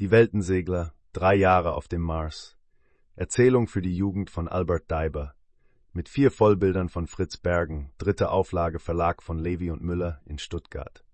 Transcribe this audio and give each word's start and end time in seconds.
Die 0.00 0.10
Weltensegler, 0.10 0.92
drei 1.12 1.36
Jahre 1.36 1.74
auf 1.74 1.86
dem 1.86 2.00
Mars. 2.00 2.56
Erzählung 3.14 3.68
für 3.68 3.80
die 3.80 3.96
Jugend 3.96 4.28
von 4.28 4.48
Albert 4.48 4.90
Deiber. 4.90 5.36
Mit 5.92 6.08
vier 6.08 6.32
Vollbildern 6.32 6.88
von 6.88 7.06
Fritz 7.06 7.36
Bergen, 7.36 7.92
dritte 7.98 8.30
Auflage 8.30 8.80
Verlag 8.80 9.22
von 9.22 9.38
Levi 9.38 9.70
und 9.70 9.82
Müller 9.84 10.20
in 10.24 10.38
Stuttgart. 10.38 11.04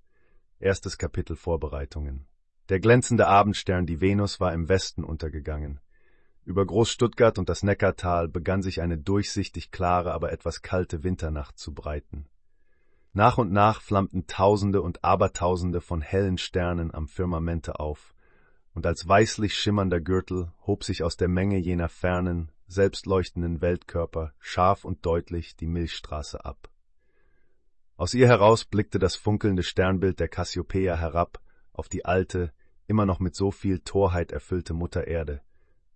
Erstes 0.60 0.96
Kapitel 0.96 1.36
Vorbereitungen. 1.36 2.26
Der 2.70 2.80
glänzende 2.80 3.26
Abendstern, 3.26 3.84
die 3.84 4.00
Venus, 4.00 4.40
war 4.40 4.54
im 4.54 4.70
Westen 4.70 5.04
untergegangen. 5.04 5.80
Über 6.46 6.64
Groß-Stuttgart 6.64 7.38
und 7.38 7.50
das 7.50 7.62
Neckartal 7.62 8.28
begann 8.28 8.62
sich 8.62 8.80
eine 8.80 8.96
durchsichtig 8.96 9.72
klare, 9.72 10.12
aber 10.12 10.32
etwas 10.32 10.62
kalte 10.62 11.04
Winternacht 11.04 11.58
zu 11.58 11.74
breiten. 11.74 12.30
Nach 13.12 13.36
und 13.36 13.52
nach 13.52 13.82
flammten 13.82 14.26
Tausende 14.26 14.80
und 14.80 15.04
Abertausende 15.04 15.82
von 15.82 16.00
hellen 16.00 16.38
Sternen 16.38 16.94
am 16.94 17.08
Firmamente 17.08 17.78
auf, 17.78 18.14
und 18.80 18.86
als 18.86 19.06
weißlich 19.06 19.58
schimmernder 19.58 20.00
Gürtel 20.00 20.54
hob 20.66 20.84
sich 20.84 21.02
aus 21.02 21.18
der 21.18 21.28
Menge 21.28 21.58
jener 21.58 21.90
fernen, 21.90 22.50
selbstleuchtenden 22.66 23.60
Weltkörper 23.60 24.32
scharf 24.38 24.86
und 24.86 25.04
deutlich 25.04 25.54
die 25.54 25.66
Milchstraße 25.66 26.46
ab. 26.46 26.70
Aus 27.98 28.14
ihr 28.14 28.26
heraus 28.26 28.64
blickte 28.64 28.98
das 28.98 29.16
funkelnde 29.16 29.64
Sternbild 29.64 30.18
der 30.18 30.28
Cassiopeia 30.28 30.96
herab 30.96 31.42
auf 31.74 31.90
die 31.90 32.06
alte, 32.06 32.54
immer 32.86 33.04
noch 33.04 33.20
mit 33.20 33.34
so 33.34 33.50
viel 33.50 33.80
Torheit 33.80 34.32
erfüllte 34.32 34.72
Mutter 34.72 35.06
Erde, 35.06 35.42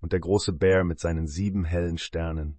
und 0.02 0.12
der 0.12 0.20
große 0.20 0.52
Bär 0.52 0.84
mit 0.84 1.00
seinen 1.00 1.26
sieben 1.26 1.64
hellen 1.64 1.96
Sternen, 1.96 2.58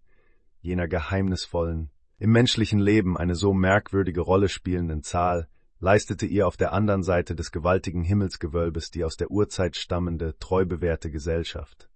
jener 0.59 0.87
geheimnisvollen, 0.87 1.91
im 2.17 2.31
menschlichen 2.31 2.79
Leben 2.79 3.15
eine 3.15 3.35
so 3.35 3.53
merkwürdige 3.53 4.21
Rolle 4.21 4.49
spielenden 4.49 5.03
Zahl, 5.03 5.47
leistete 5.85 6.25
ihr 6.25 6.47
auf 6.47 6.57
der 6.57 6.73
anderen 6.73 7.03
Seite 7.03 7.35
des 7.35 7.51
gewaltigen 7.51 8.03
Himmelsgewölbes 8.03 8.89
die 8.89 9.03
aus 9.03 9.17
der 9.17 9.29
Urzeit 9.29 9.75
stammende, 9.75 10.35
treu 10.39 10.65
bewährte 10.65 11.11
Gesellschaft. 11.11 11.91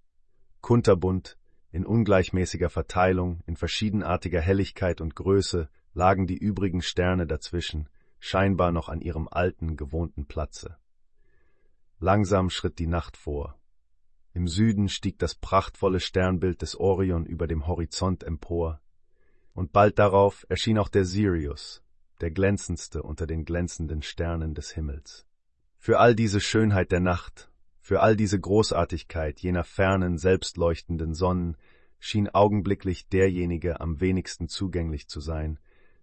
Kunterbunt, 0.61 1.39
in 1.71 1.88
ungleichmäßiger 1.88 2.69
Verteilung, 2.69 3.41
in 3.47 3.55
verschiedenartiger 3.55 4.41
Helligkeit 4.41 5.02
und 5.02 5.16
Größe 5.16 5.69
lagen 5.95 6.28
die 6.28 6.38
übrigen 6.38 6.83
Sterne 6.83 7.25
dazwischen, 7.25 7.89
scheinbar 8.19 8.72
noch 8.72 8.89
an 8.89 9.02
ihrem 9.02 9.28
alten, 9.28 9.75
gewohnten 9.75 10.28
Platze. 10.28 10.78
Langsam 12.00 12.52
schritt 12.52 12.78
die 12.78 12.85
Nacht 12.85 13.17
vor. 13.17 13.59
Im 14.33 14.47
Süden 14.47 14.88
stieg 14.89 15.17
das 15.17 15.33
prachtvolle 15.33 16.00
Sternbild 16.00 16.61
des 16.61 16.80
Orion 16.80 17.25
über 17.25 17.47
dem 17.47 17.66
Horizont 17.66 18.23
empor, 18.23 18.81
und 19.53 19.73
bald 19.73 19.97
darauf 19.97 20.45
erschien 20.47 20.78
auch 20.78 20.89
der 20.89 21.06
Sirius, 21.06 21.81
der 22.22 22.31
glänzendste 22.31 23.03
unter 23.03 23.28
den 23.28 23.45
glänzenden 23.45 24.02
Sternen 24.02 24.53
des 24.53 24.72
Himmels. 24.72 25.25
Für 25.78 26.00
all 26.00 26.16
diese 26.16 26.42
Schönheit 26.42 26.92
der 26.92 27.00
Nacht, 27.00 27.50
für 27.80 28.02
all 28.02 28.16
diese 28.16 28.39
Großartigkeit 28.39 29.39
jener 29.39 29.64
fernen, 29.64 30.17
selbstleuchtenden 30.17 31.14
Sonnen 31.14 31.58
schien 32.00 32.30
augenblicklich 32.30 33.08
derjenige 33.09 33.81
am 33.81 34.00
wenigsten 34.00 34.47
zugänglich 34.47 35.08
zu 35.08 35.20
sein, 35.20 35.59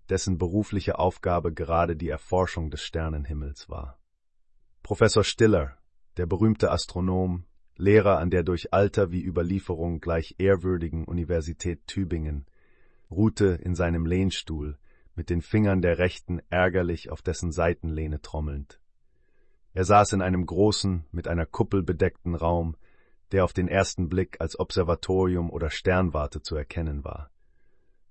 dessen 0.09 0.39
berufliche 0.39 0.99
Aufgabe 0.99 1.53
gerade 1.53 1.97
die 1.97 2.09
Erforschung 2.09 2.71
des 2.71 2.83
Sternenhimmels 2.83 3.69
war. 3.69 3.99
Professor 4.83 5.25
Stiller, 5.25 5.77
der 6.17 6.27
berühmte 6.27 6.71
Astronom, 6.71 7.45
Lehrer 7.79 8.19
an 8.19 8.31
der 8.31 8.43
durch 8.43 8.73
Alter 8.73 9.13
wie 9.13 9.23
Überlieferung 9.23 10.01
gleich 10.01 10.37
ehrwürdigen 10.39 11.05
Universität 11.05 11.87
Tübingen, 11.87 12.47
ruhte 13.11 13.47
in 13.63 13.75
seinem 13.75 14.07
Lehnstuhl, 14.07 14.79
mit 15.17 15.31
den 15.31 15.43
Fingern 15.43 15.83
der 15.83 15.99
Rechten 15.99 16.41
ärgerlich 16.51 17.11
auf 17.11 17.23
dessen 17.23 17.51
Seitenlehne 17.51 18.21
trommelnd. 18.21 18.81
Er 19.73 19.85
saß 19.85 20.13
in 20.13 20.23
einem 20.23 20.47
großen, 20.47 21.05
mit 21.11 21.29
einer 21.29 21.47
Kuppel 21.47 21.83
bedeckten 21.83 22.35
Raum, 22.35 22.77
der 23.33 23.45
auf 23.45 23.53
den 23.53 23.69
ersten 23.69 24.09
Blick 24.09 24.41
als 24.41 24.59
Observatorium 24.59 25.51
oder 25.51 25.71
Sternwarte 25.71 26.43
zu 26.43 26.57
erkennen 26.57 27.05
war. 27.05 27.31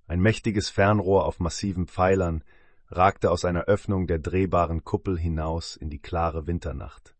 Ein 0.07 0.19
mächtiges 0.19 0.69
Fernrohr 0.69 1.25
auf 1.25 1.39
massiven 1.39 1.87
Pfeilern 1.87 2.43
ragte 2.89 3.31
aus 3.31 3.45
einer 3.45 3.63
Öffnung 3.63 4.07
der 4.07 4.19
drehbaren 4.19 4.83
Kuppel 4.83 5.17
hinaus 5.17 5.75
in 5.75 5.89
die 5.89 5.99
klare 5.99 6.45
Winternacht. 6.45 7.15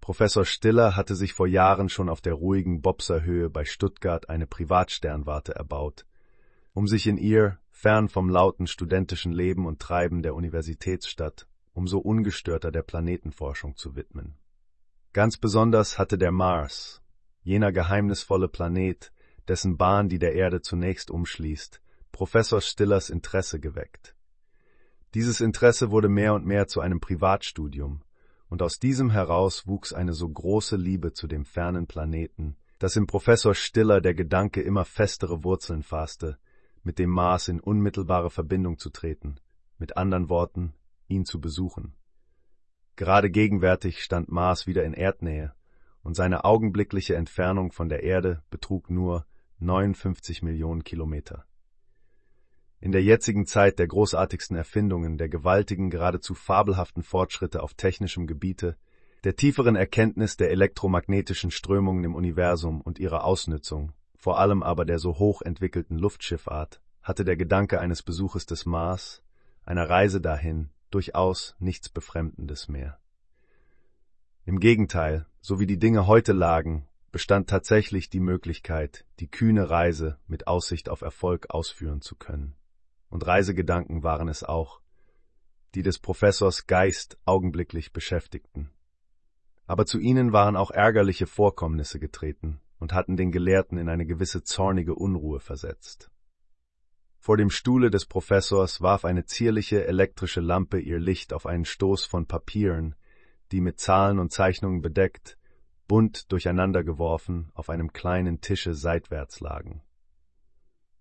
Professor 0.00 0.44
Stiller 0.44 0.96
hatte 0.96 1.14
sich 1.14 1.32
vor 1.32 1.46
Jahren 1.46 1.88
schon 1.88 2.08
auf 2.08 2.20
der 2.20 2.34
ruhigen 2.34 2.80
Bobserhöhe 2.80 3.50
bei 3.50 3.64
Stuttgart 3.64 4.28
eine 4.28 4.46
Privatsternwarte 4.46 5.54
erbaut, 5.54 6.06
um 6.72 6.88
sich 6.88 7.06
in 7.06 7.18
ihr, 7.18 7.58
fern 7.72 8.08
vom 8.08 8.28
lauten 8.28 8.68
studentischen 8.68 9.32
Leben 9.32 9.66
und 9.66 9.80
Treiben 9.80 10.22
der 10.22 10.36
Universitätsstadt, 10.36 11.48
umso 11.72 11.98
ungestörter 11.98 12.70
der 12.70 12.82
Planetenforschung 12.82 13.76
zu 13.76 13.96
widmen. 13.96 14.36
Ganz 15.12 15.36
besonders 15.36 15.98
hatte 15.98 16.16
der 16.16 16.30
Mars, 16.30 17.02
jener 17.42 17.72
geheimnisvolle 17.72 18.48
Planet, 18.48 19.12
dessen 19.48 19.76
Bahn 19.76 20.08
die 20.08 20.20
der 20.20 20.34
Erde 20.34 20.60
zunächst 20.60 21.10
umschließt, 21.10 21.82
Professor 22.12 22.60
Stillers 22.60 23.10
Interesse 23.10 23.58
geweckt. 23.58 24.14
Dieses 25.14 25.40
Interesse 25.40 25.90
wurde 25.90 26.08
mehr 26.08 26.34
und 26.34 26.46
mehr 26.46 26.68
zu 26.68 26.80
einem 26.80 27.00
Privatstudium, 27.00 28.02
und 28.48 28.62
aus 28.62 28.78
diesem 28.78 29.10
heraus 29.10 29.66
wuchs 29.66 29.92
eine 29.92 30.12
so 30.12 30.28
große 30.28 30.76
Liebe 30.76 31.14
zu 31.14 31.26
dem 31.26 31.46
fernen 31.46 31.86
Planeten, 31.86 32.56
dass 32.78 32.96
im 32.96 33.06
Professor 33.06 33.54
Stiller 33.54 34.00
der 34.00 34.14
Gedanke 34.14 34.60
immer 34.60 34.84
festere 34.84 35.42
Wurzeln 35.42 35.82
fasste, 35.82 36.38
mit 36.82 36.98
dem 36.98 37.10
Mars 37.10 37.48
in 37.48 37.60
unmittelbare 37.60 38.30
Verbindung 38.30 38.78
zu 38.78 38.90
treten, 38.90 39.36
mit 39.78 39.96
anderen 39.96 40.28
Worten, 40.28 40.74
ihn 41.08 41.24
zu 41.24 41.40
besuchen. 41.40 41.94
Gerade 42.96 43.30
gegenwärtig 43.30 44.02
stand 44.02 44.30
Mars 44.30 44.66
wieder 44.66 44.84
in 44.84 44.94
Erdnähe, 44.94 45.54
und 46.02 46.14
seine 46.14 46.44
augenblickliche 46.44 47.14
Entfernung 47.14 47.72
von 47.72 47.88
der 47.88 48.02
Erde 48.02 48.42
betrug 48.50 48.90
nur 48.90 49.24
59 49.60 50.42
Millionen 50.42 50.82
Kilometer. 50.82 51.44
In 52.80 52.90
der 52.90 53.02
jetzigen 53.02 53.46
Zeit 53.46 53.78
der 53.78 53.86
großartigsten 53.86 54.56
Erfindungen, 54.56 55.16
der 55.16 55.28
gewaltigen, 55.28 55.88
geradezu 55.88 56.34
fabelhaften 56.34 57.04
Fortschritte 57.04 57.62
auf 57.62 57.74
technischem 57.74 58.26
Gebiete, 58.26 58.76
der 59.22 59.36
tieferen 59.36 59.76
Erkenntnis 59.76 60.36
der 60.36 60.50
elektromagnetischen 60.50 61.52
Strömungen 61.52 62.02
im 62.02 62.16
Universum 62.16 62.80
und 62.80 62.98
ihrer 62.98 63.24
Ausnützung, 63.24 63.92
vor 64.22 64.38
allem 64.38 64.62
aber 64.62 64.84
der 64.84 65.00
so 65.00 65.18
hoch 65.18 65.42
entwickelten 65.42 65.98
Luftschifffahrt, 65.98 66.80
hatte 67.02 67.24
der 67.24 67.36
Gedanke 67.36 67.80
eines 67.80 68.04
Besuches 68.04 68.46
des 68.46 68.66
Mars, 68.66 69.20
einer 69.64 69.90
Reise 69.90 70.20
dahin, 70.20 70.70
durchaus 70.92 71.56
nichts 71.58 71.88
Befremdendes 71.88 72.68
mehr. 72.68 73.00
Im 74.44 74.60
Gegenteil, 74.60 75.26
so 75.40 75.58
wie 75.58 75.66
die 75.66 75.80
Dinge 75.80 76.06
heute 76.06 76.32
lagen, 76.32 76.86
bestand 77.10 77.50
tatsächlich 77.50 78.10
die 78.10 78.20
Möglichkeit, 78.20 79.04
die 79.18 79.28
kühne 79.28 79.70
Reise 79.70 80.18
mit 80.28 80.46
Aussicht 80.46 80.88
auf 80.88 81.00
Erfolg 81.00 81.50
ausführen 81.50 82.00
zu 82.00 82.14
können. 82.14 82.54
Und 83.08 83.26
Reisegedanken 83.26 84.04
waren 84.04 84.28
es 84.28 84.44
auch, 84.44 84.80
die 85.74 85.82
des 85.82 85.98
Professors 85.98 86.68
Geist 86.68 87.18
augenblicklich 87.24 87.92
beschäftigten. 87.92 88.70
Aber 89.66 89.84
zu 89.84 89.98
ihnen 89.98 90.32
waren 90.32 90.54
auch 90.54 90.70
ärgerliche 90.70 91.26
Vorkommnisse 91.26 91.98
getreten, 91.98 92.60
und 92.82 92.92
hatten 92.92 93.16
den 93.16 93.30
Gelehrten 93.30 93.78
in 93.78 93.88
eine 93.88 94.04
gewisse 94.04 94.42
zornige 94.42 94.96
Unruhe 94.96 95.38
versetzt. 95.38 96.10
Vor 97.20 97.36
dem 97.36 97.48
Stuhle 97.48 97.92
des 97.92 98.06
Professors 98.06 98.80
warf 98.80 99.04
eine 99.04 99.24
zierliche 99.24 99.86
elektrische 99.86 100.40
Lampe 100.40 100.80
ihr 100.80 100.98
Licht 100.98 101.32
auf 101.32 101.46
einen 101.46 101.64
Stoß 101.64 102.04
von 102.04 102.26
Papieren, 102.26 102.96
die 103.52 103.60
mit 103.60 103.78
Zahlen 103.78 104.18
und 104.18 104.32
Zeichnungen 104.32 104.82
bedeckt, 104.82 105.38
bunt 105.86 106.32
durcheinandergeworfen 106.32 107.52
auf 107.54 107.70
einem 107.70 107.92
kleinen 107.92 108.40
Tische 108.40 108.74
seitwärts 108.74 109.38
lagen. 109.38 109.82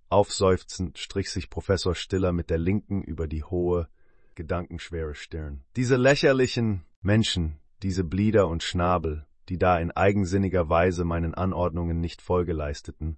Aufseufzend 0.10 1.00
strich 1.00 1.32
sich 1.32 1.50
Professor 1.50 1.96
Stiller 1.96 2.32
mit 2.32 2.52
der 2.52 2.60
linken 2.60 3.02
über 3.02 3.28
die 3.28 3.44
hohe, 3.44 3.90
gedankenschwere 4.36 5.16
Stirn. 5.16 5.64
Diese 5.76 5.96
lächerlichen 5.96 6.86
Menschen, 7.02 7.60
diese 7.82 8.04
Blieder 8.04 8.48
und 8.50 8.62
Schnabel, 8.62 9.26
die 9.52 9.58
da 9.58 9.78
in 9.78 9.92
eigensinniger 9.92 10.70
Weise 10.70 11.04
meinen 11.04 11.34
Anordnungen 11.34 12.00
nicht 12.00 12.22
Folge 12.22 12.54
leisteten 12.54 13.18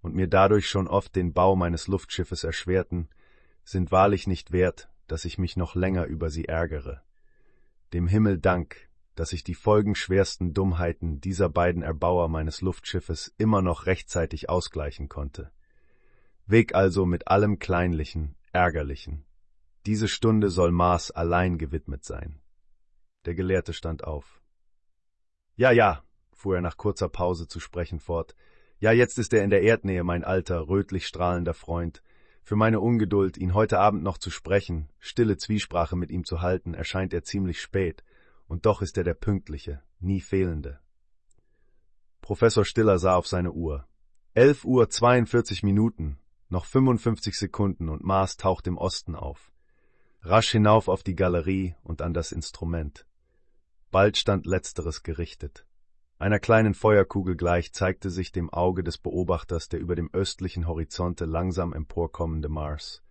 und 0.00 0.14
mir 0.14 0.26
dadurch 0.26 0.70
schon 0.70 0.88
oft 0.88 1.14
den 1.14 1.34
Bau 1.34 1.54
meines 1.54 1.86
Luftschiffes 1.86 2.44
erschwerten, 2.44 3.10
sind 3.62 3.92
wahrlich 3.92 4.26
nicht 4.26 4.52
wert, 4.52 4.88
dass 5.06 5.26
ich 5.26 5.36
mich 5.36 5.54
noch 5.54 5.74
länger 5.74 6.06
über 6.06 6.30
sie 6.30 6.46
ärgere. 6.46 7.02
Dem 7.92 8.06
Himmel 8.06 8.38
Dank, 8.38 8.88
dass 9.16 9.34
ich 9.34 9.44
die 9.44 9.52
folgenschwersten 9.54 10.54
Dummheiten 10.54 11.20
dieser 11.20 11.50
beiden 11.50 11.82
Erbauer 11.82 12.30
meines 12.30 12.62
Luftschiffes 12.62 13.34
immer 13.36 13.60
noch 13.60 13.84
rechtzeitig 13.84 14.48
ausgleichen 14.48 15.10
konnte. 15.10 15.50
Weg 16.46 16.74
also 16.74 17.04
mit 17.04 17.28
allem 17.28 17.58
Kleinlichen, 17.58 18.34
Ärgerlichen. 18.50 19.26
Diese 19.84 20.08
Stunde 20.08 20.48
soll 20.48 20.72
Mars 20.72 21.10
allein 21.10 21.58
gewidmet 21.58 22.02
sein. 22.02 22.40
Der 23.26 23.34
Gelehrte 23.34 23.74
stand 23.74 24.04
auf. 24.04 24.35
Ja, 25.56 25.70
ja, 25.70 26.02
fuhr 26.34 26.56
er 26.56 26.60
nach 26.60 26.76
kurzer 26.76 27.08
Pause 27.08 27.48
zu 27.48 27.60
sprechen 27.60 27.98
fort. 27.98 28.36
Ja, 28.78 28.92
jetzt 28.92 29.18
ist 29.18 29.32
er 29.32 29.42
in 29.42 29.48
der 29.48 29.62
Erdnähe, 29.62 30.04
mein 30.04 30.22
alter, 30.22 30.68
rötlich 30.68 31.06
strahlender 31.06 31.54
Freund. 31.54 32.02
Für 32.42 32.56
meine 32.56 32.78
Ungeduld, 32.78 33.38
ihn 33.38 33.54
heute 33.54 33.78
Abend 33.78 34.02
noch 34.02 34.18
zu 34.18 34.30
sprechen, 34.30 34.90
stille 34.98 35.38
Zwiesprache 35.38 35.96
mit 35.96 36.10
ihm 36.10 36.24
zu 36.24 36.42
halten, 36.42 36.74
erscheint 36.74 37.14
er 37.14 37.24
ziemlich 37.24 37.60
spät, 37.60 38.04
und 38.46 38.66
doch 38.66 38.82
ist 38.82 38.98
er 38.98 39.04
der 39.04 39.14
Pünktliche, 39.14 39.82
nie 39.98 40.20
Fehlende. 40.20 40.78
Professor 42.20 42.64
Stiller 42.66 42.98
sah 42.98 43.16
auf 43.16 43.26
seine 43.26 43.52
Uhr. 43.52 43.86
Elf 44.34 44.64
Uhr 44.66 44.90
42 44.90 45.62
Minuten, 45.62 46.18
noch 46.50 46.66
55 46.66 47.34
Sekunden 47.34 47.88
und 47.88 48.04
Mars 48.04 48.36
taucht 48.36 48.66
im 48.66 48.76
Osten 48.76 49.14
auf. 49.14 49.50
Rasch 50.20 50.50
hinauf 50.50 50.88
auf 50.88 51.02
die 51.02 51.16
Galerie 51.16 51.74
und 51.82 52.02
an 52.02 52.12
das 52.12 52.30
Instrument. 52.30 53.06
Bald 53.90 54.16
stand 54.16 54.46
letzteres 54.46 55.02
gerichtet. 55.02 55.66
Einer 56.18 56.38
kleinen 56.38 56.74
Feuerkugel 56.74 57.36
gleich 57.36 57.72
zeigte 57.72 58.10
sich 58.10 58.32
dem 58.32 58.50
Auge 58.50 58.82
des 58.82 58.98
Beobachters 58.98 59.68
der 59.68 59.80
über 59.80 59.94
dem 59.94 60.08
östlichen 60.12 60.66
Horizonte 60.66 61.26
langsam 61.26 61.72
emporkommende 61.72 62.48
Mars. 62.48 63.02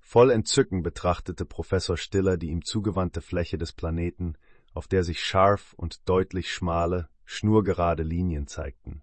Voll 0.00 0.30
Entzücken 0.30 0.82
betrachtete 0.82 1.44
Professor 1.44 1.96
Stiller 1.96 2.36
die 2.36 2.50
ihm 2.50 2.64
zugewandte 2.64 3.20
Fläche 3.20 3.56
des 3.56 3.72
Planeten, 3.72 4.36
auf 4.74 4.88
der 4.88 5.04
sich 5.04 5.22
scharf 5.22 5.74
und 5.74 6.08
deutlich 6.08 6.52
schmale, 6.52 7.08
schnurgerade 7.24 8.02
Linien 8.02 8.46
zeigten. 8.46 9.02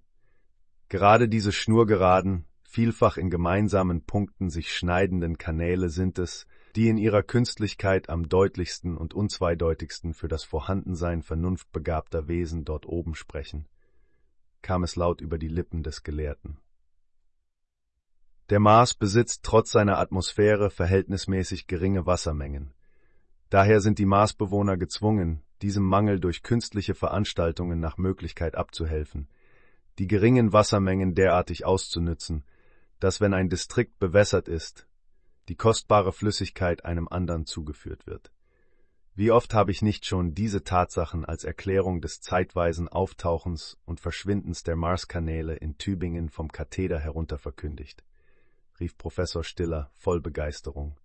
Gerade 0.89 1.29
diese 1.29 1.53
schnurgeraden, 1.53 2.45
vielfach 2.63 3.17
in 3.17 3.29
gemeinsamen 3.29 4.05
Punkten 4.05 4.49
sich 4.49 4.75
schneidenden 4.75 5.37
Kanäle 5.37 5.89
sind 5.89 6.19
es, 6.19 6.45
die 6.75 6.87
in 6.87 6.97
ihrer 6.97 7.23
Künstlichkeit 7.23 8.09
am 8.09 8.29
deutlichsten 8.29 8.97
und 8.97 9.13
unzweideutigsten 9.13 10.13
für 10.13 10.27
das 10.27 10.43
Vorhandensein 10.43 11.21
vernunftbegabter 11.21 12.27
Wesen 12.27 12.63
dort 12.65 12.85
oben 12.85 13.15
sprechen, 13.15 13.67
kam 14.61 14.83
es 14.83 14.95
laut 14.95 15.21
über 15.21 15.37
die 15.37 15.47
Lippen 15.47 15.83
des 15.83 16.03
Gelehrten. 16.03 16.57
Der 18.49 18.59
Mars 18.59 18.93
besitzt 18.93 19.43
trotz 19.43 19.71
seiner 19.71 19.97
Atmosphäre 19.97 20.69
verhältnismäßig 20.69 21.67
geringe 21.67 22.05
Wassermengen. 22.05 22.73
Daher 23.49 23.81
sind 23.81 23.97
die 23.99 24.05
Marsbewohner 24.05 24.77
gezwungen, 24.77 25.41
diesem 25.61 25.83
Mangel 25.83 26.19
durch 26.19 26.43
künstliche 26.43 26.95
Veranstaltungen 26.95 27.79
nach 27.79 27.97
Möglichkeit 27.97 28.55
abzuhelfen, 28.55 29.29
die 29.99 30.07
geringen 30.07 30.53
Wassermengen 30.53 31.15
derartig 31.15 31.65
auszunützen, 31.65 32.43
dass 32.99 33.21
wenn 33.21 33.33
ein 33.33 33.49
Distrikt 33.49 33.99
bewässert 33.99 34.47
ist, 34.47 34.87
die 35.49 35.55
kostbare 35.55 36.11
Flüssigkeit 36.11 36.85
einem 36.85 37.07
anderen 37.07 37.45
zugeführt 37.45 38.07
wird. 38.07 38.31
Wie 39.13 39.31
oft 39.31 39.53
habe 39.53 39.71
ich 39.71 39.81
nicht 39.81 40.05
schon 40.05 40.33
diese 40.33 40.63
Tatsachen 40.63 41.25
als 41.25 41.43
Erklärung 41.43 41.99
des 41.99 42.21
zeitweisen 42.21 42.87
Auftauchens 42.87 43.77
und 43.85 43.99
Verschwindens 43.99 44.63
der 44.63 44.77
Marskanäle 44.77 45.55
in 45.55 45.77
Tübingen 45.77 46.29
vom 46.29 46.49
Katheder 46.49 46.97
herunter 46.97 47.37
verkündigt, 47.37 48.05
rief 48.79 48.97
Professor 48.97 49.43
Stiller 49.43 49.91
voll 49.93 50.21
Begeisterung. 50.21 50.97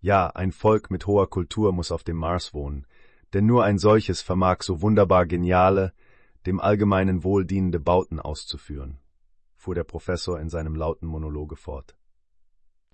Ja, 0.00 0.28
ein 0.28 0.52
Volk 0.52 0.90
mit 0.90 1.06
hoher 1.08 1.28
Kultur 1.28 1.72
muss 1.72 1.90
auf 1.90 2.04
dem 2.04 2.18
Mars 2.18 2.54
wohnen, 2.54 2.86
denn 3.32 3.46
nur 3.46 3.64
ein 3.64 3.78
solches 3.78 4.22
vermag 4.22 4.62
so 4.62 4.80
wunderbar 4.80 5.26
geniale, 5.26 5.92
dem 6.46 6.60
allgemeinen 6.60 7.24
Wohl 7.24 7.44
dienende 7.44 7.80
Bauten 7.80 8.20
auszuführen, 8.20 9.00
fuhr 9.56 9.74
der 9.74 9.84
Professor 9.84 10.38
in 10.38 10.48
seinem 10.48 10.76
lauten 10.76 11.08
Monologe 11.08 11.56
fort. 11.56 11.96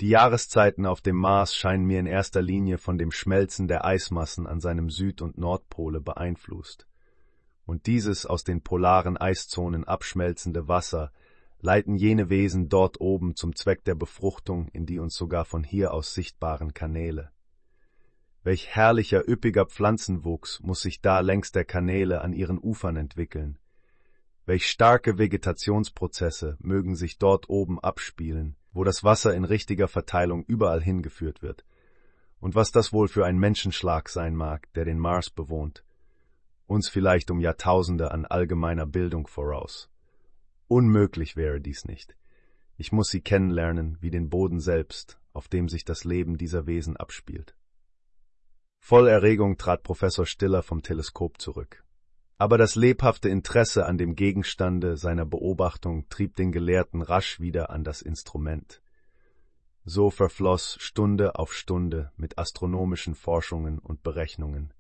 Die 0.00 0.08
Jahreszeiten 0.08 0.86
auf 0.86 1.00
dem 1.00 1.16
Mars 1.16 1.54
scheinen 1.54 1.84
mir 1.84 2.00
in 2.00 2.06
erster 2.06 2.42
Linie 2.42 2.78
von 2.78 2.98
dem 2.98 3.12
Schmelzen 3.12 3.68
der 3.68 3.84
Eismassen 3.84 4.46
an 4.46 4.60
seinem 4.60 4.90
Süd- 4.90 5.22
und 5.22 5.38
Nordpole 5.38 6.00
beeinflusst. 6.00 6.86
Und 7.64 7.86
dieses 7.86 8.26
aus 8.26 8.42
den 8.42 8.62
polaren 8.62 9.16
Eiszonen 9.16 9.84
abschmelzende 9.84 10.66
Wasser 10.66 11.12
leiten 11.60 11.94
jene 11.94 12.28
Wesen 12.28 12.68
dort 12.68 13.00
oben 13.00 13.36
zum 13.36 13.54
Zweck 13.54 13.84
der 13.84 13.94
Befruchtung 13.94 14.68
in 14.72 14.84
die 14.84 14.98
uns 14.98 15.14
sogar 15.14 15.44
von 15.44 15.62
hier 15.62 15.94
aus 15.94 16.12
sichtbaren 16.12 16.74
Kanäle. 16.74 17.30
Welch 18.42 18.66
herrlicher, 18.66 19.28
üppiger 19.28 19.66
Pflanzenwuchs 19.66 20.58
muss 20.60 20.80
sich 20.80 21.00
da 21.00 21.20
längs 21.20 21.52
der 21.52 21.64
Kanäle 21.64 22.22
an 22.22 22.32
ihren 22.32 22.58
Ufern 22.58 22.96
entwickeln. 22.96 23.58
Welch 24.44 24.68
starke 24.68 25.18
Vegetationsprozesse 25.18 26.56
mögen 26.58 26.96
sich 26.96 27.18
dort 27.18 27.48
oben 27.48 27.78
abspielen, 27.78 28.56
wo 28.72 28.84
das 28.84 29.04
Wasser 29.04 29.34
in 29.34 29.44
richtiger 29.44 29.88
Verteilung 29.88 30.44
überall 30.44 30.82
hingeführt 30.82 31.42
wird. 31.42 31.64
Und 32.40 32.54
was 32.54 32.72
das 32.72 32.92
wohl 32.92 33.08
für 33.08 33.24
ein 33.24 33.38
Menschenschlag 33.38 34.08
sein 34.08 34.34
mag, 34.34 34.72
der 34.74 34.84
den 34.84 34.98
Mars 34.98 35.30
bewohnt. 35.30 35.84
Uns 36.66 36.88
vielleicht 36.88 37.30
um 37.30 37.40
Jahrtausende 37.40 38.10
an 38.10 38.24
allgemeiner 38.24 38.86
Bildung 38.86 39.26
voraus. 39.26 39.90
Unmöglich 40.69 41.36
wäre 41.36 41.60
dies 41.60 41.84
nicht. 41.84 42.16
Ich 42.76 42.92
muss 42.92 43.08
sie 43.08 43.20
kennenlernen 43.20 43.98
wie 44.00 44.10
den 44.10 44.30
Boden 44.30 44.58
selbst, 44.58 45.20
auf 45.32 45.48
dem 45.48 45.69
sich 45.69 45.84
das 45.84 46.04
Leben 46.04 46.38
dieser 46.38 46.66
Wesen 46.66 46.96
abspielt. 46.96 47.54
Voll 48.78 49.06
Erregung 49.06 49.58
trat 49.58 49.84
Professor 49.84 50.26
Stiller 50.26 50.62
vom 50.62 50.82
Teleskop 50.82 51.40
zurück. 51.40 51.81
Aber 52.42 52.58
das 52.58 52.74
lebhafte 52.74 53.28
Interesse 53.28 53.86
an 53.86 53.98
dem 53.98 54.16
Gegenstande 54.16 54.96
seiner 54.96 55.24
Beobachtung 55.24 56.08
trieb 56.08 56.34
den 56.34 56.50
Gelehrten 56.50 57.00
rasch 57.00 57.38
wieder 57.38 57.70
an 57.70 57.84
das 57.84 58.02
Instrument. 58.02 58.82
So 59.84 60.10
verfloss 60.10 60.76
Stunde 60.80 61.36
auf 61.36 61.54
Stunde 61.54 62.10
mit 62.16 62.38
astronomischen 62.38 63.14
Forschungen 63.14 63.78
und 63.78 64.02
Berechnungen. 64.02 64.74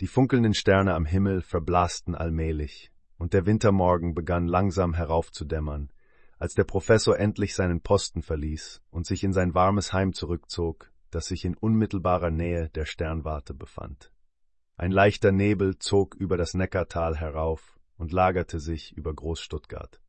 Die 0.00 0.06
funkelnden 0.06 0.54
Sterne 0.54 0.94
am 0.94 1.04
Himmel 1.04 1.42
verblassten 1.42 2.14
allmählich, 2.14 2.90
und 3.18 3.34
der 3.34 3.44
Wintermorgen 3.44 4.14
begann 4.14 4.46
langsam 4.46 4.94
heraufzudämmern, 4.94 5.90
als 6.38 6.54
der 6.54 6.64
Professor 6.64 7.18
endlich 7.18 7.54
seinen 7.54 7.82
Posten 7.82 8.22
verließ 8.22 8.80
und 8.90 9.04
sich 9.04 9.22
in 9.22 9.34
sein 9.34 9.52
warmes 9.52 9.92
Heim 9.92 10.14
zurückzog, 10.14 10.90
das 11.10 11.26
sich 11.26 11.44
in 11.44 11.58
unmittelbarer 11.58 12.30
Nähe 12.30 12.70
der 12.70 12.86
Sternwarte 12.86 13.52
befand. 13.52 14.10
Ein 14.80 14.92
leichter 14.92 15.30
Nebel 15.30 15.78
zog 15.78 16.14
über 16.14 16.38
das 16.38 16.54
Neckartal 16.54 17.14
herauf 17.14 17.78
und 17.98 18.12
lagerte 18.12 18.58
sich 18.60 18.96
über 18.96 19.12
Großstuttgart. 19.12 20.00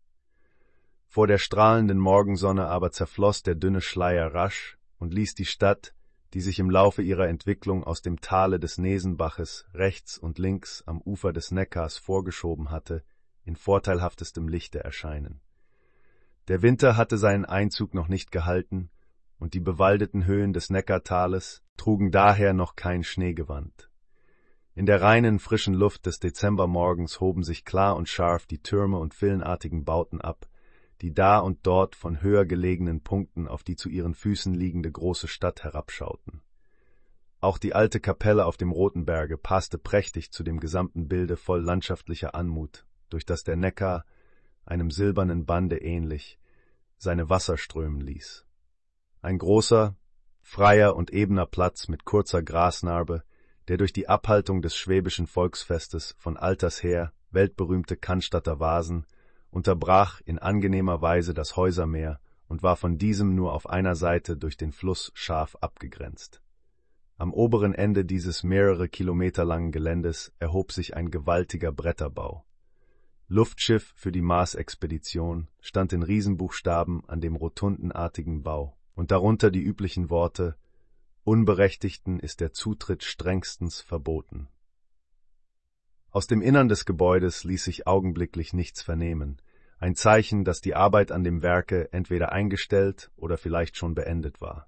Vor 1.07 1.27
der 1.27 1.39
strahlenden 1.39 1.97
Morgensonne 1.97 2.67
aber 2.67 2.93
zerfloss 2.93 3.43
der 3.43 3.55
dünne 3.55 3.81
Schleier 3.81 4.33
rasch 4.33 4.77
und 4.97 5.13
ließ 5.13 5.35
die 5.35 5.43
Stadt, 5.43 5.93
die 6.33 6.39
sich 6.39 6.57
im 6.57 6.69
Laufe 6.69 7.01
ihrer 7.01 7.27
Entwicklung 7.27 7.83
aus 7.83 8.01
dem 8.01 8.21
Tale 8.21 8.61
des 8.61 8.77
Nesenbaches 8.77 9.65
rechts 9.73 10.17
und 10.17 10.39
links 10.39 10.83
am 10.85 11.01
Ufer 11.01 11.33
des 11.33 11.51
Neckars 11.51 11.97
vorgeschoben 11.97 12.71
hatte, 12.71 13.03
in 13.43 13.57
vorteilhaftestem 13.57 14.47
Lichte 14.47 14.81
erscheinen. 14.81 15.41
Der 16.47 16.61
Winter 16.61 16.95
hatte 16.95 17.17
seinen 17.17 17.43
Einzug 17.43 17.93
noch 17.93 18.07
nicht 18.07 18.31
gehalten, 18.31 18.89
und 19.37 19.53
die 19.53 19.59
bewaldeten 19.59 20.23
Höhen 20.23 20.53
des 20.53 20.69
Neckartales 20.69 21.61
trugen 21.75 22.09
daher 22.09 22.53
noch 22.53 22.77
kein 22.77 23.03
Schneegewand. 23.03 23.90
In 24.73 24.85
der 24.85 25.01
reinen, 25.01 25.39
frischen 25.39 25.73
Luft 25.73 26.05
des 26.05 26.19
Dezembermorgens 26.19 27.19
hoben 27.19 27.43
sich 27.43 27.65
klar 27.65 27.97
und 27.97 28.07
scharf 28.07 28.45
die 28.45 28.61
Türme 28.61 28.99
und 28.99 29.19
villenartigen 29.21 29.83
Bauten 29.83 30.21
ab, 30.21 30.47
die 31.01 31.13
da 31.13 31.39
und 31.39 31.59
dort 31.67 31.95
von 31.95 32.21
höher 32.21 32.45
gelegenen 32.45 33.01
Punkten 33.01 33.47
auf 33.47 33.63
die 33.63 33.75
zu 33.75 33.89
ihren 33.89 34.13
Füßen 34.13 34.53
liegende 34.53 34.91
große 34.91 35.27
Stadt 35.27 35.63
herabschauten. 35.63 36.41
Auch 37.41 37.57
die 37.57 37.73
alte 37.73 37.99
Kapelle 37.99 38.45
auf 38.45 38.55
dem 38.55 38.71
Roten 38.71 39.05
Berge 39.05 39.37
passte 39.37 39.77
prächtig 39.77 40.31
zu 40.31 40.43
dem 40.43 40.59
gesamten 40.59 41.07
Bilde 41.07 41.37
voll 41.37 41.61
landschaftlicher 41.61 42.35
Anmut, 42.35 42.85
durch 43.09 43.25
das 43.25 43.43
der 43.43 43.57
Neckar, 43.57 44.05
einem 44.63 44.91
silbernen 44.91 45.45
Bande 45.45 45.81
ähnlich, 45.81 46.39
seine 46.97 47.29
Wasser 47.29 47.57
strömen 47.57 47.99
ließ. 47.99 48.45
Ein 49.23 49.39
großer, 49.39 49.95
freier 50.41 50.95
und 50.95 51.11
ebener 51.11 51.47
Platz 51.47 51.87
mit 51.87 52.05
kurzer 52.05 52.43
Grasnarbe, 52.43 53.23
der 53.71 53.77
durch 53.77 53.93
die 53.93 54.09
Abhaltung 54.09 54.61
des 54.61 54.75
schwäbischen 54.75 55.27
Volksfestes 55.27 56.13
von 56.17 56.35
alters 56.35 56.83
her 56.83 57.13
weltberühmte 57.29 57.95
Cannstatter 57.95 58.59
Vasen 58.59 59.05
unterbrach 59.49 60.19
in 60.25 60.39
angenehmer 60.39 61.01
Weise 61.01 61.33
das 61.33 61.55
Häusermeer 61.55 62.19
und 62.49 62.63
war 62.63 62.75
von 62.75 62.97
diesem 62.97 63.33
nur 63.33 63.53
auf 63.53 63.69
einer 63.69 63.95
Seite 63.95 64.35
durch 64.35 64.57
den 64.57 64.73
Fluss 64.73 65.13
scharf 65.13 65.55
abgegrenzt. 65.61 66.41
Am 67.17 67.33
oberen 67.33 67.73
Ende 67.73 68.03
dieses 68.03 68.43
mehrere 68.43 68.89
Kilometer 68.89 69.45
langen 69.45 69.71
Geländes 69.71 70.33
erhob 70.37 70.73
sich 70.73 70.97
ein 70.97 71.09
gewaltiger 71.09 71.71
Bretterbau. 71.71 72.43
Luftschiff 73.29 73.93
für 73.95 74.11
die 74.11 74.21
Mars-Expedition 74.21 75.47
stand 75.61 75.93
in 75.93 76.03
Riesenbuchstaben 76.03 77.07
an 77.07 77.21
dem 77.21 77.37
rotundenartigen 77.37 78.43
Bau 78.43 78.75
und 78.95 79.11
darunter 79.11 79.49
die 79.49 79.63
üblichen 79.63 80.09
Worte 80.09 80.57
Unberechtigten 81.23 82.19
ist 82.19 82.39
der 82.39 82.51
Zutritt 82.51 83.03
strengstens 83.03 83.79
verboten. 83.79 84.47
Aus 86.09 86.25
dem 86.25 86.41
Innern 86.41 86.67
des 86.67 86.85
Gebäudes 86.85 87.43
ließ 87.43 87.63
sich 87.63 87.85
augenblicklich 87.85 88.53
nichts 88.53 88.81
vernehmen, 88.81 89.39
ein 89.77 89.95
Zeichen, 89.95 90.43
dass 90.43 90.61
die 90.61 90.73
Arbeit 90.73 91.11
an 91.11 91.23
dem 91.23 91.43
Werke 91.43 91.93
entweder 91.93 92.31
eingestellt 92.31 93.11
oder 93.15 93.37
vielleicht 93.37 93.77
schon 93.77 93.93
beendet 93.93 94.41
war. 94.41 94.67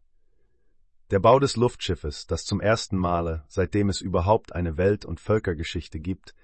Der 1.09 1.19
Bau 1.19 1.39
des 1.39 1.55
Luftschiffes, 1.55 2.27
das 2.27 2.45
zum 2.45 2.61
ersten 2.61 2.97
Male, 2.97 3.43
seitdem 3.47 3.89
es 3.89 3.99
überhaupt 3.99 4.53
eine 4.53 4.77
Welt- 4.77 5.05
und 5.05 5.19
Völkergeschichte 5.19 5.99
gibt, 5.99 6.35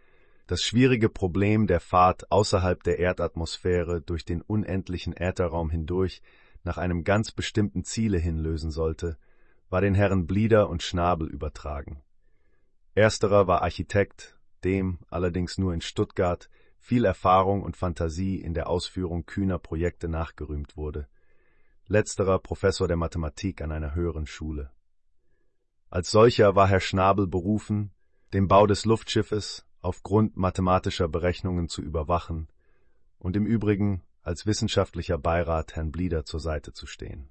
das 0.47 0.63
schwierige 0.63 1.09
Problem 1.09 1.67
der 1.67 1.79
Fahrt 1.79 2.31
außerhalb 2.31 2.81
der 2.81 2.97
Erdatmosphäre 2.97 4.01
durch 4.01 4.25
den 4.25 4.41
unendlichen 4.41 5.15
Ätherraum 5.15 5.69
hindurch 5.69 6.23
nach 6.63 6.79
einem 6.79 7.03
ganz 7.03 7.31
bestimmten 7.31 7.83
Ziele 7.83 8.17
hinlösen 8.17 8.71
sollte, 8.71 9.19
war 9.69 9.81
den 9.81 9.93
Herren 9.93 10.27
Blieder 10.27 10.69
und 10.69 10.83
Schnabel 10.83 11.27
übertragen. 11.27 12.01
Ersterer 12.95 13.47
war 13.47 13.61
Architekt, 13.61 14.37
dem, 14.63 14.99
allerdings 15.09 15.57
nur 15.57 15.73
in 15.73 15.81
Stuttgart, 15.81 16.49
viel 16.79 17.05
Erfahrung 17.05 17.61
und 17.61 17.77
Fantasie 17.77 18.41
in 18.41 18.53
der 18.53 18.69
Ausführung 18.69 19.25
kühner 19.25 19.59
Projekte 19.59 20.07
nachgerühmt 20.07 20.75
wurde. 20.75 21.07
Letzterer 21.87 22.39
Professor 22.39 22.87
der 22.87 22.97
Mathematik 22.97 23.61
an 23.61 23.71
einer 23.71 23.95
höheren 23.95 24.25
Schule. 24.25 24.71
Als 25.89 26.11
solcher 26.11 26.55
war 26.55 26.67
Herr 26.67 26.79
Schnabel 26.79 27.27
berufen, 27.27 27.91
den 28.33 28.47
Bau 28.47 28.67
des 28.67 28.85
Luftschiffes 28.85 29.65
aufgrund 29.81 30.37
mathematischer 30.37 31.07
Berechnungen 31.07 31.67
zu 31.67 31.81
überwachen 31.81 32.47
und 33.17 33.35
im 33.35 33.45
Übrigen 33.45 34.03
als 34.21 34.45
wissenschaftlicher 34.45 35.17
Beirat 35.17 35.75
Herrn 35.75 35.91
Blieder 35.91 36.25
zur 36.25 36.39
Seite 36.39 36.73
zu 36.73 36.85
stehen. 36.85 37.29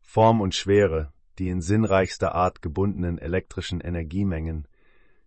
Form 0.00 0.40
und 0.40 0.54
Schwere, 0.54 1.12
die 1.38 1.48
in 1.48 1.60
sinnreichster 1.60 2.34
Art 2.34 2.62
gebundenen 2.62 3.18
elektrischen 3.18 3.80
Energiemengen, 3.80 4.66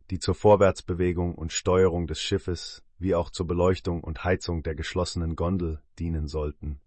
die 0.10 0.20
zur 0.20 0.36
Vorwärtsbewegung 0.36 1.36
und 1.36 1.54
Steuerung 1.54 2.08
des 2.08 2.22
Schiffes 2.22 2.84
wie 3.00 3.16
auch 3.16 3.30
zur 3.30 3.48
Beleuchtung 3.48 4.04
und 4.04 4.24
Heizung 4.24 4.62
der 4.62 4.76
geschlossenen 4.76 5.36
Gondel 5.36 5.82
dienen 5.98 6.28
sollten. 6.28 6.80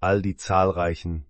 All 0.00 0.20
die 0.20 0.36
zahlreichen, 0.36 1.26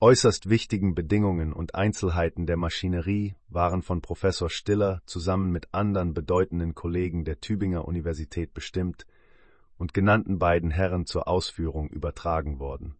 äußerst 0.00 0.48
wichtigen 0.48 0.94
Bedingungen 0.94 1.52
und 1.52 1.74
Einzelheiten 1.74 2.46
der 2.46 2.56
Maschinerie 2.56 3.34
waren 3.48 3.82
von 3.82 4.00
Professor 4.00 4.48
Stiller 4.48 5.02
zusammen 5.06 5.50
mit 5.50 5.74
anderen 5.74 6.14
bedeutenden 6.14 6.74
Kollegen 6.74 7.24
der 7.24 7.40
Tübinger 7.40 7.86
Universität 7.86 8.54
bestimmt 8.54 9.06
und 9.76 9.92
genannten 9.92 10.38
beiden 10.38 10.70
Herren 10.70 11.04
zur 11.04 11.28
Ausführung 11.28 11.88
übertragen 11.90 12.58
worden. 12.60 12.96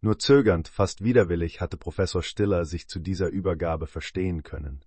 Nur 0.00 0.18
zögernd, 0.18 0.68
fast 0.68 1.02
widerwillig 1.02 1.60
hatte 1.60 1.76
Professor 1.76 2.22
Stiller 2.22 2.64
sich 2.64 2.88
zu 2.88 3.00
dieser 3.00 3.28
Übergabe 3.28 3.86
verstehen 3.86 4.42
können. 4.42 4.84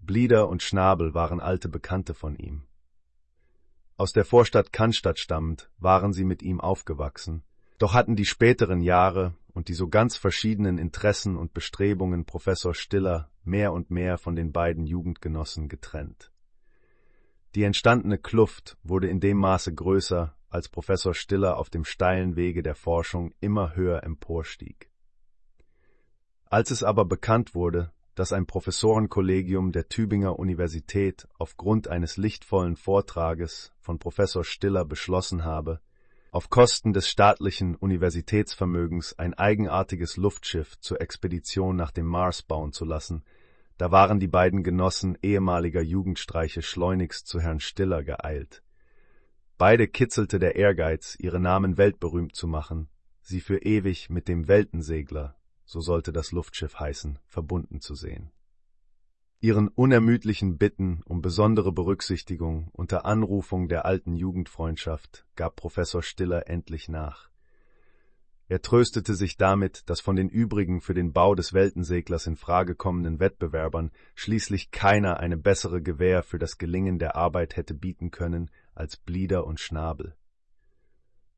Blieder 0.00 0.48
und 0.48 0.62
Schnabel 0.62 1.14
waren 1.14 1.40
alte 1.40 1.68
Bekannte 1.68 2.14
von 2.14 2.36
ihm. 2.36 2.64
Aus 3.96 4.12
der 4.12 4.24
Vorstadt 4.24 4.72
Cannstatt 4.72 5.18
stammend 5.18 5.70
waren 5.78 6.12
sie 6.12 6.24
mit 6.24 6.42
ihm 6.42 6.60
aufgewachsen, 6.60 7.42
doch 7.78 7.94
hatten 7.94 8.16
die 8.16 8.24
späteren 8.24 8.80
Jahre 8.80 9.34
und 9.52 9.68
die 9.68 9.74
so 9.74 9.88
ganz 9.88 10.16
verschiedenen 10.16 10.78
Interessen 10.78 11.36
und 11.36 11.54
Bestrebungen 11.54 12.24
Professor 12.24 12.74
Stiller 12.74 13.30
mehr 13.44 13.72
und 13.72 13.90
mehr 13.90 14.18
von 14.18 14.36
den 14.36 14.52
beiden 14.52 14.86
Jugendgenossen 14.86 15.68
getrennt. 15.68 16.32
Die 17.54 17.62
entstandene 17.62 18.18
Kluft 18.18 18.76
wurde 18.82 19.08
in 19.08 19.20
dem 19.20 19.38
Maße 19.38 19.74
größer, 19.74 20.36
als 20.48 20.68
Professor 20.68 21.14
Stiller 21.14 21.56
auf 21.58 21.70
dem 21.70 21.84
steilen 21.84 22.36
Wege 22.36 22.62
der 22.62 22.74
Forschung 22.74 23.32
immer 23.40 23.76
höher 23.76 24.02
emporstieg. 24.02 24.90
Als 26.46 26.70
es 26.70 26.82
aber 26.82 27.04
bekannt 27.04 27.54
wurde, 27.54 27.92
dass 28.14 28.32
ein 28.32 28.46
Professorenkollegium 28.46 29.70
der 29.70 29.88
Tübinger 29.88 30.38
Universität 30.38 31.28
aufgrund 31.38 31.88
eines 31.88 32.16
lichtvollen 32.16 32.76
Vortrages 32.76 33.72
von 33.80 33.98
Professor 33.98 34.44
Stiller 34.44 34.84
beschlossen 34.84 35.44
habe, 35.44 35.80
auf 36.30 36.50
Kosten 36.50 36.92
des 36.92 37.08
staatlichen 37.08 37.74
Universitätsvermögens 37.74 39.18
ein 39.18 39.34
eigenartiges 39.34 40.16
Luftschiff 40.16 40.78
zur 40.80 41.00
Expedition 41.00 41.76
nach 41.76 41.90
dem 41.90 42.06
Mars 42.06 42.42
bauen 42.42 42.72
zu 42.72 42.84
lassen, 42.84 43.24
da 43.78 43.92
waren 43.92 44.18
die 44.18 44.28
beiden 44.28 44.64
Genossen 44.64 45.16
ehemaliger 45.22 45.80
Jugendstreiche 45.80 46.62
schleunigst 46.62 47.28
zu 47.28 47.40
Herrn 47.40 47.60
Stiller 47.60 48.02
geeilt. 48.02 48.62
Beide 49.58 49.88
kitzelte 49.88 50.38
der 50.38 50.54
Ehrgeiz, 50.54 51.16
ihre 51.18 51.40
Namen 51.40 51.78
weltberühmt 51.78 52.36
zu 52.36 52.46
machen, 52.46 52.88
sie 53.22 53.40
für 53.40 53.58
ewig 53.58 54.08
mit 54.08 54.28
dem 54.28 54.46
Weltensegler, 54.46 55.34
so 55.64 55.80
sollte 55.80 56.12
das 56.12 56.30
Luftschiff 56.30 56.78
heißen, 56.78 57.18
verbunden 57.26 57.80
zu 57.80 57.96
sehen. 57.96 58.30
Ihren 59.40 59.66
unermüdlichen 59.66 60.58
Bitten 60.58 61.02
um 61.06 61.22
besondere 61.22 61.72
Berücksichtigung 61.72 62.68
unter 62.72 63.04
Anrufung 63.04 63.68
der 63.68 63.84
alten 63.84 64.14
Jugendfreundschaft 64.14 65.26
gab 65.34 65.56
Professor 65.56 66.04
Stiller 66.04 66.48
endlich 66.48 66.88
nach. 66.88 67.28
Er 68.46 68.62
tröstete 68.62 69.14
sich 69.14 69.38
damit, 69.38 69.90
dass 69.90 70.00
von 70.00 70.14
den 70.14 70.28
übrigen 70.28 70.80
für 70.80 70.94
den 70.94 71.12
Bau 71.12 71.34
des 71.34 71.52
Weltenseglers 71.52 72.28
in 72.28 72.36
Frage 72.36 72.76
kommenden 72.76 73.18
Wettbewerbern 73.18 73.90
schließlich 74.14 74.70
keiner 74.70 75.18
eine 75.18 75.36
bessere 75.36 75.82
Gewähr 75.82 76.22
für 76.22 76.38
das 76.38 76.58
Gelingen 76.58 77.00
der 77.00 77.16
Arbeit 77.16 77.56
hätte 77.56 77.74
bieten 77.74 78.12
können 78.12 78.52
als 78.78 78.96
Blieder 78.96 79.44
und 79.46 79.58
Schnabel. 79.58 80.14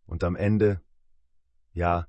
Und 0.04 0.24
am 0.24 0.36
Ende, 0.36 0.82
ja, 1.72 2.06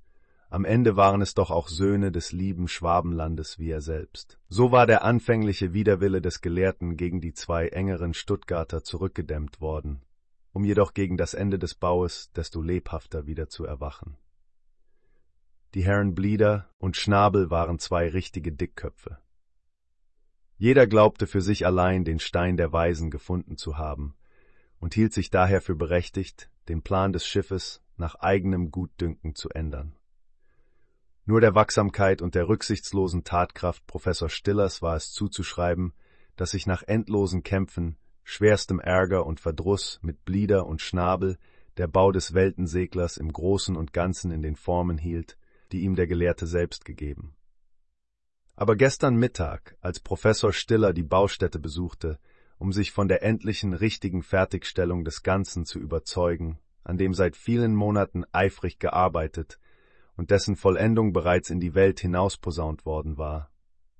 am 0.49 0.65
Ende 0.65 0.97
waren 0.97 1.21
es 1.21 1.33
doch 1.33 1.49
auch 1.49 1.69
Söhne 1.69 2.11
des 2.11 2.33
lieben 2.33 2.67
Schwabenlandes 2.67 3.57
wie 3.57 3.69
er 3.69 3.79
selbst. 3.79 4.37
So 4.49 4.73
war 4.73 4.85
der 4.85 5.05
anfängliche 5.05 5.71
Widerwille 5.71 6.21
des 6.21 6.41
Gelehrten 6.41 6.97
gegen 6.97 7.21
die 7.21 7.33
zwei 7.33 7.69
engeren 7.69 8.13
Stuttgarter 8.13 8.83
zurückgedämmt 8.83 9.61
worden, 9.61 10.01
um 10.51 10.65
jedoch 10.65 10.93
gegen 10.93 11.15
das 11.15 11.33
Ende 11.33 11.57
des 11.57 11.75
Baues 11.75 12.31
desto 12.33 12.61
lebhafter 12.61 13.25
wieder 13.27 13.47
zu 13.47 13.63
erwachen. 13.63 14.17
Die 15.73 15.85
Herren 15.85 16.13
Blieder 16.13 16.69
und 16.77 16.97
Schnabel 16.97 17.49
waren 17.49 17.79
zwei 17.79 18.09
richtige 18.09 18.51
Dickköpfe. 18.51 19.19
Jeder 20.57 20.85
glaubte 20.85 21.27
für 21.27 21.41
sich 21.41 21.65
allein 21.65 22.03
den 22.03 22.19
Stein 22.19 22.57
der 22.57 22.73
Weisen 22.73 23.09
gefunden 23.09 23.55
zu 23.55 23.77
haben 23.77 24.15
und 24.81 24.93
hielt 24.93 25.13
sich 25.13 25.29
daher 25.29 25.61
für 25.61 25.75
berechtigt, 25.75 26.49
den 26.67 26.81
Plan 26.81 27.13
des 27.13 27.25
Schiffes 27.25 27.81
nach 27.95 28.15
eigenem 28.15 28.71
Gutdünken 28.71 29.35
zu 29.35 29.49
ändern. 29.49 29.95
Nur 31.23 31.39
der 31.39 31.55
Wachsamkeit 31.55 32.21
und 32.21 32.35
der 32.35 32.49
rücksichtslosen 32.49 33.23
Tatkraft 33.23 33.85
Professor 33.87 34.27
Stillers 34.27 34.81
war 34.81 34.95
es 34.95 35.13
zuzuschreiben, 35.13 35.93
dass 36.35 36.51
sich 36.51 36.65
nach 36.65 36.83
endlosen 36.83 37.43
Kämpfen, 37.43 37.95
schwerstem 38.23 38.79
Ärger 38.79 39.25
und 39.25 39.39
Verdruss 39.39 39.99
mit 40.01 40.25
Blieder 40.25 40.65
und 40.65 40.81
Schnabel 40.81 41.37
der 41.77 41.87
Bau 41.87 42.11
des 42.11 42.33
Weltenseglers 42.33 43.17
im 43.17 43.31
Großen 43.31 43.77
und 43.77 43.93
Ganzen 43.93 44.31
in 44.31 44.41
den 44.41 44.55
Formen 44.55 44.97
hielt, 44.97 45.37
die 45.71 45.81
ihm 45.81 45.95
der 45.95 46.07
Gelehrte 46.07 46.47
selbst 46.47 46.85
gegeben. 46.85 47.35
Aber 48.55 48.75
gestern 48.75 49.15
Mittag, 49.15 49.77
als 49.79 49.99
Professor 49.99 50.51
Stiller 50.51 50.91
die 50.93 51.03
Baustätte 51.03 51.59
besuchte, 51.59 52.19
um 52.61 52.71
sich 52.71 52.91
von 52.91 53.07
der 53.07 53.23
endlichen 53.23 53.73
richtigen 53.73 54.21
Fertigstellung 54.21 55.03
des 55.03 55.23
Ganzen 55.23 55.65
zu 55.65 55.79
überzeugen, 55.79 56.59
an 56.83 56.95
dem 56.95 57.15
seit 57.15 57.35
vielen 57.35 57.73
Monaten 57.73 58.23
eifrig 58.33 58.77
gearbeitet 58.77 59.57
und 60.15 60.29
dessen 60.29 60.55
Vollendung 60.55 61.11
bereits 61.11 61.49
in 61.49 61.59
die 61.59 61.73
Welt 61.73 61.99
hinausposaunt 61.99 62.85
worden 62.85 63.17
war, 63.17 63.49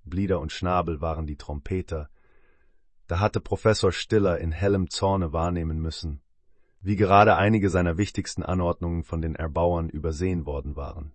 Blieder 0.03 0.39
und 0.39 0.51
Schnabel 0.51 1.01
waren 1.01 1.25
die 1.25 1.37
Trompeter, 1.37 2.11
da 3.07 3.19
hatte 3.19 3.41
Professor 3.41 3.91
Stiller 3.91 4.37
in 4.37 4.51
hellem 4.51 4.91
Zorne 4.91 5.33
wahrnehmen 5.33 5.79
müssen, 5.79 6.21
wie 6.81 6.95
gerade 6.95 7.37
einige 7.37 7.71
seiner 7.71 7.97
wichtigsten 7.97 8.43
Anordnungen 8.43 9.03
von 9.03 9.23
den 9.23 9.35
Erbauern 9.35 9.89
übersehen 9.89 10.45
worden 10.45 10.75
waren. 10.75 11.13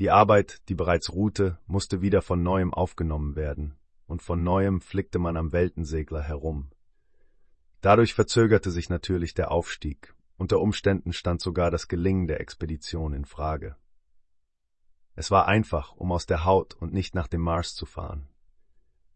Die 0.00 0.10
Arbeit, 0.10 0.68
die 0.68 0.74
bereits 0.74 1.12
ruhte, 1.12 1.58
musste 1.68 2.02
wieder 2.02 2.22
von 2.22 2.42
neuem 2.42 2.74
aufgenommen 2.74 3.36
werden, 3.36 3.76
und 4.10 4.22
von 4.22 4.42
neuem 4.42 4.80
flickte 4.80 5.18
man 5.18 5.36
am 5.36 5.52
Weltensegler 5.52 6.20
herum. 6.20 6.70
Dadurch 7.80 8.12
verzögerte 8.12 8.70
sich 8.70 8.90
natürlich 8.90 9.34
der 9.34 9.50
Aufstieg, 9.50 10.14
unter 10.36 10.60
Umständen 10.60 11.12
stand 11.12 11.40
sogar 11.40 11.70
das 11.70 11.86
Gelingen 11.86 12.26
der 12.26 12.40
Expedition 12.40 13.12
in 13.12 13.24
Frage. 13.24 13.76
Es 15.14 15.30
war 15.30 15.46
einfach, 15.46 15.92
um 15.92 16.12
aus 16.12 16.26
der 16.26 16.44
Haut 16.44 16.74
und 16.74 16.92
nicht 16.92 17.14
nach 17.14 17.28
dem 17.28 17.40
Mars 17.40 17.74
zu 17.74 17.86
fahren. 17.86 18.28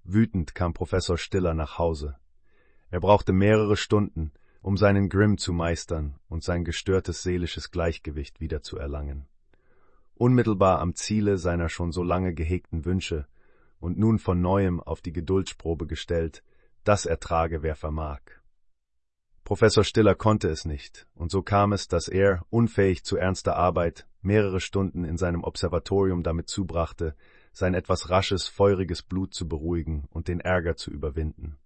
Wütend 0.04 0.54
kam 0.54 0.74
Professor 0.74 1.18
Stiller 1.18 1.54
nach 1.54 1.78
Hause. 1.78 2.16
Er 2.90 3.00
brauchte 3.00 3.32
mehrere 3.32 3.76
Stunden, 3.76 4.32
um 4.62 4.76
seinen 4.76 5.08
Grimm 5.08 5.38
zu 5.38 5.52
meistern 5.52 6.18
und 6.28 6.44
sein 6.44 6.64
gestörtes 6.64 7.22
seelisches 7.22 7.70
Gleichgewicht 7.70 8.40
wieder 8.40 8.62
zu 8.62 8.78
erlangen 8.78 9.26
unmittelbar 10.16 10.80
am 10.80 10.94
Ziele 10.94 11.38
seiner 11.38 11.68
schon 11.68 11.92
so 11.92 12.02
lange 12.02 12.34
gehegten 12.34 12.84
Wünsche 12.84 13.26
und 13.84 13.98
nun 13.98 14.18
von 14.18 14.40
neuem 14.40 14.80
auf 14.80 15.02
die 15.02 15.12
Geduldsprobe 15.12 15.86
gestellt, 15.86 16.42
das 16.84 17.04
ertrage 17.04 17.62
wer 17.62 17.76
vermag. 17.76 18.20
Professor 19.44 19.84
Stiller 19.84 20.14
konnte 20.14 20.48
es 20.48 20.64
nicht, 20.64 21.06
und 21.14 21.30
so 21.30 21.42
kam 21.42 21.74
es, 21.74 21.86
dass 21.86 22.08
er, 22.08 22.46
unfähig 22.48 23.04
zu 23.04 23.18
ernster 23.18 23.56
Arbeit, 23.56 24.06
mehrere 24.22 24.60
Stunden 24.60 25.04
in 25.04 25.18
seinem 25.18 25.44
Observatorium 25.44 26.22
damit 26.22 26.48
zubrachte, 26.48 27.14
sein 27.52 27.74
etwas 27.74 28.08
rasches, 28.08 28.48
feuriges 28.48 29.02
Blut 29.02 29.34
zu 29.34 29.46
beruhigen 29.46 30.06
und 30.08 30.28
den 30.28 30.40
Ärger 30.40 30.76
zu 30.76 30.90
überwinden. 30.90 31.58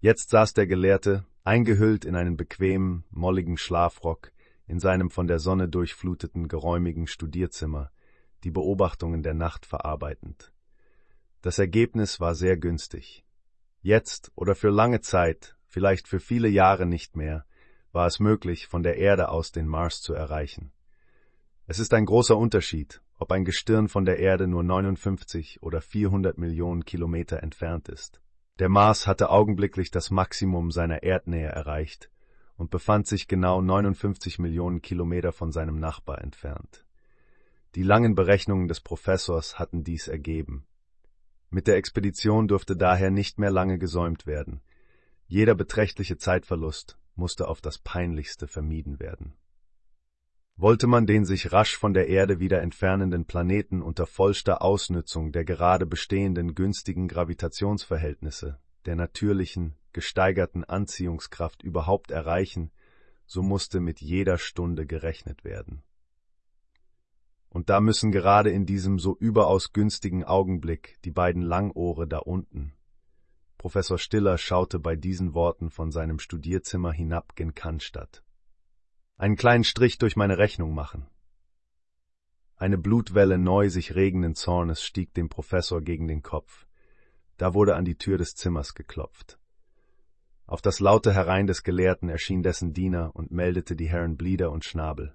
Jetzt 0.00 0.30
saß 0.30 0.54
der 0.54 0.66
Gelehrte, 0.66 1.26
eingehüllt 1.44 2.06
in 2.06 2.16
einen 2.16 2.38
bequemen, 2.38 3.04
molligen 3.10 3.58
Schlafrock, 3.58 4.32
in 4.66 4.80
seinem 4.80 5.10
von 5.10 5.26
der 5.26 5.38
Sonne 5.38 5.68
durchfluteten, 5.68 6.48
geräumigen 6.48 7.06
Studierzimmer, 7.06 7.90
die 8.42 8.50
Beobachtungen 8.50 9.22
der 9.22 9.34
Nacht 9.34 9.66
verarbeitend. 9.66 10.50
Das 11.42 11.58
Ergebnis 11.58 12.20
war 12.20 12.36
sehr 12.36 12.56
günstig. 12.56 13.24
Jetzt 13.80 14.30
oder 14.36 14.54
für 14.54 14.70
lange 14.70 15.00
Zeit, 15.00 15.56
vielleicht 15.66 16.06
für 16.06 16.20
viele 16.20 16.48
Jahre 16.48 16.86
nicht 16.86 17.16
mehr, 17.16 17.44
war 17.90 18.06
es 18.06 18.20
möglich, 18.20 18.68
von 18.68 18.84
der 18.84 18.96
Erde 18.96 19.28
aus 19.28 19.50
den 19.50 19.66
Mars 19.66 20.00
zu 20.02 20.14
erreichen. 20.14 20.70
Es 21.66 21.80
ist 21.80 21.94
ein 21.94 22.06
großer 22.06 22.36
Unterschied, 22.36 23.02
ob 23.18 23.32
ein 23.32 23.44
Gestirn 23.44 23.88
von 23.88 24.04
der 24.04 24.20
Erde 24.20 24.46
nur 24.46 24.62
59 24.62 25.64
oder 25.64 25.80
400 25.80 26.38
Millionen 26.38 26.84
Kilometer 26.84 27.42
entfernt 27.42 27.88
ist. 27.88 28.20
Der 28.60 28.68
Mars 28.68 29.08
hatte 29.08 29.30
augenblicklich 29.30 29.90
das 29.90 30.12
Maximum 30.12 30.70
seiner 30.70 31.02
Erdnähe 31.02 31.48
erreicht 31.48 32.08
und 32.56 32.70
befand 32.70 33.08
sich 33.08 33.26
genau 33.26 33.60
59 33.60 34.38
Millionen 34.38 34.80
Kilometer 34.80 35.32
von 35.32 35.50
seinem 35.50 35.80
Nachbar 35.80 36.22
entfernt. 36.22 36.86
Die 37.74 37.82
langen 37.82 38.14
Berechnungen 38.14 38.68
des 38.68 38.80
Professors 38.80 39.58
hatten 39.58 39.82
dies 39.82 40.06
ergeben. 40.06 40.66
Mit 41.54 41.66
der 41.66 41.76
Expedition 41.76 42.48
durfte 42.48 42.78
daher 42.78 43.10
nicht 43.10 43.38
mehr 43.38 43.50
lange 43.50 43.78
gesäumt 43.78 44.26
werden. 44.26 44.62
Jeder 45.26 45.54
beträchtliche 45.54 46.16
Zeitverlust 46.16 46.98
musste 47.14 47.46
auf 47.46 47.60
das 47.60 47.76
Peinlichste 47.76 48.48
vermieden 48.48 48.98
werden. 48.98 49.34
Wollte 50.56 50.86
man 50.86 51.06
den 51.06 51.26
sich 51.26 51.52
rasch 51.52 51.76
von 51.76 51.92
der 51.92 52.08
Erde 52.08 52.40
wieder 52.40 52.62
entfernenden 52.62 53.26
Planeten 53.26 53.82
unter 53.82 54.06
vollster 54.06 54.62
Ausnützung 54.62 55.30
der 55.30 55.44
gerade 55.44 55.84
bestehenden 55.84 56.54
günstigen 56.54 57.06
Gravitationsverhältnisse, 57.06 58.58
der 58.86 58.96
natürlichen, 58.96 59.74
gesteigerten 59.92 60.64
Anziehungskraft 60.64 61.62
überhaupt 61.62 62.10
erreichen, 62.10 62.70
so 63.26 63.42
musste 63.42 63.80
mit 63.80 64.00
jeder 64.00 64.38
Stunde 64.38 64.86
gerechnet 64.86 65.44
werden. 65.44 65.82
Und 67.52 67.68
da 67.68 67.82
müssen 67.82 68.12
gerade 68.12 68.48
in 68.50 68.64
diesem 68.64 68.98
so 68.98 69.14
überaus 69.14 69.74
günstigen 69.74 70.24
Augenblick 70.24 70.98
die 71.04 71.10
beiden 71.10 71.42
Langohre 71.42 72.08
da 72.08 72.16
unten. 72.16 72.72
Professor 73.58 73.98
Stiller 73.98 74.38
schaute 74.38 74.78
bei 74.78 74.96
diesen 74.96 75.34
Worten 75.34 75.68
von 75.68 75.92
seinem 75.92 76.18
Studierzimmer 76.18 76.92
hinab 76.92 77.36
gen 77.36 77.54
Cannstatt. 77.54 78.24
Einen 79.18 79.36
kleinen 79.36 79.64
Strich 79.64 79.98
durch 79.98 80.16
meine 80.16 80.38
Rechnung 80.38 80.72
machen. 80.72 81.06
Eine 82.56 82.78
Blutwelle 82.78 83.36
neu 83.36 83.68
sich 83.68 83.94
regenden 83.94 84.34
Zornes 84.34 84.82
stieg 84.82 85.12
dem 85.12 85.28
Professor 85.28 85.82
gegen 85.82 86.08
den 86.08 86.22
Kopf. 86.22 86.66
Da 87.36 87.52
wurde 87.52 87.76
an 87.76 87.84
die 87.84 87.98
Tür 87.98 88.16
des 88.16 88.34
Zimmers 88.34 88.72
geklopft. 88.72 89.38
Auf 90.46 90.62
das 90.62 90.80
laute 90.80 91.12
Herein 91.12 91.46
des 91.46 91.64
Gelehrten 91.64 92.08
erschien 92.08 92.42
dessen 92.42 92.72
Diener 92.72 93.14
und 93.14 93.30
meldete 93.30 93.76
die 93.76 93.90
Herren 93.90 94.16
Blieder 94.16 94.50
und 94.50 94.64
Schnabel. 94.64 95.14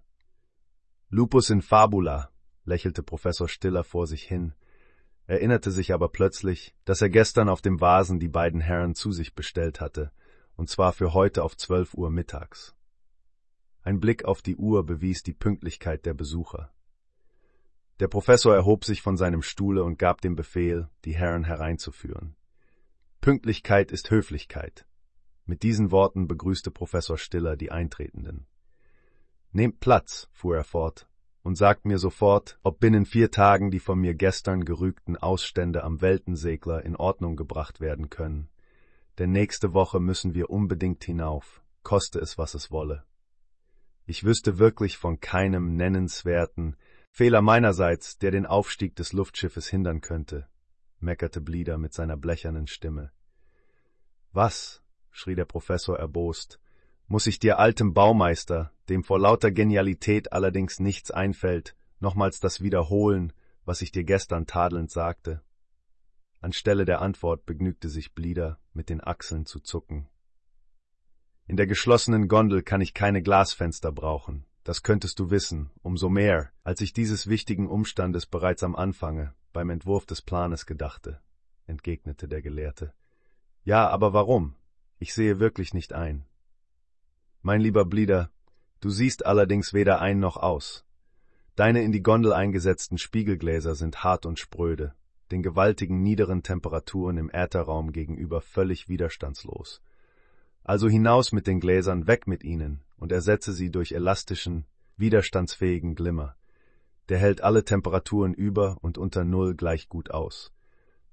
Lupus 1.10 1.50
in 1.50 1.62
fabula, 1.62 2.32
lächelte 2.66 3.02
Professor 3.02 3.48
Stiller 3.48 3.86
vor 3.86 4.08
sich 4.08 4.24
hin, 4.24 4.54
erinnerte 5.26 5.72
sich 5.72 5.94
aber 5.94 6.10
plötzlich, 6.10 6.76
dass 6.84 7.02
er 7.02 7.10
gestern 7.10 7.48
auf 7.48 7.62
dem 7.62 7.80
Vasen 7.80 8.20
die 8.20 8.28
beiden 8.28 8.60
Herren 8.60 8.94
zu 8.94 9.14
sich 9.14 9.34
bestellt 9.34 9.80
hatte, 9.80 10.12
und 10.58 10.70
zwar 10.70 10.92
für 10.92 11.14
heute 11.14 11.44
auf 11.44 11.56
zwölf 11.56 11.94
Uhr 11.94 12.10
mittags. 12.10 12.76
Ein 13.84 14.02
Blick 14.02 14.26
auf 14.26 14.42
die 14.42 14.58
Uhr 14.58 14.86
bewies 14.86 15.24
die 15.24 15.34
Pünktlichkeit 15.34 16.06
der 16.06 16.14
Besucher. 16.14 16.74
Der 18.02 18.10
Professor 18.10 18.54
erhob 18.54 18.84
sich 18.84 19.02
von 19.02 19.16
seinem 19.16 19.44
Stuhle 19.44 19.86
und 19.86 19.98
gab 19.98 20.20
den 20.20 20.36
Befehl, 20.36 20.90
die 21.06 21.16
Herren 21.16 21.46
hereinzuführen. 21.46 22.36
Pünktlichkeit 23.22 23.94
ist 23.94 24.12
Höflichkeit. 24.12 24.86
Mit 25.46 25.64
diesen 25.64 25.90
Worten 25.92 26.28
begrüßte 26.28 26.70
Professor 26.70 27.18
Stiller 27.18 27.56
die 27.56 27.72
Eintretenden. 27.72 28.46
Nehmt 29.52 29.80
Platz, 29.80 30.30
fuhr 30.32 30.58
er 30.58 30.64
fort, 30.64 31.08
und 31.44 31.56
sagt 31.56 31.86
mir 31.86 31.98
sofort, 31.98 32.60
ob 32.64 32.80
binnen 32.80 33.06
vier 33.06 33.32
Tagen 33.32 33.72
die 33.72 33.80
von 33.80 34.00
mir 34.00 34.14
gestern 34.14 34.66
gerügten 34.66 35.16
Ausstände 35.16 35.84
am 35.84 36.02
Weltensegler 36.02 36.84
in 36.84 36.96
Ordnung 36.96 37.36
gebracht 37.36 37.80
werden 37.80 38.10
können. 38.10 38.50
Denn 39.18 39.32
nächste 39.32 39.74
Woche 39.74 40.00
müssen 40.00 40.34
wir 40.34 40.50
unbedingt 40.50 41.04
hinauf, 41.04 41.64
koste 41.84 42.20
es, 42.20 42.38
was 42.38 42.54
es 42.54 42.70
wolle. 42.70 43.06
Ich 44.06 44.24
wüsste 44.24 44.60
wirklich 44.60 44.98
von 44.98 45.20
keinem 45.20 45.76
nennenswerten 45.76 46.76
Fehler 47.12 47.42
meinerseits, 47.42 48.18
der 48.18 48.32
den 48.32 48.46
Aufstieg 48.46 48.96
des 48.96 49.12
Luftschiffes 49.12 49.68
hindern 49.68 50.02
könnte, 50.02 50.48
meckerte 51.00 51.42
Blieder 51.42 51.78
mit 51.78 51.94
seiner 51.94 52.16
blechernen 52.16 52.68
Stimme. 52.68 53.12
Was? 54.34 54.84
schrie 55.10 55.34
der 55.34 55.46
Professor 55.46 55.98
erbost, 55.98 56.60
muss 57.08 57.28
ich 57.28 57.40
dir 57.40 57.60
altem 57.60 57.94
Baumeister, 57.94 58.72
dem 58.90 59.04
vor 59.04 59.20
lauter 59.20 59.52
Genialität 59.52 60.34
allerdings 60.34 60.80
nichts 60.80 61.12
einfällt, 61.12 61.76
nochmals 62.00 62.40
das 62.40 62.62
wiederholen, 62.62 63.34
was 63.66 63.82
ich 63.82 63.92
dir 63.92 64.04
gestern 64.04 64.46
tadelnd 64.46 64.92
sagte. 64.92 65.42
Anstelle 66.42 66.86
der 66.86 67.02
Antwort 67.02 67.46
begnügte 67.46 67.90
sich 67.90 68.14
Blieder, 68.14 68.60
mit 68.74 68.90
den 68.90 69.04
Achseln 69.04 69.46
zu 69.46 69.60
zucken. 69.60 70.08
In 71.48 71.58
der 71.58 71.68
geschlossenen 71.68 72.28
Gondel 72.28 72.62
kann 72.62 72.82
ich 72.82 72.94
keine 72.94 73.22
Glasfenster 73.22 73.92
brauchen, 73.92 74.46
das 74.64 74.84
könntest 74.84 75.20
du 75.20 75.30
wissen, 75.30 75.72
umso 75.82 76.10
mehr, 76.10 76.52
als 76.66 76.82
ich 76.82 76.92
dieses 76.92 77.28
wichtigen 77.28 77.70
Umstandes 77.70 78.26
bereits 78.26 78.64
am 78.64 78.76
Anfange, 78.76 79.34
beim 79.54 79.70
Entwurf 79.70 80.06
des 80.06 80.22
Planes 80.22 80.66
gedachte, 80.66 81.22
entgegnete 81.66 82.28
der 82.28 82.42
Gelehrte. 82.42 82.94
Ja, 83.64 83.88
aber 83.88 84.12
warum? 84.12 84.56
Ich 85.00 85.14
sehe 85.14 85.40
wirklich 85.40 85.74
nicht 85.74 85.94
ein. 85.94 86.26
Mein 87.48 87.62
lieber 87.62 87.86
Blieder, 87.86 88.30
du 88.82 88.90
siehst 88.90 89.26
allerdings 89.26 89.74
weder 89.74 90.02
ein 90.02 90.20
noch 90.20 90.36
aus. 90.36 90.84
Deine 91.56 91.82
in 91.82 91.94
die 91.94 92.04
Gondel 92.04 92.34
eingesetzten 92.34 92.98
Spiegelgläser 92.98 93.74
sind 93.74 94.04
hart 94.04 94.26
und 94.26 94.38
spröde, 94.38 94.96
den 95.32 95.44
gewaltigen 95.44 96.04
niederen 96.04 96.44
Temperaturen 96.44 97.16
im 97.16 97.30
Ätherraum 97.32 97.94
gegenüber 97.94 98.42
völlig 98.42 98.90
widerstandslos. 98.90 99.82
Also 100.66 100.90
hinaus 100.90 101.32
mit 101.32 101.48
den 101.48 101.62
Gläsern, 101.62 102.06
weg 102.06 102.28
mit 102.28 102.44
ihnen 102.44 102.82
und 102.98 103.14
ersetze 103.14 103.54
sie 103.54 103.72
durch 103.72 103.94
elastischen, 103.94 104.66
widerstandsfähigen 104.98 105.96
Glimmer. 105.96 106.36
Der 107.08 107.18
hält 107.18 107.40
alle 107.40 107.64
Temperaturen 107.64 108.34
über 108.34 108.76
und 108.82 108.98
unter 108.98 109.24
Null 109.24 109.56
gleich 109.56 109.88
gut 109.88 110.12
aus. 110.12 110.52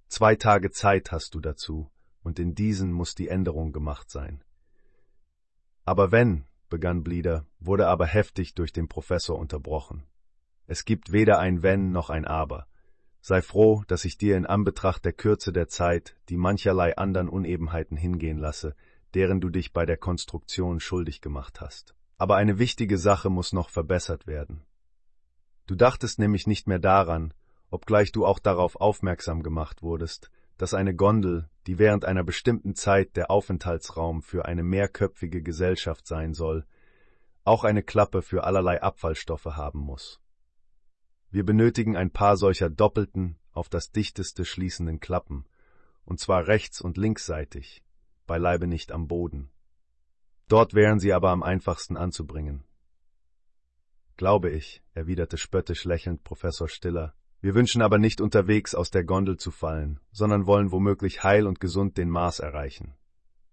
Zwei 0.09 0.35
Tage 0.35 0.73
Zeit 0.73 1.13
hast 1.13 1.37
du 1.37 1.41
dazu, 1.41 1.93
und 2.25 2.41
in 2.41 2.57
diesen 2.57 2.91
muss 2.91 3.15
die 3.15 3.29
Änderung 3.29 3.71
gemacht 3.71 4.11
sein. 4.11 4.43
Aber 5.85 6.13
wenn, 6.13 6.45
begann 6.71 7.05
Blieder, 7.05 7.47
wurde 7.61 7.89
aber 7.89 8.07
heftig 8.07 8.55
durch 8.55 8.73
den 8.73 8.89
Professor 8.89 9.39
unterbrochen. 9.39 10.05
Es 10.67 10.85
gibt 10.85 11.13
weder 11.13 11.39
ein 11.39 11.63
Wenn 11.63 11.93
noch 11.93 12.11
ein 12.11 12.25
Aber. 12.25 12.67
Sei 13.21 13.43
froh, 13.43 13.85
dass 13.87 14.05
ich 14.05 14.19
dir 14.19 14.37
in 14.37 14.47
Anbetracht 14.47 15.05
der 15.05 15.13
Kürze 15.13 15.53
der 15.53 15.69
Zeit 15.69 16.17
die 16.29 16.37
mancherlei 16.37 16.97
andern 16.97 17.29
Unebenheiten 17.29 17.97
hingehen 17.97 18.39
lasse, 18.39 18.75
deren 19.15 19.41
du 19.41 19.51
dich 19.51 19.73
bei 19.73 19.87
der 19.87 19.97
Konstruktion 19.97 20.81
schuldig 20.81 21.21
gemacht 21.21 21.61
hast. 21.61 21.95
Aber 22.17 22.37
eine 22.37 22.59
wichtige 22.59 22.99
Sache 22.99 23.31
muss 23.31 23.53
noch 23.53 23.71
verbessert 23.71 24.27
werden. 24.27 24.65
Du 25.67 25.75
dachtest 25.75 26.19
nämlich 26.19 26.47
nicht 26.47 26.67
mehr 26.67 26.79
daran, 26.79 27.33
obgleich 27.71 28.13
du 28.13 28.27
auch 28.27 28.39
darauf 28.39 28.77
aufmerksam 28.77 29.43
gemacht 29.43 29.83
wurdest, 29.83 30.31
dass 30.57 30.75
eine 30.75 30.95
Gondel, 30.95 31.49
die 31.67 31.79
während 31.79 32.05
einer 32.05 32.25
bestimmten 32.25 32.75
Zeit 32.75 33.17
der 33.17 33.31
Aufenthaltsraum 33.31 34.23
für 34.23 34.45
eine 34.45 34.63
mehrköpfige 34.63 35.43
Gesellschaft 35.43 36.07
sein 36.07 36.35
soll, 36.35 36.67
auch 37.45 37.65
eine 37.65 37.83
Klappe 37.83 38.23
für 38.23 38.45
allerlei 38.45 38.83
Abfallstoffe 38.83 39.45
haben 39.45 39.81
muss. 39.81 40.21
Wir 41.31 41.45
benötigen 41.45 41.97
ein 41.97 42.11
paar 42.11 42.37
solcher 42.37 42.71
doppelten, 42.71 43.39
auf 43.53 43.69
das 43.69 43.91
dichteste 43.91 44.45
schließenden 44.45 45.01
Klappen, 45.01 45.47
und 46.05 46.21
zwar 46.21 46.47
rechts 46.47 46.81
und 46.81 46.97
linksseitig, 46.97 47.83
beileibe 48.27 48.67
nicht 48.67 48.93
am 48.93 49.09
Boden. 49.09 49.51
Dort 50.49 50.75
wären 50.75 51.01
sie 51.01 51.13
aber 51.13 51.31
am 51.31 51.43
einfachsten 51.43 51.97
anzubringen. 51.97 52.65
Glaube 54.17 54.51
ich, 54.51 54.83
erwiderte 54.93 55.39
spöttisch 55.39 55.85
lächelnd 55.85 56.23
Professor 56.23 56.69
Stiller, 56.69 57.15
wir 57.45 57.55
wünschen 57.55 57.83
aber 57.83 57.99
nicht 57.99 58.23
unterwegs 58.23 58.75
aus 58.75 58.91
der 58.91 59.05
Gondel 59.05 59.37
zu 59.37 59.51
fallen, 59.51 60.01
sondern 60.13 60.47
wollen 60.47 60.73
womöglich 60.73 61.25
heil 61.25 61.47
und 61.47 61.61
gesund 61.61 61.99
den 61.99 62.09
Mars 62.09 62.39
erreichen. 62.39 62.95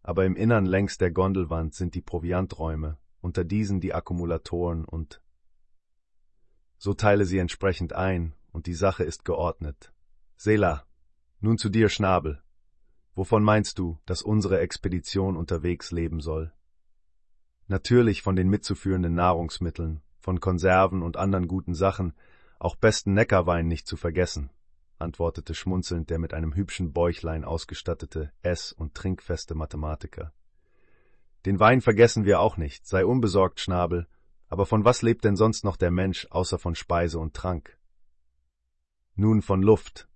Aber 0.02 0.24
im 0.24 0.38
Innern 0.38 0.66
längs 0.66 0.98
der 0.98 1.12
Gondelwand 1.12 1.74
sind 1.74 1.94
die 1.94 2.02
Provianträume, 2.02 2.98
unter 3.20 3.44
diesen 3.44 3.82
die 3.82 3.94
Akkumulatoren 3.94 4.86
und 4.86 5.22
so 6.78 6.94
teile 6.94 7.26
sie 7.26 7.38
entsprechend 7.38 7.92
ein, 7.92 8.34
und 8.54 8.66
die 8.66 8.76
Sache 8.76 9.04
ist 9.04 9.26
geordnet. 9.26 9.92
Sela, 10.38 10.86
nun 11.42 11.58
zu 11.58 11.68
dir, 11.68 11.90
Schnabel. 11.90 12.42
Wovon 13.14 13.44
meinst 13.44 13.78
du, 13.78 14.00
dass 14.06 14.22
unsere 14.22 14.62
Expedition 14.62 15.36
unterwegs 15.36 15.92
leben 15.92 16.22
soll? 16.22 16.54
Natürlich 17.68 18.22
von 18.22 18.38
den 18.38 18.48
mitzuführenden 18.48 19.16
Nahrungsmitteln, 19.16 20.02
von 20.18 20.40
Konserven 20.40 21.02
und 21.02 21.18
anderen 21.18 21.50
guten 21.50 21.74
Sachen, 21.74 22.14
auch 22.62 22.76
besten 22.76 23.14
Neckarwein 23.14 23.68
nicht 23.68 23.88
zu 23.88 23.98
vergessen, 23.98 24.52
antwortete 25.00 25.56
schmunzelnd 25.56 26.12
der 26.12 26.20
mit 26.20 26.36
einem 26.36 26.54
hübschen 26.54 26.94
Bäuchlein 26.94 27.44
ausgestattete, 27.44 28.32
ess- 28.44 28.72
und 28.72 28.94
trinkfeste 28.94 29.56
Mathematiker. 29.56 30.32
Den 31.48 31.60
Wein 31.60 31.82
vergessen 31.82 32.24
wir 32.24 32.40
auch 32.40 32.58
nicht, 32.58 32.86
sei 32.86 33.04
unbesorgt, 33.04 33.60
Schnabel, 33.60 34.08
aber 34.48 34.68
von 34.68 34.86
was 34.86 35.02
lebt 35.02 35.26
denn 35.26 35.36
sonst 35.36 35.64
noch 35.64 35.76
der 35.76 35.90
Mensch 35.90 36.28
außer 36.30 36.60
von 36.60 36.76
Speise 36.76 37.18
und 37.18 37.34
Trank? 37.34 37.80
Nun 39.16 39.42
von 39.42 39.64
Luft, 39.64 40.08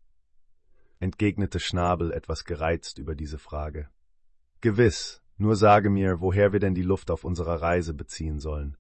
entgegnete 1.00 1.60
Schnabel 1.60 2.12
etwas 2.12 2.46
gereizt 2.46 3.00
über 3.00 3.16
diese 3.16 3.40
Frage. 3.40 3.90
Gewiss, 4.62 5.24
nur 5.38 5.56
sage 5.56 5.90
mir, 5.90 6.22
woher 6.22 6.54
wir 6.54 6.60
denn 6.60 6.76
die 6.76 6.84
Luft 6.84 7.10
auf 7.10 7.24
unserer 7.24 7.60
Reise 7.60 7.96
beziehen 7.96 8.40
sollen. 8.40 8.78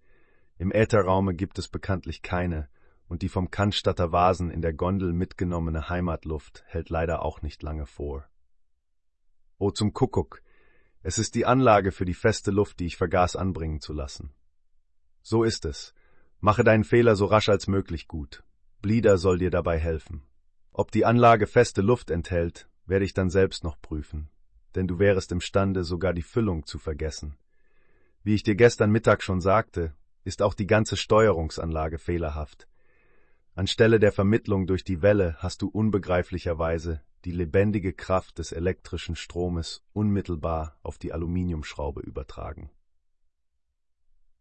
Im 0.59 0.71
Ätherraume 0.71 1.33
gibt 1.33 1.57
es 1.57 1.67
bekanntlich 1.67 2.21
keine, 2.21 2.69
und 3.07 3.21
die 3.21 3.29
vom 3.29 3.51
Cannstatter 3.51 4.11
Vasen 4.11 4.49
in 4.49 4.61
der 4.61 4.73
Gondel 4.73 5.13
mitgenommene 5.13 5.89
Heimatluft 5.89 6.63
hält 6.67 6.89
leider 6.89 7.21
auch 7.21 7.41
nicht 7.41 7.61
lange 7.63 7.85
vor. 7.85 8.25
O 9.57 9.71
zum 9.71 9.93
Kuckuck! 9.93 10.41
Es 11.01 11.19
ist 11.19 11.35
die 11.35 11.45
Anlage 11.45 11.91
für 11.91 12.05
die 12.05 12.15
feste 12.15 12.51
Luft, 12.51 12.79
die 12.79 12.87
ich 12.87 12.97
vergaß 12.97 13.35
anbringen 13.35 13.79
zu 13.79 13.93
lassen. 13.93 14.33
So 15.21 15.43
ist 15.43 15.65
es. 15.65 15.93
Mache 16.39 16.63
deinen 16.63 16.83
Fehler 16.83 17.15
so 17.15 17.25
rasch 17.25 17.49
als 17.49 17.67
möglich 17.67 18.07
gut. 18.07 18.43
Blieder 18.81 19.17
soll 19.17 19.37
dir 19.37 19.51
dabei 19.51 19.77
helfen. 19.79 20.23
Ob 20.71 20.91
die 20.91 21.05
Anlage 21.05 21.47
feste 21.47 21.81
Luft 21.81 22.09
enthält, 22.09 22.67
werde 22.85 23.05
ich 23.05 23.13
dann 23.13 23.29
selbst 23.29 23.63
noch 23.63 23.81
prüfen, 23.81 24.29
denn 24.75 24.87
du 24.87 24.99
wärest 24.99 25.31
imstande, 25.31 25.83
sogar 25.83 26.13
die 26.13 26.21
Füllung 26.21 26.65
zu 26.65 26.77
vergessen. 26.77 27.37
Wie 28.23 28.35
ich 28.35 28.43
dir 28.43 28.55
gestern 28.55 28.91
Mittag 28.91 29.23
schon 29.23 29.41
sagte, 29.41 29.93
ist 30.23 30.41
auch 30.41 30.53
die 30.53 30.67
ganze 30.67 30.97
Steuerungsanlage 30.97 31.97
fehlerhaft. 31.97 32.67
Anstelle 33.57 34.01
der 34.01 34.11
Vermittlung 34.11 34.67
durch 34.67 34.83
die 34.83 35.01
Welle 35.01 35.37
hast 35.39 35.61
du 35.61 35.69
unbegreiflicherweise 35.69 37.01
die 37.23 37.31
lebendige 37.31 37.93
Kraft 37.93 38.37
des 38.37 38.51
elektrischen 38.51 39.15
Stromes 39.15 39.81
unmittelbar 39.93 40.77
auf 40.83 40.97
die 40.97 41.13
Aluminiumschraube 41.13 42.01
übertragen. 42.01 42.69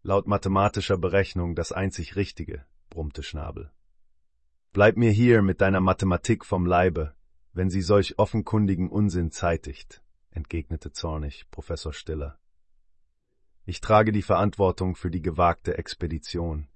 Laut 0.02 0.26
mathematischer 0.26 0.98
Berechnung 0.98 1.54
das 1.54 1.70
einzig 1.70 2.16
Richtige, 2.16 2.66
brummte 2.90 3.22
Schnabel. 3.22 3.70
Bleib 4.72 4.96
mir 4.96 5.12
hier 5.12 5.42
mit 5.42 5.60
deiner 5.60 5.80
Mathematik 5.80 6.44
vom 6.44 6.66
Leibe, 6.66 7.14
wenn 7.52 7.70
sie 7.70 7.82
solch 7.82 8.18
offenkundigen 8.18 8.90
Unsinn 8.90 9.30
zeitigt, 9.30 10.02
entgegnete 10.30 10.90
zornig 10.90 11.48
Professor 11.52 11.92
Stiller. 11.92 12.36
Ich 13.64 13.80
trage 13.80 14.10
die 14.10 14.22
Verantwortung 14.22 14.96
für 14.96 15.10
die 15.12 15.22
gewagte 15.22 15.78
Expedition. 15.78 16.66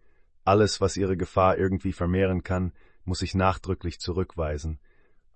Alles, 0.49 0.81
was 0.81 0.97
ihre 0.97 1.19
Gefahr 1.19 1.59
irgendwie 1.59 1.93
vermehren 1.93 2.43
kann, 2.43 2.73
muss 3.05 3.21
ich 3.21 3.35
nachdrücklich 3.35 4.01
zurückweisen, 4.01 4.81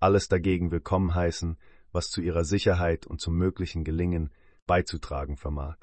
alles 0.00 0.26
dagegen 0.28 0.70
willkommen 0.70 1.14
heißen, 1.14 1.58
was 1.92 2.08
zu 2.08 2.22
ihrer 2.22 2.46
Sicherheit 2.46 3.06
und 3.06 3.20
zum 3.20 3.36
möglichen 3.36 3.84
Gelingen 3.84 4.32
beizutragen 4.66 5.36
vermag. 5.36 5.76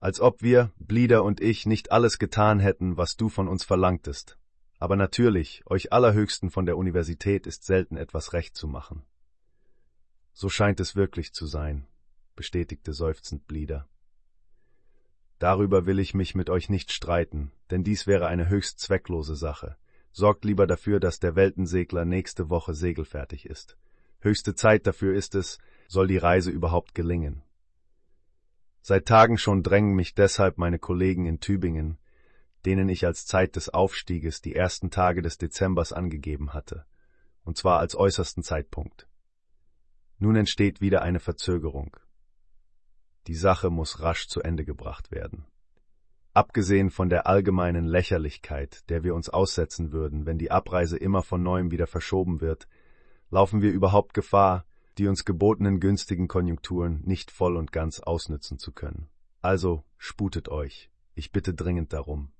Als 0.00 0.20
ob 0.20 0.42
wir, 0.42 0.72
Blieder 0.80 1.22
und 1.22 1.40
ich, 1.40 1.64
nicht 1.64 1.92
alles 1.92 2.18
getan 2.18 2.58
hätten, 2.58 2.96
was 2.96 3.14
du 3.14 3.28
von 3.28 3.46
uns 3.46 3.62
verlangtest. 3.62 4.36
Aber 4.80 4.96
natürlich, 4.96 5.62
euch 5.66 5.92
Allerhöchsten 5.92 6.50
von 6.50 6.66
der 6.66 6.76
Universität 6.76 7.46
ist 7.46 7.62
selten 7.62 7.96
etwas 7.96 8.32
recht 8.32 8.56
zu 8.56 8.66
machen. 8.66 9.04
So 10.32 10.48
scheint 10.48 10.80
es 10.80 10.96
wirklich 10.96 11.32
zu 11.34 11.46
sein, 11.46 11.86
bestätigte 12.34 12.94
seufzend 12.94 13.46
Blieder. 13.46 13.86
Darüber 15.44 15.84
will 15.84 15.98
ich 15.98 16.14
mich 16.14 16.34
mit 16.34 16.48
euch 16.48 16.70
nicht 16.70 16.90
streiten, 16.90 17.52
denn 17.70 17.84
dies 17.84 18.06
wäre 18.06 18.28
eine 18.28 18.48
höchst 18.48 18.80
zwecklose 18.80 19.36
Sache. 19.36 19.76
Sorgt 20.10 20.46
lieber 20.46 20.66
dafür, 20.66 21.00
dass 21.00 21.18
der 21.20 21.36
Weltensegler 21.36 22.06
nächste 22.06 22.48
Woche 22.48 22.72
segelfertig 22.72 23.44
ist. 23.44 23.76
Höchste 24.20 24.54
Zeit 24.54 24.86
dafür 24.86 25.14
ist 25.14 25.34
es, 25.34 25.58
soll 25.86 26.06
die 26.06 26.16
Reise 26.16 26.50
überhaupt 26.50 26.94
gelingen. 26.94 27.42
Seit 28.80 29.04
Tagen 29.04 29.36
schon 29.36 29.62
drängen 29.62 29.94
mich 29.94 30.14
deshalb 30.14 30.56
meine 30.56 30.78
Kollegen 30.78 31.26
in 31.26 31.40
Tübingen, 31.40 31.98
denen 32.64 32.88
ich 32.88 33.04
als 33.04 33.26
Zeit 33.26 33.54
des 33.54 33.68
Aufstieges 33.68 34.40
die 34.40 34.54
ersten 34.54 34.90
Tage 34.90 35.20
des 35.20 35.36
Dezembers 35.36 35.92
angegeben 35.92 36.54
hatte, 36.54 36.86
und 37.44 37.58
zwar 37.58 37.80
als 37.80 37.94
äußersten 37.94 38.42
Zeitpunkt. 38.42 39.06
Nun 40.16 40.36
entsteht 40.36 40.80
wieder 40.80 41.02
eine 41.02 41.20
Verzögerung. 41.20 41.98
Die 43.26 43.34
Sache 43.34 43.70
muss 43.70 44.00
rasch 44.00 44.28
zu 44.28 44.40
Ende 44.42 44.64
gebracht 44.64 45.10
werden. 45.10 45.46
Abgesehen 46.34 46.90
von 46.90 47.08
der 47.08 47.26
allgemeinen 47.26 47.86
Lächerlichkeit, 47.86 48.88
der 48.90 49.04
wir 49.04 49.14
uns 49.14 49.28
aussetzen 49.28 49.92
würden, 49.92 50.26
wenn 50.26 50.36
die 50.36 50.50
Abreise 50.50 50.96
immer 50.96 51.22
von 51.22 51.42
neuem 51.42 51.70
wieder 51.70 51.86
verschoben 51.86 52.40
wird, 52.40 52.66
laufen 53.30 53.62
wir 53.62 53.70
überhaupt 53.72 54.14
Gefahr, 54.14 54.66
die 54.98 55.06
uns 55.06 55.24
gebotenen 55.24 55.80
günstigen 55.80 56.28
Konjunkturen 56.28 57.02
nicht 57.04 57.30
voll 57.30 57.56
und 57.56 57.72
ganz 57.72 58.00
ausnützen 58.00 58.58
zu 58.58 58.72
können. 58.72 59.08
Also 59.40 59.84
sputet 59.96 60.48
euch, 60.48 60.90
ich 61.14 61.32
bitte 61.32 61.54
dringend 61.54 61.92
darum. 61.92 62.32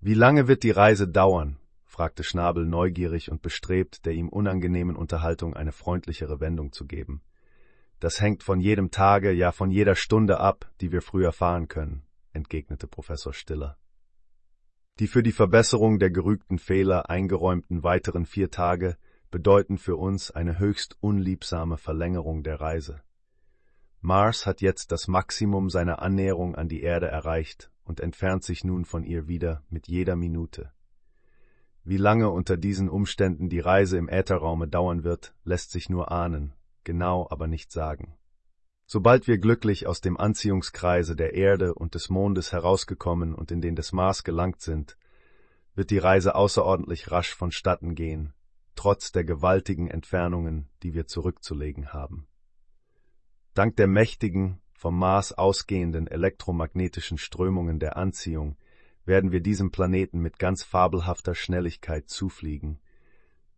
Wie 0.00 0.14
lange 0.14 0.46
wird 0.48 0.62
die 0.62 0.70
Reise 0.70 1.08
dauern? 1.08 1.58
fragte 1.84 2.22
Schnabel 2.22 2.66
neugierig 2.66 3.30
und 3.30 3.40
bestrebt, 3.40 4.04
der 4.04 4.12
ihm 4.12 4.28
unangenehmen 4.28 4.96
Unterhaltung 4.96 5.54
eine 5.54 5.72
freundlichere 5.72 6.40
Wendung 6.40 6.72
zu 6.72 6.86
geben. 6.86 7.22
Das 7.98 8.20
hängt 8.20 8.42
von 8.42 8.60
jedem 8.60 8.90
Tage, 8.90 9.32
ja 9.32 9.52
von 9.52 9.70
jeder 9.70 9.94
Stunde 9.94 10.38
ab, 10.38 10.70
die 10.80 10.92
wir 10.92 11.00
früher 11.00 11.32
fahren 11.32 11.68
können, 11.68 12.02
entgegnete 12.32 12.86
Professor 12.86 13.32
Stiller. 13.32 13.78
Die 14.98 15.06
für 15.06 15.22
die 15.22 15.32
Verbesserung 15.32 15.98
der 15.98 16.10
gerügten 16.10 16.58
Fehler 16.58 17.10
eingeräumten 17.10 17.82
weiteren 17.82 18.26
vier 18.26 18.50
Tage 18.50 18.96
bedeuten 19.30 19.76
für 19.76 19.96
uns 19.96 20.30
eine 20.30 20.58
höchst 20.58 20.96
unliebsame 21.00 21.76
Verlängerung 21.76 22.42
der 22.42 22.60
Reise. 22.60 23.02
Mars 24.00 24.46
hat 24.46 24.60
jetzt 24.60 24.92
das 24.92 25.08
Maximum 25.08 25.68
seiner 25.68 26.00
Annäherung 26.00 26.54
an 26.54 26.68
die 26.68 26.82
Erde 26.82 27.08
erreicht 27.08 27.70
und 27.84 28.00
entfernt 28.00 28.44
sich 28.44 28.64
nun 28.64 28.84
von 28.84 29.04
ihr 29.04 29.26
wieder 29.26 29.62
mit 29.68 29.88
jeder 29.88 30.16
Minute. 30.16 30.72
Wie 31.82 31.98
lange 31.98 32.30
unter 32.30 32.56
diesen 32.56 32.88
Umständen 32.88 33.48
die 33.48 33.60
Reise 33.60 33.96
im 33.96 34.08
Ätherraume 34.08 34.68
dauern 34.68 35.04
wird, 35.04 35.34
lässt 35.44 35.70
sich 35.70 35.88
nur 35.88 36.10
ahnen, 36.10 36.52
genau 36.86 37.26
aber 37.28 37.46
nicht 37.46 37.70
sagen. 37.70 38.16
Sobald 38.86 39.26
wir 39.26 39.36
glücklich 39.36 39.86
aus 39.86 40.00
dem 40.00 40.16
Anziehungskreise 40.16 41.16
der 41.16 41.34
Erde 41.34 41.74
und 41.74 41.94
des 41.94 42.08
Mondes 42.08 42.52
herausgekommen 42.52 43.34
und 43.34 43.50
in 43.50 43.60
den 43.60 43.76
des 43.76 43.92
Mars 43.92 44.24
gelangt 44.24 44.62
sind, 44.62 44.96
wird 45.74 45.90
die 45.90 45.98
Reise 45.98 46.34
außerordentlich 46.34 47.10
rasch 47.10 47.34
vonstatten 47.34 47.94
gehen, 47.94 48.32
trotz 48.76 49.12
der 49.12 49.24
gewaltigen 49.24 49.88
Entfernungen, 49.88 50.68
die 50.82 50.94
wir 50.94 51.06
zurückzulegen 51.06 51.92
haben. 51.92 52.28
Dank 53.54 53.76
der 53.76 53.88
mächtigen, 53.88 54.62
vom 54.72 54.98
Mars 54.98 55.32
ausgehenden 55.32 56.06
elektromagnetischen 56.06 57.18
Strömungen 57.18 57.80
der 57.80 57.96
Anziehung 57.96 58.56
werden 59.04 59.32
wir 59.32 59.40
diesem 59.40 59.72
Planeten 59.72 60.20
mit 60.20 60.38
ganz 60.38 60.62
fabelhafter 60.62 61.34
Schnelligkeit 61.34 62.08
zufliegen, 62.08 62.78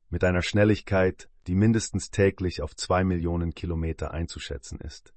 mit 0.09 0.25
einer 0.25 0.43
Schnelligkeit, 0.43 1.29
die 1.49 1.55
mindestens 1.55 2.11
täglich 2.11 2.61
auf 2.61 2.77
zwei 2.77 3.05
Millionen 3.05 3.55
Kilometer 3.55 4.13
einzuschätzen 4.13 4.79
ist. 4.81 5.15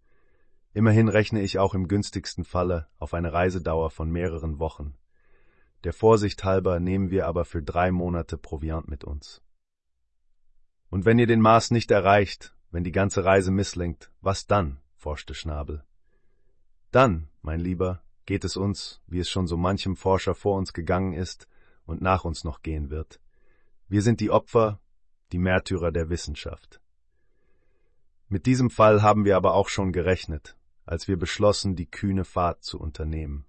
Immerhin 0.73 1.09
rechne 1.09 1.41
ich 1.41 1.59
auch 1.59 1.73
im 1.73 1.89
günstigsten 1.89 2.45
Falle 2.45 2.87
auf 2.99 3.13
eine 3.13 3.33
Reisedauer 3.33 3.89
von 3.89 4.09
mehreren 4.09 4.57
Wochen. 4.57 4.95
Der 5.83 5.91
Vorsicht 5.91 6.45
halber 6.45 6.79
nehmen 6.79 7.11
wir 7.11 7.27
aber 7.27 7.43
für 7.43 7.61
drei 7.61 7.91
Monate 7.91 8.37
Proviant 8.37 8.87
mit 8.87 9.03
uns. 9.03 9.41
Und 10.89 11.03
wenn 11.03 11.19
ihr 11.19 11.27
den 11.27 11.41
Mars 11.41 11.69
nicht 11.69 11.91
erreicht, 11.91 12.55
wenn 12.71 12.85
die 12.85 12.93
ganze 12.93 13.25
Reise 13.25 13.51
misslingt, 13.51 14.09
was 14.21 14.47
dann? 14.47 14.79
forschte 14.95 15.33
Schnabel. 15.33 15.83
Dann, 16.91 17.27
mein 17.41 17.59
Lieber, 17.59 18.03
geht 18.25 18.45
es 18.45 18.55
uns, 18.55 19.01
wie 19.07 19.19
es 19.19 19.29
schon 19.29 19.47
so 19.47 19.57
manchem 19.57 19.97
Forscher 19.97 20.35
vor 20.35 20.57
uns 20.57 20.71
gegangen 20.71 21.11
ist 21.11 21.49
und 21.85 22.01
nach 22.01 22.23
uns 22.23 22.45
noch 22.45 22.61
gehen 22.61 22.89
wird. 22.89 23.19
Wir 23.89 24.01
sind 24.01 24.21
die 24.21 24.29
Opfer, 24.29 24.79
die 25.31 25.39
Märtyrer 25.39 25.91
der 25.91 26.09
Wissenschaft. 26.09 26.81
Mit 28.27 28.45
diesem 28.45 28.69
Fall 28.69 29.01
haben 29.01 29.25
wir 29.25 29.35
aber 29.35 29.53
auch 29.53 29.69
schon 29.69 29.91
gerechnet, 29.91 30.55
als 30.85 31.07
wir 31.07 31.17
beschlossen, 31.17 31.75
die 31.75 31.89
kühne 31.89 32.23
Fahrt 32.23 32.63
zu 32.63 32.79
unternehmen. 32.79 33.45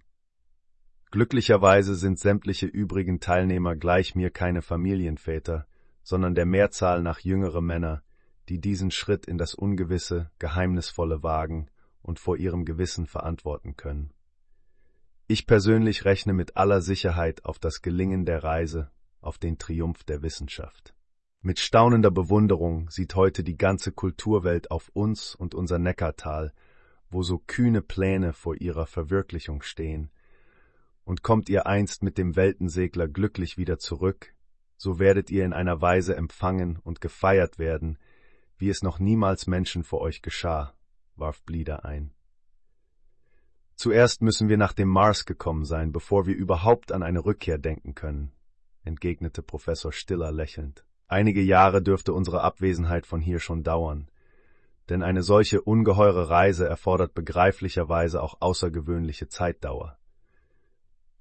Glücklicherweise 1.11 1.95
sind 1.95 2.19
sämtliche 2.19 2.65
übrigen 2.65 3.19
Teilnehmer 3.19 3.75
gleich 3.75 4.15
mir 4.15 4.29
keine 4.29 4.61
Familienväter, 4.61 5.67
sondern 6.01 6.35
der 6.35 6.45
Mehrzahl 6.45 7.01
nach 7.01 7.19
jüngere 7.19 7.61
Männer, 7.61 8.03
die 8.49 8.59
diesen 8.59 8.91
Schritt 8.91 9.25
in 9.25 9.37
das 9.37 9.53
Ungewisse, 9.53 10.31
Geheimnisvolle 10.39 11.23
wagen 11.23 11.67
und 12.01 12.19
vor 12.19 12.37
ihrem 12.37 12.65
Gewissen 12.65 13.05
verantworten 13.05 13.77
können. 13.77 14.11
Ich 15.27 15.47
persönlich 15.47 16.03
rechne 16.03 16.33
mit 16.33 16.57
aller 16.57 16.81
Sicherheit 16.81 17.45
auf 17.45 17.57
das 17.57 17.81
Gelingen 17.81 18.25
der 18.25 18.43
Reise, 18.43 18.91
auf 19.21 19.37
den 19.37 19.57
Triumph 19.57 20.03
der 20.03 20.21
Wissenschaft. 20.21 20.93
Mit 21.45 21.59
staunender 21.59 22.09
Bewunderung 22.09 22.89
sieht 22.89 23.15
heute 23.15 23.43
die 23.43 23.57
ganze 23.57 23.91
Kulturwelt 23.91 24.71
auf 24.71 24.87
uns 24.93 25.35
und 25.35 25.53
unser 25.53 25.77
Neckartal, 25.77 26.53
wo 27.09 27.21
so 27.21 27.37
kühne 27.37 27.81
Pläne 27.81 28.31
vor 28.31 28.55
ihrer 28.61 28.85
Verwirklichung 28.85 29.61
stehen. 29.61 30.09
Und 31.03 31.21
kommt 31.21 31.49
ihr 31.49 31.67
einst 31.67 32.01
mit 32.01 32.17
dem 32.17 32.37
Weltensegler 32.37 33.09
glücklich 33.09 33.57
wieder 33.57 33.77
zurück, 33.77 34.33
so 34.77 34.99
werdet 34.99 35.29
ihr 35.31 35.43
in 35.43 35.51
einer 35.51 35.81
Weise 35.81 36.15
empfangen 36.15 36.79
und 36.81 37.01
gefeiert 37.01 37.59
werden, 37.59 37.97
wie 38.57 38.69
es 38.69 38.81
noch 38.81 38.99
niemals 38.99 39.45
Menschen 39.45 39.83
vor 39.83 39.99
euch 39.99 40.21
geschah, 40.21 40.73
warf 41.17 41.43
Blieder 41.43 41.83
ein. 41.83 42.13
Zuerst 43.75 44.21
müssen 44.21 44.47
wir 44.47 44.57
nach 44.57 44.71
dem 44.71 44.87
Mars 44.87 45.25
gekommen 45.25 45.65
sein, 45.65 45.91
bevor 45.91 46.25
wir 46.25 46.37
überhaupt 46.37 46.93
an 46.93 47.03
eine 47.03 47.25
Rückkehr 47.25 47.57
denken 47.57 47.95
können, 47.95 48.31
entgegnete 48.85 49.43
Professor 49.43 49.91
Stiller 49.91 50.31
lächelnd. 50.31 50.85
Einige 51.07 51.41
Jahre 51.41 51.81
dürfte 51.81 52.13
unsere 52.13 52.41
Abwesenheit 52.41 53.05
von 53.05 53.21
hier 53.21 53.39
schon 53.39 53.63
dauern, 53.63 54.09
denn 54.89 55.03
eine 55.03 55.23
solche 55.23 55.61
ungeheure 55.61 56.29
Reise 56.29 56.67
erfordert 56.67 57.13
begreiflicherweise 57.13 58.21
auch 58.21 58.41
außergewöhnliche 58.41 59.27
Zeitdauer. 59.27 59.97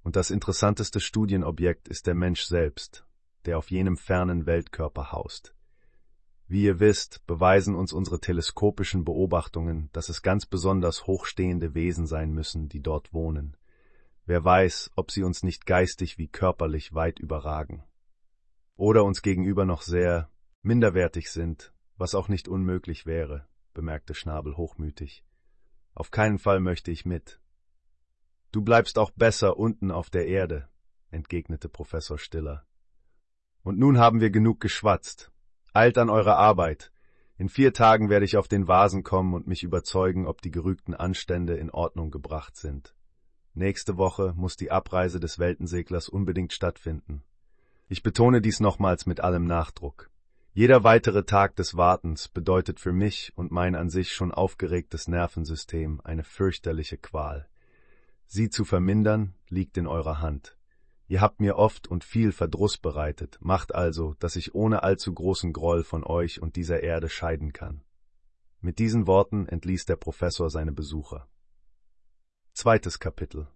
Und 0.02 0.16
das 0.16 0.30
interessanteste 0.30 1.00
Studienobjekt 1.00 1.88
ist 1.88 2.06
der 2.06 2.14
Mensch 2.14 2.42
selbst, 2.42 3.06
der 3.44 3.58
auf 3.58 3.70
jenem 3.70 3.96
fernen 3.96 4.46
Weltkörper 4.46 5.12
haust. 5.12 5.54
Wie 6.48 6.64
ihr 6.64 6.80
wisst, 6.80 7.26
beweisen 7.26 7.74
uns 7.74 7.92
unsere 7.92 8.20
teleskopischen 8.20 9.04
Beobachtungen, 9.04 9.88
dass 9.92 10.08
es 10.08 10.22
ganz 10.22 10.44
besonders 10.44 11.06
hochstehende 11.06 11.74
Wesen 11.74 12.06
sein 12.06 12.32
müssen, 12.32 12.68
die 12.68 12.82
dort 12.82 13.14
wohnen. 13.14 13.56
Wer 14.26 14.44
weiß, 14.44 14.90
ob 14.96 15.10
sie 15.10 15.22
uns 15.22 15.42
nicht 15.42 15.66
geistig 15.66 16.18
wie 16.18 16.28
körperlich 16.28 16.94
weit 16.94 17.18
überragen. 17.20 17.84
Oder 18.76 19.04
uns 19.04 19.22
gegenüber 19.22 19.64
noch 19.64 19.82
sehr 19.82 20.30
minderwertig 20.62 21.30
sind, 21.30 21.72
was 21.96 22.14
auch 22.14 22.28
nicht 22.28 22.48
unmöglich 22.48 23.06
wäre, 23.06 23.46
bemerkte 23.74 24.14
Schnabel 24.14 24.56
hochmütig. 24.56 25.24
Auf 25.94 26.10
keinen 26.10 26.38
Fall 26.38 26.60
möchte 26.60 26.90
ich 26.90 27.04
mit. 27.04 27.40
Du 28.50 28.62
bleibst 28.62 28.98
auch 28.98 29.10
besser 29.10 29.56
unten 29.56 29.90
auf 29.90 30.10
der 30.10 30.26
Erde, 30.26 30.68
entgegnete 31.10 31.68
Professor 31.68 32.18
Stiller. 32.18 32.66
Und 33.62 33.78
nun 33.78 33.98
haben 33.98 34.20
wir 34.20 34.30
genug 34.30 34.60
geschwatzt. 34.60 35.30
Eilt 35.72 35.96
an 35.98 36.10
eure 36.10 36.36
Arbeit. 36.36 36.92
In 37.38 37.48
vier 37.48 37.72
Tagen 37.72 38.08
werde 38.08 38.24
ich 38.24 38.36
auf 38.36 38.48
den 38.48 38.68
Vasen 38.68 39.02
kommen 39.02 39.34
und 39.34 39.46
mich 39.46 39.62
überzeugen, 39.62 40.26
ob 40.26 40.42
die 40.42 40.50
gerügten 40.50 40.94
Anstände 40.94 41.56
in 41.56 41.70
Ordnung 41.70 42.10
gebracht 42.10 42.56
sind. 42.56 42.94
Nächste 43.54 43.96
Woche 43.96 44.32
muss 44.36 44.56
die 44.56 44.70
Abreise 44.70 45.20
des 45.20 45.38
Weltenseglers 45.38 46.08
unbedingt 46.08 46.52
stattfinden. 46.52 47.22
Ich 47.92 48.02
betone 48.02 48.40
dies 48.40 48.60
nochmals 48.60 49.04
mit 49.04 49.20
allem 49.20 49.44
Nachdruck. 49.44 50.08
Jeder 50.54 50.82
weitere 50.82 51.24
Tag 51.24 51.56
des 51.56 51.76
Wartens 51.76 52.26
bedeutet 52.26 52.80
für 52.80 52.94
mich 52.94 53.34
und 53.36 53.52
mein 53.52 53.74
an 53.74 53.90
sich 53.90 54.14
schon 54.14 54.32
aufgeregtes 54.32 55.08
Nervensystem 55.08 56.00
eine 56.02 56.24
fürchterliche 56.24 56.96
Qual. 56.96 57.50
Sie 58.24 58.48
zu 58.48 58.64
vermindern 58.64 59.34
liegt 59.50 59.76
in 59.76 59.86
eurer 59.86 60.22
Hand. 60.22 60.56
Ihr 61.06 61.20
habt 61.20 61.40
mir 61.40 61.56
oft 61.56 61.86
und 61.86 62.02
viel 62.02 62.32
Verdruss 62.32 62.78
bereitet, 62.78 63.36
macht 63.42 63.74
also, 63.74 64.14
dass 64.20 64.36
ich 64.36 64.54
ohne 64.54 64.84
allzu 64.84 65.12
großen 65.12 65.52
Groll 65.52 65.84
von 65.84 66.02
euch 66.02 66.40
und 66.40 66.56
dieser 66.56 66.82
Erde 66.82 67.10
scheiden 67.10 67.52
kann. 67.52 67.82
Mit 68.62 68.78
diesen 68.78 69.06
Worten 69.06 69.46
entließ 69.46 69.84
der 69.84 69.96
Professor 69.96 70.48
seine 70.48 70.72
Besucher. 70.72 71.28
Zweites 72.54 72.98
Kapitel 72.98 73.48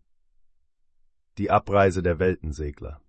Die 1.38 1.50
Abreise 1.50 2.02
der 2.02 2.18
Weltensegler 2.18 3.00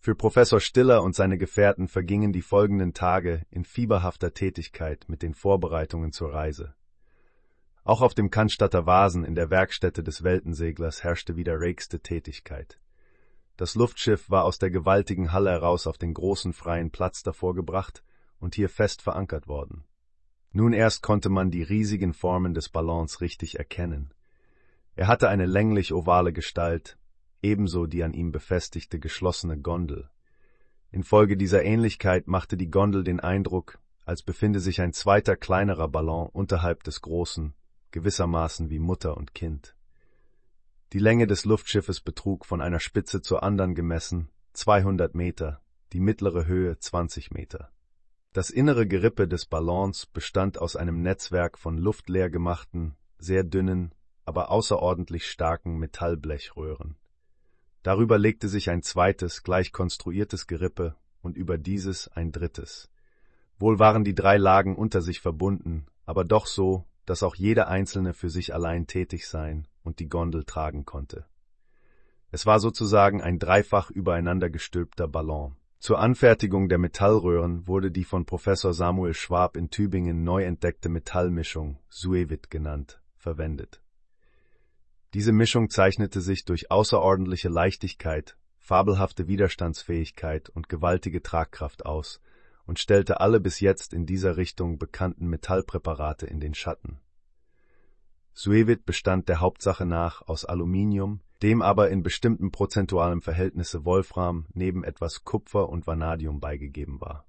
Für 0.00 0.14
Professor 0.14 0.60
Stiller 0.60 1.02
und 1.02 1.16
seine 1.16 1.38
Gefährten 1.38 1.88
vergingen 1.88 2.32
die 2.32 2.42
folgenden 2.42 2.94
Tage 2.94 3.42
in 3.50 3.64
fieberhafter 3.64 4.32
Tätigkeit 4.32 5.04
mit 5.08 5.22
den 5.22 5.34
Vorbereitungen 5.34 6.12
zur 6.12 6.32
Reise. 6.32 6.74
Auch 7.82 8.00
auf 8.00 8.14
dem 8.14 8.30
Cannstatter 8.30 8.86
Vasen 8.86 9.24
in 9.24 9.34
der 9.34 9.50
Werkstätte 9.50 10.04
des 10.04 10.22
Weltenseglers 10.22 11.02
herrschte 11.02 11.36
wieder 11.36 11.60
regste 11.60 12.00
Tätigkeit. 12.00 12.78
Das 13.56 13.74
Luftschiff 13.74 14.30
war 14.30 14.44
aus 14.44 14.58
der 14.58 14.70
gewaltigen 14.70 15.32
Halle 15.32 15.50
heraus 15.50 15.88
auf 15.88 15.98
den 15.98 16.14
großen 16.14 16.52
freien 16.52 16.92
Platz 16.92 17.24
davor 17.24 17.56
gebracht 17.56 18.04
und 18.38 18.54
hier 18.54 18.68
fest 18.68 19.02
verankert 19.02 19.48
worden. 19.48 19.84
Nun 20.52 20.72
erst 20.72 21.02
konnte 21.02 21.28
man 21.28 21.50
die 21.50 21.64
riesigen 21.64 22.14
Formen 22.14 22.54
des 22.54 22.68
Ballons 22.68 23.20
richtig 23.20 23.58
erkennen. 23.58 24.14
Er 24.94 25.08
hatte 25.08 25.28
eine 25.28 25.46
länglich 25.46 25.92
ovale 25.92 26.32
Gestalt, 26.32 26.98
ebenso 27.42 27.86
die 27.86 28.02
an 28.02 28.12
ihm 28.12 28.32
befestigte 28.32 28.98
geschlossene 28.98 29.58
Gondel. 29.58 30.10
Infolge 30.90 31.36
dieser 31.36 31.62
Ähnlichkeit 31.64 32.28
machte 32.28 32.56
die 32.56 32.70
Gondel 32.70 33.04
den 33.04 33.20
Eindruck, 33.20 33.78
als 34.04 34.22
befinde 34.22 34.60
sich 34.60 34.80
ein 34.80 34.92
zweiter 34.92 35.36
kleinerer 35.36 35.88
Ballon 35.88 36.28
unterhalb 36.28 36.82
des 36.84 37.02
großen, 37.02 37.54
gewissermaßen 37.90 38.70
wie 38.70 38.78
Mutter 38.78 39.16
und 39.16 39.34
Kind. 39.34 39.74
Die 40.94 40.98
Länge 40.98 41.26
des 41.26 41.44
Luftschiffes 41.44 42.00
betrug 42.00 42.46
von 42.46 42.62
einer 42.62 42.80
Spitze 42.80 43.20
zur 43.20 43.42
anderen 43.42 43.74
gemessen 43.74 44.30
200 44.54 45.14
Meter, 45.14 45.60
die 45.92 46.00
mittlere 46.00 46.46
Höhe 46.46 46.78
20 46.78 47.30
Meter. 47.32 47.70
Das 48.32 48.50
innere 48.50 48.86
Gerippe 48.86 49.28
des 49.28 49.46
Ballons 49.46 50.06
bestand 50.06 50.58
aus 50.58 50.76
einem 50.76 51.02
Netzwerk 51.02 51.58
von 51.58 51.76
luftleer 51.76 52.30
gemachten, 52.30 52.96
sehr 53.18 53.44
dünnen, 53.44 53.94
aber 54.24 54.50
außerordentlich 54.50 55.26
starken 55.26 55.78
Metallblechröhren. 55.78 56.96
Darüber 57.82 58.18
legte 58.18 58.48
sich 58.48 58.70
ein 58.70 58.82
zweites, 58.82 59.42
gleich 59.42 59.72
konstruiertes 59.72 60.46
Gerippe 60.46 60.96
und 61.22 61.36
über 61.36 61.58
dieses 61.58 62.08
ein 62.08 62.32
drittes. 62.32 62.90
Wohl 63.58 63.78
waren 63.78 64.04
die 64.04 64.14
drei 64.14 64.36
Lagen 64.36 64.76
unter 64.76 65.02
sich 65.02 65.20
verbunden, 65.20 65.86
aber 66.04 66.24
doch 66.24 66.46
so, 66.46 66.86
dass 67.06 67.22
auch 67.22 67.34
jede 67.34 67.68
einzelne 67.68 68.14
für 68.14 68.30
sich 68.30 68.54
allein 68.54 68.86
tätig 68.86 69.26
sein 69.26 69.66
und 69.82 69.98
die 69.98 70.08
Gondel 70.08 70.44
tragen 70.44 70.84
konnte. 70.84 71.24
Es 72.30 72.44
war 72.44 72.60
sozusagen 72.60 73.22
ein 73.22 73.38
dreifach 73.38 73.90
übereinander 73.90 74.50
gestülpter 74.50 75.08
Ballon. 75.08 75.56
Zur 75.78 76.00
Anfertigung 76.00 76.68
der 76.68 76.78
Metallröhren 76.78 77.66
wurde 77.66 77.90
die 77.90 78.04
von 78.04 78.26
Professor 78.26 78.74
Samuel 78.74 79.14
Schwab 79.14 79.56
in 79.56 79.70
Tübingen 79.70 80.24
neu 80.24 80.42
entdeckte 80.44 80.88
Metallmischung, 80.88 81.78
Suevit 81.88 82.50
genannt, 82.50 83.00
verwendet. 83.16 83.80
Diese 85.14 85.32
Mischung 85.32 85.70
zeichnete 85.70 86.20
sich 86.20 86.44
durch 86.44 86.70
außerordentliche 86.70 87.48
Leichtigkeit, 87.48 88.36
fabelhafte 88.58 89.26
Widerstandsfähigkeit 89.26 90.50
und 90.50 90.68
gewaltige 90.68 91.22
Tragkraft 91.22 91.86
aus 91.86 92.20
und 92.66 92.78
stellte 92.78 93.20
alle 93.20 93.40
bis 93.40 93.60
jetzt 93.60 93.94
in 93.94 94.04
dieser 94.04 94.36
Richtung 94.36 94.78
bekannten 94.78 95.26
Metallpräparate 95.28 96.26
in 96.26 96.40
den 96.40 96.52
Schatten. 96.52 97.00
Suevit 98.34 98.84
bestand 98.84 99.30
der 99.30 99.40
Hauptsache 99.40 99.86
nach 99.86 100.20
aus 100.28 100.44
Aluminium, 100.44 101.20
dem 101.42 101.62
aber 101.62 101.88
in 101.88 102.02
bestimmten 102.02 102.50
prozentualen 102.50 103.22
Verhältnisse 103.22 103.86
Wolfram 103.86 104.46
neben 104.52 104.84
etwas 104.84 105.24
Kupfer 105.24 105.70
und 105.70 105.86
Vanadium 105.86 106.38
beigegeben 106.38 107.00
war. 107.00 107.24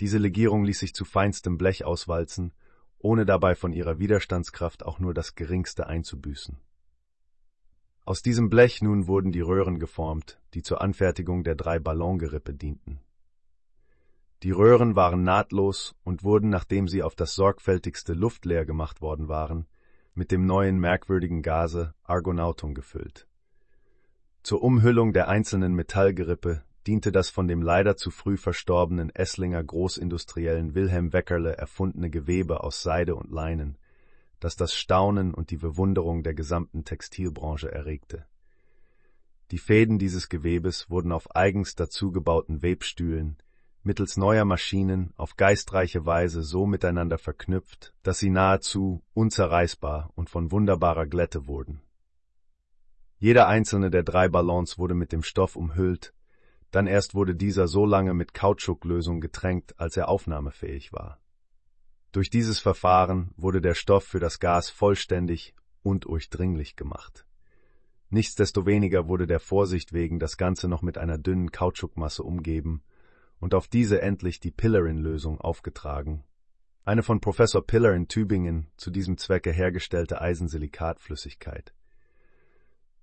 Diese 0.00 0.16
Legierung 0.16 0.64
ließ 0.64 0.78
sich 0.78 0.94
zu 0.94 1.04
feinstem 1.04 1.58
Blech 1.58 1.84
auswalzen, 1.84 2.52
ohne 3.00 3.26
dabei 3.26 3.54
von 3.54 3.72
ihrer 3.72 3.98
Widerstandskraft 3.98 4.84
auch 4.84 4.98
nur 4.98 5.14
das 5.14 5.34
geringste 5.34 5.86
einzubüßen. 5.86 6.58
Aus 8.04 8.22
diesem 8.22 8.50
Blech 8.50 8.82
nun 8.82 9.06
wurden 9.06 9.32
die 9.32 9.40
Röhren 9.40 9.78
geformt, 9.78 10.40
die 10.54 10.62
zur 10.62 10.80
Anfertigung 10.80 11.44
der 11.44 11.54
drei 11.54 11.78
Ballongerippe 11.78 12.54
dienten. 12.54 13.00
Die 14.42 14.52
Röhren 14.52 14.96
waren 14.96 15.22
nahtlos 15.22 15.94
und 16.02 16.24
wurden, 16.24 16.48
nachdem 16.48 16.88
sie 16.88 17.02
auf 17.02 17.14
das 17.14 17.34
sorgfältigste 17.34 18.14
luftleer 18.14 18.64
gemacht 18.64 19.02
worden 19.02 19.28
waren, 19.28 19.66
mit 20.14 20.30
dem 20.30 20.46
neuen 20.46 20.78
merkwürdigen 20.78 21.42
Gase 21.42 21.94
Argonautum 22.02 22.74
gefüllt. 22.74 23.26
Zur 24.42 24.62
Umhüllung 24.62 25.12
der 25.12 25.28
einzelnen 25.28 25.74
Metallgerippe 25.74 26.64
diente 26.86 27.12
das 27.12 27.30
von 27.30 27.48
dem 27.48 27.62
leider 27.62 27.96
zu 27.96 28.10
früh 28.10 28.36
verstorbenen 28.36 29.10
Esslinger 29.10 29.62
Großindustriellen 29.62 30.74
Wilhelm 30.74 31.12
Weckerle 31.12 31.56
erfundene 31.56 32.10
Gewebe 32.10 32.62
aus 32.62 32.82
Seide 32.82 33.14
und 33.14 33.30
Leinen, 33.30 33.76
das 34.40 34.56
das 34.56 34.74
Staunen 34.74 35.34
und 35.34 35.50
die 35.50 35.58
Bewunderung 35.58 36.22
der 36.22 36.34
gesamten 36.34 36.84
Textilbranche 36.84 37.70
erregte. 37.70 38.26
Die 39.50 39.58
Fäden 39.58 39.98
dieses 39.98 40.28
Gewebes 40.28 40.90
wurden 40.90 41.12
auf 41.12 41.34
eigens 41.34 41.74
dazu 41.74 42.12
gebauten 42.12 42.62
Webstühlen, 42.62 43.36
mittels 43.82 44.16
neuer 44.16 44.44
Maschinen 44.44 45.12
auf 45.16 45.36
geistreiche 45.36 46.06
Weise 46.06 46.42
so 46.42 46.66
miteinander 46.66 47.18
verknüpft, 47.18 47.92
dass 48.02 48.18
sie 48.18 48.30
nahezu 48.30 49.02
unzerreißbar 49.14 50.12
und 50.14 50.30
von 50.30 50.52
wunderbarer 50.52 51.06
Glätte 51.06 51.46
wurden. 51.46 51.82
Jeder 53.18 53.48
einzelne 53.48 53.90
der 53.90 54.02
drei 54.02 54.28
Ballons 54.28 54.78
wurde 54.78 54.94
mit 54.94 55.12
dem 55.12 55.22
Stoff 55.22 55.56
umhüllt, 55.56 56.14
dann 56.70 56.86
erst 56.86 57.14
wurde 57.14 57.34
dieser 57.34 57.68
so 57.68 57.84
lange 57.84 58.14
mit 58.14 58.34
Kautschuklösung 58.34 59.20
getränkt, 59.20 59.78
als 59.78 59.96
er 59.96 60.08
aufnahmefähig 60.08 60.92
war. 60.92 61.20
Durch 62.12 62.30
dieses 62.30 62.58
Verfahren 62.58 63.32
wurde 63.36 63.60
der 63.60 63.74
Stoff 63.74 64.04
für 64.04 64.20
das 64.20 64.40
Gas 64.40 64.70
vollständig 64.70 65.54
und 65.82 66.04
durchdringlich 66.04 66.76
gemacht. 66.76 67.26
Nichtsdestoweniger 68.08 69.06
wurde 69.06 69.26
der 69.26 69.38
Vorsicht 69.38 69.92
wegen 69.92 70.18
das 70.18 70.36
Ganze 70.36 70.68
noch 70.68 70.82
mit 70.82 70.98
einer 70.98 71.18
dünnen 71.18 71.52
Kautschukmasse 71.52 72.22
umgeben, 72.22 72.82
und 73.38 73.54
auf 73.54 73.68
diese 73.68 74.02
endlich 74.02 74.38
die 74.38 74.50
Pillarin-Lösung 74.50 75.40
aufgetragen, 75.40 76.24
eine 76.84 77.02
von 77.02 77.20
Professor 77.20 77.66
Pillar 77.66 77.94
in 77.94 78.08
Tübingen 78.08 78.70
zu 78.76 78.90
diesem 78.90 79.16
Zwecke 79.16 79.52
hergestellte 79.52 80.20
Eisensilikatflüssigkeit. 80.20 81.74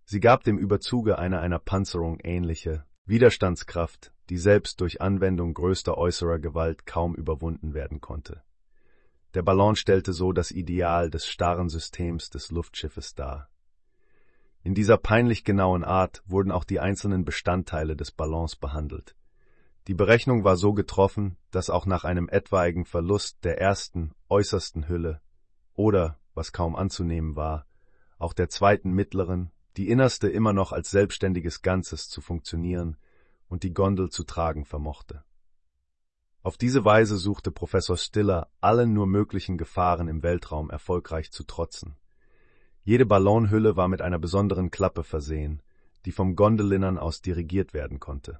Sie 0.05 0.19
gab 0.19 0.43
dem 0.43 0.57
Überzuge 0.57 1.19
eine 1.19 1.39
einer 1.39 1.59
Panzerung 1.59 2.19
ähnliche 2.23 2.85
Widerstandskraft, 3.07 4.13
die 4.29 4.37
selbst 4.37 4.81
durch 4.81 5.01
Anwendung 5.01 5.53
größter 5.53 5.97
äußerer 5.97 6.39
Gewalt 6.39 6.85
kaum 6.85 7.15
überwunden 7.15 7.73
werden 7.73 8.01
konnte. 8.01 8.43
Der 9.33 9.41
Ballon 9.41 9.75
stellte 9.75 10.13
so 10.13 10.31
das 10.33 10.51
Ideal 10.51 11.09
des 11.09 11.25
starren 11.25 11.69
Systems 11.69 12.29
des 12.29 12.51
Luftschiffes 12.51 13.15
dar. 13.15 13.49
In 14.63 14.75
dieser 14.75 14.97
peinlich 14.97 15.43
genauen 15.43 15.83
Art 15.83 16.21
wurden 16.25 16.51
auch 16.51 16.63
die 16.63 16.79
einzelnen 16.79 17.23
Bestandteile 17.23 17.95
des 17.95 18.11
Ballons 18.11 18.55
behandelt, 18.55 19.15
die 19.87 19.93
Berechnung 19.93 20.43
war 20.43 20.57
so 20.57 20.73
getroffen, 20.73 21.37
dass 21.49 21.69
auch 21.69 21.85
nach 21.85 22.03
einem 22.03 22.27
etwaigen 22.27 22.83
Verlust 22.83 23.45
der 23.45 23.61
ersten, 23.61 24.11
äußersten 24.27 24.89
Hülle 24.89 25.21
oder, 25.75 26.19
was 26.33 26.51
kaum 26.51 26.75
anzunehmen 26.75 27.37
war, 27.37 27.65
auch 28.19 28.33
der 28.33 28.49
zweiten 28.49 28.91
mittleren, 28.91 29.49
die 29.77 29.89
innerste 29.89 30.27
immer 30.27 30.53
noch 30.53 30.71
als 30.71 30.89
selbstständiges 30.89 31.61
Ganzes 31.61 32.09
zu 32.09 32.19
funktionieren 32.19 32.97
und 33.47 33.63
die 33.63 33.73
Gondel 33.73 34.09
zu 34.09 34.23
tragen 34.23 34.65
vermochte. 34.65 35.23
Auf 36.41 36.57
diese 36.57 36.83
Weise 36.83 37.17
suchte 37.17 37.51
Professor 37.51 37.97
Stiller, 37.97 38.49
allen 38.59 38.93
nur 38.93 39.05
möglichen 39.05 39.57
Gefahren 39.57 40.07
im 40.07 40.23
Weltraum 40.23 40.69
erfolgreich 40.69 41.31
zu 41.31 41.43
trotzen. 41.43 41.95
Jede 42.83 43.05
Ballonhülle 43.05 43.75
war 43.75 43.87
mit 43.87 44.01
einer 44.01 44.17
besonderen 44.17 44.71
Klappe 44.71 45.03
versehen, 45.03 45.61
die 46.05 46.11
vom 46.11 46.35
Gondelinnern 46.35 46.97
aus 46.97 47.21
dirigiert 47.21 47.73
werden 47.73 47.99
konnte. 47.99 48.39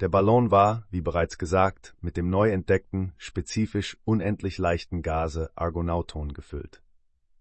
Der 0.00 0.08
Ballon 0.08 0.50
war, 0.50 0.86
wie 0.90 1.00
bereits 1.00 1.36
gesagt, 1.38 1.94
mit 2.00 2.16
dem 2.16 2.30
neu 2.30 2.50
entdeckten, 2.50 3.12
spezifisch 3.16 3.98
unendlich 4.04 4.58
leichten 4.58 5.02
Gase 5.02 5.50
Argonauton 5.54 6.32
gefüllt. 6.32 6.82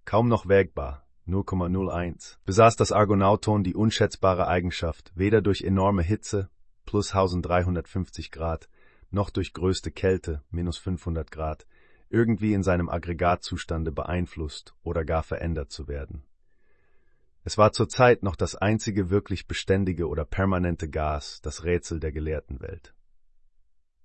Kaum 0.06 0.28
noch 0.28 0.48
wägbar, 0.48 1.06
0,01, 1.30 2.38
besaß 2.46 2.76
das 2.76 2.92
Argonauton 2.92 3.64
die 3.64 3.76
unschätzbare 3.76 4.48
Eigenschaft, 4.48 5.12
weder 5.16 5.42
durch 5.42 5.62
enorme 5.62 6.02
Hitze, 6.02 6.50
plus 6.86 7.12
1350 7.12 8.32
Grad, 8.32 8.70
noch 9.12 9.30
durch 9.30 9.54
größte 9.54 9.92
Kälte, 9.92 10.44
minus 10.50 10.78
500 10.78 11.32
Grad, 11.32 11.66
irgendwie 12.10 12.54
in 12.54 12.64
seinem 12.64 12.90
Aggregatzustande 12.90 13.92
beeinflusst 13.92 14.74
oder 14.84 15.06
gar 15.06 15.24
verändert 15.24 15.72
zu 15.72 15.88
werden. 15.88 16.24
Es 17.44 17.58
war 17.58 17.72
zur 17.72 17.88
Zeit 17.88 18.24
noch 18.24 18.36
das 18.36 18.56
einzige 18.56 19.10
wirklich 19.10 19.48
beständige 19.48 20.08
oder 20.08 20.26
permanente 20.26 20.90
Gas, 20.90 21.42
das 21.42 21.64
Rätsel 21.64 22.00
der 22.00 22.12
Gelehrtenwelt. 22.12 22.94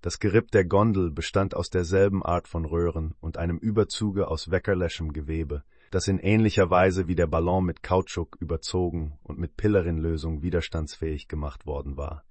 Das 0.00 0.18
Geripp 0.18 0.50
der 0.50 0.66
Gondel 0.66 1.10
bestand 1.10 1.54
aus 1.56 1.70
derselben 1.70 2.22
Art 2.22 2.46
von 2.46 2.66
Röhren 2.66 3.14
und 3.20 3.38
einem 3.38 3.56
Überzuge 3.56 4.28
aus 4.28 4.50
weckerläschem 4.50 5.12
Gewebe, 5.12 5.64
das 5.94 6.08
in 6.08 6.18
ähnlicher 6.18 6.70
Weise 6.70 7.06
wie 7.06 7.14
der 7.14 7.28
Ballon 7.28 7.64
mit 7.64 7.84
Kautschuk 7.84 8.36
überzogen 8.40 9.16
und 9.22 9.38
mit 9.38 9.56
Pillerinlösung 9.56 10.42
widerstandsfähig 10.42 11.28
gemacht 11.28 11.66
worden 11.66 11.96
war. 11.96 12.24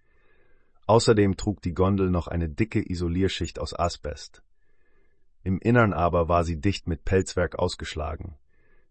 Außerdem 0.86 1.38
trug 1.38 1.62
die 1.62 1.74
Gondel 1.74 2.10
noch 2.10 2.28
eine 2.28 2.50
dicke 2.50 2.82
Isolierschicht 2.92 3.60
aus 3.60 3.74
Asbest. 3.74 4.44
Im 5.44 5.60
Innern 5.60 5.94
aber 5.94 6.28
war 6.28 6.44
sie 6.44 6.60
dicht 6.60 6.88
mit 6.88 7.06
Pelzwerk 7.06 7.58
ausgeschlagen. 7.58 8.36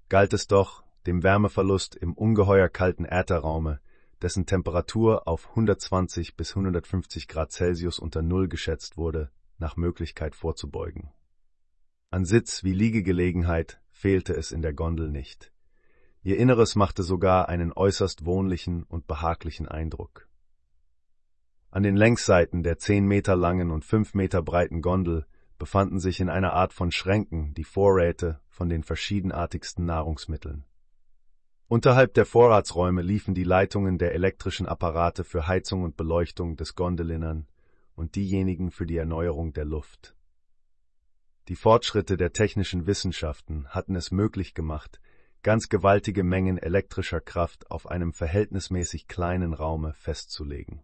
Galt 0.08 0.32
es 0.32 0.46
doch, 0.46 0.82
dem 1.06 1.22
Wärmeverlust 1.22 1.94
im 1.94 2.14
ungeheuer 2.14 2.70
kalten 2.70 3.04
Ätherraume, 3.04 3.78
dessen 4.22 4.46
Temperatur 4.46 5.28
auf 5.28 5.50
120 5.50 6.34
bis 6.34 6.56
150 6.56 7.28
Grad 7.28 7.52
Celsius 7.52 7.98
unter 7.98 8.22
Null 8.22 8.48
geschätzt 8.48 8.96
wurde, 8.96 9.30
nach 9.58 9.76
Möglichkeit 9.76 10.34
vorzubeugen. 10.34 11.10
An 12.10 12.24
Sitz 12.24 12.64
wie 12.64 12.72
Liegegelegenheit 12.72 13.81
fehlte 14.02 14.34
es 14.34 14.50
in 14.50 14.62
der 14.62 14.72
Gondel 14.72 15.08
nicht. 15.10 15.52
Ihr 16.24 16.36
Inneres 16.36 16.74
machte 16.74 17.04
sogar 17.04 17.48
einen 17.48 17.72
äußerst 17.72 18.24
wohnlichen 18.24 18.82
und 18.82 19.06
behaglichen 19.06 19.68
Eindruck. 19.68 20.28
An 21.70 21.84
den 21.84 21.94
Längsseiten 21.94 22.64
der 22.64 22.78
zehn 22.78 23.06
Meter 23.06 23.36
langen 23.36 23.70
und 23.70 23.84
fünf 23.84 24.14
Meter 24.14 24.42
breiten 24.42 24.82
Gondel 24.82 25.24
befanden 25.56 26.00
sich 26.00 26.18
in 26.18 26.28
einer 26.28 26.52
Art 26.52 26.72
von 26.72 26.90
Schränken 26.90 27.54
die 27.54 27.62
Vorräte 27.62 28.40
von 28.48 28.68
den 28.68 28.82
verschiedenartigsten 28.82 29.84
Nahrungsmitteln. 29.84 30.64
Unterhalb 31.68 32.12
der 32.14 32.26
Vorratsräume 32.26 33.02
liefen 33.02 33.34
die 33.34 33.44
Leitungen 33.44 33.98
der 33.98 34.14
elektrischen 34.14 34.66
Apparate 34.66 35.22
für 35.22 35.46
Heizung 35.46 35.84
und 35.84 35.96
Beleuchtung 35.96 36.56
des 36.56 36.74
Gondelinnern 36.74 37.46
und 37.94 38.16
diejenigen 38.16 38.72
für 38.72 38.84
die 38.84 38.96
Erneuerung 38.96 39.52
der 39.52 39.64
Luft. 39.64 40.16
Die 41.48 41.56
Fortschritte 41.56 42.16
der 42.16 42.32
technischen 42.32 42.86
Wissenschaften 42.86 43.66
hatten 43.68 43.96
es 43.96 44.12
möglich 44.12 44.54
gemacht, 44.54 45.00
ganz 45.42 45.68
gewaltige 45.68 46.22
Mengen 46.22 46.56
elektrischer 46.56 47.20
Kraft 47.20 47.68
auf 47.70 47.88
einem 47.88 48.12
verhältnismäßig 48.12 49.08
kleinen 49.08 49.52
Raume 49.52 49.92
festzulegen. 49.94 50.82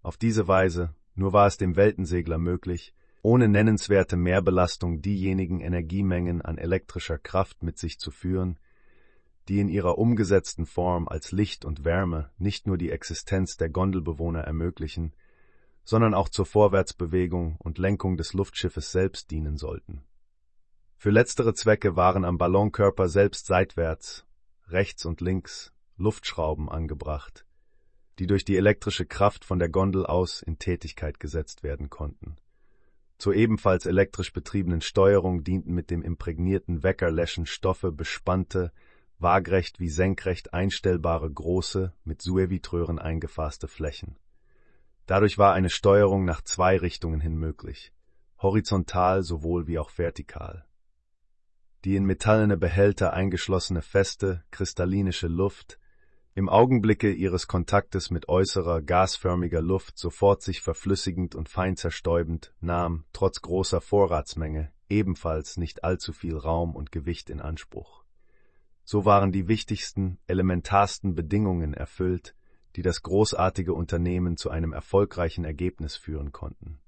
Auf 0.00 0.16
diese 0.16 0.48
Weise, 0.48 0.94
nur 1.14 1.34
war 1.34 1.46
es 1.46 1.58
dem 1.58 1.76
Weltensegler 1.76 2.38
möglich, 2.38 2.94
ohne 3.20 3.48
nennenswerte 3.48 4.16
Mehrbelastung 4.16 5.02
diejenigen 5.02 5.60
Energiemengen 5.60 6.40
an 6.40 6.56
elektrischer 6.56 7.18
Kraft 7.18 7.62
mit 7.62 7.76
sich 7.76 7.98
zu 7.98 8.10
führen, 8.10 8.58
die 9.48 9.60
in 9.60 9.68
ihrer 9.68 9.98
umgesetzten 9.98 10.64
Form 10.64 11.08
als 11.08 11.30
Licht 11.32 11.64
und 11.64 11.84
Wärme 11.84 12.30
nicht 12.38 12.66
nur 12.66 12.78
die 12.78 12.90
Existenz 12.90 13.56
der 13.56 13.68
Gondelbewohner 13.68 14.40
ermöglichen, 14.40 15.12
sondern 15.86 16.14
auch 16.14 16.28
zur 16.28 16.44
Vorwärtsbewegung 16.46 17.56
und 17.58 17.78
Lenkung 17.78 18.16
des 18.16 18.32
Luftschiffes 18.32 18.90
selbst 18.90 19.30
dienen 19.30 19.56
sollten. 19.56 20.02
Für 20.96 21.10
letztere 21.10 21.54
Zwecke 21.54 21.94
waren 21.94 22.24
am 22.24 22.38
Ballonkörper 22.38 23.08
selbst 23.08 23.46
seitwärts, 23.46 24.26
rechts 24.66 25.06
und 25.06 25.20
links, 25.20 25.72
Luftschrauben 25.96 26.68
angebracht, 26.68 27.46
die 28.18 28.26
durch 28.26 28.44
die 28.44 28.56
elektrische 28.56 29.06
Kraft 29.06 29.44
von 29.44 29.60
der 29.60 29.68
Gondel 29.68 30.04
aus 30.04 30.42
in 30.42 30.58
Tätigkeit 30.58 31.20
gesetzt 31.20 31.62
werden 31.62 31.88
konnten. 31.88 32.36
Zur 33.18 33.34
ebenfalls 33.34 33.86
elektrisch 33.86 34.32
betriebenen 34.32 34.80
Steuerung 34.80 35.44
dienten 35.44 35.72
mit 35.72 35.90
dem 35.90 36.02
imprägnierten 36.02 36.82
Weckerläschen 36.82 37.46
Stoffe 37.46 37.92
bespannte, 37.92 38.72
waagrecht 39.20 39.78
wie 39.78 39.88
senkrecht 39.88 40.52
einstellbare 40.52 41.30
große, 41.30 41.94
mit 42.02 42.20
Suevitröhren 42.20 42.98
eingefasste 42.98 43.68
Flächen. 43.68 44.16
Dadurch 45.06 45.38
war 45.38 45.54
eine 45.54 45.70
Steuerung 45.70 46.24
nach 46.24 46.42
zwei 46.42 46.76
Richtungen 46.76 47.20
hin 47.20 47.36
möglich, 47.36 47.92
horizontal 48.42 49.22
sowohl 49.22 49.66
wie 49.66 49.78
auch 49.78 49.90
vertikal. 49.96 50.66
Die 51.84 51.96
in 51.96 52.04
metallene 52.04 52.56
Behälter 52.56 53.12
eingeschlossene 53.12 53.82
feste, 53.82 54.44
kristallinische 54.50 55.28
Luft, 55.28 55.78
im 56.34 56.50
Augenblicke 56.50 57.12
ihres 57.12 57.46
Kontaktes 57.46 58.10
mit 58.10 58.28
äußerer, 58.28 58.82
gasförmiger 58.82 59.62
Luft 59.62 59.96
sofort 59.96 60.42
sich 60.42 60.60
verflüssigend 60.60 61.34
und 61.34 61.48
fein 61.48 61.76
zerstäubend, 61.76 62.52
nahm, 62.60 63.06
trotz 63.14 63.40
großer 63.40 63.80
Vorratsmenge, 63.80 64.70
ebenfalls 64.90 65.56
nicht 65.56 65.82
allzu 65.82 66.12
viel 66.12 66.36
Raum 66.36 66.76
und 66.76 66.92
Gewicht 66.92 67.30
in 67.30 67.40
Anspruch. 67.40 68.04
So 68.84 69.04
waren 69.04 69.32
die 69.32 69.48
wichtigsten, 69.48 70.18
elementarsten 70.26 71.14
Bedingungen 71.14 71.72
erfüllt, 71.72 72.35
die 72.76 72.82
das 72.82 73.02
großartige 73.02 73.72
Unternehmen 73.72 74.36
zu 74.36 74.50
einem 74.50 74.72
erfolgreichen 74.72 75.44
Ergebnis 75.44 75.96
führen 75.96 76.30
konnten. 76.32 76.78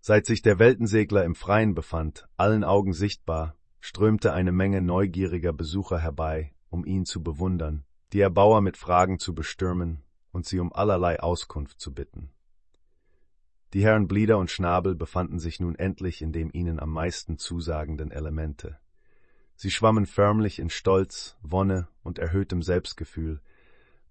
Seit 0.00 0.26
sich 0.26 0.42
der 0.42 0.58
Weltensegler 0.58 1.24
im 1.24 1.34
Freien 1.34 1.74
befand, 1.74 2.28
allen 2.36 2.62
Augen 2.62 2.92
sichtbar, 2.92 3.56
strömte 3.80 4.32
eine 4.32 4.52
Menge 4.52 4.82
neugieriger 4.82 5.52
Besucher 5.52 5.98
herbei, 5.98 6.54
um 6.68 6.84
ihn 6.84 7.06
zu 7.06 7.22
bewundern, 7.22 7.84
die 8.12 8.20
Erbauer 8.20 8.60
mit 8.60 8.76
Fragen 8.76 9.18
zu 9.18 9.34
bestürmen 9.34 10.02
und 10.30 10.46
sie 10.46 10.60
um 10.60 10.72
allerlei 10.72 11.20
Auskunft 11.20 11.80
zu 11.80 11.94
bitten. 11.94 12.30
Die 13.72 13.82
Herren 13.82 14.06
Blieder 14.06 14.38
und 14.38 14.50
Schnabel 14.50 14.94
befanden 14.94 15.38
sich 15.38 15.58
nun 15.58 15.74
endlich 15.74 16.22
in 16.22 16.32
dem 16.32 16.50
ihnen 16.52 16.78
am 16.78 16.90
meisten 16.90 17.38
zusagenden 17.38 18.10
Elemente. 18.10 18.78
Sie 19.56 19.70
schwammen 19.70 20.06
förmlich 20.06 20.58
in 20.58 20.68
Stolz, 20.68 21.36
Wonne 21.42 21.88
und 22.02 22.18
erhöhtem 22.18 22.62
Selbstgefühl, 22.62 23.40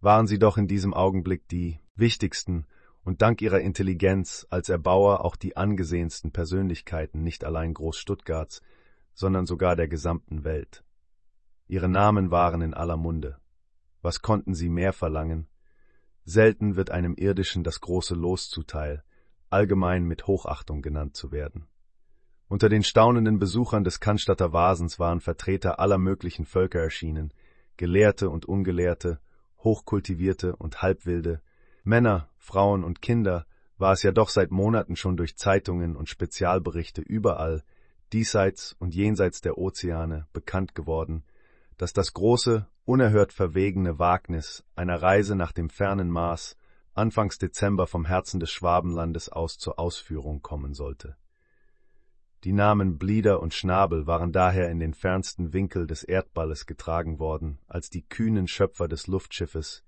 waren 0.06 0.28
sie 0.28 0.38
doch 0.38 0.60
in 0.60 0.68
diesem 0.68 0.94
Augenblick 0.94 1.48
die 1.48 1.80
wichtigsten 1.96 2.68
und 3.04 3.24
dank 3.24 3.42
ihrer 3.42 3.62
Intelligenz 3.62 4.46
als 4.52 4.70
Erbauer 4.70 5.26
auch 5.26 5.36
die 5.36 5.58
angesehensten 5.58 6.32
Persönlichkeiten 6.32 7.24
nicht 7.24 7.44
allein 7.44 7.74
Großstuttgarts, 7.74 8.62
sondern 9.16 9.48
sogar 9.48 9.76
der 9.76 9.88
gesamten 9.88 10.44
Welt. 10.44 10.84
Ihre 11.68 11.90
Namen 11.90 12.30
waren 12.30 12.62
in 12.62 12.76
aller 12.76 12.98
Munde. 12.98 13.38
Was 14.04 14.22
konnten 14.22 14.54
sie 14.54 14.70
mehr 14.70 14.94
verlangen? 14.94 15.48
Selten 16.24 16.76
wird 16.76 16.92
einem 16.92 17.16
Irdischen 17.16 17.64
das 17.64 17.82
große 17.82 18.14
Los 18.14 18.48
zuteil, 18.52 19.04
allgemein 19.50 20.04
mit 20.04 20.28
Hochachtung 20.28 20.84
genannt 20.84 21.16
zu 21.16 21.32
werden. 21.32 21.66
Unter 22.48 22.70
den 22.70 22.84
staunenden 22.84 23.40
Besuchern 23.40 23.84
des 23.84 24.00
Cannstatter 24.00 24.54
Vasens 24.54 25.00
waren 25.00 25.20
Vertreter 25.20 25.80
aller 25.80 25.98
möglichen 25.98 26.46
Völker 26.46 26.80
erschienen, 26.82 27.34
Gelehrte 27.76 28.30
und 28.30 28.46
Ungelehrte, 28.46 29.20
Hochkultivierte 29.66 30.56
und 30.56 30.82
Halbwilde, 30.82 31.42
Männer, 31.84 32.30
Frauen 32.38 32.86
und 32.86 33.02
Kinder, 33.02 33.46
war 33.78 33.92
es 33.92 34.04
ja 34.04 34.14
doch 34.14 34.30
seit 34.30 34.52
Monaten 34.52 34.96
schon 34.96 35.18
durch 35.18 35.36
Zeitungen 35.36 35.98
und 35.98 36.08
Spezialberichte 36.08 37.02
überall, 37.02 37.64
diesseits 38.14 38.78
und 38.80 38.96
jenseits 38.96 39.42
der 39.42 39.58
Ozeane, 39.58 40.28
bekannt 40.32 40.74
geworden, 40.76 41.26
dass 41.78 41.92
das 41.92 42.14
große, 42.14 42.66
unerhört 42.86 43.34
verwegene 43.34 44.00
Wagnis 44.00 44.64
einer 44.76 45.02
Reise 45.02 45.36
nach 45.36 45.52
dem 45.52 45.70
fernen 45.70 46.10
Mars 46.10 46.56
Anfangs 46.98 47.38
Dezember 47.38 47.88
vom 47.88 48.06
Herzen 48.06 48.40
des 48.40 48.52
Schwabenlandes 48.52 49.28
aus 49.28 49.58
zur 49.58 49.80
Ausführung 49.80 50.42
kommen 50.42 50.74
sollte. 50.74 51.18
Die 52.46 52.54
Namen 52.54 53.00
Blieder 53.00 53.42
und 53.42 53.56
Schnabel 53.56 54.06
waren 54.06 54.32
daher 54.32 54.70
in 54.70 54.78
den 54.78 54.94
fernsten 54.94 55.52
Winkel 55.52 55.88
des 55.88 56.04
Erdballes 56.04 56.68
getragen 56.68 57.18
worden, 57.18 57.58
als 57.66 57.90
die 57.90 58.04
kühnen 58.04 58.48
Schöpfer 58.48 58.88
des 58.88 59.08
Luftschiffes, 59.08 59.84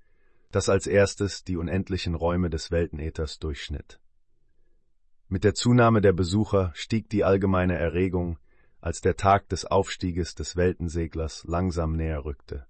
das 0.50 0.68
als 0.68 0.88
erstes 0.88 1.44
die 1.44 1.56
unendlichen 1.56 2.16
Räume 2.16 2.50
des 2.50 2.72
Weltenäthers 2.72 3.38
durchschnitt. 3.38 4.00
Mit 5.28 5.44
der 5.44 5.54
Zunahme 5.54 6.02
der 6.02 6.14
Besucher 6.14 6.72
stieg 6.74 7.12
die 7.12 7.24
allgemeine 7.24 7.78
Erregung, 7.78 8.40
als 8.82 9.02
der 9.02 9.18
Tag 9.18 9.48
des 9.50 9.66
Aufstieges 9.66 10.34
des 10.34 10.56
Weltenseglers 10.56 11.44
langsam 11.44 11.92
näher 11.92 12.26
rückte. 12.26 12.66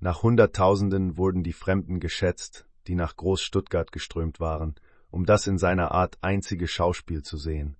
Nach 0.00 0.22
Hunderttausenden 0.22 1.16
wurden 1.16 1.42
die 1.42 1.54
Fremden 1.54 1.98
geschätzt, 1.98 2.66
die 2.86 2.94
nach 2.94 3.16
Groß 3.16 3.40
Stuttgart 3.40 3.90
geströmt 3.90 4.38
waren, 4.38 4.74
um 5.10 5.24
das 5.24 5.46
in 5.46 5.56
seiner 5.56 5.92
Art 5.92 6.18
einzige 6.20 6.68
Schauspiel 6.68 7.22
zu 7.22 7.38
sehen, 7.38 7.78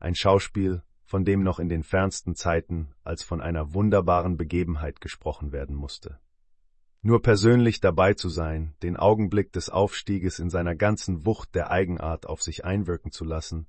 ein 0.00 0.14
Schauspiel, 0.14 0.82
von 1.04 1.24
dem 1.24 1.42
noch 1.42 1.58
in 1.58 1.68
den 1.68 1.82
fernsten 1.82 2.34
Zeiten 2.34 2.92
als 3.02 3.22
von 3.22 3.40
einer 3.40 3.72
wunderbaren 3.72 4.36
Begebenheit 4.36 5.00
gesprochen 5.00 5.52
werden 5.52 5.74
musste. 5.74 6.18
Nur 7.00 7.22
persönlich 7.22 7.80
dabei 7.80 8.14
zu 8.14 8.28
sein, 8.28 8.74
den 8.82 8.96
Augenblick 8.96 9.52
des 9.52 9.70
Aufstieges 9.70 10.38
in 10.38 10.50
seiner 10.50 10.74
ganzen 10.74 11.24
Wucht 11.24 11.54
der 11.54 11.70
Eigenart 11.70 12.26
auf 12.26 12.42
sich 12.42 12.64
einwirken 12.64 13.12
zu 13.12 13.24
lassen, 13.24 13.66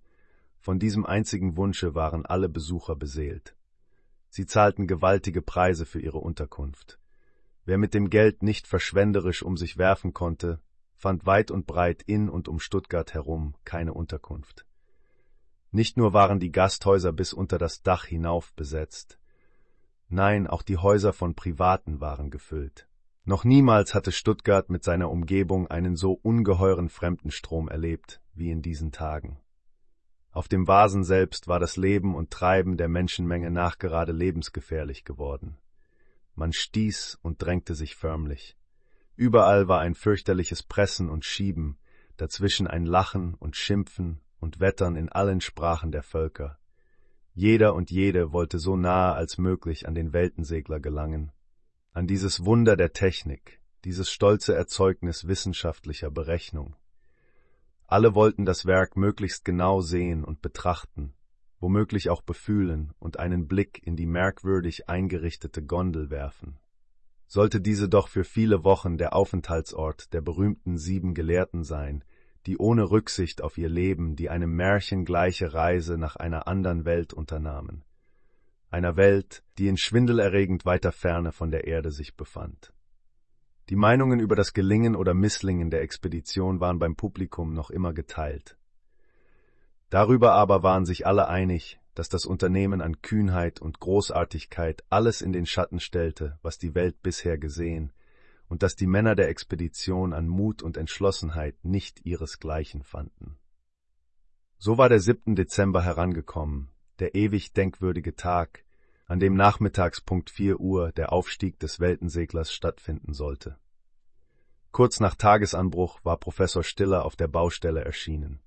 von 0.60 0.80
diesem 0.80 1.06
einzigen 1.06 1.56
Wunsche 1.56 1.96
waren 1.96 2.26
alle 2.26 2.50
Besucher 2.50 2.96
beseelt. 2.96 3.56
Sie 4.30 4.46
zahlten 4.46 4.88
gewaltige 4.88 5.42
Preise 5.42 5.86
für 5.86 6.02
ihre 6.02 6.18
Unterkunft. 6.18 7.00
Wer 7.66 7.78
mit 7.78 7.94
dem 7.94 8.10
Geld 8.10 8.44
nicht 8.44 8.68
verschwenderisch 8.68 9.44
um 9.44 9.58
sich 9.58 9.78
werfen 9.78 10.14
konnte, 10.14 10.60
fand 10.96 11.26
weit 11.26 11.52
und 11.52 11.66
breit 11.66 12.04
in 12.04 12.30
und 12.30 12.48
um 12.48 12.60
Stuttgart 12.60 13.14
herum 13.14 13.56
keine 13.64 13.94
Unterkunft. 13.94 14.66
Nicht 15.72 15.98
nur 15.98 16.14
waren 16.14 16.40
die 16.40 16.52
Gasthäuser 16.52 17.14
bis 17.14 17.32
unter 17.32 17.58
das 17.58 17.84
Dach 17.84 18.06
hinauf 18.06 18.54
besetzt, 18.54 19.20
nein, 20.08 20.48
auch 20.48 20.64
die 20.64 20.78
Häuser 20.78 21.14
von 21.14 21.36
Privaten 21.36 22.02
waren 22.02 22.32
gefüllt. 22.32 22.88
Noch 23.24 23.44
niemals 23.44 23.94
hatte 23.94 24.12
Stuttgart 24.12 24.72
mit 24.72 24.84
seiner 24.84 25.12
Umgebung 25.12 25.68
einen 25.68 25.96
so 25.96 26.14
ungeheuren 26.14 26.90
Fremdenstrom 26.90 27.68
erlebt 27.68 28.20
wie 28.34 28.50
in 28.50 28.64
diesen 28.64 28.92
Tagen. 28.92 29.40
Auf 30.32 30.48
dem 30.48 30.68
Vasen 30.68 31.04
selbst 31.04 31.48
war 31.48 31.60
das 31.60 31.78
Leben 31.78 32.16
und 32.16 32.32
Treiben 32.32 32.78
der 32.78 32.88
Menschenmenge 32.88 33.52
nachgerade 33.52 34.12
lebensgefährlich 34.12 35.04
geworden. 35.04 35.58
Man 36.34 36.54
stieß 36.54 37.20
und 37.22 37.42
drängte 37.42 37.76
sich 37.76 37.96
förmlich. 37.96 38.58
Überall 39.16 39.68
war 39.68 39.82
ein 39.82 39.94
fürchterliches 39.94 40.64
Pressen 40.64 41.10
und 41.10 41.26
Schieben, 41.26 41.78
dazwischen 42.18 42.66
ein 42.66 42.86
Lachen 42.86 43.36
und 43.36 43.56
Schimpfen 43.56 44.22
und 44.40 44.60
Wettern 44.60 44.96
in 44.96 45.10
allen 45.10 45.42
Sprachen 45.42 45.92
der 45.92 46.04
Völker. 46.04 46.58
Jeder 47.34 47.74
und 47.74 47.92
jede 47.92 48.34
wollte 48.34 48.60
so 48.60 48.76
nahe 48.76 49.14
als 49.14 49.38
möglich 49.38 49.88
an 49.88 49.96
den 49.96 50.14
Weltensegler 50.14 50.80
gelangen, 50.80 51.32
an 51.94 52.08
dieses 52.08 52.44
Wunder 52.46 52.76
der 52.76 52.94
Technik, 52.94 53.62
dieses 53.86 54.12
stolze 54.12 54.56
Erzeugnis 54.56 55.28
wissenschaftlicher 55.28 56.12
Berechnung. 56.12 56.76
Alle 57.88 58.14
wollten 58.14 58.46
das 58.46 58.66
Werk 58.66 58.98
möglichst 58.98 59.46
genau 59.46 59.82
sehen 59.82 60.24
und 60.24 60.42
betrachten, 60.42 61.14
womöglich 61.60 62.10
auch 62.10 62.22
befühlen 62.22 62.94
und 63.00 63.18
einen 63.20 63.48
Blick 63.48 63.82
in 63.84 63.96
die 63.96 64.06
merkwürdig 64.06 64.90
eingerichtete 64.90 65.64
Gondel 65.64 66.10
werfen. 66.10 66.60
Sollte 67.26 67.62
diese 67.62 67.90
doch 67.90 68.08
für 68.08 68.24
viele 68.24 68.64
Wochen 68.64 68.98
der 68.98 69.16
Aufenthaltsort 69.16 70.14
der 70.14 70.22
berühmten 70.22 70.78
sieben 70.78 71.14
Gelehrten 71.14 71.64
sein, 71.64 72.04
die 72.46 72.58
ohne 72.58 72.90
Rücksicht 72.90 73.42
auf 73.42 73.58
ihr 73.58 73.70
Leben 73.70 74.16
die 74.16 74.30
einem 74.30 74.56
Märchen 74.56 75.06
gleiche 75.06 75.54
Reise 75.54 75.98
nach 75.98 76.16
einer 76.16 76.48
andern 76.48 76.86
Welt 76.86 77.14
unternahmen, 77.14 77.84
einer 78.70 78.96
Welt, 78.98 79.44
die 79.58 79.68
in 79.68 79.78
schwindelerregend 79.78 80.66
weiter 80.66 80.92
Ferne 80.92 81.32
von 81.32 81.52
der 81.52 81.66
Erde 81.68 81.92
sich 81.92 82.16
befand. 82.16 82.74
Die 83.70 83.76
Meinungen 83.76 84.20
über 84.20 84.36
das 84.36 84.54
Gelingen 84.54 84.96
oder 84.96 85.14
Misslingen 85.14 85.70
der 85.70 85.82
Expedition 85.82 86.60
waren 86.60 86.80
beim 86.80 86.96
Publikum 86.96 87.54
noch 87.54 87.70
immer 87.70 87.94
geteilt. 87.94 88.58
Darüber 89.90 90.34
aber 90.34 90.64
waren 90.64 90.86
sich 90.86 91.06
alle 91.06 91.28
einig, 91.28 91.80
dass 91.94 92.10
das 92.10 92.26
Unternehmen 92.26 92.82
an 92.82 93.02
Kühnheit 93.02 93.60
und 93.60 93.80
Großartigkeit 93.80 94.84
alles 94.90 95.22
in 95.22 95.34
den 95.34 95.46
Schatten 95.46 95.80
stellte, 95.80 96.40
was 96.42 96.58
die 96.58 96.74
Welt 96.74 97.02
bisher 97.02 97.38
gesehen, 97.38 97.92
und 98.50 98.64
dass 98.64 98.76
die 98.76 98.88
Männer 98.88 99.16
der 99.16 99.30
Expedition 99.30 100.12
an 100.12 100.28
Mut 100.28 100.62
und 100.62 100.76
Entschlossenheit 100.76 101.64
nicht 101.64 102.06
ihresgleichen 102.06 102.84
fanden. 102.84 103.38
So 104.58 104.78
war 104.78 104.90
der 104.90 105.00
7. 105.00 105.36
Dezember 105.36 105.82
herangekommen, 105.82 106.70
der 107.00 107.16
ewig 107.16 107.54
denkwürdige 107.54 108.16
Tag, 108.16 108.66
an 109.06 109.20
dem 109.20 109.36
nachmittags 109.36 110.02
Punkt 110.02 110.30
4 110.30 110.60
Uhr 110.60 110.92
der 110.92 111.14
Aufstieg 111.14 111.60
des 111.60 111.80
Weltenseglers 111.80 112.52
stattfinden 112.52 113.14
sollte. 113.14 113.58
Kurz 114.72 115.00
nach 115.00 115.16
Tagesanbruch 115.16 116.00
war 116.04 116.18
Professor 116.18 116.64
Stiller 116.64 117.06
auf 117.06 117.16
der 117.16 117.28
Baustelle 117.28 117.84
erschienen. 117.84 118.42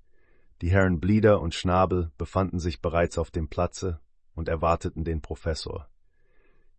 Die 0.61 0.69
Herren 0.69 0.99
Blieder 0.99 1.41
und 1.41 1.53
Schnabel 1.53 2.11
befanden 2.17 2.59
sich 2.59 2.81
bereits 2.81 3.17
auf 3.17 3.31
dem 3.31 3.49
Platze 3.49 3.99
und 4.35 4.47
erwarteten 4.47 5.03
den 5.03 5.21
Professor. 5.21 5.89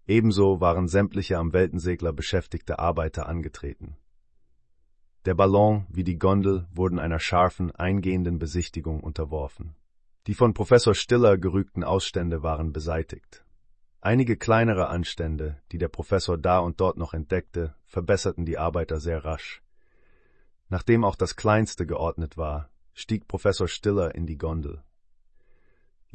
Ebenso 0.06 0.60
waren 0.60 0.86
sämtliche 0.86 1.38
am 1.38 1.52
Weltensegler 1.52 2.12
beschäftigte 2.12 2.78
Arbeiter 2.78 3.26
angetreten. 3.26 3.96
Der 5.24 5.34
Ballon 5.34 5.86
wie 5.88 6.04
die 6.04 6.18
Gondel 6.18 6.66
wurden 6.72 6.98
einer 6.98 7.18
scharfen, 7.18 7.70
eingehenden 7.70 8.38
Besichtigung 8.38 9.00
unterworfen. 9.00 9.74
Die 10.26 10.34
von 10.34 10.52
Professor 10.52 10.94
Stiller 10.94 11.38
gerügten 11.38 11.82
Ausstände 11.82 12.42
waren 12.42 12.72
beseitigt. 12.72 13.44
Einige 14.02 14.36
kleinere 14.36 14.88
Anstände, 14.88 15.62
die 15.72 15.78
der 15.78 15.88
Professor 15.88 16.36
da 16.36 16.58
und 16.58 16.80
dort 16.80 16.98
noch 16.98 17.14
entdeckte, 17.14 17.74
verbesserten 17.86 18.44
die 18.44 18.58
Arbeiter 18.58 19.00
sehr 19.00 19.24
rasch. 19.24 19.62
Nachdem 20.68 21.04
auch 21.04 21.16
das 21.16 21.36
Kleinste 21.36 21.86
geordnet 21.86 22.36
war, 22.36 22.68
stieg 22.92 23.26
Professor 23.26 23.68
Stiller 23.68 24.14
in 24.14 24.26
die 24.26 24.36
Gondel. 24.36 24.82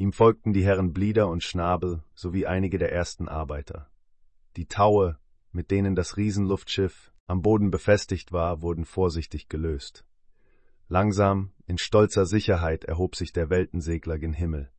Ihm 0.00 0.14
folgten 0.14 0.54
die 0.54 0.64
Herren 0.64 0.94
Blieder 0.94 1.28
und 1.28 1.44
Schnabel 1.44 2.02
sowie 2.14 2.46
einige 2.46 2.78
der 2.78 2.90
ersten 2.90 3.28
Arbeiter. 3.28 3.90
Die 4.56 4.64
Taue, 4.64 5.18
mit 5.52 5.70
denen 5.70 5.94
das 5.94 6.16
Riesenluftschiff 6.16 7.12
am 7.26 7.42
Boden 7.42 7.70
befestigt 7.70 8.32
war, 8.32 8.62
wurden 8.62 8.86
vorsichtig 8.86 9.50
gelöst. 9.50 10.06
Langsam, 10.88 11.52
in 11.66 11.76
stolzer 11.76 12.24
Sicherheit 12.24 12.84
erhob 12.84 13.14
sich 13.14 13.34
der 13.34 13.50
Weltensegler 13.50 14.18
gen 14.18 14.32
Himmel. 14.32 14.70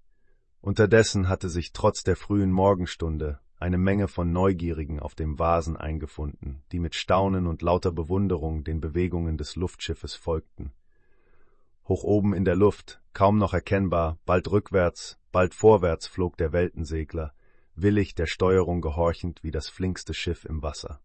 Unterdessen 0.60 1.30
hatte 1.30 1.50
sich 1.50 1.72
trotz 1.72 2.02
der 2.02 2.16
frühen 2.16 2.52
Morgenstunde 2.52 3.40
eine 3.60 3.78
Menge 3.78 4.08
von 4.08 4.32
Neugierigen 4.32 5.00
auf 5.00 5.14
dem 5.14 5.38
Vasen 5.38 5.78
eingefunden, 5.78 6.64
die 6.72 6.80
mit 6.80 6.96
Staunen 6.96 7.46
und 7.46 7.62
lauter 7.62 7.92
Bewunderung 7.92 8.64
den 8.64 8.82
Bewegungen 8.82 9.38
des 9.38 9.56
Luftschiffes 9.56 10.16
folgten. 10.16 10.74
Hoch 11.88 12.04
oben 12.04 12.34
in 12.34 12.46
der 12.46 12.56
Luft, 12.56 13.02
kaum 13.14 13.38
noch 13.38 13.54
erkennbar, 13.54 14.18
bald 14.26 14.50
rückwärts, 14.50 15.18
bald 15.32 15.54
vorwärts 15.54 16.08
flog 16.08 16.38
der 16.38 16.54
Weltensegler, 16.54 17.34
willig 17.76 18.16
der 18.16 18.28
Steuerung 18.28 18.82
gehorchend 18.82 19.44
wie 19.44 19.52
das 19.52 19.70
flinkste 19.70 20.14
Schiff 20.14 20.46
im 20.46 20.62
Wasser. 20.62 21.02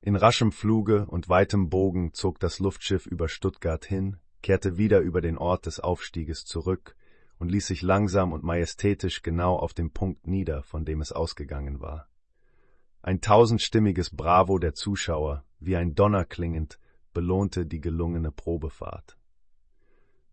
In 0.00 0.16
raschem 0.16 0.52
Fluge 0.52 1.06
und 1.06 1.28
weitem 1.28 1.68
Bogen 1.70 2.14
zog 2.14 2.38
das 2.38 2.60
Luftschiff 2.60 3.06
über 3.06 3.28
Stuttgart 3.28 3.84
hin, 3.84 4.18
kehrte 4.42 4.78
wieder 4.78 5.00
über 5.00 5.20
den 5.20 5.36
Ort 5.36 5.66
des 5.66 5.80
Aufstieges 5.80 6.44
zurück 6.44 6.96
und 7.38 7.50
ließ 7.50 7.66
sich 7.66 7.82
langsam 7.82 8.32
und 8.32 8.44
majestätisch 8.44 9.22
genau 9.22 9.56
auf 9.56 9.74
dem 9.74 9.90
Punkt 9.90 10.26
nieder, 10.26 10.62
von 10.62 10.84
dem 10.84 11.00
es 11.00 11.12
ausgegangen 11.12 11.80
war. 11.80 12.08
Ein 13.02 13.20
tausendstimmiges 13.20 14.14
Bravo 14.14 14.58
der 14.58 14.74
Zuschauer, 14.74 15.44
wie 15.60 15.76
ein 15.76 15.94
Donner 15.94 16.24
klingend, 16.24 16.78
belohnte 17.12 17.66
die 17.66 17.80
gelungene 17.80 18.30
Probefahrt. 18.30 19.17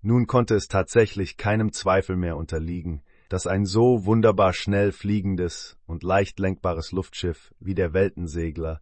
Nun 0.08 0.28
konnte 0.28 0.54
es 0.54 0.68
tatsächlich 0.68 1.36
keinem 1.36 1.72
Zweifel 1.72 2.16
mehr 2.16 2.38
unterliegen, 2.38 3.02
dass 3.28 3.48
ein 3.48 3.66
so 3.66 4.06
wunderbar 4.06 4.54
schnell 4.54 4.92
fliegendes 4.92 5.80
und 5.88 6.04
leicht 6.04 6.38
lenkbares 6.38 6.92
Luftschiff 6.92 7.56
wie 7.60 7.74
der 7.74 7.94
Weltensegler 7.94 8.82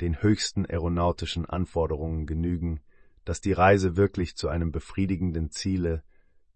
den 0.00 0.22
höchsten 0.22 0.64
aeronautischen 0.64 1.44
Anforderungen 1.44 2.24
genügen, 2.24 2.80
dass 3.26 3.42
die 3.42 3.52
Reise 3.52 3.98
wirklich 3.98 4.34
zu 4.34 4.48
einem 4.48 4.72
befriedigenden 4.72 5.50
Ziele 5.50 6.04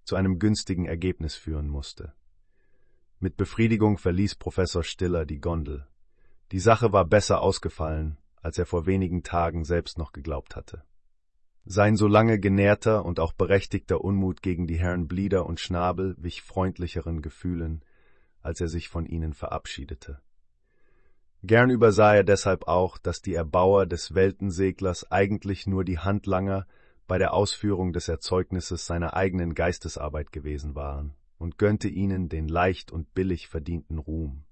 zu 0.02 0.16
einem 0.16 0.38
günstigen 0.38 0.86
Ergebnis 0.86 1.34
führen 1.34 1.68
musste. 1.68 2.14
Mit 3.20 3.36
Befriedigung 3.36 3.98
verließ 3.98 4.36
Professor 4.36 4.82
Stiller 4.82 5.26
die 5.26 5.40
Gondel. 5.40 5.86
Die 6.52 6.60
Sache 6.60 6.90
war 6.90 7.04
besser 7.04 7.42
ausgefallen, 7.42 8.16
als 8.40 8.56
er 8.56 8.64
vor 8.64 8.86
wenigen 8.86 9.22
Tagen 9.22 9.66
selbst 9.66 9.98
noch 9.98 10.12
geglaubt 10.12 10.56
hatte. 10.56 10.84
Sein 11.68 11.96
so 11.96 12.06
lange 12.06 12.38
genährter 12.38 13.04
und 13.04 13.18
auch 13.18 13.32
berechtigter 13.32 14.00
Unmut 14.00 14.40
gegen 14.40 14.68
die 14.68 14.78
Herren 14.78 15.08
Blieder 15.08 15.46
und 15.46 15.58
Schnabel 15.58 16.14
wich 16.16 16.42
freundlicheren 16.42 17.22
Gefühlen, 17.22 17.84
als 18.40 18.60
er 18.60 18.68
sich 18.68 18.88
von 18.88 19.04
ihnen 19.04 19.34
verabschiedete. 19.34 20.20
Gern 21.42 21.70
übersah 21.70 22.14
er 22.14 22.22
deshalb 22.22 22.68
auch, 22.68 22.98
dass 22.98 23.20
die 23.20 23.34
Erbauer 23.34 23.86
des 23.86 24.14
Weltenseglers 24.14 25.10
eigentlich 25.10 25.66
nur 25.66 25.84
die 25.84 25.98
Handlanger 25.98 26.68
bei 27.08 27.18
der 27.18 27.34
Ausführung 27.34 27.92
des 27.92 28.08
Erzeugnisses 28.08 28.86
seiner 28.86 29.14
eigenen 29.14 29.54
Geistesarbeit 29.54 30.30
gewesen 30.30 30.76
waren 30.76 31.16
und 31.36 31.58
gönnte 31.58 31.88
ihnen 31.88 32.28
den 32.28 32.46
leicht 32.46 32.92
und 32.92 33.12
billig 33.12 33.48
verdienten 33.48 33.98
Ruhm. 33.98 34.44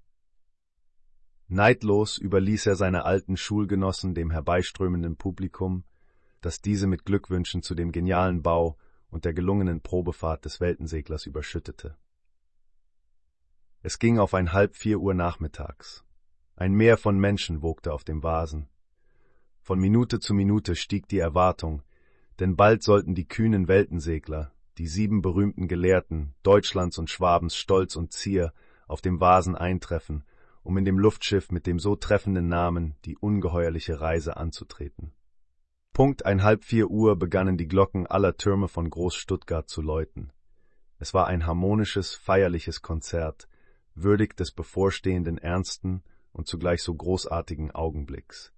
Neidlos 1.47 2.17
überließ 2.17 2.65
er 2.65 2.75
seine 2.75 3.05
alten 3.05 3.37
Schulgenossen 3.37 4.15
dem 4.15 4.31
herbeiströmenden 4.31 5.15
Publikum, 5.15 5.85
das 6.45 6.61
diese 6.61 6.85
mit 6.85 7.05
Glückwünschen 7.05 7.63
zu 7.63 7.73
dem 7.73 7.91
genialen 7.91 8.43
Bau 8.43 8.77
und 9.09 9.25
der 9.25 9.33
gelungenen 9.33 9.81
Probefahrt 9.81 10.45
des 10.45 10.61
Weltenseglers 10.61 11.25
überschüttete. 11.25 11.97
Es 13.81 13.97
ging 13.97 14.19
auf 14.19 14.35
ein 14.35 14.53
halb 14.53 14.75
vier 14.75 14.99
Uhr 14.99 15.15
nachmittags. 15.15 16.05
Ein 16.55 16.73
Meer 16.73 16.97
von 16.97 17.17
Menschen 17.17 17.63
wogte 17.63 17.91
auf 17.91 18.03
dem 18.03 18.21
Vasen. 18.21 18.67
Von 19.59 19.79
Minute 19.79 20.19
zu 20.19 20.35
Minute 20.35 20.75
stieg 20.75 21.07
die 21.07 21.17
Erwartung, 21.17 21.81
denn 22.37 22.55
bald 22.55 22.83
sollten 22.83 23.15
die 23.15 23.27
kühnen 23.27 23.67
Weltensegler, 23.67 24.51
die 24.77 24.87
sieben 24.87 25.23
berühmten 25.23 25.67
Gelehrten 25.67 26.35
Deutschlands 26.43 26.99
und 26.99 27.09
Schwabens 27.09 27.55
Stolz 27.55 27.95
und 27.95 28.13
Zier, 28.13 28.53
auf 28.87 29.01
dem 29.01 29.19
Vasen 29.19 29.55
eintreffen, 29.55 30.23
um 30.61 30.77
in 30.77 30.85
dem 30.85 30.99
Luftschiff 30.99 31.49
mit 31.49 31.65
dem 31.65 31.79
so 31.79 31.95
treffenden 31.95 32.49
Namen 32.49 32.93
die 33.03 33.17
ungeheuerliche 33.17 33.99
Reise 33.99 34.37
anzutreten. 34.37 35.11
Punkt 35.95 36.25
ein 36.25 36.43
halb 36.43 36.65
vier 36.65 36.91
Uhr 36.91 37.17
begannen 37.17 37.55
die 37.55 37.69
Glocken 37.69 38.05
aller 38.05 38.35
Türme 38.35 38.67
von 38.67 38.89
Groß 38.89 39.15
Stuttgart 39.15 39.69
zu 39.69 39.81
läuten. 39.81 40.33
Es 40.99 41.13
war 41.13 41.27
ein 41.27 41.45
harmonisches, 41.45 42.15
feierliches 42.15 42.81
Konzert, 42.81 43.47
würdig 43.93 44.35
des 44.35 44.51
bevorstehenden 44.51 45.37
ernsten 45.37 46.03
und 46.33 46.47
zugleich 46.47 46.83
so 46.83 46.93
großartigen 46.93 47.71
Augenblicks. 47.71 48.51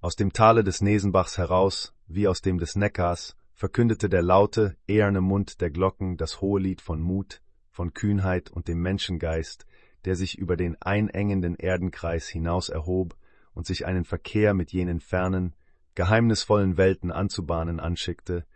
Aus 0.00 0.16
dem 0.16 0.32
Tale 0.32 0.64
des 0.64 0.80
Nesenbachs 0.80 1.36
heraus, 1.36 1.92
wie 2.06 2.26
aus 2.26 2.40
dem 2.40 2.56
des 2.56 2.74
Neckars, 2.74 3.36
verkündete 3.52 4.08
der 4.08 4.22
laute, 4.22 4.78
eherne 4.88 5.20
Mund 5.20 5.60
der 5.60 5.70
Glocken 5.70 6.16
das 6.16 6.40
hohe 6.40 6.58
Lied 6.58 6.80
von 6.80 7.02
Mut, 7.02 7.42
von 7.68 7.92
Kühnheit 7.92 8.48
und 8.48 8.66
dem 8.66 8.80
Menschengeist, 8.80 9.66
der 10.06 10.16
sich 10.16 10.38
über 10.38 10.56
den 10.56 10.80
einengenden 10.80 11.56
Erdenkreis 11.56 12.26
hinaus 12.28 12.70
erhob 12.70 13.14
und 13.52 13.66
sich 13.66 13.84
einen 13.84 14.06
Verkehr 14.06 14.54
mit 14.54 14.72
jenen 14.72 15.00
fernen, 15.00 15.54
geheimnisvollen 15.96 16.76
Welten 16.76 17.10
anzubahnen 17.10 17.80
anschickte, 17.80 18.46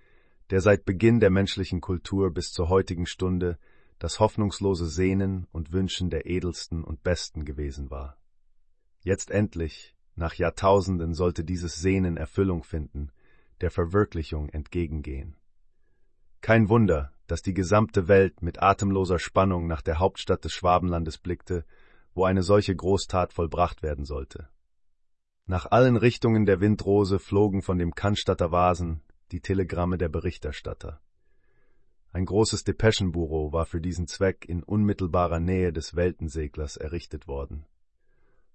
der 0.51 0.61
seit 0.61 0.85
Beginn 0.85 1.21
der 1.21 1.31
menschlichen 1.31 1.81
Kultur 1.81 2.33
bis 2.33 2.53
zur 2.53 2.69
heutigen 2.69 3.07
Stunde 3.07 3.59
das 3.99 4.21
hoffnungslose 4.21 4.87
Sehnen 4.87 5.47
und 5.51 5.73
Wünschen 5.73 6.11
der 6.11 6.27
edelsten 6.27 6.85
und 6.85 7.03
besten 7.03 7.45
gewesen 7.45 7.91
war. 7.91 8.17
Jetzt 9.01 9.31
endlich, 9.31 9.97
nach 10.15 10.35
Jahrtausenden, 10.35 11.15
sollte 11.15 11.45
dieses 11.45 11.77
Sehnen 11.77 12.17
Erfüllung 12.17 12.63
finden, 12.63 13.11
der 13.61 13.71
Verwirklichung 13.71 14.49
entgegengehen. 14.51 15.37
Kein 16.43 16.69
Wunder, 16.69 17.13
dass 17.27 17.43
die 17.43 17.55
gesamte 17.55 18.09
Welt 18.09 18.43
mit 18.43 18.63
atemloser 18.63 19.19
Spannung 19.19 19.67
nach 19.67 19.83
der 19.83 19.99
Hauptstadt 19.99 20.45
des 20.45 20.53
Schwabenlandes 20.53 21.19
blickte, 21.19 21.65
wo 22.15 22.25
eine 22.25 22.43
solche 22.43 22.75
Großtat 22.75 23.33
vollbracht 23.33 23.83
werden 23.83 24.05
sollte. 24.05 24.49
Nach 25.51 25.67
allen 25.69 25.97
Richtungen 25.97 26.47
der 26.47 26.61
Windrose 26.61 27.19
flogen 27.19 27.61
von 27.61 27.77
dem 27.77 27.93
Cannstatter 27.93 28.53
Vasen 28.53 29.01
die 29.33 29.41
Telegramme 29.41 29.99
der 29.99 30.09
Berichterstatter. 30.09 31.01
Ein 32.13 32.25
großes 32.25 32.63
Depeschenbüro 32.63 33.53
war 33.53 33.67
für 33.67 33.81
diesen 33.81 34.07
Zweck 34.07 34.45
in 34.49 34.63
unmittelbarer 34.63 35.41
Nähe 35.41 35.73
des 35.73 35.97
Weltenseglers 35.97 36.77
errichtet 36.77 37.27
worden. 37.27 37.67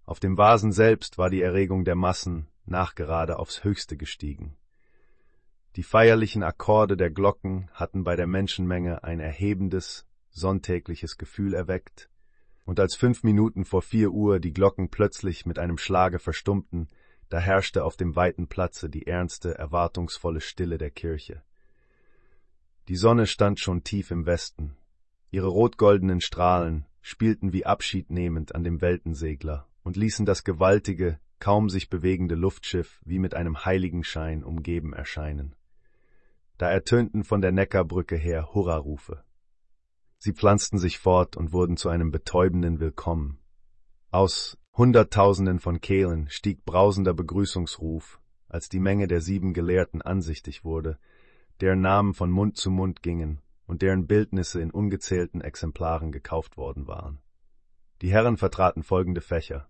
Auf 0.05 0.21
dem 0.21 0.37
Vasen 0.37 0.71
selbst 0.71 1.17
war 1.17 1.29
die 1.29 1.41
Erregung 1.41 1.83
der 1.83 1.95
Massen 1.95 2.47
nachgerade 2.65 3.39
aufs 3.39 3.65
Höchste 3.65 3.97
gestiegen. 3.97 4.55
Die 5.75 5.83
feierlichen 5.83 6.43
Akkorde 6.43 6.95
der 6.95 7.09
Glocken 7.09 7.69
hatten 7.73 8.05
bei 8.05 8.15
der 8.15 8.27
Menschenmenge 8.27 9.03
ein 9.03 9.19
erhebendes, 9.19 10.05
sonntägliches 10.29 11.17
Gefühl 11.17 11.55
erweckt, 11.55 12.09
und 12.66 12.80
als 12.80 12.95
fünf 12.95 13.24
Minuten 13.24 13.63
vor 13.63 13.82
vier 13.82 14.11
Uhr 14.11 14.39
die 14.39 14.53
Glocken 14.53 14.89
plötzlich 14.89 15.45
mit 15.45 15.59
einem 15.59 15.78
Schlage 15.78 16.20
verstummten, 16.20 16.89
da 17.30 17.39
herrschte 17.39 17.84
auf 17.84 17.97
dem 17.97 18.16
weiten 18.16 18.47
Platze 18.47 18.89
die 18.89 19.07
ernste, 19.07 19.57
erwartungsvolle 19.57 20.41
Stille 20.41 20.78
der 20.78 20.91
Kirche. 20.91 21.43
Die 22.88 22.95
Sonne 22.95 23.26
stand 23.26 23.59
schon 23.59 23.84
tief 23.84 24.11
im 24.11 24.26
Westen. 24.26 24.78
Ihre 25.32 25.47
rotgoldenen 25.47 26.22
Strahlen 26.22 26.86
spielten 27.01 27.51
wie 27.51 27.66
abschiednehmend 27.66 28.53
an 28.55 28.63
dem 28.63 28.82
Weltensegler 28.82 29.68
und 29.84 29.97
ließen 29.97 30.26
das 30.26 30.43
gewaltige, 30.43 31.20
kaum 31.39 31.70
sich 31.70 31.89
bewegende 31.89 32.36
Luftschiff 32.36 33.01
wie 33.03 33.20
mit 33.20 33.34
einem 33.36 33.66
Heiligenschein 33.66 34.43
umgeben 34.43 34.93
erscheinen. 34.93 35.55
Da 36.57 36.70
ertönten 36.70 37.24
von 37.24 37.41
der 37.41 37.51
Neckarbrücke 37.51 38.16
her 38.16 38.53
Hurrarufe. 38.53 39.24
Sie 40.18 40.34
pflanzten 40.34 40.80
sich 40.80 40.99
fort 40.99 41.38
und 41.38 41.53
wurden 41.53 41.78
zu 41.78 41.89
einem 41.89 42.11
betäubenden 42.11 42.80
Willkommen. 42.80 43.39
Aus 44.11 44.57
Hunderttausenden 44.74 45.59
von 45.59 45.82
Kehlen 45.82 46.30
stieg 46.30 46.66
brausender 46.66 47.13
Begrüßungsruf, 47.13 48.20
als 48.47 48.70
die 48.70 48.80
Menge 48.80 49.07
der 49.07 49.22
sieben 49.22 49.53
Gelehrten 49.53 50.01
ansichtig 50.01 50.63
wurde, 50.63 50.97
deren 51.61 51.82
Namen 51.82 52.13
von 52.13 52.30
Mund 52.30 52.57
zu 52.57 52.70
Mund 52.72 53.01
gingen 53.01 53.41
und 53.68 53.82
deren 53.82 54.07
Bildnisse 54.07 54.61
in 54.61 54.72
ungezählten 54.72 55.41
Exemplaren 55.41 56.11
gekauft 56.11 56.57
worden 56.57 56.88
waren. 56.88 57.20
Die 58.01 58.11
Herren 58.11 58.38
vertraten 58.38 58.84
folgende 58.84 59.22
Fächer. 59.22 59.70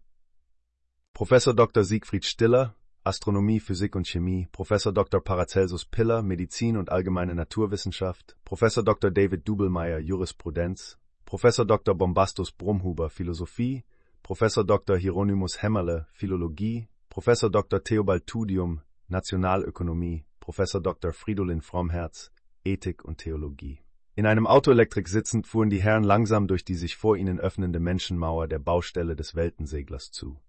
Professor 1.13 1.53
Dr. 1.53 1.83
Siegfried 1.83 2.25
Stiller, 2.25 2.75
Astronomie, 3.05 3.59
Physik 3.59 3.95
und 3.95 4.07
Chemie, 4.07 4.47
Professor 4.51 4.91
Dr. 4.91 5.23
Paracelsus 5.23 5.85
Piller, 5.85 6.23
Medizin 6.23 6.75
und 6.75 6.91
allgemeine 6.91 7.35
Naturwissenschaft, 7.35 8.35
Professor 8.43 8.83
Dr. 8.83 9.11
David 9.11 9.47
Dubelmeier, 9.47 9.99
Jurisprudenz, 9.99 10.97
Professor 11.23 11.65
Dr. 11.65 11.93
Bombastus 11.93 12.51
Brumhuber, 12.51 13.11
Philosophie, 13.11 13.83
Professor 14.23 14.65
Dr. 14.65 14.97
Hieronymus 14.97 15.61
Hämmerle, 15.61 16.07
Philologie, 16.13 16.87
Professor 17.09 17.51
Dr. 17.51 17.83
Theobald 17.83 18.25
Tudium, 18.25 18.81
Nationalökonomie, 19.07 20.25
Professor 20.39 20.81
Dr. 20.81 21.13
Fridolin 21.13 21.61
Frommherz, 21.61 22.31
Ethik 22.63 23.05
und 23.05 23.19
Theologie. 23.19 23.81
In 24.15 24.25
einem 24.25 24.47
Autoelektrik 24.47 25.07
sitzend 25.07 25.45
fuhren 25.45 25.69
die 25.69 25.83
Herren 25.83 26.03
langsam 26.03 26.47
durch 26.47 26.65
die 26.65 26.73
sich 26.73 26.95
vor 26.95 27.17
ihnen 27.17 27.39
öffnende 27.39 27.79
Menschenmauer 27.79 28.47
der 28.47 28.57
Baustelle 28.59 29.15
des 29.15 29.35
Weltenseglers 29.35 30.09
zu. 30.09 30.39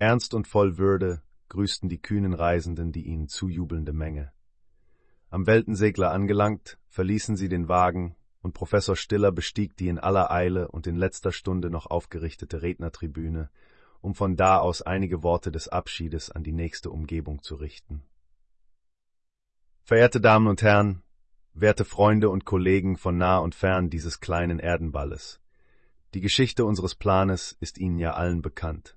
Ernst 0.00 0.34
und 0.34 0.48
voll 0.48 0.76
Würde, 0.76 1.22
grüßten 1.50 1.90
die 1.90 2.00
kühnen 2.00 2.32
Reisenden 2.32 2.92
die 2.92 3.06
ihnen 3.06 3.28
zujubelnde 3.28 3.92
Menge. 3.92 4.32
Am 5.28 5.46
Weltensegler 5.46 6.10
angelangt, 6.10 6.78
verließen 6.88 7.36
sie 7.36 7.50
den 7.50 7.68
Wagen, 7.68 8.16
und 8.40 8.54
Professor 8.54 8.96
Stiller 8.96 9.30
bestieg 9.32 9.76
die 9.76 9.88
in 9.88 9.98
aller 9.98 10.30
Eile 10.30 10.68
und 10.68 10.86
in 10.86 10.96
letzter 10.96 11.30
Stunde 11.30 11.68
noch 11.68 11.86
aufgerichtete 11.86 12.62
Rednertribüne, 12.62 13.50
um 14.00 14.14
von 14.14 14.36
da 14.36 14.58
aus 14.58 14.80
einige 14.80 15.22
Worte 15.22 15.52
des 15.52 15.68
Abschiedes 15.68 16.30
an 16.30 16.42
die 16.42 16.52
nächste 16.52 16.90
Umgebung 16.90 17.42
zu 17.42 17.56
richten. 17.56 18.02
Verehrte 19.82 20.22
Damen 20.22 20.46
und 20.46 20.62
Herren, 20.62 21.02
werte 21.52 21.84
Freunde 21.84 22.30
und 22.30 22.46
Kollegen 22.46 22.96
von 22.96 23.18
nah 23.18 23.38
und 23.38 23.54
fern 23.54 23.90
dieses 23.90 24.20
kleinen 24.20 24.58
Erdenballes, 24.58 25.40
die 26.12 26.20
Geschichte 26.20 26.64
unseres 26.64 26.96
Planes 26.96 27.56
ist 27.60 27.78
Ihnen 27.78 28.00
ja 28.00 28.14
allen 28.14 28.42
bekannt. 28.42 28.96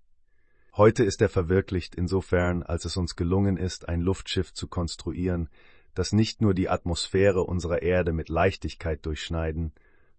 Heute 0.75 1.03
ist 1.03 1.21
er 1.21 1.29
verwirklicht 1.29 1.93
insofern, 1.93 2.63
als 2.63 2.85
es 2.85 2.97
uns 2.97 3.15
gelungen 3.15 3.57
ist, 3.57 3.87
ein 3.87 4.01
Luftschiff 4.01 4.53
zu 4.53 4.67
konstruieren, 4.67 5.49
das 5.93 6.13
nicht 6.13 6.41
nur 6.41 6.55
die 6.55 6.67
Atmosphäre 6.67 7.43
unserer 7.43 7.83
Erde 7.83 8.11
mit 8.11 8.27
Leichtigkeit 8.27 9.05
durchschneiden, 9.05 9.71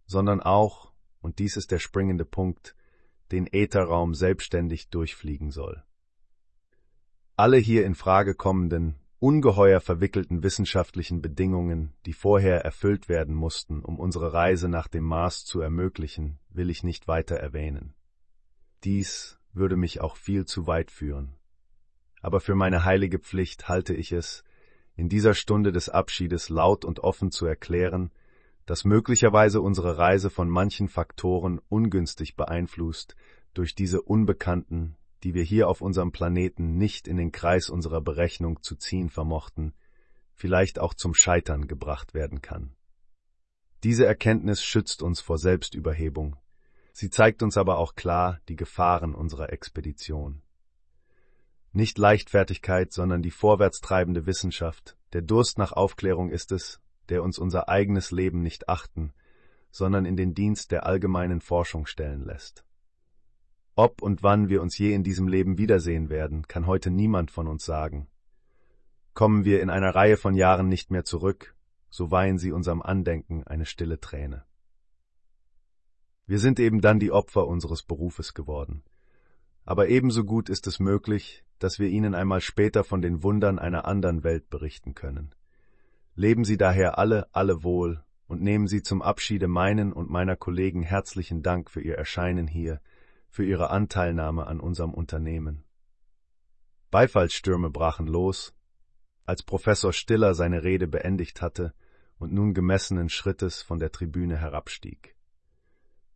sondern 0.07 0.40
auch, 0.40 0.92
und 1.20 1.40
dies 1.40 1.57
ist 1.57 1.72
der 1.72 1.80
springende 1.80 2.24
Punkt, 2.24 2.76
den 3.32 3.52
Ätherraum 3.52 4.14
selbstständig 4.14 4.90
durchfliegen 4.90 5.50
soll. 5.50 5.82
Alle 7.34 7.57
hier 7.57 7.84
in 7.84 7.96
Frage 7.96 8.36
kommenden, 8.36 8.94
ungeheuer 9.18 9.80
verwickelten 9.80 10.44
wissenschaftlichen 10.44 11.20
Bedingungen, 11.20 11.94
die 12.07 12.12
vorher 12.12 12.64
erfüllt 12.64 13.09
werden 13.09 13.34
mussten, 13.34 13.80
um 13.80 13.98
unsere 13.98 14.32
Reise 14.32 14.68
nach 14.68 14.86
dem 14.86 15.02
Mars 15.02 15.44
zu 15.44 15.61
ermöglichen, 15.61 16.38
will 16.50 16.70
ich 16.70 16.84
nicht 16.84 17.09
weiter 17.09 17.34
erwähnen. 17.34 17.94
Dies 18.84 19.40
würde 19.55 19.76
mich 19.76 20.00
auch 20.00 20.16
viel 20.16 20.44
zu 20.44 20.66
weit 20.66 20.90
führen. 20.90 21.34
Aber 22.20 22.40
für 22.40 22.55
meine 22.55 22.84
heilige 22.84 23.18
Pflicht 23.18 23.68
halte 23.68 23.94
ich 23.94 24.12
es, 24.12 24.44
in 24.96 25.09
dieser 25.09 25.34
Stunde 25.34 25.72
des 25.72 25.88
Abschiedes 25.88 26.48
laut 26.48 26.84
und 26.84 27.00
offen 27.00 27.30
zu 27.30 27.46
erklären, 27.46 28.11
dass 28.66 28.84
möglicherweise 28.84 29.61
unsere 29.61 29.98
Reise 29.98 30.30
von 30.30 30.48
manchen 30.48 30.88
Faktoren 30.88 31.61
ungünstig 31.68 32.36
beeinflusst 32.36 33.14
durch 33.52 33.74
diese 33.74 34.00
Unbekannten, 34.02 34.96
die 35.22 35.34
wir 35.34 35.42
hier 35.42 35.68
auf 35.68 35.80
unserem 35.80 36.12
Planeten 36.12 36.76
nicht 36.76 37.09
in 37.09 37.16
den 37.16 37.32
Kreis 37.32 37.68
unserer 37.70 38.00
Berechnung 38.00 38.62
zu 38.62 38.76
ziehen 38.76 39.11
vermochten, 39.11 39.74
vielleicht 40.32 40.78
auch 40.78 40.94
zum 40.94 41.14
Scheitern 41.14 41.66
gebracht 41.66 42.14
werden 42.14 42.42
kann. 42.42 42.74
Diese 43.82 44.07
Erkenntnis 44.07 44.62
schützt 44.62 45.02
uns 45.02 45.20
vor 45.20 45.38
Selbstüberhebung, 45.38 46.36
Sie 46.97 47.11
zeigt 47.11 47.42
uns 47.42 47.57
aber 47.57 47.78
auch 47.78 47.97
klar 47.97 48.38
die 48.49 48.55
Gefahren 48.55 49.16
unserer 49.16 49.53
Expedition. 49.53 50.42
Nicht 51.72 51.99
Leichtfertigkeit, 51.99 52.92
sondern 52.92 53.20
die 53.20 53.32
vorwärtstreibende 53.32 54.26
Wissenschaft, 54.26 54.97
der 55.12 55.22
Durst 55.22 55.59
nach 55.59 55.72
Aufklärung 55.72 56.30
ist 56.30 56.53
es, 56.53 56.80
der 57.09 57.24
uns 57.24 57.36
unser 57.36 57.68
eigenes 57.68 58.12
Leben 58.12 58.42
nicht 58.42 58.68
achten, 58.68 59.12
sondern 59.72 60.05
in 60.05 60.16
den 60.16 60.34
Dienst 60.34 60.70
der 60.70 60.86
allgemeinen 60.86 61.40
Forschung 61.40 61.86
stellen 61.86 62.24
lässt. 62.24 62.64
Ob 63.74 64.01
und 64.01 64.22
wann 64.22 64.49
wir 64.49 64.62
uns 64.62 64.78
je 64.78 64.95
in 64.95 65.03
diesem 65.03 65.26
Leben 65.26 65.59
wiedersehen 65.59 66.11
werden, 66.11 66.47
kann 66.47 66.68
heute 66.68 66.92
niemand 66.92 67.32
von 67.32 67.49
uns 67.49 67.64
sagen. 67.64 68.07
Kommen 69.14 69.45
wir 69.45 69.61
in 69.61 69.68
einer 69.68 69.97
Reihe 69.97 70.16
von 70.16 70.36
Jahren 70.36 70.68
nicht 70.68 70.92
mehr 70.92 71.05
zurück, 71.05 71.57
so 71.90 72.12
weihen 72.12 72.38
sie 72.38 72.53
unserem 72.53 72.82
Andenken 72.82 73.42
eine 73.42 73.66
stille 73.66 73.99
Träne. 73.99 74.45
Wir 76.26 76.38
sind 76.38 76.58
eben 76.58 76.80
dann 76.80 76.98
die 76.98 77.12
Opfer 77.12 77.46
unseres 77.46 77.82
Berufes 77.82 78.34
geworden. 78.34 78.82
Aber 79.64 79.88
ebenso 79.88 80.24
gut 80.24 80.48
ist 80.48 80.66
es 80.66 80.78
möglich, 80.80 81.44
dass 81.58 81.78
wir 81.78 81.88
Ihnen 81.88 82.14
einmal 82.14 82.40
später 82.40 82.84
von 82.84 83.02
den 83.02 83.22
Wundern 83.22 83.58
einer 83.58 83.86
anderen 83.86 84.24
Welt 84.24 84.50
berichten 84.50 84.94
können. 84.94 85.34
Leben 86.14 86.44
Sie 86.44 86.56
daher 86.56 86.98
alle, 86.98 87.28
alle 87.32 87.62
wohl 87.62 88.04
und 88.26 88.42
nehmen 88.42 88.68
Sie 88.68 88.82
zum 88.82 89.02
Abschiede 89.02 89.48
meinen 89.48 89.92
und 89.92 90.10
meiner 90.10 90.36
Kollegen 90.36 90.82
herzlichen 90.82 91.42
Dank 91.42 91.70
für 91.70 91.80
Ihr 91.80 91.96
Erscheinen 91.96 92.46
hier, 92.46 92.80
für 93.28 93.44
Ihre 93.44 93.70
Anteilnahme 93.70 94.46
an 94.46 94.60
unserem 94.60 94.94
Unternehmen. 94.94 95.64
Beifallsstürme 96.90 97.70
brachen 97.70 98.06
los, 98.06 98.54
als 99.26 99.42
Professor 99.42 99.92
Stiller 99.92 100.34
seine 100.34 100.62
Rede 100.62 100.86
beendigt 100.86 101.42
hatte 101.42 101.74
und 102.18 102.32
nun 102.32 102.54
gemessenen 102.54 103.08
Schrittes 103.08 103.62
von 103.62 103.78
der 103.78 103.90
Tribüne 103.90 104.36
herabstieg. 104.36 105.13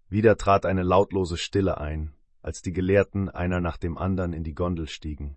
Wieder 0.09 0.37
trat 0.37 0.65
eine 0.65 0.83
lautlose 0.83 1.37
Stille 1.37 1.79
ein, 1.79 2.15
als 2.41 2.63
die 2.63 2.73
Gelehrten 2.73 3.29
einer 3.29 3.61
nach 3.61 3.77
dem 3.77 3.99
anderen 3.99 4.33
in 4.33 4.43
die 4.43 4.55
Gondel 4.55 4.89
stiegen. 4.89 5.37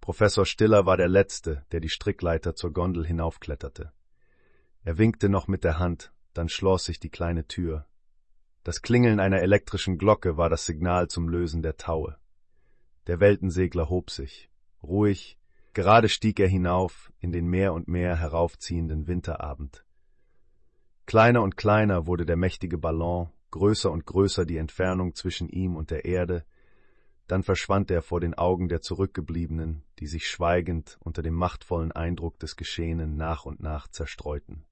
Professor 0.00 0.44
Stiller 0.44 0.84
war 0.84 0.96
der 0.96 1.08
Letzte, 1.08 1.64
der 1.72 1.80
die 1.80 1.88
Strickleiter 1.88 2.54
zur 2.54 2.72
Gondel 2.72 3.06
hinaufkletterte. 3.06 3.92
Er 4.84 4.98
winkte 4.98 5.28
noch 5.28 5.48
mit 5.48 5.64
der 5.64 5.78
Hand, 5.78 6.12
dann 6.34 6.48
schloss 6.48 6.84
sich 6.84 7.00
die 7.00 7.10
kleine 7.10 7.48
Tür. 7.48 7.86
Das 8.62 8.82
Klingeln 8.82 9.18
einer 9.18 9.40
elektrischen 9.40 9.96
Glocke 9.96 10.36
war 10.36 10.50
das 10.50 10.66
Signal 10.66 11.08
zum 11.08 11.28
Lösen 11.28 11.62
der 11.62 11.76
Taue. 11.76 12.16
Der 13.06 13.18
Weltensegler 13.18 13.88
hob 13.88 14.10
sich. 14.10 14.50
Ruhig, 14.82 15.38
gerade 15.72 16.08
stieg 16.08 16.38
er 16.38 16.48
hinauf 16.48 17.12
in 17.18 17.32
den 17.32 17.46
mehr 17.46 17.72
und 17.72 17.88
mehr 17.88 18.16
heraufziehenden 18.16 19.06
Winterabend. 19.06 19.84
Kleiner 21.06 21.42
und 21.42 21.56
kleiner 21.56 22.06
wurde 22.06 22.26
der 22.26 22.36
mächtige 22.36 22.78
Ballon, 22.78 23.30
größer 23.56 23.90
und 23.90 24.04
größer 24.04 24.44
die 24.44 24.58
Entfernung 24.58 25.14
zwischen 25.14 25.48
ihm 25.48 25.76
und 25.76 25.90
der 25.90 26.04
Erde, 26.04 26.44
dann 27.26 27.42
verschwand 27.42 27.90
er 27.90 28.02
vor 28.02 28.20
den 28.20 28.34
Augen 28.34 28.68
der 28.68 28.82
Zurückgebliebenen, 28.82 29.82
die 29.98 30.06
sich 30.06 30.28
schweigend 30.28 30.98
unter 31.00 31.22
dem 31.22 31.34
machtvollen 31.34 31.90
Eindruck 31.90 32.38
des 32.38 32.56
Geschehenen 32.56 33.16
nach 33.16 33.46
und 33.46 33.60
nach 33.60 33.88
zerstreuten. 33.88 34.66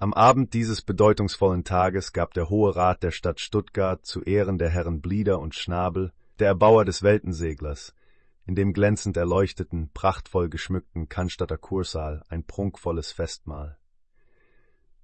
Am 0.00 0.12
Abend 0.14 0.52
dieses 0.52 0.82
bedeutungsvollen 0.82 1.62
Tages 1.62 2.12
gab 2.12 2.34
der 2.34 2.50
Hohe 2.50 2.74
Rat 2.74 3.04
der 3.04 3.12
Stadt 3.12 3.38
Stuttgart 3.38 4.04
zu 4.04 4.22
Ehren 4.22 4.58
der 4.58 4.68
Herren 4.68 5.00
Blieder 5.00 5.38
und 5.38 5.54
Schnabel, 5.54 6.12
der 6.40 6.48
Erbauer 6.48 6.84
des 6.84 7.02
Weltenseglers, 7.04 7.94
in 8.46 8.56
dem 8.56 8.72
glänzend 8.72 9.16
erleuchteten, 9.16 9.90
prachtvoll 9.94 10.48
geschmückten 10.48 11.08
Cannstatter 11.08 11.58
Kursaal 11.58 12.24
ein 12.28 12.44
prunkvolles 12.44 13.12
Festmahl. 13.12 13.77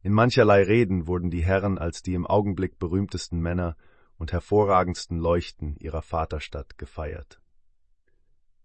In 0.05 0.13
mancherlei 0.13 0.63
Reden 0.63 1.07
wurden 1.07 1.31
die 1.31 1.43
Herren 1.43 1.79
als 1.79 2.03
die 2.03 2.13
im 2.13 2.27
Augenblick 2.27 2.79
berühmtesten 2.79 3.41
Männer 3.41 3.75
und 4.19 4.33
hervorragendsten 4.33 5.19
Leuchten 5.19 5.77
ihrer 5.77 6.03
Vaterstadt 6.03 6.77
gefeiert. 6.77 7.41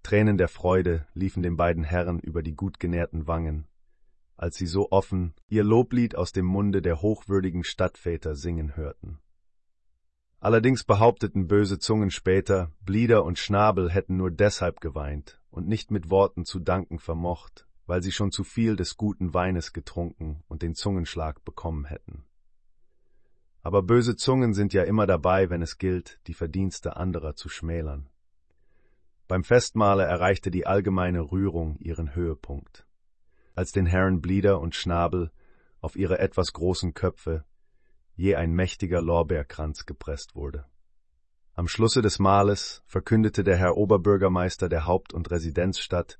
Tränen 0.04 0.38
der 0.38 0.50
Freude 0.50 1.08
liefen 1.14 1.42
den 1.42 1.56
beiden 1.56 1.86
Herren 1.86 2.20
über 2.20 2.44
die 2.44 2.56
gut 2.56 2.78
genährten 2.78 3.26
Wangen, 3.26 3.70
als 4.36 4.58
sie 4.58 4.66
so 4.66 4.92
offen 4.92 5.34
ihr 5.48 5.64
Loblied 5.64 6.14
aus 6.14 6.34
dem 6.34 6.46
Munde 6.46 6.82
der 6.82 7.02
hochwürdigen 7.02 7.64
Stadtväter 7.64 8.36
singen 8.36 8.76
hörten. 8.76 9.22
Allerdings 10.42 10.84
behaupteten 10.84 11.48
böse 11.48 11.80
Zungen 11.80 12.12
später, 12.12 12.70
Blieder 12.82 13.24
und 13.24 13.40
Schnabel 13.40 13.90
hätten 13.90 14.18
nur 14.18 14.30
deshalb 14.30 14.82
geweint 14.82 15.40
und 15.52 15.70
nicht 15.70 15.90
mit 15.90 16.10
Worten 16.10 16.44
zu 16.44 16.60
danken 16.60 17.00
vermocht, 17.00 17.66
weil 17.90 18.04
sie 18.04 18.12
schon 18.12 18.32
zu 18.32 18.44
viel 18.44 18.76
des 18.76 18.98
guten 18.98 19.34
Weines 19.34 19.74
getrunken 19.74 20.44
und 20.48 20.62
den 20.62 20.76
Zungenschlag 20.76 21.44
bekommen 21.44 21.86
hätten. 21.86 22.24
Aber 23.64 23.82
böse 23.82 24.16
Zungen 24.16 24.54
sind 24.54 24.74
ja 24.74 24.84
immer 24.84 25.08
dabei, 25.08 25.50
wenn 25.50 25.64
es 25.64 25.80
gilt, 25.80 26.22
die 26.28 26.36
Verdienste 26.36 26.98
anderer 26.98 27.36
zu 27.36 27.50
schmälern. 27.50 28.08
Beim 29.28 29.44
Festmahle 29.44 30.04
erreichte 30.04 30.52
die 30.52 30.68
allgemeine 30.68 31.32
Rührung 31.32 31.78
ihren 31.80 32.14
Höhepunkt 32.14 32.86
als 33.56 33.74
den 33.74 33.88
Herren 33.88 34.22
Blieder 34.22 34.62
und 34.62 34.74
Schnabel 34.74 35.32
auf 35.82 35.98
ihre 35.98 36.20
etwas 36.20 36.54
großen 36.54 36.94
Köpfe 36.94 37.44
je 38.16 38.36
ein 38.36 38.54
mächtiger 38.54 39.02
Lorbeerkranz 39.02 39.86
gepresst 39.86 40.36
wurde. 40.36 40.66
Am 41.56 41.68
Schlusse 41.68 42.02
des 42.02 42.20
Mahles 42.20 42.84
verkündete 42.86 43.44
der 43.44 43.58
Herr 43.58 43.76
Oberbürgermeister 43.76 44.70
der 44.70 44.86
Haupt- 44.86 45.14
und 45.14 45.32
Residenzstadt, 45.32 46.20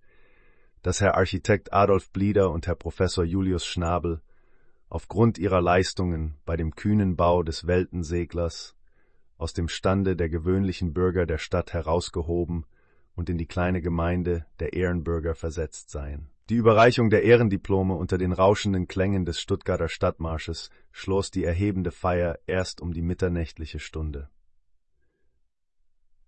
dass 0.82 1.02
Herr 1.02 1.16
Architekt 1.16 1.74
Adolf 1.74 2.12
Blieder 2.12 2.52
und 2.52 2.68
Herr 2.68 2.76
Professor 2.76 3.24
Julius 3.24 3.66
Schnabel 3.66 4.22
aufgrund 4.90 5.38
ihrer 5.38 5.62
Leistungen 5.62 6.36
bei 6.46 6.56
dem 6.56 6.76
kühnen 6.76 7.16
Bau 7.16 7.44
des 7.44 7.68
Weltenseglers 7.68 8.76
aus 9.38 9.54
dem 9.54 9.68
Stande 9.68 10.16
der 10.16 10.30
gewöhnlichen 10.30 10.94
Bürger 10.94 11.26
der 11.26 11.38
Stadt 11.38 11.74
herausgehoben 11.74 12.66
und 13.16 13.30
in 13.30 13.38
die 13.38 13.46
kleine 13.46 13.82
Gemeinde 13.82 14.46
der 14.60 14.74
Ehrenbürger 14.74 15.36
versetzt 15.36 15.90
seien. 15.90 16.30
Die 16.50 16.56
Überreichung 16.56 17.10
der 17.10 17.24
Ehrendiplome 17.24 17.94
unter 17.94 18.18
den 18.18 18.32
rauschenden 18.32 18.88
Klängen 18.88 19.24
des 19.24 19.40
Stuttgarter 19.40 19.88
Stadtmarsches 19.88 20.72
schloss 20.92 21.30
die 21.30 21.44
erhebende 21.44 21.92
Feier 21.92 22.40
erst 22.48 22.82
um 22.82 22.92
die 22.92 23.04
mitternächtliche 23.04 23.80
Stunde. 23.80 24.30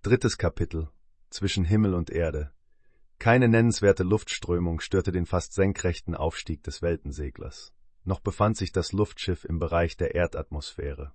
Drittes 0.04 0.38
Kapitel 0.38 0.90
Zwischen 1.30 1.66
Himmel 1.66 1.96
und 1.96 2.12
Erde 2.12 2.52
Keine 3.22 3.48
nennenswerte 3.48 4.02
Luftströmung 4.02 4.80
störte 4.80 5.12
den 5.12 5.28
fast 5.28 5.54
senkrechten 5.54 6.16
Aufstieg 6.16 6.64
des 6.64 6.82
Weltenseglers. 6.82 7.72
Noch 8.04 8.20
befand 8.20 8.58
sich 8.58 8.72
das 8.72 8.94
Luftschiff 8.94 9.46
im 9.46 9.60
Bereich 9.60 9.96
der 9.96 10.16
Erdatmosphäre. 10.16 11.14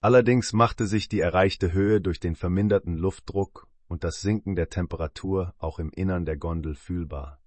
Allerdings 0.00 0.52
machte 0.52 0.86
sich 0.86 1.08
die 1.08 1.18
erreichte 1.18 1.72
Höhe 1.72 2.00
durch 2.00 2.20
den 2.20 2.36
verminderten 2.36 2.96
Luftdruck 2.96 3.66
und 3.88 4.04
das 4.04 4.20
Sinken 4.20 4.54
der 4.54 4.68
Temperatur 4.68 5.52
auch 5.58 5.80
im 5.80 5.90
Innern 5.90 6.24
der 6.24 6.36
Gondel 6.36 6.76
fühlbar. 6.76 7.40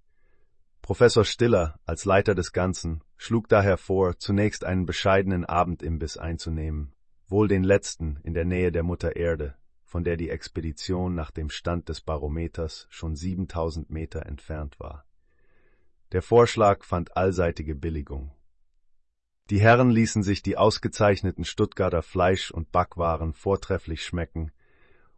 Professor 0.82 1.24
Stiller 1.24 1.80
als 1.86 2.04
Leiter 2.04 2.34
des 2.34 2.52
Ganzen 2.52 3.02
schlug 3.16 3.48
daher 3.48 3.78
vor, 3.78 4.18
zunächst 4.18 4.62
einen 4.62 4.84
bescheidenen 4.84 5.46
Abendimbiss 5.46 6.18
einzunehmen, 6.18 6.92
wohl 7.28 7.48
den 7.48 7.64
letzten 7.64 8.18
in 8.24 8.34
der 8.34 8.44
Nähe 8.44 8.72
der 8.72 8.82
Mutter 8.82 9.16
Erde, 9.16 9.54
von 9.92 10.04
der 10.04 10.16
die 10.16 10.30
Expedition 10.30 11.14
nach 11.14 11.30
dem 11.30 11.50
Stand 11.50 11.90
des 11.90 12.00
Barometers 12.00 12.86
schon 12.88 13.14
7000 13.14 13.90
Meter 13.90 14.24
entfernt 14.24 14.80
war. 14.80 15.04
Der 16.12 16.22
Vorschlag 16.22 16.82
fand 16.82 17.14
allseitige 17.14 17.74
Billigung. 17.74 18.32
Die 19.50 19.60
Herren 19.60 19.90
ließen 19.90 20.22
sich 20.22 20.40
die 20.40 20.56
ausgezeichneten 20.56 21.44
Stuttgarter 21.44 22.00
Fleisch- 22.00 22.50
und 22.50 22.72
Backwaren 22.72 23.34
vortrefflich 23.34 24.02
schmecken 24.02 24.50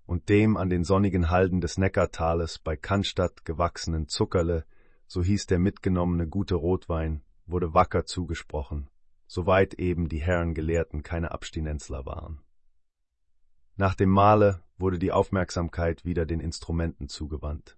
und 0.07 0.29
dem 0.29 0.57
an 0.57 0.71
den 0.71 0.83
sonnigen 0.83 1.31
Halden 1.31 1.61
des 1.61 1.79
Neckartales 1.79 2.59
bei 2.59 2.77
Cannstatt 2.77 3.45
gewachsenen 3.45 4.09
Zuckerle 4.09 4.65
so 5.07 5.23
hieß 5.23 5.47
der 5.47 5.61
mitgenommene 5.61 6.27
gute 6.27 6.57
Rotwein, 6.57 7.23
wurde 7.47 7.75
wacker 7.75 8.07
zugesprochen, 8.07 8.91
soweit 9.29 9.75
eben 9.75 10.09
die 10.09 10.21
Herren 10.21 10.53
Gelehrten 10.53 11.05
keine 11.05 11.31
Abstinenzler 11.31 12.05
waren. 12.07 12.41
Nach 13.77 13.95
dem 13.95 14.11
Mahle 14.11 14.63
wurde 14.79 14.99
die 14.99 15.11
Aufmerksamkeit 15.11 16.05
wieder 16.05 16.27
den 16.27 16.41
Instrumenten 16.41 17.09
zugewandt. 17.09 17.77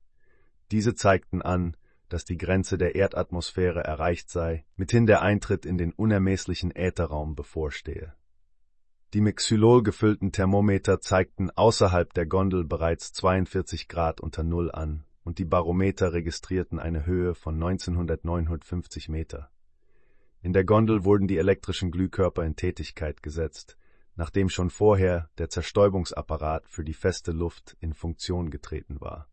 Diese 0.70 0.94
zeigten 0.94 1.40
an, 1.40 1.76
dass 2.08 2.24
die 2.24 2.36
Grenze 2.36 2.78
der 2.78 2.94
Erdatmosphäre 2.94 3.82
erreicht 3.82 4.30
sei, 4.30 4.64
mithin 4.76 5.06
der 5.06 5.22
Eintritt 5.22 5.64
in 5.64 5.78
den 5.78 5.92
unermesslichen 5.92 6.70
Ätherraum 6.74 7.34
bevorstehe. 7.34 8.14
Die 9.14 9.20
mit 9.20 9.36
Xylol 9.36 9.82
gefüllten 9.82 10.32
Thermometer 10.32 11.00
zeigten 11.00 11.50
außerhalb 11.50 12.12
der 12.12 12.26
Gondel 12.26 12.64
bereits 12.64 13.12
42 13.12 13.88
Grad 13.88 14.20
unter 14.20 14.42
Null 14.42 14.70
an, 14.70 15.04
und 15.24 15.38
die 15.38 15.44
Barometer 15.44 16.12
registrierten 16.12 16.78
eine 16.78 17.06
Höhe 17.06 17.34
von 17.34 17.54
1959 17.54 19.08
Meter. 19.08 19.50
In 20.42 20.52
der 20.52 20.64
Gondel 20.64 21.04
wurden 21.04 21.26
die 21.26 21.38
elektrischen 21.38 21.90
Glühkörper 21.90 22.44
in 22.44 22.54
Tätigkeit 22.54 23.22
gesetzt, 23.22 23.76
nachdem 24.16 24.48
schon 24.48 24.70
vorher 24.70 25.30
der 25.38 25.48
Zerstäubungsapparat 25.48 26.68
für 26.68 26.84
die 26.84 26.94
feste 26.94 27.32
Luft 27.32 27.76
in 27.80 27.92
Funktion 27.94 28.50
getreten 28.50 29.00
war. 29.00 29.28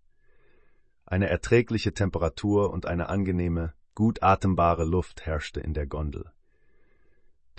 Eine 1.06 1.30
erträgliche 1.30 1.94
Temperatur 1.94 2.72
und 2.72 2.86
eine 2.86 3.10
angenehme, 3.10 3.74
gut 3.96 4.22
atembare 4.22 4.86
Luft 4.86 5.26
herrschte 5.26 5.60
in 5.60 5.74
der 5.74 5.88
Gondel. 5.88 6.32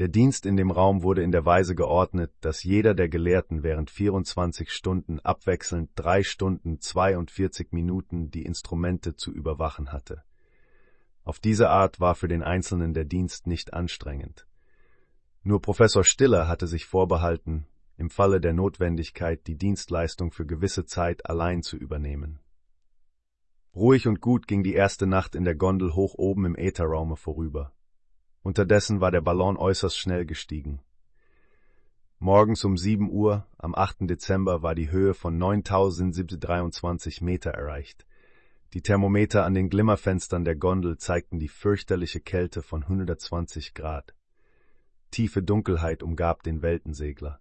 Der 0.00 0.08
Dienst 0.08 0.44
in 0.44 0.56
dem 0.56 0.72
Raum 0.72 1.02
wurde 1.04 1.22
in 1.22 1.30
der 1.30 1.46
Weise 1.46 1.76
geordnet, 1.76 2.32
dass 2.40 2.64
jeder 2.64 2.94
der 2.94 3.08
Gelehrten 3.08 3.62
während 3.62 3.90
24 3.90 4.72
Stunden 4.72 5.20
abwechselnd 5.20 5.90
drei 5.94 6.24
Stunden 6.24 6.80
42 6.80 7.70
Minuten 7.70 8.30
die 8.30 8.44
Instrumente 8.44 9.14
zu 9.14 9.32
überwachen 9.32 9.92
hatte. 9.92 10.24
Auf 11.22 11.38
diese 11.38 11.70
Art 11.70 12.00
war 12.00 12.16
für 12.16 12.26
den 12.26 12.42
Einzelnen 12.42 12.92
der 12.92 13.04
Dienst 13.04 13.46
nicht 13.46 13.72
anstrengend. 13.72 14.48
Nur 15.46 15.60
Professor 15.60 16.04
Stiller 16.04 16.48
hatte 16.48 16.66
sich 16.66 16.86
vorbehalten, 16.86 17.66
im 17.98 18.08
Falle 18.08 18.40
der 18.40 18.54
Notwendigkeit 18.54 19.46
die 19.46 19.56
Dienstleistung 19.56 20.30
für 20.30 20.46
gewisse 20.46 20.86
Zeit 20.86 21.26
allein 21.26 21.62
zu 21.62 21.76
übernehmen. 21.76 22.40
Ruhig 23.76 24.08
und 24.08 24.22
gut 24.22 24.46
ging 24.46 24.62
die 24.62 24.72
erste 24.72 25.06
Nacht 25.06 25.34
in 25.34 25.44
der 25.44 25.54
Gondel 25.54 25.94
hoch 25.94 26.14
oben 26.14 26.46
im 26.46 26.56
Ätherraume 26.56 27.16
vorüber. 27.16 27.74
Unterdessen 28.42 29.02
war 29.02 29.10
der 29.10 29.20
Ballon 29.20 29.58
äußerst 29.58 29.98
schnell 29.98 30.24
gestiegen. 30.24 30.80
Morgens 32.18 32.64
um 32.64 32.78
sieben 32.78 33.10
Uhr 33.10 33.46
am 33.58 33.74
8. 33.74 34.08
Dezember 34.08 34.62
war 34.62 34.74
die 34.74 34.90
Höhe 34.90 35.12
von 35.12 35.38
9.723 35.38 37.22
Meter 37.22 37.50
erreicht. 37.50 38.06
Die 38.72 38.80
Thermometer 38.80 39.44
an 39.44 39.52
den 39.52 39.68
Glimmerfenstern 39.68 40.44
der 40.46 40.56
Gondel 40.56 40.96
zeigten 40.96 41.38
die 41.38 41.48
fürchterliche 41.48 42.20
Kälte 42.20 42.62
von 42.62 42.82
120 42.82 43.74
Grad. 43.74 44.14
Tiefe 45.14 45.44
Dunkelheit 45.44 46.02
umgab 46.02 46.42
den 46.42 46.60
Weltensegler. 46.60 47.38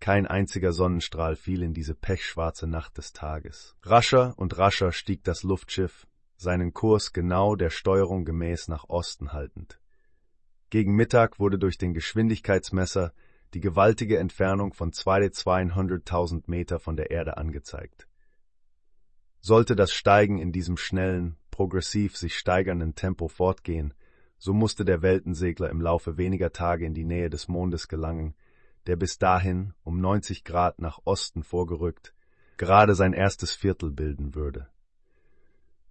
Kein 0.00 0.26
einziger 0.26 0.74
Sonnenstrahl 0.74 1.34
fiel 1.34 1.62
in 1.62 1.72
diese 1.72 1.94
pechschwarze 1.94 2.66
Nacht 2.66 2.98
des 2.98 3.14
Tages. 3.14 3.74
Rascher 3.80 4.34
und 4.36 4.58
rascher 4.58 4.92
stieg 4.92 5.24
das 5.24 5.42
Luftschiff, 5.42 6.06
seinen 6.36 6.74
Kurs 6.74 7.14
genau 7.14 7.56
der 7.56 7.70
Steuerung 7.70 8.26
gemäß 8.26 8.68
nach 8.68 8.90
Osten 8.90 9.32
haltend. 9.32 9.80
Gegen 10.68 10.94
Mittag 10.94 11.38
wurde 11.38 11.58
durch 11.58 11.78
den 11.78 11.94
Geschwindigkeitsmesser 11.94 13.14
die 13.54 13.60
gewaltige 13.60 14.18
Entfernung 14.18 14.74
von 14.74 14.92
200.000 14.92 16.42
Meter 16.48 16.78
von 16.78 16.98
der 16.98 17.10
Erde 17.10 17.38
angezeigt. 17.38 18.06
Sollte 19.40 19.74
das 19.74 19.90
Steigen 19.90 20.36
in 20.36 20.52
diesem 20.52 20.76
schnellen, 20.76 21.38
progressiv 21.50 22.14
sich 22.14 22.36
steigernden 22.36 22.94
Tempo 22.94 23.28
fortgehen, 23.28 23.94
so 24.38 24.52
musste 24.52 24.84
der 24.84 25.02
Weltensegler 25.02 25.70
im 25.70 25.80
Laufe 25.80 26.16
weniger 26.16 26.52
Tage 26.52 26.86
in 26.86 26.94
die 26.94 27.04
Nähe 27.04 27.30
des 27.30 27.48
Mondes 27.48 27.88
gelangen, 27.88 28.34
der 28.86 28.96
bis 28.96 29.18
dahin 29.18 29.72
um 29.82 30.00
90 30.00 30.44
Grad 30.44 30.80
nach 30.80 31.00
Osten 31.04 31.42
vorgerückt 31.42 32.14
gerade 32.56 32.94
sein 32.94 33.12
erstes 33.12 33.52
Viertel 33.52 33.90
bilden 33.90 34.34
würde. 34.34 34.68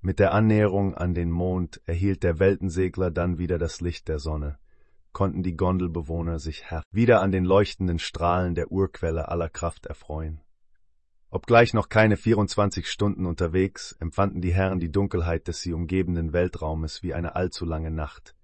Mit 0.02 0.20
der 0.20 0.34
Annäherung 0.34 0.96
an 0.96 1.14
den 1.14 1.32
Mond 1.32 1.82
erhielt 1.86 2.24
der 2.24 2.40
Weltensegler 2.40 3.12
dann 3.12 3.38
wieder 3.38 3.58
das 3.58 3.82
Licht 3.82 4.08
der 4.08 4.20
Sonne, 4.20 4.58
konnten 5.14 5.42
die 5.42 5.56
Gondelbewohner 5.56 6.40
sich 6.40 6.66
wieder 6.92 7.22
an 7.22 7.32
den 7.32 7.46
leuchtenden 7.46 8.00
Strahlen 8.00 8.54
der 8.56 8.72
Urquelle 8.72 9.30
aller 9.30 9.50
Kraft 9.50 9.86
erfreuen. 9.86 10.42
Obgleich 11.32 11.74
noch 11.74 11.90
keine 11.90 12.18
24 12.18 12.90
Stunden 12.90 13.26
unterwegs, 13.26 13.94
empfanden 14.00 14.42
die 14.42 14.54
Herren 14.54 14.80
die 14.80 14.92
Dunkelheit 14.92 15.48
des 15.48 15.62
sie 15.62 15.74
umgebenden 15.74 16.34
Weltraumes 16.34 17.04
wie 17.04 17.14
eine 17.14 17.36
allzu 17.36 17.66
lange 17.66 17.92
Nacht. 17.92 18.35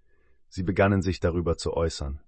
Sie 0.53 0.63
begannen 0.63 1.01
sich 1.01 1.21
darüber 1.21 1.57
zu 1.57 1.71
äußern. 1.73 2.19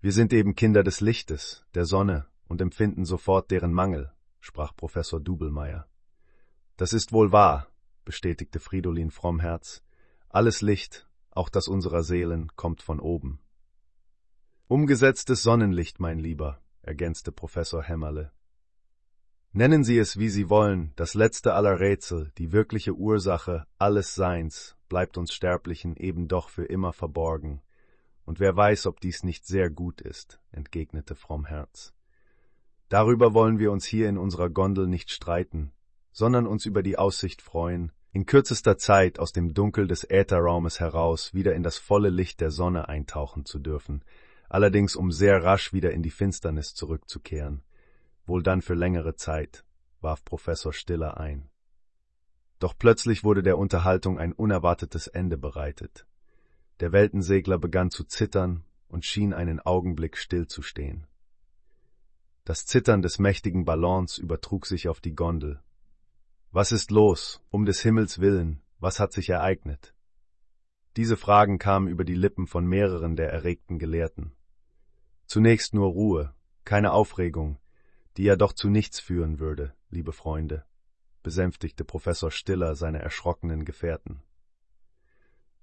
Wir 0.00 0.12
sind 0.12 0.32
eben 0.32 0.54
Kinder 0.54 0.84
des 0.84 1.00
Lichtes, 1.00 1.64
der 1.74 1.84
Sonne 1.84 2.28
und 2.46 2.60
empfinden 2.60 3.04
sofort 3.04 3.50
deren 3.50 3.72
Mangel, 3.72 4.12
sprach 4.38 4.76
Professor 4.76 5.20
Dubelmeier. 5.20 5.88
Das 6.76 6.92
ist 6.92 7.12
wohl 7.12 7.32
wahr, 7.32 7.66
bestätigte 8.04 8.60
Fridolin 8.60 9.10
Frommherz. 9.10 9.82
Alles 10.28 10.62
Licht, 10.62 11.08
auch 11.32 11.48
das 11.48 11.66
unserer 11.66 12.04
Seelen, 12.04 12.54
kommt 12.54 12.80
von 12.80 13.00
oben. 13.00 13.40
Umgesetztes 14.68 15.42
Sonnenlicht, 15.42 15.98
mein 15.98 16.20
Lieber, 16.20 16.60
ergänzte 16.82 17.32
Professor 17.32 17.82
Hämmerle. 17.82 18.30
Nennen 19.50 19.82
Sie 19.82 19.98
es, 19.98 20.16
wie 20.16 20.28
Sie 20.28 20.48
wollen, 20.48 20.92
das 20.94 21.14
letzte 21.14 21.54
aller 21.54 21.80
Rätsel, 21.80 22.30
die 22.38 22.52
wirkliche 22.52 22.94
Ursache 22.94 23.66
alles 23.78 24.14
Seins, 24.14 24.75
bleibt 24.88 25.18
uns 25.18 25.32
Sterblichen 25.32 25.96
eben 25.96 26.28
doch 26.28 26.48
für 26.48 26.64
immer 26.64 26.92
verborgen. 26.92 27.60
Und 28.24 28.40
wer 28.40 28.56
weiß, 28.56 28.86
ob 28.86 29.00
dies 29.00 29.22
nicht 29.22 29.46
sehr 29.46 29.70
gut 29.70 30.00
ist, 30.00 30.40
entgegnete 30.50 31.14
Frommherz. 31.14 31.94
Darüber 32.88 33.34
wollen 33.34 33.58
wir 33.58 33.72
uns 33.72 33.84
hier 33.84 34.08
in 34.08 34.18
unserer 34.18 34.50
Gondel 34.50 34.86
nicht 34.86 35.10
streiten, 35.10 35.72
sondern 36.12 36.46
uns 36.46 36.66
über 36.66 36.82
die 36.82 36.98
Aussicht 36.98 37.42
freuen, 37.42 37.92
in 38.12 38.24
kürzester 38.24 38.78
Zeit 38.78 39.18
aus 39.18 39.32
dem 39.32 39.52
Dunkel 39.52 39.86
des 39.86 40.02
Ätherraumes 40.04 40.80
heraus 40.80 41.34
wieder 41.34 41.54
in 41.54 41.62
das 41.62 41.76
volle 41.76 42.08
Licht 42.08 42.40
der 42.40 42.50
Sonne 42.50 42.88
eintauchen 42.88 43.44
zu 43.44 43.58
dürfen, 43.58 44.02
allerdings 44.48 44.96
um 44.96 45.12
sehr 45.12 45.44
rasch 45.44 45.72
wieder 45.72 45.92
in 45.92 46.02
die 46.02 46.10
Finsternis 46.10 46.74
zurückzukehren, 46.74 47.62
wohl 48.24 48.42
dann 48.42 48.62
für 48.62 48.74
längere 48.74 49.16
Zeit, 49.16 49.64
warf 50.00 50.24
Professor 50.24 50.72
Stiller 50.72 51.18
ein. 51.18 51.50
Doch 52.58 52.74
plötzlich 52.78 53.22
wurde 53.24 53.42
der 53.42 53.58
Unterhaltung 53.58 54.18
ein 54.18 54.32
unerwartetes 54.32 55.06
Ende 55.08 55.36
bereitet. 55.36 56.06
Der 56.80 56.92
Weltensegler 56.92 57.58
begann 57.58 57.90
zu 57.90 58.04
zittern 58.04 58.64
und 58.88 59.04
schien 59.04 59.34
einen 59.34 59.60
Augenblick 59.60 60.16
stillzustehen. 60.16 61.06
Das 62.44 62.64
Zittern 62.64 63.02
des 63.02 63.18
mächtigen 63.18 63.64
Ballons 63.64 64.18
übertrug 64.18 64.66
sich 64.66 64.88
auf 64.88 65.00
die 65.00 65.14
Gondel. 65.14 65.60
Was 66.52 66.72
ist 66.72 66.90
los? 66.90 67.42
Um 67.50 67.66
des 67.66 67.80
Himmels 67.80 68.20
willen, 68.20 68.62
was 68.78 69.00
hat 69.00 69.12
sich 69.12 69.28
ereignet? 69.28 69.94
Diese 70.96 71.16
Fragen 71.16 71.58
kamen 71.58 71.88
über 71.88 72.04
die 72.04 72.14
Lippen 72.14 72.46
von 72.46 72.64
mehreren 72.64 73.16
der 73.16 73.30
erregten 73.30 73.78
Gelehrten. 73.78 74.32
Zunächst 75.26 75.74
nur 75.74 75.88
Ruhe, 75.88 76.34
keine 76.64 76.92
Aufregung, 76.92 77.58
die 78.16 78.22
ja 78.22 78.36
doch 78.36 78.52
zu 78.52 78.70
nichts 78.70 79.00
führen 79.00 79.38
würde, 79.38 79.74
liebe 79.90 80.12
Freunde, 80.12 80.64
besänftigte 81.26 81.84
Professor 81.84 82.30
Stiller 82.30 82.76
seine 82.76 83.02
erschrockenen 83.02 83.64
Gefährten. 83.64 84.22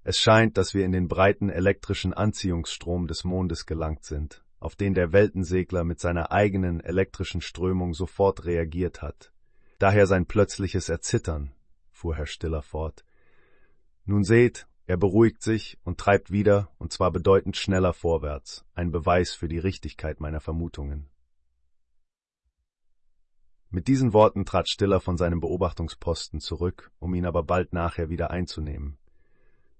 Es 0.03 0.19
scheint, 0.19 0.57
dass 0.57 0.73
wir 0.73 0.83
in 0.83 0.91
den 0.91 1.07
breiten 1.07 1.49
elektrischen 1.49 2.13
Anziehungsstrom 2.13 3.07
des 3.07 3.23
Mondes 3.23 3.65
gelangt 3.65 4.03
sind, 4.03 4.43
auf 4.59 4.75
den 4.75 4.93
der 4.93 5.13
Weltensegler 5.13 5.85
mit 5.85 6.01
seiner 6.01 6.33
eigenen 6.33 6.81
elektrischen 6.81 7.39
Strömung 7.39 7.93
sofort 7.93 8.43
reagiert 8.43 9.01
hat. 9.01 9.31
Daher 9.79 10.05
sein 10.05 10.25
plötzliches 10.25 10.89
Erzittern, 10.89 11.53
fuhr 11.93 12.17
Herr 12.17 12.27
Stiller 12.27 12.61
fort. 12.61 13.05
Nun 14.03 14.25
seht, 14.25 14.67
er 14.85 14.97
beruhigt 14.97 15.41
sich 15.41 15.79
und 15.85 15.97
treibt 15.97 16.29
wieder, 16.29 16.71
und 16.77 16.91
zwar 16.91 17.09
bedeutend 17.13 17.55
schneller 17.55 17.93
vorwärts, 17.93 18.65
ein 18.75 18.91
Beweis 18.91 19.33
für 19.33 19.47
die 19.47 19.59
Richtigkeit 19.59 20.19
meiner 20.19 20.41
Vermutungen. 20.41 21.07
Mit 23.75 23.87
diesen 23.87 24.13
Worten 24.13 24.45
trat 24.45 24.69
Stiller 24.69 24.99
von 24.99 25.17
seinem 25.17 25.39
Beobachtungsposten 25.39 26.39
zurück, 26.39 26.91
um 26.99 27.15
ihn 27.15 27.25
aber 27.25 27.41
bald 27.41 27.73
nachher 27.73 28.07
wieder 28.07 28.29
einzunehmen. 28.29 28.99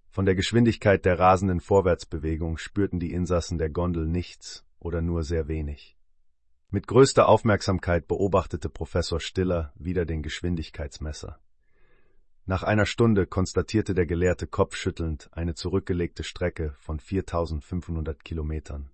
Von 0.10 0.26
der 0.26 0.34
Geschwindigkeit 0.34 1.06
der 1.06 1.20
rasenden 1.20 1.60
Vorwärtsbewegung 1.60 2.58
spürten 2.58 3.00
die 3.00 3.14
Insassen 3.14 3.60
der 3.60 3.70
Gondel 3.70 4.08
nichts 4.08 4.66
oder 4.80 5.04
nur 5.04 5.22
sehr 5.22 5.48
wenig. 5.48 5.96
Mit 6.72 6.88
größter 6.88 7.30
Aufmerksamkeit 7.30 8.08
beobachtete 8.08 8.68
Professor 8.68 9.20
Stiller 9.20 9.72
wieder 9.76 10.08
den 10.08 10.24
Geschwindigkeitsmesser. 10.24 11.40
Nach 12.48 12.64
einer 12.64 12.88
Stunde 12.88 13.28
konstatierte 13.28 13.94
der 13.94 14.08
Gelehrte 14.08 14.48
kopfschüttelnd 14.48 15.30
eine 15.34 15.54
zurückgelegte 15.54 16.24
Strecke 16.24 16.74
von 16.80 17.00
4500 17.00 18.26
Kilometern. 18.26 18.90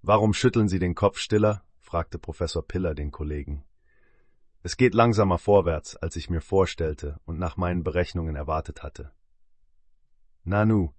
Warum 0.00 0.32
schütteln 0.32 0.68
Sie 0.68 0.78
den 0.78 0.94
Kopf 0.94 1.18
stiller? 1.18 1.62
Fragte 1.92 2.18
Professor 2.18 2.66
Piller 2.66 2.94
den 2.94 3.10
Kollegen. 3.10 3.64
Es 4.62 4.78
geht 4.78 4.94
langsamer 4.94 5.36
vorwärts, 5.36 5.94
als 5.94 6.16
ich 6.16 6.30
mir 6.30 6.40
vorstellte 6.40 7.20
und 7.26 7.38
nach 7.38 7.58
meinen 7.58 7.84
Berechnungen 7.84 8.34
erwartet 8.34 8.82
hatte. 8.82 9.12
Nanu, 10.42 10.94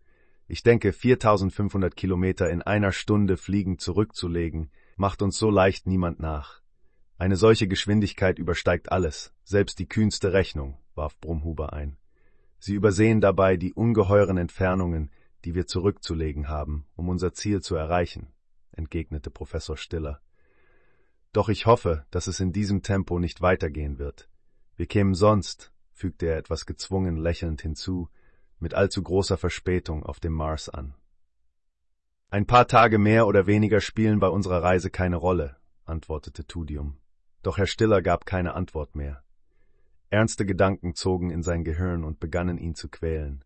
ich 0.47 0.61
denke, 0.61 0.93
4500 0.93 1.95
Kilometer 1.95 2.47
in 2.51 2.61
einer 2.61 2.91
Stunde 2.91 3.37
fliegend 3.37 3.81
zurückzulegen, 3.81 4.69
macht 4.95 5.23
uns 5.23 5.39
so 5.39 5.49
leicht 5.49 5.87
niemand 5.87 6.19
nach. 6.19 6.61
Eine 7.17 7.37
solche 7.37 7.67
Geschwindigkeit 7.67 8.37
übersteigt 8.37 8.91
alles, 8.91 9.33
selbst 9.43 9.79
die 9.79 9.87
kühnste 9.87 10.31
Rechnung, 10.31 10.77
warf 10.93 11.19
Brumhuber 11.19 11.73
ein. 11.73 11.97
Sie 12.59 12.75
übersehen 12.75 13.19
dabei 13.19 13.57
die 13.57 13.73
ungeheuren 13.73 14.37
Entfernungen, 14.37 15.09
die 15.43 15.55
wir 15.55 15.65
zurückzulegen 15.65 16.49
haben, 16.49 16.85
um 16.95 17.09
unser 17.09 17.33
Ziel 17.33 17.61
zu 17.61 17.73
erreichen, 17.73 18.31
entgegnete 18.73 19.31
Professor 19.31 19.75
Stiller. 19.75 20.21
Doch 21.33 21.49
ich 21.49 21.65
hoffe, 21.65 22.05
dass 22.11 22.27
es 22.27 22.39
in 22.39 22.53
diesem 22.53 22.83
Tempo 22.83 23.19
nicht 23.19 23.41
weitergehen 23.41 23.97
wird. 23.97 24.29
Wir 24.75 24.85
kämen 24.85 25.15
sonst, 25.15 25.73
fügte 25.91 26.27
er 26.27 26.37
etwas 26.37 26.65
gezwungen 26.67 27.17
lächelnd 27.17 27.61
hinzu, 27.61 28.07
mit 28.59 28.75
allzu 28.75 29.01
großer 29.01 29.37
Verspätung 29.37 30.03
auf 30.03 30.19
dem 30.19 30.33
Mars 30.33 30.69
an. 30.69 30.95
Ein 32.29 32.45
paar 32.45 32.67
Tage 32.67 32.97
mehr 32.97 33.27
oder 33.27 33.47
weniger 33.47 33.81
spielen 33.81 34.19
bei 34.19 34.27
unserer 34.27 34.63
Reise 34.63 34.89
keine 34.89 35.17
Rolle, 35.17 35.57
antwortete 35.85 36.45
Tudium. 36.45 36.97
Doch 37.41 37.57
Herr 37.57 37.67
Stiller 37.67 38.01
gab 38.01 38.25
keine 38.25 38.53
Antwort 38.53 38.95
mehr. 38.95 39.23
Ernste 40.09 40.45
Gedanken 40.45 40.93
zogen 40.93 41.31
in 41.31 41.41
sein 41.41 41.63
Gehirn 41.63 42.03
und 42.03 42.19
begannen 42.19 42.59
ihn 42.59 42.75
zu 42.75 42.89
quälen. 42.89 43.43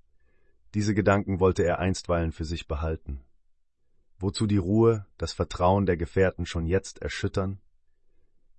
Diese 0.73 0.93
Gedanken 0.93 1.39
wollte 1.39 1.63
er 1.63 1.79
einstweilen 1.79 2.33
für 2.33 2.45
sich 2.45 2.67
behalten. 2.67 3.21
Wozu 4.19 4.45
die 4.45 4.57
Ruhe, 4.57 5.05
das 5.17 5.31
Vertrauen 5.31 5.85
der 5.85 5.95
Gefährten 5.95 6.45
schon 6.45 6.65
jetzt 6.65 7.01
erschüttern? 7.01 7.59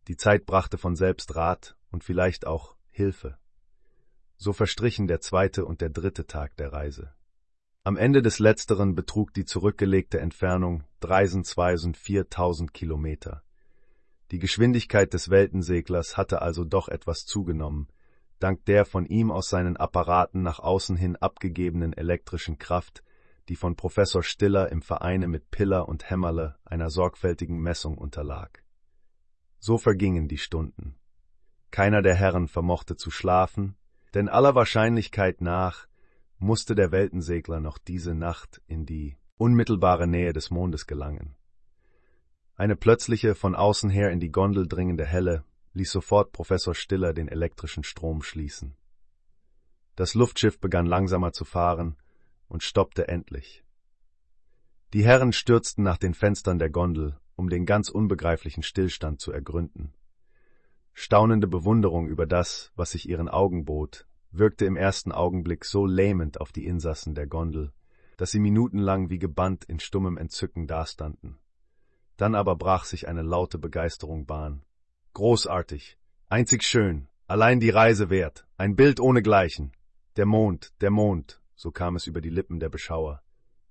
Die 0.08 0.16
Zeit 0.16 0.46
brachte 0.46 0.78
von 0.78 0.96
selbst 0.96 1.36
Rat 1.36 1.76
und 1.90 2.02
vielleicht 2.02 2.46
auch 2.46 2.76
Hilfe. 2.90 3.36
So 4.38 4.54
verstrichen 4.54 5.06
der 5.06 5.20
zweite 5.20 5.66
und 5.66 5.82
der 5.82 5.90
dritte 5.90 6.26
Tag 6.26 6.56
der 6.56 6.72
Reise. 6.72 7.12
Am 7.84 7.98
Ende 7.98 8.22
des 8.22 8.38
letzteren 8.38 8.94
betrug 8.94 9.34
die 9.34 9.44
zurückgelegte 9.44 10.18
Entfernung 10.18 10.84
dreisend 11.00 11.46
viertausend 11.94 12.72
Kilometer. 12.72 13.42
Die 14.30 14.38
Geschwindigkeit 14.38 15.12
des 15.12 15.28
Weltenseglers 15.28 16.16
hatte 16.16 16.40
also 16.40 16.64
doch 16.64 16.88
etwas 16.88 17.26
zugenommen, 17.26 17.88
dank 18.38 18.64
der 18.64 18.86
von 18.86 19.04
ihm 19.04 19.30
aus 19.30 19.50
seinen 19.50 19.76
Apparaten 19.76 20.42
nach 20.42 20.58
außen 20.58 20.96
hin 20.96 21.16
abgegebenen 21.16 21.92
elektrischen 21.92 22.58
Kraft, 22.58 23.04
die 23.50 23.56
von 23.56 23.76
Professor 23.76 24.22
Stiller 24.22 24.72
im 24.72 24.80
Vereine 24.80 25.28
mit 25.28 25.50
Piller 25.50 25.86
und 25.86 26.08
Hämmerle 26.08 26.56
einer 26.64 26.88
sorgfältigen 26.88 27.58
Messung 27.58 27.98
unterlag. 27.98 28.62
So 29.58 29.78
vergingen 29.78 30.28
die 30.28 30.38
Stunden. 30.38 30.96
Keiner 31.70 32.02
der 32.02 32.14
Herren 32.14 32.48
vermochte 32.48 32.96
zu 32.96 33.10
schlafen, 33.10 33.76
Denn 34.14 34.28
aller 34.28 34.54
Wahrscheinlichkeit 34.54 35.40
nach 35.40 35.86
musste 36.38 36.74
der 36.74 36.92
Weltensegler 36.92 37.60
noch 37.60 37.78
diese 37.78 38.14
Nacht 38.14 38.62
in 38.66 38.86
die 38.86 39.16
unmittelbare 39.36 40.06
Nähe 40.06 40.32
des 40.32 40.50
Mondes 40.50 40.86
gelangen. 40.86 41.36
Eine 42.54 42.74
plötzliche, 42.74 43.34
von 43.34 43.54
außen 43.54 43.90
her 43.90 44.10
in 44.10 44.18
die 44.18 44.32
Gondel 44.32 44.66
dringende 44.66 45.04
Helle 45.04 45.44
ließ 45.74 45.92
sofort 45.92 46.32
Professor 46.32 46.74
Stiller 46.74 47.12
den 47.12 47.28
elektrischen 47.28 47.84
Strom 47.84 48.22
schließen. 48.22 48.76
Das 49.94 50.14
Luftschiff 50.14 50.58
begann 50.58 50.86
langsamer 50.86 51.32
zu 51.32 51.44
fahren 51.44 51.96
und 52.48 52.62
stoppte 52.62 53.08
endlich. 53.08 53.64
Die 54.92 55.04
Herren 55.04 55.32
stürzten 55.32 55.84
nach 55.84 55.98
den 55.98 56.14
Fenstern 56.14 56.58
der 56.58 56.70
Gondel, 56.70 57.20
um 57.38 57.48
den 57.48 57.66
ganz 57.66 57.88
unbegreiflichen 57.88 58.64
Stillstand 58.64 59.20
zu 59.20 59.30
ergründen. 59.30 59.94
Staunende 60.92 61.46
Bewunderung 61.46 62.08
über 62.08 62.26
das, 62.26 62.72
was 62.74 62.90
sich 62.90 63.08
ihren 63.08 63.28
Augen 63.28 63.64
bot, 63.64 64.06
wirkte 64.32 64.64
im 64.64 64.76
ersten 64.76 65.12
Augenblick 65.12 65.64
so 65.64 65.86
lähmend 65.86 66.40
auf 66.40 66.50
die 66.50 66.66
Insassen 66.66 67.14
der 67.14 67.28
Gondel, 67.28 67.72
dass 68.16 68.32
sie 68.32 68.40
minutenlang 68.40 69.08
wie 69.08 69.20
gebannt 69.20 69.64
in 69.64 69.78
stummem 69.78 70.18
Entzücken 70.18 70.66
dastanden. 70.66 71.38
Dann 72.16 72.34
aber 72.34 72.56
brach 72.56 72.84
sich 72.84 73.06
eine 73.06 73.22
laute 73.22 73.58
Begeisterung 73.58 74.26
Bahn. 74.26 74.64
Großartig, 75.14 75.96
einzig 76.28 76.64
schön, 76.64 77.06
allein 77.28 77.60
die 77.60 77.70
Reise 77.70 78.10
wert, 78.10 78.48
ein 78.56 78.74
Bild 78.74 78.98
ohnegleichen. 78.98 79.70
Der 80.16 80.26
Mond, 80.26 80.72
der 80.80 80.90
Mond, 80.90 81.40
so 81.54 81.70
kam 81.70 81.94
es 81.94 82.08
über 82.08 82.20
die 82.20 82.30
Lippen 82.30 82.58
der 82.58 82.68
Beschauer. 82.68 83.22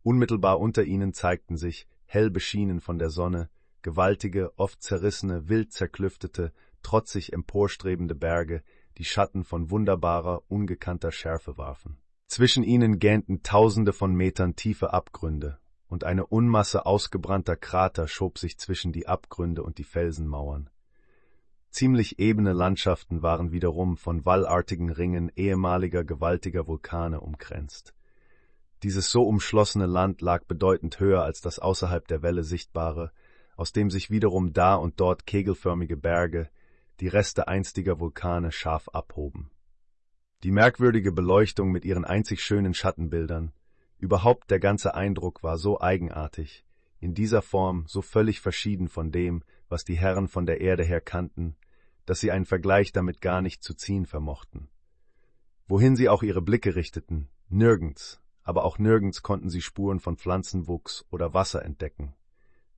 Unmittelbar 0.04 0.62
unter 0.62 0.86
ihnen 0.86 1.12
zeigten 1.12 1.58
sich, 1.58 1.90
hell 2.06 2.30
beschienen 2.30 2.80
von 2.80 2.98
der 2.98 3.10
Sonne, 3.10 3.50
gewaltige, 3.88 4.52
oft 4.58 4.84
zerrissene, 4.84 5.48
wild 5.48 5.72
zerklüftete, 5.72 6.52
trotzig 6.84 7.32
emporstrebende 7.32 8.16
Berge, 8.16 8.62
die 8.98 9.06
Schatten 9.06 9.46
von 9.46 9.72
wunderbarer, 9.72 10.44
ungekannter 10.50 11.14
Schärfe 11.14 11.58
warfen. 11.58 11.98
Zwischen 12.28 12.64
ihnen 12.64 13.00
gähnten 13.00 13.44
tausende 13.44 13.94
von 13.94 14.14
Metern 14.14 14.58
tiefe 14.58 14.92
Abgründe, 14.92 15.60
und 15.88 16.04
eine 16.04 16.28
Unmasse 16.28 16.86
ausgebrannter 16.86 17.56
Krater 17.56 18.10
schob 18.10 18.40
sich 18.40 18.58
zwischen 18.58 18.92
die 18.92 19.08
Abgründe 19.08 19.64
und 19.64 19.78
die 19.78 19.86
Felsenmauern. 19.86 20.70
Ziemlich 21.70 22.20
ebene 22.20 22.52
Landschaften 22.52 23.22
waren 23.22 23.54
wiederum 23.54 23.96
von 23.96 24.26
wallartigen 24.26 24.90
Ringen 24.90 25.32
ehemaliger 25.38 26.04
gewaltiger 26.04 26.68
Vulkane 26.68 27.22
umkränzt. 27.22 27.94
Dieses 28.84 29.12
so 29.12 29.24
umschlossene 29.24 29.86
Land 29.86 30.20
lag 30.20 30.44
bedeutend 30.44 31.00
höher 31.00 31.24
als 31.24 31.40
das 31.40 31.58
außerhalb 31.58 32.06
der 32.06 32.22
Welle 32.22 32.44
sichtbare, 32.44 33.14
aus 33.58 33.74
dem 33.74 33.90
sich 33.90 34.10
wiederum 34.10 34.54
da 34.54 34.76
und 34.76 35.00
dort 35.00 35.26
kegelförmige 35.26 35.98
Berge, 35.98 36.50
die 37.02 37.08
Reste 37.08 37.48
einstiger 37.48 38.00
Vulkane 38.00 38.52
scharf 38.52 38.88
abhoben. 38.90 39.52
Die 40.44 40.52
merkwürdige 40.52 41.12
Beleuchtung 41.12 41.72
mit 41.72 41.84
ihren 41.84 42.06
einzig 42.06 42.42
schönen 42.42 42.74
Schattenbildern, 42.74 43.52
überhaupt 43.98 44.52
der 44.52 44.60
ganze 44.60 44.94
Eindruck 44.94 45.44
war 45.44 45.58
so 45.58 45.82
eigenartig, 45.82 46.64
in 47.00 47.14
dieser 47.14 47.42
Form 47.42 47.86
so 47.88 48.02
völlig 48.02 48.40
verschieden 48.40 48.88
von 48.88 49.12
dem, 49.12 49.44
was 49.70 49.84
die 49.84 49.98
Herren 49.98 50.28
von 50.28 50.46
der 50.46 50.62
Erde 50.62 50.84
her 50.84 51.02
kannten, 51.02 51.56
dass 52.06 52.20
sie 52.20 52.32
einen 52.32 52.46
Vergleich 52.46 52.92
damit 52.92 53.22
gar 53.22 53.42
nicht 53.42 53.64
zu 53.64 53.74
ziehen 53.74 54.06
vermochten. 54.06 54.70
Wohin 55.68 55.96
sie 55.96 56.10
auch 56.10 56.24
ihre 56.24 56.42
Blicke 56.42 56.76
richteten, 56.76 57.28
nirgends, 57.50 58.22
aber 58.44 58.64
auch 58.64 58.78
nirgends 58.78 59.24
konnten 59.24 59.50
sie 59.50 59.62
Spuren 59.62 60.00
von 60.00 60.16
Pflanzenwuchs 60.16 61.06
oder 61.10 61.34
Wasser 61.34 61.66
entdecken. 61.66 62.14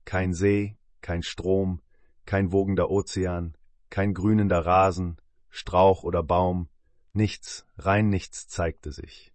Kein 0.04 0.32
See, 0.32 0.76
kein 1.00 1.22
Strom, 1.22 1.80
kein 2.26 2.52
wogender 2.52 2.90
Ozean, 2.90 3.56
kein 3.90 4.14
grünender 4.14 4.64
Rasen, 4.64 5.18
Strauch 5.48 6.04
oder 6.04 6.22
Baum, 6.22 6.68
nichts, 7.12 7.66
rein 7.76 8.08
nichts 8.08 8.48
zeigte 8.48 8.92
sich. 8.92 9.32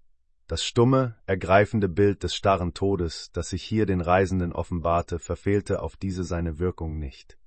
Das 0.48 0.64
stumme, 0.64 1.16
ergreifende 1.26 1.90
Bild 1.90 2.24
des 2.24 2.36
starren 2.36 2.74
Todes, 2.74 3.32
das 3.34 3.50
sich 3.50 3.64
hier 3.64 3.88
den 3.88 4.00
Reisenden 4.00 4.54
offenbarte, 4.54 5.18
verfehlte 5.18 5.82
auf 5.82 5.98
diese 5.98 6.24
seine 6.24 6.60
Wirkung 6.60 7.00
nicht. 7.00 7.38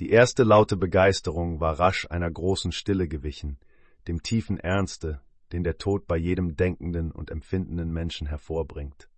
Die 0.00 0.10
erste 0.10 0.42
laute 0.42 0.76
Begeisterung 0.76 1.60
war 1.60 1.78
rasch 1.78 2.06
einer 2.10 2.30
großen 2.30 2.72
Stille 2.72 3.08
gewichen, 3.08 3.58
dem 4.08 4.22
tiefen 4.22 4.58
Ernste, 4.58 5.20
den 5.52 5.64
der 5.64 5.78
Tod 5.78 6.06
bei 6.06 6.16
jedem 6.16 6.56
denkenden 6.56 7.12
und 7.12 7.30
empfindenden 7.30 7.92
Menschen 7.92 8.26
hervorbringt. 8.26 9.08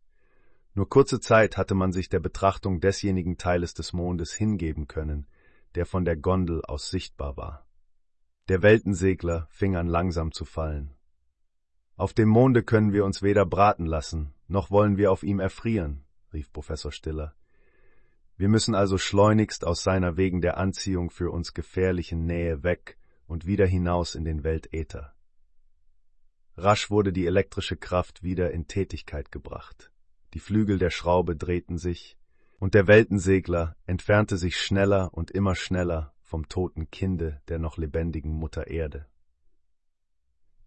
Nur 0.75 0.89
kurze 0.89 1.21
Zeit 1.21 1.57
hatte 1.57 1.75
man 1.75 1.93
sich 1.93 2.09
der 2.09 2.21
Betrachtung 2.21 2.81
desjenigen 2.81 3.39
Teiles 3.39 3.75
des 3.75 3.93
Mondes 3.93 4.33
hingeben 4.33 4.87
können, 4.87 5.27
der 5.75 5.87
von 5.87 6.05
der 6.05 6.17
Gondel 6.17 6.65
aus 6.65 6.91
sichtbar 6.91 7.37
war. 7.37 7.67
Der 8.49 8.63
Weltensegler 8.63 9.47
fing 9.51 9.77
an 9.77 9.87
langsam 9.87 10.33
zu 10.33 10.45
fallen. 10.45 10.95
Auf 11.97 12.15
dem 12.15 12.29
Monde 12.29 12.63
können 12.63 12.93
wir 12.93 13.05
uns 13.05 13.23
weder 13.23 13.45
braten 13.45 13.87
lassen, 13.87 14.33
noch 14.49 14.71
wollen 14.71 14.97
wir 14.97 15.13
auf 15.13 15.23
ihm 15.23 15.39
erfrieren, 15.39 16.05
rief 16.33 16.53
Professor 16.53 16.93
Stiller. 16.93 17.35
Wir 18.37 18.49
müssen 18.49 18.75
also 18.75 18.97
schleunigst 18.97 19.67
aus 19.67 19.83
seiner 19.83 20.17
wegen 20.17 20.41
der 20.41 20.57
Anziehung 20.57 21.11
für 21.11 21.31
uns 21.31 21.53
gefährlichen 21.53 22.25
Nähe 22.25 22.63
weg 22.63 22.97
und 23.27 23.45
wieder 23.45 23.67
hinaus 23.67 24.15
in 24.15 24.25
den 24.25 24.45
Weltäther. 24.45 25.15
Rasch 26.57 26.91
wurde 26.91 27.13
die 27.13 27.27
elektrische 27.27 27.77
Kraft 27.77 28.23
wieder 28.23 28.51
in 28.51 28.67
Tätigkeit 28.67 29.31
gebracht. 29.31 29.90
Die 30.35 30.41
Flügel 30.41 30.79
der 30.79 30.91
Schraube 30.91 31.37
drehten 31.37 31.79
sich, 31.79 32.17
und 32.59 32.75
der 32.75 32.87
Weltensegler 32.87 33.77
entfernte 33.87 34.37
sich 34.37 34.57
schneller 34.57 35.11
und 35.13 35.31
immer 35.31 35.55
schneller 35.55 36.15
vom 36.21 36.49
toten 36.49 36.91
Kinde 36.91 37.41
der 37.49 37.59
noch 37.59 37.79
lebendigen 37.79 38.33
Mutter 38.33 38.69
Erde. 38.69 39.07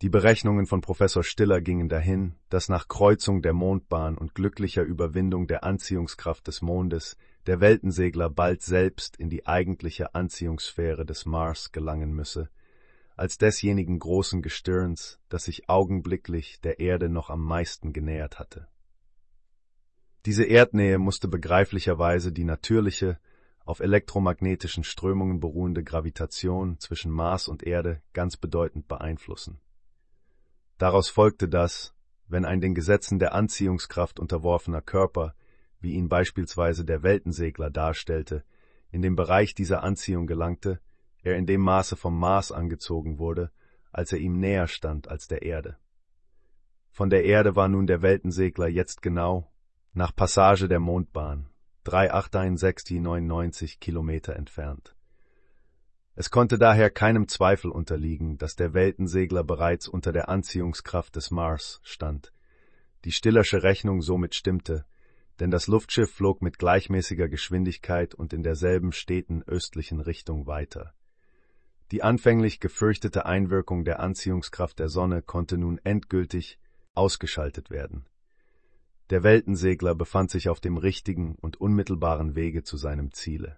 Die 0.01 0.09
Berechnungen 0.09 0.65
von 0.65 0.81
Professor 0.81 1.23
Stiller 1.23 1.61
gingen 1.61 1.87
dahin, 1.87 2.35
dass 2.49 2.67
nach 2.67 2.89
Kreuzung 2.89 3.41
der 3.41 3.53
Mondbahn 3.53 4.17
und 4.17 4.35
glücklicher 4.35 4.83
Überwindung 4.83 5.47
der 5.47 5.63
Anziehungskraft 5.63 6.45
des 6.47 6.61
Mondes 6.61 7.15
der 7.45 7.61
Weltensegler 7.61 8.29
bald 8.29 8.61
selbst 8.61 9.15
in 9.15 9.29
die 9.29 9.45
eigentliche 9.47 10.13
Anziehungssphäre 10.13 11.05
des 11.05 11.25
Mars 11.25 11.71
gelangen 11.71 12.11
müsse, 12.11 12.49
als 13.15 13.37
desjenigen 13.37 13.97
großen 13.99 14.41
Gestirns, 14.41 15.21
das 15.29 15.45
sich 15.45 15.69
augenblicklich 15.69 16.59
der 16.59 16.81
Erde 16.81 17.07
noch 17.07 17.29
am 17.29 17.41
meisten 17.41 17.93
genähert 17.93 18.39
hatte. 18.39 18.67
Diese 20.25 20.45
Erdnähe 20.45 20.99
musste 20.99 21.27
begreiflicherweise 21.27 22.31
die 22.31 22.45
natürliche, 22.45 23.19
auf 23.65 23.79
elektromagnetischen 23.79 24.83
Strömungen 24.83 25.39
beruhende 25.39 25.83
Gravitation 25.83 26.79
zwischen 26.79 27.11
Mars 27.11 27.47
und 27.47 27.63
Erde 27.63 28.01
ganz 28.13 28.37
bedeutend 28.37 28.87
beeinflussen. 28.87 29.59
Daraus 30.77 31.09
folgte, 31.09 31.47
dass, 31.47 31.93
wenn 32.27 32.45
ein 32.45 32.61
den 32.61 32.73
Gesetzen 32.73 33.19
der 33.19 33.33
Anziehungskraft 33.33 34.19
unterworfener 34.19 34.81
Körper, 34.81 35.35
wie 35.79 35.93
ihn 35.93 36.09
beispielsweise 36.09 36.85
der 36.85 37.03
Weltensegler 37.03 37.69
darstellte, 37.69 38.43
in 38.91 39.01
den 39.01 39.15
Bereich 39.15 39.55
dieser 39.55 39.83
Anziehung 39.83 40.27
gelangte, 40.27 40.79
er 41.21 41.35
in 41.37 41.45
dem 41.45 41.61
Maße 41.61 41.95
vom 41.95 42.17
Mars 42.17 42.51
angezogen 42.51 43.17
wurde, 43.17 43.51
als 43.91 44.11
er 44.11 44.19
ihm 44.19 44.39
näher 44.39 44.67
stand 44.67 45.07
als 45.07 45.27
der 45.27 45.41
Erde. 45.41 45.77
Von 46.91 47.09
der 47.09 47.25
Erde 47.25 47.55
war 47.55 47.67
nun 47.67 47.87
der 47.87 48.01
Weltensegler 48.01 48.67
jetzt 48.67 49.01
genau 49.01 49.52
nach 49.95 50.15
Passage 50.15 50.67
der 50.67 50.79
Mondbahn, 50.79 51.49
38169 51.83 53.79
Kilometer 53.79 54.35
entfernt. 54.35 54.95
Es 56.15 56.31
konnte 56.31 56.57
daher 56.57 56.89
keinem 56.89 57.27
Zweifel 57.27 57.69
unterliegen, 57.69 58.37
dass 58.37 58.55
der 58.55 58.73
Weltensegler 58.73 59.43
bereits 59.43 59.87
unter 59.87 60.11
der 60.11 60.29
Anziehungskraft 60.29 61.15
des 61.15 61.29
Mars 61.29 61.79
stand. 61.83 62.33
Die 63.05 63.11
Stillersche 63.11 63.61
Rechnung 63.61 64.01
somit 64.01 64.33
stimmte, 64.33 64.85
denn 65.39 65.51
das 65.51 65.67
Luftschiff 65.67 66.11
flog 66.11 66.41
mit 66.41 66.57
gleichmäßiger 66.57 67.27
Geschwindigkeit 67.29 68.15
und 68.15 68.33
in 68.33 68.41
derselben 68.41 68.91
steten 68.93 69.43
östlichen 69.43 69.99
Richtung 69.99 70.47
weiter. 70.47 70.93
Die 71.91 72.01
anfänglich 72.01 72.59
gefürchtete 72.59 73.27
Einwirkung 73.27 73.85
der 73.85 73.99
Anziehungskraft 73.99 74.79
der 74.79 74.89
Sonne 74.89 75.21
konnte 75.21 75.57
nun 75.57 75.79
endgültig 75.83 76.59
ausgeschaltet 76.95 77.69
werden. 77.69 78.07
Der 79.09 79.23
Weltensegler 79.23 79.95
befand 79.95 80.31
sich 80.31 80.49
auf 80.49 80.59
dem 80.59 80.77
richtigen 80.77 81.35
und 81.35 81.59
unmittelbaren 81.59 82.35
Wege 82.35 82.63
zu 82.63 82.77
seinem 82.77 83.11
Ziele. 83.11 83.57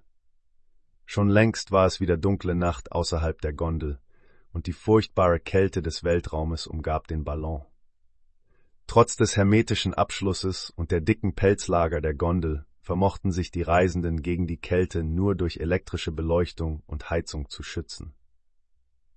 Schon 1.06 1.30
längst 1.30 1.72
war 1.72 1.86
es 1.86 2.00
wieder 2.00 2.18
dunkle 2.18 2.56
Nacht 2.56 2.92
außerhalb 2.92 3.40
der 3.42 3.54
Gondel, 3.54 4.00
und 4.52 4.68
die 4.68 4.74
furchtbare 4.74 5.40
Kälte 5.40 5.82
des 5.82 6.04
Weltraumes 6.04 6.66
umgab 6.66 7.08
den 7.08 7.24
Ballon. 7.24 7.66
Trotz 8.88 9.16
des 9.16 9.36
hermetischen 9.36 9.94
Abschlusses 9.94 10.72
und 10.76 10.92
der 10.92 11.02
dicken 11.02 11.36
Pelzlager 11.36 12.02
der 12.02 12.14
Gondel 12.14 12.66
vermochten 12.80 13.32
sich 13.32 13.52
die 13.52 13.64
Reisenden 13.64 14.22
gegen 14.22 14.48
die 14.48 14.58
Kälte 14.58 15.04
nur 15.04 15.36
durch 15.36 15.58
elektrische 15.58 16.12
Beleuchtung 16.12 16.84
und 16.86 17.10
Heizung 17.10 17.50
zu 17.50 17.64
schützen. 17.64 18.14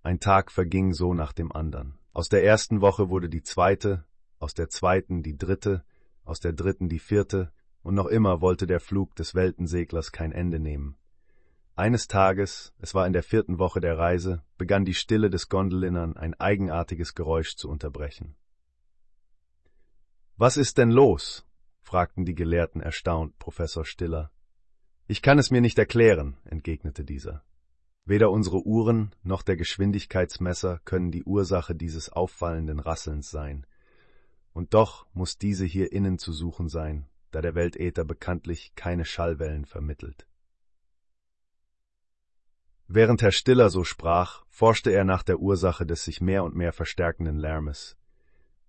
Ein 0.02 0.20
Tag 0.20 0.50
verging 0.50 0.94
so 0.94 1.12
nach 1.12 1.32
dem 1.32 1.52
andern. 1.52 1.98
Aus 2.12 2.28
der 2.28 2.42
ersten 2.44 2.80
Woche 2.80 3.10
wurde 3.10 3.28
die 3.28 3.42
zweite, 3.42 4.04
aus 4.38 4.54
der 4.54 4.70
zweiten 4.70 5.22
die 5.22 5.36
dritte, 5.36 5.84
aus 6.28 6.40
der 6.40 6.52
dritten 6.52 6.88
die 6.88 6.98
vierte, 6.98 7.52
und 7.82 7.94
noch 7.94 8.06
immer 8.06 8.40
wollte 8.40 8.66
der 8.66 8.80
Flug 8.80 9.16
des 9.16 9.34
Weltenseglers 9.34 10.12
kein 10.12 10.32
Ende 10.32 10.58
nehmen. 10.58 10.96
Eines 11.74 12.08
Tages, 12.08 12.72
es 12.80 12.94
war 12.94 13.06
in 13.06 13.12
der 13.12 13.22
vierten 13.22 13.58
Woche 13.58 13.80
der 13.80 13.96
Reise, 13.96 14.42
begann 14.56 14.84
die 14.84 14.94
Stille 14.94 15.30
des 15.30 15.48
Gondelinnern 15.48 16.16
ein 16.16 16.34
eigenartiges 16.34 17.14
Geräusch 17.14 17.54
zu 17.56 17.70
unterbrechen. 17.70 18.34
Was 20.36 20.56
ist 20.56 20.76
denn 20.76 20.90
los? 20.90 21.46
fragten 21.80 22.24
die 22.24 22.34
Gelehrten 22.34 22.80
erstaunt 22.80 23.38
Professor 23.38 23.84
Stiller. 23.84 24.30
Ich 25.06 25.22
kann 25.22 25.38
es 25.38 25.50
mir 25.50 25.60
nicht 25.60 25.78
erklären, 25.78 26.36
entgegnete 26.44 27.04
dieser. 27.04 27.42
Weder 28.04 28.30
unsere 28.30 28.66
Uhren 28.66 29.14
noch 29.22 29.42
der 29.42 29.56
Geschwindigkeitsmesser 29.56 30.80
können 30.84 31.10
die 31.10 31.24
Ursache 31.24 31.74
dieses 31.74 32.10
auffallenden 32.10 32.80
Rasselns 32.80 33.30
sein. 33.30 33.66
Und 34.52 34.74
doch 34.74 35.06
muss 35.12 35.38
diese 35.38 35.64
hier 35.64 35.92
innen 35.92 36.18
zu 36.18 36.32
suchen 36.32 36.68
sein, 36.68 37.08
da 37.30 37.40
der 37.40 37.54
Weltäther 37.54 38.04
bekanntlich 38.04 38.74
keine 38.74 39.04
Schallwellen 39.04 39.64
vermittelt. 39.64 40.26
Während 42.86 43.20
Herr 43.20 43.32
Stiller 43.32 43.68
so 43.68 43.84
sprach, 43.84 44.44
forschte 44.48 44.90
er 44.90 45.04
nach 45.04 45.22
der 45.22 45.40
Ursache 45.40 45.84
des 45.84 46.04
sich 46.04 46.22
mehr 46.22 46.42
und 46.42 46.56
mehr 46.56 46.72
verstärkenden 46.72 47.36
Lärmes. 47.36 47.98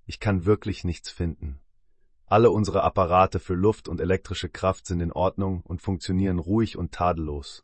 Ich 0.05 0.19
kann 0.19 0.45
wirklich 0.45 0.83
nichts 0.83 1.09
finden. 1.09 1.61
Alle 2.25 2.51
unsere 2.51 2.83
Apparate 2.83 3.39
für 3.39 3.55
Luft 3.55 3.87
und 3.87 4.01
elektrische 4.01 4.49
Kraft 4.49 4.85
sind 4.85 4.99
in 4.99 5.13
Ordnung 5.13 5.61
und 5.61 5.81
funktionieren 5.81 6.37
ruhig 6.37 6.77
und 6.77 6.91
tadellos. 6.91 7.63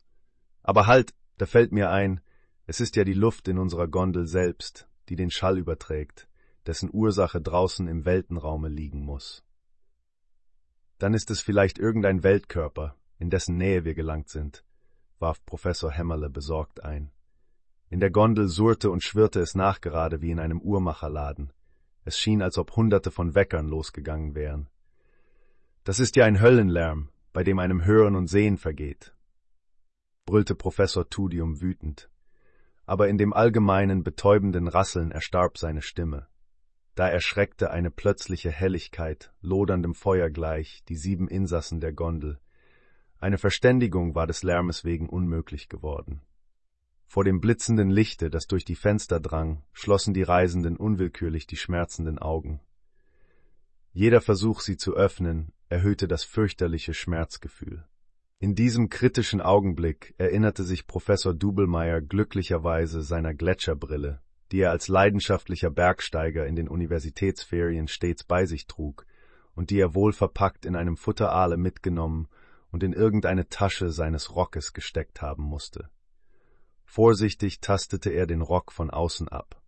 Aber 0.62 0.86
halt, 0.86 1.12
da 1.36 1.46
fällt 1.46 1.72
mir 1.72 1.90
ein, 1.90 2.20
es 2.66 2.80
ist 2.80 2.96
ja 2.96 3.04
die 3.04 3.12
Luft 3.12 3.46
in 3.48 3.58
unserer 3.58 3.86
Gondel 3.86 4.26
selbst, 4.26 4.88
die 5.08 5.14
den 5.14 5.30
Schall 5.30 5.58
überträgt, 5.58 6.26
dessen 6.66 6.90
Ursache 6.92 7.40
draußen 7.40 7.88
im 7.88 8.04
Weltenraume 8.04 8.68
liegen 8.68 9.00
muss. 9.00 9.44
Dann 10.98 11.14
ist 11.14 11.30
es 11.30 11.40
vielleicht 11.40 11.78
irgendein 11.78 12.22
Weltkörper, 12.22 12.96
in 13.18 13.30
dessen 13.30 13.56
Nähe 13.56 13.84
wir 13.84 13.94
gelangt 13.94 14.28
sind, 14.28 14.64
warf 15.18 15.44
Professor 15.44 15.90
Hämmerle 15.90 16.30
besorgt 16.30 16.84
ein. 16.84 17.10
In 17.88 18.00
der 18.00 18.10
Gondel 18.10 18.48
surrte 18.48 18.90
und 18.90 19.02
schwirrte 19.02 19.40
es 19.40 19.54
nachgerade 19.54 20.20
wie 20.20 20.30
in 20.30 20.40
einem 20.40 20.60
Uhrmacherladen. 20.60 21.52
Es 22.04 22.18
schien, 22.18 22.42
als 22.42 22.58
ob 22.58 22.76
hunderte 22.76 23.10
von 23.10 23.34
Weckern 23.34 23.68
losgegangen 23.68 24.34
wären. 24.34 24.68
Das 25.84 26.00
ist 26.00 26.16
ja 26.16 26.24
ein 26.24 26.40
Höllenlärm, 26.40 27.10
bei 27.32 27.44
dem 27.44 27.58
einem 27.58 27.84
Hören 27.84 28.16
und 28.16 28.26
Sehen 28.26 28.56
vergeht, 28.56 29.14
brüllte 30.24 30.54
Professor 30.54 31.08
Tudium 31.08 31.60
wütend. 31.60 32.10
Aber 32.86 33.08
in 33.08 33.18
dem 33.18 33.32
allgemeinen, 33.32 34.02
betäubenden 34.02 34.68
Rasseln 34.68 35.10
erstarb 35.10 35.58
seine 35.58 35.82
Stimme. 35.82 36.28
Da 36.96 37.08
erschreckte 37.08 37.70
eine 37.70 37.92
plötzliche 37.92 38.50
Helligkeit, 38.50 39.32
loderndem 39.40 39.94
Feuer 39.94 40.30
gleich, 40.30 40.82
die 40.88 40.96
sieben 40.96 41.28
Insassen 41.28 41.78
der 41.78 41.92
Gondel, 41.92 42.40
eine 43.18 43.38
Verständigung 43.38 44.14
war 44.14 44.26
des 44.26 44.42
Lärmes 44.42 44.84
wegen 44.84 45.08
unmöglich 45.08 45.68
geworden. 45.68 46.20
Vor 47.06 47.24
dem 47.24 47.40
blitzenden 47.40 47.88
Lichte, 47.88 48.30
das 48.30 48.46
durch 48.46 48.64
die 48.64 48.74
Fenster 48.74 49.20
drang, 49.20 49.62
schlossen 49.72 50.12
die 50.12 50.22
Reisenden 50.22 50.76
unwillkürlich 50.76 51.46
die 51.46 51.56
schmerzenden 51.56 52.18
Augen. 52.18 52.60
Jeder 53.92 54.20
Versuch, 54.20 54.60
sie 54.60 54.76
zu 54.76 54.94
öffnen, 54.94 55.52
erhöhte 55.68 56.08
das 56.08 56.24
fürchterliche 56.24 56.92
Schmerzgefühl. 56.92 57.86
In 58.38 58.54
diesem 58.54 58.90
kritischen 58.90 59.40
Augenblick 59.40 60.14
erinnerte 60.18 60.62
sich 60.62 60.86
Professor 60.86 61.32
Dubelmeier 61.32 62.02
glücklicherweise 62.02 63.00
seiner 63.00 63.32
Gletscherbrille, 63.32 64.20
die 64.52 64.60
er 64.60 64.70
als 64.70 64.88
leidenschaftlicher 64.88 65.70
Bergsteiger 65.70 66.46
in 66.46 66.56
den 66.56 66.68
Universitätsferien 66.68 67.88
stets 67.88 68.24
bei 68.24 68.46
sich 68.46 68.66
trug 68.66 69.06
und 69.54 69.70
die 69.70 69.80
er 69.80 69.94
wohl 69.94 70.12
verpackt 70.12 70.66
in 70.66 70.76
einem 70.76 70.96
Futterale 70.96 71.56
mitgenommen 71.56 72.28
und 72.70 72.82
in 72.82 72.92
irgendeine 72.92 73.48
Tasche 73.48 73.90
seines 73.90 74.34
Rockes 74.34 74.72
gesteckt 74.72 75.22
haben 75.22 75.42
musste. 75.42 75.88
Vorsichtig 76.84 77.60
tastete 77.60 78.10
er 78.10 78.26
den 78.26 78.42
Rock 78.42 78.70
von 78.70 78.90
außen 78.90 79.28
ab. 79.28 79.60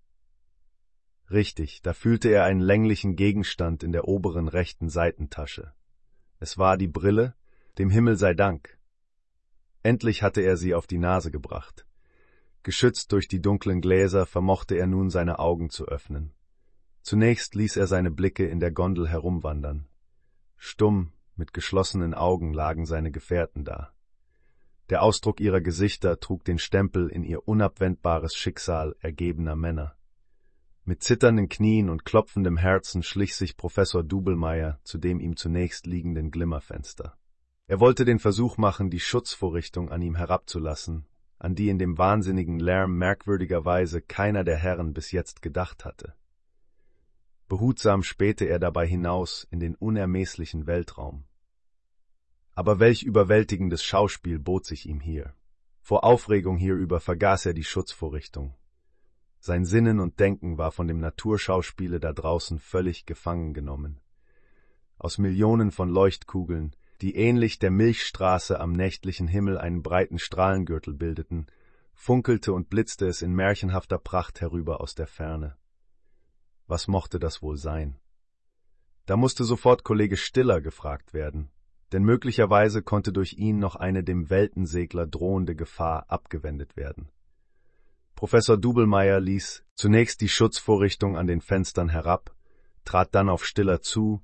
Richtig, 1.30 1.82
da 1.82 1.92
fühlte 1.92 2.28
er 2.28 2.44
einen 2.44 2.60
länglichen 2.60 3.16
Gegenstand 3.16 3.82
in 3.82 3.92
der 3.92 4.06
oberen 4.08 4.48
rechten 4.48 4.88
Seitentasche. 4.88 5.72
Es 6.38 6.56
war 6.56 6.76
die 6.76 6.88
Brille, 6.88 7.34
dem 7.78 7.90
Himmel 7.90 8.16
sei 8.16 8.34
Dank. 8.34 8.78
Endlich 9.82 10.22
hatte 10.22 10.40
er 10.40 10.56
sie 10.56 10.74
auf 10.74 10.86
die 10.86 10.98
Nase 10.98 11.30
gebracht. 11.30 11.87
Geschützt 12.68 13.12
durch 13.12 13.28
die 13.28 13.40
dunklen 13.40 13.80
Gläser 13.80 14.26
vermochte 14.26 14.74
er 14.74 14.86
nun 14.86 15.08
seine 15.08 15.38
Augen 15.38 15.70
zu 15.70 15.88
öffnen. 15.88 16.34
Zunächst 17.00 17.54
ließ 17.54 17.78
er 17.78 17.86
seine 17.86 18.10
Blicke 18.10 18.46
in 18.46 18.60
der 18.60 18.70
Gondel 18.70 19.08
herumwandern. 19.08 19.88
Stumm 20.58 21.14
mit 21.34 21.54
geschlossenen 21.54 22.12
Augen 22.12 22.52
lagen 22.52 22.84
seine 22.84 23.10
Gefährten 23.10 23.64
da. 23.64 23.94
Der 24.90 25.02
Ausdruck 25.02 25.40
ihrer 25.40 25.62
Gesichter 25.62 26.20
trug 26.20 26.44
den 26.44 26.58
Stempel 26.58 27.08
in 27.08 27.24
ihr 27.24 27.48
unabwendbares 27.48 28.34
Schicksal 28.34 28.94
ergebener 29.00 29.56
Männer. 29.56 29.96
Mit 30.84 31.02
zitternden 31.02 31.48
Knien 31.48 31.88
und 31.88 32.04
klopfendem 32.04 32.58
Herzen 32.58 33.02
schlich 33.02 33.34
sich 33.34 33.56
Professor 33.56 34.04
Dubelmeier 34.04 34.78
zu 34.84 34.98
dem 34.98 35.20
ihm 35.20 35.38
zunächst 35.38 35.86
liegenden 35.86 36.30
Glimmerfenster. 36.30 37.16
Er 37.66 37.80
wollte 37.80 38.04
den 38.04 38.18
Versuch 38.18 38.58
machen, 38.58 38.90
die 38.90 39.00
Schutzvorrichtung 39.00 39.90
an 39.90 40.02
ihm 40.02 40.16
herabzulassen, 40.16 41.06
an 41.38 41.54
die 41.54 41.68
in 41.68 41.78
dem 41.78 41.98
wahnsinnigen 41.98 42.58
Lärm 42.58 42.98
merkwürdigerweise 42.98 44.02
keiner 44.02 44.44
der 44.44 44.56
Herren 44.56 44.92
bis 44.92 45.12
jetzt 45.12 45.42
gedacht 45.42 45.84
hatte. 45.84 46.14
Behutsam 47.48 48.02
spähte 48.02 48.44
er 48.44 48.58
dabei 48.58 48.86
hinaus 48.86 49.46
in 49.50 49.60
den 49.60 49.74
unermeßlichen 49.74 50.66
Weltraum. 50.66 51.24
Aber 52.54 52.80
welch 52.80 53.04
überwältigendes 53.04 53.84
Schauspiel 53.84 54.38
bot 54.38 54.66
sich 54.66 54.86
ihm 54.86 55.00
hier. 55.00 55.34
Vor 55.80 56.04
Aufregung 56.04 56.58
hierüber 56.58 57.00
vergaß 57.00 57.46
er 57.46 57.54
die 57.54 57.64
Schutzvorrichtung. 57.64 58.54
Sein 59.40 59.64
Sinnen 59.64 60.00
und 60.00 60.18
Denken 60.18 60.58
war 60.58 60.72
von 60.72 60.88
dem 60.88 60.98
Naturschauspiele 60.98 62.00
da 62.00 62.12
draußen 62.12 62.58
völlig 62.58 63.06
gefangen 63.06 63.54
genommen. 63.54 64.00
Aus 64.98 65.16
Millionen 65.16 65.70
von 65.70 65.88
Leuchtkugeln, 65.88 66.74
die 67.00 67.16
ähnlich 67.16 67.58
der 67.58 67.70
Milchstraße 67.70 68.58
am 68.58 68.72
nächtlichen 68.72 69.28
Himmel 69.28 69.58
einen 69.58 69.82
breiten 69.82 70.18
Strahlengürtel 70.18 70.94
bildeten, 70.94 71.46
funkelte 71.94 72.52
und 72.52 72.70
blitzte 72.70 73.06
es 73.06 73.22
in 73.22 73.32
märchenhafter 73.32 73.98
Pracht 73.98 74.40
herüber 74.40 74.80
aus 74.80 74.94
der 74.94 75.06
Ferne. 75.06 75.56
Was 76.66 76.88
mochte 76.88 77.18
das 77.18 77.42
wohl 77.42 77.56
sein? 77.56 77.98
Da 79.06 79.16
musste 79.16 79.44
sofort 79.44 79.84
Kollege 79.84 80.16
Stiller 80.16 80.60
gefragt 80.60 81.14
werden, 81.14 81.50
denn 81.92 82.02
möglicherweise 82.02 82.82
konnte 82.82 83.12
durch 83.12 83.34
ihn 83.34 83.58
noch 83.58 83.76
eine 83.76 84.04
dem 84.04 84.28
Weltensegler 84.28 85.06
drohende 85.06 85.56
Gefahr 85.56 86.04
abgewendet 86.10 86.76
werden. 86.76 87.08
Professor 88.14 88.58
Dubelmeier 88.58 89.20
ließ 89.20 89.64
zunächst 89.74 90.20
die 90.20 90.28
Schutzvorrichtung 90.28 91.16
an 91.16 91.26
den 91.26 91.40
Fenstern 91.40 91.88
herab, 91.88 92.34
trat 92.84 93.14
dann 93.14 93.28
auf 93.28 93.46
Stiller 93.46 93.80
zu, 93.80 94.22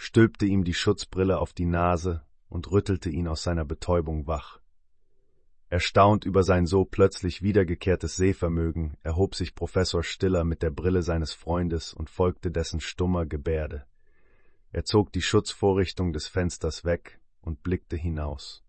stülpte 0.00 0.46
ihm 0.46 0.62
die 0.62 0.74
Schutzbrille 0.74 1.40
auf 1.40 1.52
die 1.52 1.66
Nase 1.66 2.22
und 2.48 2.70
rüttelte 2.70 3.10
ihn 3.10 3.26
aus 3.26 3.42
seiner 3.42 3.64
Betäubung 3.64 4.28
wach. 4.28 4.60
Erstaunt 5.70 6.24
über 6.24 6.44
sein 6.44 6.66
so 6.66 6.84
plötzlich 6.84 7.42
wiedergekehrtes 7.42 8.14
Sehvermögen 8.16 8.96
erhob 9.02 9.34
sich 9.34 9.56
Professor 9.56 10.04
Stiller 10.04 10.44
mit 10.44 10.62
der 10.62 10.70
Brille 10.70 11.02
seines 11.02 11.32
Freundes 11.32 11.92
und 11.92 12.10
folgte 12.10 12.52
dessen 12.52 12.80
stummer 12.80 13.26
Gebärde. 13.26 13.86
Er 14.70 14.84
zog 14.84 15.12
die 15.12 15.20
Schutzvorrichtung 15.20 16.12
des 16.12 16.28
Fensters 16.28 16.84
weg 16.84 17.20
und 17.40 17.64
blickte 17.64 17.96
hinaus. 17.96 18.62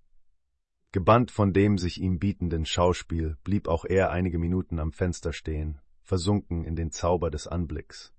Gebannt 0.92 1.30
von 1.30 1.54
dem 1.54 1.78
sich 1.78 2.02
ihm 2.02 2.18
bietenden 2.18 2.66
Schauspiel 2.66 3.38
blieb 3.44 3.68
auch 3.68 3.86
er 3.86 4.10
einige 4.10 4.40
Minuten 4.40 4.80
am 4.80 4.92
Fenster 4.92 5.32
stehen, 5.32 5.80
versunken 6.02 6.66
in 6.66 6.76
den 6.76 6.90
Zauber 6.90 7.30
des 7.30 7.46
Anblicks. 7.46 8.14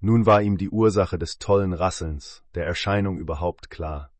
Nun 0.00 0.26
war 0.26 0.42
ihm 0.42 0.58
die 0.58 0.70
Ursache 0.70 1.18
des 1.18 1.38
tollen 1.38 1.72
Rasselns, 1.72 2.44
der 2.54 2.66
Erscheinung 2.66 3.18
überhaupt 3.18 3.68
klar. 3.68 4.12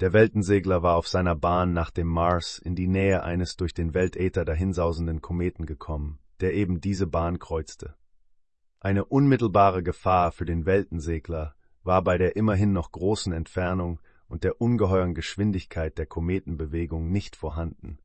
Der 0.00 0.14
Weltensegler 0.14 0.82
war 0.82 0.96
auf 0.96 1.06
seiner 1.06 1.34
Bahn 1.34 1.74
nach 1.74 1.90
dem 1.90 2.06
Mars 2.06 2.58
in 2.58 2.74
die 2.74 2.88
Nähe 2.88 3.22
eines 3.22 3.56
durch 3.56 3.74
den 3.74 3.92
Weltäther 3.92 4.46
dahinsausenden 4.46 5.20
Kometen 5.20 5.66
gekommen, 5.66 6.18
der 6.40 6.54
eben 6.54 6.80
diese 6.80 7.06
Bahn 7.06 7.38
kreuzte. 7.38 7.94
Eine 8.80 9.04
unmittelbare 9.04 9.82
Gefahr 9.82 10.32
für 10.32 10.46
den 10.46 10.64
Weltensegler 10.64 11.54
war 11.82 12.02
bei 12.02 12.16
der 12.16 12.36
immerhin 12.36 12.72
noch 12.72 12.92
großen 12.92 13.34
Entfernung 13.34 14.00
und 14.26 14.42
der 14.42 14.62
ungeheuren 14.62 15.14
Geschwindigkeit 15.14 15.98
der 15.98 16.06
Kometenbewegung 16.06 17.10
nicht 17.10 17.36
vorhanden, 17.36 17.98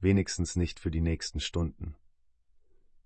wenigstens 0.00 0.56
nicht 0.56 0.80
für 0.80 0.90
die 0.90 1.00
nächsten 1.00 1.38
Stunden. 1.38 1.94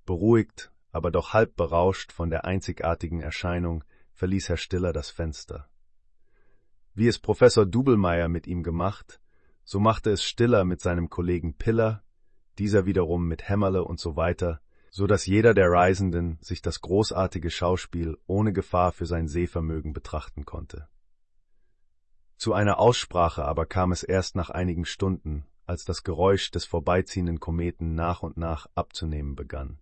Beruhigt, 0.06 0.72
aber 0.92 1.10
doch 1.10 1.32
halb 1.32 1.56
berauscht 1.56 2.12
von 2.12 2.30
der 2.30 2.44
einzigartigen 2.44 3.20
Erscheinung, 3.20 3.84
verließ 4.14 4.48
Herr 4.48 4.56
Stiller 4.56 4.92
das 4.92 5.10
Fenster. 5.10 5.68
Wie 6.94 7.08
es 7.08 7.18
Professor 7.18 7.66
Dubelmeier 7.66 8.28
mit 8.28 8.46
ihm 8.46 8.62
gemacht, 8.62 9.20
so 9.64 9.78
machte 9.78 10.10
es 10.10 10.24
Stiller 10.24 10.64
mit 10.64 10.80
seinem 10.80 11.08
Kollegen 11.08 11.54
Piller, 11.54 12.02
dieser 12.58 12.86
wiederum 12.86 13.28
mit 13.28 13.48
Hämmerle 13.48 13.84
und 13.84 14.00
so 14.00 14.16
weiter, 14.16 14.60
so 14.90 15.06
dass 15.06 15.24
jeder 15.24 15.54
der 15.54 15.70
Reisenden 15.70 16.38
sich 16.40 16.62
das 16.62 16.80
großartige 16.80 17.50
Schauspiel 17.50 18.18
ohne 18.26 18.52
Gefahr 18.52 18.92
für 18.92 19.06
sein 19.06 19.28
Sehvermögen 19.28 19.92
betrachten 19.92 20.44
konnte. 20.44 20.88
Zu 22.36 22.52
einer 22.52 22.80
Aussprache 22.80 23.44
aber 23.44 23.66
kam 23.66 23.92
es 23.92 24.02
erst 24.02 24.34
nach 24.34 24.50
einigen 24.50 24.84
Stunden, 24.84 25.46
als 25.66 25.84
das 25.84 26.02
Geräusch 26.02 26.50
des 26.50 26.64
vorbeiziehenden 26.64 27.38
Kometen 27.38 27.94
nach 27.94 28.22
und 28.22 28.36
nach 28.36 28.66
abzunehmen 28.74 29.36
begann. 29.36 29.78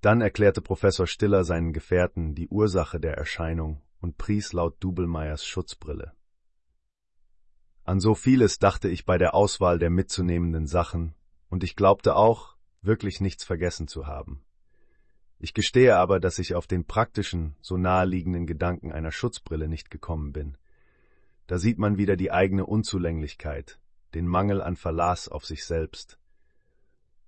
Dann 0.00 0.20
erklärte 0.20 0.62
Professor 0.62 1.06
Stiller 1.06 1.44
seinen 1.44 1.72
Gefährten 1.72 2.34
die 2.34 2.48
Ursache 2.48 3.00
der 3.00 3.16
Erscheinung 3.16 3.82
und 4.00 4.16
pries 4.16 4.52
laut 4.52 4.82
Dubelmeyers 4.82 5.44
Schutzbrille. 5.44 6.12
An 7.84 8.00
so 8.00 8.14
vieles 8.14 8.58
dachte 8.58 8.88
ich 8.88 9.04
bei 9.04 9.18
der 9.18 9.34
Auswahl 9.34 9.78
der 9.78 9.90
mitzunehmenden 9.90 10.66
Sachen, 10.66 11.14
und 11.48 11.64
ich 11.64 11.76
glaubte 11.76 12.14
auch, 12.14 12.56
wirklich 12.82 13.20
nichts 13.20 13.44
vergessen 13.44 13.88
zu 13.88 14.06
haben. 14.06 14.42
Ich 15.38 15.54
gestehe 15.54 15.96
aber, 15.96 16.20
dass 16.20 16.38
ich 16.38 16.54
auf 16.54 16.66
den 16.66 16.84
praktischen, 16.84 17.56
so 17.60 17.76
naheliegenden 17.76 18.46
Gedanken 18.46 18.92
einer 18.92 19.10
Schutzbrille 19.10 19.68
nicht 19.68 19.90
gekommen 19.90 20.32
bin. 20.32 20.56
Da 21.46 21.58
sieht 21.58 21.78
man 21.78 21.98
wieder 21.98 22.16
die 22.16 22.30
eigene 22.30 22.64
Unzulänglichkeit, 22.64 23.80
den 24.14 24.26
Mangel 24.26 24.62
an 24.62 24.76
Verlass 24.76 25.28
auf 25.28 25.44
sich 25.44 25.64
selbst. 25.64 26.19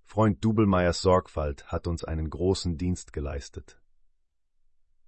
Freund 0.04 0.44
Dubelmeyers 0.44 1.00
Sorgfalt 1.00 1.66
hat 1.66 1.86
uns 1.86 2.04
einen 2.04 2.28
großen 2.28 2.76
Dienst 2.76 3.12
geleistet. 3.12 3.80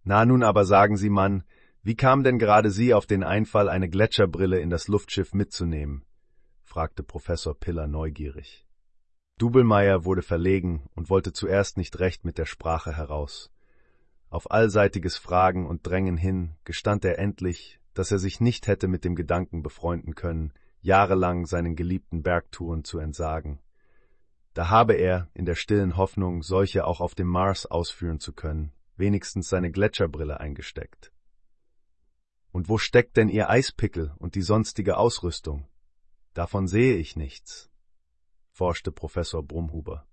Na 0.03 0.25
nun 0.25 0.43
aber 0.43 0.65
sagen 0.65 0.97
Sie, 0.97 1.11
Mann, 1.11 1.45
wie 1.83 1.97
kam 1.97 2.25
denn 2.25 2.39
gerade 2.39 2.71
Sie 2.71 2.95
auf 2.95 3.07
den 3.07 3.23
Einfall, 3.23 3.69
eine 3.69 3.89
Gletscherbrille 3.89 4.59
in 4.59 4.71
das 4.71 4.89
Luftschiff 4.89 5.35
mitzunehmen? 5.35 6.05
fragte 6.63 7.03
Professor 7.03 7.55
Piller 7.55 7.87
neugierig. 7.87 8.67
Dubelmeier 9.39 10.05
wurde 10.05 10.23
verlegen 10.23 10.89
und 10.95 11.11
wollte 11.11 11.33
zuerst 11.33 11.77
nicht 11.77 11.99
recht 11.99 12.25
mit 12.25 12.39
der 12.39 12.47
Sprache 12.47 12.97
heraus. 12.97 13.51
Auf 14.31 14.51
allseitiges 14.51 15.17
Fragen 15.17 15.67
und 15.67 15.87
Drängen 15.87 16.17
hin 16.17 16.57
gestand 16.65 17.05
er 17.05 17.19
endlich, 17.19 17.81
dass 17.95 18.11
er 18.11 18.19
sich 18.19 18.41
nicht 18.41 18.67
hätte 18.67 18.89
mit 18.89 19.05
dem 19.05 19.15
Gedanken 19.15 19.63
befreunden 19.63 20.15
können, 20.15 20.53
jahrelang 20.81 21.47
seinen 21.47 21.77
geliebten 21.77 22.23
Bergtouren 22.23 22.85
zu 22.85 22.99
entsagen. 22.99 23.61
Da 24.55 24.71
habe 24.71 24.95
er, 24.95 25.29
in 25.35 25.45
der 25.45 25.55
stillen 25.55 25.97
Hoffnung, 25.97 26.43
solche 26.43 26.87
auch 26.87 27.01
auf 27.01 27.15
dem 27.15 27.27
Mars 27.27 27.67
ausführen 27.67 28.21
zu 28.21 28.33
können, 28.33 28.73
wenigstens 28.97 29.49
seine 29.49 29.71
Gletscherbrille 29.71 30.41
eingesteckt. 30.41 31.13
Und 32.53 32.69
wo 32.69 32.79
steckt 32.79 33.17
denn 33.17 33.29
Ihr 33.29 33.51
Eispickel 33.51 34.15
und 34.19 34.37
die 34.37 34.43
sonstige 34.43 34.97
Ausrüstung? 34.97 35.67
Davon 36.33 36.67
sehe 36.67 36.97
ich 36.97 37.17
nichts 37.17 37.71
forschte 38.55 38.93
Professor 38.93 39.43
Brumhuber. 39.43 40.07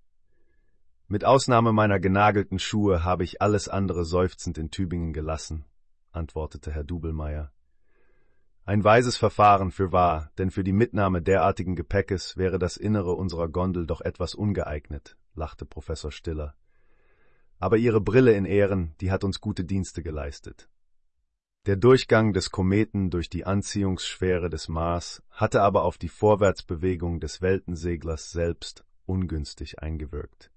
Mit 1.08 1.26
Ausnahme 1.26 1.74
meiner 1.74 2.00
genagelten 2.00 2.58
Schuhe 2.58 3.04
habe 3.04 3.24
ich 3.24 3.39
alles 3.39 3.70
andere 3.70 4.04
seufzend 4.04 4.58
in 4.58 4.72
Tübingen 4.72 5.14
gelassen, 5.14 5.64
antwortete 6.12 6.72
Herr 6.72 6.84
Dubelmeier. 6.84 7.54
Ein 8.64 8.84
weises 8.84 9.18
Verfahren 9.18 9.72
für 9.72 9.91
wahr, 9.91 10.32
denn 10.38 10.51
für 10.51 10.64
die 10.64 10.72
Mitnahme 10.72 11.22
derartigen 11.22 11.76
Gepäckes 11.76 12.38
wäre 12.38 12.59
das 12.59 12.78
Innere 12.78 13.14
unserer 13.14 13.49
Gondel 13.49 13.88
doch 13.88 14.01
etwas 14.01 14.36
ungeeignet, 14.36 15.18
lachte 15.34 15.66
Professor 15.66 16.12
Stiller. 16.12 16.53
Aber 17.57 17.78
Ihre 17.78 18.01
Brille 18.01 18.34
in 18.34 18.45
Ehren, 18.45 18.93
die 19.01 19.12
hat 19.12 19.24
uns 19.24 19.41
gute 19.41 19.64
Dienste 19.64 20.03
geleistet. 20.03 20.70
Der 21.68 21.76
Durchgang 21.76 22.34
des 22.34 22.51
Kometen 22.51 23.09
durch 23.09 23.30
die 23.30 23.45
Anziehungsschwere 23.45 24.49
des 24.49 24.68
Mars 24.68 25.22
hatte 25.30 25.62
aber 25.62 25.84
auf 25.84 25.97
die 25.97 26.09
Vorwärtsbewegung 26.09 27.20
des 27.20 27.41
Weltenseglers 27.41 28.32
selbst 28.32 28.84
ungünstig 29.05 29.80
eingewirkt. 29.80 30.51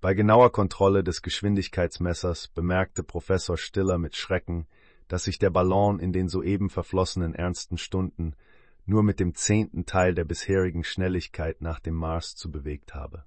Bei 0.00 0.14
genauer 0.14 0.52
Kontrolle 0.52 1.02
des 1.02 1.22
Geschwindigkeitsmessers 1.22 2.48
bemerkte 2.48 3.02
Professor 3.02 3.58
Stiller 3.58 3.98
mit 3.98 4.14
Schrecken, 4.14 4.66
dass 5.08 5.24
sich 5.24 5.38
der 5.38 5.50
Ballon 5.50 5.98
in 5.98 6.12
den 6.12 6.28
soeben 6.28 6.70
verflossenen 6.70 7.34
ernsten 7.34 7.78
Stunden 7.78 8.34
nur 8.84 9.02
mit 9.02 9.20
dem 9.20 9.34
zehnten 9.34 9.84
Teil 9.84 10.14
der 10.14 10.24
bisherigen 10.24 10.84
Schnelligkeit 10.84 11.60
nach 11.60 11.80
dem 11.80 11.94
Mars 11.94 12.36
zu 12.36 12.50
bewegt 12.50 12.94
habe. 12.94 13.24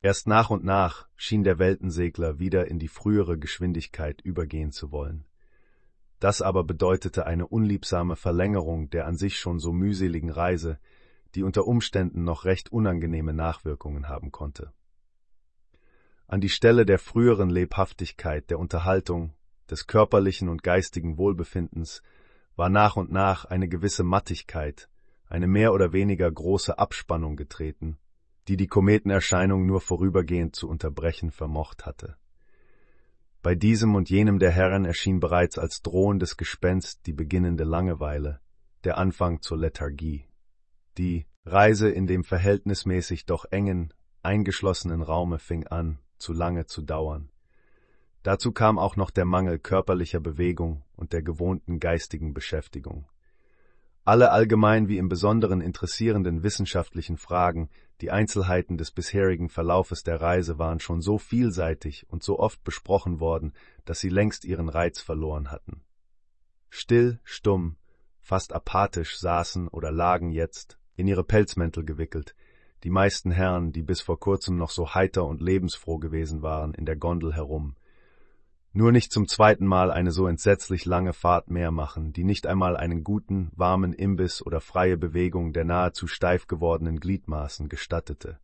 Erst 0.00 0.26
nach 0.26 0.50
und 0.50 0.64
nach 0.64 1.08
schien 1.14 1.44
der 1.44 1.58
Weltensegler 1.58 2.38
wieder 2.38 2.68
in 2.68 2.78
die 2.78 2.88
frühere 2.88 3.38
Geschwindigkeit 3.38 4.20
übergehen 4.20 4.72
zu 4.72 4.90
wollen. 4.90 5.24
Das 6.18 6.40
aber 6.40 6.64
bedeutete 6.64 7.26
eine 7.26 7.46
unliebsame 7.46 8.16
Verlängerung 8.16 8.90
der 8.90 9.06
an 9.06 9.16
sich 9.16 9.38
schon 9.38 9.58
so 9.58 9.72
mühseligen 9.72 10.30
Reise, 10.30 10.78
die 11.34 11.42
unter 11.42 11.66
Umständen 11.66 12.24
noch 12.24 12.44
recht 12.44 12.70
unangenehme 12.70 13.32
Nachwirkungen 13.32 14.08
haben 14.08 14.32
konnte. 14.32 14.72
An 16.26 16.40
die 16.40 16.48
Stelle 16.48 16.86
der 16.86 16.98
früheren 16.98 17.50
Lebhaftigkeit 17.50 18.50
der 18.50 18.58
Unterhaltung, 18.58 19.34
des 19.70 19.86
körperlichen 19.86 20.48
und 20.48 20.62
geistigen 20.62 21.18
Wohlbefindens 21.18 22.02
war 22.56 22.68
nach 22.68 22.96
und 22.96 23.10
nach 23.10 23.44
eine 23.44 23.68
gewisse 23.68 24.02
Mattigkeit, 24.02 24.88
eine 25.26 25.46
mehr 25.46 25.72
oder 25.72 25.92
weniger 25.92 26.30
große 26.30 26.78
Abspannung 26.78 27.36
getreten, 27.36 27.98
die 28.48 28.56
die 28.56 28.66
Kometenerscheinung 28.66 29.66
nur 29.66 29.80
vorübergehend 29.80 30.54
zu 30.54 30.68
unterbrechen 30.68 31.30
vermocht 31.30 31.86
hatte. 31.86 32.16
Bei 33.42 33.54
diesem 33.56 33.96
und 33.96 34.08
jenem 34.08 34.38
der 34.38 34.52
Herren 34.52 34.84
erschien 34.84 35.18
bereits 35.18 35.58
als 35.58 35.82
drohendes 35.82 36.36
Gespenst 36.36 37.06
die 37.06 37.12
beginnende 37.12 37.64
Langeweile, 37.64 38.40
der 38.84 38.98
Anfang 38.98 39.40
zur 39.40 39.58
Lethargie. 39.58 40.28
Die 40.96 41.26
Reise 41.44 41.90
in 41.90 42.06
dem 42.06 42.22
verhältnismäßig 42.22 43.26
doch 43.26 43.46
engen, 43.50 43.92
eingeschlossenen 44.22 45.02
Raume 45.02 45.40
fing 45.40 45.66
an, 45.66 45.98
zu 46.18 46.32
lange 46.32 46.66
zu 46.66 46.82
dauern. 46.82 47.31
Dazu 48.22 48.52
kam 48.52 48.78
auch 48.78 48.96
noch 48.96 49.10
der 49.10 49.24
Mangel 49.24 49.58
körperlicher 49.58 50.20
Bewegung 50.20 50.84
und 50.94 51.12
der 51.12 51.22
gewohnten 51.22 51.80
geistigen 51.80 52.34
Beschäftigung. 52.34 53.06
Alle 54.04 54.32
allgemein 54.32 54.88
wie 54.88 54.98
im 54.98 55.08
Besonderen 55.08 55.60
interessierenden 55.60 56.42
wissenschaftlichen 56.42 57.16
Fragen, 57.16 57.68
die 58.00 58.10
Einzelheiten 58.10 58.76
des 58.76 58.90
bisherigen 58.90 59.48
Verlaufes 59.48 60.02
der 60.02 60.20
Reise 60.20 60.58
waren 60.58 60.80
schon 60.80 61.00
so 61.00 61.18
vielseitig 61.18 62.08
und 62.08 62.24
so 62.24 62.40
oft 62.40 62.64
besprochen 62.64 63.20
worden, 63.20 63.52
dass 63.84 64.00
sie 64.00 64.08
längst 64.08 64.44
ihren 64.44 64.68
Reiz 64.68 65.00
verloren 65.00 65.52
hatten. 65.52 65.82
Still, 66.68 67.20
stumm, 67.22 67.76
fast 68.18 68.52
apathisch 68.52 69.18
saßen 69.18 69.68
oder 69.68 69.92
lagen 69.92 70.30
jetzt, 70.30 70.78
in 70.96 71.06
ihre 71.06 71.24
Pelzmäntel 71.24 71.84
gewickelt, 71.84 72.34
die 72.82 72.90
meisten 72.90 73.30
Herren, 73.30 73.72
die 73.72 73.82
bis 73.82 74.00
vor 74.00 74.18
kurzem 74.18 74.56
noch 74.56 74.70
so 74.70 74.94
heiter 74.94 75.24
und 75.24 75.40
lebensfroh 75.40 75.98
gewesen 75.98 76.42
waren, 76.42 76.74
in 76.74 76.86
der 76.86 76.96
Gondel 76.96 77.34
herum, 77.34 77.76
nur 78.74 78.90
nicht 78.90 79.12
zum 79.12 79.28
zweiten 79.28 79.66
Mal 79.66 79.90
eine 79.90 80.12
so 80.12 80.26
entsetzlich 80.26 80.86
lange 80.86 81.12
Fahrt 81.12 81.50
mehr 81.50 81.70
machen, 81.70 82.12
die 82.12 82.24
nicht 82.24 82.46
einmal 82.46 82.76
einen 82.76 83.04
guten, 83.04 83.50
warmen 83.54 83.92
Imbiss 83.92 84.44
oder 84.44 84.60
freie 84.60 84.96
Bewegung 84.96 85.52
der 85.52 85.64
nahezu 85.64 86.06
steif 86.06 86.46
gewordenen 86.46 86.98
Gliedmaßen 86.98 87.68
gestattete. 87.68 88.38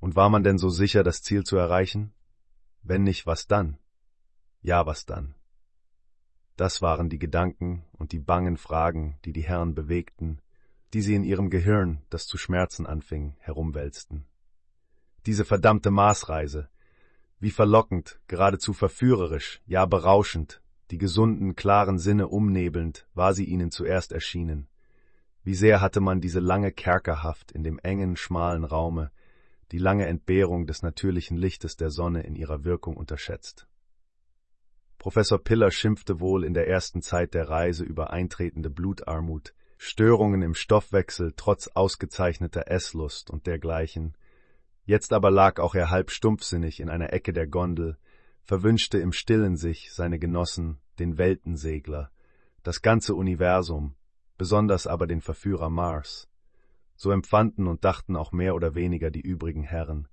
Und 0.00 0.16
war 0.16 0.30
man 0.30 0.42
denn 0.42 0.58
so 0.58 0.68
sicher, 0.68 1.04
das 1.04 1.22
Ziel 1.22 1.44
zu 1.44 1.56
erreichen? 1.56 2.12
Wenn 2.82 3.04
nicht, 3.04 3.24
was 3.26 3.46
dann? 3.46 3.78
Ja, 4.62 4.84
was 4.84 5.06
dann? 5.06 5.34
Das 6.56 6.82
waren 6.82 7.08
die 7.08 7.18
Gedanken 7.18 7.84
und 7.92 8.12
die 8.12 8.18
bangen 8.18 8.56
Fragen, 8.56 9.18
die 9.24 9.32
die 9.32 9.42
Herren 9.42 9.74
bewegten, 9.74 10.40
die 10.92 11.02
sie 11.02 11.14
in 11.14 11.24
ihrem 11.24 11.50
Gehirn, 11.50 12.02
das 12.10 12.26
zu 12.26 12.36
schmerzen 12.36 12.86
anfing, 12.86 13.36
herumwälzten. 13.38 14.26
Diese 15.26 15.44
verdammte 15.44 15.90
Maßreise, 15.90 16.68
wie 17.44 17.50
verlockend, 17.50 18.18
geradezu 18.26 18.72
verführerisch, 18.72 19.60
ja 19.66 19.84
berauschend, 19.84 20.62
die 20.90 20.96
gesunden, 20.96 21.54
klaren 21.54 21.98
Sinne 21.98 22.28
umnebelnd, 22.28 23.06
war 23.12 23.34
sie 23.34 23.44
ihnen 23.44 23.70
zuerst 23.70 24.12
erschienen. 24.12 24.66
Wie 25.42 25.54
sehr 25.54 25.82
hatte 25.82 26.00
man 26.00 26.22
diese 26.22 26.40
lange 26.40 26.72
Kerkerhaft 26.72 27.52
in 27.52 27.62
dem 27.62 27.78
engen, 27.78 28.16
schmalen 28.16 28.64
Raume, 28.64 29.10
die 29.72 29.78
lange 29.78 30.06
Entbehrung 30.06 30.66
des 30.66 30.82
natürlichen 30.82 31.36
Lichtes 31.36 31.76
der 31.76 31.90
Sonne 31.90 32.22
in 32.22 32.34
ihrer 32.34 32.64
Wirkung 32.64 32.96
unterschätzt. 32.96 33.66
Professor 34.96 35.38
Piller 35.38 35.70
schimpfte 35.70 36.20
wohl 36.20 36.44
in 36.44 36.54
der 36.54 36.66
ersten 36.66 37.02
Zeit 37.02 37.34
der 37.34 37.50
Reise 37.50 37.84
über 37.84 38.10
eintretende 38.10 38.70
Blutarmut, 38.70 39.52
Störungen 39.76 40.40
im 40.40 40.54
Stoffwechsel 40.54 41.34
trotz 41.36 41.68
ausgezeichneter 41.68 42.68
Esslust 42.68 43.28
und 43.28 43.46
dergleichen, 43.46 44.16
Jetzt 44.86 45.12
aber 45.12 45.30
lag 45.30 45.60
auch 45.60 45.74
er 45.74 45.90
halb 45.90 46.10
stumpfsinnig 46.10 46.80
in 46.80 46.90
einer 46.90 47.12
Ecke 47.12 47.32
der 47.32 47.46
Gondel, 47.46 47.96
verwünschte 48.42 48.98
im 48.98 49.12
stillen 49.12 49.56
sich 49.56 49.92
seine 49.92 50.18
Genossen, 50.18 50.78
den 50.98 51.16
Weltensegler, 51.16 52.10
das 52.62 52.82
ganze 52.82 53.14
Universum, 53.14 53.94
besonders 54.36 54.86
aber 54.86 55.06
den 55.06 55.22
Verführer 55.22 55.70
Mars. 55.70 56.28
So 56.96 57.10
empfanden 57.10 57.66
und 57.66 57.84
dachten 57.84 58.14
auch 58.14 58.32
mehr 58.32 58.54
oder 58.54 58.74
weniger 58.74 59.10
die 59.10 59.22
übrigen 59.22 59.62
Herren, 59.62 60.06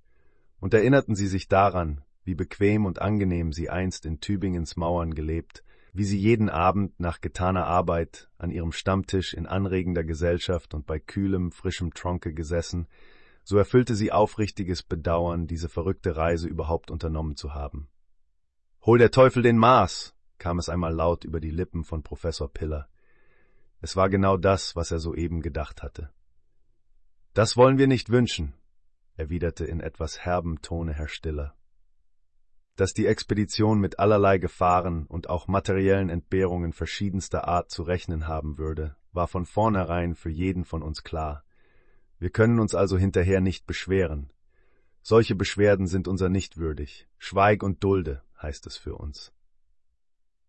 und 0.58 0.72
erinnerten 0.72 1.14
sie 1.14 1.26
sich 1.26 1.48
daran, 1.48 2.02
wie 2.24 2.34
bequem 2.34 2.86
und 2.86 3.00
angenehm 3.02 3.52
sie 3.52 3.68
einst 3.68 4.06
in 4.06 4.20
Tübingens 4.20 4.76
Mauern 4.76 5.14
gelebt, 5.14 5.64
wie 5.92 6.04
sie 6.04 6.18
jeden 6.18 6.48
Abend 6.48 6.98
nach 6.98 7.20
getaner 7.20 7.66
Arbeit 7.66 8.30
an 8.38 8.50
ihrem 8.50 8.72
Stammtisch 8.72 9.34
in 9.34 9.46
anregender 9.46 10.04
Gesellschaft 10.04 10.72
und 10.72 10.86
bei 10.86 10.98
kühlem, 10.98 11.52
frischem 11.52 11.92
Tronke 11.92 12.32
gesessen, 12.32 12.86
so 13.44 13.58
erfüllte 13.58 13.94
sie 13.94 14.12
aufrichtiges 14.12 14.82
Bedauern, 14.82 15.46
diese 15.46 15.68
verrückte 15.68 16.16
Reise 16.16 16.48
überhaupt 16.48 16.90
unternommen 16.90 17.36
zu 17.36 17.54
haben. 17.54 17.88
Hol 18.84 18.98
der 18.98 19.10
Teufel 19.10 19.42
den 19.42 19.58
Mars, 19.58 20.14
kam 20.38 20.58
es 20.58 20.68
einmal 20.68 20.92
laut 20.92 21.24
über 21.24 21.40
die 21.40 21.50
Lippen 21.50 21.84
von 21.84 22.02
Professor 22.02 22.52
Piller. 22.52 22.88
Es 23.80 23.96
war 23.96 24.08
genau 24.08 24.36
das, 24.36 24.76
was 24.76 24.90
er 24.90 24.98
soeben 24.98 25.40
gedacht 25.40 25.82
hatte. 25.82 26.10
Das 27.34 27.56
wollen 27.56 27.78
wir 27.78 27.86
nicht 27.86 28.10
wünschen, 28.10 28.54
erwiderte 29.16 29.64
in 29.64 29.80
etwas 29.80 30.20
herbem 30.20 30.60
Tone 30.62 30.92
Herr 30.92 31.08
Stiller. 31.08 31.54
Dass 32.76 32.94
die 32.94 33.06
Expedition 33.06 33.80
mit 33.80 33.98
allerlei 33.98 34.38
Gefahren 34.38 35.06
und 35.06 35.30
auch 35.30 35.46
materiellen 35.46 36.08
Entbehrungen 36.08 36.72
verschiedenster 36.72 37.46
Art 37.46 37.70
zu 37.70 37.82
rechnen 37.82 38.26
haben 38.26 38.58
würde, 38.58 38.96
war 39.12 39.28
von 39.28 39.46
vornherein 39.46 40.14
für 40.14 40.30
jeden 40.30 40.64
von 40.64 40.82
uns 40.82 41.02
klar. 41.04 41.44
Wir 42.22 42.30
können 42.30 42.60
uns 42.60 42.76
also 42.76 42.96
hinterher 42.96 43.40
nicht 43.40 43.66
beschweren. 43.66 44.30
Solche 45.02 45.34
Beschwerden 45.34 45.88
sind 45.88 46.06
unser 46.06 46.28
nicht 46.28 46.56
würdig. 46.56 47.08
Schweig 47.18 47.64
und 47.64 47.82
dulde, 47.82 48.22
heißt 48.40 48.64
es 48.68 48.76
für 48.76 48.94
uns. 48.94 49.32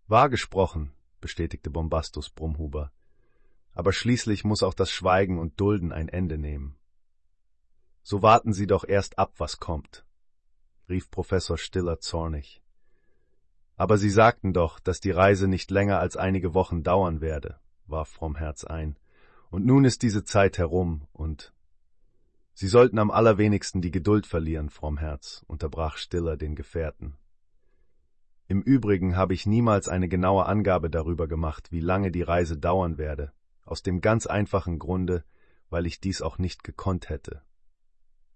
Wahr 0.06 0.30
gesprochen, 0.30 0.94
bestätigte 1.20 1.72
Bombastus 1.72 2.30
Brumhuber. 2.30 2.92
Aber 3.72 3.92
schließlich 3.92 4.44
muss 4.44 4.62
auch 4.62 4.76
das 4.76 4.92
Schweigen 4.92 5.40
und 5.40 5.60
Dulden 5.60 5.92
ein 5.92 6.10
Ende 6.10 6.38
nehmen. 6.38 6.76
So 8.04 8.22
warten 8.22 8.54
Sie 8.54 8.68
doch 8.68 8.88
erst 8.88 9.18
ab, 9.18 9.34
was 9.40 9.60
kommt, 9.60 10.06
rief 10.90 11.10
Professor 11.10 11.58
Stiller 11.58 12.00
zornig. 12.00 12.62
Aber 13.78 13.98
Sie 13.98 14.12
sagten 14.12 14.54
doch, 14.54 14.80
dass 14.80 15.00
die 15.00 15.10
Reise 15.10 15.48
nicht 15.48 15.72
länger 15.72 15.98
als 15.98 16.18
einige 16.18 16.54
Wochen 16.54 16.84
dauern 16.84 17.20
werde, 17.20 17.60
warf 17.88 18.10
Frommherz 18.10 18.64
ein. 18.64 18.96
Und 19.50 19.66
nun 19.66 19.86
ist 19.86 20.04
diese 20.04 20.24
Zeit 20.24 20.60
herum, 20.60 21.08
und 21.14 21.53
Sie 22.64 22.70
sollten 22.70 22.98
am 22.98 23.12
allerwenigsten 23.12 23.82
die 23.82 23.92
Geduld 23.92 24.26
verlieren, 24.26 24.70
Frommherz, 24.70 25.44
unterbrach 25.48 25.98
Stiller 25.98 26.38
den 26.38 26.56
Gefährten. 26.56 27.18
Im 28.48 28.62
Übrigen 28.62 29.18
habe 29.18 29.34
ich 29.34 29.46
niemals 29.46 29.90
eine 29.90 30.08
genaue 30.08 30.46
Angabe 30.46 30.90
darüber 30.90 31.28
gemacht, 31.28 31.74
wie 31.74 31.82
lange 31.82 32.10
die 32.10 32.22
Reise 32.22 32.58
dauern 32.58 32.98
werde, 32.98 33.34
aus 33.66 33.84
dem 33.84 34.00
ganz 34.00 34.28
einfachen 34.28 34.80
Grunde, 34.80 35.26
weil 35.70 35.86
ich 35.86 36.00
dies 36.00 36.22
auch 36.22 36.38
nicht 36.38 36.64
gekonnt 36.64 37.10
hätte. 37.10 37.42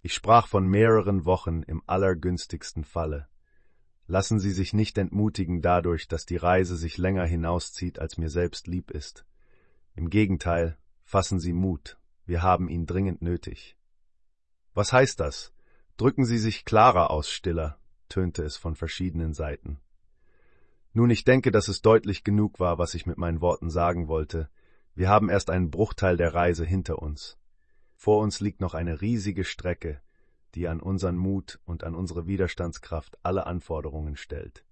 Ich 0.02 0.14
sprach 0.14 0.48
von 0.48 0.68
mehreren 0.68 1.24
Wochen 1.24 1.64
im 1.64 1.82
allergünstigsten 1.88 2.84
Falle. 2.84 3.30
Lassen 4.08 4.42
Sie 4.42 4.52
sich 4.52 4.74
nicht 4.74 4.98
entmutigen 4.98 5.62
dadurch, 5.62 6.10
dass 6.10 6.26
die 6.26 6.36
Reise 6.36 6.76
sich 6.76 6.98
länger 6.98 7.24
hinauszieht, 7.24 7.98
als 7.98 8.18
mir 8.18 8.30
selbst 8.30 8.68
lieb 8.68 8.92
ist. 8.92 9.26
Im 9.96 10.10
Gegenteil, 10.10 10.78
fassen 11.06 11.40
Sie 11.40 11.54
Mut, 11.54 11.98
wir 12.26 12.42
haben 12.42 12.68
ihn 12.68 12.86
dringend 12.86 13.22
nötig. 13.22 13.77
Was 14.78 14.94
heißt 14.94 15.20
das? 15.20 15.52
Drücken 15.98 16.24
Sie 16.24 16.38
sich 16.38 16.64
klarer 16.64 17.10
aus, 17.10 17.32
Stiller, 17.32 17.80
tönte 18.10 18.44
es 18.44 18.58
von 18.58 18.76
verschiedenen 18.76 19.34
Seiten. 19.34 19.80
Nun, 20.94 21.10
ich 21.10 21.24
denke, 21.24 21.50
dass 21.50 21.68
es 21.68 21.82
deutlich 21.82 22.24
genug 22.24 22.60
war, 22.60 22.78
was 22.78 22.94
ich 22.94 23.08
mit 23.08 23.18
meinen 23.18 23.42
Worten 23.42 23.72
sagen 23.72 24.08
wollte. 24.08 24.52
Wir 24.94 25.10
haben 25.10 25.32
erst 25.32 25.50
einen 25.50 25.72
Bruchteil 25.72 26.16
der 26.16 26.36
Reise 26.36 26.64
hinter 26.64 27.02
uns. 27.02 27.40
Vor 27.96 28.20
uns 28.20 28.40
liegt 28.40 28.62
noch 28.62 28.76
eine 28.76 29.02
riesige 29.02 29.46
Strecke, 29.46 30.00
die 30.54 30.68
an 30.68 30.80
unseren 30.80 31.18
Mut 31.18 31.60
und 31.66 31.84
an 31.84 31.96
unsere 31.96 32.28
Widerstandskraft 32.28 33.18
alle 33.24 33.48
Anforderungen 33.48 34.16
stellt. 34.16 34.64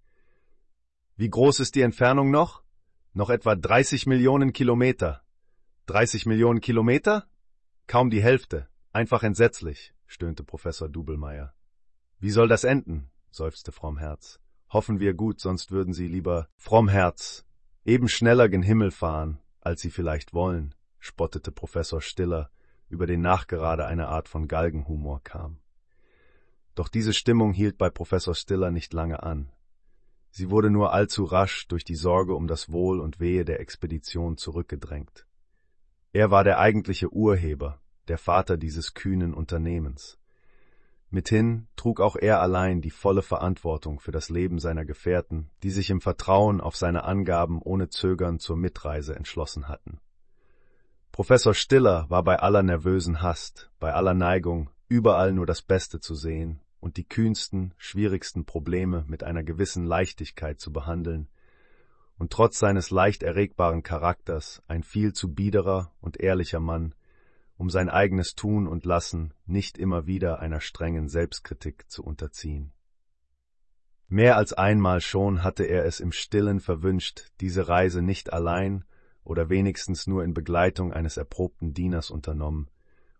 Wie 1.15 1.31
groß 1.31 1.61
ist 1.61 1.73
die 1.73 1.81
Entfernung 1.81 2.29
noch? 2.29 2.61
Noch 3.13 3.31
etwa 3.31 3.55
30 3.55 4.05
Millionen 4.05 4.53
Kilometer. 4.53 5.23
30 5.87 6.27
Millionen 6.27 6.61
Kilometer? 6.61 7.27
Kaum 7.87 8.11
die 8.11 8.21
Hälfte. 8.21 8.67
Einfach 8.91 9.23
entsetzlich, 9.23 9.94
stöhnte 10.15 10.45
Professor 10.45 10.87
Dubelmeier. 10.87 11.53
Wie 12.19 12.31
soll 12.31 12.47
das 12.47 12.63
enden? 12.63 13.11
seufzte 13.31 13.73
Frommherz. 13.73 14.39
Hoffen 14.71 15.01
wir 15.01 15.13
gut, 15.13 15.41
sonst 15.41 15.71
würden 15.71 15.93
Sie 15.93 16.07
lieber 16.07 16.47
Frommherz 16.55 17.45
eben 17.83 18.07
schneller 18.07 18.47
gen 18.47 18.63
Himmel 18.63 18.91
fahren, 18.91 19.39
als 19.59 19.81
Sie 19.81 19.91
vielleicht 19.91 20.33
wollen, 20.33 20.73
spottete 20.99 21.51
Professor 21.51 22.01
Stiller 22.01 22.49
über 22.87 23.07
den 23.07 23.19
nachgerade 23.19 23.85
eine 23.87 24.07
Art 24.07 24.29
von 24.29 24.47
Galgenhumor 24.47 25.21
kam. 25.21 25.59
Doch 26.75 26.87
diese 26.87 27.13
Stimmung 27.13 27.51
hielt 27.51 27.77
bei 27.77 27.89
Professor 27.89 28.35
Stiller 28.35 28.71
nicht 28.71 28.93
lange 28.93 29.21
an. 29.21 29.51
Sie 30.31 30.49
wurde 30.49 30.69
nur 30.69 30.93
allzu 30.93 31.25
rasch 31.25 31.67
durch 31.67 31.83
die 31.83 31.95
Sorge 31.95 32.35
um 32.35 32.47
das 32.47 32.71
Wohl 32.71 33.01
und 33.01 33.19
Wehe 33.19 33.43
der 33.43 33.59
Expedition 33.59 34.37
zurückgedrängt. 34.37 35.27
Er 36.13 36.31
war 36.31 36.45
der 36.45 36.59
eigentliche 36.59 37.11
Urheber, 37.11 37.81
der 38.07 38.17
Vater 38.17 38.57
dieses 38.57 38.93
kühnen 38.93 39.33
Unternehmens. 39.33 40.17
Mithin 41.09 41.67
trug 41.75 42.01
auch 42.01 42.15
er 42.15 42.41
allein 42.41 42.81
die 42.81 42.91
volle 42.91 43.21
Verantwortung 43.21 43.99
für 43.99 44.11
das 44.11 44.29
Leben 44.29 44.59
seiner 44.59 44.85
Gefährten, 44.85 45.49
die 45.63 45.71
sich 45.71 45.89
im 45.89 46.01
Vertrauen 46.01 46.59
auf 46.59 46.75
seine 46.75 47.03
Angaben 47.03 47.61
ohne 47.61 47.89
Zögern 47.89 48.39
zur 48.39 48.57
Mitreise 48.57 49.15
entschlossen 49.15 49.67
hatten. 49.67 49.99
Professor 51.11 51.53
Stiller 51.53 52.05
war 52.09 52.23
bei 52.23 52.39
aller 52.39 52.63
nervösen 52.63 53.21
Hast, 53.21 53.71
bei 53.79 53.93
aller 53.93 54.13
Neigung, 54.13 54.69
überall 54.89 55.31
nur 55.31 55.45
das 55.45 55.61
Beste 55.61 56.01
zu 56.01 56.15
sehen 56.15 56.59
und 56.81 56.97
die 56.97 57.07
kühnsten, 57.07 57.73
schwierigsten 57.77 58.45
Probleme 58.45 59.05
mit 59.07 59.23
einer 59.23 59.43
gewissen 59.43 59.85
Leichtigkeit 59.85 60.59
zu 60.59 60.73
behandeln, 60.73 61.29
und 62.17 62.31
trotz 62.31 62.59
seines 62.59 62.91
leicht 62.91 63.23
erregbaren 63.23 63.83
Charakters 63.83 64.61
ein 64.67 64.83
viel 64.83 65.13
zu 65.13 65.33
biederer 65.33 65.91
und 66.01 66.19
ehrlicher 66.19 66.59
Mann, 66.59 66.93
um 67.57 67.69
sein 67.69 67.89
eigenes 67.89 68.35
Tun 68.35 68.67
und 68.67 68.85
Lassen 68.85 69.33
nicht 69.45 69.77
immer 69.77 70.07
wieder 70.07 70.39
einer 70.39 70.59
strengen 70.61 71.07
Selbstkritik 71.07 71.89
zu 71.89 72.03
unterziehen. 72.03 72.73
Mehr 74.07 74.37
als 74.37 74.53
einmal 74.53 75.01
schon 75.01 75.43
hatte 75.43 75.63
er 75.63 75.85
es 75.85 75.99
im 75.99 76.11
stillen 76.11 76.59
verwünscht, 76.59 77.31
diese 77.41 77.67
Reise 77.67 78.01
nicht 78.01 78.33
allein 78.33 78.85
oder 79.23 79.49
wenigstens 79.49 80.05
nur 80.05 80.23
in 80.23 80.33
Begleitung 80.33 80.93
eines 80.93 81.17
erprobten 81.17 81.73
Dieners 81.73 82.11
unternommen 82.11 82.69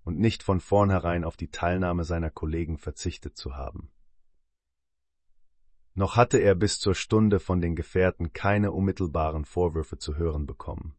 und 0.03 0.20
nicht 0.20 0.44
von 0.44 0.60
vornherein 0.60 1.24
auf 1.24 1.36
die 1.36 1.49
Teilnahme 1.49 2.03
seiner 2.03 2.30
Kollegen 2.30 2.78
verzichtet 2.78 3.36
zu 3.36 3.56
haben. 3.56 3.90
Noch 5.95 6.18
hatte 6.18 6.38
er 6.38 6.56
bis 6.56 6.80
zur 6.80 6.94
Stunde 6.94 7.40
von 7.40 7.62
den 7.62 7.76
Gefährten 7.76 8.34
keine 8.34 8.72
unmittelbaren 8.72 9.45
Vorwürfe 9.45 9.98
zu 9.98 10.18
hören 10.18 10.45
bekommen. 10.45 10.94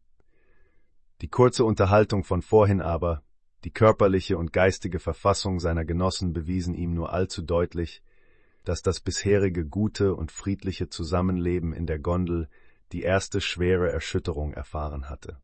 Die 1.21 1.29
kurze 1.29 1.63
Unterhaltung 1.63 2.23
von 2.23 2.41
vorhin 2.41 2.81
aber, 2.81 3.23
die 3.63 3.71
körperliche 3.71 4.37
und 4.37 4.53
geistige 4.53 4.99
Verfassung 4.99 5.59
seiner 5.59 5.85
Genossen 5.85 6.33
bewiesen 6.33 6.73
ihm 6.73 6.93
nur 6.93 7.11
allzu 7.11 7.41
deutlich, 7.41 8.01
dass 8.63 8.81
das 8.81 8.99
bisherige 8.99 9.65
gute 9.65 10.13
und 10.13 10.31
friedliche 10.31 10.89
Zusammenleben 10.89 11.73
in 11.73 11.87
der 11.87 11.99
Gondel 11.99 12.49
die 12.91 13.01
erste 13.01 13.41
schwere 13.41 13.91
Erschütterung 13.91 14.53
erfahren 14.53 15.09
hatte. 15.09 15.37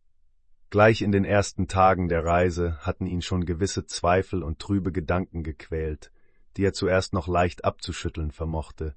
Gleich 0.69 1.01
in 1.01 1.11
den 1.11 1.23
ersten 1.23 1.67
Tagen 1.67 2.09
der 2.09 2.25
Reise 2.25 2.77
hatten 2.79 3.05
ihn 3.05 3.21
schon 3.21 3.45
gewisse 3.45 3.85
Zweifel 3.85 4.43
und 4.43 4.59
trübe 4.59 4.91
Gedanken 4.91 5.43
gequält, 5.43 6.11
die 6.57 6.65
er 6.65 6.73
zuerst 6.73 7.13
noch 7.13 7.27
leicht 7.27 7.63
abzuschütteln 7.63 8.31
vermochte, 8.31 8.95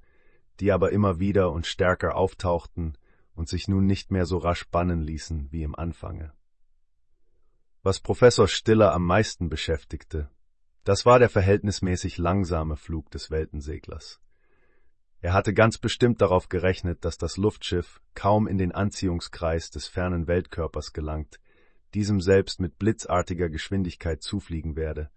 die 0.61 0.73
aber 0.73 0.93
immer 0.93 1.19
wieder 1.19 1.53
und 1.53 1.67
stärker 1.67 2.17
auftauchten 2.17 2.97
und 3.35 3.49
sich 3.49 3.69
nun 3.69 3.87
nicht 3.87 4.11
mehr 4.11 4.27
so 4.27 4.39
rasch 4.39 4.67
bannen 4.69 5.03
ließen 5.03 5.53
wie 5.53 5.63
im 5.63 5.75
Anfange. 5.75 6.33
Was 7.87 8.01
Professor 8.01 8.49
Stiller 8.49 8.93
am 8.93 9.07
meisten 9.07 9.49
beschäftigte, 9.49 10.29
das 10.83 11.07
war 11.07 11.21
der 11.21 11.29
verhältnismäßig 11.29 12.19
langsame 12.19 12.77
Flug 12.77 13.13
des 13.13 13.31
Weltenseglers. 13.31 14.21
Er 15.21 15.33
hatte 15.33 15.55
ganz 15.55 15.79
bestimmt 15.79 16.21
darauf 16.21 16.49
gerechnet, 16.49 17.05
dass 17.05 17.17
das 17.17 17.37
Luftschiff 17.37 18.01
kaum 18.15 18.49
in 18.49 18.59
den 18.59 18.73
Anziehungskreis 18.73 19.71
des 19.71 19.87
fernen 19.87 20.27
Weltkörpers 20.27 20.95
gelangt, 20.95 21.39
diesem 21.95 22.21
selbst 22.21 22.59
mit 22.59 22.77
blitzartiger 22.77 23.49
Geschwindigkeit 23.51 24.21
zufliegen 24.21 24.75
werde, 24.75 25.09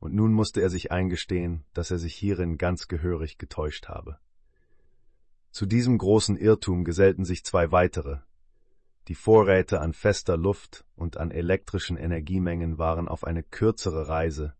und 0.00 0.12
nun 0.12 0.32
musste 0.32 0.60
er 0.60 0.68
sich 0.68 0.90
eingestehen, 0.90 1.64
dass 1.74 1.92
er 1.92 1.98
sich 1.98 2.16
hierin 2.16 2.58
ganz 2.58 2.88
gehörig 2.88 3.38
getäuscht 3.38 3.86
habe. 3.86 4.18
Zu 5.52 5.64
diesem 5.64 5.96
großen 5.96 6.36
Irrtum 6.36 6.82
gesellten 6.82 7.24
sich 7.24 7.44
zwei 7.44 7.70
weitere. 7.70 8.18
Die 9.08 9.14
Vorräte 9.14 9.80
an 9.80 9.92
fester 9.92 10.36
Luft 10.36 10.84
und 10.96 11.16
an 11.16 11.30
elektrischen 11.30 11.96
Energiemengen 11.96 12.76
waren 12.76 13.06
auf 13.06 13.22
eine 13.22 13.44
kürzere 13.44 14.08
Reise, 14.08 14.54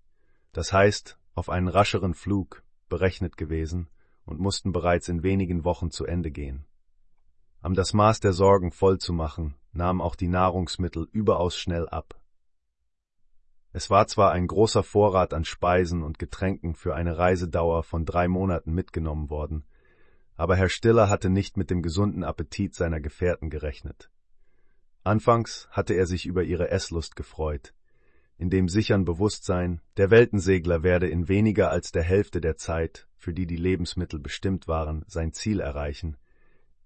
das 0.53 0.73
heißt 0.73 1.19
auf 1.35 1.49
einen 1.49 1.67
rascheren 1.67 2.15
Flug, 2.15 2.63
berechnet 2.89 3.37
gewesen, 3.37 3.89
und 4.25 4.39
mussten 4.39 4.71
bereits 4.73 5.09
in 5.09 5.25
wenigen 5.25 5.65
Wochen 5.65 5.91
zu 5.91 6.05
Ende 6.07 6.31
gehen. 6.31 6.65
Um 7.63 7.75
das 7.75 7.93
Maß 7.93 8.21
der 8.21 8.33
Sorgen 8.33 8.71
voll 8.71 8.99
zu 8.99 9.13
machen, 9.13 9.57
nahmen 9.73 10.01
auch 10.01 10.15
die 10.15 10.29
Nahrungsmittel 10.29 11.09
überaus 11.11 11.57
schnell 11.57 11.89
ab. 11.89 12.21
Es 13.73 13.91
war 13.91 14.07
zwar 14.07 14.31
ein 14.31 14.47
großer 14.47 14.85
Vorrat 14.85 15.35
an 15.35 15.45
Speisen 15.45 16.03
und 16.05 16.21
Getränken 16.21 16.75
für 16.77 16.95
eine 16.95 17.19
Reisedauer 17.19 17.83
von 17.83 18.05
drei 18.05 18.29
Monaten 18.29 18.73
mitgenommen 18.73 19.29
worden, 19.29 19.67
aber 20.37 20.55
Herr 20.55 20.69
Stiller 20.69 21.11
hatte 21.11 21.31
nicht 21.31 21.57
mit 21.57 21.69
dem 21.71 21.83
gesunden 21.83 22.23
Appetit 22.23 22.75
seiner 22.75 23.01
Gefährten 23.01 23.51
gerechnet. 23.51 24.11
Anfangs 25.07 25.69
hatte 25.71 25.95
er 25.95 26.05
sich 26.05 26.27
über 26.27 26.43
ihre 26.43 26.73
Esslust 26.73 27.15
gefreut, 27.15 27.73
in 28.39 28.51
dem 28.51 28.69
sichern 28.69 29.05
Bewusstsein, 29.05 29.81
der 29.99 30.11
Weltensegler 30.11 30.83
werde 30.83 31.07
in 31.09 31.29
weniger 31.29 31.71
als 31.71 31.93
der 31.93 32.03
Hälfte 32.03 32.41
der 32.41 32.57
Zeit, 32.57 33.07
für 33.17 33.33
die 33.33 33.47
die 33.47 33.57
Lebensmittel 33.57 34.19
bestimmt 34.19 34.67
waren, 34.67 35.05
sein 35.07 35.33
Ziel 35.33 35.61
erreichen. 35.61 36.17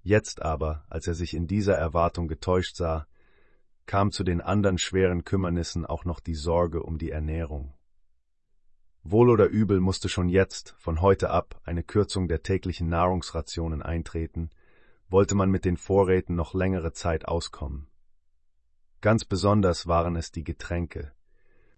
Jetzt 0.02 0.42
aber, 0.42 0.84
als 0.90 1.06
er 1.06 1.14
sich 1.14 1.32
in 1.32 1.46
dieser 1.46 1.76
Erwartung 1.76 2.28
getäuscht 2.28 2.76
sah, 2.76 3.06
kam 3.86 4.12
zu 4.12 4.22
den 4.22 4.42
anderen 4.42 4.76
schweren 4.76 5.24
Kümmernissen 5.24 5.86
auch 5.86 6.04
noch 6.04 6.20
die 6.20 6.34
Sorge 6.34 6.82
um 6.82 6.98
die 6.98 7.10
Ernährung. 7.10 7.72
Wohl 9.02 9.30
oder 9.30 9.46
übel 9.46 9.80
musste 9.80 10.10
schon 10.10 10.28
jetzt, 10.28 10.74
von 10.78 11.00
heute 11.00 11.30
ab, 11.30 11.58
eine 11.64 11.82
Kürzung 11.82 12.28
der 12.28 12.42
täglichen 12.42 12.90
Nahrungsrationen 12.90 13.80
eintreten, 13.80 14.50
wollte 15.08 15.34
man 15.34 15.50
mit 15.50 15.64
den 15.64 15.78
Vorräten 15.78 16.36
noch 16.36 16.52
längere 16.52 16.92
Zeit 16.92 17.26
auskommen. 17.26 17.89
Ganz 19.00 19.24
besonders 19.24 19.86
waren 19.86 20.16
es 20.16 20.30
die 20.30 20.44
Getränke, 20.44 21.12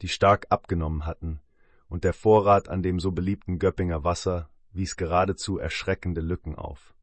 die 0.01 0.09
stark 0.09 0.47
abgenommen 0.51 1.07
hatten, 1.07 1.41
und 1.89 2.05
der 2.05 2.15
Vorrat 2.15 2.69
an 2.69 2.83
dem 2.83 2.99
so 2.99 3.13
beliebten 3.13 3.59
Göppinger 3.59 4.03
Wasser 4.03 4.49
wies 4.73 4.97
geradezu 4.97 5.59
erschreckende 5.59 6.21
Lücken 6.21 6.57
auf. 6.57 6.95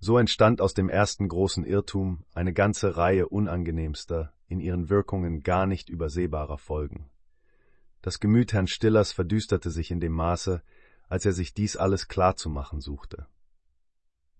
So 0.00 0.18
entstand 0.18 0.60
aus 0.60 0.74
dem 0.74 0.88
ersten 0.88 1.28
großen 1.28 1.64
Irrtum 1.64 2.24
eine 2.34 2.52
ganze 2.52 2.96
Reihe 2.96 3.28
unangenehmster, 3.28 4.32
in 4.48 4.60
ihren 4.60 4.90
Wirkungen 4.90 5.42
gar 5.42 5.66
nicht 5.66 5.88
übersehbarer 5.88 6.58
Folgen. 6.58 7.10
Das 8.02 8.20
Gemüt 8.20 8.52
Herrn 8.52 8.66
Stillers 8.66 9.12
verdüsterte 9.12 9.70
sich 9.70 9.90
in 9.90 10.00
dem 10.00 10.12
Maße, 10.12 10.62
als 11.08 11.24
er 11.24 11.32
sich 11.32 11.54
dies 11.54 11.76
alles 11.76 12.08
klarzumachen 12.08 12.80
suchte. 12.80 13.26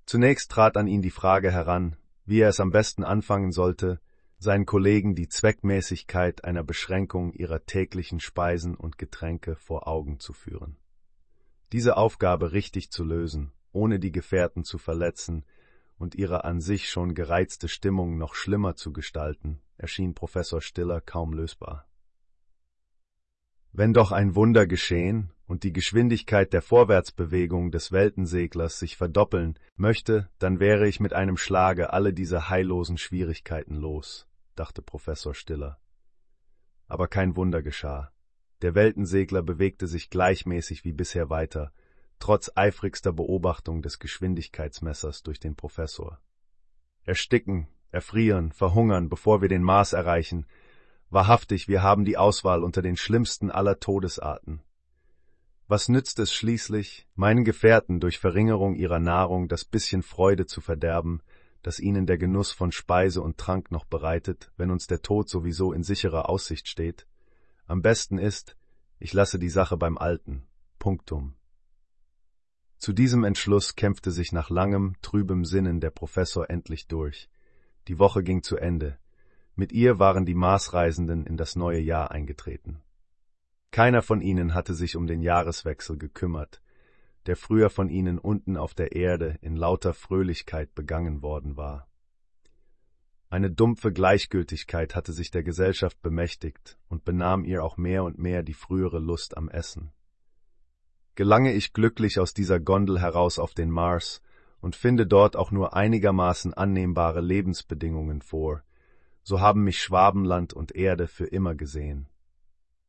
Zunächst 0.06 0.50
trat 0.50 0.76
an 0.76 0.86
ihn 0.86 1.02
die 1.02 1.10
Frage 1.10 1.50
heran, 1.50 1.96
wie 2.24 2.40
er 2.40 2.50
es 2.50 2.60
am 2.60 2.70
besten 2.70 3.04
anfangen 3.04 3.52
sollte, 3.52 4.00
seinen 4.38 4.66
Kollegen 4.66 5.14
die 5.14 5.28
Zweckmäßigkeit 5.28 6.44
einer 6.44 6.62
Beschränkung 6.62 7.32
ihrer 7.32 7.66
täglichen 7.66 8.20
Speisen 8.20 8.74
und 8.74 8.96
Getränke 8.98 9.56
vor 9.56 9.88
Augen 9.88 10.20
zu 10.20 10.32
führen. 10.32 10.76
Diese 11.72 11.96
Aufgabe 11.96 12.52
richtig 12.52 12.90
zu 12.90 13.04
lösen, 13.04 13.52
ohne 13.72 13.98
die 13.98 14.12
Gefährten 14.12 14.64
zu 14.64 14.78
verletzen 14.78 15.44
und 15.98 16.14
ihre 16.14 16.44
an 16.44 16.60
sich 16.60 16.88
schon 16.88 17.14
gereizte 17.14 17.68
Stimmung 17.68 18.16
noch 18.16 18.34
schlimmer 18.34 18.76
zu 18.76 18.92
gestalten, 18.92 19.60
erschien 19.76 20.14
Professor 20.14 20.60
Stiller 20.60 21.00
kaum 21.00 21.32
lösbar. 21.32 21.86
Wenn 23.72 23.92
doch 23.92 24.12
ein 24.12 24.34
Wunder 24.34 24.66
geschehen 24.66 25.32
und 25.48 25.64
die 25.64 25.72
Geschwindigkeit 25.72 26.52
der 26.52 26.62
Vorwärtsbewegung 26.62 27.72
des 27.72 27.90
Weltenseglers 27.90 28.78
sich 28.78 28.96
verdoppeln 28.96 29.58
möchte, 29.76 30.28
dann 30.38 30.60
wäre 30.60 30.86
ich 30.86 31.00
mit 31.00 31.14
einem 31.14 31.36
Schlage 31.36 31.92
alle 31.92 32.12
diese 32.12 32.50
heillosen 32.50 32.98
Schwierigkeiten 32.98 33.74
los, 33.74 34.28
dachte 34.54 34.82
Professor 34.82 35.34
Stiller. 35.34 35.80
Aber 36.86 37.08
kein 37.08 37.34
Wunder 37.34 37.62
geschah. 37.62 38.12
Der 38.62 38.74
Weltensegler 38.74 39.42
bewegte 39.42 39.86
sich 39.86 40.10
gleichmäßig 40.10 40.84
wie 40.84 40.92
bisher 40.92 41.30
weiter, 41.30 41.72
trotz 42.18 42.52
eifrigster 42.54 43.12
Beobachtung 43.12 43.80
des 43.82 43.98
Geschwindigkeitsmessers 43.98 45.22
durch 45.22 45.40
den 45.40 45.56
Professor. 45.56 46.20
Ersticken, 47.04 47.68
erfrieren, 47.90 48.52
verhungern, 48.52 49.08
bevor 49.08 49.40
wir 49.40 49.48
den 49.48 49.62
Mars 49.62 49.94
erreichen, 49.94 50.46
Wahrhaftig, 51.10 51.68
wir 51.68 51.82
haben 51.82 52.04
die 52.04 52.18
Auswahl 52.18 52.62
unter 52.62 52.82
den 52.82 52.98
schlimmsten 52.98 53.50
aller 53.50 53.80
Todesarten. 53.80 54.60
Was 55.68 55.90
nützt 55.90 56.18
es 56.18 56.32
schließlich, 56.32 57.06
meinen 57.14 57.44
Gefährten 57.44 58.00
durch 58.00 58.18
Verringerung 58.18 58.74
ihrer 58.74 59.00
Nahrung 59.00 59.48
das 59.48 59.66
bisschen 59.66 60.02
Freude 60.02 60.46
zu 60.46 60.62
verderben, 60.62 61.20
das 61.60 61.78
ihnen 61.78 62.06
der 62.06 62.16
Genuss 62.16 62.52
von 62.52 62.72
Speise 62.72 63.20
und 63.20 63.36
Trank 63.36 63.70
noch 63.70 63.84
bereitet, 63.84 64.50
wenn 64.56 64.70
uns 64.70 64.86
der 64.86 65.02
Tod 65.02 65.28
sowieso 65.28 65.74
in 65.74 65.82
sicherer 65.82 66.30
Aussicht 66.30 66.68
steht? 66.68 67.06
Am 67.66 67.82
besten 67.82 68.16
ist, 68.16 68.56
ich 68.98 69.12
lasse 69.12 69.38
die 69.38 69.50
Sache 69.50 69.76
beim 69.76 69.98
Alten. 69.98 70.46
Punktum. 70.78 71.34
Zu 72.78 72.94
diesem 72.94 73.24
Entschluss 73.24 73.76
kämpfte 73.76 74.10
sich 74.10 74.32
nach 74.32 74.48
langem, 74.48 74.94
trübem 75.02 75.44
Sinnen 75.44 75.80
der 75.80 75.90
Professor 75.90 76.48
endlich 76.48 76.86
durch. 76.86 77.28
Die 77.88 77.98
Woche 77.98 78.22
ging 78.22 78.42
zu 78.42 78.56
Ende. 78.56 78.96
Mit 79.54 79.72
ihr 79.72 79.98
waren 79.98 80.24
die 80.24 80.34
Marsreisenden 80.34 81.26
in 81.26 81.36
das 81.36 81.56
neue 81.56 81.80
Jahr 81.80 82.10
eingetreten. 82.10 82.80
Keiner 83.70 84.02
von 84.02 84.20
ihnen 84.20 84.54
hatte 84.54 84.74
sich 84.74 84.96
um 84.96 85.06
den 85.06 85.22
Jahreswechsel 85.22 85.98
gekümmert, 85.98 86.62
der 87.26 87.36
früher 87.36 87.70
von 87.70 87.90
ihnen 87.90 88.18
unten 88.18 88.56
auf 88.56 88.74
der 88.74 88.92
Erde 88.92 89.38
in 89.42 89.56
lauter 89.56 89.92
Fröhlichkeit 89.92 90.74
begangen 90.74 91.22
worden 91.22 91.56
war. 91.56 91.86
Eine 93.30 93.50
dumpfe 93.50 93.92
Gleichgültigkeit 93.92 94.94
hatte 94.94 95.12
sich 95.12 95.30
der 95.30 95.42
Gesellschaft 95.42 96.00
bemächtigt 96.00 96.78
und 96.88 97.04
benahm 97.04 97.44
ihr 97.44 97.62
auch 97.62 97.76
mehr 97.76 98.04
und 98.04 98.18
mehr 98.18 98.42
die 98.42 98.54
frühere 98.54 99.00
Lust 99.00 99.36
am 99.36 99.50
Essen. 99.50 99.92
Gelange 101.14 101.52
ich 101.52 101.74
glücklich 101.74 102.18
aus 102.20 102.32
dieser 102.32 102.58
Gondel 102.58 103.00
heraus 103.00 103.38
auf 103.38 103.52
den 103.52 103.70
Mars 103.70 104.22
und 104.60 104.76
finde 104.76 105.06
dort 105.06 105.36
auch 105.36 105.50
nur 105.50 105.74
einigermaßen 105.74 106.54
annehmbare 106.54 107.20
Lebensbedingungen 107.20 108.22
vor, 108.22 108.62
so 109.22 109.40
haben 109.40 109.62
mich 109.62 109.82
Schwabenland 109.82 110.54
und 110.54 110.74
Erde 110.74 111.06
für 111.06 111.26
immer 111.26 111.54
gesehen. 111.54 112.08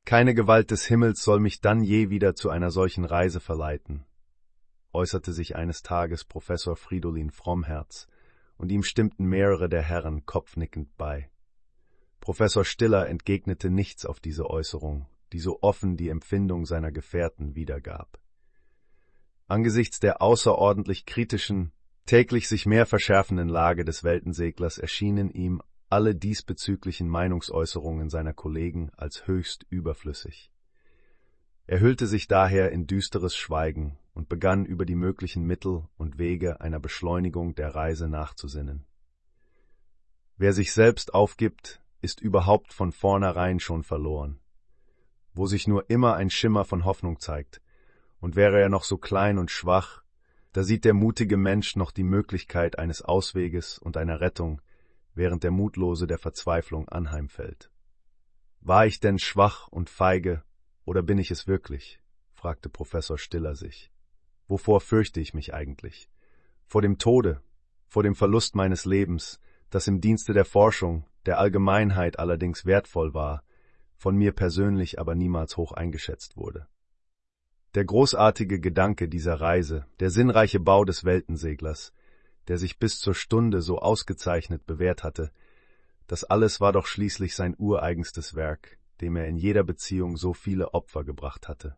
Keine 0.06 0.34
Gewalt 0.34 0.72
des 0.72 0.86
Himmels 0.86 1.22
soll 1.22 1.40
mich 1.40 1.62
dann 1.62 1.84
je 1.84 2.10
wieder 2.10 2.36
zu 2.36 2.50
einer 2.50 2.72
solchen 2.72 3.06
Reise 3.06 3.40
verleiten, 3.40 4.06
äußerte 4.92 5.34
sich 5.34 5.56
eines 5.56 5.84
Tages 5.84 6.26
Professor 6.26 6.76
Fridolin 6.76 7.30
Frommherz, 7.30 8.08
und 8.58 8.72
ihm 8.72 8.84
stimmten 8.84 9.26
mehrere 9.26 9.70
der 9.70 9.82
Herren 9.82 10.26
kopfnickend 10.26 10.98
bei. 10.98 11.30
Professor 12.20 12.66
Stiller 12.66 13.08
entgegnete 13.08 13.70
nichts 13.70 14.06
auf 14.06 14.20
diese 14.20 14.50
Äußerung, 14.50 15.08
die 15.32 15.40
so 15.40 15.60
offen 15.62 15.96
die 15.96 16.10
Empfindung 16.10 16.66
seiner 16.66 16.92
Gefährten 16.92 17.56
wiedergab. 17.56 18.20
Angesichts 19.48 20.00
der 20.00 20.22
außerordentlich 20.22 21.06
kritischen, 21.06 21.72
täglich 22.06 22.48
sich 22.48 22.66
mehr 22.66 22.86
verschärfenden 22.86 23.50
Lage 23.50 23.86
des 23.86 24.04
Weltenseglers 24.04 24.78
erschienen 24.78 25.32
ihm 25.32 25.62
alle 25.90 26.16
diesbezüglichen 26.16 27.10
Meinungsäußerungen 27.10 28.10
seiner 28.10 28.34
Kollegen 28.34 28.92
als 28.96 29.28
höchst 29.28 29.66
überflüssig. 29.70 30.52
Er 31.66 31.80
hüllte 31.80 32.08
sich 32.08 32.28
daher 32.28 32.72
in 32.72 32.88
düsteres 32.88 33.36
Schweigen 33.36 33.98
und 34.14 34.30
begann 34.30 34.66
über 34.66 34.86
die 34.86 34.96
möglichen 34.96 35.44
Mittel 35.44 35.88
und 35.98 36.18
Wege 36.18 36.62
einer 36.62 36.80
Beschleunigung 36.80 37.56
der 37.56 37.76
Reise 37.76 38.08
nachzusinnen. 38.08 38.86
Wer 40.38 40.54
sich 40.54 40.74
selbst 40.74 41.14
aufgibt, 41.14 41.82
ist 42.02 42.22
überhaupt 42.22 42.74
von 42.74 42.92
vornherein 42.92 43.60
schon 43.60 43.84
verloren. 43.84 44.40
Wo 45.34 45.48
sich 45.48 45.68
nur 45.68 45.90
immer 45.90 46.16
ein 46.16 46.30
Schimmer 46.30 46.66
von 46.66 46.86
Hoffnung 46.86 47.20
zeigt, 47.20 47.62
und 48.20 48.36
wäre 48.36 48.60
er 48.60 48.70
noch 48.70 48.84
so 48.84 48.98
klein 48.98 49.38
und 49.38 49.52
schwach, 49.52 50.04
da 50.52 50.64
sieht 50.64 50.86
der 50.86 50.94
mutige 50.94 51.38
Mensch 51.38 51.76
noch 51.76 51.92
die 51.92 52.04
Möglichkeit 52.04 52.80
eines 52.80 53.02
Ausweges 53.02 53.78
und 53.78 53.96
einer 53.96 54.20
Rettung, 54.20 54.62
während 55.20 55.44
der 55.44 55.52
Mutlose 55.52 56.08
der 56.08 56.18
Verzweiflung 56.18 56.88
anheimfällt. 56.88 57.70
War 58.62 58.86
ich 58.86 59.02
denn 59.02 59.20
schwach 59.20 59.68
und 59.68 59.90
feige, 59.90 60.44
oder 60.86 61.04
bin 61.04 61.18
ich 61.18 61.30
es 61.30 61.46
wirklich? 61.46 62.02
fragte 62.32 62.70
Professor 62.70 63.18
Stiller 63.18 63.54
sich. 63.54 63.92
Wovor 64.48 64.80
fürchte 64.80 65.20
ich 65.20 65.34
mich 65.34 65.54
eigentlich? 65.54 66.10
Vor 66.66 66.82
dem 66.82 66.98
Tode, 67.00 67.42
vor 67.86 68.02
dem 68.02 68.16
Verlust 68.16 68.56
meines 68.56 68.86
Lebens, 68.86 69.42
das 69.70 69.88
im 69.88 70.00
Dienste 70.00 70.32
der 70.32 70.46
Forschung, 70.46 71.06
der 71.26 71.38
Allgemeinheit 71.38 72.18
allerdings 72.18 72.66
wertvoll 72.66 73.14
war, 73.14 73.44
von 73.98 74.16
mir 74.16 74.32
persönlich 74.32 75.00
aber 75.00 75.16
niemals 75.16 75.58
hoch 75.58 75.74
eingeschätzt 75.74 76.38
wurde. 76.38 76.66
Der 77.76 77.84
großartige 77.84 78.62
Gedanke 78.62 79.10
dieser 79.10 79.42
Reise, 79.42 79.86
der 80.00 80.12
sinnreiche 80.12 80.62
Bau 80.62 80.86
des 80.86 81.04
Weltenseglers, 81.04 81.92
der 82.50 82.58
sich 82.58 82.80
bis 82.80 83.00
zur 83.00 83.14
Stunde 83.14 83.62
so 83.62 83.80
ausgezeichnet 83.80 84.66
bewährt 84.66 85.04
hatte, 85.04 85.32
das 86.08 86.24
alles 86.24 86.60
war 86.60 86.74
doch 86.74 86.88
schließlich 86.88 87.36
sein 87.36 87.56
ureigenstes 87.58 88.36
Werk, 88.36 88.80
dem 89.02 89.16
er 89.16 89.28
in 89.28 89.38
jeder 89.38 89.64
Beziehung 89.64 90.18
so 90.18 90.34
viele 90.34 90.74
Opfer 90.74 91.04
gebracht 91.04 91.48
hatte. 91.48 91.78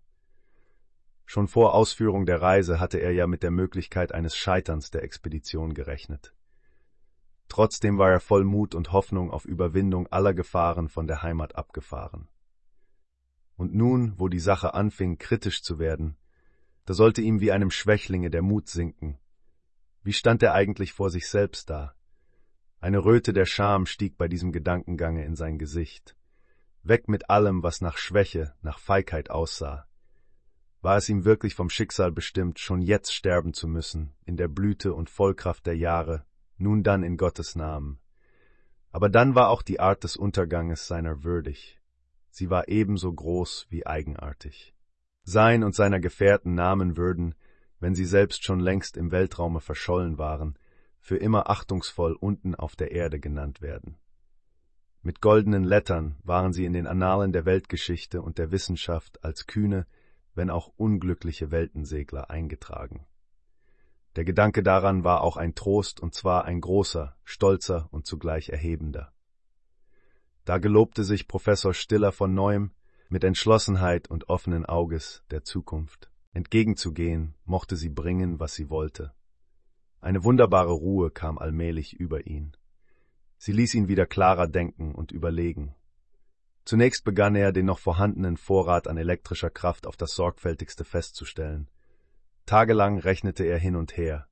Schon 1.26 1.50
vor 1.50 1.74
Ausführung 1.76 2.26
der 2.26 2.42
Reise 2.42 2.80
hatte 2.80 2.98
er 2.98 3.12
ja 3.12 3.28
mit 3.28 3.44
der 3.44 3.52
Möglichkeit 3.52 4.14
eines 4.14 4.36
Scheiterns 4.36 4.92
der 4.92 5.04
Expedition 5.04 5.74
gerechnet. 5.74 6.34
Trotzdem 7.50 7.98
war 7.98 8.10
er 8.10 8.22
voll 8.22 8.46
Mut 8.46 8.74
und 8.74 8.94
Hoffnung 8.94 9.30
auf 9.30 9.44
Überwindung 9.44 10.08
aller 10.08 10.34
Gefahren 10.34 10.88
von 10.88 11.06
der 11.06 11.22
Heimat 11.22 11.58
abgefahren. 11.58 12.30
Und 13.58 13.76
nun, 13.76 14.14
wo 14.18 14.30
die 14.30 14.40
Sache 14.40 14.74
anfing, 14.74 15.18
kritisch 15.18 15.62
zu 15.64 15.78
werden, 15.78 16.16
da 16.86 16.94
sollte 16.94 17.22
ihm 17.22 17.42
wie 17.42 17.52
einem 17.52 17.72
Schwächlinge 17.72 18.30
der 18.30 18.42
Mut 18.42 18.70
sinken, 18.70 19.20
wie 20.04 20.14
stand 20.14 20.42
er 20.44 20.54
eigentlich 20.54 20.94
vor 20.94 21.10
sich 21.10 21.30
selbst 21.30 21.70
da? 21.70 21.94
Eine 22.80 23.06
Röte 23.06 23.34
der 23.34 23.46
Scham 23.46 23.86
stieg 23.86 24.18
bei 24.18 24.28
diesem 24.28 24.52
Gedankengange 24.52 25.24
in 25.24 25.36
sein 25.36 25.60
Gesicht. 25.60 26.16
Weg 26.84 27.08
mit 27.08 27.30
allem, 27.30 27.62
was 27.62 27.82
nach 27.82 27.98
Schwäche, 27.98 28.56
nach 28.62 28.80
Feigheit 28.80 29.30
aussah. 29.30 29.86
War 30.82 30.98
es 30.98 31.08
ihm 31.10 31.26
wirklich 31.26 31.54
vom 31.54 31.70
Schicksal 31.70 32.12
bestimmt, 32.12 32.58
schon 32.58 32.82
jetzt 32.82 33.14
sterben 33.14 33.54
zu 33.54 33.68
müssen, 33.68 34.16
in 34.26 34.36
der 34.36 34.48
Blüte 34.48 34.96
und 34.96 35.12
Vollkraft 35.12 35.68
der 35.68 35.78
Jahre, 35.78 36.26
nun 36.58 36.82
dann 36.82 37.04
in 37.04 37.18
Gottes 37.18 37.56
Namen. 37.56 38.00
Aber 38.92 39.10
dann 39.10 39.36
war 39.36 39.50
auch 39.50 39.62
die 39.62 39.80
Art 39.80 40.04
des 40.04 40.18
Unterganges 40.18 40.88
seiner 40.88 41.24
würdig. 41.24 41.80
Sie 42.32 42.50
war 42.50 42.68
ebenso 42.68 43.14
groß 43.14 43.68
wie 43.70 43.86
eigenartig. 43.86 44.74
Sein 45.24 45.64
und 45.64 45.76
seiner 45.76 46.00
Gefährten 46.00 46.56
Namen 46.56 46.98
würden, 46.98 47.36
wenn 47.82 47.96
sie 47.96 48.06
selbst 48.06 48.46
schon 48.46 48.62
längst 48.62 48.96
im 48.96 49.12
Weltraume 49.12 49.60
verschollen 49.60 50.18
waren, 50.18 50.58
für 51.00 51.18
immer 51.18 51.50
achtungsvoll 51.50 52.14
unten 52.14 52.56
auf 52.56 52.76
der 52.76 52.92
Erde 52.92 53.20
genannt 53.20 53.62
werden. 53.62 53.98
Mit 55.02 55.20
goldenen 55.20 55.64
Lettern 55.64 56.16
waren 56.24 56.54
sie 56.54 56.64
in 56.64 56.74
den 56.74 56.86
Annalen 56.86 57.34
der 57.34 57.46
Weltgeschichte 57.46 58.22
und 58.22 58.38
der 58.38 58.52
Wissenschaft 58.52 59.24
als 59.26 59.48
kühne, 59.48 59.88
wenn 60.36 60.52
auch 60.52 60.72
unglückliche 60.78 61.50
Weltensegler 61.50 62.30
eingetragen. 62.30 63.08
Der 64.16 64.26
Gedanke 64.26 64.62
daran 64.62 65.04
war 65.04 65.22
auch 65.22 65.38
ein 65.38 65.56
Trost, 65.56 66.00
und 66.02 66.14
zwar 66.14 66.46
ein 66.46 66.62
großer, 66.62 67.16
stolzer 67.24 67.88
und 67.92 68.06
zugleich 68.06 68.50
erhebender. 68.50 69.12
Da 70.46 70.60
gelobte 70.60 71.04
sich 71.04 71.28
Professor 71.28 71.74
Stiller 71.74 72.12
von 72.12 72.34
neuem, 72.34 72.72
mit 73.10 73.24
Entschlossenheit 73.24 74.08
und 74.08 74.30
offenen 74.30 74.66
Auges 74.66 75.24
der 75.32 75.44
Zukunft. 75.44 76.12
Entgegenzugehen 76.34 77.36
mochte 77.46 77.76
sie 77.76 77.90
bringen, 77.90 78.40
was 78.40 78.54
sie 78.54 78.70
wollte. 78.70 79.14
Eine 80.00 80.24
wunderbare 80.24 80.72
Ruhe 80.72 81.12
kam 81.12 81.38
allmählich 81.38 81.94
über 81.94 82.26
ihn. 82.26 82.56
Sie 83.38 83.52
ließ 83.52 83.76
ihn 83.76 83.88
wieder 83.88 84.06
klarer 84.06 84.48
denken 84.48 84.96
und 84.96 85.12
überlegen. 85.12 85.76
Zunächst 86.64 87.04
begann 87.04 87.36
er, 87.36 87.52
den 87.52 87.66
noch 87.66 87.80
vorhandenen 87.80 88.38
Vorrat 88.38 88.88
an 88.88 88.98
elektrischer 88.98 89.50
Kraft 89.50 89.88
auf 89.88 89.98
das 89.98 90.14
sorgfältigste 90.14 90.86
festzustellen. 90.86 91.70
Tagelang 92.46 93.00
rechnete 93.00 93.44
er 93.44 93.58
hin 93.58 93.76
und 93.76 93.98
her. 93.98 94.28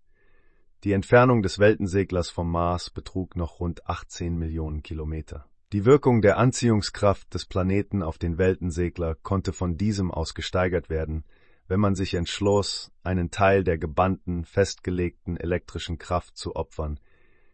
Die 0.83 0.93
Entfernung 0.93 1.41
des 1.41 1.59
Weltenseglers 1.59 2.29
vom 2.29 2.49
Mars 2.49 2.89
betrug 2.89 3.35
noch 3.35 3.59
rund 3.59 3.85
18 3.87 4.37
Millionen 4.37 4.83
Kilometer. 4.83 5.49
Die 5.73 5.85
Wirkung 5.85 6.21
der 6.21 6.37
Anziehungskraft 6.37 7.33
des 7.33 7.45
Planeten 7.45 8.01
auf 8.01 8.17
den 8.17 8.37
Weltensegler 8.37 9.15
konnte 9.15 9.53
von 9.53 9.77
diesem 9.77 10.09
aus 10.09 10.33
gesteigert 10.33 10.89
werden, 10.89 11.25
wenn 11.69 11.79
man 11.79 11.93
sich 11.93 12.15
entschloss, 12.15 12.91
einen 13.03 13.29
Teil 13.29 13.63
der 13.63 13.77
gebannten, 13.77 14.43
festgelegten 14.43 15.37
elektrischen 15.37 15.99
Kraft 15.99 16.35
zu 16.35 16.55
opfern, 16.55 16.99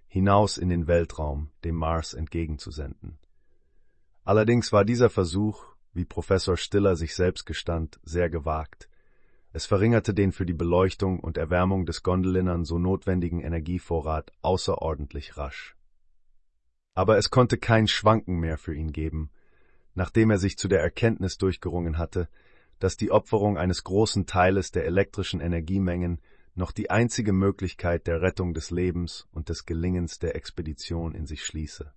hinaus 0.07 0.57
in 0.57 0.69
den 0.69 0.87
Weltraum, 0.87 1.51
dem 1.65 1.75
Mars 1.75 2.13
entgegenzusenden. 2.13 3.19
Allerdings 4.23 4.71
war 4.71 4.85
dieser 4.85 5.09
Versuch, 5.09 5.65
wie 5.91 6.05
Professor 6.05 6.55
Stiller 6.55 6.95
sich 6.95 7.13
selbst 7.13 7.45
gestand, 7.45 7.99
sehr 8.03 8.29
gewagt. 8.29 8.89
Es 9.51 9.65
verringerte 9.65 10.13
den 10.13 10.31
für 10.31 10.45
die 10.45 10.53
Beleuchtung 10.53 11.19
und 11.19 11.37
Erwärmung 11.37 11.85
des 11.85 12.01
Gondelinnern 12.01 12.63
so 12.63 12.79
notwendigen 12.79 13.41
Energievorrat 13.41 14.31
außerordentlich 14.41 15.35
rasch. 15.35 15.75
Aber 16.93 17.17
es 17.17 17.29
konnte 17.29 17.57
kein 17.57 17.89
Schwanken 17.89 18.39
mehr 18.39 18.57
für 18.57 18.73
ihn 18.73 18.93
geben, 18.93 19.29
nachdem 19.93 20.31
er 20.31 20.37
sich 20.37 20.57
zu 20.57 20.69
der 20.69 20.79
Erkenntnis 20.79 21.37
durchgerungen 21.37 21.97
hatte, 21.97 22.29
dass 22.85 22.97
die 22.97 23.09
Opferung 23.09 23.57
eines 23.57 23.83
großen 23.83 24.27
Teiles 24.27 24.69
der 24.69 24.85
elektrischen 24.85 25.39
Energiemengen 25.39 26.21
noch 26.53 26.71
die 26.71 26.91
einzige 26.91 27.33
Möglichkeit 27.33 28.05
der 28.05 28.21
Rettung 28.21 28.53
des 28.53 28.69
Lebens 28.69 29.27
und 29.31 29.49
des 29.49 29.65
Gelingens 29.65 30.19
der 30.19 30.35
Expedition 30.35 31.15
in 31.15 31.25
sich 31.25 31.43
schließe. 31.43 31.91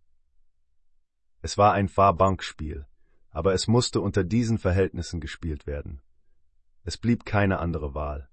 Es 1.43 1.59
war 1.59 1.74
ein 1.74 1.89
Fahrbankspiel, 1.89 2.86
aber 3.28 3.52
es 3.52 3.69
musste 3.69 4.01
unter 4.01 4.24
diesen 4.24 4.56
Verhältnissen 4.56 5.20
gespielt 5.20 5.66
werden. 5.66 6.01
Es 6.85 6.97
blieb 6.97 7.27
keine 7.27 7.59
andere 7.59 7.94
Wahl. 7.94 8.31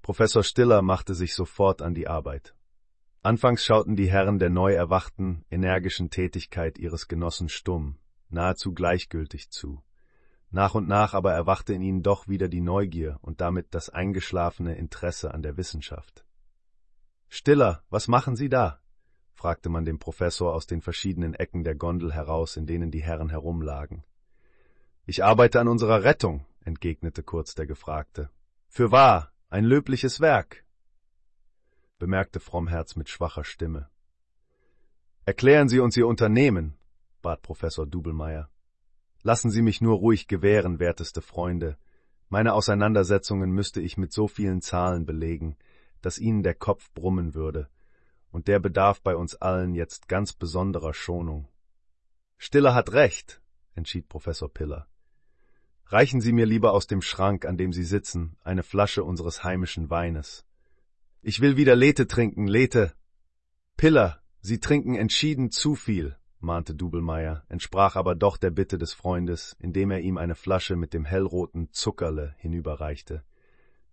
Professor 0.00 0.42
Stiller 0.42 0.80
machte 0.80 1.14
sich 1.14 1.34
sofort 1.34 1.82
an 1.82 1.92
die 1.92 2.08
Arbeit. 2.08 2.54
Anfangs 3.20 3.62
schauten 3.62 3.96
die 3.96 4.10
Herren 4.10 4.38
der 4.38 4.48
neu 4.48 4.72
erwachten, 4.72 5.44
energischen 5.50 6.08
Tätigkeit 6.08 6.78
ihres 6.78 7.06
Genossen 7.06 7.50
stumm, 7.50 7.98
nahezu 8.30 8.72
gleichgültig 8.72 9.50
zu. 9.50 9.82
Nach 10.50 10.74
und 10.74 10.88
nach 10.88 11.14
aber 11.14 11.32
erwachte 11.32 11.72
in 11.74 11.82
ihnen 11.82 12.02
doch 12.02 12.26
wieder 12.26 12.48
die 12.48 12.60
Neugier 12.60 13.18
und 13.22 13.40
damit 13.40 13.74
das 13.74 13.88
eingeschlafene 13.88 14.74
Interesse 14.74 15.32
an 15.32 15.42
der 15.42 15.56
Wissenschaft. 15.56 16.24
Stiller, 17.28 17.84
was 17.88 18.08
machen 18.08 18.34
Sie 18.34 18.48
da? 18.48 18.80
fragte 19.32 19.68
man 19.68 19.84
dem 19.84 19.98
Professor 19.98 20.52
aus 20.52 20.66
den 20.66 20.82
verschiedenen 20.82 21.34
Ecken 21.34 21.64
der 21.64 21.76
Gondel 21.76 22.12
heraus, 22.12 22.56
in 22.56 22.66
denen 22.66 22.90
die 22.90 23.02
Herren 23.02 23.30
herumlagen. 23.30 24.04
Ich 25.06 25.24
arbeite 25.24 25.60
an 25.60 25.68
unserer 25.68 26.02
Rettung, 26.02 26.44
entgegnete 26.64 27.22
kurz 27.22 27.54
der 27.54 27.66
Gefragte. 27.66 28.30
Fürwahr, 28.68 29.32
ein 29.48 29.64
löbliches 29.64 30.20
Werk, 30.20 30.64
bemerkte 31.98 32.40
Frommherz 32.40 32.96
mit 32.96 33.08
schwacher 33.08 33.44
Stimme. 33.44 33.88
Erklären 35.24 35.68
Sie 35.68 35.78
uns 35.78 35.96
Ihr 35.96 36.06
Unternehmen, 36.06 36.76
bat 37.22 37.42
Professor 37.42 37.86
Dubelmeier. 37.86 38.50
Lassen 39.22 39.50
Sie 39.50 39.60
mich 39.60 39.82
nur 39.82 39.96
ruhig 39.96 40.28
gewähren, 40.28 40.78
werteste 40.78 41.20
Freunde. 41.20 41.76
Meine 42.30 42.54
Auseinandersetzungen 42.54 43.50
müsste 43.50 43.80
ich 43.80 43.98
mit 43.98 44.12
so 44.12 44.28
vielen 44.28 44.62
Zahlen 44.62 45.04
belegen, 45.04 45.56
dass 46.00 46.18
Ihnen 46.18 46.42
der 46.42 46.54
Kopf 46.54 46.90
brummen 46.92 47.34
würde, 47.34 47.68
und 48.30 48.48
der 48.48 48.60
bedarf 48.60 49.02
bei 49.02 49.14
uns 49.14 49.34
allen 49.34 49.74
jetzt 49.74 50.08
ganz 50.08 50.32
besonderer 50.32 50.94
Schonung. 50.94 51.48
Stiller 52.38 52.74
hat 52.74 52.92
recht, 52.92 53.42
entschied 53.74 54.08
Professor 54.08 54.48
Piller. 54.48 54.86
Reichen 55.86 56.22
Sie 56.22 56.32
mir 56.32 56.46
lieber 56.46 56.72
aus 56.72 56.86
dem 56.86 57.02
Schrank, 57.02 57.44
an 57.44 57.58
dem 57.58 57.74
Sie 57.74 57.84
sitzen, 57.84 58.36
eine 58.42 58.62
Flasche 58.62 59.04
unseres 59.04 59.44
heimischen 59.44 59.90
Weines. 59.90 60.46
Ich 61.20 61.40
will 61.40 61.58
wieder 61.58 61.76
Lethe 61.76 62.06
trinken, 62.06 62.46
Lethe. 62.46 62.94
Piller, 63.76 64.22
Sie 64.40 64.60
trinken 64.60 64.94
entschieden 64.94 65.50
zu 65.50 65.74
viel 65.74 66.16
mahnte 66.40 66.74
Dubelmeier, 66.74 67.44
entsprach 67.48 67.96
aber 67.96 68.14
doch 68.14 68.36
der 68.36 68.50
Bitte 68.50 68.78
des 68.78 68.92
Freundes, 68.92 69.56
indem 69.60 69.90
er 69.90 70.00
ihm 70.00 70.18
eine 70.18 70.34
Flasche 70.34 70.76
mit 70.76 70.94
dem 70.94 71.04
hellroten 71.04 71.72
Zuckerle 71.72 72.34
hinüberreichte. 72.38 73.22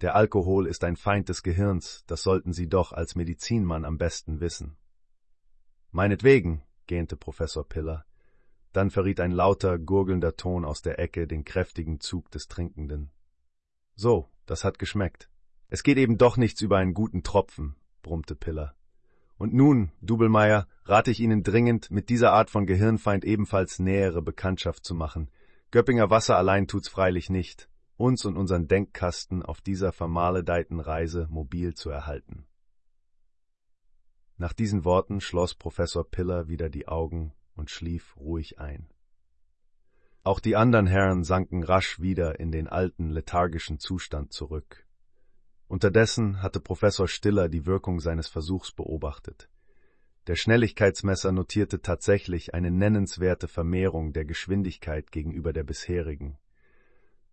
Der 0.02 0.16
Alkohol 0.16 0.68
ist 0.68 0.84
ein 0.84 0.96
Feind 0.96 1.30
des 1.30 1.44
Gehirns, 1.44 2.04
das 2.08 2.24
sollten 2.24 2.54
Sie 2.54 2.70
doch 2.70 2.92
als 2.92 3.16
Medizinmann 3.16 3.84
am 3.84 3.98
besten 3.98 4.40
wissen. 4.40 4.78
Meinetwegen, 5.92 6.64
gähnte 6.86 7.18
Professor 7.18 7.68
Piller. 7.68 8.06
Dann 8.74 8.92
verriet 8.92 9.20
ein 9.20 9.32
lauter, 9.32 9.80
gurgelnder 9.80 10.36
Ton 10.36 10.66
aus 10.66 10.82
der 10.82 11.00
Ecke 11.00 11.28
den 11.28 11.44
kräftigen 11.44 12.00
Zug 12.00 12.30
des 12.30 12.48
Trinkenden. 12.48 13.12
So, 13.96 14.30
das 14.46 14.64
hat 14.64 14.78
geschmeckt. 14.78 15.30
Es 15.70 15.84
geht 15.84 15.98
eben 15.98 16.18
doch 16.18 16.38
nichts 16.38 16.62
über 16.62 16.78
einen 16.78 16.94
guten 16.94 17.24
Tropfen, 17.24 17.76
brummte 18.04 18.36
Piller. 18.36 18.77
Und 19.38 19.54
nun, 19.54 19.92
Dubelmeier, 20.02 20.68
rate 20.86 21.12
ich 21.12 21.20
Ihnen 21.20 21.44
dringend, 21.44 21.92
mit 21.92 22.10
dieser 22.10 22.34
Art 22.34 22.50
von 22.50 22.66
Gehirnfeind 22.66 23.24
ebenfalls 23.24 23.80
nähere 23.80 24.22
Bekanntschaft 24.22 24.84
zu 24.84 24.96
machen. 24.96 25.30
Göppinger 25.70 26.10
Wasser 26.10 26.38
allein 26.38 26.68
tut's 26.68 26.88
freilich 26.88 27.30
nicht, 27.30 27.70
uns 27.98 28.26
und 28.26 28.38
unseren 28.38 28.68
Denkkasten 28.68 29.44
auf 29.44 29.62
dieser 29.62 29.92
vermaledeiten 29.92 30.80
Reise 30.80 31.28
mobil 31.30 31.76
zu 31.76 31.90
erhalten. 31.90 32.48
Nach 34.38 34.54
diesen 34.54 34.86
Worten 34.86 35.20
schloss 35.20 35.56
Professor 35.56 36.10
Piller 36.10 36.48
wieder 36.48 36.70
die 36.70 36.88
Augen 36.88 37.34
und 37.56 37.70
schlief 37.70 38.16
ruhig 38.18 38.60
ein. 38.60 38.88
Auch 40.24 40.40
die 40.40 40.56
anderen 40.56 40.88
Herren 40.88 41.24
sanken 41.24 41.64
rasch 41.64 42.00
wieder 42.00 42.40
in 42.40 42.52
den 42.52 42.68
alten 42.68 43.10
lethargischen 43.10 43.80
Zustand 43.80 44.34
zurück. 44.34 44.87
Unterdessen 45.68 46.42
hatte 46.42 46.62
Professor 46.62 47.08
Stiller 47.08 47.50
die 47.50 47.66
Wirkung 47.66 48.00
seines 48.00 48.30
Versuchs 48.30 48.72
beobachtet. 48.72 49.50
Der 50.28 50.36
Schnelligkeitsmesser 50.36 51.32
notierte 51.32 51.82
tatsächlich 51.82 52.54
eine 52.54 52.72
nennenswerte 52.72 53.48
Vermehrung 53.48 54.14
der 54.14 54.26
Geschwindigkeit 54.26 55.12
gegenüber 55.12 55.54
der 55.54 55.64
bisherigen. 55.64 56.38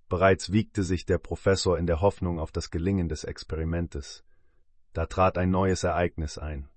Bereits 0.09 0.53
wiegte 0.53 0.83
sich 0.83 1.07
der 1.07 1.19
Professor 1.19 1.79
in 1.79 1.87
der 1.87 2.01
Hoffnung 2.01 2.39
auf 2.39 2.53
das 2.53 2.71
Gelingen 2.71 3.09
des 3.09 3.25
Experimentes. 3.25 4.25
Da 4.93 5.07
trat 5.07 5.39
ein 5.39 5.51
neues 5.51 5.83
Ereignis 5.83 6.39
ein. 6.39 6.69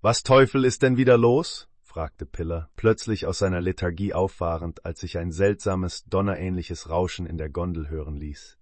Was 0.00 0.22
Teufel 0.22 0.64
ist 0.64 0.82
denn 0.82 0.96
wieder 0.96 1.16
los? 1.16 1.68
fragte 1.82 2.26
Piller, 2.26 2.70
plötzlich 2.74 3.26
aus 3.26 3.38
seiner 3.38 3.60
Lethargie 3.60 4.14
auffahrend, 4.14 4.84
als 4.84 5.00
sich 5.00 5.18
ein 5.18 5.30
seltsames, 5.30 6.04
donnerähnliches 6.04 6.88
Rauschen 6.88 7.26
in 7.26 7.38
der 7.38 7.50
Gondel 7.50 7.88
hören 7.88 8.16
ließ. 8.16 8.58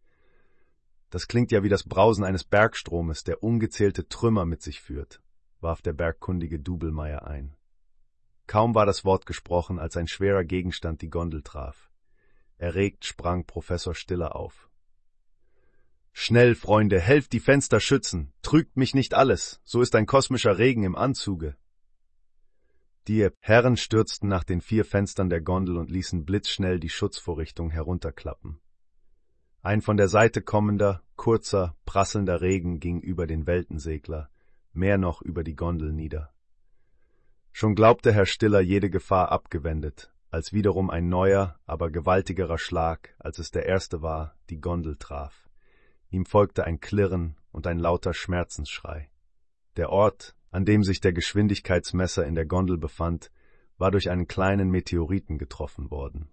Das 1.11 1.27
klingt 1.27 1.51
ja 1.51 1.63
wie 1.63 1.69
das 1.69 1.85
Brausen 1.85 2.25
eines 2.25 2.45
Bergstromes, 2.45 3.25
der 3.25 3.43
ungezählte 3.43 4.09
Trümmer 4.09 4.47
mit 4.47 4.63
sich 4.63 4.81
führt, 4.81 5.21
warf 5.61 5.83
der 5.83 5.93
bergkundige 5.93 6.61
Dubelmeier 6.61 7.27
ein. 7.27 7.57
Kaum 8.47 8.75
war 8.75 8.87
das 8.87 9.05
Wort 9.05 9.27
gesprochen, 9.27 9.79
als 9.79 9.97
ein 9.97 10.09
schwerer 10.09 10.45
Gegenstand 10.45 11.03
die 11.03 11.11
Gondel 11.11 11.43
traf. 11.43 11.91
Erregt 12.59 13.05
sprang 13.05 13.45
Professor 13.45 13.95
Stiller 13.95 14.37
auf. 14.37 14.69
Schnell, 16.13 16.55
Freunde, 16.55 17.01
helft 17.01 17.33
die 17.33 17.41
Fenster 17.41 17.81
schützen, 17.81 18.33
trügt 18.43 18.77
mich 18.77 18.95
nicht 18.95 19.15
alles, 19.15 19.61
so 19.65 19.81
ist 19.81 19.95
ein 19.95 20.07
kosmischer 20.07 20.59
Regen 20.59 20.83
im 20.83 20.97
Anzuge. 20.97 21.57
Die 23.09 23.29
Herren 23.39 23.77
stürzten 23.77 24.29
nach 24.29 24.45
den 24.45 24.61
vier 24.61 24.85
Fenstern 24.85 25.31
der 25.31 25.41
Gondel 25.41 25.77
und 25.77 25.91
ließen 25.91 26.25
blitzschnell 26.25 26.79
die 26.79 26.91
Schutzvorrichtung 26.91 27.71
herunterklappen. 27.71 28.61
Ein 29.63 29.83
von 29.83 29.99
der 29.99 30.09
Seite 30.09 30.41
kommender, 30.41 31.03
kurzer, 31.17 31.77
prasselnder 31.85 32.41
Regen 32.41 32.81
ging 32.81 32.99
über 32.99 33.27
den 33.27 33.47
Weltensegler, 33.47 34.31
mehr 34.73 34.97
noch 34.97 35.21
über 35.21 35.45
die 35.45 35.55
Gondel 35.55 35.93
nieder. 35.93 36.33
Schon 37.53 37.75
glaubte 37.75 38.11
Herr 38.11 38.25
Stiller 38.25 38.61
jede 38.61 38.89
Gefahr 38.89 39.31
abgewendet, 39.31 40.15
als 40.31 40.55
wiederum 40.55 40.89
ein 40.89 41.11
neuer, 41.11 41.59
aber 41.67 41.91
gewaltigerer 41.91 42.57
Schlag, 42.57 43.15
als 43.19 43.39
es 43.39 43.51
der 43.51 43.67
erste 43.67 44.01
war, 44.01 44.35
die 44.49 44.63
Gondel 44.63 44.97
traf. 44.97 45.51
Ihm 46.09 46.25
folgte 46.25 46.65
ein 46.65 46.81
Klirren 46.81 47.37
und 47.53 47.67
ein 47.67 47.79
lauter 47.79 48.15
Schmerzensschrei. 48.15 49.11
Der 49.77 49.91
Ort, 49.91 50.35
an 50.51 50.65
dem 50.65 50.85
sich 50.85 51.01
der 51.01 51.13
Geschwindigkeitsmesser 51.13 52.27
in 52.27 52.35
der 52.35 52.47
Gondel 52.47 52.79
befand, 52.79 53.31
war 53.77 53.91
durch 53.91 54.09
einen 54.09 54.27
kleinen 54.27 54.71
Meteoriten 54.71 55.37
getroffen 55.37 55.91
worden. 55.91 56.31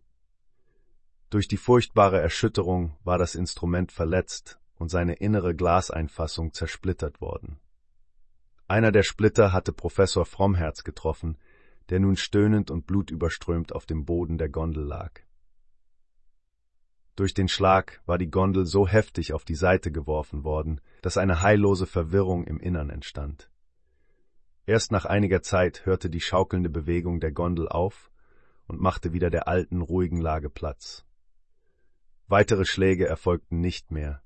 Durch 1.30 1.48
die 1.50 1.58
furchtbare 1.58 2.22
Erschütterung 2.22 2.96
war 3.04 3.18
das 3.18 3.36
Instrument 3.36 3.92
verletzt 3.92 4.60
und 4.76 4.90
seine 4.90 5.16
innere 5.16 5.56
Glaseinfassung 5.56 6.54
zersplittert 6.54 7.20
worden. 7.20 7.60
Einer 8.70 8.92
der 8.92 9.04
Splitter 9.04 9.52
hatte 9.52 9.74
Professor 9.74 10.26
Frommherz 10.26 10.84
getroffen, 10.84 11.38
der 11.90 12.00
nun 12.00 12.16
stöhnend 12.16 12.72
und 12.72 12.88
blutüberströmt 12.88 13.74
auf 13.74 13.86
dem 13.86 14.06
Boden 14.06 14.38
der 14.38 14.50
Gondel 14.50 14.84
lag. 14.86 15.22
Durch 17.18 17.34
den 17.34 17.48
Schlag 17.48 18.02
war 18.06 18.18
die 18.18 18.30
Gondel 18.30 18.66
so 18.66 18.88
heftig 18.88 19.34
auf 19.34 19.44
die 19.44 19.56
Seite 19.56 19.92
geworfen 19.92 20.44
worden, 20.44 20.82
dass 21.02 21.18
eine 21.18 21.42
heillose 21.42 21.88
Verwirrung 21.88 22.46
im 22.46 22.60
Innern 22.60 22.90
entstand. 22.90 23.50
Erst 24.66 24.92
nach 24.92 25.06
einiger 25.06 25.42
Zeit 25.42 25.86
hörte 25.86 26.10
die 26.10 26.22
schaukelnde 26.22 26.70
Bewegung 26.70 27.20
der 27.20 27.32
Gondel 27.32 27.68
auf 27.68 28.12
und 28.68 28.80
machte 28.80 29.14
wieder 29.14 29.30
der 29.30 29.48
alten, 29.48 29.82
ruhigen 29.82 30.22
Lage 30.22 30.50
Platz. 30.50 31.07
Weitere 32.28 32.66
Schläge 32.66 33.08
erfolgten 33.08 33.62
nicht 33.62 33.92
mehr, 33.92 34.22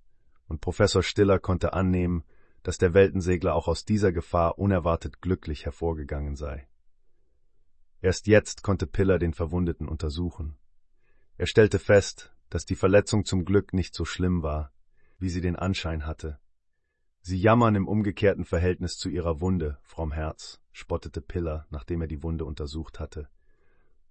und 0.47 0.59
Professor 0.59 1.03
Stiller 1.03 1.39
konnte 1.39 1.73
annehmen, 1.73 2.23
dass 2.63 2.77
der 2.77 2.93
Weltensegler 2.93 3.53
auch 3.53 3.67
aus 3.67 3.85
dieser 3.85 4.11
Gefahr 4.11 4.57
unerwartet 4.57 5.21
glücklich 5.21 5.65
hervorgegangen 5.65 6.35
sei. 6.35 6.67
Erst 8.01 8.25
jetzt 8.25 8.63
konnte 8.63 8.87
Piller 8.87 9.19
den 9.19 9.33
Verwundeten 9.33 9.87
untersuchen. 9.87 10.57
Er 11.37 11.45
stellte 11.45 11.77
fest, 11.77 12.35
dass 12.49 12.65
die 12.65 12.75
Verletzung 12.75 13.23
zum 13.23 13.45
Glück 13.45 13.73
nicht 13.73 13.93
so 13.93 14.03
schlimm 14.03 14.41
war, 14.41 14.73
wie 15.19 15.29
sie 15.29 15.41
den 15.41 15.55
Anschein 15.55 16.05
hatte. 16.07 16.39
Sie 17.21 17.39
jammern 17.39 17.75
im 17.75 17.87
umgekehrten 17.87 18.45
Verhältnis 18.45 18.97
zu 18.97 19.09
ihrer 19.09 19.41
Wunde, 19.41 19.77
fromm 19.83 20.11
Herz, 20.11 20.59
spottete 20.71 21.21
Piller, 21.21 21.67
nachdem 21.69 22.01
er 22.01 22.07
die 22.07 22.23
Wunde 22.23 22.45
untersucht 22.45 22.99
hatte. 22.99 23.29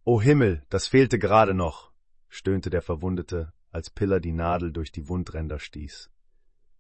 O 0.05 0.23
Himmel, 0.23 0.65
das 0.71 0.87
fehlte 0.87 1.19
gerade 1.19 1.55
noch, 1.55 1.93
stöhnte 2.29 2.71
der 2.71 2.83
Verwundete, 2.83 3.53
als 3.71 3.91
Piller 3.91 4.21
die 4.21 4.33
Nadel 4.33 4.73
durch 4.73 4.93
die 4.93 5.09
Wundränder 5.09 5.59
stieß. 5.59 6.11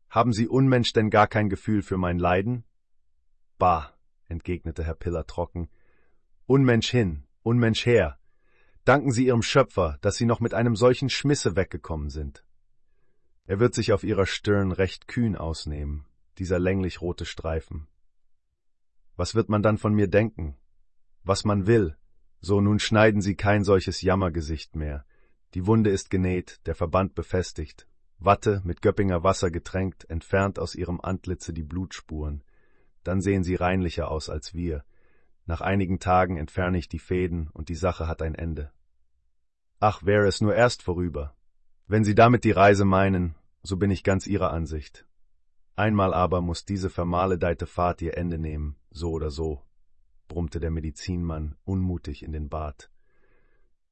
Haben 0.08 0.32
Sie 0.32 0.48
Unmensch 0.48 0.92
denn 0.92 1.10
gar 1.10 1.28
kein 1.28 1.48
Gefühl 1.48 1.82
für 1.82 1.96
mein 1.96 2.18
Leiden? 2.18 2.64
Bah, 3.58 3.94
entgegnete 4.28 4.84
Herr 4.84 4.94
Piller 4.94 5.26
trocken. 5.26 5.68
Unmensch 6.46 6.90
hin, 6.90 7.24
Unmensch 7.42 7.86
her. 7.86 8.18
Danken 8.84 9.12
Sie 9.12 9.26
Ihrem 9.26 9.42
Schöpfer, 9.42 9.98
dass 10.00 10.16
Sie 10.16 10.26
noch 10.26 10.40
mit 10.40 10.52
einem 10.54 10.74
solchen 10.74 11.10
Schmisse 11.10 11.54
weggekommen 11.54 12.10
sind. 12.10 12.44
Er 13.46 13.60
wird 13.60 13.74
sich 13.74 13.92
auf 13.92 14.04
Ihrer 14.04 14.26
Stirn 14.26 14.72
recht 14.72 15.06
kühn 15.06 15.36
ausnehmen, 15.36 16.06
dieser 16.38 16.58
länglich 16.58 17.00
rote 17.00 17.24
Streifen. 17.24 17.86
Was 19.16 19.34
wird 19.34 19.48
man 19.48 19.62
dann 19.62 19.78
von 19.78 19.92
mir 19.94 20.08
denken? 20.08 20.56
Was 21.24 21.44
man 21.44 21.66
will. 21.66 21.96
So 22.40 22.60
nun 22.60 22.78
schneiden 22.78 23.20
Sie 23.20 23.36
kein 23.36 23.64
solches 23.64 24.00
Jammergesicht 24.00 24.74
mehr. 24.76 25.04
Die 25.54 25.66
Wunde 25.66 25.90
ist 25.90 26.10
genäht, 26.10 26.60
der 26.66 26.74
Verband 26.74 27.14
befestigt. 27.14 27.86
Watte 28.18 28.60
mit 28.64 28.82
Göppinger 28.82 29.24
Wasser 29.24 29.50
getränkt, 29.50 30.08
entfernt 30.08 30.58
aus 30.58 30.74
ihrem 30.74 31.00
Antlitze 31.00 31.52
die 31.52 31.64
Blutspuren. 31.64 32.42
Dann 33.02 33.20
sehen 33.20 33.42
sie 33.42 33.54
reinlicher 33.54 34.10
aus 34.10 34.28
als 34.28 34.54
wir. 34.54 34.84
Nach 35.46 35.60
einigen 35.60 35.98
Tagen 35.98 36.36
entferne 36.36 36.78
ich 36.78 36.88
die 36.88 36.98
Fäden 36.98 37.48
und 37.52 37.68
die 37.68 37.74
Sache 37.74 38.06
hat 38.06 38.22
ein 38.22 38.34
Ende. 38.34 38.70
Ach, 39.80 40.04
wäre 40.04 40.28
es 40.28 40.40
nur 40.40 40.54
erst 40.54 40.82
vorüber. 40.82 41.34
Wenn 41.86 42.04
Sie 42.04 42.14
damit 42.14 42.44
die 42.44 42.52
Reise 42.52 42.84
meinen, 42.84 43.34
so 43.62 43.76
bin 43.76 43.90
ich 43.90 44.04
ganz 44.04 44.26
Ihrer 44.26 44.52
Ansicht. 44.52 45.06
Einmal 45.74 46.12
aber 46.12 46.42
muss 46.42 46.66
diese 46.66 46.90
vermaledeite 46.90 47.66
Fahrt 47.66 48.02
ihr 48.02 48.16
Ende 48.18 48.38
nehmen, 48.38 48.76
so 48.90 49.10
oder 49.12 49.30
so, 49.30 49.62
brummte 50.28 50.60
der 50.60 50.70
Medizinmann 50.70 51.56
unmutig 51.64 52.22
in 52.22 52.32
den 52.32 52.50
Bart. 52.50 52.89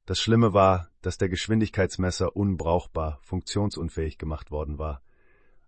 Das 0.09 0.19
Schlimme 0.19 0.53
war, 0.55 0.89
dass 1.03 1.19
der 1.19 1.29
Geschwindigkeitsmesser 1.29 2.35
unbrauchbar, 2.35 3.19
funktionsunfähig 3.21 4.17
gemacht 4.17 4.49
worden 4.49 4.79
war. 4.79 5.03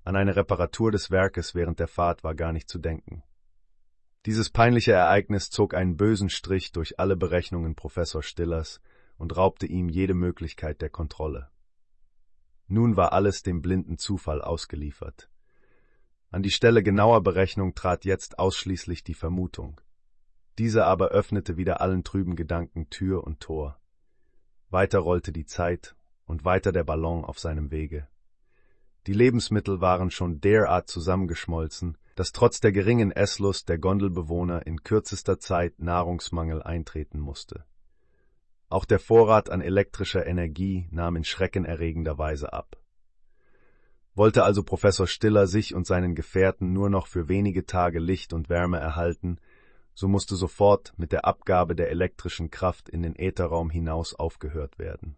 An 0.03 0.15
eine 0.15 0.35
Reparatur 0.35 0.91
des 0.91 1.11
Werkes 1.11 1.53
während 1.53 1.80
der 1.80 1.88
Fahrt 1.88 2.23
war 2.23 2.34
gar 2.34 2.51
nicht 2.51 2.68
zu 2.68 2.80
denken. 2.80 3.22
Dieses 4.26 4.49
peinliche 4.49 4.93
Ereignis 4.93 5.51
zog 5.51 5.76
einen 5.76 5.95
bösen 5.95 6.31
Strich 6.31 6.72
durch 6.72 6.99
alle 6.99 7.15
Berechnungen 7.15 7.76
Professor 7.76 8.23
Stillers 8.23 8.81
und 9.15 9.38
raubte 9.38 9.68
ihm 9.68 9.89
jede 9.89 10.15
Möglichkeit 10.15 10.81
der 10.81 10.89
Kontrolle. 10.89 11.51
Nun 12.68 12.97
war 12.97 13.13
alles 13.13 13.43
dem 13.43 13.61
blinden 13.61 13.99
Zufall 13.99 14.41
ausgeliefert. 14.41 15.30
An 16.31 16.41
die 16.41 16.49
Stelle 16.49 16.81
genauer 16.81 17.22
Berechnung 17.22 17.76
trat 17.76 18.05
jetzt 18.05 18.39
ausschließlich 18.39 19.03
die 19.03 19.13
Vermutung. 19.13 19.80
Diese 20.57 20.88
aber 20.88 21.09
öffnete 21.09 21.57
wieder 21.57 21.80
allen 21.80 22.03
trüben 22.03 22.35
Gedanken 22.35 22.89
Tür 22.89 23.23
und 23.23 23.39
Tor. 23.39 23.77
Weiter 24.72 24.99
rollte 24.99 25.34
die 25.34 25.45
Zeit 25.45 25.95
und 26.26 26.45
weiter 26.45 26.72
der 26.72 26.85
Ballon 26.85 27.26
auf 27.26 27.39
seinem 27.39 27.72
Wege. 27.72 28.07
Die 29.06 29.14
Lebensmittel 29.14 29.81
waren 29.81 30.11
schon 30.11 30.39
derart 30.39 30.88
zusammengeschmolzen, 30.88 31.98
dass 32.15 32.31
trotz 32.31 32.61
der 32.61 32.72
geringen 32.72 33.11
Esslust 33.11 33.68
der 33.68 33.80
Gondelbewohner 33.80 34.65
in 34.65 34.84
kürzester 34.84 35.39
Zeit 35.39 35.80
Nahrungsmangel 35.80 36.64
eintreten 36.64 37.19
musste. 37.19 37.65
Auch 38.69 38.85
der 38.85 38.99
Vorrat 38.99 39.49
an 39.49 39.60
elektrischer 39.60 40.26
Energie 40.26 40.88
nahm 40.91 41.18
in 41.18 41.26
schreckenerregender 41.26 42.18
Weise 42.18 42.53
ab. 42.53 42.77
Wollte 44.14 44.43
also 44.43 44.64
Professor 44.64 45.07
Stiller 45.07 45.48
sich 45.48 45.76
und 45.76 45.85
seinen 45.85 46.15
Gefährten 46.15 46.72
nur 46.72 46.89
noch 46.89 47.07
für 47.07 47.27
wenige 47.27 47.65
Tage 47.65 47.99
Licht 47.99 48.31
und 48.31 48.49
Wärme 48.49 48.80
erhalten, 48.80 49.38
so 50.01 50.07
musste 50.07 50.35
sofort 50.35 50.95
mit 50.97 51.11
der 51.11 51.25
Abgabe 51.25 51.75
der 51.75 51.91
elektrischen 51.91 52.49
Kraft 52.49 52.89
in 52.89 53.03
den 53.03 53.15
Ätherraum 53.15 53.69
hinaus 53.69 54.15
aufgehört 54.15 54.79
werden. 54.79 55.15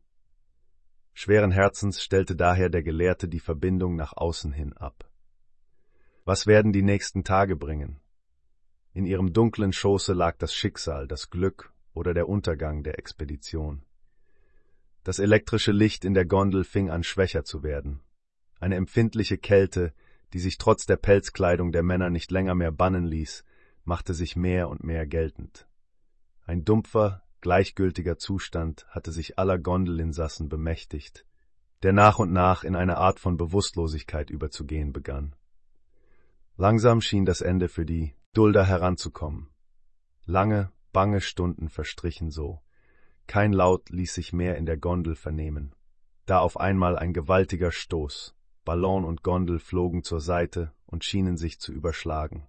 Schweren 1.13 1.51
Herzens 1.51 2.03
stellte 2.03 2.35
daher 2.35 2.67
der 2.67 2.83
Gelehrte 2.83 3.29
die 3.29 3.39
Verbindung 3.39 3.95
nach 3.95 4.11
außen 4.11 4.51
hin 4.51 4.73
ab. 4.73 5.09
Was 6.25 6.47
werden 6.47 6.73
die 6.73 6.81
nächsten 6.81 7.23
Tage 7.23 7.55
bringen? 7.55 8.01
In 8.91 9.05
ihrem 9.05 9.31
dunklen 9.31 9.71
Schoße 9.71 10.11
lag 10.11 10.35
das 10.37 10.53
Schicksal, 10.53 11.07
das 11.07 11.29
Glück 11.29 11.71
oder 11.93 12.13
der 12.13 12.27
Untergang 12.27 12.83
der 12.83 12.99
Expedition. 12.99 13.85
Das 15.05 15.19
elektrische 15.19 15.71
Licht 15.71 16.03
in 16.03 16.13
der 16.13 16.25
Gondel 16.25 16.65
fing 16.65 16.89
an 16.89 17.03
schwächer 17.03 17.45
zu 17.45 17.63
werden. 17.63 18.01
Eine 18.59 18.75
empfindliche 18.75 19.37
Kälte, 19.37 19.93
die 20.33 20.39
sich 20.39 20.57
trotz 20.57 20.85
der 20.85 20.97
Pelzkleidung 20.97 21.71
der 21.71 21.83
Männer 21.83 22.09
nicht 22.09 22.31
länger 22.31 22.53
mehr 22.53 22.73
bannen 22.73 23.05
ließ, 23.05 23.45
machte 23.83 24.13
sich 24.13 24.35
mehr 24.35 24.69
und 24.69 24.83
mehr 24.83 25.05
geltend. 25.07 25.67
Ein 26.45 26.65
dumpfer, 26.65 27.23
gleichgültiger 27.41 28.17
Zustand 28.17 28.85
hatte 28.89 29.11
sich 29.11 29.37
aller 29.39 29.59
Gondelinsassen 29.59 30.49
bemächtigt, 30.49 31.25
der 31.83 31.93
nach 31.93 32.19
und 32.19 32.31
nach 32.31 32.63
in 32.63 32.75
eine 32.75 32.97
Art 32.97 33.19
von 33.19 33.37
Bewusstlosigkeit 33.37 34.29
überzugehen 34.29 34.93
begann. 34.93 35.35
Langsam 36.55 37.01
schien 37.01 37.25
das 37.25 37.41
Ende 37.41 37.67
für 37.67 37.85
die 37.85 38.13
Dulder 38.33 38.65
heranzukommen. 38.65 39.49
Lange, 40.25 40.71
bange 40.91 41.19
Stunden 41.19 41.69
verstrichen 41.69 42.31
so. 42.31 42.61
Kein 43.27 43.53
Laut 43.53 43.89
ließ 43.89 44.13
sich 44.13 44.33
mehr 44.33 44.57
in 44.57 44.65
der 44.65 44.77
Gondel 44.77 45.15
vernehmen. 45.15 45.75
Da 46.25 46.39
auf 46.39 46.57
einmal 46.57 46.97
ein 46.97 47.13
gewaltiger 47.13 47.71
Stoß. 47.71 48.35
Ballon 48.63 49.03
und 49.03 49.23
Gondel 49.23 49.59
flogen 49.59 50.03
zur 50.03 50.21
Seite 50.21 50.71
und 50.85 51.03
schienen 51.03 51.35
sich 51.35 51.59
zu 51.59 51.73
überschlagen. 51.73 52.47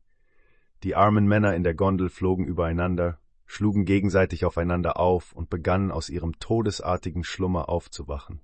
Die 0.85 0.95
armen 0.95 1.27
Männer 1.27 1.55
in 1.55 1.65
der 1.65 1.75
Gondel 1.75 2.11
flogen 2.11 2.45
übereinander, 2.45 3.19
schlugen 3.47 3.87
gegenseitig 3.87 4.45
aufeinander 4.45 5.01
auf 5.01 5.33
und 5.33 5.49
begannen 5.49 5.91
aus 5.91 6.11
ihrem 6.11 6.39
todesartigen 6.41 7.25
Schlummer 7.25 7.71
aufzuwachen. 7.71 8.43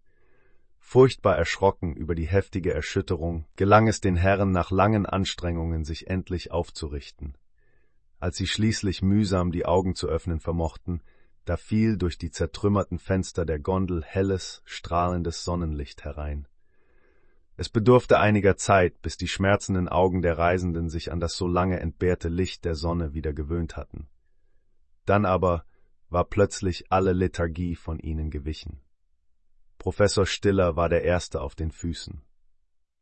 Furchtbar 0.79 1.37
erschrocken 1.37 1.95
über 1.95 2.15
die 2.15 2.27
heftige 2.27 2.73
Erschütterung, 2.73 3.45
gelang 3.57 3.89
es 3.89 4.01
den 4.01 4.17
Herren 4.17 4.53
nach 4.53 4.71
langen 4.71 5.05
Anstrengungen, 5.05 5.85
sich 5.85 6.09
endlich 6.09 6.51
aufzurichten. 6.51 7.37
Als 8.19 8.39
sie 8.39 8.47
schließlich 8.47 9.03
mühsam 9.03 9.53
die 9.53 9.67
Augen 9.67 9.95
zu 9.95 10.09
öffnen 10.09 10.41
vermochten, 10.41 11.03
da 11.45 11.59
fiel 11.59 11.99
durch 11.99 12.17
die 12.17 12.31
zertrümmerten 12.31 12.99
Fenster 12.99 13.45
der 13.45 13.59
Gondel 13.59 14.03
helles, 14.03 14.63
strahlendes 14.65 15.45
Sonnenlicht 15.45 16.05
herein. 16.05 16.49
Es 17.61 17.69
bedurfte 17.69 18.19
einiger 18.19 18.57
Zeit, 18.57 19.03
bis 19.03 19.19
die 19.19 19.29
schmerzenden 19.29 19.87
Augen 19.87 20.23
der 20.23 20.39
Reisenden 20.39 20.89
sich 20.89 21.13
an 21.13 21.21
das 21.21 21.37
so 21.37 21.47
lange 21.47 21.79
entbehrte 21.79 22.31
Licht 22.31 22.65
der 22.65 22.75
Sonne 22.75 23.13
wieder 23.13 23.35
gewöhnt 23.35 23.77
hatten. 23.77 24.09
Dann 25.05 25.27
aber 25.27 25.67
war 26.09 26.25
plötzlich 26.25 26.91
alle 26.91 27.13
Lethargie 27.13 27.75
von 27.77 27.99
ihnen 27.99 28.31
gewichen. 28.31 28.81
Professor 29.77 30.25
Stiller 30.25 30.77
war 30.77 30.89
der 30.89 31.05
Erste 31.05 31.43
auf 31.43 31.55
den 31.55 31.71
Füßen. 31.71 32.23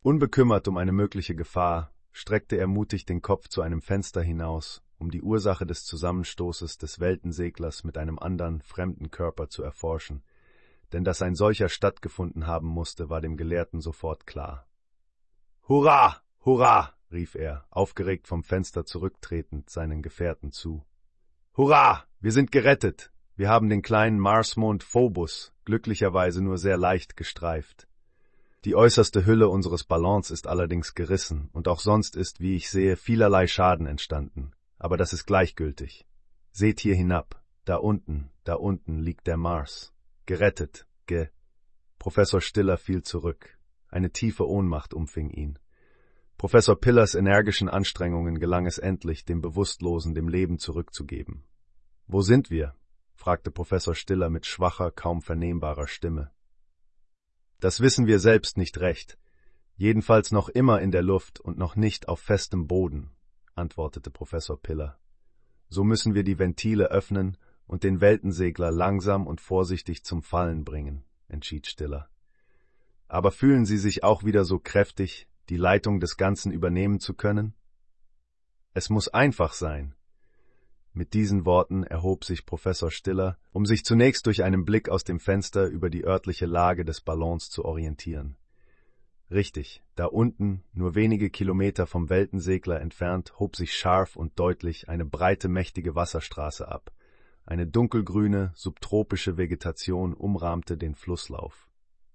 Unbekümmert 0.03 0.67
um 0.67 0.77
eine 0.77 0.91
mögliche 0.91 1.37
Gefahr, 1.37 1.95
streckte 2.11 2.57
er 2.57 2.67
mutig 2.67 3.07
den 3.07 3.23
Kopf 3.23 3.47
zu 3.47 3.63
einem 3.63 3.81
Fenster 3.81 4.23
hinaus, 4.23 4.83
um 4.99 5.13
die 5.13 5.23
Ursache 5.23 5.67
des 5.67 5.85
Zusammenstoßes 5.85 6.79
des 6.79 6.99
Weltenseglers 6.99 7.85
mit 7.85 7.97
einem 7.97 8.19
anderen, 8.19 8.61
fremden 8.63 9.13
Körper 9.13 9.49
zu 9.51 9.63
erforschen, 9.63 10.25
denn 10.93 11.05
dass 11.05 11.23
ein 11.23 11.35
solcher 11.35 11.69
stattgefunden 11.69 12.47
haben 12.47 12.69
musste, 12.69 13.11
war 13.11 13.21
dem 13.21 13.37
Gelehrten 13.37 13.81
sofort 13.81 14.27
klar. 14.27 14.67
Hurra! 15.69 16.23
Hurra! 16.45 16.95
rief 17.11 17.35
er, 17.35 17.67
aufgeregt 17.71 18.27
vom 18.27 18.43
Fenster 18.43 18.85
zurücktretend, 18.85 19.71
seinen 19.71 20.03
Gefährten 20.03 20.53
zu. 20.53 20.85
Hurra! 21.57 22.05
Wir 22.21 22.33
sind 22.33 22.53
gerettet! 22.53 23.13
Wir 23.37 23.49
haben 23.49 23.69
den 23.69 23.83
kleinen 23.83 24.19
Marsmond 24.19 24.83
Phobos, 24.83 25.53
glücklicherweise 25.65 26.43
nur 26.43 26.59
sehr 26.59 26.77
leicht 26.77 27.17
gestreift. 27.17 27.87
Die 28.65 28.75
äußerste 28.75 29.25
Hülle 29.25 29.49
unseres 29.49 29.85
Ballons 29.85 30.33
ist 30.33 30.49
allerdings 30.49 30.95
gerissen, 30.95 31.49
und 31.53 31.69
auch 31.69 31.79
sonst 31.79 32.17
ist, 32.17 32.41
wie 32.41 32.57
ich 32.57 32.69
sehe, 32.69 32.97
vielerlei 32.97 33.47
Schaden 33.47 33.87
entstanden. 33.87 34.51
Aber 34.79 34.97
das 34.97 35.13
ist 35.13 35.27
gleichgültig. 35.27 36.07
Seht 36.51 36.81
hier 36.81 36.97
hinab, 36.97 37.41
da 37.65 37.77
unten, 37.77 38.31
da 38.43 38.55
unten 38.55 38.99
liegt 38.99 39.29
der 39.29 39.37
Mars. 39.37 39.93
Gerettet, 40.29 40.87
ge. 41.07 41.31
Professor 41.99 42.43
Stiller 42.43 42.77
fiel 42.77 43.03
zurück. 43.03 43.59
Eine 43.89 44.11
tiefe 44.11 44.47
Ohnmacht 44.47 44.93
umfing 44.93 45.31
ihn. 45.31 45.59
Professor 46.37 46.79
Pillers 46.79 47.15
energischen 47.15 47.71
Anstrengungen 47.71 48.39
gelang 48.39 48.67
es 48.67 48.77
endlich, 48.77 49.25
dem 49.25 49.41
Bewusstlosen 49.41 50.15
dem 50.15 50.29
Leben 50.29 50.59
zurückzugeben. 50.59 51.45
Wo 52.07 52.21
sind 52.21 52.51
wir? 52.51 52.75
fragte 53.15 53.51
Professor 53.51 53.95
Stiller 53.95 54.29
mit 54.29 54.45
schwacher, 54.45 54.91
kaum 54.91 55.23
vernehmbarer 55.23 55.89
Stimme. 55.89 56.31
Das 57.59 57.81
wissen 57.81 58.07
wir 58.07 58.19
selbst 58.19 58.59
nicht 58.59 58.81
recht. 58.81 59.19
Jedenfalls 59.77 60.31
noch 60.31 60.51
immer 60.51 60.83
in 60.83 60.91
der 60.91 61.03
Luft 61.03 61.41
und 61.41 61.57
noch 61.57 61.75
nicht 61.75 62.07
auf 62.07 62.21
festem 62.21 62.67
Boden, 62.67 63.17
antwortete 63.55 64.11
Professor 64.11 64.61
Piller. 64.61 64.99
So 65.71 65.85
müssen 65.85 66.13
wir 66.13 66.23
die 66.23 66.39
Ventile 66.39 66.91
öffnen 66.91 67.39
und 67.69 67.85
den 67.85 68.01
Weltensegler 68.01 68.73
langsam 68.73 69.29
und 69.29 69.41
vorsichtig 69.41 70.03
zum 70.03 70.23
Fallen 70.23 70.65
bringen, 70.65 71.05
entschied 71.29 71.69
Stiller. 71.69 72.09
Aber 73.07 73.31
fühlen 73.31 73.65
Sie 73.65 73.79
sich 73.79 74.03
auch 74.03 74.25
wieder 74.25 74.45
so 74.45 74.59
kräftig, 74.59 75.29
die 75.49 75.57
Leitung 75.57 76.01
des 76.01 76.17
Ganzen 76.17 76.51
übernehmen 76.51 76.99
zu 76.99 77.15
können? 77.15 77.55
Es 78.75 78.91
muss 78.91 79.09
einfach 79.09 79.53
sein. 79.53 79.95
Mit 80.93 81.15
diesen 81.15 81.45
Worten 81.45 81.85
erhob 81.85 82.25
sich 82.25 82.45
Professor 82.45 82.91
Stiller, 82.91 83.39
um 83.53 83.67
sich 83.67 83.85
zunächst 83.85 84.27
durch 84.27 84.43
einen 84.43 84.65
Blick 84.65 84.89
aus 84.89 85.05
dem 85.05 85.21
Fenster 85.21 85.67
über 85.67 85.91
die 85.91 86.05
örtliche 86.05 86.47
Lage 86.47 86.85
des 86.85 87.01
Ballons 87.03 87.51
zu 87.51 87.65
orientieren. 87.65 88.37
Richtig, 89.31 89.83
da 89.95 90.07
unten, 90.07 90.65
nur 90.73 90.95
wenige 90.95 91.29
Kilometer 91.29 91.87
vom 91.87 92.09
Weltensegler 92.09 92.81
entfernt, 92.81 93.39
hob 93.39 93.57
sich 93.57 93.75
scharf 93.75 94.17
und 94.17 94.39
deutlich 94.39 94.89
eine 94.89 95.05
breite, 95.05 95.49
mächtige 95.49 95.95
Wasserstraße 95.95 96.67
ab. 96.67 96.91
Eine 97.51 97.67
dunkelgrüne, 97.67 98.53
subtropische 98.55 99.39
Vegetation 99.39 100.13
umrahmte 100.13 100.77
den 100.77 100.95
Flusslauf. 100.95 101.67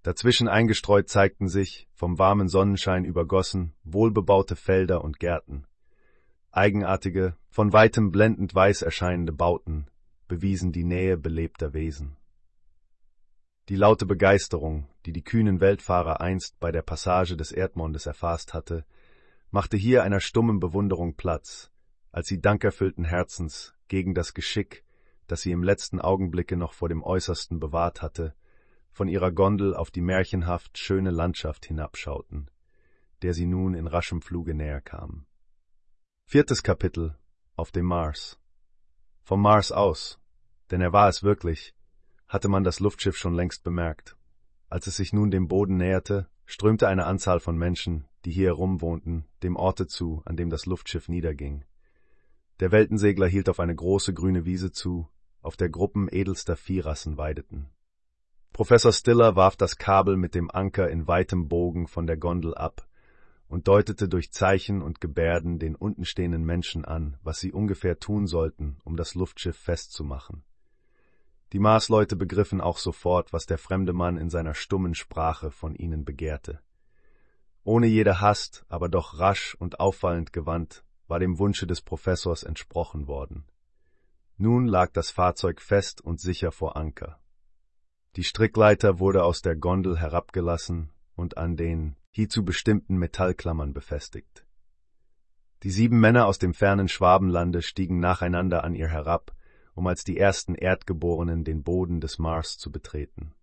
Dazwischen 0.04 0.46
eingestreut 0.46 1.08
zeigten 1.08 1.48
sich, 1.48 1.88
vom 1.92 2.20
warmen 2.20 2.46
Sonnenschein 2.46 3.04
übergossen, 3.04 3.74
wohlbebaute 3.82 4.54
Felder 4.54 5.02
und 5.02 5.18
Gärten. 5.18 5.66
Eigenartige, 6.52 7.36
von 7.48 7.72
weitem 7.72 8.12
blendend 8.12 8.54
weiß 8.54 8.82
erscheinende 8.82 9.32
Bauten 9.32 9.88
bewiesen 10.28 10.70
die 10.70 10.84
Nähe 10.84 11.16
belebter 11.16 11.74
Wesen. 11.74 12.16
Die 13.68 13.76
laute 13.76 14.06
Begeisterung, 14.06 14.86
die 15.04 15.12
die 15.12 15.24
kühnen 15.24 15.60
Weltfahrer 15.60 16.20
einst 16.20 16.60
bei 16.60 16.70
der 16.70 16.82
Passage 16.82 17.36
des 17.36 17.50
Erdmondes 17.50 18.06
erfasst 18.06 18.54
hatte, 18.54 18.84
machte 19.50 19.76
hier 19.76 20.04
einer 20.04 20.20
stummen 20.20 20.60
Bewunderung 20.60 21.16
Platz, 21.16 21.72
als 22.12 22.28
sie 22.28 22.40
dankerfüllten 22.40 23.04
Herzens 23.04 23.74
gegen 23.88 24.14
das 24.14 24.32
Geschick, 24.32 24.84
das 25.26 25.42
sie 25.42 25.52
im 25.52 25.62
letzten 25.62 26.00
Augenblicke 26.00 26.56
noch 26.56 26.72
vor 26.72 26.88
dem 26.88 27.02
Äußersten 27.02 27.60
bewahrt 27.60 28.02
hatte, 28.02 28.34
von 28.90 29.08
ihrer 29.08 29.32
Gondel 29.32 29.74
auf 29.74 29.90
die 29.90 30.00
märchenhaft 30.00 30.78
schöne 30.78 31.10
Landschaft 31.10 31.66
hinabschauten, 31.66 32.50
der 33.22 33.34
sie 33.34 33.46
nun 33.46 33.74
in 33.74 33.86
raschem 33.86 34.22
Fluge 34.22 34.54
näher 34.54 34.80
kamen. 34.80 35.26
Viertes 36.26 36.62
Kapitel 36.62 37.16
auf 37.56 37.72
dem 37.72 37.86
Mars. 37.86 38.38
Vom 39.22 39.42
Mars 39.42 39.72
aus, 39.72 40.20
denn 40.70 40.80
er 40.80 40.92
war 40.92 41.08
es 41.08 41.22
wirklich, 41.22 41.74
hatte 42.28 42.48
man 42.48 42.64
das 42.64 42.80
Luftschiff 42.80 43.16
schon 43.16 43.34
längst 43.34 43.64
bemerkt. 43.64 44.16
Als 44.68 44.86
es 44.86 44.96
sich 44.96 45.12
nun 45.12 45.30
dem 45.30 45.48
Boden 45.48 45.76
näherte, 45.76 46.28
strömte 46.46 46.88
eine 46.88 47.06
Anzahl 47.06 47.40
von 47.40 47.56
Menschen, 47.56 48.06
die 48.24 48.32
hier 48.32 48.48
herumwohnten, 48.48 49.26
dem 49.42 49.56
Orte 49.56 49.86
zu, 49.86 50.22
an 50.24 50.36
dem 50.36 50.50
das 50.50 50.66
Luftschiff 50.66 51.08
niederging. 51.08 51.64
Der 52.60 52.72
Weltensegler 52.72 53.26
hielt 53.26 53.48
auf 53.48 53.60
eine 53.60 53.74
große 53.74 54.14
grüne 54.14 54.44
Wiese 54.44 54.72
zu, 54.72 55.08
auf 55.44 55.56
der 55.56 55.68
Gruppen 55.68 56.08
edelster 56.10 56.56
Viehrassen 56.56 57.16
weideten. 57.16 57.68
Professor 58.52 58.92
Stiller 58.92 59.36
warf 59.36 59.56
das 59.56 59.76
Kabel 59.76 60.16
mit 60.16 60.34
dem 60.34 60.50
Anker 60.50 60.88
in 60.88 61.06
weitem 61.06 61.48
Bogen 61.48 61.88
von 61.88 62.06
der 62.06 62.16
Gondel 62.16 62.54
ab 62.54 62.88
und 63.48 63.68
deutete 63.68 64.08
durch 64.08 64.32
Zeichen 64.32 64.80
und 64.80 65.00
Gebärden 65.00 65.58
den 65.58 65.74
untenstehenden 65.74 66.44
Menschen 66.44 66.84
an, 66.84 67.16
was 67.22 67.40
sie 67.40 67.52
ungefähr 67.52 67.98
tun 67.98 68.26
sollten, 68.26 68.78
um 68.84 68.96
das 68.96 69.14
Luftschiff 69.14 69.56
festzumachen. 69.56 70.44
Die 71.52 71.58
Marsleute 71.58 72.16
begriffen 72.16 72.60
auch 72.60 72.78
sofort, 72.78 73.32
was 73.32 73.46
der 73.46 73.58
fremde 73.58 73.92
Mann 73.92 74.16
in 74.16 74.30
seiner 74.30 74.54
stummen 74.54 74.94
Sprache 74.94 75.50
von 75.50 75.74
ihnen 75.74 76.04
begehrte. 76.04 76.60
Ohne 77.62 77.86
jede 77.86 78.20
Hast, 78.20 78.64
aber 78.68 78.88
doch 78.88 79.18
rasch 79.18 79.54
und 79.54 79.80
auffallend 79.80 80.32
gewandt, 80.32 80.84
war 81.06 81.18
dem 81.18 81.38
Wunsche 81.38 81.66
des 81.66 81.80
Professors 81.80 82.42
entsprochen 82.42 83.06
worden. 83.06 83.44
Nun 84.36 84.66
lag 84.66 84.92
das 84.92 85.10
Fahrzeug 85.10 85.60
fest 85.60 86.00
und 86.00 86.20
sicher 86.20 86.50
vor 86.50 86.76
Anker. 86.76 87.20
Die 88.16 88.24
Strickleiter 88.24 88.98
wurde 88.98 89.24
aus 89.24 89.42
der 89.42 89.56
Gondel 89.56 89.98
herabgelassen 89.98 90.90
und 91.14 91.36
an 91.36 91.56
den 91.56 91.96
hierzu 92.10 92.44
bestimmten 92.44 92.96
Metallklammern 92.96 93.72
befestigt. 93.72 94.44
Die 95.62 95.70
sieben 95.70 95.98
Männer 95.98 96.26
aus 96.26 96.38
dem 96.38 96.52
fernen 96.52 96.88
Schwabenlande 96.88 97.62
stiegen 97.62 97.98
nacheinander 97.98 98.64
an 98.64 98.74
ihr 98.74 98.88
herab, 98.88 99.34
um 99.74 99.86
als 99.86 100.04
die 100.04 100.18
ersten 100.18 100.54
Erdgeborenen 100.54 101.44
den 101.44 101.62
Boden 101.62 102.00
des 102.00 102.18
Mars 102.18 102.58
zu 102.58 102.70
betreten. 102.70 103.34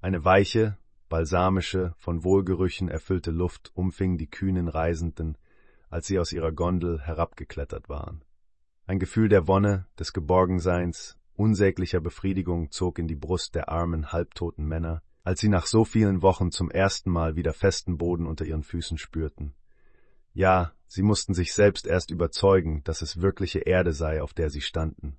Eine 0.00 0.24
weiche, 0.24 0.76
balsamische, 1.08 1.94
von 1.98 2.24
Wohlgerüchen 2.24 2.88
erfüllte 2.88 3.30
Luft 3.30 3.70
umfing 3.74 4.18
die 4.18 4.28
kühnen 4.28 4.68
Reisenden, 4.68 5.38
als 5.88 6.06
sie 6.06 6.18
aus 6.18 6.32
ihrer 6.32 6.52
Gondel 6.52 7.00
herabgeklettert 7.00 7.88
waren. 7.88 8.22
Ein 8.88 9.00
Gefühl 9.00 9.28
der 9.28 9.48
Wonne, 9.48 9.86
des 9.98 10.12
Geborgenseins, 10.12 11.18
unsäglicher 11.34 12.00
Befriedigung 12.00 12.70
zog 12.70 13.00
in 13.00 13.08
die 13.08 13.16
Brust 13.16 13.56
der 13.56 13.68
armen, 13.68 14.12
halbtoten 14.12 14.64
Männer, 14.64 15.02
als 15.24 15.40
sie 15.40 15.48
nach 15.48 15.66
so 15.66 15.84
vielen 15.84 16.22
Wochen 16.22 16.52
zum 16.52 16.70
ersten 16.70 17.10
Mal 17.10 17.34
wieder 17.34 17.52
festen 17.52 17.98
Boden 17.98 18.26
unter 18.26 18.44
ihren 18.44 18.62
Füßen 18.62 18.96
spürten. 18.96 19.56
Ja, 20.34 20.72
sie 20.86 21.02
mussten 21.02 21.34
sich 21.34 21.52
selbst 21.52 21.88
erst 21.88 22.12
überzeugen, 22.12 22.84
dass 22.84 23.02
es 23.02 23.20
wirkliche 23.20 23.58
Erde 23.58 23.92
sei, 23.92 24.22
auf 24.22 24.34
der 24.34 24.50
sie 24.50 24.60
standen. 24.60 25.18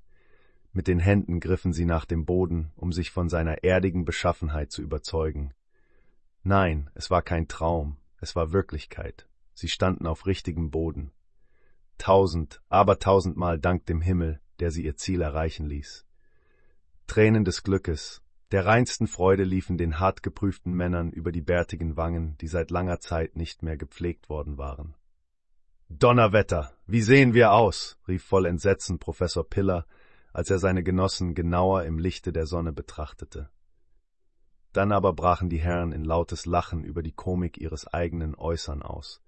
Mit 0.71 0.87
den 0.87 0.99
Händen 0.99 1.41
griffen 1.41 1.73
sie 1.73 1.85
nach 1.85 2.05
dem 2.05 2.25
Boden, 2.25 2.71
um 2.77 2.93
sich 2.93 3.11
von 3.11 3.27
seiner 3.27 3.65
erdigen 3.65 4.05
Beschaffenheit 4.05 4.71
zu 4.71 4.81
überzeugen. 4.81 5.53
Nein, 6.41 6.89
es 6.93 7.11
war 7.11 7.21
kein 7.21 7.49
Traum, 7.49 7.97
es 8.21 8.33
war 8.33 8.53
Wirklichkeit. 8.53 9.27
Sie 9.53 9.67
standen 9.67 10.07
auf 10.07 10.25
richtigem 10.25 10.71
Boden. 10.71 11.11
Tausend, 11.97 12.61
aber 12.69 12.99
tausendmal 12.99 13.59
Dank 13.59 13.85
dem 13.85 14.01
Himmel, 14.01 14.39
der 14.59 14.71
sie 14.71 14.85
ihr 14.85 14.95
Ziel 14.95 15.21
erreichen 15.21 15.65
ließ. 15.65 16.05
Tränen 17.07 17.45
des 17.45 17.63
Glückes, 17.63 18.21
der 18.51 18.65
reinsten 18.65 19.07
Freude 19.07 19.43
liefen 19.43 19.77
den 19.77 19.99
hart 19.99 20.23
geprüften 20.23 20.73
Männern 20.73 21.11
über 21.11 21.31
die 21.31 21.41
bärtigen 21.41 21.97
Wangen, 21.97 22.37
die 22.37 22.47
seit 22.47 22.71
langer 22.71 22.99
Zeit 22.99 23.35
nicht 23.35 23.61
mehr 23.61 23.75
gepflegt 23.75 24.29
worden 24.29 24.57
waren. 24.57 24.95
Donnerwetter, 25.89 26.73
wie 26.85 27.01
sehen 27.01 27.33
wir 27.33 27.51
aus? 27.51 27.97
rief 28.07 28.23
voll 28.23 28.45
Entsetzen 28.45 28.99
Professor 28.99 29.47
Piller, 29.47 29.85
als 30.31 30.49
er 30.49 30.59
seine 30.59 30.83
Genossen 30.83 31.33
genauer 31.33 31.83
im 31.83 31.97
Lichte 31.97 32.31
der 32.31 32.45
Sonne 32.45 32.71
betrachtete. 32.71 33.49
Dann 34.71 34.91
aber 34.91 35.13
brachen 35.13 35.49
die 35.49 35.59
Herren 35.59 35.91
in 35.91 36.03
lautes 36.03 36.45
Lachen 36.45 36.83
über 36.83 37.03
die 37.03 37.13
Komik 37.13 37.57
ihres 37.57 37.87
eigenen 37.87 38.35
Äußern 38.35 38.81
aus. 38.81 39.21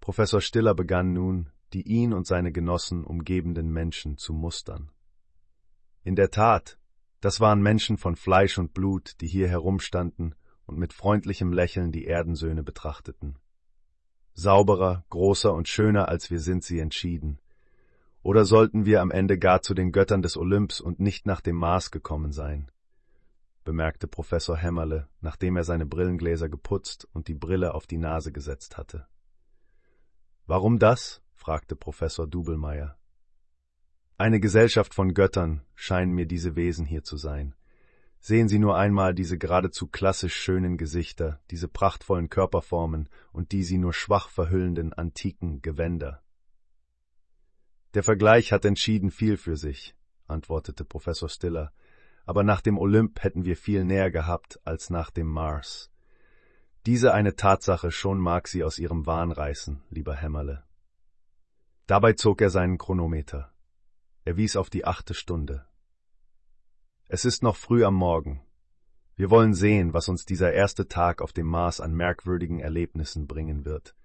Professor 0.00 0.40
Stiller 0.40 0.74
begann 0.74 1.12
nun, 1.12 1.50
die 1.72 1.82
ihn 1.82 2.12
und 2.12 2.26
seine 2.26 2.52
Genossen 2.52 3.04
umgebenden 3.04 3.70
Menschen 3.70 4.18
zu 4.18 4.32
mustern. 4.32 4.90
In 6.04 6.16
der 6.16 6.30
Tat, 6.30 6.78
das 7.20 7.40
waren 7.40 7.62
Menschen 7.62 7.96
von 7.96 8.16
Fleisch 8.16 8.58
und 8.58 8.74
Blut, 8.74 9.20
die 9.20 9.28
hier 9.28 9.48
herumstanden 9.48 10.34
und 10.66 10.78
mit 10.78 10.92
freundlichem 10.92 11.52
Lächeln 11.52 11.92
die 11.92 12.06
Erdensöhne 12.06 12.62
betrachteten. 12.62 13.38
Sauberer, 14.34 15.04
großer 15.10 15.52
und 15.52 15.68
schöner 15.68 16.08
als 16.08 16.30
wir 16.30 16.40
sind 16.40 16.64
sie 16.64 16.80
entschieden. 16.80 17.38
Oder 18.22 18.44
sollten 18.44 18.86
wir 18.86 19.00
am 19.00 19.10
Ende 19.10 19.38
gar 19.38 19.62
zu 19.62 19.74
den 19.74 19.92
Göttern 19.92 20.22
des 20.22 20.36
Olymps 20.36 20.80
und 20.80 21.00
nicht 21.00 21.26
nach 21.26 21.40
dem 21.40 21.56
Mars 21.56 21.90
gekommen 21.90 22.32
sein? 22.32 22.70
bemerkte 23.64 24.08
Professor 24.08 24.56
Hämmerle, 24.56 25.08
nachdem 25.20 25.56
er 25.56 25.64
seine 25.64 25.86
Brillengläser 25.86 26.48
geputzt 26.48 27.08
und 27.12 27.28
die 27.28 27.34
Brille 27.34 27.74
auf 27.74 27.86
die 27.86 27.98
Nase 27.98 28.32
gesetzt 28.32 28.76
hatte. 28.76 29.06
Warum 30.46 30.78
das? 30.78 31.21
Fragte 31.42 31.74
Professor 31.74 32.28
Dubelmeier. 32.28 32.96
Eine 34.16 34.38
Gesellschaft 34.38 34.94
von 34.94 35.12
Göttern 35.12 35.62
scheinen 35.74 36.12
mir 36.12 36.26
diese 36.26 36.54
Wesen 36.54 36.86
hier 36.86 37.02
zu 37.02 37.16
sein. 37.16 37.56
Sehen 38.20 38.46
Sie 38.46 38.60
nur 38.60 38.76
einmal 38.76 39.12
diese 39.12 39.38
geradezu 39.38 39.88
klassisch 39.88 40.36
schönen 40.36 40.78
Gesichter, 40.78 41.40
diese 41.50 41.66
prachtvollen 41.66 42.28
Körperformen 42.28 43.08
und 43.32 43.50
die 43.50 43.64
sie 43.64 43.78
nur 43.78 43.92
schwach 43.92 44.28
verhüllenden 44.28 44.92
antiken 44.92 45.62
Gewänder. 45.62 46.22
Der 47.94 48.04
Vergleich 48.04 48.52
hat 48.52 48.64
entschieden 48.64 49.10
viel 49.10 49.36
für 49.36 49.56
sich, 49.56 49.96
antwortete 50.28 50.84
Professor 50.84 51.28
Stiller, 51.28 51.72
aber 52.24 52.44
nach 52.44 52.60
dem 52.60 52.78
Olymp 52.78 53.24
hätten 53.24 53.44
wir 53.44 53.56
viel 53.56 53.82
näher 53.84 54.12
gehabt 54.12 54.60
als 54.64 54.90
nach 54.90 55.10
dem 55.10 55.26
Mars. 55.26 55.90
Diese 56.86 57.12
eine 57.12 57.34
Tatsache 57.34 57.90
schon 57.90 58.20
mag 58.20 58.46
sie 58.46 58.62
aus 58.62 58.78
ihrem 58.78 59.06
Wahn 59.06 59.32
reißen, 59.32 59.82
lieber 59.90 60.14
Hämmerle. 60.14 60.62
Dabei 61.86 62.12
zog 62.12 62.40
er 62.40 62.50
seinen 62.50 62.78
Chronometer. 62.78 63.52
Er 64.24 64.36
wies 64.36 64.56
auf 64.56 64.70
die 64.70 64.84
achte 64.84 65.14
Stunde. 65.14 65.66
Es 67.08 67.24
ist 67.24 67.42
noch 67.42 67.56
früh 67.56 67.84
am 67.84 67.94
Morgen. 67.94 68.40
Wir 69.16 69.30
wollen 69.30 69.52
sehen, 69.52 69.92
was 69.92 70.08
uns 70.08 70.24
dieser 70.24 70.52
erste 70.52 70.86
Tag 70.86 71.20
auf 71.20 71.32
dem 71.32 71.46
Mars 71.46 71.80
an 71.80 71.92
merkwürdigen 71.92 72.60
Erlebnissen 72.60 73.26
bringen 73.26 73.64
wird. 73.64 73.96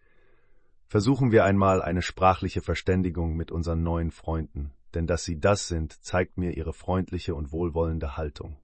Versuchen 0.88 1.32
wir 1.32 1.45
einmal 1.45 1.82
eine 1.82 2.02
sprachliche 2.02 2.62
Verständigung 2.62 3.36
mit 3.36 3.52
unseren 3.52 3.84
neuen 3.84 4.10
Freunden, 4.10 4.74
denn 4.95 5.06
dass 5.06 5.24
sie 5.24 5.40
das 5.40 5.68
sind, 5.68 6.04
zeigt 6.04 6.38
mir 6.38 6.58
ihre 6.58 6.74
freundliche 6.74 7.36
und 7.36 7.52
wohlwollende 7.52 8.18
Haltung. 8.18 8.58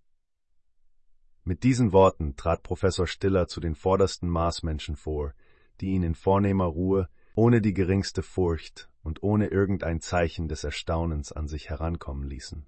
Mit 1.44 1.64
diesen 1.64 1.91
Worten 1.91 2.35
trat 2.35 2.64
Professor 2.64 3.06
Stiller 3.06 3.48
zu 3.48 3.60
den 3.60 3.76
vordersten 3.76 4.27
Marsmenschen 4.27 4.95
vor, 4.95 5.34
die 5.81 5.91
ihn 5.91 6.03
in 6.03 6.15
vornehmer 6.15 6.65
Ruhe, 6.65 7.10
ohne 7.35 7.61
die 7.61 7.73
geringste 7.73 8.23
Furcht 8.23 8.90
und 9.03 9.21
ohne 9.21 9.47
irgendein 9.47 10.01
Zeichen 10.01 10.47
des 10.47 10.63
Erstaunens 10.63 11.31
an 11.31 11.47
sich 11.47 11.69
herankommen 11.69 12.27
ließen. 12.27 12.65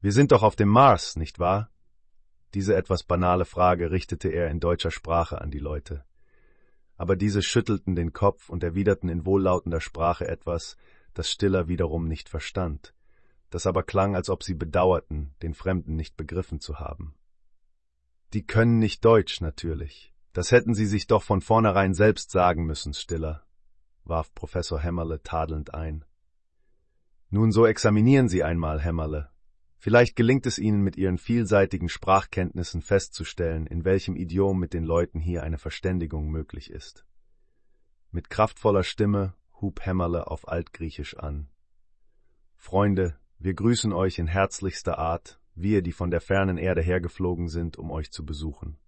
Wir 0.00 0.12
sind 0.12 0.32
doch 0.32 0.42
auf 0.42 0.56
dem 0.56 0.68
Mars, 0.68 1.16
nicht 1.16 1.38
wahr? 1.38 1.70
Diese 2.52 2.76
etwas 2.76 3.02
banale 3.02 3.46
Frage 3.46 3.90
richtete 3.90 4.28
er 4.28 4.50
in 4.50 4.60
deutscher 4.60 4.90
Sprache 4.90 5.40
an 5.40 5.50
die 5.50 5.58
Leute. 5.58 6.04
Aber 6.96 7.16
diese 7.16 7.42
schüttelten 7.42 7.96
den 7.96 8.12
Kopf 8.12 8.48
und 8.50 8.62
erwiderten 8.62 9.08
in 9.08 9.24
wohllautender 9.24 9.80
Sprache 9.80 10.28
etwas, 10.28 10.76
das 11.14 11.30
Stiller 11.30 11.68
wiederum 11.68 12.06
nicht 12.06 12.28
verstand, 12.28 12.94
das 13.50 13.66
aber 13.66 13.82
klang, 13.82 14.14
als 14.14 14.28
ob 14.28 14.42
sie 14.42 14.54
bedauerten, 14.54 15.34
den 15.42 15.54
Fremden 15.54 15.96
nicht 15.96 16.16
begriffen 16.16 16.60
zu 16.60 16.78
haben. 16.78 17.14
Die 18.32 18.44
können 18.44 18.78
nicht 18.78 19.04
Deutsch, 19.04 19.40
natürlich. 19.40 20.12
Das 20.32 20.50
hätten 20.50 20.74
sie 20.74 20.86
sich 20.86 21.06
doch 21.06 21.22
von 21.22 21.40
vornherein 21.40 21.94
selbst 21.94 22.32
sagen 22.32 22.66
müssen, 22.66 22.92
Stiller, 22.92 23.44
warf 24.04 24.34
Professor 24.34 24.80
Hämmerle 24.80 25.22
tadelnd 25.22 25.74
ein. 25.74 26.04
Nun 27.30 27.52
so 27.52 27.66
examinieren 27.66 28.28
Sie 28.28 28.44
einmal, 28.44 28.80
Hämmerle. 28.80 29.30
Vielleicht 29.78 30.16
gelingt 30.16 30.46
es 30.46 30.58
Ihnen 30.58 30.82
mit 30.82 30.96
Ihren 30.96 31.18
vielseitigen 31.18 31.88
Sprachkenntnissen 31.88 32.80
festzustellen, 32.80 33.66
in 33.66 33.84
welchem 33.84 34.16
Idiom 34.16 34.58
mit 34.58 34.72
den 34.72 34.84
Leuten 34.84 35.20
hier 35.20 35.42
eine 35.42 35.58
Verständigung 35.58 36.30
möglich 36.30 36.70
ist. 36.70 37.04
Mit 38.10 38.30
kraftvoller 38.30 38.84
Stimme 38.84 39.34
hub 39.60 39.84
Hämmerle 39.84 40.28
auf 40.28 40.48
Altgriechisch 40.48 41.18
an. 41.18 41.48
Freunde, 42.56 43.18
wir 43.38 43.52
grüßen 43.52 43.92
euch 43.92 44.18
in 44.18 44.26
herzlichster 44.26 44.98
Art, 44.98 45.38
wir, 45.54 45.82
die 45.82 45.92
von 45.92 46.10
der 46.10 46.20
fernen 46.20 46.56
Erde 46.56 46.80
hergeflogen 46.80 47.48
sind, 47.48 47.76
um 47.76 47.90
euch 47.90 48.10
zu 48.10 48.24
besuchen. 48.24 48.78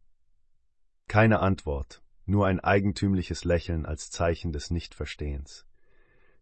Keine 1.09 1.41
Antwort, 1.41 2.03
nur 2.27 2.47
ein 2.47 2.61
eigentümliches 2.61 3.45
Lächeln 3.45 3.87
als 3.87 4.11
Zeichen 4.11 4.53
des 4.53 4.71
Nichtverstehens. 4.71 5.67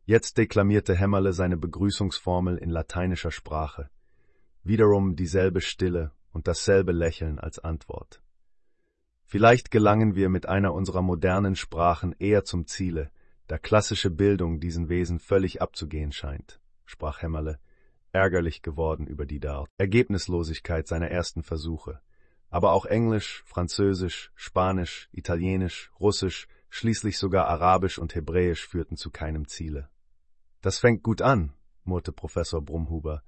Jetzt 0.07 0.37
deklamierte 0.37 0.95
Hämmerle 0.95 1.33
seine 1.33 1.57
Begrüßungsformel 1.57 2.59
in 2.59 2.71
lateinischer 2.71 3.31
Sprache. 3.31 3.89
Wiederum 4.63 5.17
dieselbe 5.17 5.61
Stille 5.61 6.13
und 6.33 6.49
dasselbe 6.49 6.93
Lächeln 6.93 7.39
als 7.39 7.59
Antwort. 7.59 8.21
Vielleicht 9.25 9.71
gelangen 9.71 10.15
wir 10.15 10.29
mit 10.29 10.47
einer 10.47 10.75
unserer 10.75 11.03
modernen 11.03 11.57
Sprachen 11.57 12.15
eher 12.19 12.45
zum 12.45 12.67
Ziele, 12.67 13.11
da 13.47 13.59
klassische 13.59 14.11
Bildung 14.11 14.61
diesen 14.61 14.89
Wesen 14.89 15.19
völlig 15.19 15.61
abzugehen 15.63 16.13
scheint, 16.13 16.61
sprach 16.85 17.23
Hämmerle, 17.23 17.59
ärgerlich 18.13 18.63
geworden 18.63 19.07
über 19.07 19.27
die 19.27 19.41
dort 19.41 19.69
Ergebnislosigkeit 19.77 20.87
seiner 20.87 21.09
ersten 21.09 21.43
Versuche. 21.43 22.01
Aber 22.55 22.71
auch 22.71 22.87
Englisch, 22.87 23.43
Französisch, 23.47 24.31
Spanisch, 24.37 25.09
Italienisch, 25.11 25.91
Russisch, 25.99 26.47
schließlich 26.69 27.19
sogar 27.19 27.49
Arabisch 27.49 27.99
und 27.99 28.15
Hebräisch 28.15 28.65
führten 28.69 28.97
zu 28.97 29.11
keinem 29.11 29.49
Ziele. 29.49 29.89
Das 30.61 30.79
fängt 30.79 31.03
gut 31.03 31.21
an, 31.21 31.53
murrte 31.83 32.13
Professor 32.13 32.63
Brumhuber. 32.63 33.25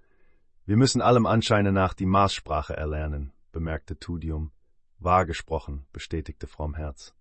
Wir 0.64 0.76
müssen 0.76 1.02
allem 1.02 1.26
Anscheine 1.26 1.72
nach 1.72 1.92
die 1.92 2.06
Marssprache 2.06 2.76
erlernen, 2.76 3.32
bemerkte 3.50 3.98
Tudium. 3.98 4.52
Wahr 5.00 5.26
gesprochen, 5.26 5.88
bestätigte 5.92 6.46
Frommherz. 6.46 7.12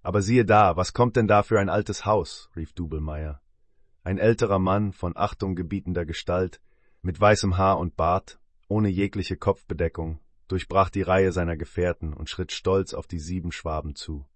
Aber 0.00 0.22
siehe 0.22 0.44
da, 0.44 0.76
was 0.76 0.92
kommt 0.92 1.14
denn 1.14 1.28
da 1.28 1.44
für 1.44 1.60
ein 1.60 1.68
altes 1.68 2.04
Haus? 2.04 2.50
rief 2.56 2.72
Dubelmeier. 2.72 3.40
Ein 4.02 4.18
älterer 4.18 4.58
Mann 4.58 4.92
von 4.92 5.16
Achtung 5.16 5.54
gebietender 5.54 6.04
Gestalt, 6.04 6.60
mit 7.00 7.20
weißem 7.20 7.58
Haar 7.58 7.78
und 7.78 7.94
Bart, 7.96 8.40
ohne 8.66 8.88
jegliche 8.88 9.36
Kopfbedeckung, 9.36 10.18
durchbrach 10.52 10.90
die 10.90 11.02
Reihe 11.02 11.32
seiner 11.32 11.56
Gefährten 11.56 12.12
und 12.12 12.28
schritt 12.28 12.52
stolz 12.52 12.92
auf 12.92 13.06
die 13.06 13.18
sieben 13.18 13.52
Schwaben 13.52 13.94
zu. 13.94 14.26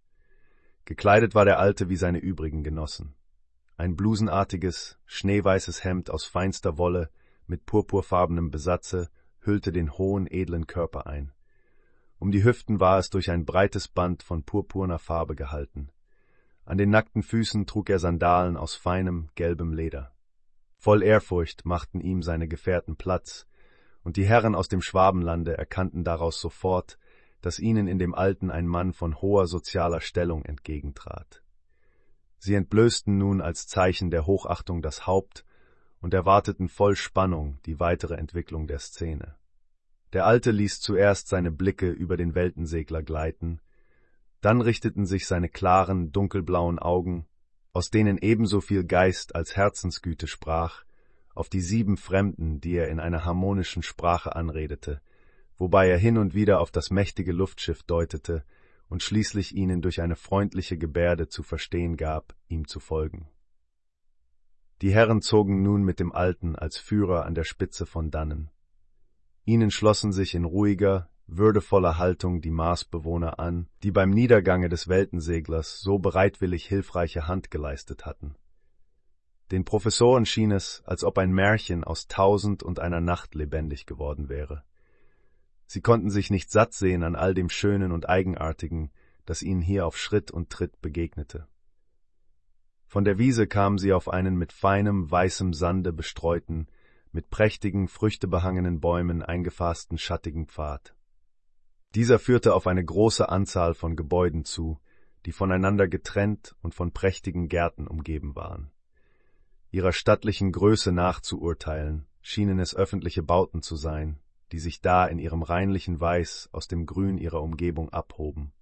Gekleidet 0.87 1.35
war 1.35 1.45
der 1.45 1.59
Alte 1.59 1.91
wie 1.91 1.97
seine 1.97 2.21
übrigen 2.21 2.65
Genossen. 2.65 3.15
Ein 3.77 3.97
blusenartiges, 3.97 4.99
schneeweißes 5.05 5.85
Hemd 5.85 6.09
aus 6.09 6.25
feinster 6.25 6.79
Wolle 6.79 7.11
mit 7.47 7.67
purpurfarbenem 7.67 8.51
Besatze 8.51 9.11
hüllte 9.41 9.73
den 9.73 9.93
hohen, 9.99 10.27
edlen 10.27 10.67
Körper 10.67 11.07
ein. 11.07 11.33
Um 12.19 12.33
die 12.33 12.45
Hüften 12.45 12.81
war 12.81 12.99
es 12.99 13.11
durch 13.11 13.31
ein 13.31 13.45
breites 13.45 13.87
Band 13.87 14.23
von 14.23 14.43
purpurner 14.43 14.99
Farbe 14.99 15.37
gehalten. 15.37 15.91
An 16.65 16.79
den 16.79 16.89
nackten 16.89 17.23
Füßen 17.23 17.67
trug 17.67 17.91
er 17.91 17.99
Sandalen 17.99 18.57
aus 18.57 18.75
feinem, 18.75 19.29
gelbem 19.35 19.75
Leder. 19.75 20.15
Voll 20.79 21.03
Ehrfurcht 21.03 21.67
machten 21.67 22.01
ihm 22.01 22.23
seine 22.23 22.49
Gefährten 22.49 22.97
Platz, 22.97 23.47
und 24.07 24.17
die 24.17 24.25
Herren 24.25 24.55
aus 24.55 24.69
dem 24.69 24.83
Schwabenlande 24.83 25.59
erkannten 25.59 26.05
daraus 26.05 26.41
sofort, 26.41 26.97
dass 27.41 27.59
ihnen 27.59 27.89
in 27.89 27.99
dem 27.99 28.15
Alten 28.15 28.53
ein 28.53 28.69
Mann 28.69 28.93
von 28.93 29.21
hoher 29.21 29.49
sozialer 29.49 30.01
Stellung 30.01 30.45
entgegentrat. 30.45 31.43
Sie 32.39 32.55
entblößten 32.55 33.19
nun 33.19 33.41
als 33.41 33.67
Zeichen 33.67 34.13
der 34.13 34.25
Hochachtung 34.25 34.81
das 34.81 35.09
Haupt 35.09 35.45
und 36.01 36.15
erwarteten 36.15 36.69
voll 36.69 36.95
Spannung 36.95 37.59
die 37.67 37.81
weitere 37.81 38.15
Entwicklung 38.15 38.69
der 38.69 38.79
Szene. 38.79 39.35
Der 40.13 40.25
Alte 40.25 40.53
ließ 40.53 40.79
zuerst 40.79 41.27
seine 41.27 41.51
Blicke 41.51 41.91
über 41.91 42.17
den 42.17 42.37
Weltensegler 42.37 43.03
gleiten, 43.03 43.61
dann 44.41 44.61
richteten 44.61 45.05
sich 45.05 45.27
seine 45.27 45.49
klaren, 45.49 46.13
dunkelblauen 46.13 46.79
Augen, 46.79 47.27
aus 47.73 47.91
denen 47.91 48.19
ebenso 48.19 48.61
viel 48.61 48.85
Geist 48.85 49.35
als 49.35 49.57
Herzensgüte 49.57 50.29
sprach, 50.29 50.86
auf 51.37 51.49
die 51.49 51.61
sieben 51.61 51.97
Fremden, 51.97 52.61
die 52.61 52.77
er 52.77 52.89
in 52.89 52.99
einer 52.99 53.25
harmonischen 53.25 53.83
Sprache 53.83 54.35
anredete, 54.35 55.01
wobei 55.57 55.89
er 55.89 55.99
hin 55.99 56.19
und 56.19 56.35
wieder 56.35 56.61
auf 56.61 56.71
das 56.71 56.91
mächtige 56.91 57.33
Luftschiff 57.33 57.83
deutete 57.83 58.45
und 58.89 59.03
schließlich 59.03 59.55
ihnen 59.55 59.83
durch 59.83 60.01
eine 60.01 60.17
freundliche 60.17 60.79
Gebärde 60.79 61.29
zu 61.29 61.43
verstehen 61.43 61.97
gab, 61.97 62.35
ihm 62.49 62.67
zu 62.67 62.81
folgen. 62.81 63.29
Die 64.83 64.93
Herren 64.93 65.23
zogen 65.23 65.63
nun 65.63 65.83
mit 65.83 66.01
dem 66.01 66.13
Alten 66.13 66.57
als 66.57 66.79
Führer 66.79 67.25
an 67.25 67.35
der 67.35 67.45
Spitze 67.45 67.87
von 67.87 68.11
dannen. 68.11 68.51
Ihnen 69.45 69.71
schlossen 69.71 70.13
sich 70.13 70.35
in 70.35 70.45
ruhiger, 70.45 71.09
würdevoller 71.27 71.99
Haltung 71.99 72.41
die 72.41 72.51
Marsbewohner 72.51 73.39
an, 73.39 73.69
die 73.83 73.91
beim 73.91 74.11
Niedergange 74.11 74.69
des 74.69 74.89
Weltenseglers 74.89 75.81
so 75.81 75.99
bereitwillig 75.99 76.67
hilfreiche 76.67 77.27
Hand 77.27 77.51
geleistet 77.51 78.07
hatten. 78.07 78.37
Den 79.51 79.65
Professoren 79.65 80.27
schien 80.27 80.51
es, 80.51 80.83
als 80.87 81.05
ob 81.05 81.19
ein 81.19 81.33
Märchen 81.33 81.85
aus 81.85 82.09
tausend 82.09 82.63
und 82.63 82.81
einer 82.81 83.01
Nacht 83.01 83.35
lebendig 83.35 83.87
geworden 83.87 84.29
wäre. 84.29 84.65
Sie 85.67 85.81
konnten 85.81 86.11
sich 86.11 86.31
nicht 86.31 86.51
satt 86.51 86.73
sehen 86.73 87.03
an 87.03 87.17
all 87.17 87.35
dem 87.35 87.49
Schönen 87.49 87.93
und 87.93 88.09
Eigenartigen, 88.09 88.91
das 89.25 89.43
ihnen 89.43 89.61
hier 89.61 89.87
auf 89.87 89.99
Schritt 89.99 90.31
und 90.31 90.51
Tritt 90.51 90.81
begegnete. 90.81 91.47
Von 92.87 93.05
der 93.05 93.19
Wiese 93.19 93.47
kamen 93.47 93.79
sie 93.79 93.93
auf 93.93 94.09
einen 94.09 94.37
mit 94.37 94.53
feinem, 94.53 95.11
weißem 95.11 95.53
Sande 95.53 95.93
bestreuten, 95.93 96.69
mit 97.13 97.31
prächtigen, 97.31 97.89
früchtebehangenen 97.89 98.81
Bäumen 98.81 99.23
eingefassten 99.23 99.99
schattigen 99.99 100.47
Pfad. 100.47 100.95
Dieser 101.95 102.19
führte 102.19 102.55
auf 102.55 102.67
eine 102.67 102.85
große 102.85 103.29
Anzahl 103.29 103.75
von 103.75 103.97
Gebäuden 103.97 104.45
zu, 104.45 104.79
die 105.25 105.33
voneinander 105.33 105.89
getrennt 105.89 106.55
und 106.63 106.75
von 106.75 106.93
prächtigen 106.93 107.49
Gärten 107.49 107.87
umgeben 107.87 108.37
waren. 108.37 108.71
Ihrer 109.71 109.93
stattlichen 109.93 110.53
Größe 110.53 110.93
nachzuurteilen, 110.93 112.07
schienen 112.21 112.59
es 112.59 112.75
öffentliche 112.75 113.23
Bauten 113.23 113.63
zu 113.63 113.77
sein, 113.77 114.19
die 114.53 114.59
sich 114.59 114.81
da 114.81 115.07
in 115.07 115.19
ihrem 115.19 115.43
reinlichen 115.43 116.01
Weiß 116.01 116.49
aus 116.53 116.69
dem 116.69 116.87
Grün 116.87 117.19
ihrer 117.19 117.43
Umgebung 117.43 117.91
abhoben. 117.91 118.53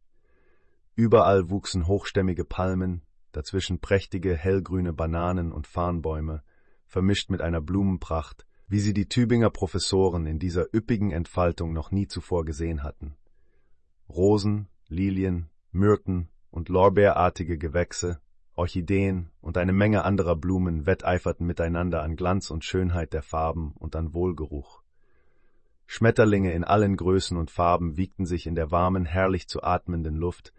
Überall 0.95 1.51
wuchsen 1.51 1.87
hochstämmige 1.87 2.45
Palmen, 2.45 3.03
dazwischen 3.33 3.81
prächtige 3.81 4.37
hellgrüne 4.37 4.93
Bananen 4.93 5.53
und 5.53 5.67
Farnbäume, 5.67 6.43
vermischt 6.87 7.31
mit 7.31 7.41
einer 7.43 7.61
Blumenpracht, 7.61 8.47
wie 8.69 8.81
sie 8.81 8.95
die 8.95 9.09
Tübinger 9.09 9.51
Professoren 9.51 10.27
in 10.27 10.39
dieser 10.39 10.73
üppigen 10.75 11.11
Entfaltung 11.11 11.73
noch 11.73 11.91
nie 11.91 12.07
zuvor 12.07 12.45
gesehen 12.45 12.83
hatten. 12.83 13.17
Rosen, 14.09 14.69
Lilien, 14.89 15.51
Myrten 15.73 16.29
und 16.51 16.69
lorbeerartige 16.69 17.59
Gewächse, 17.59 18.21
Orchideen 18.57 19.31
und 19.41 19.59
eine 19.59 19.73
Menge 19.73 20.05
anderer 20.05 20.37
Blumen 20.37 20.87
wetteiferten 20.87 21.47
miteinander 21.47 22.03
an 22.03 22.17
Glanz 22.17 22.51
und 22.51 22.65
Schönheit 22.65 23.13
der 23.13 23.23
Farben 23.23 23.75
und 23.79 23.97
an 23.97 24.15
Wohlgeruch. 24.15 24.83
Schmetterlinge 25.87 26.53
in 26.53 26.65
allen 26.65 26.97
Größen 26.97 27.37
und 27.37 27.51
Farben 27.51 27.97
wiegten 27.97 28.27
sich 28.27 28.47
in 28.47 28.55
der 28.55 28.71
warmen, 28.71 29.05
herrlich 29.05 29.49
zu 29.49 29.63
atmenden 29.63 30.17
Luft, 30.17 30.53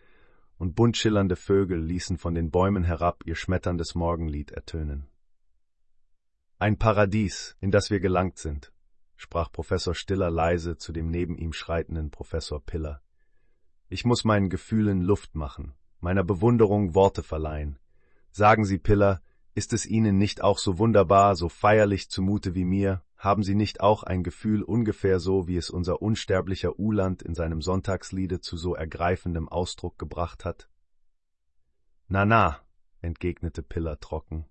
und 0.58 0.76
bunt 0.76 0.98
schillernde 0.98 1.36
Vögel 1.36 1.80
ließen 1.82 2.18
von 2.18 2.34
den 2.34 2.52
Bäumen 2.52 2.84
herab 2.84 3.24
ihr 3.26 3.36
schmetterndes 3.36 3.96
Morgenlied 3.96 4.52
ertönen. 4.52 5.08
Ein 6.60 6.78
Paradies, 6.78 7.58
in 7.60 7.72
das 7.72 7.90
wir 7.90 8.00
gelangt 8.00 8.38
sind, 8.38 8.72
sprach 9.18 9.52
Professor 9.52 9.94
Stiller 9.94 10.30
leise 10.30 10.78
zu 10.78 10.94
dem 10.94 11.10
neben 11.10 11.38
ihm 11.38 11.52
schreitenden 11.52 12.12
Professor 12.12 12.64
Piller. 12.64 13.02
Ich 13.90 14.06
muss 14.06 14.24
meinen 14.24 14.50
Gefühlen 14.50 15.02
Luft 15.02 15.36
machen, 15.36 15.74
meiner 16.00 16.24
Bewunderung 16.24 16.96
Worte 16.96 17.24
verleihen. 17.24 17.78
Sagen 18.38 18.66
Sie, 18.66 18.80
Piller, 18.80 19.22
ist 19.54 19.72
es 19.72 19.86
Ihnen 19.86 20.18
nicht 20.18 20.44
auch 20.44 20.58
so 20.58 20.78
wunderbar, 20.78 21.38
so 21.38 21.48
feierlich 21.48 22.10
zumute 22.10 22.54
wie 22.54 22.66
mir? 22.66 23.02
Haben 23.16 23.44
Sie 23.44 23.56
nicht 23.56 23.80
auch 23.80 24.04
ein 24.04 24.24
Gefühl 24.24 24.62
ungefähr 24.62 25.22
so, 25.22 25.48
wie 25.48 25.56
es 25.56 25.70
unser 25.70 26.02
unsterblicher 26.02 26.78
Uland 26.78 27.22
in 27.22 27.34
seinem 27.34 27.62
Sonntagsliede 27.62 28.42
zu 28.42 28.58
so 28.58 28.76
ergreifendem 28.76 29.48
Ausdruck 29.48 29.98
gebracht 29.98 30.44
hat? 30.44 30.68
Na 32.10 32.26
na, 32.26 32.60
entgegnete 33.00 33.64
Piller 33.64 34.02
trocken. 34.02 34.46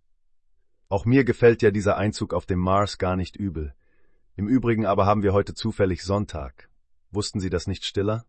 Auch 0.89 1.05
mir 1.05 1.24
gefällt 1.24 1.61
ja 1.61 1.70
dieser 1.70 1.98
Einzug 1.98 2.32
auf 2.32 2.47
dem 2.47 2.61
Mars 2.61 2.97
gar 2.97 3.16
nicht 3.16 3.36
übel. 3.36 3.74
Im 4.35 4.48
Übrigen 4.48 4.86
aber 4.86 5.05
haben 5.05 5.23
wir 5.23 5.35
heute 5.35 5.52
zufällig 5.52 6.05
Sonntag. 6.05 6.70
Wussten 7.11 7.39
Sie 7.39 7.51
das 7.51 7.66
nicht 7.66 7.85
stiller? 7.85 8.24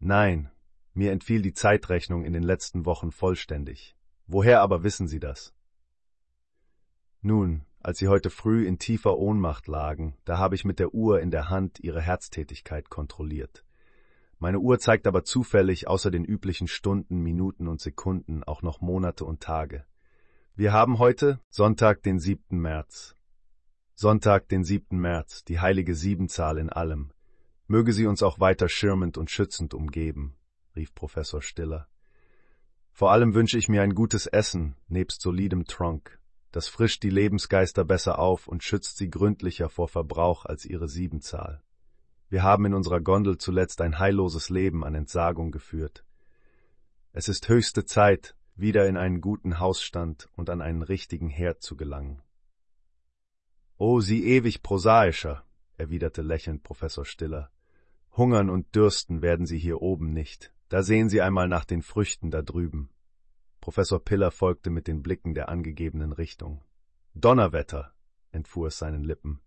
Nein, 0.00 0.50
mir 0.96 1.12
entfiel 1.12 1.42
die 1.42 1.52
Zeitrechnung 1.52 2.24
in 2.24 2.32
den 2.32 2.42
letzten 2.42 2.86
Wochen 2.86 3.12
vollständig. 3.12 3.96
Woher 4.26 4.62
aber 4.62 4.82
wissen 4.82 5.06
Sie 5.06 5.20
das? 5.20 5.54
Nun, 7.20 7.66
als 7.80 7.98
Sie 7.98 8.08
heute 8.08 8.30
früh 8.30 8.66
in 8.66 8.78
tiefer 8.78 9.18
Ohnmacht 9.18 9.68
lagen, 9.68 10.16
da 10.24 10.38
habe 10.38 10.54
ich 10.54 10.64
mit 10.64 10.78
der 10.78 10.94
Uhr 10.94 11.20
in 11.20 11.30
der 11.30 11.50
Hand 11.50 11.80
Ihre 11.80 12.00
Herztätigkeit 12.00 12.88
kontrolliert. 12.88 13.64
Meine 14.38 14.58
Uhr 14.58 14.78
zeigt 14.78 15.06
aber 15.06 15.22
zufällig 15.22 15.86
außer 15.86 16.10
den 16.10 16.24
üblichen 16.24 16.66
Stunden, 16.66 17.22
Minuten 17.22 17.68
und 17.68 17.80
Sekunden 17.80 18.42
auch 18.42 18.62
noch 18.62 18.80
Monate 18.80 19.24
und 19.24 19.40
Tage. 19.40 19.84
Wir 20.54 20.72
haben 20.72 20.98
heute 20.98 21.40
Sonntag, 21.50 22.02
den 22.02 22.18
7. 22.18 22.58
März. 22.58 23.14
Sonntag, 23.94 24.48
den 24.48 24.64
7. 24.64 24.98
März, 24.98 25.44
die 25.44 25.60
heilige 25.60 25.94
Siebenzahl 25.94 26.58
in 26.58 26.70
allem. 26.70 27.12
Möge 27.66 27.92
sie 27.92 28.06
uns 28.06 28.22
auch 28.22 28.40
weiter 28.40 28.68
schirmend 28.68 29.18
und 29.18 29.30
schützend 29.30 29.74
umgeben, 29.74 30.36
rief 30.76 30.94
Professor 30.94 31.42
Stiller. 31.42 31.88
Vor 32.92 33.10
allem 33.10 33.34
wünsche 33.34 33.58
ich 33.58 33.68
mir 33.68 33.82
ein 33.82 33.94
gutes 33.94 34.26
Essen 34.26 34.76
nebst 34.88 35.20
solidem 35.20 35.64
Trunk. 35.64 36.20
Das 36.52 36.68
frischt 36.68 37.02
die 37.02 37.10
Lebensgeister 37.10 37.84
besser 37.84 38.18
auf 38.18 38.48
und 38.48 38.62
schützt 38.62 38.96
sie 38.96 39.10
gründlicher 39.10 39.68
vor 39.68 39.88
Verbrauch 39.88 40.44
als 40.46 40.64
ihre 40.64 40.88
Siebenzahl. 40.88 41.62
Wir 42.28 42.42
haben 42.42 42.64
in 42.64 42.74
unserer 42.74 43.00
Gondel 43.00 43.38
zuletzt 43.38 43.80
ein 43.80 43.98
heilloses 43.98 44.48
Leben 44.48 44.84
an 44.84 44.94
Entsagung 44.94 45.50
geführt. 45.50 46.04
Es 47.12 47.28
ist 47.28 47.48
höchste 47.48 47.84
Zeit, 47.84 48.34
wieder 48.54 48.88
in 48.88 48.96
einen 48.96 49.20
guten 49.20 49.58
Hausstand 49.58 50.28
und 50.34 50.48
an 50.48 50.62
einen 50.62 50.82
richtigen 50.82 51.28
Herd 51.28 51.62
zu 51.62 51.76
gelangen. 51.76 52.22
O 53.76 54.00
Sie 54.00 54.24
ewig 54.24 54.62
prosaischer, 54.62 55.44
erwiderte 55.76 56.22
lächelnd 56.22 56.62
Professor 56.62 57.04
Stiller. 57.04 57.50
Hungern 58.16 58.48
und 58.48 58.74
dürsten 58.74 59.20
werden 59.20 59.44
Sie 59.44 59.58
hier 59.58 59.82
oben 59.82 60.14
nicht. 60.14 60.55
Da 60.68 60.82
sehen 60.82 61.08
Sie 61.08 61.22
einmal 61.22 61.48
nach 61.48 61.64
den 61.64 61.82
Früchten 61.82 62.30
da 62.30 62.42
drüben. 62.42 62.90
Professor 63.60 64.04
Piller 64.04 64.30
folgte 64.30 64.70
mit 64.70 64.86
den 64.86 65.02
Blicken 65.02 65.34
der 65.34 65.48
angegebenen 65.48 66.12
Richtung. 66.12 66.62
Donnerwetter, 67.14 67.92
entfuhr 68.32 68.68
es 68.68 68.78
seinen 68.78 69.04
Lippen. 69.04 69.40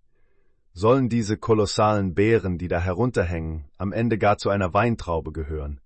Sollen 0.73 1.09
diese 1.09 1.37
kolossalen 1.37 2.13
Beeren, 2.13 2.57
die 2.57 2.67
da 2.67 2.79
herunterhängen, 2.79 3.65
am 3.77 3.91
Ende 3.91 4.17
gar 4.17 4.37
zu 4.37 4.49
einer 4.49 4.73
Weintraube 4.73 5.31
gehören? 5.31 5.81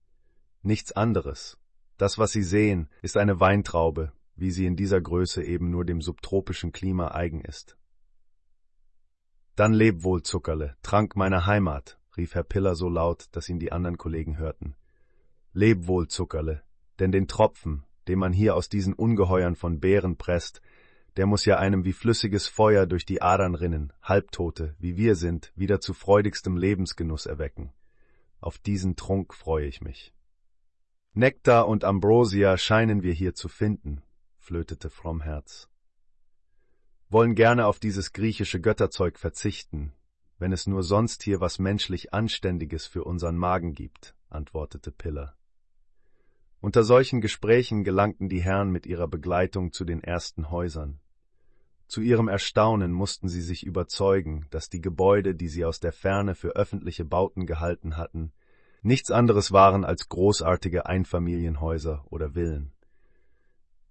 Nichts 0.62 0.92
anderes. 0.92 1.58
Das, 1.98 2.18
was 2.18 2.32
Sie 2.32 2.44
sehen, 2.44 2.90
ist 3.02 3.18
eine 3.18 3.40
Weintraube, 3.40 4.12
wie 4.36 4.52
sie 4.52 4.66
in 4.66 4.76
dieser 4.76 5.02
Größe 5.02 5.44
eben 5.44 5.70
nur 5.70 5.86
dem 5.86 6.02
subtropischen 6.02 6.72
Klima 6.72 7.12
eigen 7.12 7.42
ist. 7.42 7.78
Dann 9.56 9.74
leb 9.74 10.04
wohl, 10.04 10.24
Zuckerle, 10.24 10.76
Trank 10.82 11.16
meiner 11.16 11.46
Heimat, 11.46 12.00
rief 12.18 12.34
Herr 12.34 12.44
Piller 12.44 12.76
so 12.76 12.90
laut, 12.90 13.28
dass 13.32 13.50
ihn 13.50 13.60
die 13.60 13.72
anderen 13.72 13.98
Kollegen 13.98 14.38
hörten. 14.38 14.76
Leb 15.54 15.88
wohl, 15.88 16.08
Zuckerle, 16.08 16.64
denn 17.00 17.12
den 17.12 17.28
Tropfen, 17.28 17.84
den 18.08 18.20
man 18.20 18.34
hier 18.34 18.56
aus 18.56 18.70
diesen 18.70 18.94
Ungeheuern 18.94 19.56
von 19.56 19.80
Bären 19.80 20.18
presst, 20.18 20.62
der 21.16 21.28
muss 21.28 21.46
ja 21.46 21.58
einem 21.58 21.86
wie 21.86 21.94
flüssiges 21.94 22.48
Feuer 22.48 22.88
durch 22.88 23.06
die 23.06 23.22
Adern 23.22 23.54
rinnen, 23.54 23.94
Halbtote, 24.02 24.76
wie 24.80 24.98
wir 24.98 25.16
sind, 25.16 25.52
wieder 25.56 25.80
zu 25.80 25.94
freudigstem 25.94 26.58
Lebensgenuss 26.58 27.28
erwecken. 27.28 27.72
Auf 28.40 28.58
diesen 28.58 28.96
Trunk 28.96 29.34
freue 29.34 29.68
ich 29.68 29.82
mich. 29.82 30.12
Nektar 31.14 31.68
und 31.68 31.84
Ambrosia 31.84 32.58
scheinen 32.58 33.04
wir 33.04 33.14
hier 33.14 33.36
zu 33.36 33.48
finden, 33.48 34.02
flötete 34.40 34.90
Frommherz. 34.90 35.70
Wollen 37.10 37.36
gerne 37.36 37.68
auf 37.68 37.80
dieses 37.80 38.12
griechische 38.12 38.60
Götterzeug 38.60 39.20
verzichten, 39.20 39.94
wenn 40.40 40.52
es 40.52 40.66
nur 40.66 40.82
sonst 40.82 41.22
hier 41.22 41.40
was 41.40 41.60
menschlich 41.60 42.12
Anständiges 42.12 42.88
für 42.88 43.04
unseren 43.04 43.38
Magen 43.38 43.74
gibt, 43.74 44.16
antwortete 44.30 44.92
Piller. 44.92 45.38
Unter 46.64 46.86
solchen 46.86 47.20
Gesprächen 47.20 47.84
gelangten 47.84 48.30
die 48.30 48.42
Herren 48.42 48.72
mit 48.72 48.86
ihrer 48.86 49.10
Begleitung 49.10 49.74
zu 49.74 49.84
den 49.84 50.02
ersten 50.02 50.50
Häusern. 50.50 51.02
Zu 51.88 52.00
ihrem 52.00 52.30
Erstaunen 52.30 52.94
mussten 52.94 53.28
sie 53.28 53.42
sich 53.42 53.66
überzeugen, 53.66 54.48
dass 54.50 54.70
die 54.70 54.80
Gebäude, 54.80 55.36
die 55.36 55.50
sie 55.50 55.66
aus 55.66 55.82
der 55.82 55.92
Ferne 55.92 56.36
für 56.36 56.56
öffentliche 56.56 57.04
Bauten 57.04 57.46
gehalten 57.46 57.98
hatten, 57.98 58.32
nichts 58.82 59.12
anderes 59.12 59.52
waren 59.52 59.84
als 59.84 60.08
großartige 60.08 60.86
Einfamilienhäuser 60.86 62.06
oder 62.10 62.30
Villen. 62.32 62.72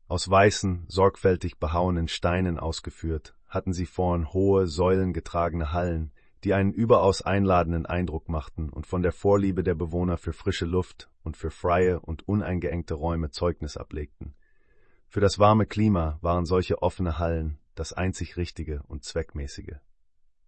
Aus 0.09 0.31
weißen, 0.31 0.87
sorgfältig 0.89 1.59
behauenen 1.59 2.09
Steinen 2.09 2.59
ausgeführt, 2.59 3.35
hatten 3.49 3.75
sie 3.75 3.85
vorn 3.85 4.33
hohe, 4.33 4.67
säulengetragene 4.67 5.75
Hallen, 5.75 6.11
die 6.45 6.55
einen 6.55 6.73
überaus 6.73 7.23
einladenden 7.23 7.87
Eindruck 7.87 8.29
machten 8.29 8.69
und 8.69 8.87
von 8.87 9.03
der 9.03 9.13
Vorliebe 9.13 9.63
der 9.63 9.75
Bewohner 9.75 10.17
für 10.17 10.33
frische 10.33 10.67
Luft 10.67 11.11
und 11.23 11.37
für 11.37 11.51
freie 11.51 12.01
und 12.01 12.27
uneingeengte 12.29 12.95
Räume 12.95 13.31
Zeugnis 13.31 13.77
ablegten. 13.77 14.35
Für 15.09 15.21
das 15.21 15.39
warme 15.39 15.67
Klima 15.67 16.19
waren 16.21 16.47
solche 16.47 16.83
offene 16.83 17.19
Hallen 17.19 17.59
das 17.75 17.93
einzig 17.93 18.37
Richtige 18.37 18.83
und 18.89 19.05
Zweckmäßige. 19.05 19.77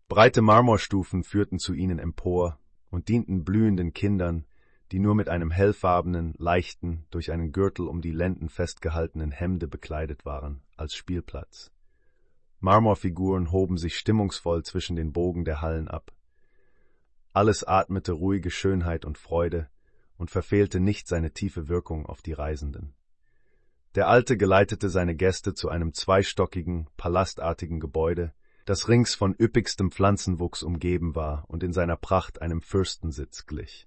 Breite 0.08 0.42
Marmorstufen 0.42 1.22
führten 1.22 1.58
zu 1.58 1.72
ihnen 1.72 1.98
empor 1.98 2.58
und 2.90 3.08
dienten 3.08 3.44
blühenden 3.44 3.92
Kindern, 3.92 4.44
die 4.92 4.98
nur 4.98 5.14
mit 5.14 5.28
einem 5.28 5.50
hellfarbenen, 5.50 6.34
leichten, 6.36 7.06
durch 7.10 7.32
einen 7.32 7.52
Gürtel 7.52 7.88
um 7.88 8.02
die 8.02 8.12
Lenden 8.12 8.48
festgehaltenen 8.48 9.30
Hemde 9.30 9.66
bekleidet 9.66 10.24
waren, 10.24 10.62
als 10.76 10.94
Spielplatz. 10.94 11.73
Marmorfiguren 12.64 13.52
hoben 13.52 13.76
sich 13.76 13.98
stimmungsvoll 13.98 14.62
zwischen 14.62 14.96
den 14.96 15.12
Bogen 15.12 15.44
der 15.44 15.60
Hallen 15.60 15.86
ab. 15.86 16.12
Alles 17.34 17.62
atmete 17.62 18.12
ruhige 18.12 18.50
Schönheit 18.50 19.04
und 19.04 19.18
Freude 19.18 19.68
und 20.16 20.30
verfehlte 20.30 20.80
nicht 20.80 21.06
seine 21.06 21.32
tiefe 21.32 21.68
Wirkung 21.68 22.06
auf 22.06 22.22
die 22.22 22.32
Reisenden. 22.32 22.94
Der 23.96 24.08
Alte 24.08 24.38
geleitete 24.38 24.88
seine 24.88 25.14
Gäste 25.14 25.52
zu 25.52 25.68
einem 25.68 25.92
zweistockigen, 25.92 26.88
palastartigen 26.96 27.80
Gebäude, 27.80 28.32
das 28.64 28.88
rings 28.88 29.14
von 29.14 29.34
üppigstem 29.38 29.90
Pflanzenwuchs 29.90 30.62
umgeben 30.62 31.14
war 31.14 31.44
und 31.48 31.62
in 31.62 31.74
seiner 31.74 31.98
Pracht 31.98 32.40
einem 32.40 32.62
Fürstensitz 32.62 33.44
glich. 33.44 33.86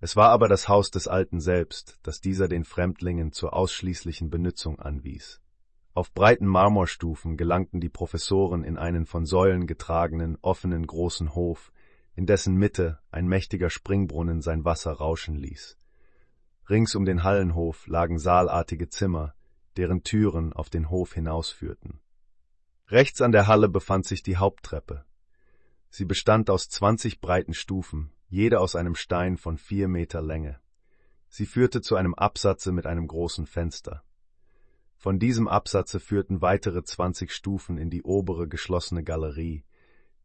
Es 0.00 0.16
war 0.16 0.30
aber 0.30 0.48
das 0.48 0.66
Haus 0.66 0.90
des 0.90 1.08
Alten 1.08 1.40
selbst, 1.40 1.98
das 2.02 2.22
dieser 2.22 2.48
den 2.48 2.64
Fremdlingen 2.64 3.32
zur 3.32 3.52
ausschließlichen 3.52 4.30
Benützung 4.30 4.80
anwies. 4.80 5.42
Auf 5.96 6.12
breiten 6.12 6.44
Marmorstufen 6.44 7.38
gelangten 7.38 7.80
die 7.80 7.88
Professoren 7.88 8.64
in 8.64 8.76
einen 8.76 9.06
von 9.06 9.24
Säulen 9.24 9.66
getragenen, 9.66 10.36
offenen 10.42 10.86
großen 10.86 11.34
Hof, 11.34 11.72
in 12.14 12.26
dessen 12.26 12.54
Mitte 12.54 12.98
ein 13.10 13.26
mächtiger 13.26 13.70
Springbrunnen 13.70 14.42
sein 14.42 14.66
Wasser 14.66 14.92
rauschen 14.92 15.36
ließ. 15.36 15.78
Rings 16.68 16.94
um 16.96 17.06
den 17.06 17.22
Hallenhof 17.22 17.86
lagen 17.86 18.18
saalartige 18.18 18.90
Zimmer, 18.90 19.34
deren 19.78 20.02
Türen 20.02 20.52
auf 20.52 20.68
den 20.68 20.90
Hof 20.90 21.14
hinausführten. 21.14 22.00
Rechts 22.88 23.22
an 23.22 23.32
der 23.32 23.46
Halle 23.46 23.70
befand 23.70 24.04
sich 24.04 24.22
die 24.22 24.36
Haupttreppe. 24.36 25.06
Sie 25.88 26.04
bestand 26.04 26.50
aus 26.50 26.68
zwanzig 26.68 27.22
breiten 27.22 27.54
Stufen, 27.54 28.12
jede 28.28 28.60
aus 28.60 28.76
einem 28.76 28.96
Stein 28.96 29.38
von 29.38 29.56
vier 29.56 29.88
Meter 29.88 30.20
Länge. 30.20 30.60
Sie 31.30 31.46
führte 31.46 31.80
zu 31.80 31.96
einem 31.96 32.12
Absatze 32.12 32.70
mit 32.70 32.84
einem 32.84 33.06
großen 33.06 33.46
Fenster. 33.46 34.02
Von 34.96 35.18
diesem 35.18 35.46
Absatze 35.46 36.00
führten 36.00 36.40
weitere 36.40 36.82
zwanzig 36.82 37.32
Stufen 37.32 37.78
in 37.78 37.90
die 37.90 38.02
obere 38.02 38.48
geschlossene 38.48 39.04
Galerie, 39.04 39.64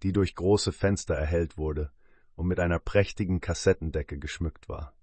die 0.02 0.14
durch 0.14 0.34
große 0.34 0.72
Fenster 0.72 1.14
erhellt 1.14 1.57
wurde 1.57 1.91
und 2.35 2.48
mit 2.48 2.60
einer 2.60 2.80
prächtigen 2.80 3.41
Kassettendecke 3.41 4.18
geschmückt 4.18 4.69
war. 4.69 4.95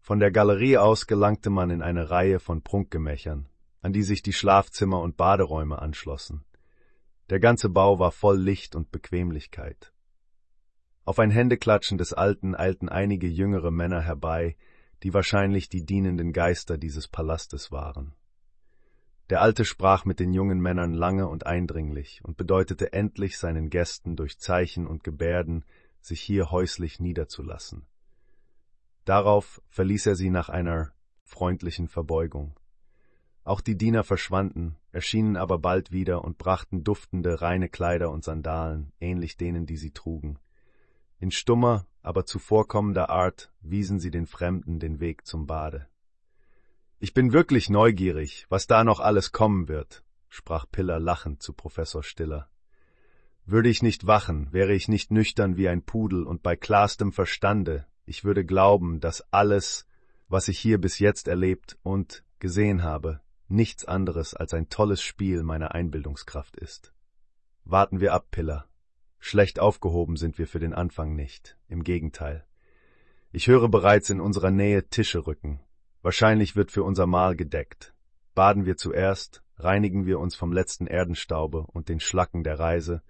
Von 0.00 0.18
der 0.18 0.30
Galerie 0.30 0.78
aus 0.78 1.06
gelangte 1.06 1.50
man 1.50 1.70
in 1.70 1.82
eine 1.82 2.10
Reihe 2.10 2.40
von 2.40 2.62
Prunkgemächern, 2.62 3.48
an 3.82 3.92
die 3.92 4.02
sich 4.02 4.22
die 4.22 4.32
Schlafzimmer 4.32 5.00
und 5.00 5.16
Baderäume 5.16 5.80
anschlossen. 5.80 6.44
Der 7.28 7.40
ganze 7.40 7.68
Bau 7.68 7.98
war 7.98 8.12
voll 8.12 8.38
Licht 8.38 8.74
und 8.74 8.90
Bequemlichkeit. 8.90 9.92
Auf 11.04 11.18
ein 11.18 11.30
Händeklatschen 11.30 11.98
des 11.98 12.12
Alten 12.12 12.54
eilten 12.54 12.88
einige 12.88 13.28
jüngere 13.28 13.70
Männer 13.70 14.00
herbei, 14.00 14.56
die 15.02 15.12
wahrscheinlich 15.12 15.68
die 15.68 15.84
dienenden 15.84 16.32
Geister 16.32 16.78
dieses 16.78 17.06
Palastes 17.06 17.70
waren. 17.70 18.14
Der 19.28 19.42
Alte 19.42 19.64
sprach 19.64 20.04
mit 20.04 20.20
den 20.20 20.32
jungen 20.32 20.60
Männern 20.60 20.94
lange 20.94 21.28
und 21.28 21.46
eindringlich 21.46 22.20
und 22.24 22.36
bedeutete 22.36 22.92
endlich 22.92 23.38
seinen 23.38 23.70
Gästen 23.70 24.14
durch 24.14 24.38
Zeichen 24.38 24.86
und 24.86 25.02
Gebärden, 25.02 25.64
sich 26.00 26.20
hier 26.20 26.52
häuslich 26.52 27.00
niederzulassen. 27.00 27.86
Darauf 29.04 29.60
verließ 29.68 30.06
er 30.06 30.14
sie 30.14 30.30
nach 30.30 30.48
einer 30.48 30.92
freundlichen 31.24 31.88
Verbeugung. 31.88 32.54
Auch 33.42 33.60
die 33.60 33.76
Diener 33.76 34.04
verschwanden, 34.04 34.76
erschienen 34.92 35.36
aber 35.36 35.58
bald 35.58 35.92
wieder 35.92 36.24
und 36.24 36.38
brachten 36.38 36.84
duftende, 36.84 37.42
reine 37.42 37.68
Kleider 37.68 38.10
und 38.10 38.24
Sandalen, 38.24 38.92
ähnlich 39.00 39.36
denen, 39.36 39.66
die 39.66 39.76
sie 39.76 39.92
trugen. 39.92 40.38
In 41.18 41.30
stummer, 41.30 41.86
aber 42.02 42.26
zuvorkommender 42.26 43.10
Art 43.10 43.52
wiesen 43.60 43.98
sie 43.98 44.10
den 44.10 44.26
Fremden 44.26 44.78
den 44.78 45.00
Weg 45.00 45.26
zum 45.26 45.46
Bade. 45.46 45.88
Ich 46.98 47.12
bin 47.12 47.34
wirklich 47.34 47.68
neugierig, 47.68 48.46
was 48.48 48.66
da 48.66 48.82
noch 48.82 49.00
alles 49.00 49.30
kommen 49.30 49.68
wird, 49.68 50.02
sprach 50.30 50.64
Piller 50.70 50.98
lachend 50.98 51.42
zu 51.42 51.52
Professor 51.52 52.02
Stiller. 52.02 52.48
Würde 53.44 53.68
ich 53.68 53.82
nicht 53.82 54.06
wachen, 54.06 54.50
wäre 54.52 54.72
ich 54.72 54.88
nicht 54.88 55.10
nüchtern 55.10 55.58
wie 55.58 55.68
ein 55.68 55.82
Pudel 55.82 56.24
und 56.24 56.42
bei 56.42 56.56
klarstem 56.56 57.12
Verstande, 57.12 57.86
ich 58.06 58.24
würde 58.24 58.46
glauben, 58.46 59.00
dass 59.00 59.30
alles, 59.30 59.86
was 60.28 60.48
ich 60.48 60.58
hier 60.58 60.80
bis 60.80 60.98
jetzt 60.98 61.28
erlebt 61.28 61.76
und 61.82 62.24
gesehen 62.38 62.82
habe, 62.82 63.20
nichts 63.46 63.84
anderes 63.84 64.32
als 64.32 64.54
ein 64.54 64.70
tolles 64.70 65.02
Spiel 65.02 65.42
meiner 65.42 65.74
Einbildungskraft 65.74 66.56
ist. 66.56 66.94
Warten 67.64 68.00
wir 68.00 68.14
ab, 68.14 68.28
Piller. 68.30 68.64
Schlecht 69.18 69.58
aufgehoben 69.58 70.16
sind 70.16 70.38
wir 70.38 70.46
für 70.46 70.60
den 70.60 70.72
Anfang 70.72 71.14
nicht, 71.14 71.58
im 71.68 71.84
Gegenteil. 71.84 72.46
Ich 73.32 73.48
höre 73.48 73.68
bereits 73.68 74.08
in 74.08 74.20
unserer 74.20 74.50
Nähe 74.50 74.88
Tische 74.88 75.26
rücken. 75.26 75.60
Wahrscheinlich 76.06 76.54
wird 76.54 76.70
für 76.70 76.84
unser 76.84 77.08
Mahl 77.08 77.34
gedeckt. 77.34 77.92
Baden 78.36 78.64
wir 78.64 78.76
zuerst, 78.76 79.42
reinigen 79.56 80.06
wir 80.06 80.20
uns 80.20 80.36
vom 80.36 80.52
letzten 80.52 80.86
Erdenstaube 80.86 81.66
und 81.66 81.88
den 81.88 81.98
Schlacken 81.98 82.44
der 82.44 82.60
Reise, 82.60 83.02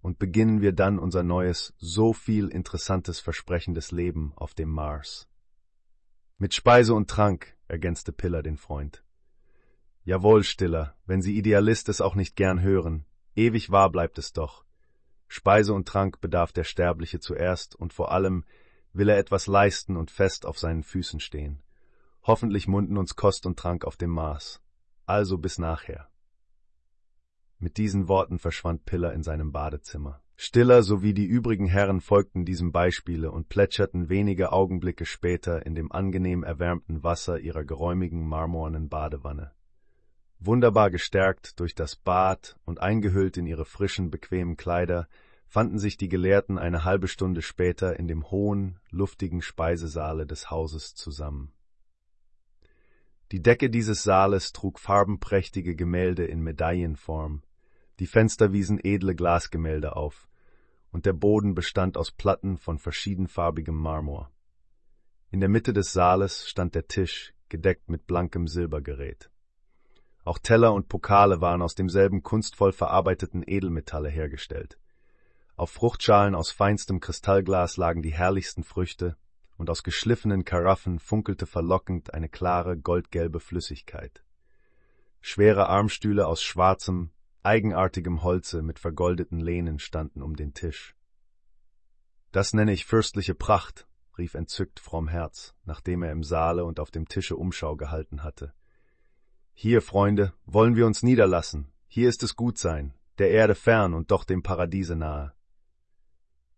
und 0.00 0.20
beginnen 0.20 0.60
wir 0.60 0.70
dann 0.70 1.00
unser 1.00 1.24
neues, 1.24 1.74
so 1.78 2.12
viel 2.12 2.46
interessantes 2.46 3.18
versprechendes 3.18 3.90
Leben 3.90 4.32
auf 4.36 4.54
dem 4.54 4.68
Mars. 4.68 5.28
Mit 6.38 6.54
Speise 6.54 6.94
und 6.94 7.10
Trank, 7.10 7.56
ergänzte 7.66 8.12
Piller 8.12 8.44
den 8.44 8.58
Freund. 8.58 9.02
Jawohl, 10.04 10.44
Stiller, 10.44 10.94
wenn 11.04 11.22
Sie 11.22 11.36
Idealist 11.36 11.88
es 11.88 12.00
auch 12.00 12.14
nicht 12.14 12.36
gern 12.36 12.62
hören, 12.62 13.06
ewig 13.34 13.72
wahr 13.72 13.90
bleibt 13.90 14.18
es 14.18 14.32
doch. 14.32 14.64
Speise 15.26 15.74
und 15.74 15.88
Trank 15.88 16.20
bedarf 16.20 16.52
der 16.52 16.62
Sterbliche 16.62 17.18
zuerst, 17.18 17.74
und 17.74 17.92
vor 17.92 18.12
allem 18.12 18.44
will 18.92 19.08
er 19.08 19.18
etwas 19.18 19.48
leisten 19.48 19.96
und 19.96 20.12
fest 20.12 20.46
auf 20.46 20.60
seinen 20.60 20.84
Füßen 20.84 21.18
stehen. 21.18 21.60
Hoffentlich 22.26 22.66
munden 22.66 22.98
uns 22.98 23.14
Kost 23.14 23.46
und 23.46 23.56
Trank 23.56 23.84
auf 23.84 23.96
dem 23.96 24.10
Maß. 24.10 24.60
Also 25.06 25.38
bis 25.38 25.58
nachher. 25.58 26.08
Mit 27.60 27.76
diesen 27.76 28.08
Worten 28.08 28.40
verschwand 28.40 28.84
Piller 28.84 29.12
in 29.12 29.22
seinem 29.22 29.52
Badezimmer. 29.52 30.20
Stiller 30.34 30.82
sowie 30.82 31.14
die 31.14 31.24
übrigen 31.24 31.66
Herren 31.66 32.00
folgten 32.00 32.44
diesem 32.44 32.72
Beispiele 32.72 33.30
und 33.30 33.48
plätscherten 33.48 34.08
wenige 34.08 34.52
Augenblicke 34.52 35.06
später 35.06 35.64
in 35.64 35.76
dem 35.76 35.92
angenehm 35.92 36.42
erwärmten 36.42 37.04
Wasser 37.04 37.38
ihrer 37.38 37.64
geräumigen 37.64 38.26
marmornen 38.26 38.88
Badewanne. 38.88 39.52
Wunderbar 40.40 40.90
gestärkt 40.90 41.60
durch 41.60 41.76
das 41.76 41.94
Bad 41.94 42.56
und 42.64 42.80
eingehüllt 42.80 43.36
in 43.36 43.46
ihre 43.46 43.64
frischen, 43.64 44.10
bequemen 44.10 44.56
Kleider, 44.56 45.08
fanden 45.46 45.78
sich 45.78 45.96
die 45.96 46.08
Gelehrten 46.08 46.58
eine 46.58 46.84
halbe 46.84 47.06
Stunde 47.06 47.40
später 47.40 47.98
in 47.98 48.08
dem 48.08 48.30
hohen, 48.32 48.80
luftigen 48.90 49.40
Speisesaale 49.40 50.26
des 50.26 50.50
Hauses 50.50 50.94
zusammen. 50.96 51.52
Die 53.32 53.42
Decke 53.42 53.70
dieses 53.70 54.04
Saales 54.04 54.52
trug 54.52 54.78
farbenprächtige 54.78 55.74
Gemälde 55.74 56.24
in 56.24 56.42
Medaillenform, 56.42 57.42
die 57.98 58.06
Fenster 58.06 58.52
wiesen 58.52 58.78
edle 58.82 59.16
Glasgemälde 59.16 59.96
auf, 59.96 60.28
und 60.92 61.06
der 61.06 61.12
Boden 61.12 61.54
bestand 61.54 61.96
aus 61.96 62.12
Platten 62.12 62.56
von 62.56 62.78
verschiedenfarbigem 62.78 63.74
Marmor. 63.74 64.30
In 65.30 65.40
der 65.40 65.48
Mitte 65.48 65.72
des 65.72 65.92
Saales 65.92 66.48
stand 66.48 66.76
der 66.76 66.86
Tisch, 66.86 67.34
gedeckt 67.48 67.88
mit 67.90 68.06
blankem 68.06 68.46
Silbergerät. 68.46 69.28
Auch 70.24 70.38
Teller 70.38 70.72
und 70.72 70.88
Pokale 70.88 71.40
waren 71.40 71.62
aus 71.62 71.74
demselben 71.74 72.22
kunstvoll 72.22 72.72
verarbeiteten 72.72 73.42
Edelmetalle 73.46 74.08
hergestellt. 74.08 74.78
Auf 75.56 75.70
Fruchtschalen 75.70 76.34
aus 76.34 76.50
feinstem 76.50 77.00
Kristallglas 77.00 77.76
lagen 77.76 78.02
die 78.02 78.12
herrlichsten 78.12 78.62
Früchte, 78.62 79.16
und 79.56 79.70
aus 79.70 79.82
geschliffenen 79.82 80.44
Karaffen 80.44 80.98
funkelte 80.98 81.46
verlockend 81.46 82.14
eine 82.14 82.28
klare, 82.28 82.76
goldgelbe 82.76 83.40
Flüssigkeit. 83.40 84.22
Schwere 85.20 85.68
Armstühle 85.68 86.26
aus 86.26 86.42
schwarzem, 86.42 87.10
eigenartigem 87.42 88.22
Holze 88.22 88.62
mit 88.62 88.78
vergoldeten 88.78 89.40
Lehnen 89.40 89.78
standen 89.78 90.22
um 90.22 90.36
den 90.36 90.54
Tisch. 90.54 90.96
Das 92.32 92.52
nenne 92.52 92.72
ich 92.72 92.84
fürstliche 92.84 93.34
Pracht, 93.34 93.86
rief 94.18 94.34
entzückt 94.34 94.80
Fromm 94.80 95.08
Herz, 95.08 95.54
nachdem 95.64 96.02
er 96.02 96.12
im 96.12 96.22
Saale 96.22 96.64
und 96.64 96.80
auf 96.80 96.90
dem 96.90 97.08
Tische 97.08 97.36
Umschau 97.36 97.76
gehalten 97.76 98.22
hatte. 98.22 98.52
Hier, 99.52 99.80
Freunde, 99.80 100.32
wollen 100.44 100.76
wir 100.76 100.86
uns 100.86 101.02
niederlassen. 101.02 101.72
Hier 101.86 102.08
ist 102.08 102.22
es 102.22 102.36
gut 102.36 102.58
sein, 102.58 102.94
der 103.18 103.30
Erde 103.30 103.54
fern 103.54 103.94
und 103.94 104.10
doch 104.10 104.24
dem 104.24 104.42
Paradiese 104.42 104.96
nahe. 104.96 105.35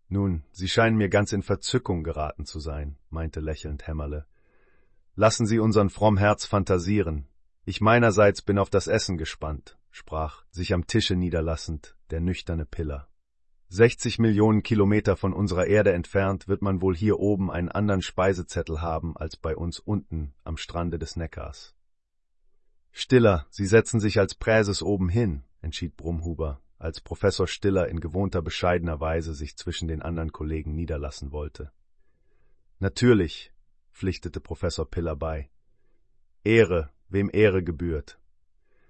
Nun, 0.09 0.43
Sie 0.51 0.67
scheinen 0.67 0.97
mir 0.97 1.07
ganz 1.07 1.31
in 1.33 1.43
Verzückung 1.43 2.03
geraten 2.03 2.45
zu 2.45 2.59
sein, 2.59 2.97
meinte 3.11 3.39
lächelnd 3.39 3.87
Hämmerle. 3.87 4.25
Lassen 5.15 5.45
Sie 5.45 5.59
unseren 5.59 5.91
fromm 5.91 6.17
Herz 6.17 6.45
fantasieren. 6.45 7.27
Ich 7.63 7.79
meinerseits 7.79 8.41
bin 8.41 8.57
auf 8.57 8.71
das 8.71 8.87
Essen 8.87 9.17
gespannt, 9.17 9.77
sprach, 9.91 10.45
sich 10.49 10.73
am 10.73 10.87
Tische 10.87 11.15
niederlassend, 11.15 11.95
der 12.09 12.21
nüchterne 12.21 12.65
Piller. 12.65 13.07
Sechzig 13.67 14.17
Millionen 14.17 14.63
Kilometer 14.63 15.15
von 15.15 15.31
unserer 15.31 15.67
Erde 15.67 15.93
entfernt 15.93 16.47
wird 16.47 16.63
man 16.63 16.81
wohl 16.81 16.95
hier 16.95 17.19
oben 17.19 17.51
einen 17.51 17.69
anderen 17.69 18.01
Speisezettel 18.01 18.81
haben 18.81 19.15
als 19.15 19.37
bei 19.37 19.55
uns 19.55 19.77
unten 19.77 20.33
am 20.43 20.57
Strande 20.57 20.97
des 20.97 21.17
Neckars. 21.17 21.75
Stiller, 22.91 23.45
Sie 23.51 23.67
setzen 23.67 23.99
sich 23.99 24.17
als 24.17 24.33
Präses 24.33 24.81
oben 24.81 25.07
hin, 25.07 25.43
entschied 25.61 25.95
Brumhuber, 25.95 26.61
als 26.79 27.01
Professor 27.01 27.47
Stiller 27.47 27.89
in 27.89 27.99
gewohnter 27.99 28.41
bescheidener 28.41 28.99
Weise 28.99 29.33
sich 29.33 29.57
zwischen 29.57 29.87
den 29.87 30.01
anderen 30.01 30.31
Kollegen 30.31 30.73
niederlassen 30.73 31.31
wollte. 31.31 31.71
Natürlich, 32.79 33.53
pflichtete 33.91 34.39
Professor 34.39 34.89
Piller 34.89 35.17
bei. 35.17 35.49
Ehre, 36.43 36.89
wem 37.09 37.29
Ehre 37.31 37.63
gebührt. 37.63 38.17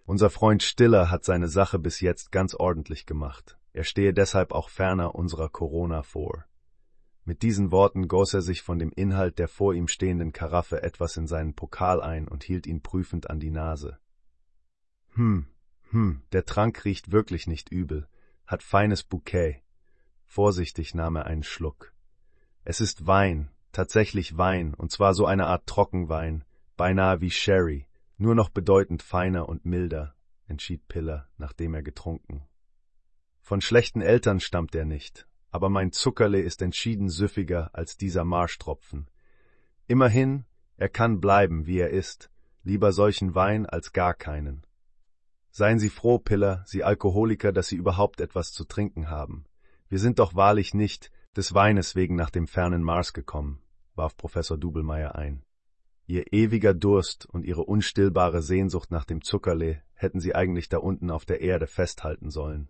Unser 0.06 0.30
Freund 0.30 0.62
Stiller 0.62 1.10
hat 1.10 1.26
seine 1.26 1.48
Sache 1.48 1.80
bis 1.80 2.00
jetzt 2.00 2.32
ganz 2.32 2.54
ordentlich 2.54 3.08
gemacht. 3.08 3.58
Er 3.74 3.84
stehe 3.84 4.14
deshalb 4.14 4.52
auch 4.52 4.70
ferner 4.70 5.16
unserer 5.16 5.50
Corona 5.50 6.04
vor. 6.04 6.46
Mit 7.26 7.42
diesen 7.44 7.72
Worten 7.72 8.08
goss 8.08 8.34
er 8.34 8.42
sich 8.42 8.62
von 8.62 8.80
dem 8.80 8.92
Inhalt 8.92 9.40
der 9.40 9.48
vor 9.48 9.74
ihm 9.74 9.88
stehenden 9.88 10.32
Karaffe 10.32 10.82
etwas 10.82 11.18
in 11.18 11.28
seinen 11.28 11.54
Pokal 11.54 12.02
ein 12.02 12.28
und 12.28 12.44
hielt 12.44 12.66
ihn 12.66 12.82
prüfend 12.82 13.30
an 13.30 13.40
die 13.40 13.52
Nase. 13.52 14.00
Hm, 15.14 15.48
hm, 15.92 16.22
der 16.32 16.46
Trank 16.46 16.86
riecht 16.86 17.12
wirklich 17.12 17.48
nicht 17.48 17.70
übel, 17.70 18.08
hat 18.46 18.64
feines 18.64 19.04
Bouquet. 19.04 19.62
Vorsichtig 20.26 20.94
nahm 20.94 21.16
er 21.16 21.26
einen 21.26 21.44
Schluck. 21.44 21.94
Es 22.64 22.82
ist 22.82 23.08
Wein, 23.08 23.50
tatsächlich 23.72 24.38
Wein, 24.38 24.74
und 24.74 24.92
zwar 24.92 25.14
so 25.14 25.26
eine 25.26 25.48
Art 25.48 25.66
Trockenwein, 25.66 26.44
beinahe 26.78 27.22
wie 27.22 27.32
Sherry, 27.32 27.88
nur 28.18 28.36
noch 28.36 28.50
bedeutend 28.50 29.02
feiner 29.02 29.50
und 29.50 29.66
milder, 29.66 30.16
entschied 30.48 30.88
Piller, 30.88 31.28
nachdem 31.38 31.74
er 31.74 31.82
getrunken. 31.82 32.48
Von 33.42 33.62
schlechten 33.62 34.02
Eltern 34.02 34.40
stammt 34.40 34.76
er 34.76 34.86
nicht, 34.86 35.28
aber 35.50 35.70
mein 35.70 35.92
Zuckerle 35.92 36.40
ist 36.40 36.62
entschieden 36.62 37.10
süffiger 37.10 37.72
als 37.74 37.98
dieser 37.98 38.26
Marschtropfen. 38.26 39.10
Immerhin, 39.88 40.46
er 40.78 40.90
kann 40.90 41.20
bleiben, 41.20 41.66
wie 41.66 41.80
er 41.80 41.90
ist, 41.90 42.30
lieber 42.64 42.92
solchen 42.92 43.34
Wein 43.34 43.66
als 43.66 43.92
gar 43.94 44.14
keinen. 44.14 44.64
Seien 45.52 45.80
Sie 45.80 45.90
froh, 45.90 46.20
Piller, 46.20 46.64
Sie 46.66 46.84
Alkoholiker, 46.84 47.52
dass 47.52 47.68
Sie 47.68 47.76
überhaupt 47.76 48.22
etwas 48.22 48.52
zu 48.52 48.66
trinken 48.66 49.10
haben. 49.10 49.46
Wir 49.88 50.00
sind 50.00 50.20
doch 50.20 50.36
wahrlich 50.36 50.74
nicht 50.74 51.12
des 51.36 51.54
Weines 51.54 51.96
wegen 51.96 52.16
nach 52.16 52.30
dem 52.30 52.48
fernen 52.48 52.84
Mars 52.84 53.14
gekommen, 53.14 53.62
warf 53.96 54.16
Professor 54.18 54.58
Dubelmeier 54.58 55.16
ein. 55.16 55.44
Ihr 56.06 56.34
ewiger 56.34 56.74
Durst 56.74 57.26
und 57.28 57.46
Ihre 57.46 57.64
unstillbare 57.64 58.42
Sehnsucht 58.42 58.92
nach 58.92 59.06
dem 59.06 59.22
Zuckerle 59.22 59.82
hätten 59.94 60.20
Sie 60.20 60.34
eigentlich 60.34 60.70
da 60.70 60.78
unten 60.78 61.12
auf 61.12 61.26
der 61.26 61.42
Erde 61.42 61.68
festhalten 61.68 62.30
sollen. 62.30 62.70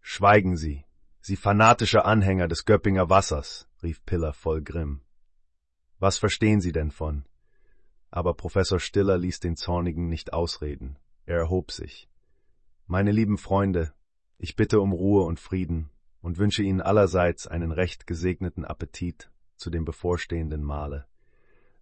Schweigen 0.00 0.56
Sie, 0.56 0.84
Sie 1.20 1.36
fanatischer 1.36 2.04
Anhänger 2.04 2.46
des 2.46 2.64
Göppinger 2.64 3.10
Wassers, 3.10 3.68
rief 3.82 4.04
Piller 4.06 4.32
voll 4.32 4.62
Grimm. 4.62 5.00
Was 5.98 6.18
verstehen 6.18 6.60
Sie 6.60 6.72
denn 6.72 6.92
von? 6.92 7.24
Aber 8.10 8.34
Professor 8.34 8.78
Stiller 8.78 9.18
ließ 9.18 9.40
den 9.40 9.56
Zornigen 9.56 10.08
nicht 10.08 10.32
ausreden. 10.32 10.98
Er 11.26 11.38
erhob 11.38 11.72
sich. 11.72 12.08
Meine 12.86 13.10
lieben 13.10 13.36
Freunde, 13.36 13.92
Ich 14.38 14.54
bitte 14.54 14.80
um 14.80 14.92
Ruhe 14.92 15.24
und 15.24 15.40
Frieden 15.40 15.90
und 16.20 16.38
wünsche 16.38 16.62
Ihnen 16.62 16.80
allerseits 16.80 17.48
einen 17.48 17.72
recht 17.72 18.06
gesegneten 18.06 18.64
Appetit 18.64 19.30
zu 19.56 19.70
dem 19.70 19.84
bevorstehenden 19.84 20.62
Mahle. 20.62 21.06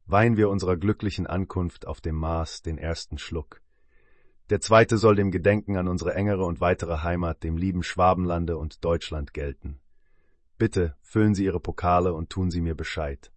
Weihen 0.07 0.39
wir 0.39 0.49
unserer 0.49 0.77
glücklichen 0.79 1.27
Ankunft 1.27 1.87
auf 1.87 2.01
dem 2.01 2.15
Mars 2.15 2.63
den 2.63 2.79
ersten 2.79 3.19
Schluck. 3.19 3.61
Der 4.49 4.61
zweite 4.61 4.97
soll 4.97 5.17
dem 5.17 5.31
Gedenken 5.31 5.77
an 5.77 5.89
unsere 5.89 6.15
engere 6.15 6.45
und 6.45 6.61
weitere 6.61 7.03
Heimat, 7.03 7.43
dem 7.43 7.59
lieben 7.59 7.83
Schwabenlande 7.83 8.57
und 8.57 8.83
Deutschland 8.85 9.35
gelten. 9.35 9.81
Bitte 10.57 10.97
füllen 11.03 11.35
Sie 11.35 11.45
Ihre 11.45 11.61
Pokale 11.61 12.15
und 12.15 12.31
tun 12.31 12.51
Sie 12.51 12.61
mir 12.63 12.75
Bescheid. 12.75 13.31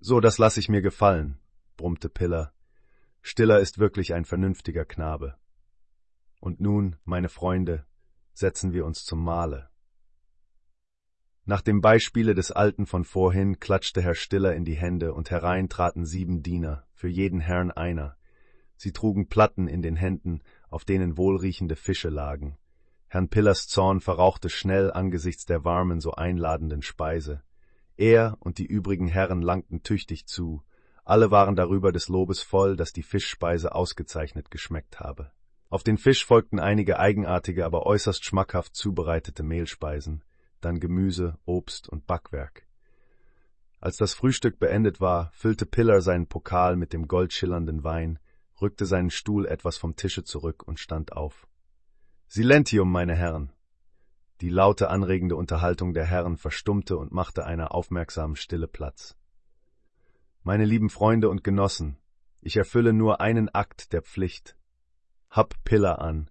So, 0.00 0.18
das 0.18 0.38
lasse 0.38 0.58
ich 0.58 0.68
mir 0.68 0.82
gefallen, 0.82 1.38
brummte 1.76 2.08
Piller. 2.08 2.52
Stiller 3.22 3.60
ist 3.60 3.78
wirklich 3.78 4.14
ein 4.14 4.24
vernünftiger 4.24 4.84
Knabe. 4.84 5.36
Und 6.40 6.60
nun, 6.60 6.96
meine 7.04 7.28
Freunde, 7.28 7.86
setzen 8.34 8.72
wir 8.72 8.84
uns 8.84 9.04
zum 9.04 9.22
Mahle. 9.22 9.70
Nach 11.44 11.60
dem 11.60 11.80
Beispiele 11.80 12.34
des 12.34 12.50
Alten 12.50 12.84
von 12.84 13.04
vorhin 13.04 13.60
klatschte 13.60 14.02
Herr 14.02 14.16
Stiller 14.16 14.54
in 14.54 14.64
die 14.64 14.74
Hände, 14.74 15.14
und 15.14 15.30
herein 15.30 15.68
traten 15.68 16.04
sieben 16.04 16.42
Diener, 16.42 16.84
für 16.94 17.08
jeden 17.08 17.38
Herrn 17.38 17.70
einer. 17.70 18.16
Sie 18.76 18.92
trugen 18.92 19.28
Platten 19.28 19.68
in 19.68 19.82
den 19.82 19.94
Händen, 19.96 20.42
auf 20.68 20.84
denen 20.84 21.16
wohlriechende 21.16 21.76
Fische 21.76 22.08
lagen. 22.08 22.58
Herrn 23.06 23.28
Pillers 23.28 23.68
Zorn 23.68 24.00
verrauchte 24.00 24.50
schnell 24.50 24.92
angesichts 24.92 25.46
der 25.46 25.64
warmen, 25.64 26.00
so 26.00 26.12
einladenden 26.12 26.82
Speise. 26.82 27.42
Er 27.96 28.36
und 28.40 28.58
die 28.58 28.66
übrigen 28.66 29.06
Herren 29.06 29.42
langten 29.42 29.82
tüchtig 29.84 30.26
zu, 30.26 30.64
alle 31.04 31.30
waren 31.30 31.56
darüber 31.56 31.92
des 31.92 32.08
Lobes 32.08 32.42
voll, 32.42 32.76
dass 32.76 32.92
die 32.92 33.02
Fischspeise 33.02 33.74
ausgezeichnet 33.74 34.50
geschmeckt 34.50 35.00
habe. 35.00 35.32
Auf 35.68 35.82
den 35.82 35.98
Fisch 35.98 36.24
folgten 36.24 36.58
einige 36.58 36.98
eigenartige, 36.98 37.64
aber 37.64 37.86
äußerst 37.86 38.24
schmackhaft 38.24 38.74
zubereitete 38.76 39.42
Mehlspeisen 39.42 40.22
dann 40.62 40.80
Gemüse, 40.80 41.38
Obst 41.44 41.88
und 41.88 42.06
Backwerk. 42.06 42.66
Als 43.80 43.96
das 43.96 44.14
Frühstück 44.14 44.58
beendet 44.58 45.00
war, 45.00 45.30
füllte 45.32 45.66
Piller 45.66 46.00
seinen 46.00 46.28
Pokal 46.28 46.76
mit 46.76 46.92
dem 46.92 47.08
goldschillernden 47.08 47.84
Wein, 47.84 48.18
rückte 48.60 48.86
seinen 48.86 49.10
Stuhl 49.10 49.46
etwas 49.46 49.76
vom 49.76 49.96
Tische 49.96 50.22
zurück 50.22 50.62
und 50.62 50.78
stand 50.78 51.12
auf. 51.12 51.48
Silentium, 52.28 52.90
meine 52.90 53.16
Herren! 53.16 53.52
Die 54.40 54.50
laute, 54.50 54.88
anregende 54.88 55.36
Unterhaltung 55.36 55.94
der 55.94 56.04
Herren 56.04 56.36
verstummte 56.36 56.96
und 56.96 57.12
machte 57.12 57.44
einer 57.44 57.74
aufmerksamen 57.74 58.36
Stille 58.36 58.66
Platz. 58.66 59.16
Meine 60.44 60.64
lieben 60.64 60.90
Freunde 60.90 61.28
und 61.28 61.44
Genossen, 61.44 61.98
ich 62.40 62.56
erfülle 62.56 62.92
nur 62.92 63.20
einen 63.20 63.48
Akt 63.48 63.92
der 63.92 64.02
Pflicht. 64.02 64.56
Hab 65.30 65.54
Piller 65.64 66.00
an, 66.00 66.30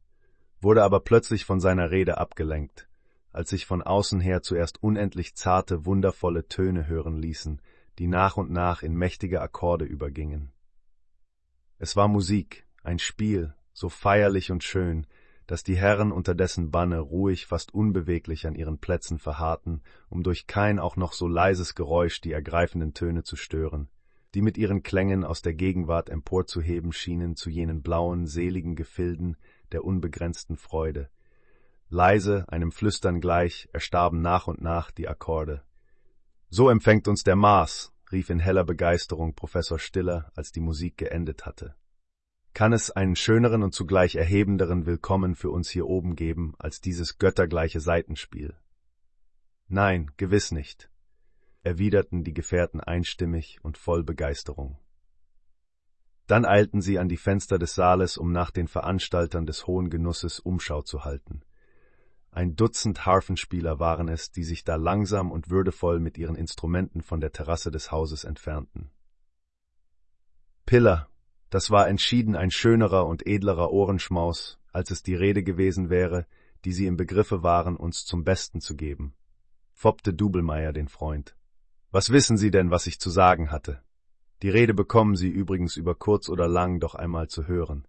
wurde 0.59 0.83
aber 0.83 0.99
plötzlich 0.99 1.45
von 1.45 1.59
seiner 1.59 1.91
Rede 1.91 2.17
abgelenkt 2.17 2.89
als 3.33 3.49
sich 3.49 3.65
von 3.65 3.81
außen 3.81 4.19
her 4.19 4.41
zuerst 4.41 4.81
unendlich 4.83 5.35
zarte, 5.35 5.85
wundervolle 5.85 6.47
Töne 6.47 6.87
hören 6.87 7.17
ließen, 7.17 7.61
die 7.99 8.07
nach 8.07 8.37
und 8.37 8.51
nach 8.51 8.83
in 8.83 8.95
mächtige 8.95 9.41
Akkorde 9.41 9.85
übergingen. 9.85 10.51
Es 11.77 11.95
war 11.95 12.07
Musik, 12.07 12.67
ein 12.83 12.99
Spiel, 12.99 13.53
so 13.73 13.89
feierlich 13.89 14.51
und 14.51 14.63
schön, 14.63 15.07
dass 15.47 15.63
die 15.63 15.75
Herren 15.75 16.11
unter 16.11 16.35
dessen 16.35 16.71
Banne 16.71 16.99
ruhig, 16.99 17.45
fast 17.45 17.73
unbeweglich 17.73 18.47
an 18.47 18.55
ihren 18.55 18.77
Plätzen 18.77 19.17
verharrten, 19.17 19.81
um 20.09 20.23
durch 20.23 20.47
kein 20.47 20.79
auch 20.79 20.95
noch 20.95 21.13
so 21.13 21.27
leises 21.27 21.75
Geräusch 21.75 22.21
die 22.21 22.31
ergreifenden 22.31 22.93
Töne 22.93 23.23
zu 23.23 23.35
stören, 23.35 23.89
die 24.33 24.41
mit 24.41 24.57
ihren 24.57 24.83
Klängen 24.83 25.23
aus 25.23 25.41
der 25.41 25.53
Gegenwart 25.53 26.09
emporzuheben 26.09 26.93
schienen 26.93 27.35
zu 27.35 27.49
jenen 27.49 27.81
blauen, 27.81 28.27
seligen 28.27 28.75
Gefilden 28.75 29.37
der 29.71 29.83
unbegrenzten 29.83 30.57
Freude, 30.57 31.09
Leise, 31.89 32.45
einem 32.47 32.71
Flüstern 32.71 33.19
gleich, 33.19 33.67
erstarben 33.73 34.21
nach 34.21 34.47
und 34.47 34.61
nach 34.61 34.91
die 34.91 35.09
Akkorde. 35.09 35.63
So 36.49 36.69
empfängt 36.69 37.09
uns 37.09 37.23
der 37.23 37.35
Mars, 37.35 37.91
rief 38.11 38.29
in 38.29 38.39
heller 38.39 38.63
Begeisterung 38.63 39.35
Professor 39.35 39.79
Stiller, 39.79 40.31
als 40.35 40.51
die 40.51 40.61
Musik 40.61 40.97
geendet 40.97 41.45
hatte. 41.45 41.75
Kann 42.53 42.73
es 42.73 42.91
einen 42.91 43.15
schöneren 43.15 43.63
und 43.63 43.73
zugleich 43.73 44.15
erhebenderen 44.15 44.85
Willkommen 44.85 45.35
für 45.35 45.49
uns 45.49 45.69
hier 45.69 45.87
oben 45.87 46.15
geben 46.15 46.53
als 46.59 46.81
dieses 46.81 47.17
göttergleiche 47.17 47.79
Seitenspiel? 47.79 48.55
Nein, 49.67 50.11
gewiss 50.17 50.51
nicht, 50.51 50.90
erwiderten 51.63 52.23
die 52.23 52.33
Gefährten 52.33 52.79
einstimmig 52.79 53.59
und 53.63 53.77
voll 53.77 54.03
Begeisterung. 54.03 54.77
Dann 56.27 56.45
eilten 56.45 56.81
sie 56.81 56.97
an 56.97 57.09
die 57.09 57.17
Fenster 57.17 57.59
des 57.59 57.75
Saales, 57.75 58.17
um 58.17 58.31
nach 58.31 58.51
den 58.51 58.67
Veranstaltern 58.67 59.45
des 59.45 59.67
hohen 59.67 59.89
Genusses 59.89 60.39
Umschau 60.39 60.81
zu 60.81 61.03
halten. 61.03 61.43
Ein 62.31 62.55
Dutzend 62.55 63.05
Harfenspieler 63.05 63.79
waren 63.79 64.07
es, 64.07 64.31
die 64.31 64.45
sich 64.45 64.63
da 64.63 64.77
langsam 64.77 65.31
und 65.31 65.49
würdevoll 65.49 65.99
mit 65.99 66.17
ihren 66.17 66.35
Instrumenten 66.35 67.01
von 67.01 67.19
der 67.19 67.33
Terrasse 67.33 67.71
des 67.71 67.91
Hauses 67.91 68.23
entfernten. 68.23 68.91
Piller, 70.65 71.09
das 71.49 71.69
war 71.69 71.89
entschieden 71.89 72.37
ein 72.37 72.49
schönerer 72.49 73.05
und 73.05 73.27
edlerer 73.27 73.71
Ohrenschmaus, 73.71 74.57
als 74.71 74.89
es 74.89 75.03
die 75.03 75.15
Rede 75.15 75.43
gewesen 75.43 75.89
wäre, 75.89 76.25
die 76.63 76.71
sie 76.71 76.85
im 76.85 76.95
Begriffe 76.95 77.43
waren, 77.43 77.75
uns 77.75 78.05
zum 78.05 78.23
Besten 78.23 78.61
zu 78.61 78.77
geben, 78.77 79.13
foppte 79.73 80.13
Dubelmeier 80.13 80.71
den 80.71 80.87
Freund. 80.87 81.35
Was 81.91 82.09
wissen 82.09 82.37
Sie 82.37 82.51
denn, 82.51 82.71
was 82.71 82.87
ich 82.87 82.99
zu 82.99 83.09
sagen 83.09 83.51
hatte? 83.51 83.81
Die 84.41 84.49
Rede 84.49 84.73
bekommen 84.73 85.15
Sie 85.15 85.29
übrigens 85.29 85.75
über 85.75 85.93
kurz 85.93 86.29
oder 86.29 86.47
lang 86.47 86.79
doch 86.79 86.95
einmal 86.95 87.27
zu 87.27 87.47
hören 87.47 87.85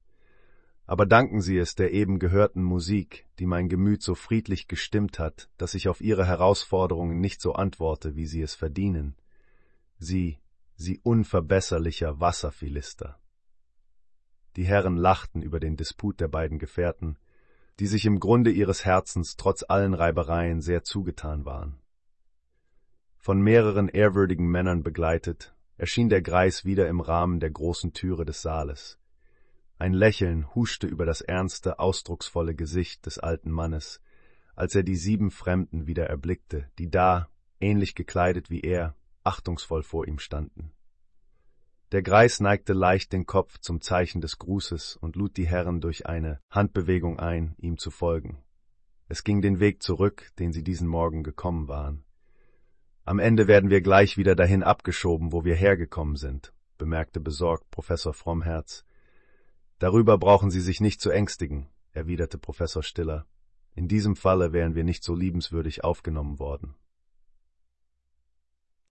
aber 0.86 1.06
danken 1.06 1.40
Sie 1.40 1.56
es 1.56 1.74
der 1.74 1.92
eben 1.92 2.18
gehörten 2.18 2.62
Musik, 2.62 3.26
die 3.38 3.46
mein 3.46 3.68
Gemüt 3.68 4.02
so 4.02 4.14
friedlich 4.14 4.68
gestimmt 4.68 5.18
hat, 5.18 5.48
dass 5.56 5.74
ich 5.74 5.88
auf 5.88 6.00
Ihre 6.00 6.26
Herausforderungen 6.26 7.20
nicht 7.20 7.40
so 7.40 7.54
antworte, 7.54 8.16
wie 8.16 8.26
Sie 8.26 8.42
es 8.42 8.54
verdienen. 8.54 9.16
Sie, 9.98 10.38
Sie 10.76 11.00
unverbesserlicher 11.02 12.20
Wasserphilister. 12.20 13.18
Die 14.56 14.64
Herren 14.64 14.96
lachten 14.96 15.40
über 15.40 15.60
den 15.60 15.76
Disput 15.76 16.20
der 16.20 16.28
beiden 16.28 16.58
Gefährten, 16.58 17.16
die 17.78 17.86
sich 17.86 18.04
im 18.04 18.20
Grunde 18.20 18.50
ihres 18.50 18.84
Herzens 18.84 19.36
trotz 19.36 19.64
allen 19.66 19.94
Reibereien 19.94 20.60
sehr 20.60 20.82
zugetan 20.82 21.46
waren. 21.46 21.78
Von 23.24 23.40
mehreren 23.40 23.86
ehrwürdigen 23.86 24.50
Männern 24.50 24.82
begleitet, 24.82 25.54
erschien 25.76 26.08
der 26.08 26.22
Greis 26.22 26.64
wieder 26.64 26.88
im 26.88 27.00
Rahmen 27.00 27.38
der 27.38 27.52
großen 27.52 27.92
Türe 27.92 28.24
des 28.24 28.42
Saales. 28.42 28.98
Ein 29.78 29.92
Lächeln 29.92 30.52
huschte 30.56 30.88
über 30.88 31.06
das 31.06 31.20
ernste, 31.20 31.78
ausdrucksvolle 31.78 32.56
Gesicht 32.56 33.06
des 33.06 33.20
alten 33.20 33.52
Mannes, 33.52 34.00
als 34.56 34.74
er 34.74 34.82
die 34.82 34.96
sieben 34.96 35.30
Fremden 35.30 35.86
wieder 35.86 36.08
erblickte, 36.08 36.68
die 36.80 36.90
da, 36.90 37.28
ähnlich 37.60 37.94
gekleidet 37.94 38.50
wie 38.50 38.62
er, 38.62 38.96
achtungsvoll 39.22 39.84
vor 39.84 40.08
ihm 40.08 40.18
standen. 40.18 40.72
Der 41.92 42.02
Greis 42.02 42.40
neigte 42.40 42.72
leicht 42.72 43.12
den 43.12 43.24
Kopf 43.24 43.58
zum 43.58 43.80
Zeichen 43.82 44.20
des 44.20 44.40
Grußes 44.40 44.96
und 44.96 45.14
lud 45.14 45.36
die 45.36 45.46
Herren 45.46 45.80
durch 45.80 46.06
eine 46.06 46.40
Handbewegung 46.50 47.20
ein, 47.20 47.54
ihm 47.58 47.78
zu 47.78 47.92
folgen. 47.92 48.42
Es 49.06 49.22
ging 49.22 49.42
den 49.42 49.60
Weg 49.60 49.80
zurück, 49.80 50.32
den 50.40 50.52
sie 50.52 50.64
diesen 50.64 50.88
Morgen 50.88 51.22
gekommen 51.22 51.68
waren. 51.68 52.02
Am 53.04 53.18
Ende 53.18 53.48
werden 53.48 53.68
wir 53.68 53.80
gleich 53.80 54.16
wieder 54.16 54.36
dahin 54.36 54.62
abgeschoben, 54.62 55.32
wo 55.32 55.44
wir 55.44 55.56
hergekommen 55.56 56.16
sind, 56.16 56.52
bemerkte 56.78 57.20
besorgt 57.20 57.70
Professor 57.70 58.14
Frommherz, 58.14 58.84
Darüber 59.82 60.16
brauchen 60.16 60.52
Sie 60.52 60.60
sich 60.60 60.80
nicht 60.80 61.00
zu 61.00 61.10
ängstigen, 61.10 61.66
erwiderte 61.90 62.38
Professor 62.38 62.84
Stiller. 62.84 63.26
In 63.74 63.88
diesem 63.88 64.14
Falle 64.14 64.52
wären 64.52 64.76
wir 64.76 64.84
nicht 64.84 65.02
so 65.02 65.12
liebenswürdig 65.16 65.82
aufgenommen 65.82 66.38
worden. 66.38 66.76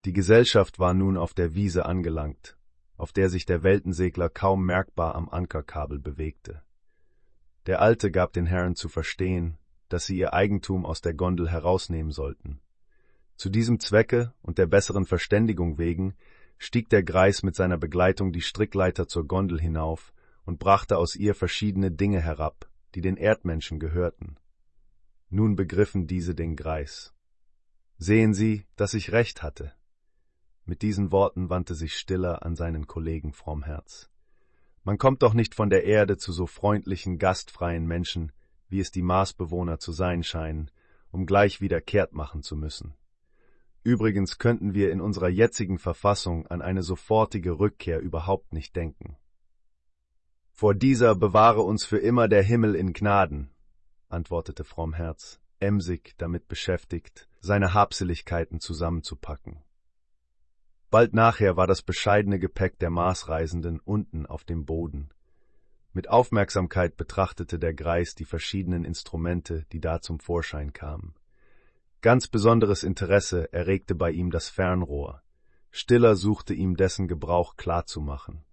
Die 0.06 0.14
Gesellschaft 0.14 0.78
war 0.78 0.94
nun 0.94 1.18
auf 1.18 1.34
der 1.34 1.54
Wiese 1.54 1.84
angelangt, 1.84 2.56
auf 2.96 3.12
der 3.12 3.28
sich 3.28 3.44
der 3.44 3.62
Weltensegler 3.62 4.30
kaum 4.30 4.64
merkbar 4.64 5.14
am 5.14 5.28
Ankerkabel 5.28 5.98
bewegte. 5.98 6.62
Der 7.66 7.82
Alte 7.82 8.10
gab 8.10 8.32
den 8.32 8.46
Herren 8.46 8.74
zu 8.74 8.88
verstehen, 8.88 9.58
dass 9.90 10.06
sie 10.06 10.16
ihr 10.16 10.32
Eigentum 10.32 10.86
aus 10.86 11.02
der 11.02 11.12
Gondel 11.12 11.50
herausnehmen 11.50 12.12
sollten. 12.12 12.62
Zu 13.38 13.50
diesem 13.50 13.78
Zwecke 13.78 14.34
und 14.42 14.58
der 14.58 14.66
besseren 14.66 15.06
Verständigung 15.06 15.78
wegen 15.78 16.14
stieg 16.58 16.88
der 16.88 17.04
Greis 17.04 17.44
mit 17.44 17.54
seiner 17.54 17.78
Begleitung 17.78 18.32
die 18.32 18.40
Strickleiter 18.40 19.06
zur 19.06 19.28
Gondel 19.28 19.60
hinauf 19.60 20.12
und 20.44 20.58
brachte 20.58 20.98
aus 20.98 21.14
ihr 21.14 21.36
verschiedene 21.36 21.92
Dinge 21.92 22.20
herab, 22.20 22.68
die 22.96 23.00
den 23.00 23.16
Erdmenschen 23.16 23.78
gehörten. 23.78 24.38
Nun 25.30 25.54
begriffen 25.54 26.08
diese 26.08 26.34
den 26.34 26.56
Greis. 26.56 27.14
Sehen 27.96 28.34
Sie, 28.34 28.66
dass 28.74 28.92
ich 28.92 29.12
recht 29.12 29.40
hatte. 29.40 29.72
Mit 30.64 30.82
diesen 30.82 31.12
Worten 31.12 31.48
wandte 31.48 31.76
sich 31.76 31.96
Stiller 31.96 32.44
an 32.44 32.56
seinen 32.56 32.88
Kollegen 32.88 33.32
Frommherz. 33.32 34.10
Man 34.82 34.98
kommt 34.98 35.22
doch 35.22 35.32
nicht 35.32 35.54
von 35.54 35.70
der 35.70 35.84
Erde 35.84 36.16
zu 36.16 36.32
so 36.32 36.48
freundlichen, 36.48 37.18
gastfreien 37.18 37.86
Menschen, 37.86 38.32
wie 38.68 38.80
es 38.80 38.90
die 38.90 39.02
Marsbewohner 39.02 39.78
zu 39.78 39.92
sein 39.92 40.24
scheinen, 40.24 40.72
um 41.12 41.24
gleich 41.24 41.60
wieder 41.60 41.80
kehrt 41.80 42.14
machen 42.14 42.42
zu 42.42 42.56
müssen. 42.56 42.94
Übrigens 43.82 44.38
könnten 44.38 44.74
wir 44.74 44.90
in 44.92 45.00
unserer 45.00 45.28
jetzigen 45.28 45.78
Verfassung 45.78 46.46
an 46.46 46.62
eine 46.62 46.82
sofortige 46.82 47.58
Rückkehr 47.58 48.00
überhaupt 48.00 48.52
nicht 48.52 48.76
denken. 48.76 49.16
Vor 50.52 50.74
dieser 50.74 51.14
bewahre 51.14 51.62
uns 51.62 51.84
für 51.84 51.98
immer 51.98 52.28
der 52.28 52.42
Himmel 52.42 52.74
in 52.74 52.92
Gnaden. 52.92 53.50
antwortete 54.08 54.64
Frommherz, 54.64 55.40
emsig 55.60 56.14
damit 56.18 56.48
beschäftigt, 56.48 57.28
seine 57.40 57.74
Habseligkeiten 57.74 58.58
zusammenzupacken. 58.60 59.62
Bald 60.90 61.14
nachher 61.14 61.56
war 61.56 61.66
das 61.66 61.82
bescheidene 61.82 62.38
Gepäck 62.38 62.78
der 62.78 62.90
Marsreisenden 62.90 63.78
unten 63.78 64.26
auf 64.26 64.44
dem 64.44 64.64
Boden. 64.64 65.10
Mit 65.92 66.08
Aufmerksamkeit 66.08 66.96
betrachtete 66.96 67.58
der 67.58 67.74
Greis 67.74 68.14
die 68.14 68.24
verschiedenen 68.24 68.84
Instrumente, 68.84 69.66
die 69.72 69.80
da 69.80 70.00
zum 70.00 70.18
Vorschein 70.18 70.72
kamen. 70.72 71.14
Ganz 72.00 72.28
besonderes 72.28 72.84
Interesse 72.84 73.52
erregte 73.52 73.96
bei 73.96 74.12
ihm 74.12 74.30
das 74.30 74.48
Fernrohr. 74.48 75.22
Stiller 75.72 76.14
suchte 76.14 76.54
ihm 76.54 76.76
dessen 76.76 77.08
Gebrauch 77.08 77.56
klarzumachen. 77.56 78.44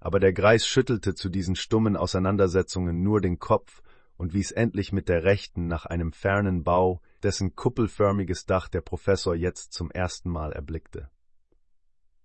Aber 0.00 0.18
der 0.18 0.32
Greis 0.32 0.66
schüttelte 0.66 1.14
zu 1.14 1.28
diesen 1.28 1.54
stummen 1.54 1.96
Auseinandersetzungen 1.96 3.02
nur 3.02 3.20
den 3.20 3.38
Kopf 3.38 3.82
und 4.16 4.34
wies 4.34 4.50
endlich 4.50 4.92
mit 4.92 5.08
der 5.08 5.22
rechten 5.22 5.68
nach 5.68 5.86
einem 5.86 6.12
fernen 6.12 6.64
Bau, 6.64 7.00
dessen 7.22 7.54
kuppelförmiges 7.54 8.46
Dach 8.46 8.68
der 8.68 8.80
Professor 8.80 9.34
jetzt 9.34 9.72
zum 9.72 9.92
ersten 9.92 10.28
Mal 10.28 10.52
erblickte. 10.52 11.08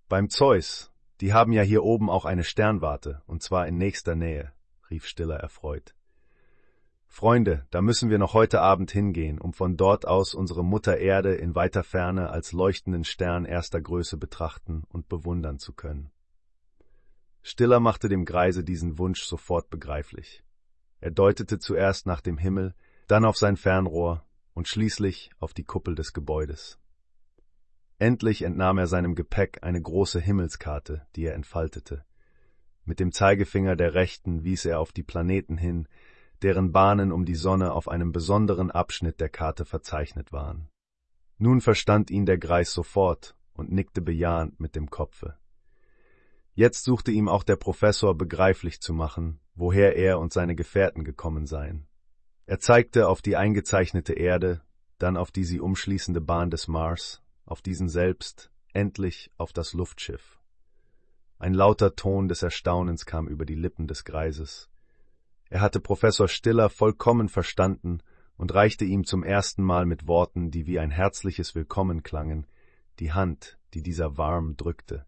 Beim 0.09 0.29
Zeus, 0.29 0.91
die 1.21 1.33
haben 1.33 1.53
ja 1.53 1.61
hier 1.61 1.83
oben 1.83 2.09
auch 2.09 2.25
eine 2.25 2.43
Sternwarte, 2.43 3.21
und 3.27 3.43
zwar 3.43 3.67
in 3.67 3.77
nächster 3.77 4.15
Nähe, 4.15 4.53
rief 4.89 5.05
Stiller 5.05 5.37
erfreut. 5.37 5.93
Freunde, 7.15 7.67
da 7.69 7.83
müssen 7.83 8.09
wir 8.09 8.17
noch 8.17 8.33
heute 8.33 8.59
Abend 8.61 8.89
hingehen, 8.89 9.37
um 9.39 9.53
von 9.53 9.77
dort 9.77 10.07
aus 10.07 10.33
unsere 10.33 10.65
Mutter 10.65 10.97
Erde 10.97 11.35
in 11.35 11.53
weiter 11.53 11.83
Ferne 11.83 12.31
als 12.31 12.53
leuchtenden 12.53 13.03
Stern 13.03 13.45
erster 13.45 13.79
Größe 13.79 14.17
betrachten 14.17 14.81
und 14.89 15.09
bewundern 15.09 15.59
zu 15.59 15.73
können. 15.73 16.09
Stiller 17.43 17.79
machte 17.79 18.09
dem 18.09 18.25
Greise 18.25 18.63
diesen 18.63 18.97
Wunsch 18.97 19.25
sofort 19.25 19.69
begreiflich. 19.69 20.43
Er 21.01 21.11
deutete 21.11 21.59
zuerst 21.59 22.07
nach 22.07 22.19
dem 22.19 22.39
Himmel, 22.39 22.73
dann 23.07 23.25
auf 23.25 23.37
sein 23.37 23.57
Fernrohr 23.57 24.25
und 24.55 24.67
schließlich 24.67 25.29
auf 25.37 25.53
die 25.53 25.65
Kuppel 25.65 25.93
des 25.93 26.13
Gebäudes. 26.13 26.79
Endlich 27.99 28.41
entnahm 28.41 28.79
er 28.79 28.87
seinem 28.87 29.13
Gepäck 29.13 29.59
eine 29.61 29.79
große 29.79 30.19
Himmelskarte, 30.19 31.05
die 31.15 31.25
er 31.25 31.35
entfaltete. 31.35 32.05
Mit 32.85 32.99
dem 32.99 33.11
Zeigefinger 33.11 33.75
der 33.75 33.93
Rechten 33.93 34.43
wies 34.43 34.65
er 34.65 34.79
auf 34.79 34.91
die 34.91 35.03
Planeten 35.03 35.59
hin, 35.59 35.87
deren 36.43 36.71
Bahnen 36.71 37.11
um 37.11 37.25
die 37.25 37.35
Sonne 37.35 37.71
auf 37.71 37.87
einem 37.87 38.11
besonderen 38.11 38.69
Abschnitt 38.69 39.19
der 39.19 39.29
Karte 39.29 39.65
verzeichnet 39.65 40.31
waren. 40.31 40.69
Nun 41.37 41.61
verstand 41.61 42.11
ihn 42.11 42.25
der 42.25 42.37
Greis 42.37 42.73
sofort 42.73 43.35
und 43.53 43.71
nickte 43.71 44.01
bejahend 44.01 44.59
mit 44.59 44.75
dem 44.75 44.89
Kopfe. 44.89 45.37
Jetzt 46.53 46.83
suchte 46.83 47.11
ihm 47.11 47.27
auch 47.27 47.43
der 47.43 47.55
Professor 47.55 48.15
begreiflich 48.15 48.81
zu 48.81 48.93
machen, 48.93 49.39
woher 49.55 49.95
er 49.95 50.19
und 50.19 50.31
seine 50.31 50.55
Gefährten 50.55 51.03
gekommen 51.03 51.47
seien. 51.47 51.87
Er 52.45 52.59
zeigte 52.59 53.07
auf 53.07 53.21
die 53.21 53.35
eingezeichnete 53.37 54.13
Erde, 54.13 54.61
dann 54.99 55.17
auf 55.17 55.31
die 55.31 55.45
sie 55.45 55.59
umschließende 55.59 56.21
Bahn 56.21 56.51
des 56.51 56.67
Mars, 56.67 57.23
auf 57.45 57.61
diesen 57.61 57.89
selbst, 57.89 58.51
endlich 58.73 59.31
auf 59.37 59.53
das 59.53 59.73
Luftschiff. 59.73 60.39
Ein 61.39 61.53
lauter 61.53 61.95
Ton 61.95 62.27
des 62.27 62.43
Erstaunens 62.43 63.05
kam 63.05 63.27
über 63.27 63.45
die 63.45 63.55
Lippen 63.55 63.87
des 63.87 64.05
Greises. 64.05 64.69
Er 65.53 65.61
hatte 65.61 65.79
Professor 65.79 66.27
Stiller 66.27 66.67
vollkommen 66.67 67.29
verstanden 67.29 67.99
und 68.37 68.55
reichte 68.55 68.85
ihm 68.85 69.05
zum 69.05 69.21
ersten 69.23 69.61
Mal 69.61 69.85
mit 69.85 70.07
Worten, 70.07 70.49
die 70.49 70.65
wie 70.65 70.79
ein 70.79 70.89
herzliches 70.89 71.53
Willkommen 71.53 72.01
klangen, 72.01 72.47
die 72.97 73.11
Hand, 73.11 73.59
die 73.75 73.83
dieser 73.83 74.17
warm 74.17 74.57
drückte. 74.57 75.05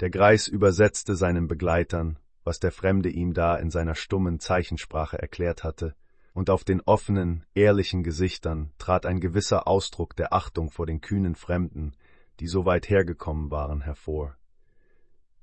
Der 0.00 0.08
Greis 0.08 0.48
übersetzte 0.48 1.14
seinen 1.14 1.46
Begleitern, 1.46 2.18
was 2.42 2.58
der 2.58 2.72
Fremde 2.72 3.10
ihm 3.10 3.34
da 3.34 3.54
in 3.56 3.68
seiner 3.68 3.94
stummen 3.94 4.40
Zeichensprache 4.40 5.18
erklärt 5.18 5.62
hatte, 5.62 5.94
und 6.32 6.48
auf 6.48 6.64
den 6.64 6.80
offenen, 6.80 7.44
ehrlichen 7.52 8.02
Gesichtern 8.02 8.72
trat 8.78 9.04
ein 9.04 9.20
gewisser 9.20 9.68
Ausdruck 9.68 10.16
der 10.16 10.32
Achtung 10.32 10.70
vor 10.70 10.86
den 10.86 11.02
kühnen 11.02 11.34
Fremden, 11.34 11.92
die 12.40 12.46
so 12.46 12.64
weit 12.64 12.88
hergekommen 12.88 13.50
waren, 13.50 13.82
hervor. 13.82 14.38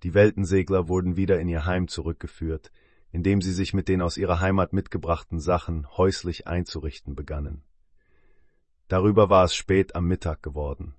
Die 0.01 0.15
Weltensegler 0.15 0.87
wurden 0.87 1.17
wieder 1.17 1.39
in 1.39 1.49
ihr 1.49 1.67
Heim 1.67 1.87
zurückgeführt, 1.87 2.71
indem 3.13 3.41
sie 3.41 3.53
sich 3.53 3.75
mit 3.75 3.87
den 3.87 4.01
aus 4.01 4.17
ihrer 4.17 4.41
Heimat 4.41 4.73
mitgebrachten 4.73 5.39
Sachen 5.39 5.87
häuslich 5.97 6.47
einzurichten 6.47 7.13
begannen. 7.13 7.63
Darüber 8.87 9.29
war 9.29 9.45
es 9.45 9.55
spät 9.55 9.95
am 9.95 10.07
Mittag 10.07 10.41
geworden. 10.41 10.95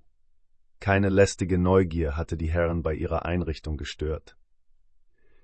Keine 0.79 1.09
lästige 1.09 1.57
Neugier 1.57 2.15
hatte 2.15 2.37
die 2.37 2.49
Herren 2.49 2.83
bei 2.83 2.93
ihrer 2.93 3.25
Einrichtung 3.25 3.75
gestört. 3.75 4.37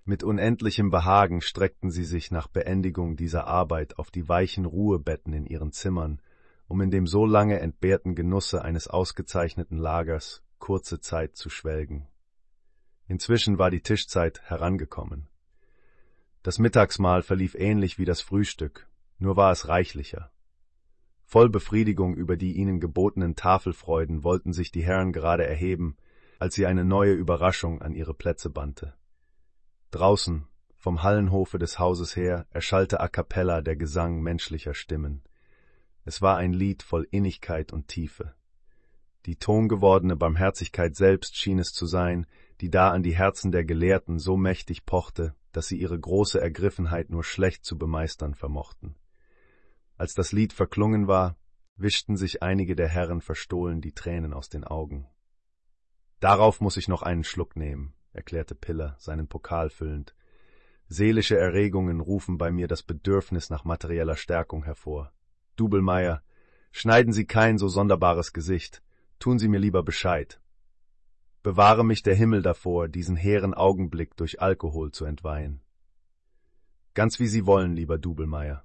Mit 0.05 0.23
unendlichem 0.23 0.91
Behagen 0.91 1.41
streckten 1.41 1.91
sie 1.91 2.05
sich 2.05 2.31
nach 2.31 2.47
Beendigung 2.47 3.17
dieser 3.17 3.47
Arbeit 3.47 3.99
auf 3.99 4.09
die 4.09 4.29
weichen 4.29 4.65
Ruhebetten 4.65 5.33
in 5.33 5.45
ihren 5.45 5.73
Zimmern, 5.73 6.21
um 6.67 6.79
in 6.79 6.89
dem 6.89 7.05
so 7.05 7.25
lange 7.25 7.59
entbehrten 7.59 8.15
Genusse 8.15 8.61
eines 8.63 8.87
ausgezeichneten 8.87 9.77
Lagers 9.77 10.41
kurze 10.57 11.01
Zeit 11.01 11.35
zu 11.35 11.49
schwelgen. 11.49 12.07
Inzwischen 13.07 13.57
war 13.57 13.69
die 13.69 13.81
Tischzeit 13.81 14.41
herangekommen. 14.43 15.27
Das 16.43 16.57
Mittagsmahl 16.57 17.21
verlief 17.21 17.53
ähnlich 17.55 17.99
wie 17.99 18.05
das 18.05 18.21
Frühstück, 18.21 18.89
nur 19.19 19.37
war 19.37 19.51
es 19.51 19.67
reichlicher. 19.67 20.31
Voll 21.23 21.49
Befriedigung 21.49 22.15
über 22.15 22.35
die 22.35 22.57
ihnen 22.57 22.79
gebotenen 22.79 23.35
Tafelfreuden 23.35 24.23
wollten 24.23 24.51
sich 24.51 24.71
die 24.71 24.83
Herren 24.83 25.13
gerade 25.13 25.45
erheben, 25.45 25.95
als 26.39 26.55
sie 26.55 26.65
eine 26.65 26.83
neue 26.83 27.13
Überraschung 27.13 27.81
an 27.81 27.93
ihre 27.93 28.15
Plätze 28.15 28.49
bannte. 28.49 28.95
Draußen, 29.91 30.47
vom 30.75 31.03
Hallenhofe 31.03 31.59
des 31.59 31.77
Hauses 31.77 32.15
her, 32.15 32.47
erschallte 32.49 32.99
a 32.99 33.07
cappella 33.07 33.61
der 33.61 33.75
Gesang 33.75 34.21
menschlicher 34.21 34.73
Stimmen. 34.73 35.21
Es 36.03 36.23
war 36.23 36.37
ein 36.37 36.53
Lied 36.53 36.81
voll 36.81 37.07
Innigkeit 37.11 37.71
und 37.71 37.87
Tiefe. 37.87 38.33
Die 39.27 39.35
tongewordene 39.35 40.15
Barmherzigkeit 40.15 40.95
selbst 40.95 41.37
schien 41.37 41.59
es 41.59 41.73
zu 41.73 41.85
sein, 41.85 42.25
die 42.59 42.71
da 42.71 42.89
an 42.89 43.03
die 43.03 43.15
Herzen 43.15 43.51
der 43.51 43.63
Gelehrten 43.63 44.17
so 44.17 44.35
mächtig 44.35 44.87
pochte, 44.87 45.35
dass 45.51 45.67
sie 45.67 45.77
ihre 45.77 45.99
große 45.99 46.39
Ergriffenheit 46.39 47.09
nur 47.09 47.23
schlecht 47.23 47.65
zu 47.65 47.77
bemeistern 47.77 48.35
vermochten. 48.35 48.95
Als 49.97 50.13
das 50.13 50.31
Lied 50.31 50.53
verklungen 50.53 51.07
war, 51.07 51.37
wischten 51.75 52.17
sich 52.17 52.43
einige 52.43 52.75
der 52.75 52.87
Herren 52.87 53.21
verstohlen 53.21 53.81
die 53.81 53.93
Tränen 53.93 54.33
aus 54.33 54.49
den 54.49 54.63
Augen. 54.63 55.07
Darauf 56.19 56.61
muss 56.61 56.77
ich 56.77 56.87
noch 56.87 57.01
einen 57.01 57.23
Schluck 57.23 57.55
nehmen, 57.55 57.93
erklärte 58.13 58.55
Piller, 58.55 58.95
seinen 58.99 59.27
Pokal 59.27 59.69
füllend. 59.69 60.15
Seelische 60.87 61.37
Erregungen 61.37 61.99
rufen 62.01 62.37
bei 62.37 62.51
mir 62.51 62.67
das 62.67 62.83
Bedürfnis 62.83 63.49
nach 63.49 63.63
materieller 63.63 64.15
Stärkung 64.15 64.63
hervor. 64.63 65.13
Dubelmeier, 65.55 66.21
schneiden 66.71 67.13
Sie 67.13 67.25
kein 67.25 67.57
so 67.57 67.67
sonderbares 67.67 68.33
Gesicht, 68.33 68.83
tun 69.19 69.39
Sie 69.39 69.47
mir 69.47 69.59
lieber 69.59 69.83
Bescheid. 69.83 70.40
Bewahre 71.43 71.83
mich 71.83 72.03
der 72.03 72.13
Himmel 72.13 72.43
davor, 72.43 72.87
diesen 72.87 73.15
hehren 73.15 73.55
Augenblick 73.55 74.15
durch 74.15 74.41
Alkohol 74.41 74.91
zu 74.91 75.05
entweihen. 75.05 75.61
Ganz 76.93 77.19
wie 77.19 77.27
Sie 77.27 77.47
wollen, 77.47 77.73
lieber 77.73 77.97
Dubelmeier, 77.97 78.63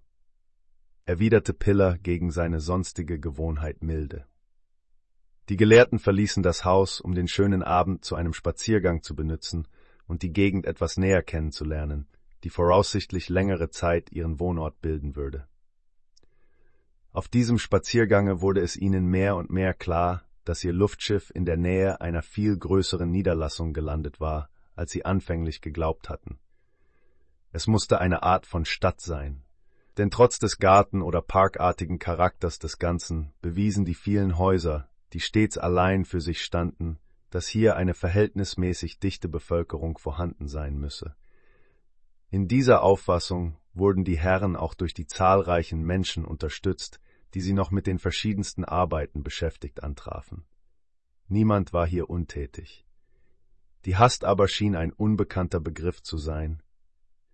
erwiderte 1.06 1.54
Piller 1.54 1.96
gegen 1.96 2.30
seine 2.30 2.60
sonstige 2.60 3.18
Gewohnheit 3.18 3.82
milde. 3.82 4.26
Die 5.48 5.56
Gelehrten 5.56 5.98
verließen 5.98 6.42
das 6.42 6.64
Haus, 6.64 7.00
um 7.00 7.14
den 7.14 7.28
schönen 7.28 7.62
Abend 7.62 8.04
zu 8.04 8.14
einem 8.14 8.34
Spaziergang 8.34 9.02
zu 9.02 9.14
benützen 9.14 9.68
und 10.06 10.22
die 10.22 10.32
Gegend 10.32 10.66
etwas 10.66 10.98
näher 10.98 11.22
kennenzulernen, 11.22 12.08
die 12.44 12.50
voraussichtlich 12.50 13.28
längere 13.28 13.70
Zeit 13.70 14.12
ihren 14.12 14.38
Wohnort 14.38 14.82
bilden 14.82 15.16
würde. 15.16 15.46
Auf 17.12 17.28
diesem 17.28 17.58
Spaziergange 17.58 18.42
wurde 18.42 18.60
es 18.60 18.76
ihnen 18.76 19.06
mehr 19.06 19.36
und 19.36 19.48
mehr 19.48 19.72
klar, 19.72 20.25
dass 20.46 20.64
ihr 20.64 20.72
Luftschiff 20.72 21.30
in 21.34 21.44
der 21.44 21.56
Nähe 21.56 22.00
einer 22.00 22.22
viel 22.22 22.56
größeren 22.56 23.10
Niederlassung 23.10 23.74
gelandet 23.74 24.20
war, 24.20 24.48
als 24.74 24.92
sie 24.92 25.04
anfänglich 25.04 25.60
geglaubt 25.60 26.08
hatten. 26.08 26.38
Es 27.52 27.66
musste 27.66 28.00
eine 28.00 28.22
Art 28.22 28.46
von 28.46 28.64
Stadt 28.64 29.00
sein, 29.00 29.42
denn 29.98 30.10
trotz 30.10 30.38
des 30.38 30.58
garten- 30.58 31.02
oder 31.02 31.20
parkartigen 31.20 31.98
Charakters 31.98 32.58
des 32.58 32.78
Ganzen 32.78 33.32
bewiesen 33.42 33.84
die 33.84 33.94
vielen 33.94 34.38
Häuser, 34.38 34.88
die 35.12 35.20
stets 35.20 35.58
allein 35.58 36.04
für 36.04 36.20
sich 36.20 36.42
standen, 36.42 36.98
dass 37.30 37.48
hier 37.48 37.76
eine 37.76 37.94
verhältnismäßig 37.94 38.98
dichte 38.98 39.28
Bevölkerung 39.28 39.98
vorhanden 39.98 40.48
sein 40.48 40.78
müsse. 40.78 41.16
In 42.30 42.46
dieser 42.46 42.82
Auffassung 42.82 43.56
wurden 43.72 44.04
die 44.04 44.18
Herren 44.18 44.56
auch 44.56 44.74
durch 44.74 44.94
die 44.94 45.06
zahlreichen 45.06 45.82
Menschen 45.82 46.24
unterstützt, 46.24 47.00
die 47.36 47.42
sie 47.42 47.52
noch 47.52 47.70
mit 47.70 47.86
den 47.86 47.98
verschiedensten 47.98 48.64
Arbeiten 48.64 49.22
beschäftigt 49.22 49.82
antrafen. 49.82 50.46
Niemand 51.28 51.74
war 51.74 51.86
hier 51.86 52.08
untätig. 52.08 52.86
Die 53.84 53.96
Hast 53.96 54.24
aber 54.24 54.48
schien 54.48 54.74
ein 54.74 54.90
unbekannter 54.90 55.60
Begriff 55.60 56.02
zu 56.02 56.16
sein, 56.16 56.62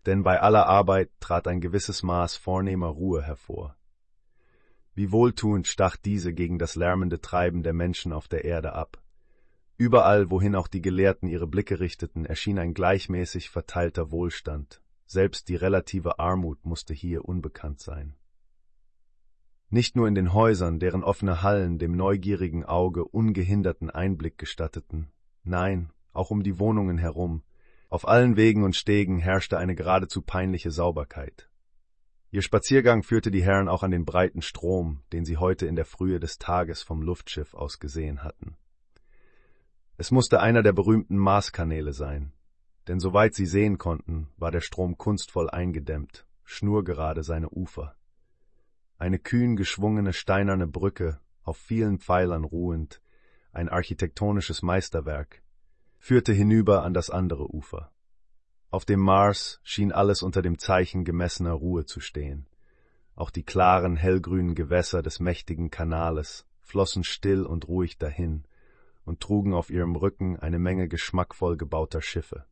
denn 0.04 0.24
bei 0.24 0.40
aller 0.40 0.66
Arbeit 0.66 1.12
trat 1.20 1.46
ein 1.46 1.60
gewisses 1.60 2.02
Maß 2.02 2.34
vornehmer 2.34 2.88
Ruhe 2.88 3.22
hervor. 3.22 3.76
Wie 4.92 5.12
wohltuend 5.12 5.68
stach 5.68 5.96
diese 5.96 6.34
gegen 6.34 6.58
das 6.58 6.74
lärmende 6.74 7.20
Treiben 7.20 7.62
der 7.62 7.72
Menschen 7.72 8.12
auf 8.12 8.26
der 8.26 8.44
Erde 8.44 8.72
ab. 8.72 9.00
Überall, 9.76 10.32
wohin 10.32 10.56
auch 10.56 10.66
die 10.66 10.82
Gelehrten 10.82 11.28
ihre 11.28 11.46
Blicke 11.46 11.78
richteten, 11.78 12.26
erschien 12.26 12.58
ein 12.58 12.74
gleichmäßig 12.74 13.50
verteilter 13.50 14.10
Wohlstand. 14.10 14.82
Selbst 15.06 15.48
die 15.48 15.54
relative 15.54 16.18
Armut 16.18 16.66
musste 16.66 16.92
hier 16.92 17.24
unbekannt 17.24 17.78
sein. 17.78 18.16
Nicht 19.74 19.96
nur 19.96 20.06
in 20.06 20.14
den 20.14 20.34
Häusern, 20.34 20.80
deren 20.80 21.02
offene 21.02 21.42
Hallen 21.42 21.78
dem 21.78 21.96
neugierigen 21.96 22.62
Auge 22.62 23.06
ungehinderten 23.06 23.88
Einblick 23.88 24.36
gestatteten, 24.36 25.10
nein, 25.44 25.90
auch 26.12 26.30
um 26.30 26.42
die 26.42 26.58
Wohnungen 26.58 26.98
herum, 26.98 27.42
auf 27.88 28.06
allen 28.06 28.36
Wegen 28.36 28.64
und 28.64 28.76
Stegen 28.76 29.18
herrschte 29.18 29.56
eine 29.56 29.74
geradezu 29.74 30.20
peinliche 30.20 30.70
Sauberkeit. 30.70 31.48
Ihr 32.30 32.42
Spaziergang 32.42 33.02
führte 33.02 33.30
die 33.30 33.42
Herren 33.42 33.66
auch 33.66 33.82
an 33.82 33.92
den 33.92 34.04
breiten 34.04 34.42
Strom, 34.42 35.00
den 35.14 35.24
sie 35.24 35.38
heute 35.38 35.64
in 35.64 35.74
der 35.74 35.86
Frühe 35.86 36.20
des 36.20 36.36
Tages 36.36 36.82
vom 36.82 37.00
Luftschiff 37.00 37.54
aus 37.54 37.78
gesehen 37.78 38.22
hatten. 38.22 38.58
Es 39.96 40.10
musste 40.10 40.40
einer 40.40 40.62
der 40.62 40.74
berühmten 40.74 41.16
Marskanäle 41.16 41.94
sein, 41.94 42.34
denn 42.88 43.00
soweit 43.00 43.32
sie 43.34 43.46
sehen 43.46 43.78
konnten, 43.78 44.28
war 44.36 44.50
der 44.50 44.60
Strom 44.60 44.98
kunstvoll 44.98 45.48
eingedämmt, 45.48 46.26
schnurgerade 46.44 47.22
seine 47.22 47.48
Ufer. 47.48 47.96
Eine 49.02 49.18
kühn 49.18 49.56
geschwungene 49.56 50.12
steinerne 50.12 50.68
Brücke, 50.68 51.18
auf 51.42 51.56
vielen 51.56 51.98
Pfeilern 51.98 52.44
ruhend, 52.44 53.02
ein 53.50 53.68
architektonisches 53.68 54.62
Meisterwerk, 54.62 55.42
führte 55.98 56.32
hinüber 56.32 56.84
an 56.84 56.94
das 56.94 57.10
andere 57.10 57.52
Ufer. 57.52 57.90
Auf 58.70 58.84
dem 58.84 59.00
Mars 59.00 59.58
schien 59.64 59.90
alles 59.90 60.22
unter 60.22 60.40
dem 60.40 60.56
Zeichen 60.56 61.04
gemessener 61.04 61.50
Ruhe 61.50 61.84
zu 61.84 61.98
stehen. 61.98 62.46
Auch 63.16 63.30
die 63.30 63.42
klaren, 63.42 63.96
hellgrünen 63.96 64.54
Gewässer 64.54 65.02
des 65.02 65.18
mächtigen 65.18 65.68
Kanales 65.68 66.46
flossen 66.60 67.02
still 67.02 67.44
und 67.44 67.66
ruhig 67.66 67.98
dahin 67.98 68.44
und 69.04 69.18
trugen 69.18 69.52
auf 69.52 69.70
ihrem 69.70 69.96
Rücken 69.96 70.38
eine 70.38 70.60
Menge 70.60 70.86
geschmackvoll 70.86 71.56
gebauter 71.56 72.02
Schiffe. 72.02 72.46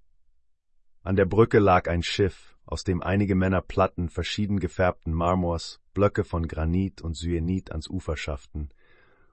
An 1.02 1.16
der 1.16 1.24
Brücke 1.24 1.60
lag 1.60 1.88
ein 1.88 2.02
Schiff, 2.02 2.58
aus 2.66 2.84
dem 2.84 3.02
einige 3.02 3.34
Männer 3.34 3.62
Platten 3.62 4.10
verschieden 4.10 4.60
gefärbten 4.60 5.14
Marmors, 5.14 5.80
Blöcke 5.94 6.24
von 6.24 6.46
Granit 6.46 7.00
und 7.00 7.16
Syenit 7.16 7.70
ans 7.72 7.88
Ufer 7.88 8.18
schafften, 8.18 8.68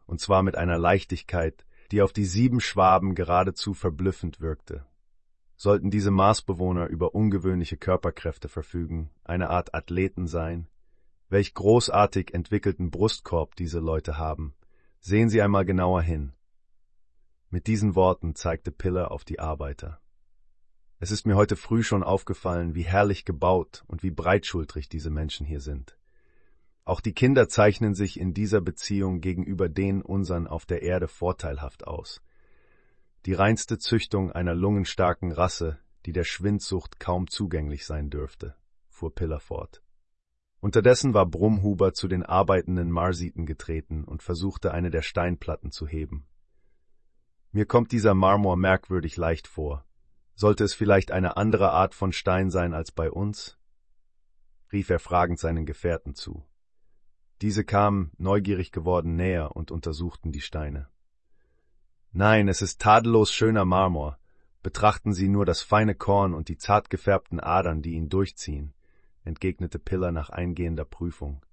und 0.06 0.22
zwar 0.22 0.44
mit 0.44 0.58
einer 0.58 0.78
Leichtigkeit, 0.78 1.66
die 1.92 2.02
auf 2.02 2.14
die 2.14 2.24
sieben 2.24 2.62
Schwaben 2.62 3.16
geradezu 3.16 3.74
verblüffend 3.74 4.40
wirkte. 4.40 4.86
Sollten 5.58 5.92
diese 5.92 6.10
Marsbewohner 6.12 6.88
über 6.88 7.14
ungewöhnliche 7.14 7.76
Körperkräfte 7.76 8.48
verfügen, 8.48 9.10
eine 9.26 9.50
Art 9.50 9.76
Athleten 9.76 10.26
sein? 10.26 10.68
Welch 11.28 11.54
großartig 11.54 12.34
entwickelten 12.34 12.92
Brustkorb 12.92 13.56
diese 13.56 13.80
Leute 13.80 14.18
haben. 14.18 14.54
Sehen 15.02 15.30
Sie 15.30 15.42
einmal 15.42 15.66
genauer 15.66 16.02
hin. 16.02 16.32
Mit 17.50 17.68
diesen 17.68 17.96
Worten 17.96 18.36
zeigte 18.36 18.72
Piller 18.72 19.12
auf 19.12 19.26
die 19.26 19.40
Arbeiter. 19.40 20.00
Es 21.00 21.12
ist 21.12 21.26
mir 21.26 21.36
heute 21.36 21.56
früh 21.56 21.84
schon 21.84 22.04
aufgefallen, 22.04 22.76
wie 22.76 22.84
herrlich 22.84 23.26
gebaut 23.26 23.84
und 23.88 24.04
wie 24.04 24.12
breitschultrig 24.12 24.90
diese 24.90 25.10
Menschen 25.10 25.46
hier 25.46 25.62
sind. 25.62 25.98
Auch 26.86 27.02
die 27.02 27.14
Kinder 27.14 27.50
zeichnen 27.50 27.94
sich 27.94 28.20
in 28.20 28.34
dieser 28.34 28.62
Beziehung 28.62 29.22
gegenüber 29.22 29.70
den 29.70 30.02
unseren 30.02 30.48
auf 30.48 30.66
der 30.66 30.82
Erde 30.82 31.08
vorteilhaft 31.08 31.86
aus 31.86 32.22
die 33.28 33.34
reinste 33.34 33.78
Züchtung 33.78 34.32
einer 34.32 34.56
lungenstarken 34.56 35.34
Rasse, 35.34 35.80
die 36.06 36.14
der 36.14 36.24
Schwindsucht 36.24 36.98
kaum 36.98 37.28
zugänglich 37.28 37.86
sein 37.86 38.10
dürfte, 38.10 38.56
fuhr 38.88 39.14
Piller 39.14 39.42
fort. 39.42 39.84
Unterdessen 40.62 41.14
war 41.14 41.26
Brummhuber 41.26 41.94
zu 41.94 42.08
den 42.08 42.24
arbeitenden 42.24 42.90
Marsiten 42.90 43.46
getreten 43.46 44.06
und 44.06 44.24
versuchte 44.24 44.72
eine 44.72 44.92
der 44.92 45.02
Steinplatten 45.02 45.72
zu 45.72 45.88
heben. 45.88 46.26
Mir 47.52 47.66
kommt 47.66 47.92
dieser 47.92 48.14
Marmor 48.14 48.56
merkwürdig 48.56 49.18
leicht 49.18 49.48
vor. 49.48 49.86
Sollte 50.40 50.64
es 50.64 50.76
vielleicht 50.76 51.12
eine 51.12 51.36
andere 51.36 51.72
Art 51.72 51.96
von 51.96 52.14
Stein 52.14 52.52
sein 52.52 52.76
als 52.76 52.92
bei 52.92 53.10
uns? 53.10 53.58
rief 54.72 54.92
er 54.92 55.00
fragend 55.00 55.40
seinen 55.40 55.66
Gefährten 55.66 56.14
zu. 56.14 56.46
Diese 57.42 57.64
kamen, 57.64 58.12
neugierig 58.20 58.72
geworden, 58.72 59.16
näher 59.16 59.56
und 59.56 59.72
untersuchten 59.72 60.32
die 60.32 60.42
Steine. 60.42 60.90
Nein, 62.12 62.50
es 62.50 62.62
ist 62.62 62.80
tadellos 62.80 63.32
schöner 63.32 63.66
Marmor. 63.66 64.20
Betrachten 64.62 65.12
Sie 65.12 65.28
nur 65.28 65.44
das 65.44 65.64
feine 65.64 65.96
Korn 65.96 66.36
und 66.36 66.50
die 66.50 66.58
zart 66.58 66.92
gefärbten 66.92 67.40
Adern, 67.40 67.82
die 67.82 67.94
ihn 67.94 68.08
durchziehen, 68.08 68.76
entgegnete 69.24 69.80
Piller 69.80 70.12
nach 70.12 70.30
eingehender 70.30 70.86
Prüfung. 70.86 71.44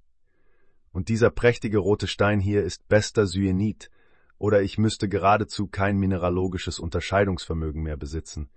Und 0.93 1.09
dieser 1.09 1.31
prächtige 1.31 1.79
rote 1.79 2.07
Stein 2.07 2.39
hier 2.39 2.63
ist 2.63 2.87
bester 2.89 3.27
Syenit, 3.27 3.91
oder 4.37 4.61
ich 4.61 4.77
müsste 4.77 5.09
geradezu 5.09 5.69
kein 5.69 5.97
mineralogisches 5.97 6.79
Unterscheidungsvermögen 6.79 7.83
mehr 7.83 7.97
besitzen, 7.97 8.51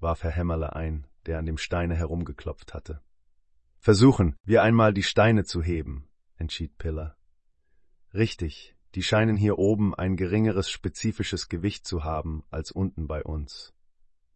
warf 0.00 0.22
Herr 0.22 0.30
Hämmerle 0.30 0.74
ein, 0.74 1.06
der 1.26 1.38
an 1.38 1.46
dem 1.46 1.58
Steine 1.58 1.94
herumgeklopft 1.94 2.74
hatte. 2.74 3.00
Versuchen 3.78 4.36
wir 4.44 4.62
einmal 4.62 4.92
die 4.92 5.02
Steine 5.02 5.44
zu 5.44 5.62
heben, 5.62 6.08
entschied 6.36 6.76
Piller. 6.78 7.16
Richtig, 8.14 8.74
die 8.94 9.02
scheinen 9.02 9.36
hier 9.36 9.58
oben 9.58 9.94
ein 9.94 10.16
geringeres 10.16 10.70
spezifisches 10.70 11.48
Gewicht 11.48 11.86
zu 11.86 12.04
haben 12.04 12.44
als 12.50 12.70
unten 12.70 13.06
bei 13.06 13.22
uns. 13.22 13.74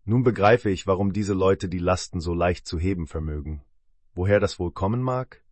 Nun 0.05 0.23
begreife 0.23 0.71
ich, 0.71 0.87
warum 0.87 1.13
diese 1.13 1.35
Leute 1.35 1.69
die 1.69 1.79
Lasten 1.79 2.21
so 2.21 2.35
leicht 2.35 2.67
zu 2.67 2.79
heben 2.79 3.07
vermögen. 3.07 3.63
Woher 4.15 4.41
das 4.41 4.59
wohl 4.59 4.73
kommen 4.73 5.03
mag? 5.03 5.43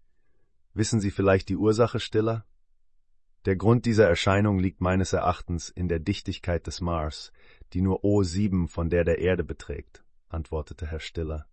Wissen 0.75 1.01
Sie 1.01 1.11
vielleicht 1.11 1.49
die 1.49 1.57
Ursache, 1.57 2.01
Stiller? 2.01 2.45
Der 3.45 3.57
Grund 3.57 3.87
dieser 3.87 4.07
Erscheinung 4.09 4.59
liegt 4.59 4.81
meines 4.81 5.13
Erachtens 5.13 5.71
in 5.71 5.89
der 5.89 6.01
Dichtigkeit 6.01 6.67
des 6.67 6.81
Mars, 6.81 7.33
die 7.73 7.81
nur 7.81 8.05
O7 8.05 8.69
von 8.69 8.91
der 8.91 9.05
der 9.05 9.19
Erde 9.19 9.45
beträgt, 9.45 10.05
antwortete 10.29 10.87
Herr 10.87 11.01
Stiller. 11.01 11.47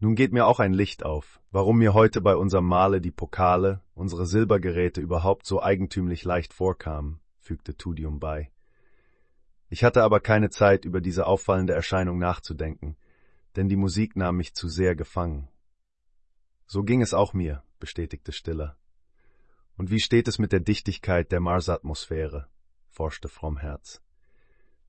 Nun 0.00 0.16
geht 0.16 0.32
mir 0.32 0.46
auch 0.46 0.60
ein 0.60 0.74
Licht 0.74 1.04
auf, 1.04 1.40
warum 1.50 1.78
mir 1.78 1.94
heute 1.94 2.20
bei 2.20 2.36
unserem 2.36 2.66
Male 2.66 3.00
die 3.00 3.10
Pokale, 3.10 3.80
unsere 3.94 4.26
Silbergeräte 4.26 5.00
überhaupt 5.00 5.46
so 5.46 5.62
eigentümlich 5.62 6.24
leicht 6.24 6.52
vorkamen, 6.52 7.20
fügte 7.38 7.76
Tudium 7.76 8.20
bei. 8.20 8.50
Ich 9.68 9.82
hatte 9.82 10.02
aber 10.02 10.20
keine 10.20 10.50
Zeit, 10.50 10.84
über 10.84 11.00
diese 11.00 11.26
auffallende 11.26 11.72
Erscheinung 11.72 12.18
nachzudenken, 12.18 12.96
denn 13.56 13.68
die 13.68 13.76
Musik 13.76 14.14
nahm 14.14 14.36
mich 14.36 14.54
zu 14.54 14.68
sehr 14.68 14.94
gefangen. 14.94 15.48
So 16.66 16.82
ging 16.82 17.02
es 17.02 17.14
auch 17.14 17.32
mir, 17.32 17.62
bestätigte 17.78 18.32
Stiller. 18.32 18.76
Und 19.76 19.90
wie 19.90 20.00
steht 20.00 20.28
es 20.28 20.38
mit 20.38 20.52
der 20.52 20.60
Dichtigkeit 20.60 21.32
der 21.32 21.40
Marsatmosphäre? 21.40 22.48
forschte 22.88 23.28
Frommherz. 23.28 24.03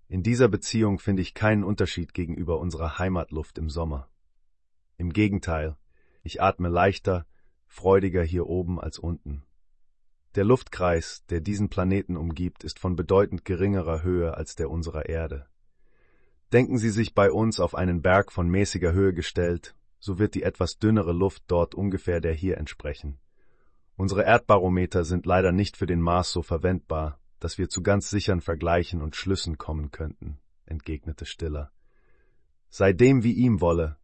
In 0.07 0.21
dieser 0.21 0.47
Beziehung 0.47 0.99
finde 0.99 1.23
ich 1.23 1.33
keinen 1.33 1.63
Unterschied 1.63 2.13
gegenüber 2.13 2.59
unserer 2.59 2.99
Heimatluft 2.99 3.57
im 3.57 3.69
Sommer. 3.69 4.07
Im 4.97 5.11
Gegenteil, 5.11 5.77
ich 6.21 6.41
atme 6.41 6.69
leichter, 6.69 7.25
freudiger 7.67 8.23
hier 8.23 8.45
oben 8.47 8.79
als 8.79 8.99
unten. 8.99 9.43
Der 10.35 10.43
Luftkreis, 10.43 11.25
der 11.29 11.41
diesen 11.41 11.69
Planeten 11.69 12.17
umgibt, 12.17 12.63
ist 12.63 12.77
von 12.77 12.95
bedeutend 12.95 13.45
geringerer 13.45 14.03
Höhe 14.03 14.35
als 14.35 14.55
der 14.55 14.69
unserer 14.69 15.07
Erde. 15.09 15.47
Denken 16.53 16.77
Sie 16.77 16.91
sich 16.91 17.15
bei 17.15 17.31
uns 17.31 17.59
auf 17.59 17.73
einen 17.73 18.01
Berg 18.01 18.31
von 18.31 18.47
mäßiger 18.47 18.93
Höhe 18.93 19.13
gestellt, 19.13 19.75
so 19.99 20.19
wird 20.19 20.35
die 20.35 20.43
etwas 20.43 20.77
dünnere 20.77 21.13
Luft 21.13 21.43
dort 21.47 21.73
ungefähr 21.73 22.21
der 22.21 22.33
hier 22.33 22.57
entsprechen. 22.57 23.17
Unsere 23.95 24.23
Erdbarometer 24.23 25.03
sind 25.03 25.25
leider 25.25 25.51
nicht 25.51 25.77
für 25.77 25.87
den 25.87 26.01
Mars 26.01 26.31
so 26.31 26.43
verwendbar, 26.43 27.19
dass 27.45 27.59
wir 27.59 27.69
zu 27.69 27.83
ganz 27.83 28.09
sichern 28.09 28.41
Vergleichen 28.41 29.03
und 29.03 29.15
Schlüssen 29.15 29.59
kommen 29.59 29.91
könnten, 29.91 30.39
entgegnete 30.65 31.27
Stiller. 31.27 31.71
Sei 32.69 32.91
dem 32.91 33.21
wie 33.21 33.33
ihm 33.33 33.61
wolle, 33.61 33.97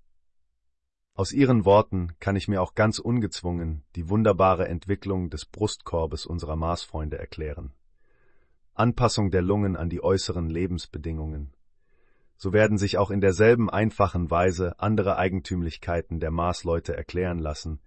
aus 1.16 1.32
Ihren 1.32 1.66
Worten 1.66 2.12
kann 2.20 2.36
ich 2.36 2.48
mir 2.48 2.62
auch 2.62 2.76
ganz 2.76 3.00
ungezwungen 3.00 3.84
die 3.96 4.10
wunderbare 4.10 4.68
Entwicklung 4.68 5.32
des 5.32 5.48
Brustkorbes 5.48 6.28
unserer 6.28 6.56
Marsfreunde 6.56 7.18
erklären. 7.18 7.74
Anpassung 8.76 9.32
der 9.32 9.42
Lungen 9.42 9.76
an 9.76 9.90
die 9.90 10.04
äußeren 10.04 10.48
Lebensbedingungen. 10.48 11.56
So 12.38 12.54
werden 12.54 12.78
sich 12.78 13.00
auch 13.00 13.10
in 13.10 13.22
derselben 13.22 13.72
einfachen 13.72 14.30
Weise 14.30 14.80
andere 14.80 15.18
Eigentümlichkeiten 15.18 16.20
der 16.20 16.30
Marsleute 16.30 16.96
erklären 16.96 17.40
lassen, 17.40 17.82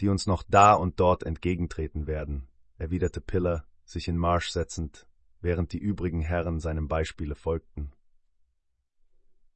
die 0.00 0.08
uns 0.08 0.26
noch 0.26 0.42
da 0.42 0.74
und 0.74 0.98
dort 0.98 1.22
entgegentreten 1.22 2.08
werden, 2.08 2.48
erwiderte 2.76 3.20
Piller, 3.20 3.64
sich 3.86 4.08
in 4.08 4.18
Marsch 4.18 4.50
setzend, 4.50 5.06
während 5.40 5.72
die 5.72 5.78
übrigen 5.78 6.20
Herren 6.20 6.60
seinem 6.60 6.88
Beispiele 6.88 7.34
folgten. 7.34 7.92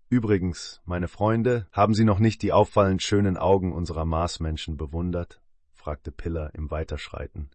Übrigens, 0.08 0.80
meine 0.84 1.08
Freunde, 1.08 1.68
haben 1.72 1.94
Sie 1.94 2.04
noch 2.04 2.18
nicht 2.18 2.42
die 2.42 2.52
auffallend 2.52 3.02
schönen 3.02 3.36
Augen 3.36 3.72
unserer 3.72 4.04
Marsmenschen 4.04 4.76
bewundert? 4.76 5.40
fragte 5.72 6.10
Piller 6.10 6.54
im 6.54 6.70
Weiterschreiten. 6.70 7.50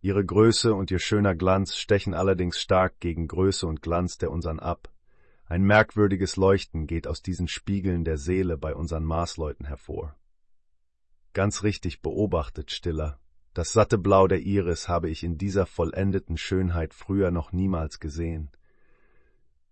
Ihre 0.00 0.24
Größe 0.24 0.74
und 0.74 0.90
ihr 0.90 0.98
schöner 0.98 1.34
Glanz 1.34 1.76
stechen 1.76 2.14
allerdings 2.14 2.60
stark 2.60 3.00
gegen 3.00 3.26
Größe 3.26 3.66
und 3.66 3.82
Glanz 3.82 4.18
der 4.18 4.30
unseren 4.30 4.60
ab. 4.60 4.92
Ein 5.46 5.62
merkwürdiges 5.62 6.36
Leuchten 6.36 6.86
geht 6.86 7.06
aus 7.06 7.22
diesen 7.22 7.48
Spiegeln 7.48 8.04
der 8.04 8.18
Seele 8.18 8.56
bei 8.56 8.74
unseren 8.74 9.04
Marsleuten 9.04 9.66
hervor. 9.66 10.14
Ganz 11.32 11.62
richtig 11.62 12.02
beobachtet, 12.02 12.70
Stiller. 12.70 13.18
Das 13.54 13.72
satte 13.72 13.98
Blau 13.98 14.26
der 14.26 14.40
Iris 14.40 14.88
habe 14.88 15.08
ich 15.08 15.22
in 15.22 15.38
dieser 15.38 15.64
vollendeten 15.64 16.36
Schönheit 16.36 16.92
früher 16.92 17.30
noch 17.30 17.52
niemals 17.52 18.00
gesehen. 18.00 18.50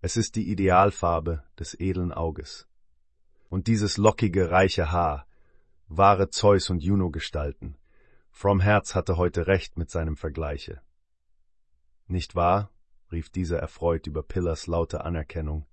Es 0.01 0.17
ist 0.17 0.37
die 0.37 0.49
Idealfarbe 0.51 1.43
des 1.59 1.75
edlen 1.75 2.13
Auges. 2.13 2.69
Und 3.49 3.67
dieses 3.67 3.97
lockige, 3.97 4.53
reiche 4.53 4.93
Haar, 4.93 5.27
wahre 5.89 6.31
Zeus 6.31 6.71
und 6.71 6.83
Juno 6.83 7.11
Gestalten, 7.11 7.77
From 8.31 8.61
Herz 8.61 8.95
hatte 8.95 9.17
heute 9.17 9.47
recht 9.47 9.77
mit 9.77 9.91
seinem 9.91 10.17
Vergleiche. 10.17 10.81
Nicht 12.07 12.35
wahr? 12.35 12.71
rief 13.11 13.31
dieser 13.31 13.59
erfreut 13.59 14.07
über 14.07 14.23
Pillars 14.23 14.67
laute 14.69 15.05
Anerkennung. 15.05 15.67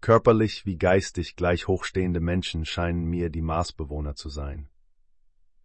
Körperlich 0.00 0.66
wie 0.66 0.76
geistig 0.76 1.36
gleich 1.36 1.68
hochstehende 1.68 2.20
Menschen 2.20 2.66
scheinen 2.66 3.04
mir 3.04 3.30
die 3.30 3.40
Marsbewohner 3.40 4.14
zu 4.14 4.28
sein. 4.28 4.68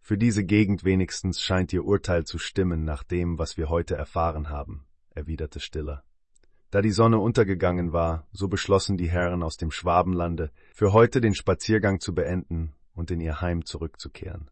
Für 0.06 0.16
diese 0.16 0.44
Gegend 0.44 0.84
wenigstens 0.84 1.42
scheint 1.42 1.72
ihr 1.72 1.84
Urteil 1.84 2.22
zu 2.22 2.38
stimmen 2.38 2.84
nach 2.84 3.02
dem, 3.02 3.40
was 3.40 3.56
wir 3.56 3.68
heute 3.68 3.96
erfahren 3.96 4.50
haben, 4.50 4.86
erwiderte 5.10 5.58
Stiller. 5.58 6.04
Da 6.70 6.80
die 6.80 6.92
Sonne 6.92 7.18
untergegangen 7.18 7.92
war, 7.92 8.24
so 8.30 8.46
beschlossen 8.46 8.96
die 8.96 9.10
Herren 9.10 9.42
aus 9.42 9.56
dem 9.56 9.72
Schwabenlande, 9.72 10.52
für 10.72 10.92
heute 10.92 11.20
den 11.20 11.34
Spaziergang 11.34 11.98
zu 11.98 12.14
beenden 12.14 12.72
und 12.94 13.10
in 13.10 13.18
ihr 13.20 13.40
Heim 13.40 13.64
zurückzukehren. 13.64 14.48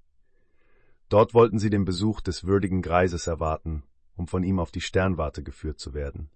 Dort 1.09 1.35
wollten 1.35 1.61
sie 1.61 1.71
den 1.71 1.85
Besuch 1.85 2.21
des 2.21 2.43
würdigen 2.43 2.83
Greises 2.83 3.29
erwarten, 3.29 3.85
um 4.17 4.27
von 4.27 4.43
ihm 4.43 4.59
auf 4.59 4.73
die 4.73 4.81
Sternwarte 4.81 5.45
geführt 5.45 5.79
zu 5.79 5.95
werden. 5.95 6.31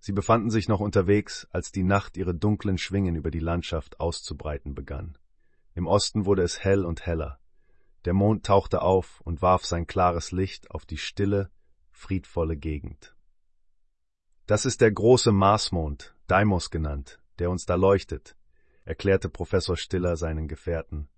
Sie 0.00 0.10
befanden 0.10 0.50
sich 0.50 0.66
noch 0.66 0.80
unterwegs, 0.80 1.46
als 1.52 1.70
die 1.70 1.84
Nacht 1.84 2.16
ihre 2.16 2.34
dunklen 2.34 2.76
Schwingen 2.76 3.14
über 3.14 3.30
die 3.30 3.38
Landschaft 3.38 4.00
auszubreiten 4.00 4.74
begann. 4.74 5.16
Im 5.76 5.86
Osten 5.86 6.26
wurde 6.26 6.42
es 6.42 6.58
hell 6.64 6.84
und 6.84 7.06
heller. 7.06 7.38
Der 8.04 8.14
Mond 8.14 8.46
tauchte 8.46 8.82
auf 8.82 9.20
und 9.22 9.42
warf 9.42 9.64
sein 9.64 9.86
klares 9.86 10.32
Licht 10.32 10.70
auf 10.70 10.86
die 10.86 10.98
stille, 10.98 11.50
friedvolle 11.90 12.56
Gegend. 12.56 13.16
Das 14.46 14.64
ist 14.64 14.80
der 14.80 14.92
große 14.92 15.32
Marsmond, 15.32 16.14
Deimos 16.26 16.70
genannt, 16.70 17.20
der 17.38 17.50
uns 17.50 17.66
da 17.66 17.74
leuchtet, 17.74 18.36
erklärte 18.84 19.28
Professor 19.28 19.76
Stiller 19.76 20.16
seinen 20.16 20.48
Gefährten. 20.48 21.08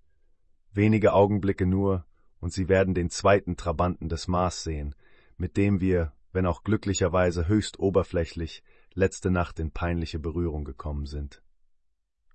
Wenige 0.73 1.13
Augenblicke 1.13 1.67
nur, 1.67 2.07
und 2.41 2.53
sie 2.53 2.69
werden 2.69 2.95
den 2.95 3.11
zweiten 3.11 3.57
Trabanten 3.57 4.09
des 4.09 4.27
Mars 4.27 4.63
sehen, 4.63 4.95
mit 5.37 5.57
dem 5.57 5.81
wir, 5.81 6.13
wenn 6.33 6.47
auch 6.47 6.63
glücklicherweise 6.63 7.47
höchst 7.47 7.79
oberflächlich, 7.79 8.63
letzte 8.95 9.31
Nacht 9.31 9.61
in 9.61 9.71
peinliche 9.71 10.19
Berührung 10.19 10.65
gekommen 10.65 11.07
sind. 11.07 11.43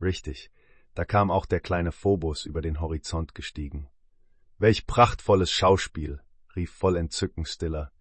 Richtig, 0.02 0.52
da 0.94 1.04
kam 1.06 1.32
auch 1.32 1.46
der 1.46 1.60
kleine 1.60 1.92
Phobos 1.92 2.46
über 2.46 2.62
den 2.62 2.80
Horizont 2.80 3.36
gestiegen. 3.36 3.90
Welch 4.58 4.88
prachtvolles 4.88 5.52
Schauspiel, 5.52 6.22
rief 6.56 6.72
voll 6.72 6.96
Entzücken 6.96 7.46
Stiller. 7.46 7.92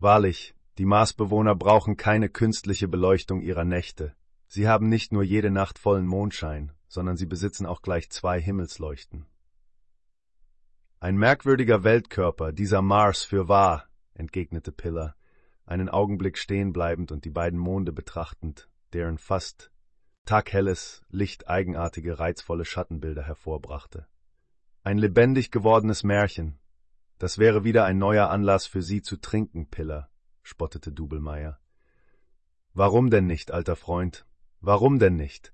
Wahrlich, 0.00 0.56
die 0.76 0.84
Marsbewohner 0.84 1.54
brauchen 1.54 1.96
keine 1.96 2.28
künstliche 2.28 2.88
Beleuchtung 2.88 3.42
ihrer 3.42 3.64
Nächte. 3.64 4.14
Sie 4.48 4.66
haben 4.66 4.88
nicht 4.88 5.12
nur 5.12 5.22
jede 5.22 5.52
Nacht 5.52 5.78
vollen 5.78 6.06
Mondschein, 6.06 6.72
sondern 6.88 7.16
sie 7.16 7.26
besitzen 7.26 7.64
auch 7.64 7.80
gleich 7.80 8.10
zwei 8.10 8.40
Himmelsleuchten. 8.40 9.26
Ein 10.98 11.16
merkwürdiger 11.16 11.84
Weltkörper, 11.84 12.50
dieser 12.50 12.82
Mars 12.82 13.22
für 13.22 13.46
wahr, 13.46 13.88
entgegnete 14.14 14.72
Piller, 14.72 15.14
einen 15.64 15.88
Augenblick 15.88 16.38
stehen 16.38 16.72
bleibend 16.72 17.12
und 17.12 17.24
die 17.24 17.30
beiden 17.30 17.58
Monde 17.58 17.92
betrachtend, 17.92 18.68
deren 18.94 19.18
fast 19.18 19.70
taghelles 20.24 21.02
Licht 21.08 21.48
eigenartige, 21.48 22.18
reizvolle 22.18 22.64
Schattenbilder 22.64 23.22
hervorbrachte. 23.22 24.08
Ein 24.84 24.98
lebendig 24.98 25.50
gewordenes 25.50 26.04
Märchen. 26.04 26.58
Das 27.18 27.38
wäre 27.38 27.64
wieder 27.64 27.84
ein 27.84 27.98
neuer 27.98 28.30
Anlass 28.30 28.66
für 28.66 28.80
Sie 28.80 29.02
zu 29.02 29.16
trinken, 29.16 29.66
Piller, 29.66 30.08
spottete 30.42 30.92
Dubelmeier. 30.92 31.58
Warum 32.74 33.10
denn 33.10 33.26
nicht, 33.26 33.50
alter 33.50 33.76
Freund? 33.76 34.24
Warum 34.60 34.98
denn 34.98 35.16
nicht? 35.16 35.52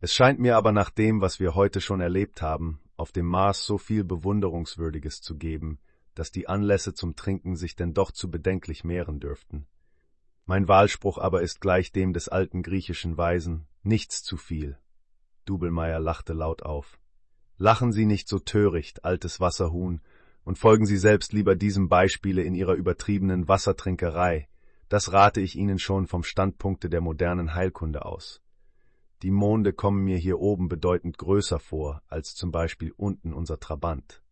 Es 0.00 0.14
scheint 0.14 0.38
mir 0.38 0.56
aber 0.56 0.70
nach 0.70 0.90
dem, 0.90 1.20
was 1.20 1.40
wir 1.40 1.54
heute 1.54 1.80
schon 1.80 2.00
erlebt 2.00 2.42
haben, 2.42 2.80
auf 2.96 3.10
dem 3.10 3.26
Mars 3.26 3.66
so 3.66 3.76
viel 3.76 4.04
Bewunderungswürdiges 4.04 5.20
zu 5.20 5.36
geben, 5.36 5.80
dass 6.14 6.30
die 6.30 6.48
Anlässe 6.48 6.94
zum 6.94 7.16
Trinken 7.16 7.56
sich 7.56 7.74
denn 7.74 7.92
doch 7.92 8.12
zu 8.12 8.30
bedenklich 8.30 8.84
mehren 8.84 9.18
dürften. 9.18 9.66
Mein 10.46 10.68
Wahlspruch 10.68 11.18
aber 11.18 11.42
ist 11.42 11.60
gleich 11.60 11.90
dem 11.90 12.12
des 12.12 12.28
alten 12.28 12.62
griechischen 12.62 13.16
Weisen, 13.16 13.66
nichts 13.82 14.22
zu 14.22 14.36
viel. 14.36 14.78
Dubelmeier 15.44 15.98
lachte 15.98 16.34
laut 16.34 16.62
auf. 16.62 17.00
Lachen 17.56 17.92
Sie 17.92 18.06
nicht 18.06 18.28
so 18.28 18.38
töricht, 18.38 19.04
altes 19.04 19.40
Wasserhuhn, 19.40 20.00
und 20.44 20.58
folgen 20.58 20.86
Sie 20.86 20.98
selbst 20.98 21.32
lieber 21.32 21.56
diesem 21.56 21.88
Beispiele 21.88 22.42
in 22.42 22.54
Ihrer 22.54 22.74
übertriebenen 22.74 23.48
Wassertrinkerei, 23.48 24.48
das 24.88 25.12
rate 25.12 25.40
ich 25.40 25.56
Ihnen 25.56 25.78
schon 25.78 26.06
vom 26.06 26.22
Standpunkte 26.22 26.90
der 26.90 27.00
modernen 27.00 27.54
Heilkunde 27.54 28.04
aus. 28.04 28.42
Die 29.22 29.30
Monde 29.30 29.72
kommen 29.72 30.04
mir 30.04 30.18
hier 30.18 30.38
oben 30.38 30.68
bedeutend 30.68 31.16
größer 31.16 31.58
vor 31.58 32.02
als 32.08 32.34
zum 32.34 32.50
Beispiel 32.50 32.92
unten 32.96 33.32
unser 33.32 33.58
Trabant, 33.58 34.22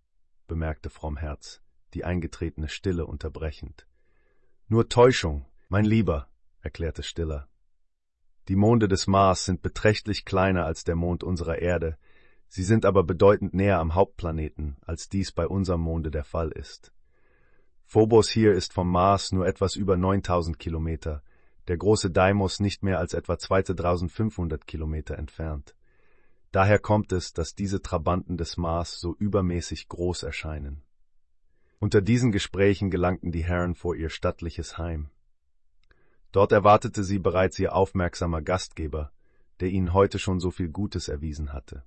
bemerkte 0.47 0.91
Frommherz, 0.91 1.63
die 1.95 2.05
eingetretene 2.05 2.69
Stille 2.69 3.07
unterbrechend. 3.07 3.87
Nur 4.69 4.89
Täuschung, 4.89 5.47
mein 5.69 5.85
Lieber, 5.85 6.29
erklärte 6.61 7.03
Stiller. 7.03 7.49
Die 8.49 8.57
Monde 8.57 8.89
des 8.89 9.07
Mars 9.07 9.45
sind 9.45 9.63
beträchtlich 9.63 10.25
kleiner 10.25 10.67
als 10.67 10.85
der 10.85 10.97
Mond 10.97 11.25
unserer 11.25 11.59
Erde, 11.59 11.97
Sie 12.55 12.65
sind 12.65 12.85
aber 12.85 13.03
bedeutend 13.03 13.55
näher 13.55 13.79
am 13.79 13.95
Hauptplaneten, 13.95 14.77
als 14.83 15.09
dies 15.09 15.33
bei 15.33 15.49
unserem 15.49 15.81
Monde 15.81 16.11
der 16.11 16.23
Fall 16.23 16.51
ist. 16.51 16.93
Phobos 17.87 18.29
hier 18.29 18.53
ist 18.53 18.75
vom 18.75 18.91
Mars 18.91 19.33
nur 19.33 19.47
etwas 19.47 19.75
über 19.75 19.97
9000 19.97 20.59
Kilometer, 20.59 21.23
der 21.69 21.79
große 21.79 22.11
Deimos 22.11 22.61
nicht 22.61 22.83
mehr 22.83 22.99
als 22.99 23.15
etwa 23.15 23.39
2500 23.39 24.67
Kilometer 24.67 25.17
entfernt. 25.17 25.75
Daher 26.51 26.79
kommt 26.79 27.13
es, 27.13 27.33
dass 27.33 27.55
diese 27.55 27.81
Trabanten 27.81 28.37
des 28.37 28.59
Mars 28.59 29.01
so 29.01 29.17
übermäßig 29.19 29.89
groß 29.89 30.23
erscheinen. 30.23 30.83
Unter 31.79 32.03
diesen 32.03 32.33
Gesprächen 32.33 32.91
gelangten 32.91 33.33
die 33.33 33.45
Herren 33.45 33.75
vor 33.75 33.97
ihr 33.97 34.11
stattliches 34.11 34.77
Heim. 34.77 35.09
Dort 36.33 36.53
erwartete 36.53 37.03
sie 37.03 37.19
bereits 37.19 37.59
ihr 37.59 37.75
aufmerksamer 37.75 38.43
Gastgeber, 38.43 39.11
der 39.61 39.71
ihnen 39.71 39.95
heute 39.95 40.19
schon 40.19 40.39
so 40.39 40.51
viel 40.51 40.69
Gutes 40.69 41.09
erwiesen 41.09 41.55
hatte. 41.55 41.83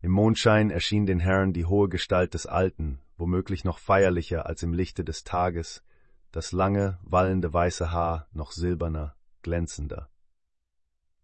Im 0.00 0.12
Mondschein 0.12 0.70
erschien 0.70 1.06
den 1.06 1.18
Herren 1.18 1.52
die 1.52 1.66
hohe 1.66 1.88
Gestalt 1.88 2.34
des 2.34 2.46
Alten, 2.46 3.00
womöglich 3.16 3.64
noch 3.64 3.78
feierlicher 3.78 4.46
als 4.46 4.62
im 4.62 4.72
Lichte 4.72 5.04
des 5.04 5.24
Tages, 5.24 5.82
das 6.30 6.52
lange, 6.52 6.98
wallende 7.02 7.52
weiße 7.52 7.90
Haar 7.90 8.28
noch 8.32 8.52
silberner, 8.52 9.16
glänzender. 9.42 10.08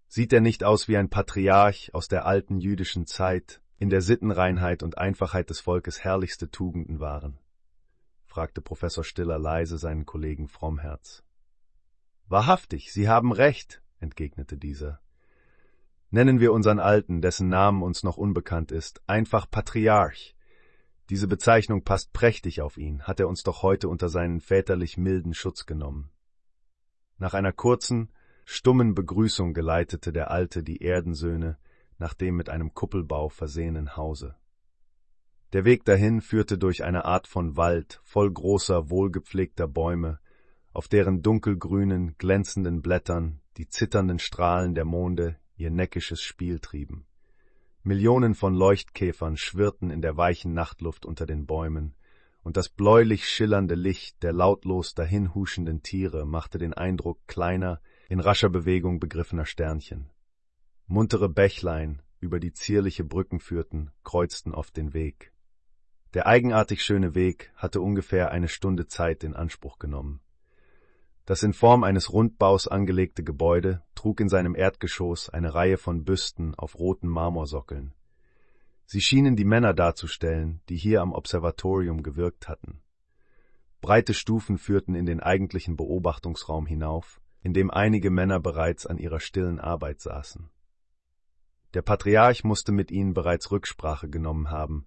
Sieht 0.09 0.33
er 0.33 0.41
nicht 0.41 0.65
aus 0.65 0.89
wie 0.89 0.97
ein 0.97 1.09
Patriarch 1.09 1.95
aus 1.95 2.09
der 2.09 2.27
alten 2.27 2.59
jüdischen 2.59 3.07
Zeit, 3.07 3.61
in 3.79 3.91
der 3.91 4.01
Sittenreinheit 4.01 4.83
und 4.83 4.99
Einfachheit 4.99 5.51
des 5.51 5.61
Volkes 5.61 6.03
herrlichste 6.03 6.51
Tugenden 6.51 7.01
waren? 7.01 7.39
fragte 8.25 8.61
Professor 8.61 9.05
Stiller 9.05 9.39
leise 9.39 9.79
seinen 9.79 10.07
Kollegen 10.07 10.49
Frommherz. 10.49 11.23
Wahrhaftig, 12.27 12.93
Sie 12.93 13.09
haben 13.09 13.31
recht, 13.31 13.83
entgegnete 14.01 14.57
dieser. 14.57 15.01
Nennen 16.15 16.39
wir 16.39 16.53
unseren 16.53 16.78
Alten, 16.78 17.23
dessen 17.23 17.49
Namen 17.49 17.82
uns 17.82 18.05
noch 18.05 18.16
unbekannt 18.16 18.70
ist, 18.70 19.03
einfach 19.09 19.51
Patriarch. 19.51 20.36
Diese 21.11 21.27
Bezeichnung 21.27 21.82
passt 21.82 22.12
prächtig 22.12 22.61
auf 22.62 22.77
ihn, 22.77 23.03
hat 23.03 23.19
er 23.19 23.27
uns 23.27 23.43
doch 23.43 23.65
heute 23.65 23.89
unter 23.89 24.09
seinen 24.09 24.41
väterlich 24.41 24.97
milden 24.97 25.35
Schutz 25.35 25.66
genommen. 25.66 26.12
Nach 27.19 27.35
einer 27.35 27.53
kurzen, 27.53 28.12
stummen 28.45 28.95
Begrüßung 28.95 29.55
geleitete 29.55 30.12
der 30.12 30.31
Alte 30.31 30.62
die 30.62 30.82
Erdensöhne 30.82 31.59
nach 31.99 32.15
dem 32.15 32.36
mit 32.36 32.49
einem 32.49 32.74
Kuppelbau 32.74 33.28
versehenen 33.28 33.97
Hause. 33.97 34.36
Der 35.53 35.65
Weg 35.65 35.85
dahin 35.85 36.20
führte 36.20 36.59
durch 36.59 36.85
eine 36.85 37.07
Art 37.07 37.27
von 37.27 37.57
Wald 37.57 38.01
voll 38.05 38.32
großer, 38.32 38.89
wohlgepflegter 38.89 39.66
Bäume, 39.66 40.20
auf 40.73 40.86
deren 40.86 41.23
dunkelgrünen, 41.23 42.15
glänzenden 42.19 42.82
Blättern 42.82 43.41
die 43.57 43.66
zitternden 43.66 44.20
Strahlen 44.20 44.77
der 44.77 44.85
Monde 44.85 45.39
ihr 45.57 45.71
neckisches 45.71 46.21
Spiel 46.21 46.59
trieben. 46.59 47.07
Millionen 47.83 48.35
von 48.35 48.55
Leuchtkäfern 48.55 49.37
schwirrten 49.37 49.91
in 49.91 50.01
der 50.01 50.17
weichen 50.17 50.55
Nachtluft 50.55 51.05
unter 51.05 51.27
den 51.27 51.47
Bäumen, 51.47 51.95
und 52.43 52.57
das 52.57 52.69
bläulich 52.69 53.29
schillernde 53.29 53.75
Licht 53.75 54.23
der 54.23 54.33
lautlos 54.33 54.95
dahinhuschenden 54.95 55.83
Tiere 55.83 56.27
machte 56.27 56.59
den 56.59 56.75
Eindruck 56.75 57.19
kleiner, 57.27 57.81
in 58.09 58.21
rascher 58.21 58.51
Bewegung 58.51 59.01
begriffener 59.01 59.47
Sternchen. 59.47 60.11
Muntere 60.87 61.29
Bächlein, 61.29 62.03
über 62.21 62.41
die 62.41 62.53
zierliche 62.53 63.05
Brücken 63.05 63.41
führten, 63.41 63.91
kreuzten 64.03 64.53
oft 64.53 64.77
den 64.77 64.93
Weg. 64.93 65.33
Der 66.15 66.27
eigenartig 66.27 66.83
schöne 66.83 67.15
Weg 67.15 67.51
hatte 67.57 67.81
ungefähr 67.81 68.31
eine 68.31 68.49
Stunde 68.49 68.87
Zeit 68.87 69.25
in 69.25 69.35
Anspruch 69.35 69.79
genommen. 69.79 70.21
Das 71.27 71.43
in 71.43 71.55
Form 71.55 71.85
eines 71.85 72.13
Rundbaus 72.13 72.69
angelegte 72.69 73.25
Gebäude 73.25 73.83
trug 73.95 74.21
in 74.21 74.29
seinem 74.29 74.55
Erdgeschoss 74.55 75.31
eine 75.31 75.55
Reihe 75.55 75.79
von 75.79 76.05
Büsten 76.05 76.55
auf 76.55 76.79
roten 76.79 77.09
Marmorsockeln. 77.09 77.95
Sie 78.85 79.01
schienen 79.01 79.35
die 79.35 79.47
Männer 79.47 79.73
darzustellen, 79.73 80.61
die 80.69 80.77
hier 80.77 81.01
am 81.01 81.13
Observatorium 81.13 82.03
gewirkt 82.03 82.49
hatten. 82.49 82.83
Breite 83.81 84.13
Stufen 84.13 84.59
führten 84.59 84.95
in 84.95 85.07
den 85.07 85.21
eigentlichen 85.21 85.77
Beobachtungsraum 85.77 86.67
hinauf, 86.67 87.23
in 87.43 87.55
dem 87.55 87.71
einige 87.71 88.11
Männer 88.11 88.41
bereits 88.41 88.87
an 88.87 88.99
ihrer 88.99 89.21
stillen 89.21 89.61
Arbeit 89.61 90.01
saßen. 90.03 90.51
Der 91.73 91.83
Patriarch 91.83 92.45
musste 92.45 92.73
mit 92.73 92.91
ihnen 92.91 93.15
bereits 93.15 93.51
Rücksprache 93.51 94.09
genommen 94.09 94.51
haben, 94.51 94.87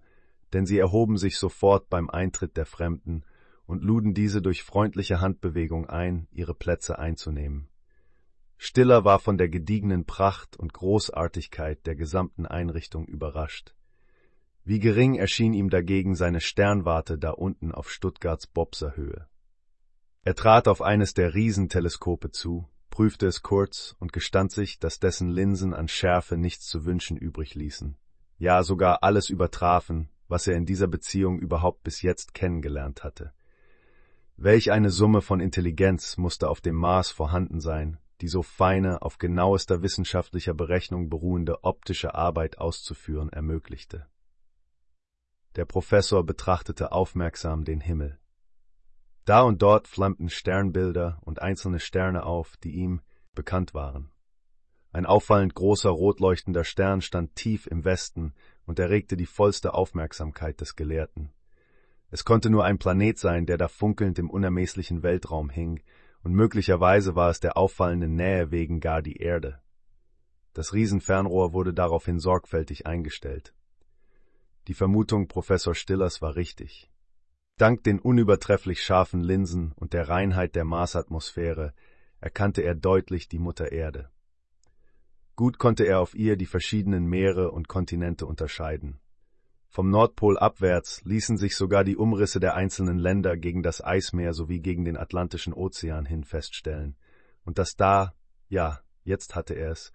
denn 0.52 0.66
sie 0.66 0.78
erhoben 0.78 1.18
sich 1.18 1.36
sofort 1.36 1.88
beim 1.90 2.08
Eintritt 2.08 2.56
der 2.56 2.66
Fremden 2.66 3.24
und 3.68 3.84
luden 3.84 4.14
diese 4.14 4.40
durch 4.40 4.62
freundliche 4.62 5.20
Handbewegung 5.20 5.86
ein, 5.86 6.26
ihre 6.32 6.54
Plätze 6.54 6.98
einzunehmen. 6.98 7.68
Stiller 8.56 9.04
war 9.04 9.18
von 9.18 9.36
der 9.36 9.50
gediegenen 9.50 10.06
Pracht 10.06 10.56
und 10.56 10.72
Großartigkeit 10.72 11.86
der 11.86 11.94
gesamten 11.94 12.46
Einrichtung 12.46 13.06
überrascht. 13.06 13.74
Wie 14.64 14.80
gering 14.80 15.16
erschien 15.16 15.52
ihm 15.52 15.68
dagegen 15.68 16.14
seine 16.14 16.40
Sternwarte 16.40 17.18
da 17.18 17.30
unten 17.30 17.70
auf 17.70 17.90
Stuttgarts 17.90 18.46
Bobser 18.46 18.96
Höhe. 18.96 19.28
Er 20.24 20.34
trat 20.34 20.66
auf 20.66 20.80
eines 20.80 21.12
der 21.12 21.34
Riesenteleskope 21.34 22.30
zu, 22.30 22.66
prüfte 22.88 23.26
es 23.26 23.42
kurz 23.42 23.96
und 23.98 24.14
gestand 24.14 24.50
sich, 24.50 24.78
dass 24.78 24.98
dessen 24.98 25.28
Linsen 25.28 25.74
an 25.74 25.88
Schärfe 25.88 26.38
nichts 26.38 26.66
zu 26.66 26.86
wünschen 26.86 27.18
übrig 27.18 27.54
ließen, 27.54 27.98
ja 28.38 28.62
sogar 28.62 29.02
alles 29.02 29.28
übertrafen, 29.28 30.08
was 30.26 30.46
er 30.46 30.56
in 30.56 30.64
dieser 30.64 30.86
Beziehung 30.86 31.38
überhaupt 31.38 31.82
bis 31.82 32.00
jetzt 32.00 32.32
kennengelernt 32.32 33.04
hatte. 33.04 33.34
Welch 34.40 34.70
eine 34.70 34.90
Summe 34.90 35.20
von 35.20 35.40
Intelligenz 35.40 36.16
musste 36.16 36.48
auf 36.48 36.60
dem 36.60 36.76
Mars 36.76 37.10
vorhanden 37.10 37.58
sein, 37.58 37.98
die 38.20 38.28
so 38.28 38.44
feine, 38.44 39.02
auf 39.02 39.18
genauester 39.18 39.82
wissenschaftlicher 39.82 40.54
Berechnung 40.54 41.10
beruhende 41.10 41.64
optische 41.64 42.14
Arbeit 42.14 42.58
auszuführen 42.58 43.30
ermöglichte. 43.30 44.06
Der 45.56 45.64
Professor 45.64 46.24
betrachtete 46.24 46.92
aufmerksam 46.92 47.64
den 47.64 47.80
Himmel. 47.80 48.20
Da 49.24 49.42
und 49.42 49.60
dort 49.60 49.88
flammten 49.88 50.28
Sternbilder 50.28 51.18
und 51.22 51.42
einzelne 51.42 51.80
Sterne 51.80 52.24
auf, 52.24 52.56
die 52.58 52.76
ihm 52.76 53.00
bekannt 53.34 53.74
waren. 53.74 54.12
Ein 54.92 55.04
auffallend 55.04 55.56
großer 55.56 55.90
rotleuchtender 55.90 56.62
Stern 56.62 57.00
stand 57.00 57.34
tief 57.34 57.66
im 57.66 57.84
Westen 57.84 58.34
und 58.66 58.78
erregte 58.78 59.16
die 59.16 59.26
vollste 59.26 59.74
Aufmerksamkeit 59.74 60.60
des 60.60 60.76
Gelehrten. 60.76 61.32
Es 62.10 62.24
konnte 62.24 62.50
nur 62.50 62.64
ein 62.64 62.78
Planet 62.78 63.18
sein, 63.18 63.46
der 63.46 63.58
da 63.58 63.68
funkelnd 63.68 64.18
im 64.18 64.30
unermesslichen 64.30 65.02
Weltraum 65.02 65.50
hing, 65.50 65.82
und 66.22 66.32
möglicherweise 66.32 67.14
war 67.14 67.30
es 67.30 67.40
der 67.40 67.56
auffallenden 67.56 68.14
Nähe 68.14 68.50
wegen 68.50 68.80
gar 68.80 69.02
die 69.02 69.16
Erde. 69.16 69.60
Das 70.52 70.72
Riesenfernrohr 70.72 71.52
wurde 71.52 71.74
daraufhin 71.74 72.18
sorgfältig 72.18 72.86
eingestellt. 72.86 73.54
Die 74.66 74.74
Vermutung 74.74 75.28
Professor 75.28 75.74
Stillers 75.74 76.20
war 76.20 76.34
richtig. 76.34 76.90
Dank 77.56 77.84
den 77.84 77.98
unübertrefflich 77.98 78.82
scharfen 78.82 79.20
Linsen 79.20 79.72
und 79.72 79.92
der 79.92 80.08
Reinheit 80.08 80.54
der 80.54 80.64
Marsatmosphäre 80.64 81.74
erkannte 82.20 82.62
er 82.62 82.74
deutlich 82.74 83.28
die 83.28 83.38
Mutter 83.38 83.72
Erde. 83.72 84.10
Gut 85.36 85.58
konnte 85.58 85.84
er 85.84 86.00
auf 86.00 86.14
ihr 86.14 86.36
die 86.36 86.46
verschiedenen 86.46 87.06
Meere 87.06 87.52
und 87.52 87.68
Kontinente 87.68 88.26
unterscheiden. 88.26 88.98
Vom 89.68 89.90
Nordpol 89.90 90.38
abwärts 90.38 91.02
ließen 91.04 91.36
sich 91.36 91.54
sogar 91.54 91.84
die 91.84 91.96
Umrisse 91.96 92.40
der 92.40 92.54
einzelnen 92.54 92.98
Länder 92.98 93.36
gegen 93.36 93.62
das 93.62 93.84
Eismeer 93.84 94.32
sowie 94.32 94.60
gegen 94.60 94.84
den 94.84 94.96
Atlantischen 94.96 95.52
Ozean 95.52 96.06
hin 96.06 96.24
feststellen. 96.24 96.96
Und 97.44 97.58
das 97.58 97.76
da, 97.76 98.14
ja, 98.48 98.80
jetzt 99.04 99.34
hatte 99.36 99.54
er 99.54 99.72
es, 99.72 99.92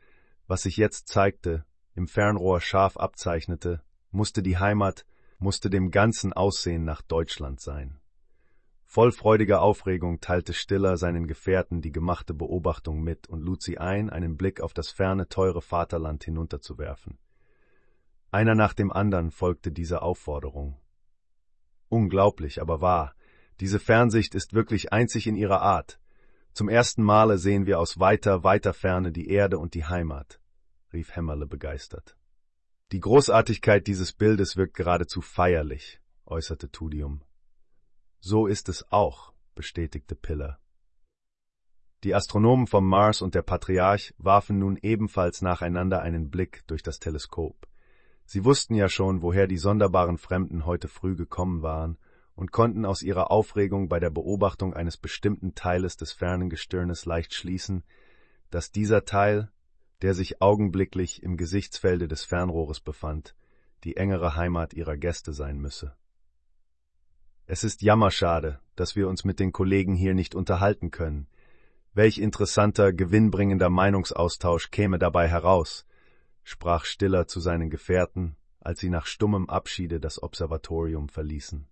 was 0.47 0.61
sich 0.61 0.77
jetzt 0.77 1.07
zeigte, 1.07 1.65
im 1.95 2.07
Fernrohr 2.07 2.61
scharf 2.61 2.97
abzeichnete, 2.97 3.81
musste 4.11 4.43
die 4.43 4.57
Heimat, 4.57 5.05
musste 5.39 5.69
dem 5.69 5.89
ganzen 5.91 6.33
Aussehen 6.33 6.85
nach 6.85 7.01
Deutschland 7.01 7.59
sein. 7.59 7.99
Voll 8.85 9.11
freudiger 9.11 9.61
Aufregung 9.63 10.21
teilte 10.21 10.53
Stiller 10.53 10.97
seinen 10.97 11.25
Gefährten 11.25 11.81
die 11.81 11.91
gemachte 11.91 12.35
Beobachtung 12.35 13.01
mit 13.01 13.27
und 13.27 13.41
lud 13.41 13.63
sie 13.63 13.79
ein, 13.79 14.11
einen 14.11 14.37
Blick 14.37 14.61
auf 14.61 14.73
das 14.73 14.91
ferne, 14.91 15.27
teure 15.27 15.63
Vaterland 15.63 16.23
hinunterzuwerfen. 16.23 17.17
Einer 18.33 18.55
nach 18.55 18.73
dem 18.73 18.91
anderen 18.91 19.29
folgte 19.29 19.71
dieser 19.71 20.01
Aufforderung. 20.01 20.75
Unglaublich, 21.87 22.59
aber 22.59 22.81
wahr. 22.81 23.13
Diese 23.59 23.77
Fernsicht 23.77 24.33
ist 24.33 24.53
wirklich 24.53 24.91
einzig 24.91 25.27
in 25.27 25.35
ihrer 25.35 25.61
Art. 25.61 25.99
Zum 26.51 26.67
ersten 26.67 27.03
Male 27.03 27.37
sehen 27.37 27.67
wir 27.67 27.79
aus 27.79 27.99
weiter, 27.99 28.43
weiter 28.43 28.73
Ferne 28.73 29.11
die 29.11 29.27
Erde 29.27 29.59
und 29.59 29.75
die 29.75 29.85
Heimat, 29.85 30.39
rief 30.93 31.15
Hämmerle 31.15 31.45
begeistert. 31.45 32.17
Die 32.91 32.99
Großartigkeit 32.99 33.85
dieses 33.85 34.13
Bildes 34.13 34.57
wirkt 34.57 34.73
geradezu 34.73 35.21
feierlich, 35.21 36.01
äußerte 36.25 36.71
Tudium. 36.71 37.21
So 38.19 38.47
ist 38.47 38.67
es 38.67 38.91
auch, 38.91 39.31
bestätigte 39.53 40.15
Piller. 40.15 40.57
Die 42.03 42.15
Astronomen 42.15 42.65
vom 42.65 42.89
Mars 42.89 43.21
und 43.21 43.35
der 43.35 43.43
Patriarch 43.43 44.15
warfen 44.17 44.57
nun 44.57 44.79
ebenfalls 44.81 45.43
nacheinander 45.43 46.01
einen 46.01 46.31
Blick 46.31 46.65
durch 46.65 46.81
das 46.81 46.97
Teleskop. 46.97 47.67
Sie 48.25 48.45
wussten 48.45 48.75
ja 48.75 48.89
schon, 48.89 49.21
woher 49.21 49.47
die 49.47 49.57
sonderbaren 49.57 50.17
Fremden 50.17 50.65
heute 50.65 50.87
früh 50.87 51.15
gekommen 51.15 51.61
waren 51.61 51.97
und 52.35 52.51
konnten 52.51 52.85
aus 52.85 53.01
ihrer 53.01 53.31
Aufregung 53.31 53.89
bei 53.89 53.99
der 53.99 54.09
Beobachtung 54.09 54.73
eines 54.73 54.97
bestimmten 54.97 55.55
Teiles 55.55 55.97
des 55.97 56.11
fernen 56.11 56.49
Gestirnes 56.49 57.05
leicht 57.05 57.33
schließen, 57.33 57.83
dass 58.49 58.71
dieser 58.71 59.05
Teil, 59.05 59.51
der 60.01 60.13
sich 60.13 60.41
augenblicklich 60.41 61.23
im 61.23 61.37
Gesichtsfelde 61.37 62.07
des 62.07 62.23
Fernrohres 62.23 62.79
befand, 62.79 63.35
die 63.83 63.97
engere 63.97 64.35
Heimat 64.35 64.73
ihrer 64.73 64.97
Gäste 64.97 65.33
sein 65.33 65.59
müsse. 65.59 65.95
Es 67.45 67.63
ist 67.63 67.81
jammerschade, 67.81 68.59
dass 68.75 68.95
wir 68.95 69.07
uns 69.07 69.25
mit 69.25 69.39
den 69.39 69.51
Kollegen 69.51 69.95
hier 69.95 70.13
nicht 70.13 70.33
unterhalten 70.33 70.91
können. 70.91 71.27
Welch 71.93 72.17
interessanter, 72.17 72.93
gewinnbringender 72.93 73.69
Meinungsaustausch 73.69 74.71
käme 74.71 74.97
dabei 74.97 75.27
heraus, 75.27 75.85
sprach 76.43 76.85
Stiller 76.85 77.27
zu 77.27 77.39
seinen 77.39 77.69
Gefährten, 77.69 78.35
als 78.59 78.79
sie 78.79 78.89
nach 78.89 79.05
stummem 79.05 79.49
Abschiede 79.49 79.99
das 79.99 80.21
Observatorium 80.21 81.09
verließen. 81.09 81.67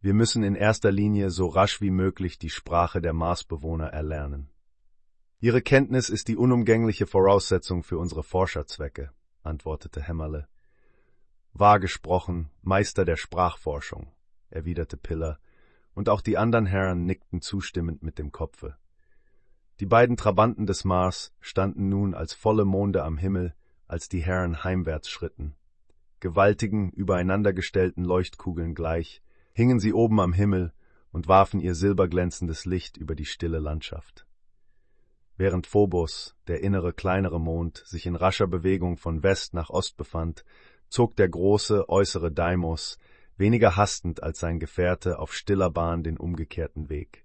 Wir 0.00 0.14
müssen 0.14 0.42
in 0.42 0.54
erster 0.54 0.92
Linie 0.92 1.30
so 1.30 1.46
rasch 1.46 1.80
wie 1.80 1.90
möglich 1.90 2.38
die 2.38 2.50
Sprache 2.50 3.00
der 3.00 3.14
Marsbewohner 3.14 3.86
erlernen. 3.86 4.50
Ihre 5.40 5.62
Kenntnis 5.62 6.08
ist 6.08 6.28
die 6.28 6.36
unumgängliche 6.36 7.06
Voraussetzung 7.06 7.82
für 7.82 7.98
unsere 7.98 8.22
Forscherzwecke, 8.22 9.12
antwortete 9.42 10.02
Hämmerle. 10.02 10.48
Wahr 11.52 11.80
gesprochen, 11.80 12.50
Meister 12.62 13.04
der 13.04 13.16
Sprachforschung, 13.16 14.12
erwiderte 14.50 14.96
Piller, 14.96 15.38
und 15.94 16.08
auch 16.08 16.20
die 16.20 16.36
anderen 16.36 16.66
Herren 16.66 17.04
nickten 17.04 17.40
zustimmend 17.40 18.02
mit 18.02 18.18
dem 18.18 18.32
Kopfe. 18.32 18.76
Die 19.80 19.86
beiden 19.86 20.16
Trabanten 20.16 20.66
des 20.66 20.84
Mars 20.84 21.32
standen 21.40 21.88
nun 21.88 22.14
als 22.14 22.32
volle 22.32 22.64
Monde 22.64 23.02
am 23.02 23.18
Himmel, 23.18 23.54
als 23.88 24.08
die 24.08 24.22
Herren 24.22 24.62
heimwärts 24.62 25.08
schritten. 25.08 25.56
Gewaltigen, 26.20 26.90
übereinandergestellten 26.90 28.04
Leuchtkugeln 28.04 28.74
gleich, 28.74 29.20
hingen 29.52 29.80
sie 29.80 29.92
oben 29.92 30.20
am 30.20 30.32
Himmel 30.32 30.72
und 31.10 31.26
warfen 31.26 31.60
ihr 31.60 31.74
silberglänzendes 31.74 32.64
Licht 32.66 32.96
über 32.96 33.14
die 33.14 33.24
stille 33.24 33.58
Landschaft. 33.58 34.26
Während 35.36 35.66
Phobos, 35.66 36.36
der 36.46 36.62
innere 36.62 36.92
kleinere 36.92 37.40
Mond, 37.40 37.82
sich 37.84 38.06
in 38.06 38.14
rascher 38.14 38.46
Bewegung 38.46 38.96
von 38.96 39.24
West 39.24 39.54
nach 39.54 39.70
Ost 39.70 39.96
befand, 39.96 40.44
zog 40.88 41.16
der 41.16 41.28
große 41.28 41.88
äußere 41.88 42.30
Deimos 42.30 42.98
weniger 43.36 43.76
hastend 43.76 44.22
als 44.22 44.38
sein 44.38 44.60
Gefährte 44.60 45.18
auf 45.18 45.34
stiller 45.34 45.70
Bahn 45.70 46.04
den 46.04 46.16
umgekehrten 46.16 46.88
Weg. 46.88 47.23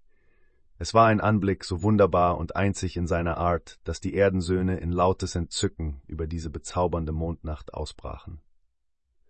Es 0.81 0.93
war 0.93 1.07
ein 1.07 1.19
Anblick 1.19 1.65
so 1.65 1.83
wunderbar 1.83 2.37
und 2.37 2.55
einzig 2.55 2.95
in 2.95 3.05
seiner 3.05 3.37
Art, 3.37 3.81
dass 3.83 3.99
die 3.99 4.15
Erdensöhne 4.15 4.79
in 4.79 4.93
lautes 4.93 5.35
Entzücken 5.35 6.01
über 6.07 6.25
diese 6.25 6.49
bezaubernde 6.49 7.11
Mondnacht 7.11 7.73
ausbrachen. 7.73 8.39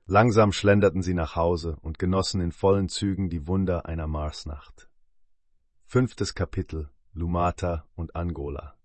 Langsam 0.05 0.51
schlenderten 0.51 1.01
sie 1.01 1.15
nach 1.15 1.35
Hause 1.35 1.77
und 1.81 1.97
genossen 1.97 2.39
in 2.39 2.51
vollen 2.51 2.87
Zügen 2.87 3.31
die 3.31 3.47
Wunder 3.47 3.87
einer 3.87 4.05
Marsnacht. 4.05 4.91
Fünftes 5.85 6.35
Kapitel 6.35 6.91
Lumata 7.13 7.87
und 7.95 8.15
Angola 8.15 8.75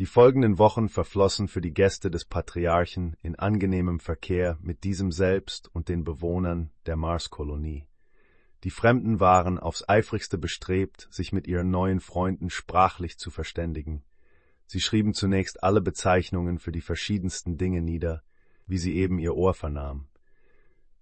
Die 0.00 0.06
folgenden 0.06 0.58
Wochen 0.58 0.88
verflossen 0.88 1.46
für 1.46 1.60
die 1.60 1.72
Gäste 1.74 2.10
des 2.10 2.24
Patriarchen 2.24 3.16
in 3.22 3.36
angenehmem 3.36 4.00
Verkehr 4.00 4.58
mit 4.60 4.82
diesem 4.82 5.12
selbst 5.12 5.72
und 5.72 5.88
den 5.88 6.02
Bewohnern 6.02 6.72
der 6.86 6.96
Marskolonie. 6.96 7.87
Die 8.64 8.70
Fremden 8.70 9.20
waren 9.20 9.58
aufs 9.58 9.88
eifrigste 9.88 10.36
bestrebt, 10.36 11.06
sich 11.10 11.32
mit 11.32 11.46
ihren 11.46 11.70
neuen 11.70 12.00
Freunden 12.00 12.50
sprachlich 12.50 13.18
zu 13.18 13.30
verständigen. 13.30 14.02
Sie 14.66 14.80
schrieben 14.80 15.14
zunächst 15.14 15.62
alle 15.62 15.80
Bezeichnungen 15.80 16.58
für 16.58 16.72
die 16.72 16.80
verschiedensten 16.80 17.56
Dinge 17.56 17.80
nieder, 17.80 18.22
wie 18.66 18.78
sie 18.78 18.96
eben 18.96 19.18
ihr 19.18 19.34
Ohr 19.34 19.54
vernahm. 19.54 20.08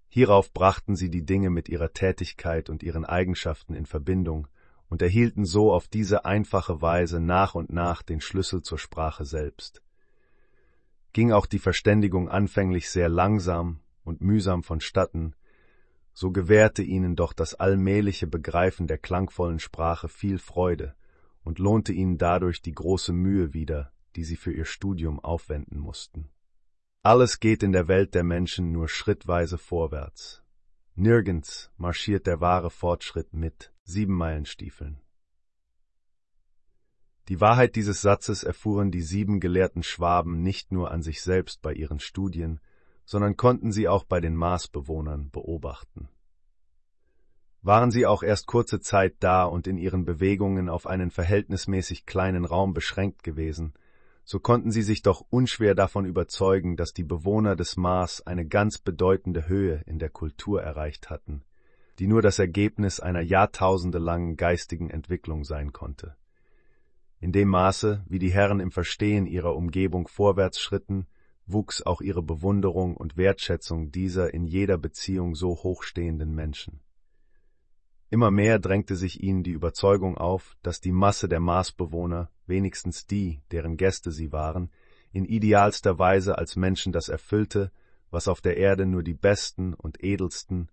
Hierauf 0.08 0.52
brachten 0.52 0.96
sie 0.96 1.10
die 1.10 1.24
Dinge 1.24 1.50
mit 1.50 1.68
ihrer 1.68 1.92
Tätigkeit 1.92 2.70
und 2.70 2.82
ihren 2.82 3.04
Eigenschaften 3.04 3.74
in 3.74 3.86
Verbindung 3.86 4.48
und 4.88 5.02
erhielten 5.02 5.44
so 5.44 5.72
auf 5.72 5.88
diese 5.88 6.24
einfache 6.24 6.80
Weise 6.80 7.20
nach 7.20 7.54
und 7.54 7.72
nach 7.72 8.02
den 8.02 8.20
Schlüssel 8.20 8.62
zur 8.62 8.78
Sprache 8.78 9.24
selbst. 9.24 9.82
Ging 11.12 11.32
auch 11.32 11.46
die 11.46 11.58
Verständigung 11.58 12.28
anfänglich 12.28 12.90
sehr 12.90 13.08
langsam 13.08 13.80
und 14.04 14.20
mühsam 14.20 14.62
vonstatten, 14.62 15.34
so 16.18 16.30
gewährte 16.32 16.82
ihnen 16.82 17.14
doch 17.14 17.34
das 17.34 17.52
allmähliche 17.52 18.26
Begreifen 18.26 18.86
der 18.86 18.96
klangvollen 18.96 19.58
Sprache 19.58 20.08
viel 20.08 20.38
Freude 20.38 20.96
und 21.44 21.58
lohnte 21.58 21.92
ihnen 21.92 22.16
dadurch 22.16 22.62
die 22.62 22.72
große 22.72 23.12
Mühe 23.12 23.52
wieder, 23.52 23.92
die 24.16 24.24
sie 24.24 24.36
für 24.36 24.50
ihr 24.50 24.64
Studium 24.64 25.20
aufwenden 25.20 25.78
mussten. 25.78 26.30
Alles 27.02 27.38
geht 27.38 27.62
in 27.62 27.72
der 27.72 27.86
Welt 27.86 28.14
der 28.14 28.24
Menschen 28.24 28.72
nur 28.72 28.88
schrittweise 28.88 29.58
vorwärts. 29.58 30.42
Nirgends 30.94 31.70
marschiert 31.76 32.26
der 32.26 32.40
wahre 32.40 32.70
Fortschritt 32.70 33.34
mit 33.34 33.70
Siebenmeilenstiefeln. 33.84 35.02
Die 37.28 37.42
Wahrheit 37.42 37.76
dieses 37.76 38.00
Satzes 38.00 38.42
erfuhren 38.42 38.90
die 38.90 39.02
sieben 39.02 39.38
gelehrten 39.38 39.82
Schwaben 39.82 40.40
nicht 40.40 40.72
nur 40.72 40.92
an 40.92 41.02
sich 41.02 41.20
selbst 41.20 41.60
bei 41.60 41.74
ihren 41.74 42.00
Studien, 42.00 42.58
sondern 43.06 43.36
konnten 43.36 43.72
sie 43.72 43.88
auch 43.88 44.04
bei 44.04 44.20
den 44.20 44.34
Marsbewohnern 44.34 45.30
beobachten. 45.30 46.08
Waren 47.62 47.90
sie 47.90 48.04
auch 48.04 48.22
erst 48.22 48.46
kurze 48.46 48.80
Zeit 48.80 49.14
da 49.20 49.44
und 49.44 49.66
in 49.66 49.78
ihren 49.78 50.04
Bewegungen 50.04 50.68
auf 50.68 50.86
einen 50.86 51.10
verhältnismäßig 51.10 52.04
kleinen 52.04 52.44
Raum 52.44 52.74
beschränkt 52.74 53.22
gewesen, 53.22 53.72
so 54.24 54.40
konnten 54.40 54.72
sie 54.72 54.82
sich 54.82 55.02
doch 55.02 55.24
unschwer 55.30 55.76
davon 55.76 56.04
überzeugen, 56.04 56.76
dass 56.76 56.92
die 56.92 57.04
Bewohner 57.04 57.54
des 57.54 57.76
Mars 57.76 58.26
eine 58.26 58.44
ganz 58.44 58.78
bedeutende 58.78 59.46
Höhe 59.46 59.82
in 59.86 60.00
der 60.00 60.10
Kultur 60.10 60.60
erreicht 60.60 61.10
hatten, 61.10 61.44
die 62.00 62.08
nur 62.08 62.22
das 62.22 62.40
Ergebnis 62.40 62.98
einer 62.98 63.20
jahrtausendelangen 63.20 64.36
geistigen 64.36 64.90
Entwicklung 64.90 65.44
sein 65.44 65.72
konnte. 65.72 66.16
In 67.20 67.30
dem 67.30 67.48
Maße, 67.48 68.04
wie 68.08 68.18
die 68.18 68.32
Herren 68.32 68.58
im 68.58 68.72
Verstehen 68.72 69.26
ihrer 69.26 69.54
Umgebung 69.54 70.08
vorwärts 70.08 70.60
schritten, 70.60 71.06
wuchs 71.46 71.82
auch 71.82 72.00
ihre 72.00 72.22
Bewunderung 72.22 72.96
und 72.96 73.16
Wertschätzung 73.16 73.92
dieser 73.92 74.34
in 74.34 74.44
jeder 74.44 74.78
Beziehung 74.78 75.34
so 75.34 75.50
hochstehenden 75.50 76.34
Menschen. 76.34 76.80
Immer 78.08 78.30
mehr 78.30 78.58
drängte 78.58 78.94
sich 78.94 79.22
ihnen 79.22 79.42
die 79.42 79.50
Überzeugung 79.50 80.16
auf, 80.16 80.56
dass 80.62 80.80
die 80.80 80.92
Masse 80.92 81.28
der 81.28 81.40
Marsbewohner, 81.40 82.30
wenigstens 82.46 83.06
die, 83.06 83.42
deren 83.50 83.76
Gäste 83.76 84.12
sie 84.12 84.32
waren, 84.32 84.70
in 85.12 85.24
idealster 85.24 85.98
Weise 85.98 86.38
als 86.38 86.56
Menschen 86.56 86.92
das 86.92 87.08
erfüllte, 87.08 87.72
was 88.10 88.28
auf 88.28 88.40
der 88.40 88.56
Erde 88.56 88.86
nur 88.86 89.02
die 89.02 89.14
besten 89.14 89.74
und 89.74 90.02
edelsten, 90.04 90.70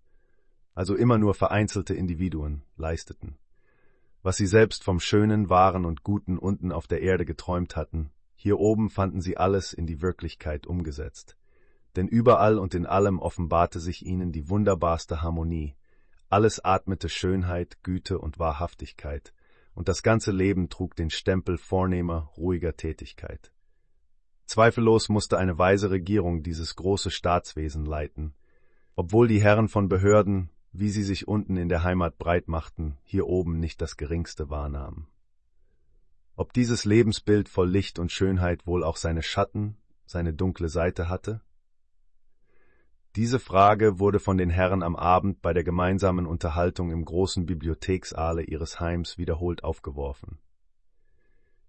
also 0.74 0.94
immer 0.94 1.18
nur 1.18 1.34
vereinzelte 1.34 1.94
Individuen, 1.94 2.62
leisteten. 2.76 3.36
Was 4.22 4.36
sie 4.36 4.46
selbst 4.46 4.84
vom 4.84 5.00
Schönen, 5.00 5.50
Wahren 5.50 5.84
und 5.84 6.02
Guten 6.02 6.38
unten 6.38 6.72
auf 6.72 6.86
der 6.86 7.02
Erde 7.02 7.24
geträumt 7.24 7.76
hatten, 7.76 8.10
hier 8.44 8.60
oben 8.60 8.90
fanden 8.90 9.22
sie 9.22 9.38
alles 9.38 9.72
in 9.72 9.86
die 9.86 10.02
Wirklichkeit 10.02 10.66
umgesetzt. 10.66 11.38
Denn 11.96 12.08
überall 12.08 12.58
und 12.58 12.74
in 12.74 12.84
allem 12.84 13.18
offenbarte 13.18 13.80
sich 13.80 14.04
ihnen 14.04 14.32
die 14.32 14.50
wunderbarste 14.50 15.22
Harmonie, 15.22 15.76
alles 16.28 16.62
atmete 16.62 17.08
Schönheit, 17.08 17.82
Güte 17.82 18.18
und 18.18 18.38
Wahrhaftigkeit, 18.38 19.32
und 19.72 19.88
das 19.88 20.02
ganze 20.02 20.30
Leben 20.30 20.68
trug 20.68 20.94
den 20.94 21.08
Stempel 21.08 21.56
vornehmer, 21.56 22.30
ruhiger 22.36 22.76
Tätigkeit. 22.76 23.50
Zweifellos 24.44 25.08
musste 25.08 25.38
eine 25.38 25.56
weise 25.56 25.90
Regierung 25.90 26.42
dieses 26.42 26.76
große 26.76 27.10
Staatswesen 27.10 27.86
leiten, 27.86 28.34
obwohl 28.94 29.26
die 29.26 29.40
Herren 29.40 29.68
von 29.68 29.88
Behörden, 29.88 30.50
wie 30.70 30.90
sie 30.90 31.02
sich 31.02 31.26
unten 31.26 31.56
in 31.56 31.70
der 31.70 31.82
Heimat 31.82 32.18
breit 32.18 32.46
machten, 32.48 32.98
hier 33.04 33.26
oben 33.26 33.58
nicht 33.58 33.80
das 33.80 33.96
geringste 33.96 34.50
wahrnahmen. 34.50 35.06
Ob 36.36 36.52
dieses 36.52 36.84
Lebensbild 36.84 37.48
voll 37.48 37.70
Licht 37.70 38.00
und 38.00 38.10
Schönheit 38.10 38.66
wohl 38.66 38.82
auch 38.82 38.96
seine 38.96 39.22
Schatten, 39.22 39.76
seine 40.04 40.34
dunkle 40.34 40.68
Seite 40.68 41.08
hatte? 41.08 41.40
Diese 43.14 43.38
Frage 43.38 44.00
wurde 44.00 44.18
von 44.18 44.36
den 44.36 44.50
Herren 44.50 44.82
am 44.82 44.96
Abend 44.96 45.40
bei 45.40 45.52
der 45.52 45.62
gemeinsamen 45.62 46.26
Unterhaltung 46.26 46.90
im 46.90 47.04
großen 47.04 47.46
Bibliothekssaale 47.46 48.42
ihres 48.42 48.80
Heims 48.80 49.16
wiederholt 49.16 49.62
aufgeworfen. 49.62 50.38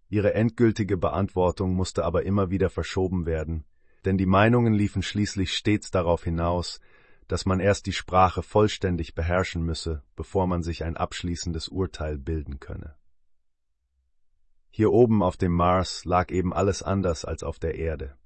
Ihre 0.10 0.34
endgültige 0.34 0.98
Beantwortung 0.98 1.76
musste 1.76 2.04
aber 2.04 2.24
immer 2.24 2.50
wieder 2.50 2.72
verschoben 2.72 3.28
werden, 3.28 3.66
denn 4.06 4.18
die 4.18 4.26
Meinungen 4.26 4.74
liefen 4.74 5.04
schließlich 5.04 5.54
stets 5.54 5.92
darauf 5.92 6.24
hinaus, 6.24 6.80
dass 7.28 7.46
man 7.46 7.60
erst 7.60 7.86
die 7.86 7.94
Sprache 7.94 8.42
vollständig 8.42 9.14
beherrschen 9.14 9.64
müsse, 9.64 10.02
bevor 10.16 10.48
man 10.48 10.64
sich 10.64 10.84
ein 10.84 10.98
abschließendes 10.98 11.68
Urteil 11.68 12.18
bilden 12.18 12.60
könne. 12.60 12.96
Hier 14.78 14.92
oben 14.92 15.24
auf 15.24 15.38
dem 15.38 15.54
Mars 15.54 16.04
lag 16.04 16.32
eben 16.32 16.54
alles 16.54 16.84
anders 16.84 17.24
als 17.24 17.44
auf 17.44 17.60
der 17.60 17.76
Erde. 17.76 18.18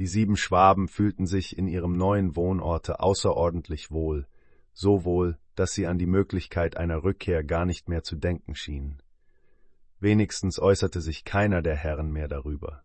Die 0.00 0.08
sieben 0.08 0.36
Schwaben 0.36 0.88
fühlten 0.88 1.24
sich 1.24 1.56
in 1.56 1.68
ihrem 1.68 1.96
neuen 1.96 2.34
Wohnorte 2.34 2.98
außerordentlich 2.98 3.92
wohl, 3.92 4.26
so 4.72 5.04
wohl, 5.04 5.38
dass 5.54 5.74
sie 5.74 5.86
an 5.86 5.96
die 5.96 6.08
Möglichkeit 6.08 6.76
einer 6.76 7.04
Rückkehr 7.04 7.44
gar 7.44 7.64
nicht 7.64 7.88
mehr 7.88 8.02
zu 8.02 8.16
denken 8.16 8.56
schienen. 8.56 9.00
Wenigstens 10.00 10.58
äußerte 10.58 11.00
sich 11.00 11.22
keiner 11.22 11.62
der 11.62 11.76
Herren 11.76 12.10
mehr 12.10 12.26
darüber. 12.26 12.82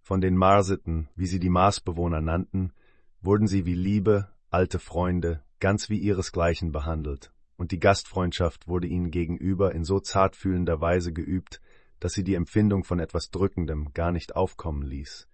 Von 0.00 0.20
den 0.20 0.36
Marsiten, 0.36 1.08
wie 1.14 1.26
sie 1.26 1.38
die 1.38 1.50
Marsbewohner 1.50 2.20
nannten, 2.20 2.72
wurden 3.20 3.46
sie 3.46 3.64
wie 3.64 3.76
liebe, 3.76 4.26
alte 4.50 4.80
Freunde, 4.80 5.44
ganz 5.60 5.88
wie 5.88 5.98
ihresgleichen 5.98 6.72
behandelt, 6.72 7.32
und 7.56 7.70
die 7.70 7.78
Gastfreundschaft 7.78 8.66
wurde 8.66 8.88
ihnen 8.88 9.12
gegenüber 9.12 9.72
in 9.72 9.84
so 9.84 10.00
zartfühlender 10.00 10.80
Weise 10.80 11.12
geübt, 11.12 11.60
dass 12.02 12.14
sie 12.14 12.24
die 12.24 12.34
Empfindung 12.34 12.82
von 12.82 12.98
etwas 12.98 13.30
Drückendem 13.30 13.92
gar 13.94 14.10
nicht 14.10 14.34
aufkommen 14.34 14.82
ließ, 14.82 15.28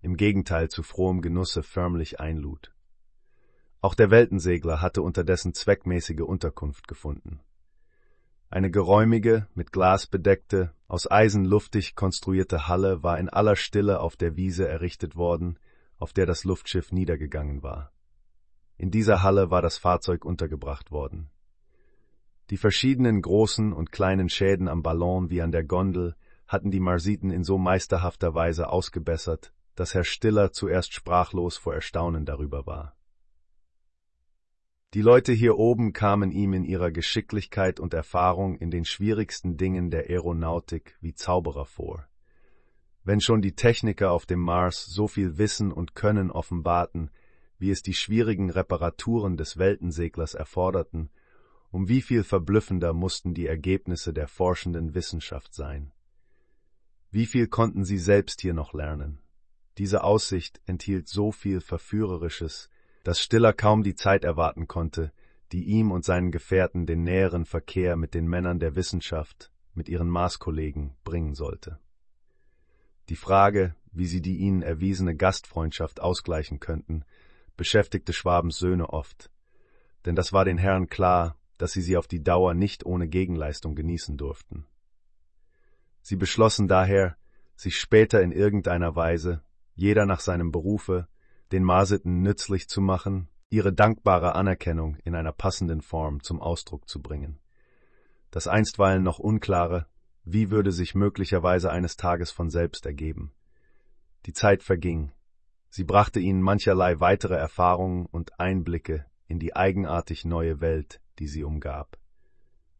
im 0.00 0.16
Gegenteil 0.16 0.68
zu 0.68 0.84
frohem 0.84 1.22
Genusse 1.22 1.64
förmlich 1.64 2.20
einlud. 2.20 2.72
Auch 3.80 3.96
der 3.96 4.12
Weltensegler 4.12 4.80
hatte 4.80 5.02
unterdessen 5.02 5.54
zweckmäßige 5.54 6.20
Unterkunft 6.20 6.86
gefunden. 6.86 7.40
Eine 8.48 8.70
geräumige, 8.70 9.48
mit 9.54 9.72
Glas 9.72 10.06
bedeckte, 10.06 10.72
aus 10.86 11.10
Eisen 11.10 11.44
luftig 11.44 11.96
konstruierte 11.96 12.68
Halle 12.68 13.02
war 13.02 13.18
in 13.18 13.28
aller 13.28 13.56
Stille 13.56 13.98
auf 13.98 14.16
der 14.16 14.36
Wiese 14.36 14.68
errichtet 14.68 15.16
worden, 15.16 15.58
auf 15.96 16.12
der 16.12 16.26
das 16.26 16.44
Luftschiff 16.44 16.92
niedergegangen 16.92 17.64
war. 17.64 17.90
In 18.76 18.92
dieser 18.92 19.24
Halle 19.24 19.50
war 19.50 19.62
das 19.62 19.78
Fahrzeug 19.78 20.24
untergebracht 20.24 20.92
worden. 20.92 21.28
Die 22.50 22.56
verschiedenen 22.56 23.20
großen 23.20 23.72
und 23.72 23.92
kleinen 23.92 24.28
Schäden 24.28 24.68
am 24.68 24.82
Ballon 24.82 25.28
wie 25.28 25.42
an 25.42 25.52
der 25.52 25.64
Gondel 25.64 26.14
hatten 26.46 26.70
die 26.70 26.80
Marsiten 26.80 27.30
in 27.30 27.44
so 27.44 27.58
meisterhafter 27.58 28.34
Weise 28.34 28.70
ausgebessert, 28.70 29.52
dass 29.74 29.94
Herr 29.94 30.04
Stiller 30.04 30.50
zuerst 30.50 30.94
sprachlos 30.94 31.58
vor 31.58 31.74
Erstaunen 31.74 32.24
darüber 32.24 32.66
war. 32.66 32.96
Die 34.94 35.02
Leute 35.02 35.34
hier 35.34 35.58
oben 35.58 35.92
kamen 35.92 36.30
ihm 36.30 36.54
in 36.54 36.64
ihrer 36.64 36.90
Geschicklichkeit 36.90 37.78
und 37.78 37.92
Erfahrung 37.92 38.56
in 38.56 38.70
den 38.70 38.86
schwierigsten 38.86 39.58
Dingen 39.58 39.90
der 39.90 40.08
Aeronautik 40.08 40.96
wie 41.02 41.12
Zauberer 41.12 41.66
vor. 41.66 42.08
Wenn 43.04 43.20
schon 43.20 43.42
die 43.42 43.54
Techniker 43.54 44.10
auf 44.10 44.24
dem 44.24 44.40
Mars 44.40 44.86
so 44.86 45.06
viel 45.06 45.36
Wissen 45.36 45.70
und 45.70 45.94
Können 45.94 46.30
offenbarten, 46.30 47.10
wie 47.58 47.70
es 47.70 47.82
die 47.82 47.92
schwierigen 47.92 48.48
Reparaturen 48.48 49.36
des 49.36 49.58
Weltenseglers 49.58 50.32
erforderten, 50.32 51.10
um 51.70 51.88
wie 51.88 52.02
viel 52.02 52.24
verblüffender 52.24 52.92
mussten 52.92 53.34
die 53.34 53.46
Ergebnisse 53.46 54.12
der 54.12 54.28
forschenden 54.28 54.94
Wissenschaft 54.94 55.54
sein. 55.54 55.92
Wie 57.10 57.26
viel 57.26 57.48
konnten 57.48 57.84
sie 57.84 57.98
selbst 57.98 58.40
hier 58.40 58.54
noch 58.54 58.74
lernen? 58.74 59.20
Diese 59.78 60.02
Aussicht 60.02 60.60
enthielt 60.66 61.08
so 61.08 61.32
viel 61.32 61.60
Verführerisches, 61.60 62.68
dass 63.04 63.20
Stiller 63.20 63.52
kaum 63.52 63.82
die 63.82 63.94
Zeit 63.94 64.24
erwarten 64.24 64.66
konnte, 64.66 65.12
die 65.52 65.64
ihm 65.64 65.90
und 65.90 66.04
seinen 66.04 66.30
Gefährten 66.30 66.84
den 66.84 67.04
näheren 67.04 67.46
Verkehr 67.46 67.96
mit 67.96 68.12
den 68.12 68.26
Männern 68.26 68.58
der 68.58 68.76
Wissenschaft, 68.76 69.50
mit 69.72 69.88
ihren 69.88 70.08
Maßkollegen, 70.08 70.94
bringen 71.04 71.34
sollte. 71.34 71.78
Die 73.08 73.16
Frage, 73.16 73.74
wie 73.92 74.06
sie 74.06 74.20
die 74.20 74.36
ihnen 74.38 74.60
erwiesene 74.60 75.16
Gastfreundschaft 75.16 76.00
ausgleichen 76.00 76.60
könnten, 76.60 77.04
beschäftigte 77.56 78.12
Schwabens 78.12 78.58
Söhne 78.58 78.90
oft, 78.90 79.30
denn 80.04 80.14
das 80.14 80.32
war 80.32 80.44
den 80.44 80.58
Herren 80.58 80.88
klar, 80.88 81.37
dass 81.58 81.72
sie 81.72 81.82
sie 81.82 81.96
auf 81.96 82.06
die 82.06 82.22
Dauer 82.22 82.54
nicht 82.54 82.86
ohne 82.86 83.08
Gegenleistung 83.08 83.74
genießen 83.74 84.16
durften. 84.16 84.66
Sie 86.00 86.16
beschlossen 86.16 86.68
daher, 86.68 87.16
sich 87.54 87.78
später 87.78 88.22
in 88.22 88.32
irgendeiner 88.32 88.96
Weise 88.96 89.42
jeder 89.74 90.06
nach 90.06 90.20
seinem 90.20 90.50
Berufe, 90.50 91.08
den 91.52 91.64
Marsiten 91.64 92.22
nützlich 92.22 92.68
zu 92.68 92.80
machen, 92.80 93.28
ihre 93.50 93.72
dankbare 93.72 94.34
Anerkennung 94.34 94.96
in 95.04 95.14
einer 95.14 95.32
passenden 95.32 95.82
Form 95.82 96.22
zum 96.22 96.40
Ausdruck 96.40 96.88
zu 96.88 97.00
bringen. 97.00 97.38
Das 98.30 98.46
einstweilen 98.46 99.02
noch 99.02 99.18
unklare, 99.18 99.86
wie 100.24 100.50
würde 100.50 100.72
sich 100.72 100.94
möglicherweise 100.94 101.70
eines 101.70 101.96
Tages 101.96 102.30
von 102.30 102.50
selbst 102.50 102.84
ergeben. 102.86 103.32
Die 104.26 104.32
Zeit 104.32 104.62
verging. 104.62 105.12
Sie 105.70 105.84
brachte 105.84 106.20
ihnen 106.20 106.42
mancherlei 106.42 107.00
weitere 107.00 107.34
Erfahrungen 107.34 108.06
und 108.06 108.38
Einblicke 108.38 109.06
in 109.26 109.38
die 109.38 109.54
eigenartig 109.56 110.24
neue 110.24 110.60
Welt, 110.60 111.00
die 111.18 111.28
sie 111.28 111.44
umgab. 111.44 111.98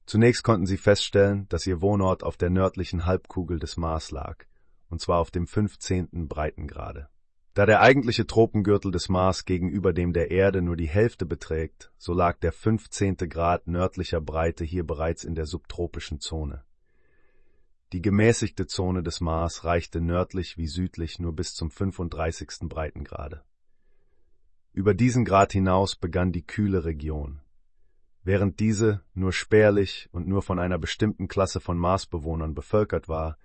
Zunächst 0.07 0.43
konnten 0.43 0.67
sie 0.67 0.79
feststellen, 0.79 1.47
dass 1.49 1.67
ihr 1.67 1.81
Wohnort 1.83 2.23
auf 2.23 2.37
der 2.37 2.51
nördlichen 2.51 3.07
Halbkugel 3.07 3.59
des 3.59 3.77
Mars 3.77 4.11
lag 4.11 4.45
und 4.89 5.01
zwar 5.01 5.19
auf 5.19 5.31
dem 5.31 5.47
15. 5.47 6.29
Breitengrade. 6.29 7.09
Da 7.55 7.67
der 7.67 7.81
eigentliche 7.81 8.27
Tropengürtel 8.27 8.93
des 8.93 9.09
Mars 9.09 9.45
gegenüber 9.45 9.93
dem 9.93 10.13
der 10.13 10.31
Erde 10.31 10.63
nur 10.63 10.77
die 10.77 10.89
Hälfte 10.89 11.27
beträgt, 11.27 11.91
so 11.99 12.13
lag 12.13 12.39
der 12.39 12.53
15. 12.53 13.17
Grad 13.29 13.67
nördlicher 13.67 14.21
Breite 14.21 14.65
hier 14.65 14.87
bereits 14.87 15.25
in 15.25 15.35
der 15.35 15.47
subtropischen 15.47 16.21
Zone. 16.21 16.63
Die 17.93 18.03
gemäßigte 18.03 18.67
Zone 18.67 19.03
des 19.03 19.21
Mars 19.21 19.65
reichte 19.65 20.01
nördlich 20.01 20.57
wie 20.57 20.67
südlich 20.67 21.19
nur 21.19 21.35
bis 21.35 21.55
zum 21.55 21.71
35. 21.71 22.69
Breitengrade. 22.69 23.43
Über 24.73 24.95
diesen 24.95 25.25
Grad 25.25 25.53
hinaus 25.53 25.97
begann 25.97 26.31
die 26.31 26.47
kühle 26.47 26.85
Region. 26.85 27.41
Während 28.29 28.61
diese 28.61 29.01
nur 29.15 29.33
spärlich 29.33 30.11
und 30.13 30.29
nur 30.29 30.43
von 30.43 30.59
einer 30.59 30.77
bestimmten 30.77 31.29
Klasse 31.29 31.61
von 31.61 31.79
Marsbewohnern 31.79 32.55
bevölkert 32.55 33.09
war, 33.09 33.39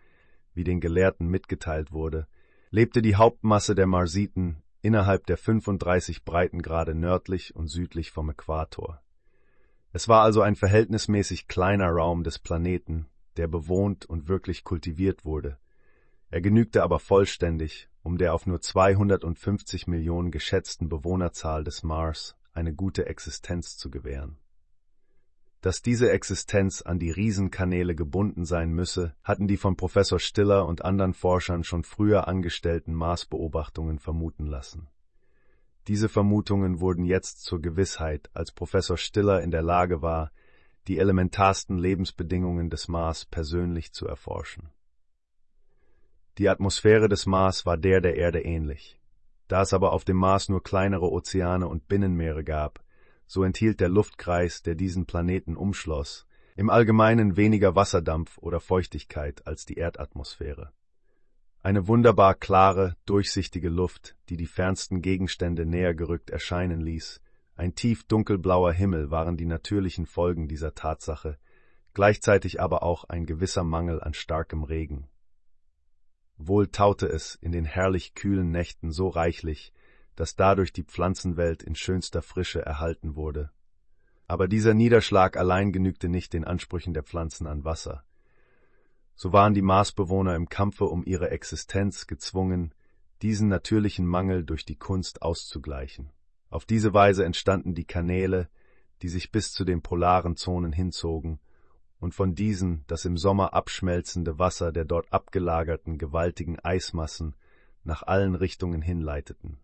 wie 0.53 0.66
den 0.66 0.82
Gelehrten 0.82 1.30
mitgeteilt 1.30 1.94
wurde, 1.94 2.28
lebte 2.70 3.02
die 3.02 3.16
Hauptmasse 3.16 3.76
der 3.76 3.88
Marsiten 3.88 4.62
innerhalb 4.82 5.26
der 5.26 5.38
35 5.38 6.26
Breitengrade 6.26 6.95
nördlich 6.95 7.56
und 7.56 7.70
südlich 7.70 8.12
vom 8.12 8.30
Äquator. 8.30 9.02
Es 9.94 10.10
war 10.10 10.22
also 10.22 10.42
ein 10.42 10.58
verhältnismäßig 10.58 11.48
kleiner 11.48 11.88
Raum 11.88 12.26
des 12.26 12.38
Planeten, 12.38 13.06
der 13.38 13.48
bewohnt 13.48 14.06
und 14.06 14.28
wirklich 14.28 14.66
kultiviert 14.66 15.24
wurde. 15.24 15.60
Er 16.30 16.42
genügte 16.42 16.84
aber 16.84 17.00
vollständig, 17.00 17.88
um 18.02 18.18
der 18.18 18.34
auf 18.34 18.45
nur 18.48 18.60
250 18.60 19.88
Millionen 19.88 20.30
geschätzten 20.30 20.90
Bewohnerzahl 20.90 21.64
des 21.64 21.84
Mars 21.84 22.36
eine 22.52 22.74
gute 22.74 23.06
Existenz 23.06 23.78
zu 23.78 23.90
gewähren. 23.90 24.40
Dass 25.64 25.82
diese 25.82 26.11
Existenz 26.11 26.82
an 26.82 27.00
die 27.00 27.09
Riesenkanäle 27.09 27.95
gebunden 27.95 28.43
sein 28.43 28.72
müsse, 28.72 29.16
hatten 29.24 29.48
die 29.48 29.56
von 29.56 29.77
Professor 29.77 30.19
Stiller 30.19 30.67
und 30.67 30.83
anderen 30.83 31.14
Forschern 31.14 31.64
schon 31.64 31.85
früher 31.85 32.27
angestellten 32.27 32.93
Marsbeobachtungen 32.93 33.98
vermuten 33.98 34.45
lassen. 34.45 34.90
Diese 35.88 36.09
Vermutungen 36.09 36.82
wurden 36.82 37.06
jetzt 37.06 37.43
zur 37.43 37.61
Gewissheit, 37.61 38.30
als 38.33 38.51
Professor 38.51 38.98
Stiller 38.98 39.42
in 39.42 39.51
der 39.51 39.61
Lage 39.61 40.01
war, 40.01 40.33
die 40.90 40.98
elementarsten 40.98 41.77
Lebensbedingungen 41.77 42.69
des 42.69 42.90
Mars 42.90 43.24
persönlich 43.24 43.93
zu 43.93 44.06
erforschen. 44.06 44.69
Die 46.40 46.50
Atmosphäre 46.50 47.08
des 47.08 47.25
Mars 47.25 47.66
war 47.66 47.77
der 47.77 48.01
der 48.01 48.17
Erde 48.17 48.42
ähnlich. 48.42 49.00
Da 49.48 49.61
es 49.61 49.72
aber 49.72 49.93
auf 49.93 50.03
dem 50.03 50.17
Mars 50.17 50.50
nur 50.50 50.61
kleinere 50.61 51.09
Ozeane 51.09 51.69
und 51.69 51.88
Binnenmeere 51.88 52.43
gab, 52.43 52.83
so 53.34 53.44
enthielt 53.44 53.80
der 53.80 53.90
Luftkreis, 53.90 54.62
der 54.62 54.76
diesen 54.76 55.08
Planeten 55.08 55.58
umschloss, 55.58 56.28
im 56.56 56.70
Allgemeinen 56.70 57.36
weniger 57.36 57.76
Wasserdampf 57.76 58.38
oder 58.38 58.60
Feuchtigkeit 58.60 59.48
als 59.48 59.66
die 59.66 59.74
Erdatmosphäre. 59.74 60.72
Eine 61.64 61.88
wunderbar 61.88 62.36
klare, 62.36 62.95
durchsichtige 63.08 63.70
Luft, 63.70 64.16
die 64.30 64.38
die 64.38 64.45
fernsten 64.45 65.02
Gegenstände 65.02 65.66
näher 65.66 65.95
gerückt 65.95 66.30
erscheinen 66.30 66.80
ließ, 66.80 67.22
ein 67.56 67.74
tief 67.74 68.03
dunkelblauer 68.03 68.72
Himmel 68.72 69.10
waren 69.10 69.36
die 69.36 69.48
natürlichen 69.48 70.06
Folgen 70.06 70.48
dieser 70.48 70.76
Tatsache, 70.76 71.40
gleichzeitig 71.95 72.62
aber 72.62 72.84
auch 72.84 73.03
ein 73.06 73.26
gewisser 73.26 73.64
Mangel 73.64 74.00
an 74.00 74.14
starkem 74.14 74.64
Regen. 74.64 75.08
Wohl 76.38 76.68
taute 76.68 77.08
es 77.08 77.34
in 77.34 77.52
den 77.52 77.66
herrlich 77.66 78.14
kühlen 78.14 78.52
Nächten 78.52 78.92
so 78.92 79.08
reichlich, 79.08 79.74
dass 80.16 80.35
dadurch 80.35 80.74
die 80.74 80.83
Pflanzenwelt 80.83 81.64
in 81.64 81.75
schönster 81.75 82.22
Frische 82.22 82.61
erhalten 82.61 83.16
wurde. 83.16 83.51
Aber 84.27 84.48
dieser 84.48 84.74
Niederschlag 84.74 85.38
allein 85.38 85.72
genügte 85.72 86.09
nicht 86.09 86.33
den 86.33 86.45
Ansprüchen 86.45 86.93
der 86.93 87.03
Pflanzen 87.03 87.48
an 87.48 87.64
Wasser. 87.64 88.03
So 89.16 89.32
waren 89.32 89.53
die 89.53 89.61
Marsbewohner 89.61 90.35
im 90.35 90.50
Kampfe 90.50 90.85
um 90.85 91.03
ihre 91.06 91.30
Existenz 91.30 92.08
gezwungen, 92.08 92.74
diesen 93.22 93.48
natürlichen 93.48 94.06
Mangel 94.06 94.43
durch 94.43 94.66
die 94.66 94.75
Kunst 94.75 95.22
auszugleichen. 95.22 96.11
Auf 96.50 96.66
diese 96.66 96.93
Weise 96.93 97.25
entstanden 97.25 97.74
die 97.74 97.85
Kanäle, 97.85 98.50
die 99.01 99.09
sich 99.09 99.32
bis 99.32 99.51
zu 99.51 99.66
den 99.66 99.82
polaren 99.82 100.35
Zonen 100.35 100.72
hinzogen 100.72 101.40
und 102.00 102.14
von 102.14 102.35
diesen 102.35 102.83
das 102.88 103.06
im 103.06 103.17
Sommer 103.17 103.53
abschmelzende 103.53 104.40
Wasser 104.40 104.72
der 104.72 104.85
dort 104.85 105.11
abgelagerten 105.11 105.98
gewaltigen 105.98 106.59
Eismassen 106.59 107.35
nach 107.83 108.03
allen 108.03 108.35
Richtungen 108.35 108.82
hinleiteten. 108.82 109.59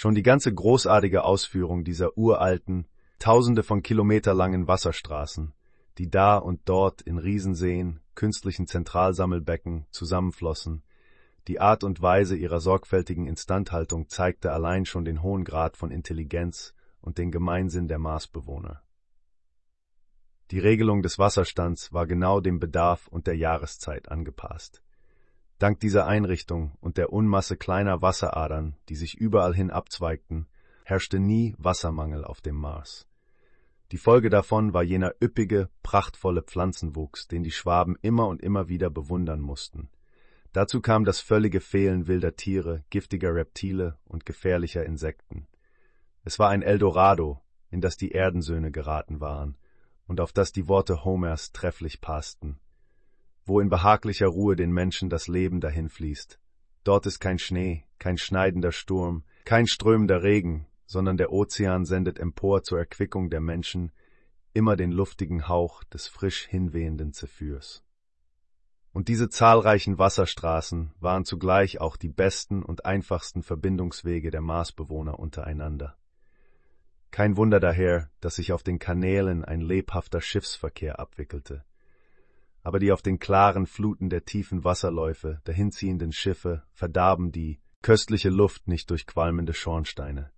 Schon 0.00 0.14
die 0.14 0.22
ganze 0.22 0.50
großartige 0.50 1.24
Ausführung 1.24 1.84
dieser 1.84 2.16
uralten, 2.16 2.88
tausende 3.18 3.62
von 3.62 3.82
Kilometer 3.82 4.32
langen 4.32 4.66
Wasserstraßen, 4.66 5.52
die 5.98 6.08
da 6.08 6.38
und 6.38 6.62
dort 6.64 7.02
in 7.02 7.18
Riesenseen, 7.18 8.00
künstlichen 8.14 8.66
Zentralsammelbecken 8.66 9.84
zusammenflossen, 9.90 10.82
die 11.48 11.60
Art 11.60 11.84
und 11.84 12.00
Weise 12.00 12.34
ihrer 12.34 12.60
sorgfältigen 12.60 13.26
Instandhaltung 13.26 14.08
zeigte 14.08 14.52
allein 14.52 14.86
schon 14.86 15.04
den 15.04 15.22
hohen 15.22 15.44
Grad 15.44 15.76
von 15.76 15.90
Intelligenz 15.90 16.72
und 17.02 17.18
den 17.18 17.30
Gemeinsinn 17.30 17.86
der 17.86 17.98
Marsbewohner. 17.98 18.80
Die 20.50 20.60
Regelung 20.60 21.02
des 21.02 21.18
Wasserstands 21.18 21.92
war 21.92 22.06
genau 22.06 22.40
dem 22.40 22.58
Bedarf 22.58 23.06
und 23.08 23.26
der 23.26 23.36
Jahreszeit 23.36 24.08
angepasst. 24.08 24.82
Dank 25.60 25.78
dieser 25.78 26.08
Einrichtung 26.08 26.72
und 26.80 26.96
der 26.96 27.12
Unmasse 27.12 27.56
kleiner 27.56 28.02
Wasseradern, 28.02 28.74
die 28.88 28.96
sich 28.96 29.14
überall 29.14 29.54
hin 29.54 29.70
abzweigten, 29.70 30.48
herrschte 30.84 31.20
nie 31.20 31.54
Wassermangel 31.58 32.24
auf 32.24 32.40
dem 32.40 32.56
Mars. 32.56 33.06
Die 33.92 33.98
Folge 33.98 34.30
davon 34.30 34.74
war 34.74 34.82
jener 34.82 35.14
üppige, 35.22 35.68
prachtvolle 35.84 36.42
Pflanzenwuchs, 36.42 37.28
den 37.28 37.44
die 37.44 37.52
Schwaben 37.52 37.96
immer 38.02 38.26
und 38.26 38.42
immer 38.42 38.68
wieder 38.68 38.90
bewundern 38.90 39.40
mussten– 39.40 39.88
Dazu 40.52 40.80
kam 40.80 41.04
das 41.04 41.20
völlige 41.20 41.60
Fehlen 41.60 42.08
wilder 42.08 42.34
Tiere, 42.34 42.84
giftiger 42.90 43.34
Reptile 43.34 43.98
und 44.04 44.26
gefährlicher 44.26 44.84
Insekten. 44.84 45.46
Es 46.24 46.38
war 46.38 46.50
ein 46.50 46.62
Eldorado, 46.62 47.40
in 47.70 47.80
das 47.80 47.96
die 47.96 48.12
Erdensöhne 48.12 48.72
geraten 48.72 49.20
waren 49.20 49.56
und 50.06 50.20
auf 50.20 50.32
das 50.32 50.50
die 50.52 50.66
Worte 50.66 51.04
Homers 51.04 51.52
trefflich 51.52 52.00
passten. 52.00 52.58
Wo 53.50 53.58
in 53.58 53.68
behaglicher 53.68 54.28
Ruhe 54.28 54.54
den 54.54 54.70
Menschen 54.70 55.10
das 55.10 55.26
Leben 55.26 55.60
dahinfließt. 55.60 56.38
Dort 56.84 57.06
ist 57.06 57.18
kein 57.18 57.40
Schnee, 57.40 57.82
kein 57.98 58.16
schneidender 58.16 58.70
Sturm, 58.70 59.24
kein 59.44 59.66
strömender 59.66 60.22
Regen, 60.22 60.68
sondern 60.86 61.16
der 61.16 61.32
Ozean 61.32 61.84
sendet 61.84 62.20
empor 62.20 62.62
zur 62.62 62.78
Erquickung 62.78 63.28
der 63.28 63.40
Menschen 63.40 63.90
immer 64.52 64.76
den 64.76 64.92
luftigen 64.92 65.48
Hauch 65.48 65.82
des 65.82 66.06
frisch 66.06 66.46
hinwehenden 66.46 67.12
Zephyrs. 67.12 67.82
Und 68.92 69.08
diese 69.08 69.28
zahlreichen 69.28 69.98
Wasserstraßen 69.98 70.92
waren 71.00 71.24
zugleich 71.24 71.80
auch 71.80 71.96
die 71.96 72.08
besten 72.08 72.62
und 72.62 72.84
einfachsten 72.84 73.42
Verbindungswege 73.42 74.30
der 74.30 74.42
Marsbewohner 74.42 75.18
untereinander. 75.18 75.96
Kein 77.10 77.36
Wunder 77.36 77.58
daher, 77.58 78.10
dass 78.20 78.36
sich 78.36 78.52
auf 78.52 78.62
den 78.62 78.78
Kanälen 78.78 79.44
ein 79.44 79.60
lebhafter 79.60 80.20
Schiffsverkehr 80.20 81.00
abwickelte. 81.00 81.64
Aber 82.62 82.78
die 82.78 82.92
auf 82.92 83.02
den 83.02 83.18
klaren 83.18 83.66
Fluten 83.66 84.10
der 84.10 84.24
tiefen 84.24 84.64
Wasserläufe 84.64 85.40
dahinziehenden 85.44 86.12
Schiffe 86.12 86.62
verdarben 86.72 87.32
die 87.32 87.60
köstliche 87.82 88.28
Luft 88.28 88.68
nicht 88.68 88.90
durch 88.90 89.06
qualmende 89.06 89.54
Schornsteine. 89.54 90.30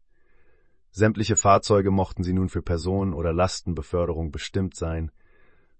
Sämtliche 0.90 1.36
Fahrzeuge 1.36 1.90
mochten 1.90 2.22
sie 2.22 2.34
nun 2.34 2.48
für 2.48 2.62
Personen- 2.62 3.14
oder 3.14 3.32
Lastenbeförderung 3.32 4.30
bestimmt 4.30 4.76
sein, 4.76 5.10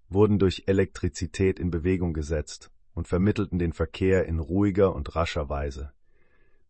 wurden 0.09 0.39
durch 0.39 0.63
Elektrizität 0.65 1.59
in 1.59 1.71
Bewegung 1.71 2.13
gesetzt 2.13 2.71
und 2.93 3.07
vermittelten 3.07 3.59
den 3.59 3.73
Verkehr 3.73 4.25
in 4.25 4.39
ruhiger 4.39 4.93
und 4.93 5.15
rascher 5.15 5.49
Weise. 5.49 5.93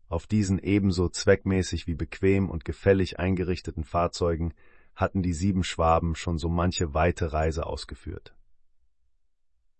Auf 0.08 0.26
diesen 0.26 0.58
ebenso 0.58 1.08
zweckmäßig 1.08 1.86
wie 1.86 1.94
bequem 1.94 2.50
und 2.50 2.64
gefällig 2.64 3.18
eingerichteten 3.18 3.84
Fahrzeugen 3.84 4.54
hatten 4.94 5.22
die 5.22 5.32
sieben 5.32 5.64
Schwaben 5.64 6.14
schon 6.14 6.38
so 6.38 6.48
manche 6.48 6.94
weite 6.94 7.32
Reise 7.32 7.66
ausgeführt. 7.66 8.34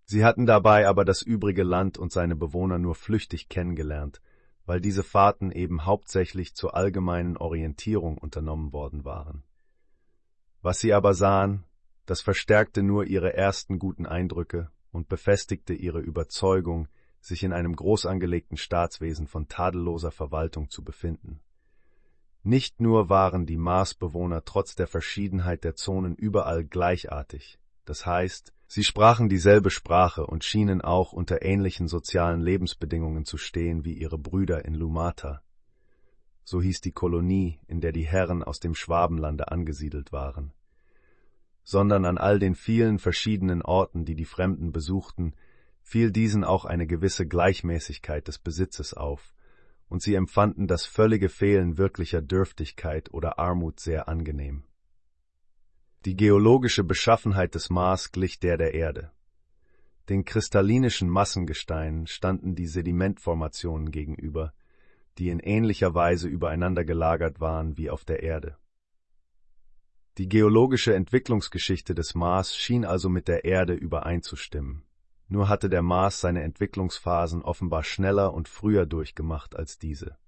Sie 0.04 0.24
hatten 0.24 0.46
dabei 0.46 0.86
aber 0.86 1.04
das 1.04 1.22
übrige 1.22 1.62
Land 1.62 1.98
und 1.98 2.12
seine 2.12 2.36
Bewohner 2.36 2.78
nur 2.78 2.94
flüchtig 2.94 3.48
kennengelernt, 3.48 4.20
weil 4.66 4.80
diese 4.80 5.02
Fahrten 5.02 5.50
eben 5.50 5.84
hauptsächlich 5.84 6.54
zur 6.54 6.74
allgemeinen 6.74 7.36
Orientierung 7.36 8.18
unternommen 8.18 8.72
worden 8.72 9.04
waren. 9.04 9.42
Was 10.62 10.80
sie 10.80 10.92
aber 10.92 11.14
sahen, 11.14 11.64
das 12.06 12.20
verstärkte 12.20 12.82
nur 12.82 13.04
ihre 13.04 13.34
ersten 13.34 13.78
guten 13.78 14.06
Eindrücke 14.06 14.70
und 14.92 15.08
befestigte 15.08 15.74
ihre 15.74 16.00
Überzeugung, 16.00 16.88
sich 17.20 17.42
in 17.42 17.52
einem 17.52 17.74
groß 17.74 18.04
angelegten 18.06 18.58
Staatswesen 18.58 19.26
von 19.26 19.48
tadelloser 19.48 20.10
Verwaltung 20.10 20.68
zu 20.68 20.84
befinden. 20.84 21.40
Nicht 22.42 22.80
nur 22.80 23.08
waren 23.08 23.46
die 23.46 23.56
Marsbewohner 23.56 24.44
trotz 24.44 24.74
der 24.74 24.86
Verschiedenheit 24.86 25.64
der 25.64 25.74
Zonen 25.74 26.14
überall 26.14 26.64
gleichartig, 26.64 27.58
das 27.86 28.04
heißt, 28.04 28.52
sie 28.74 28.84
sprachen 28.84 29.28
dieselbe 29.28 29.70
Sprache 29.70 30.26
und 30.26 30.44
schienen 30.44 30.80
auch 30.80 31.12
unter 31.12 31.42
ähnlichen 31.42 31.88
sozialen 31.88 32.40
Lebensbedingungen 32.40 33.24
zu 33.24 33.36
stehen 33.36 33.84
wie 33.84 33.94
ihre 33.94 34.18
Brüder 34.18 34.64
in 34.64 34.74
Lumata. 34.74 35.42
So 36.44 36.60
hieß 36.60 36.80
die 36.80 36.92
Kolonie, 36.92 37.60
in 37.66 37.80
der 37.80 37.92
die 37.92 38.06
Herren 38.06 38.42
aus 38.42 38.60
dem 38.60 38.74
Schwabenlande 38.74 39.50
angesiedelt 39.50 40.12
waren 40.12 40.52
sondern 41.64 42.04
an 42.04 42.18
all 42.18 42.38
den 42.38 42.54
vielen 42.54 42.98
verschiedenen 42.98 43.62
Orten, 43.62 44.04
die 44.04 44.14
die 44.14 44.26
Fremden 44.26 44.70
besuchten, 44.70 45.34
fiel 45.82 46.12
diesen 46.12 46.44
auch 46.44 46.66
eine 46.66 46.86
gewisse 46.86 47.26
Gleichmäßigkeit 47.26 48.28
des 48.28 48.38
Besitzes 48.38 48.94
auf, 48.94 49.34
und 49.88 50.02
sie 50.02 50.14
empfanden 50.14 50.66
das 50.66 50.86
völlige 50.86 51.28
Fehlen 51.28 51.78
wirklicher 51.78 52.22
Dürftigkeit 52.22 53.12
oder 53.12 53.38
Armut 53.38 53.80
sehr 53.80 54.08
angenehm. 54.08 54.64
Die 56.04 56.16
geologische 56.16 56.84
Beschaffenheit 56.84 57.54
des 57.54 57.70
Mars 57.70 58.12
glich 58.12 58.38
der 58.38 58.58
der 58.58 58.74
Erde. 58.74 59.10
Den 60.10 60.26
kristallinischen 60.26 61.08
Massengesteinen 61.08 62.06
standen 62.06 62.54
die 62.54 62.66
Sedimentformationen 62.66 63.90
gegenüber, 63.90 64.52
die 65.16 65.30
in 65.30 65.40
ähnlicher 65.40 65.94
Weise 65.94 66.28
übereinander 66.28 66.84
gelagert 66.84 67.40
waren 67.40 67.78
wie 67.78 67.88
auf 67.88 68.04
der 68.04 68.22
Erde. 68.22 68.58
Die 70.18 70.28
geologische 70.28 70.94
Entwicklungsgeschichte 70.94 71.94
des 71.94 72.14
Mars 72.14 72.54
schien 72.54 72.84
also 72.84 73.08
mit 73.08 73.26
der 73.26 73.46
Erde 73.46 73.72
übereinzustimmen. 73.72 74.84
Nur 75.28 75.48
hatte 75.48 75.70
der 75.70 75.82
Mars 75.82 76.20
seine 76.20 76.42
Entwicklungsphasen 76.42 77.40
offenbar 77.40 77.82
schneller 77.82 78.34
und 78.34 78.46
früher 78.46 78.84
durchgemacht 78.84 79.56
als 79.56 79.78
diese. 79.78 80.18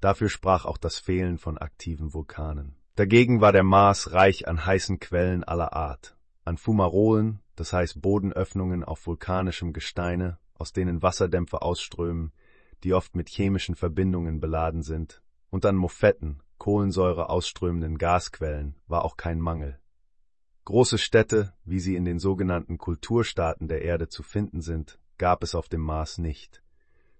Dafür 0.00 0.30
sprach 0.30 0.64
auch 0.64 0.78
das 0.78 0.98
Fehlen 0.98 1.36
von 1.36 1.58
aktiven 1.58 2.14
Vulkanen. 2.14 2.81
Dagegen 2.94 3.40
war 3.40 3.52
der 3.52 3.62
Mars 3.62 4.12
reich 4.12 4.46
an 4.48 4.66
heißen 4.66 5.00
Quellen 5.00 5.44
aller 5.44 5.72
Art, 5.72 6.14
an 6.44 6.58
Fumarolen, 6.58 7.40
das 7.56 7.72
heißt 7.72 8.02
Bodenöffnungen 8.02 8.84
auf 8.84 9.06
vulkanischem 9.06 9.72
Gesteine, 9.72 10.38
aus 10.54 10.74
denen 10.74 11.00
Wasserdämpfe 11.00 11.62
ausströmen, 11.62 12.32
die 12.84 12.92
oft 12.92 13.16
mit 13.16 13.30
chemischen 13.30 13.76
Verbindungen 13.76 14.40
beladen 14.40 14.82
sind, 14.82 15.22
und 15.48 15.64
an 15.64 15.76
Mofetten, 15.76 16.42
Kohlensäure 16.58 17.30
ausströmenden 17.30 17.96
Gasquellen, 17.96 18.76
war 18.88 19.06
auch 19.06 19.16
kein 19.16 19.40
Mangel. 19.40 19.78
Große 20.66 20.98
Städte, 20.98 21.54
wie 21.64 21.80
sie 21.80 21.96
in 21.96 22.04
den 22.04 22.18
sogenannten 22.18 22.76
Kulturstaaten 22.76 23.68
der 23.68 23.82
Erde 23.82 24.08
zu 24.08 24.22
finden 24.22 24.60
sind, 24.60 24.98
gab 25.16 25.42
es 25.42 25.54
auf 25.54 25.70
dem 25.70 25.80
Mars 25.80 26.18
nicht. 26.18 26.62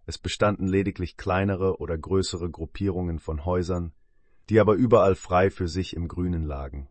Es 0.05 0.19
bestanden 0.19 0.67
lediglich 0.67 1.17
kleinere 1.17 1.79
oder 1.79 1.97
größere 1.97 2.51
Gruppierungen 2.51 3.19
von 3.19 3.47
Häusern, 3.47 3.95
die 4.53 4.61
aber 4.61 4.75
überall 4.75 5.15
frei 5.15 5.49
für 5.49 5.67
sich 5.67 5.97
im 5.97 6.09
Grünen 6.09 6.45
lagen. 6.45 6.87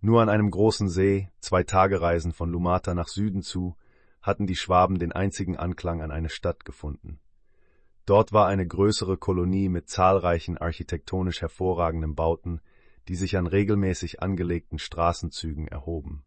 Nur 0.00 0.20
an 0.20 0.28
einem 0.28 0.50
großen 0.50 0.88
See, 0.88 1.30
zwei 1.38 1.62
Tagereisen 1.62 2.32
von 2.32 2.50
Lumata 2.50 2.92
nach 2.92 3.06
Süden 3.06 3.42
zu, 3.42 3.76
hatten 4.20 4.48
die 4.48 4.56
Schwaben 4.56 4.98
den 4.98 5.12
einzigen 5.12 5.56
Anklang 5.56 6.02
an 6.02 6.10
eine 6.10 6.28
Stadt 6.28 6.64
gefunden. 6.64 7.20
Dort 8.04 8.32
war 8.32 8.48
eine 8.48 8.66
größere 8.66 9.16
Kolonie 9.16 9.68
mit 9.68 9.88
zahlreichen 9.90 10.58
architektonisch 10.58 11.40
hervorragenden 11.40 12.16
Bauten, 12.16 12.60
die 13.06 13.14
sich 13.14 13.36
an 13.36 13.46
regelmäßig 13.46 14.20
angelegten 14.20 14.80
Straßenzügen 14.80 15.68
erhoben. 15.68 16.24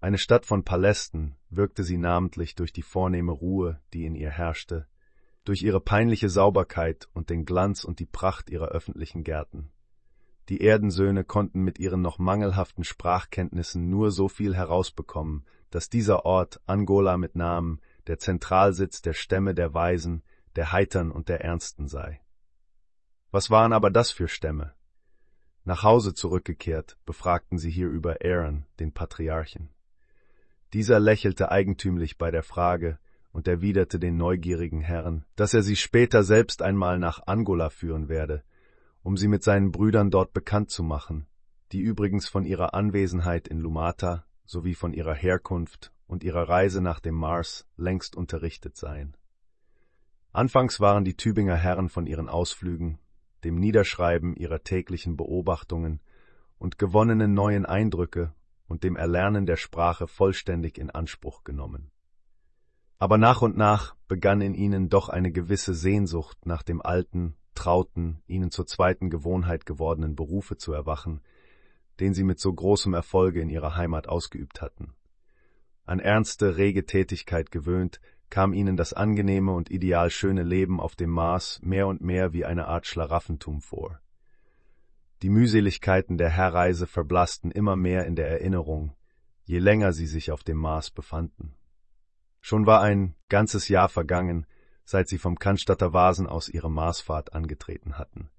Eine 0.00 0.18
Stadt 0.18 0.46
von 0.46 0.62
Palästen 0.62 1.34
wirkte 1.50 1.82
sie 1.82 1.98
namentlich 1.98 2.54
durch 2.54 2.72
die 2.72 2.82
vornehme 2.82 3.32
Ruhe, 3.32 3.80
die 3.92 4.06
in 4.06 4.14
ihr 4.14 4.30
herrschte, 4.30 4.86
durch 5.46 5.62
ihre 5.62 5.80
peinliche 5.80 6.28
Sauberkeit 6.28 7.08
und 7.14 7.30
den 7.30 7.44
Glanz 7.44 7.84
und 7.84 8.00
die 8.00 8.06
Pracht 8.06 8.50
ihrer 8.50 8.68
öffentlichen 8.68 9.22
Gärten. 9.22 9.70
Die 10.48 10.60
Erdensöhne 10.60 11.24
konnten 11.24 11.62
mit 11.62 11.78
ihren 11.78 12.02
noch 12.02 12.18
mangelhaften 12.18 12.84
Sprachkenntnissen 12.84 13.88
nur 13.88 14.10
so 14.10 14.28
viel 14.28 14.54
herausbekommen, 14.54 15.46
dass 15.70 15.88
dieser 15.88 16.24
Ort 16.24 16.60
Angola 16.66 17.16
mit 17.16 17.36
Namen 17.36 17.80
der 18.08 18.18
Zentralsitz 18.18 19.02
der 19.02 19.12
Stämme 19.12 19.54
der 19.54 19.72
Weisen, 19.72 20.22
der 20.56 20.72
Heitern 20.72 21.10
und 21.10 21.28
der 21.28 21.42
Ernsten 21.42 21.86
sei. 21.88 22.20
Was 23.30 23.50
waren 23.50 23.72
aber 23.72 23.90
das 23.90 24.10
für 24.10 24.28
Stämme? 24.28 24.74
Nach 25.64 25.82
Hause 25.82 26.14
zurückgekehrt, 26.14 26.96
befragten 27.06 27.58
sie 27.58 27.70
hier 27.70 27.88
über 27.88 28.18
Aaron, 28.24 28.66
den 28.78 28.92
Patriarchen. 28.92 29.70
Dieser 30.72 31.00
lächelte 31.00 31.50
eigentümlich 31.50 32.18
bei 32.18 32.30
der 32.30 32.42
Frage 32.42 32.98
und 33.36 33.46
erwiderte 33.46 33.98
den 33.98 34.16
neugierigen 34.16 34.80
Herren, 34.80 35.26
dass 35.36 35.52
er 35.52 35.62
sie 35.62 35.76
später 35.76 36.22
selbst 36.22 36.62
einmal 36.62 36.98
nach 36.98 37.26
Angola 37.26 37.68
führen 37.68 38.08
werde, 38.08 38.42
um 39.02 39.18
sie 39.18 39.28
mit 39.28 39.42
seinen 39.42 39.72
Brüdern 39.72 40.10
dort 40.10 40.32
bekannt 40.32 40.70
zu 40.70 40.82
machen, 40.82 41.26
die 41.70 41.80
übrigens 41.80 42.26
von 42.30 42.46
ihrer 42.46 42.72
Anwesenheit 42.72 43.46
in 43.46 43.58
Lumata 43.58 44.24
sowie 44.46 44.72
von 44.72 44.94
ihrer 44.94 45.12
Herkunft 45.12 45.92
und 46.06 46.24
ihrer 46.24 46.48
Reise 46.48 46.80
nach 46.80 46.98
dem 46.98 47.14
Mars 47.14 47.66
längst 47.76 48.16
unterrichtet 48.16 48.74
seien. 48.78 49.18
Anfangs 50.32 50.80
waren 50.80 51.04
die 51.04 51.18
Tübinger 51.18 51.56
Herren 51.56 51.90
von 51.90 52.06
ihren 52.06 52.30
Ausflügen 52.30 52.98
dem 53.44 53.56
Niederschreiben 53.56 54.34
ihrer 54.34 54.62
täglichen 54.62 55.18
Beobachtungen 55.18 56.00
und 56.56 56.78
gewonnenen 56.78 57.34
neuen 57.34 57.66
Eindrücke 57.66 58.32
und 58.66 58.82
dem 58.82 58.96
Erlernen 58.96 59.44
der 59.44 59.58
Sprache 59.58 60.08
vollständig 60.08 60.78
in 60.78 60.88
Anspruch 60.88 61.44
genommen. 61.44 61.90
Aber 62.98 63.18
nach 63.18 63.42
und 63.42 63.56
nach 63.56 63.94
begann 64.08 64.40
in 64.40 64.54
ihnen 64.54 64.88
doch 64.88 65.08
eine 65.08 65.30
gewisse 65.30 65.74
Sehnsucht 65.74 66.46
nach 66.46 66.62
dem 66.62 66.80
alten, 66.80 67.36
trauten, 67.54 68.22
ihnen 68.26 68.50
zur 68.50 68.66
zweiten 68.66 69.10
Gewohnheit 69.10 69.66
gewordenen 69.66 70.16
Berufe 70.16 70.56
zu 70.56 70.72
erwachen, 70.72 71.20
den 72.00 72.14
sie 72.14 72.24
mit 72.24 72.38
so 72.38 72.52
großem 72.52 72.94
Erfolge 72.94 73.40
in 73.40 73.50
ihrer 73.50 73.76
Heimat 73.76 74.08
ausgeübt 74.08 74.62
hatten. 74.62 74.94
An 75.84 76.00
ernste, 76.00 76.56
rege 76.56 76.84
Tätigkeit 76.84 77.50
gewöhnt, 77.50 78.00
kam 78.28 78.52
ihnen 78.52 78.76
das 78.76 78.92
angenehme 78.92 79.52
und 79.52 79.70
ideal 79.70 80.10
schöne 80.10 80.42
Leben 80.42 80.80
auf 80.80 80.96
dem 80.96 81.10
Mars 81.10 81.60
mehr 81.62 81.86
und 81.86 82.00
mehr 82.00 82.32
wie 82.32 82.44
eine 82.44 82.66
Art 82.66 82.86
Schlaraffentum 82.86 83.60
vor. 83.60 84.00
Die 85.22 85.30
Mühseligkeiten 85.30 86.18
der 86.18 86.28
Herreise 86.28 86.86
verblassten 86.86 87.50
immer 87.50 87.76
mehr 87.76 88.04
in 88.04 88.16
der 88.16 88.28
Erinnerung, 88.28 88.94
je 89.44 89.58
länger 89.58 89.92
sie 89.92 90.06
sich 90.06 90.32
auf 90.32 90.42
dem 90.42 90.58
Mars 90.58 90.90
befanden. 90.90 91.54
Schon 92.48 92.64
war 92.64 92.80
ein 92.80 93.16
ganzes 93.28 93.66
Jahr 93.66 93.88
vergangen, 93.88 94.46
seit 94.84 95.08
sie 95.08 95.18
vom 95.18 95.36
Cannstatter 95.36 95.92
Vasen 95.92 96.28
aus 96.28 96.48
ihre 96.48 96.70
Marsfahrt 96.70 97.32
angetreten 97.32 97.98
hatten. 97.98 98.30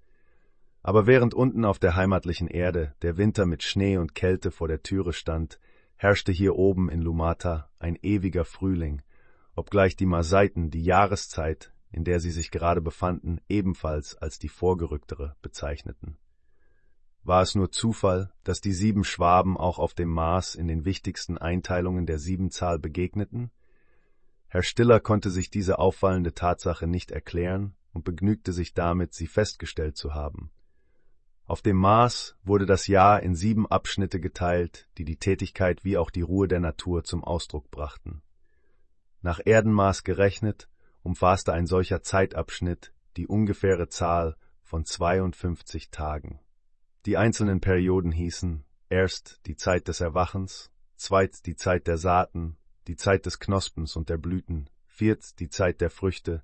Aber 0.82 1.06
während 1.06 1.34
unten 1.34 1.66
auf 1.66 1.78
der 1.78 1.94
heimatlichen 1.94 2.48
Erde 2.48 2.94
der 3.02 3.18
Winter 3.18 3.44
mit 3.44 3.62
Schnee 3.62 3.98
und 3.98 4.14
Kälte 4.14 4.50
vor 4.50 4.66
der 4.66 4.82
Türe 4.82 5.12
stand, 5.12 5.60
herrschte 5.96 6.32
hier 6.32 6.56
oben 6.56 6.88
in 6.88 7.02
Lumata 7.02 7.68
ein 7.80 7.98
ewiger 8.00 8.46
Frühling, 8.46 9.02
obgleich 9.54 9.94
die 9.94 10.06
Marseiten 10.06 10.70
die 10.70 10.84
Jahreszeit, 10.84 11.74
in 11.90 12.04
der 12.04 12.18
sie 12.18 12.30
sich 12.30 12.50
gerade 12.50 12.80
befanden, 12.80 13.42
ebenfalls 13.46 14.16
als 14.16 14.38
die 14.38 14.48
vorgerücktere 14.48 15.36
bezeichneten. 15.42 16.16
War 17.24 17.42
es 17.42 17.54
nur 17.54 17.70
Zufall, 17.70 18.32
dass 18.42 18.62
die 18.62 18.72
sieben 18.72 19.04
Schwaben 19.04 19.58
auch 19.58 19.78
auf 19.78 19.92
dem 19.92 20.08
Mars 20.08 20.54
in 20.54 20.66
den 20.66 20.86
wichtigsten 20.86 21.36
Einteilungen 21.36 22.06
der 22.06 22.18
Siebenzahl 22.18 22.78
begegneten? 22.78 23.50
Herr 24.48 24.62
Stiller 24.62 25.00
konnte 25.00 25.30
sich 25.30 25.50
diese 25.50 25.78
auffallende 25.78 26.32
Tatsache 26.32 26.86
nicht 26.86 27.10
erklären 27.10 27.74
und 27.92 28.04
begnügte 28.04 28.52
sich 28.52 28.72
damit, 28.72 29.12
sie 29.14 29.26
festgestellt 29.26 29.96
zu 29.96 30.14
haben. 30.14 30.50
Auf 31.44 31.62
dem 31.62 31.76
Mars 31.76 32.36
wurde 32.44 32.66
das 32.66 32.86
Jahr 32.86 33.22
in 33.22 33.34
sieben 33.34 33.66
Abschnitte 33.66 34.20
geteilt, 34.20 34.88
die 34.98 35.04
die 35.04 35.16
Tätigkeit 35.16 35.84
wie 35.84 35.96
auch 35.96 36.10
die 36.10 36.22
Ruhe 36.22 36.48
der 36.48 36.60
Natur 36.60 37.04
zum 37.04 37.24
Ausdruck 37.24 37.70
brachten. 37.70 38.22
Nach 39.22 39.40
Erdenmaß 39.44 40.04
gerechnet 40.04 40.68
umfasste 41.02 41.52
ein 41.52 41.66
solcher 41.66 42.02
Zeitabschnitt 42.02 42.92
die 43.16 43.26
ungefähre 43.26 43.88
Zahl 43.88 44.36
von 44.62 44.84
52 44.84 45.90
Tagen. 45.90 46.40
Die 47.06 47.16
einzelnen 47.16 47.60
Perioden 47.60 48.12
hießen 48.12 48.64
erst 48.90 49.40
die 49.46 49.56
Zeit 49.56 49.88
des 49.88 50.00
Erwachens, 50.00 50.70
zweit 50.96 51.46
die 51.46 51.56
Zeit 51.56 51.86
der 51.86 51.96
Saaten, 51.96 52.56
die 52.88 52.96
Zeit 52.96 53.26
des 53.26 53.38
Knospens 53.38 53.96
und 53.96 54.08
der 54.08 54.16
Blüten, 54.16 54.68
viert 54.86 55.38
die 55.40 55.50
Zeit 55.50 55.80
der 55.80 55.90
Früchte, 55.90 56.42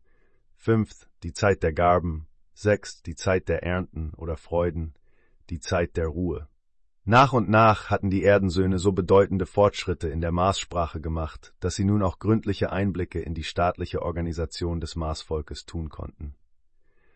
fünft 0.54 1.08
die 1.22 1.32
Zeit 1.32 1.62
der 1.62 1.72
Garben, 1.72 2.26
sechst 2.52 3.06
die 3.06 3.16
Zeit 3.16 3.48
der 3.48 3.62
Ernten 3.62 4.12
oder 4.14 4.36
Freuden, 4.36 4.94
die 5.50 5.58
Zeit 5.58 5.96
der 5.96 6.06
Ruhe. 6.06 6.46
Nach 7.06 7.32
und 7.32 7.50
nach 7.50 7.90
hatten 7.90 8.10
die 8.10 8.22
Erdensöhne 8.22 8.78
so 8.78 8.92
bedeutende 8.92 9.44
Fortschritte 9.44 10.08
in 10.08 10.20
der 10.20 10.32
Marssprache 10.32 11.00
gemacht, 11.00 11.54
dass 11.60 11.74
sie 11.74 11.84
nun 11.84 12.02
auch 12.02 12.18
gründliche 12.18 12.72
Einblicke 12.72 13.20
in 13.20 13.34
die 13.34 13.44
staatliche 13.44 14.00
Organisation 14.02 14.80
des 14.80 14.96
Marsvolkes 14.96 15.66
tun 15.66 15.88
konnten. 15.88 16.34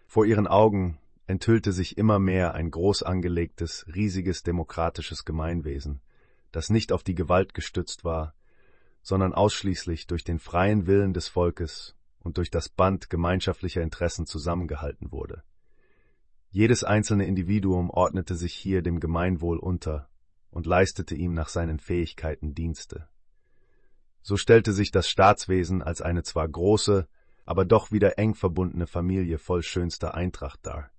Vor 0.06 0.26
ihren 0.26 0.46
Augen 0.46 0.98
enthüllte 1.26 1.72
sich 1.72 1.96
immer 1.98 2.18
mehr 2.18 2.54
ein 2.54 2.70
groß 2.70 3.02
angelegtes, 3.02 3.86
riesiges 3.94 4.42
demokratisches 4.42 5.24
Gemeinwesen, 5.24 6.00
das 6.50 6.70
nicht 6.70 6.92
auf 6.92 7.02
die 7.02 7.14
Gewalt 7.14 7.54
gestützt 7.54 8.04
war, 8.04 8.34
sondern 9.02 9.32
ausschließlich 9.32 10.06
durch 10.06 10.24
den 10.24 10.38
freien 10.38 10.86
Willen 10.86 11.12
des 11.12 11.28
Volkes 11.28 11.96
und 12.20 12.36
durch 12.36 12.50
das 12.50 12.68
Band 12.68 13.10
gemeinschaftlicher 13.10 13.82
Interessen 13.82 14.26
zusammengehalten 14.26 15.12
wurde. 15.12 15.42
Jedes 16.50 16.82
einzelne 16.84 17.26
Individuum 17.26 17.90
ordnete 17.90 18.34
sich 18.34 18.54
hier 18.54 18.82
dem 18.82 19.00
Gemeinwohl 19.00 19.58
unter 19.58 20.08
und 20.50 20.66
leistete 20.66 21.14
ihm 21.14 21.34
nach 21.34 21.48
seinen 21.48 21.78
Fähigkeiten 21.78 22.54
Dienste. 22.54 23.08
So 24.22 24.36
stellte 24.36 24.72
sich 24.72 24.90
das 24.90 25.08
Staatswesen 25.08 25.82
als 25.82 26.02
eine 26.02 26.22
zwar 26.22 26.48
große, 26.48 27.06
aber 27.44 27.64
doch 27.64 27.92
wieder 27.92 28.18
eng 28.18 28.34
verbundene 28.34 28.86
Familie 28.86 29.38
voll 29.38 29.62
schönster 29.62 30.14
Eintracht 30.14 30.60
dar. 30.64 30.90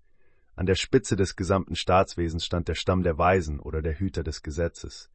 An 0.56 0.66
der 0.66 0.76
Spitze 0.76 1.16
des 1.16 1.36
gesamten 1.36 1.76
Staatswesens 1.76 2.46
stand 2.46 2.68
der 2.68 2.76
Stamm 2.76 3.04
der 3.04 3.18
Weisen 3.18 3.60
oder 3.60 3.82
der 3.82 3.98
Hüter 3.98 4.24
des 4.24 4.42
Gesetzes. 4.42 5.10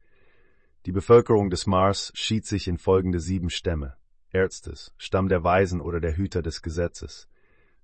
Die 0.85 0.91
Bevölkerung 0.91 1.49
des 1.49 1.65
Mars 1.65 2.11
schied 2.13 2.45
sich 2.45 2.67
in 2.67 2.77
folgende 2.77 3.19
sieben 3.19 3.49
Stämme. 3.49 3.97
Erstes, 4.29 4.93
Stamm 4.97 5.29
der 5.29 5.43
Weisen 5.43 5.81
oder 5.81 5.99
der 5.99 6.15
Hüter 6.15 6.43
des 6.43 6.61
Gesetzes. 6.61 7.27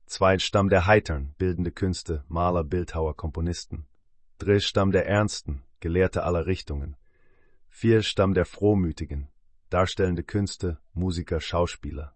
Zweit 0.05 0.43
Stamm 0.43 0.69
der 0.69 0.85
Heitern, 0.85 1.33
bildende 1.39 1.71
Künste, 1.71 2.23
Maler, 2.27 2.63
Bildhauer, 2.63 3.15
Komponisten. 3.17 3.87
Dritt 4.37 4.61
Stamm 4.61 4.91
der 4.91 5.07
Ernsten, 5.07 5.63
Gelehrte 5.79 6.23
aller 6.23 6.45
Richtungen. 6.45 6.95
Vier 7.69 8.03
Stamm 8.03 8.35
der 8.35 8.45
Frohmütigen, 8.45 9.29
darstellende 9.71 10.23
Künste, 10.23 10.77
Musiker, 10.93 11.41
Schauspieler. 11.41 12.15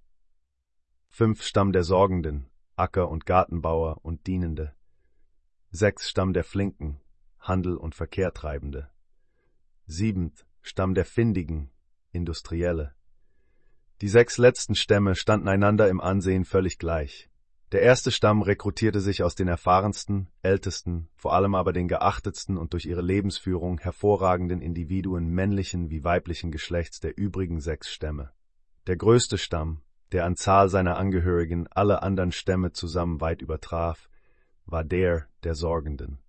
Fünf 1.08 1.42
Stamm 1.42 1.72
der 1.72 1.84
Sorgenden, 1.84 2.48
Acker- 2.76 3.10
und 3.10 3.26
Gartenbauer 3.26 4.04
und 4.04 4.28
Dienende. 4.28 4.76
Sechs 5.72 6.10
Stamm 6.10 6.34
der 6.34 6.44
Flinken, 6.44 7.02
Handel 7.40 7.76
und 7.76 7.96
Verkehrtreibende. 7.96 8.92
Siebent 9.88 10.46
Stamm 10.68 10.95
der 10.95 11.06
Findigen, 11.06 11.69
Industrielle. 12.11 12.95
Die 14.02 14.08
sechs 14.08 14.40
letzten 14.40 14.74
Stämme 14.74 15.14
standen 15.14 15.48
einander 15.48 15.90
im 15.90 16.02
Ansehen 16.02 16.44
völlig 16.44 16.80
gleich. 16.80 17.30
Der 17.72 17.84
erste 17.84 18.10
Stamm 18.10 18.42
rekrutierte 18.42 19.00
sich 19.00 19.22
aus 19.22 19.35
den 19.35 19.48
erfahrensten, 19.48 20.27
ältesten, 20.42 21.08
vor 21.18 21.34
allem 21.34 21.53
aber 21.53 21.72
den 21.72 21.88
geachtetsten 21.88 22.58
und 22.58 22.74
durch 22.74 22.88
ihre 22.88 23.03
Lebensführung 23.03 23.77
hervorragenden 23.77 24.60
Individuen 24.60 25.27
männlichen 25.27 25.92
wie 25.92 26.03
weiblichen 26.03 26.50
Geschlechts 26.50 27.00
der 27.00 27.16
übrigen 27.16 27.61
sechs 27.61 27.92
Stämme. 27.92 28.32
Der 28.88 28.98
größte 28.98 29.38
Stamm, 29.38 29.84
der 30.14 30.26
an 30.26 30.35
Zahl 30.35 30.69
seiner 30.69 30.98
Angehörigen 30.98 31.68
alle 31.68 32.02
anderen 32.02 32.32
Stämme 32.32 32.72
zusammen 32.72 33.22
weit 33.22 33.44
übertraf, 33.44 34.10
war 34.66 34.84
der 34.84 35.27
der 35.44 35.53
Sorgenden. 35.53 36.25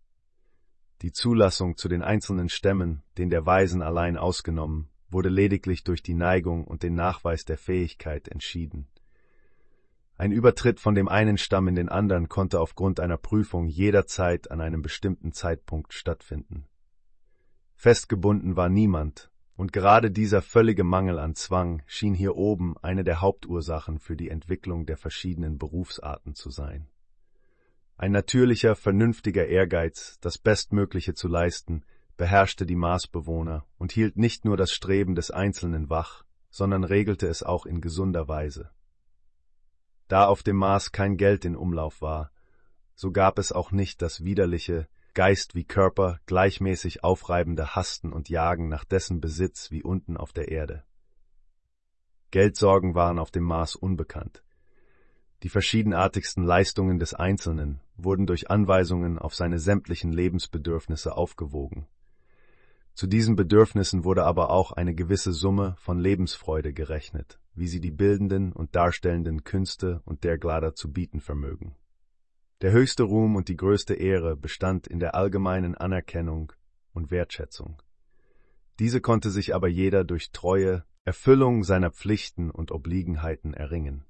Die 1.02 1.12
Zulassung 1.12 1.76
zu 1.76 1.88
den 1.88 2.02
einzelnen 2.02 2.48
Stämmen, 2.48 3.02
den 3.18 3.28
der 3.28 3.44
Weisen 3.44 3.82
allein 3.82 4.16
ausgenommen, 4.16 4.88
wurde 5.10 5.28
lediglich 5.28 5.84
durch 5.84 6.02
die 6.02 6.14
Neigung 6.14 6.64
und 6.64 6.82
den 6.82 6.94
Nachweis 6.94 7.44
der 7.44 7.58
Fähigkeit 7.58 8.28
entschieden. 8.28 8.88
Ein 10.16 10.32
Übertritt 10.32 10.80
von 10.80 10.94
dem 10.94 11.08
einen 11.08 11.36
Stamm 11.36 11.68
in 11.68 11.74
den 11.74 11.90
anderen 11.90 12.30
konnte 12.30 12.60
aufgrund 12.60 13.00
einer 13.00 13.18
Prüfung 13.18 13.66
jederzeit 13.66 14.50
an 14.50 14.62
einem 14.62 14.80
bestimmten 14.80 15.32
Zeitpunkt 15.32 15.92
stattfinden. 15.92 16.66
Festgebunden 17.74 18.56
war 18.56 18.70
niemand, 18.70 19.30
und 19.56 19.74
gerade 19.74 20.10
dieser 20.10 20.40
völlige 20.40 20.84
Mangel 20.84 21.18
an 21.18 21.34
Zwang 21.34 21.82
schien 21.86 22.14
hier 22.14 22.36
oben 22.36 22.78
eine 22.78 23.04
der 23.04 23.20
Hauptursachen 23.20 23.98
für 23.98 24.16
die 24.16 24.30
Entwicklung 24.30 24.86
der 24.86 24.96
verschiedenen 24.96 25.58
Berufsarten 25.58 26.34
zu 26.34 26.48
sein. 26.48 26.88
Ein 27.98 28.12
natürlicher, 28.12 28.76
vernünftiger 28.76 29.46
Ehrgeiz, 29.46 30.18
das 30.20 30.36
Bestmögliche 30.36 31.14
zu 31.14 31.28
leisten, 31.28 31.84
beherrschte 32.16 32.66
die 32.66 32.76
Marsbewohner 32.76 33.64
und 33.78 33.92
hielt 33.92 34.16
nicht 34.16 34.44
nur 34.44 34.56
das 34.56 34.72
Streben 34.72 35.14
des 35.14 35.30
Einzelnen 35.30 35.88
wach, 35.88 36.24
sondern 36.50 36.84
regelte 36.84 37.26
es 37.26 37.42
auch 37.42 37.64
in 37.64 37.80
gesunder 37.80 38.28
Weise. 38.28 38.70
Da 40.08 40.26
auf 40.26 40.42
dem 40.42 40.56
Mars 40.56 40.92
kein 40.92 41.16
Geld 41.16 41.44
in 41.44 41.56
Umlauf 41.56 42.02
war, 42.02 42.30
so 42.94 43.12
gab 43.12 43.38
es 43.38 43.52
auch 43.52 43.72
nicht 43.72 44.02
das 44.02 44.24
widerliche, 44.24 44.88
Geist 45.14 45.54
wie 45.54 45.64
Körper 45.64 46.20
gleichmäßig 46.26 47.02
aufreibende 47.02 47.74
Hasten 47.74 48.12
und 48.12 48.28
Jagen 48.28 48.68
nach 48.68 48.84
dessen 48.84 49.22
Besitz 49.22 49.70
wie 49.70 49.82
unten 49.82 50.18
auf 50.18 50.34
der 50.34 50.48
Erde. 50.48 50.84
Geldsorgen 52.30 52.94
waren 52.94 53.18
auf 53.18 53.30
dem 53.30 53.44
Mars 53.44 53.76
unbekannt. 53.76 54.42
Die 55.42 55.48
verschiedenartigsten 55.48 56.44
Leistungen 56.44 56.98
des 56.98 57.12
Einzelnen 57.14 57.80
wurden 57.96 58.26
durch 58.26 58.50
Anweisungen 58.50 59.18
auf 59.18 59.34
seine 59.34 59.58
sämtlichen 59.58 60.12
Lebensbedürfnisse 60.12 61.16
aufgewogen. 61.16 61.86
Zu 62.94 63.06
diesen 63.06 63.36
Bedürfnissen 63.36 64.04
wurde 64.04 64.24
aber 64.24 64.48
auch 64.48 64.72
eine 64.72 64.94
gewisse 64.94 65.32
Summe 65.32 65.76
von 65.78 65.98
Lebensfreude 65.98 66.72
gerechnet, 66.72 67.38
wie 67.54 67.68
sie 67.68 67.80
die 67.80 67.90
bildenden 67.90 68.52
und 68.52 68.74
darstellenden 68.74 69.44
Künste 69.44 70.00
und 70.06 70.24
derglader 70.24 70.74
zu 70.74 70.90
bieten 70.90 71.20
vermögen. 71.20 71.76
Der 72.62 72.72
höchste 72.72 73.02
Ruhm 73.02 73.36
und 73.36 73.48
die 73.48 73.56
größte 73.56 73.92
Ehre 73.92 74.34
bestand 74.34 74.86
in 74.86 74.98
der 74.98 75.14
allgemeinen 75.14 75.74
Anerkennung 75.74 76.54
und 76.94 77.10
Wertschätzung. 77.10 77.82
Diese 78.78 79.02
konnte 79.02 79.30
sich 79.30 79.54
aber 79.54 79.68
jeder 79.68 80.04
durch 80.04 80.32
treue 80.32 80.84
Erfüllung 81.04 81.64
seiner 81.64 81.90
Pflichten 81.90 82.50
und 82.50 82.72
Obliegenheiten 82.72 83.52
erringen. 83.52 84.06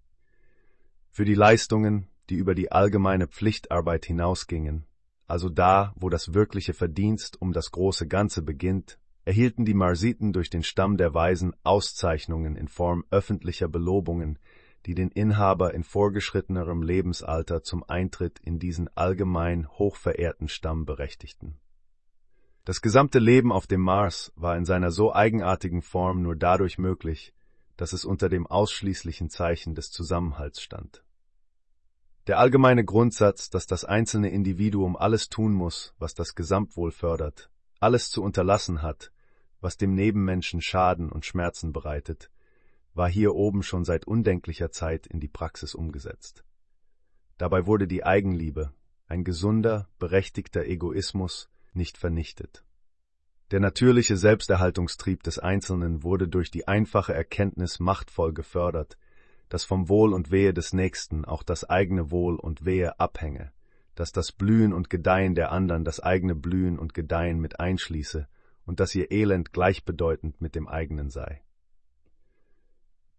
Für 1.16 1.24
die 1.24 1.32
Leistungen, 1.32 2.08
die 2.28 2.34
über 2.34 2.54
die 2.54 2.70
allgemeine 2.70 3.26
Pflichtarbeit 3.26 4.04
hinausgingen, 4.04 4.84
also 5.26 5.48
da, 5.48 5.94
wo 5.96 6.10
das 6.10 6.34
wirkliche 6.34 6.74
Verdienst 6.74 7.40
um 7.40 7.54
das 7.54 7.70
große 7.70 8.06
Ganze 8.06 8.42
beginnt, 8.42 8.98
erhielten 9.24 9.64
die 9.64 9.72
Marsiten 9.72 10.34
durch 10.34 10.50
den 10.50 10.62
Stamm 10.62 10.98
der 10.98 11.14
Weisen 11.14 11.56
Auszeichnungen 11.62 12.54
in 12.54 12.68
Form 12.68 13.02
öffentlicher 13.10 13.66
Belobungen, 13.66 14.38
die 14.84 14.94
den 14.94 15.08
Inhaber 15.08 15.72
in 15.72 15.84
vorgeschrittenerem 15.84 16.82
Lebensalter 16.82 17.62
zum 17.62 17.82
Eintritt 17.88 18.38
in 18.40 18.58
diesen 18.58 18.94
allgemein 18.94 19.70
hochverehrten 19.70 20.48
Stamm 20.48 20.84
berechtigten. 20.84 21.56
Das 22.66 22.82
gesamte 22.82 23.20
Leben 23.20 23.52
auf 23.52 23.66
dem 23.66 23.80
Mars 23.80 24.34
war 24.36 24.54
in 24.58 24.66
seiner 24.66 24.90
so 24.90 25.14
eigenartigen 25.14 25.80
Form 25.80 26.20
nur 26.20 26.36
dadurch 26.36 26.76
möglich, 26.76 27.32
dass 27.78 27.94
es 27.94 28.04
unter 28.04 28.28
dem 28.28 28.46
ausschließlichen 28.46 29.30
Zeichen 29.30 29.74
des 29.74 29.90
Zusammenhalts 29.90 30.60
stand. 30.60 31.05
Der 32.26 32.40
allgemeine 32.40 32.84
Grundsatz, 32.84 33.50
dass 33.50 33.66
das 33.66 33.84
einzelne 33.84 34.30
Individuum 34.30 34.96
alles 34.96 35.28
tun 35.28 35.52
muss, 35.52 35.94
was 35.98 36.14
das 36.14 36.34
Gesamtwohl 36.34 36.90
fördert, 36.90 37.50
alles 37.78 38.10
zu 38.10 38.22
unterlassen 38.22 38.82
hat, 38.82 39.12
was 39.60 39.76
dem 39.76 39.94
Nebenmenschen 39.94 40.60
Schaden 40.60 41.12
und 41.12 41.24
Schmerzen 41.24 41.72
bereitet, 41.72 42.30
war 42.94 43.08
hier 43.08 43.34
oben 43.34 43.62
schon 43.62 43.84
seit 43.84 44.06
undenklicher 44.06 44.72
Zeit 44.72 45.06
in 45.06 45.20
die 45.20 45.28
Praxis 45.28 45.74
umgesetzt. 45.74 46.44
Dabei 47.38 47.66
wurde 47.66 47.86
die 47.86 48.05
Eigenliebe, 48.05 48.72
ein 49.06 49.22
gesunder, 49.22 49.88
berechtigter 50.00 50.64
Egoismus, 50.64 51.48
nicht 51.74 51.96
vernichtet. 51.96 52.64
Der 53.52 53.60
natürliche 53.60 54.16
Selbsterhaltungstrieb 54.16 55.22
des 55.22 55.38
Einzelnen 55.38 56.02
wurde 56.02 56.26
durch 56.26 56.50
die 56.50 56.66
einfache 56.66 57.14
Erkenntnis 57.14 57.78
machtvoll 57.78 58.32
gefördert, 58.32 58.98
dass 59.49 59.65
vom 59.65 59.89
Wohl 59.89 60.12
und 60.12 60.31
Wehe 60.31 60.52
des 60.52 60.73
Nächsten 60.73 61.25
auch 61.25 61.42
das 61.42 61.65
eigene 61.65 62.10
Wohl 62.10 62.36
und 62.36 62.65
Wehe 62.65 62.99
abhänge, 62.99 63.52
dass 63.94 64.12
das 64.12 64.33
Blühen 64.33 64.73
und 64.73 64.91
Gedeihen 64.91 65.34
der 65.34 65.52
anderen 65.52 65.84
das 65.84 66.00
eigene 66.00 66.34
Blühen 66.34 66.78
und 66.78 66.94
Gedeihen 66.94 67.41
mit 67.41 67.60
einschließe 67.60 68.28
und 68.65 68.81
dass 68.81 68.94
ihr 68.94 69.10
Elend 69.10 69.52
gleichbedeutend 69.52 70.41
mit 70.41 70.55
dem 70.55 70.68
eigenen 70.68 71.10
sei. 71.10 71.42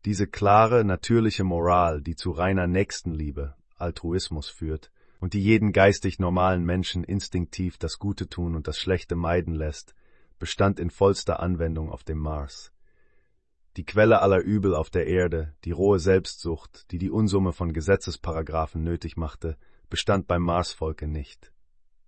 Diese 0.05 0.27
klare, 0.27 0.83
natürliche 0.83 1.43
Moral, 1.43 2.01
die 2.01 2.15
zu 2.15 2.31
reiner 2.31 2.67
Nächstenliebe, 2.67 3.55
Altruismus 3.75 4.49
führt 4.49 4.91
und 5.19 5.33
die 5.33 5.41
jeden 5.41 5.71
geistig 5.71 6.19
normalen 6.19 6.63
Menschen 6.63 7.03
instinktiv 7.03 7.77
das 7.77 7.99
Gute 7.99 8.29
tun 8.29 8.55
und 8.55 8.67
das 8.67 8.77
Schlechte 8.77 9.15
meiden 9.15 9.55
lässt, 9.55 9.95
bestand 10.39 10.79
in 10.79 10.91
vollster 10.91 11.39
Anwendung 11.39 11.89
auf 11.89 12.03
dem 12.03 12.19
Mars 12.19 12.71
die 13.77 13.85
Quelle 13.85 14.21
aller 14.23 14.41
Übel 14.41 14.73
auf 14.73 14.89
der 14.89 15.05
Erde, 15.05 15.53
die 15.63 15.71
rohe 15.71 15.99
Selbstsucht, 15.99 16.91
die 16.91 16.97
die 16.97 17.11
Unsumme 17.11 17.53
von 17.53 17.73
Gesetzesparagraphen 17.73 18.83
nötig 18.83 19.17
machte, 19.17 19.55
bestand 19.87 20.27
beim 20.27 20.41
Marsvolke 20.41 21.07
nicht. 21.07 21.53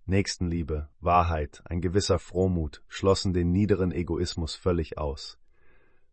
Nächstenliebe, 0.04 0.88
Wahrheit, 0.98 1.62
ein 1.64 1.80
gewisser 1.80 2.18
Frohmut 2.18 2.82
schlossen 2.88 3.32
den 3.32 3.52
niederen 3.52 3.92
Egoismus 3.92 4.56
völlig 4.56 4.98
aus. 4.98 5.38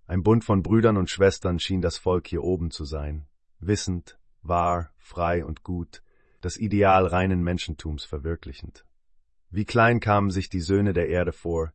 Ein 0.05 0.21
Bund 0.21 0.45
von 0.45 0.61
Brüdern 0.61 0.95
und 0.95 1.09
Schwestern 1.09 1.59
schien 1.59 1.81
das 1.81 1.97
Volk 1.97 2.27
hier 2.27 2.43
oben 2.43 2.69
zu 2.69 2.85
sein, 2.85 3.27
wissend, 3.59 4.19
wahr, 4.43 4.91
frei 4.99 5.43
und 5.43 5.63
gut, 5.63 6.03
das 6.39 6.57
Ideal 6.57 7.07
reinen 7.07 7.41
Menschentums 7.41 8.05
verwirklichend. 8.05 8.85
Wie 9.49 9.65
klein 9.65 9.99
kamen 9.99 10.29
sich 10.29 10.49
die 10.49 10.61
Söhne 10.61 10.93
der 10.93 11.09
Erde 11.09 11.31
vor, 11.31 11.73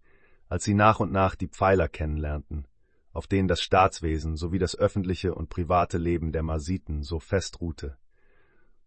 als 0.49 0.63
sie 0.63 0.75
nach 0.75 1.01
und 1.01 1.11
nach 1.11 1.35
die 1.35 1.49
Pfeiler 1.49 1.89
kennenlernten, 1.89 2.69
auf 3.13 3.27
denen 3.27 3.49
das 3.49 3.61
Staatswesen 3.61 4.37
sowie 4.37 4.59
das 4.59 4.77
öffentliche 4.77 5.35
und 5.35 5.49
private 5.49 5.99
Leben 5.99 6.33
der 6.33 6.43
Marsiten 6.43 7.03
so 7.03 7.19
fest 7.19 7.61
ruhte. 7.61 7.97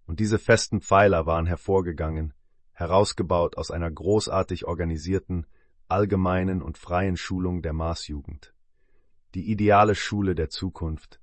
Und 0.06 0.20
diese 0.20 0.40
festen 0.40 0.82
Pfeiler 0.82 1.26
waren 1.26 1.46
hervorgegangen, 1.46 2.34
herausgebaut 2.74 3.58
aus 3.58 3.72
einer 3.72 3.90
großartig 3.90 4.66
organisierten, 4.66 5.48
allgemeinen 5.88 6.62
und 6.62 6.78
freien 6.78 7.18
Schulung 7.18 7.62
der 7.62 7.74
Marsjugend. 7.74 8.54
Die 9.34 9.52
ideale 9.52 9.96
Schule 9.96 10.36
der 10.36 10.50
Zukunft, 10.50 11.20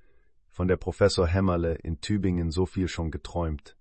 von 0.48 0.68
der 0.68 0.76
Professor 0.76 1.26
Hämmerle 1.26 1.74
in 1.76 2.00
Tübingen 2.00 2.50
so 2.50 2.66
viel 2.66 2.86
schon 2.86 3.10
geträumt. 3.10 3.76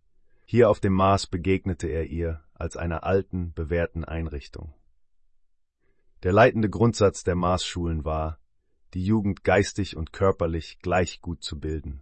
Hier 0.46 0.70
auf 0.70 0.80
dem 0.80 0.94
Mars 0.94 1.28
begegnete 1.28 1.88
er 1.88 2.06
ihr 2.06 2.42
als 2.54 2.78
einer 2.78 3.04
alten, 3.04 3.54
bewährten 3.54 4.06
Einrichtung. 4.06 4.74
Der 6.24 6.32
leitende 6.32 6.70
Grundsatz 6.70 7.24
der 7.24 7.36
Marsschulen 7.36 8.06
war, 8.06 8.40
die 8.94 9.04
Jugend 9.04 9.44
geistig 9.44 9.96
und 9.96 10.14
körperlich 10.14 10.80
gleich 10.82 11.22
gut 11.22 11.44
zu 11.44 11.60
bilden. 11.60 12.02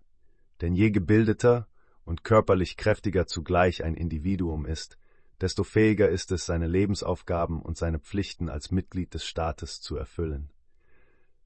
Denn 0.61 0.73
je 0.73 0.91
gebildeter 0.91 1.67
und 2.03 2.23
körperlich 2.23 2.77
kräftiger 2.77 3.27
zugleich 3.27 3.83
ein 3.83 3.93
Individuum 3.93 4.65
ist, 4.65 4.97
desto 5.41 5.63
fähiger 5.63 6.09
ist 6.09 6.31
es, 6.31 6.45
seine 6.45 6.67
Lebensaufgaben 6.67 7.61
und 7.61 7.77
seine 7.77 7.99
Pflichten 7.99 8.49
als 8.49 8.71
Mitglied 8.71 9.13
des 9.13 9.25
Staates 9.25 9.79
zu 9.81 9.95
erfüllen. 9.95 10.51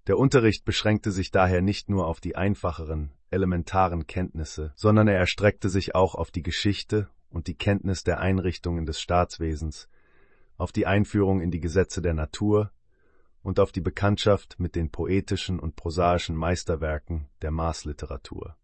Der 0.08 0.18
Unterricht 0.18 0.66
beschränkte 0.66 1.12
sich 1.12 1.32
daher 1.32 1.62
nicht 1.62 1.90
nur 1.90 2.08
auf 2.08 2.20
die 2.20 2.36
einfacheren, 2.36 3.12
elementaren 3.30 4.06
Kenntnisse, 4.08 4.74
sondern 4.76 5.08
er 5.08 5.18
erstreckte 5.18 5.70
sich 5.70 5.96
auch 5.96 6.16
auf 6.16 6.32
die 6.32 6.44
Geschichte 6.44 7.10
und 7.30 7.48
die 7.48 7.56
Kenntnis 7.56 8.04
der 8.04 8.20
Einrichtungen 8.20 8.86
des 8.86 9.00
Staatswesens, 9.00 9.88
auf 10.58 10.72
die 10.72 10.86
Einführung 10.86 11.42
in 11.42 11.52
die 11.52 11.62
Gesetze 11.62 12.02
der 12.02 12.14
Natur 12.14 12.72
und 13.44 13.60
auf 13.60 13.72
die 13.72 13.82
Bekanntschaft 13.82 14.60
mit 14.60 14.76
den 14.76 14.90
poetischen 14.90 15.60
und 15.60 15.76
prosaischen 15.76 16.36
Meisterwerken 16.36 17.28
der 17.42 17.52
Maßliteratur. 17.52 18.56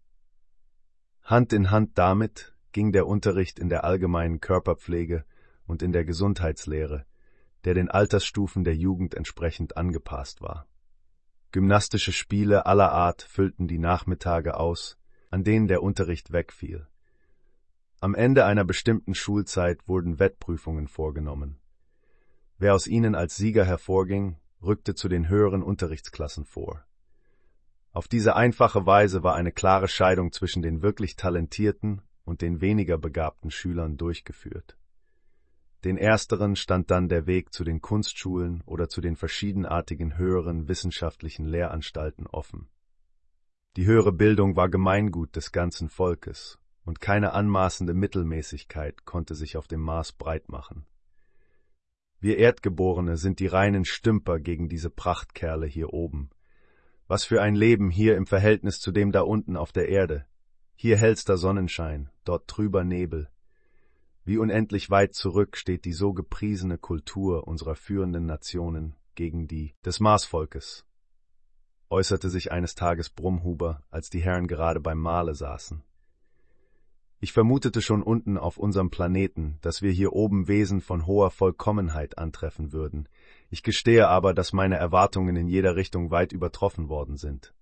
Hand 1.23 1.53
in 1.53 1.69
Hand 1.69 1.97
damit 1.97 2.55
ging 2.71 2.91
der 2.91 3.05
Unterricht 3.05 3.59
in 3.59 3.69
der 3.69 3.83
allgemeinen 3.83 4.39
Körperpflege 4.39 5.25
und 5.67 5.83
in 5.83 5.91
der 5.91 6.05
Gesundheitslehre, 6.05 7.05
der 7.65 7.73
den 7.73 7.89
Altersstufen 7.89 8.63
der 8.63 8.75
Jugend 8.75 9.13
entsprechend 9.13 9.77
angepasst 9.77 10.41
war. 10.41 10.65
Gymnastische 11.51 12.11
Spiele 12.11 12.65
aller 12.65 12.91
Art 12.91 13.21
füllten 13.21 13.67
die 13.67 13.79
Nachmittage 13.79 14.57
aus, 14.57 14.97
an 15.29 15.43
denen 15.43 15.67
der 15.67 15.83
Unterricht 15.83 16.31
wegfiel. 16.31 16.87
Am 17.99 18.15
Ende 18.15 18.45
einer 18.45 18.63
bestimmten 18.63 19.13
Schulzeit 19.13 19.87
wurden 19.87 20.19
Wettprüfungen 20.19 20.87
vorgenommen. 20.87 21.59
Wer 22.57 22.73
aus 22.73 22.87
ihnen 22.87 23.13
als 23.13 23.35
Sieger 23.35 23.65
hervorging, 23.65 24.37
rückte 24.61 24.95
zu 24.95 25.07
den 25.07 25.29
höheren 25.29 25.63
Unterrichtsklassen 25.63 26.45
vor. 26.45 26.83
Auf 27.91 28.07
diese 28.07 28.35
einfache 28.35 28.85
Weise 28.85 29.23
war 29.23 29.35
eine 29.35 29.51
klare 29.51 29.87
Scheidung 29.87 30.31
zwischen 30.31 30.61
den 30.61 30.81
wirklich 30.81 31.15
talentierten 31.15 32.01
und 32.23 32.41
den 32.41 32.61
weniger 32.61 32.97
begabten 32.97 33.51
Schülern 33.51 33.97
durchgeführt. 33.97 34.77
Den 35.83 35.97
ersteren 35.97 36.55
stand 36.55 36.91
dann 36.91 37.07
der 37.07 37.25
Weg 37.25 37.53
zu 37.53 37.63
den 37.63 37.81
Kunstschulen 37.81 38.61
oder 38.65 38.89
zu 38.89 38.99
den 39.01 39.15
verschiedenartigen 39.15 40.17
höheren 40.17 40.67
wissenschaftlichen 40.67 41.45
Lehranstalten 41.45 42.27
offen. 42.27 42.67
Die 43.77 43.85
höhere 43.85 44.11
Bildung 44.11 44.55
war 44.55 44.67
Gemeingut 44.67 45.35
des 45.35 45.51
ganzen 45.51 45.89
Volkes, 45.89 46.59
und 46.83 46.99
keine 46.99 47.33
anmaßende 47.33 47.93
Mittelmäßigkeit 47.93 49.05
konnte 49.05 49.35
sich 49.35 49.57
auf 49.57 49.67
dem 49.67 49.79
Mars 49.79 50.11
breit 50.11 50.49
machen. 50.49 50.85
Wir 52.21 52.37
Erdgeborene 52.37 53.15
sind 53.15 53.39
die 53.39 53.47
reinen 53.47 53.85
Stümper 53.85 54.39
gegen 54.39 54.67
diese 54.67 54.89
Prachtkerle 54.89 55.67
hier 55.67 55.93
oben. 55.93 56.29
Was 57.07 57.23
für 57.23 57.41
ein 57.41 57.55
Leben 57.55 57.89
hier 57.89 58.17
im 58.17 58.25
Verhältnis 58.25 58.79
zu 58.79 58.91
dem 58.91 59.11
da 59.11 59.21
unten 59.21 59.55
auf 59.55 59.71
der 59.71 59.89
Erde. 59.89 60.25
Hier 60.75 60.97
hellster 60.97 61.37
Sonnenschein, 61.37 62.09
dort 62.25 62.47
trüber 62.47 62.83
Nebel. 62.83 63.29
Wie 64.25 64.37
unendlich 64.37 64.89
weit 64.89 65.13
zurück 65.13 65.57
steht 65.57 65.85
die 65.85 65.93
so 65.93 66.13
gepriesene 66.13 66.77
Kultur 66.77 67.47
unserer 67.47 67.75
führenden 67.75 68.25
Nationen 68.25 68.95
gegen 69.15 69.47
die 69.47 69.73
des 69.85 69.99
Marsvolkes, 69.99 70.85
äußerte 71.89 72.29
sich 72.29 72.51
eines 72.51 72.75
Tages 72.75 73.09
Brummhuber, 73.09 73.83
als 73.89 74.09
die 74.09 74.21
Herren 74.21 74.47
gerade 74.47 74.79
beim 74.79 74.99
Mahle 74.99 75.33
saßen. 75.35 75.83
Ich 77.21 77.33
vermutete 77.33 77.81
schon 77.81 78.01
unten 78.01 78.37
auf 78.37 78.57
unserem 78.57 78.89
Planeten, 78.89 79.57
dass 79.61 79.81
wir 79.81 79.91
hier 79.91 80.13
oben 80.13 80.47
Wesen 80.47 80.79
von 80.79 81.05
hoher 81.05 81.31
Vollkommenheit 81.31 82.17
antreffen 82.17 82.71
würden. 82.71 83.09
Ich 83.49 83.61
gestehe 83.61 84.07
aber, 84.07 84.33
dass 84.33 84.53
meine 84.53 84.77
Erwartungen 84.77 85.35
in 85.35 85.49
jeder 85.49 85.75
Richtung 85.75 86.11
weit 86.11 86.31
übertroffen 86.31 86.87
worden 86.87 87.17
sind, 87.17 87.53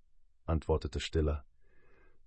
antwortete 0.45 0.99
Stiller. 0.99 1.43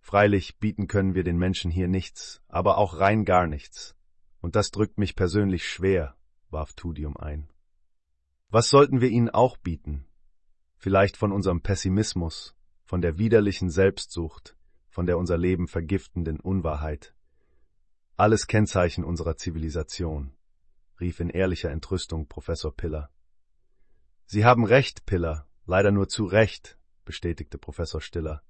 Freilich 0.01 0.59
bieten 0.59 0.89
können 0.89 1.15
wir 1.15 1.23
den 1.23 1.39
Menschen 1.39 1.71
hier 1.71 1.87
nichts, 1.87 2.43
aber 2.49 2.79
auch 2.79 2.99
rein 2.99 3.25
gar 3.25 3.47
nichts. 3.47 3.95
Und 4.41 4.57
das 4.57 4.73
drückt 4.73 4.99
mich 4.99 5.15
persönlich 5.15 5.69
schwer, 5.69 6.17
warf 6.51 6.73
Tudium 6.73 7.17
ein. 7.17 7.49
Was 8.49 8.71
sollten 8.71 9.01
wir 9.01 9.09
ihnen 9.09 9.31
auch 9.31 9.57
bieten? 9.57 10.05
Vielleicht 10.79 11.17
von 11.17 11.31
unserem 11.31 11.61
Pessimismus, 11.61 12.57
von 12.83 13.03
der 13.03 13.19
widerlichen 13.19 13.71
Selbstsucht, 13.71 14.57
von 14.89 15.07
der 15.07 15.17
unser 15.19 15.39
Leben 15.39 15.69
vergiftenden 15.69 16.41
Unwahrheit, 16.41 17.15
alles 18.21 18.47
Kennzeichen 18.47 19.03
unserer 19.03 19.39
Zivilisation, 19.39 20.33
rief 21.01 21.21
in 21.21 21.31
ehrlicher 21.31 21.71
Entrüstung 21.71 22.29
Professor 22.29 22.71
Piller. 22.71 23.11
Sie 24.27 24.45
haben 24.45 24.67
recht, 24.67 25.07
Piller, 25.07 25.49
leider 25.65 25.91
nur 25.91 26.07
zu 26.07 26.27
Recht, 26.27 26.79
bestätigte 27.07 27.57
Professor 27.57 28.03
Stiller. 28.03 28.43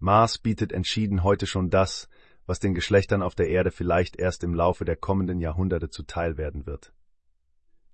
Mars 0.00 0.38
bietet 0.38 0.72
entschieden 0.72 1.22
heute 1.22 1.46
schon 1.46 1.70
das, 1.70 2.08
was 2.44 2.58
den 2.58 2.74
Geschlechtern 2.74 3.22
auf 3.22 3.36
der 3.36 3.48
Erde 3.48 3.70
vielleicht 3.70 4.16
erst 4.16 4.42
im 4.42 4.52
Laufe 4.52 4.84
der 4.84 4.96
kommenden 4.96 5.38
Jahrhunderte 5.38 5.88
zuteil 5.88 6.36
werden 6.36 6.66
wird. 6.66 6.92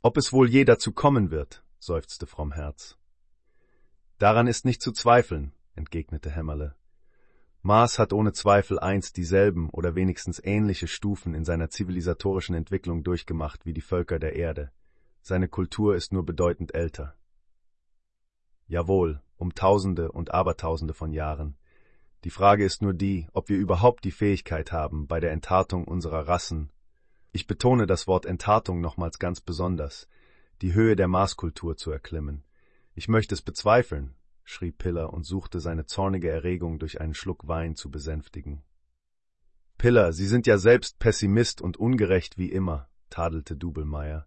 Ob 0.00 0.16
es 0.16 0.32
wohl 0.32 0.48
je 0.48 0.64
dazu 0.64 0.92
kommen 0.92 1.30
wird, 1.30 1.62
seufzte 1.78 2.26
Frommherz. 2.26 2.96
Daran 4.16 4.46
ist 4.46 4.64
nicht 4.64 4.80
zu 4.80 4.92
zweifeln, 4.92 5.52
entgegnete 5.74 6.30
Hämmerle. 6.30 6.76
Mars 7.62 7.98
hat 7.98 8.12
ohne 8.12 8.32
Zweifel 8.32 8.78
einst 8.78 9.16
dieselben 9.16 9.68
oder 9.70 9.94
wenigstens 9.94 10.40
ähnliche 10.42 10.86
Stufen 10.86 11.34
in 11.34 11.44
seiner 11.44 11.70
zivilisatorischen 11.70 12.54
Entwicklung 12.54 13.02
durchgemacht 13.02 13.66
wie 13.66 13.72
die 13.72 13.80
Völker 13.80 14.18
der 14.18 14.36
Erde. 14.36 14.70
Seine 15.22 15.48
Kultur 15.48 15.94
ist 15.96 16.12
nur 16.12 16.24
bedeutend 16.24 16.74
älter. 16.74 17.14
Jawohl, 18.66 19.20
um 19.36 19.54
Tausende 19.54 20.12
und 20.12 20.32
Abertausende 20.32 20.94
von 20.94 21.12
Jahren. 21.12 21.56
Die 22.24 22.30
Frage 22.30 22.64
ist 22.64 22.82
nur 22.82 22.94
die, 22.94 23.28
ob 23.32 23.48
wir 23.48 23.58
überhaupt 23.58 24.04
die 24.04 24.10
Fähigkeit 24.10 24.72
haben, 24.72 25.06
bei 25.06 25.20
der 25.20 25.32
Enttartung 25.32 25.84
unserer 25.84 26.26
Rassen, 26.28 26.70
ich 27.30 27.46
betone 27.46 27.86
das 27.86 28.06
Wort 28.06 28.24
Enttartung 28.24 28.80
nochmals 28.80 29.18
ganz 29.18 29.40
besonders, 29.40 30.08
die 30.62 30.72
Höhe 30.72 30.96
der 30.96 31.08
Marskultur 31.08 31.76
zu 31.76 31.90
erklimmen. 31.90 32.42
Ich 32.94 33.06
möchte 33.06 33.34
es 33.34 33.42
bezweifeln, 33.42 34.14
schrie 34.48 34.72
Piller 34.72 35.12
und 35.12 35.24
suchte 35.24 35.60
seine 35.60 35.84
zornige 35.84 36.30
Erregung 36.30 36.78
durch 36.78 37.02
einen 37.02 37.12
Schluck 37.12 37.46
Wein 37.46 37.76
zu 37.76 37.90
besänftigen. 37.90 38.62
Piller, 39.76 40.12
Sie 40.12 40.26
sind 40.26 40.46
ja 40.46 40.56
selbst 40.56 40.98
Pessimist 40.98 41.60
und 41.60 41.76
ungerecht 41.76 42.38
wie 42.38 42.50
immer, 42.50 42.88
tadelte 43.10 43.56
Dubelmeier. 43.56 44.26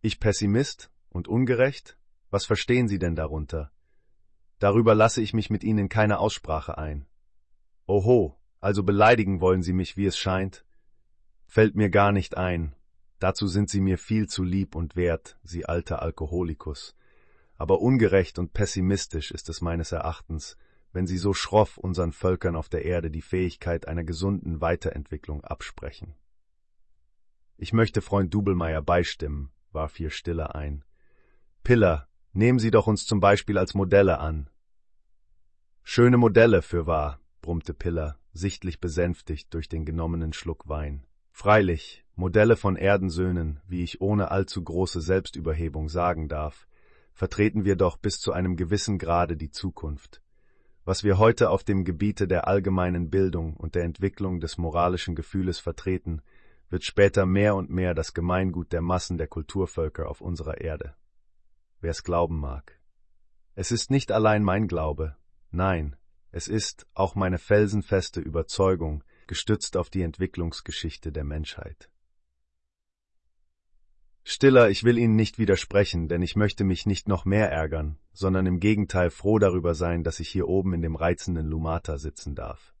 Ich 0.00 0.20
Pessimist 0.20 0.90
und 1.08 1.26
ungerecht? 1.26 1.98
Was 2.30 2.46
verstehen 2.46 2.86
Sie 2.86 3.00
denn 3.00 3.16
darunter? 3.16 3.72
Darüber 4.60 4.94
lasse 4.94 5.20
ich 5.20 5.34
mich 5.34 5.50
mit 5.50 5.64
Ihnen 5.64 5.88
keine 5.88 6.20
Aussprache 6.20 6.78
ein. 6.78 7.06
Oho, 7.86 8.38
also 8.60 8.84
beleidigen 8.84 9.40
wollen 9.40 9.62
Sie 9.62 9.72
mich, 9.72 9.96
wie 9.96 10.06
es 10.06 10.16
scheint? 10.16 10.64
Fällt 11.46 11.74
mir 11.74 11.90
gar 11.90 12.12
nicht 12.12 12.36
ein. 12.36 12.74
Dazu 13.18 13.48
sind 13.48 13.68
Sie 13.68 13.80
mir 13.80 13.98
viel 13.98 14.28
zu 14.28 14.44
lieb 14.44 14.76
und 14.76 14.94
wert, 14.94 15.38
Sie 15.42 15.66
alter 15.66 16.02
Alkoholikus 16.02 16.94
aber 17.64 17.80
ungerecht 17.80 18.38
und 18.38 18.52
pessimistisch 18.52 19.30
ist 19.30 19.48
es 19.48 19.62
meines 19.62 19.90
Erachtens, 19.90 20.58
wenn 20.92 21.06
sie 21.06 21.16
so 21.16 21.32
schroff 21.32 21.78
unseren 21.78 22.12
Völkern 22.12 22.56
auf 22.56 22.68
der 22.68 22.84
Erde 22.84 23.10
die 23.10 23.22
Fähigkeit 23.22 23.88
einer 23.88 24.04
gesunden 24.04 24.60
Weiterentwicklung 24.60 25.42
absprechen. 25.42 26.14
Ich 27.56 27.72
möchte 27.72 28.02
Freund 28.02 28.34
Dubelmeier 28.34 28.82
beistimmen, 28.82 29.50
warf 29.72 29.96
hier 29.96 30.10
Stille 30.10 30.54
ein. 30.54 30.84
Piller, 31.62 32.06
nehmen 32.34 32.58
Sie 32.58 32.70
doch 32.70 32.86
uns 32.86 33.06
zum 33.06 33.20
Beispiel 33.20 33.56
als 33.56 33.72
Modelle 33.72 34.18
an. 34.18 34.50
Schöne 35.82 36.18
Modelle, 36.18 36.60
für 36.60 36.86
wahr, 36.86 37.18
brummte 37.40 37.72
Piller, 37.72 38.18
sichtlich 38.34 38.78
besänftigt 38.78 39.54
durch 39.54 39.70
den 39.70 39.86
genommenen 39.86 40.34
Schluck 40.34 40.68
Wein. 40.68 41.06
Freilich, 41.30 42.04
Modelle 42.14 42.56
von 42.56 42.76
Erdensöhnen, 42.76 43.60
wie 43.66 43.82
ich 43.82 44.02
ohne 44.02 44.30
allzu 44.30 44.62
große 44.62 45.00
Selbstüberhebung 45.00 45.88
sagen 45.88 46.28
darf, 46.28 46.66
vertreten 47.14 47.64
wir 47.64 47.76
doch 47.76 47.96
bis 47.96 48.20
zu 48.20 48.32
einem 48.32 48.56
gewissen 48.56 48.98
Grade 48.98 49.36
die 49.36 49.50
Zukunft. 49.50 50.20
Was 50.84 51.04
wir 51.04 51.16
heute 51.16 51.48
auf 51.48 51.64
dem 51.64 51.84
Gebiete 51.84 52.28
der 52.28 52.46
allgemeinen 52.46 53.08
Bildung 53.08 53.54
und 53.54 53.74
der 53.74 53.84
Entwicklung 53.84 54.40
des 54.40 54.58
moralischen 54.58 55.14
Gefühles 55.14 55.58
vertreten, 55.58 56.20
wird 56.68 56.84
später 56.84 57.24
mehr 57.24 57.54
und 57.54 57.70
mehr 57.70 57.94
das 57.94 58.12
Gemeingut 58.12 58.72
der 58.72 58.82
Massen 58.82 59.16
der 59.16 59.28
Kulturvölker 59.28 60.08
auf 60.08 60.20
unserer 60.20 60.60
Erde. 60.60 60.94
Wer 61.80 61.92
es 61.92 62.02
glauben 62.02 62.38
mag. 62.38 62.78
Es 63.54 63.70
ist 63.70 63.90
nicht 63.90 64.10
allein 64.10 64.42
mein 64.42 64.66
Glaube, 64.66 65.16
nein, 65.50 65.96
es 66.32 66.48
ist 66.48 66.86
auch 66.94 67.14
meine 67.14 67.38
felsenfeste 67.38 68.20
Überzeugung, 68.20 69.04
gestützt 69.28 69.76
auf 69.76 69.88
die 69.88 70.02
Entwicklungsgeschichte 70.02 71.12
der 71.12 71.24
Menschheit. 71.24 71.88
Stiller, 74.26 74.70
ich 74.70 74.84
will 74.84 74.96
Ihnen 74.96 75.16
nicht 75.16 75.38
widersprechen, 75.38 76.08
denn 76.08 76.22
ich 76.22 76.34
möchte 76.34 76.64
mich 76.64 76.86
nicht 76.86 77.08
noch 77.08 77.26
mehr 77.26 77.52
ärgern, 77.52 77.98
sondern 78.14 78.46
im 78.46 78.58
Gegenteil 78.58 79.10
froh 79.10 79.38
darüber 79.38 79.74
sein, 79.74 80.02
dass 80.02 80.18
ich 80.18 80.30
hier 80.30 80.48
oben 80.48 80.72
in 80.72 80.80
dem 80.80 80.96
reizenden 80.96 81.46
Lumata 81.46 81.98
sitzen 81.98 82.34
darf. 82.34 82.74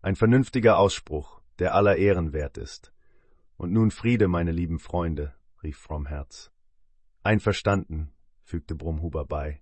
Ein 0.00 0.16
vernünftiger 0.16 0.78
Ausspruch, 0.78 1.42
der 1.58 1.74
aller 1.74 1.96
Ehren 1.96 2.32
wert 2.32 2.56
ist. 2.56 2.92
Und 3.58 3.70
nun 3.70 3.90
Friede, 3.90 4.28
meine 4.28 4.50
lieben 4.50 4.78
Freunde, 4.78 5.34
rief 5.62 5.76
Frommherz. 5.76 6.50
Einverstanden, 7.22 8.10
fügte 8.42 8.74
Brumhuber 8.74 9.26
bei. 9.26 9.60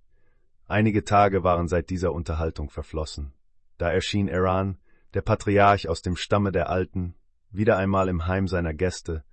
Einige 0.69 1.03
Tage 1.03 1.43
waren 1.43 1.67
seit 1.67 1.91
dieser 1.91 2.13
Unterhaltung 2.13 2.71
verflossen. 2.71 3.33
Da 3.79 3.91
erschien 3.91 4.29
Iran, 4.29 4.79
der 5.15 5.23
Patriarch 5.23 5.89
aus 5.89 6.03
dem 6.03 6.15
Stamme 6.15 6.53
der 6.53 6.71
Alten, 6.71 7.17
wieder 7.51 7.79
einmal 7.79 8.09
im 8.09 8.29
Heim 8.29 8.47
seiner 8.47 8.75
Gäste, 8.75 9.25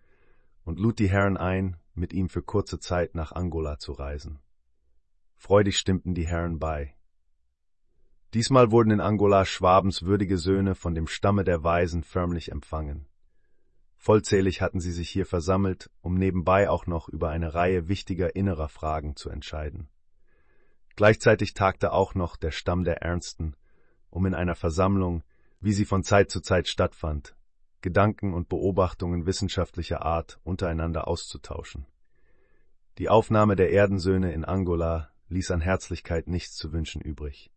und 0.64 0.80
lud 0.80 1.00
die 1.00 1.10
Herren 1.10 1.38
ein, 1.38 1.78
mit 1.94 2.14
ihm 2.14 2.30
für 2.30 2.42
kurze 2.42 2.80
Zeit 2.80 3.16
nach 3.16 3.32
Angola 3.32 3.78
zu 3.78 3.92
reisen. 3.92 4.40
Freudig 5.36 5.78
stimmten 5.78 6.14
die 6.14 6.26
Herren 6.26 6.60
bei. 6.60 6.96
Diesmal 8.34 8.72
wurden 8.72 8.92
in 8.92 9.02
Angola 9.02 9.46
Schwabens 9.46 10.04
würdige 10.04 10.38
Söhne 10.38 10.74
von 10.74 10.96
dem 10.96 11.08
Stamme 11.08 11.44
der 11.44 11.64
Weisen 11.64 12.04
förmlich 12.04 12.52
empfangen. 12.52 13.08
Vollzählig 13.96 14.62
hatten 14.62 14.80
sie 14.80 14.92
sich 14.92 15.10
hier 15.10 15.26
versammelt, 15.26 15.90
um 16.02 16.16
nebenbei 16.16 16.70
auch 16.70 16.88
noch 16.88 17.08
über 17.10 17.30
eine 17.30 17.54
Reihe 17.54 17.88
wichtiger 17.88 18.36
innerer 18.36 18.70
Fragen 18.70 19.16
zu 19.16 19.30
entscheiden. 19.30 19.88
Gleichzeitig 20.96 21.54
tagte 21.54 21.94
auch 21.94 22.16
noch 22.16 22.36
der 22.36 22.52
Stamm 22.52 22.84
der 22.84 23.02
Ernsten, 23.02 23.56
um 24.10 24.26
in 24.26 24.34
einer 24.34 24.56
Versammlung, 24.56 25.24
wie 25.60 25.74
sie 25.74 25.86
von 25.86 26.04
Zeit 26.04 26.30
zu 26.30 26.42
Zeit 26.42 26.68
stattfand, 26.68 27.36
Gedanken 27.84 28.34
und 28.34 28.50
Beobachtungen 28.50 29.28
wissenschaftlicher 29.28 30.04
Art 30.04 30.40
untereinander 30.44 31.08
auszutauschen. 31.08 31.86
Die 32.98 33.10
Aufnahme 33.10 33.56
der 33.56 33.72
Erdensöhne 33.72 34.32
in 34.32 34.46
Angola 34.46 35.12
ließ 35.28 35.52
an 35.52 35.62
Herzlichkeit 35.62 36.28
nichts 36.28 36.56
zu 36.56 36.72
wünschen 36.72 37.02
übrig. 37.02 37.52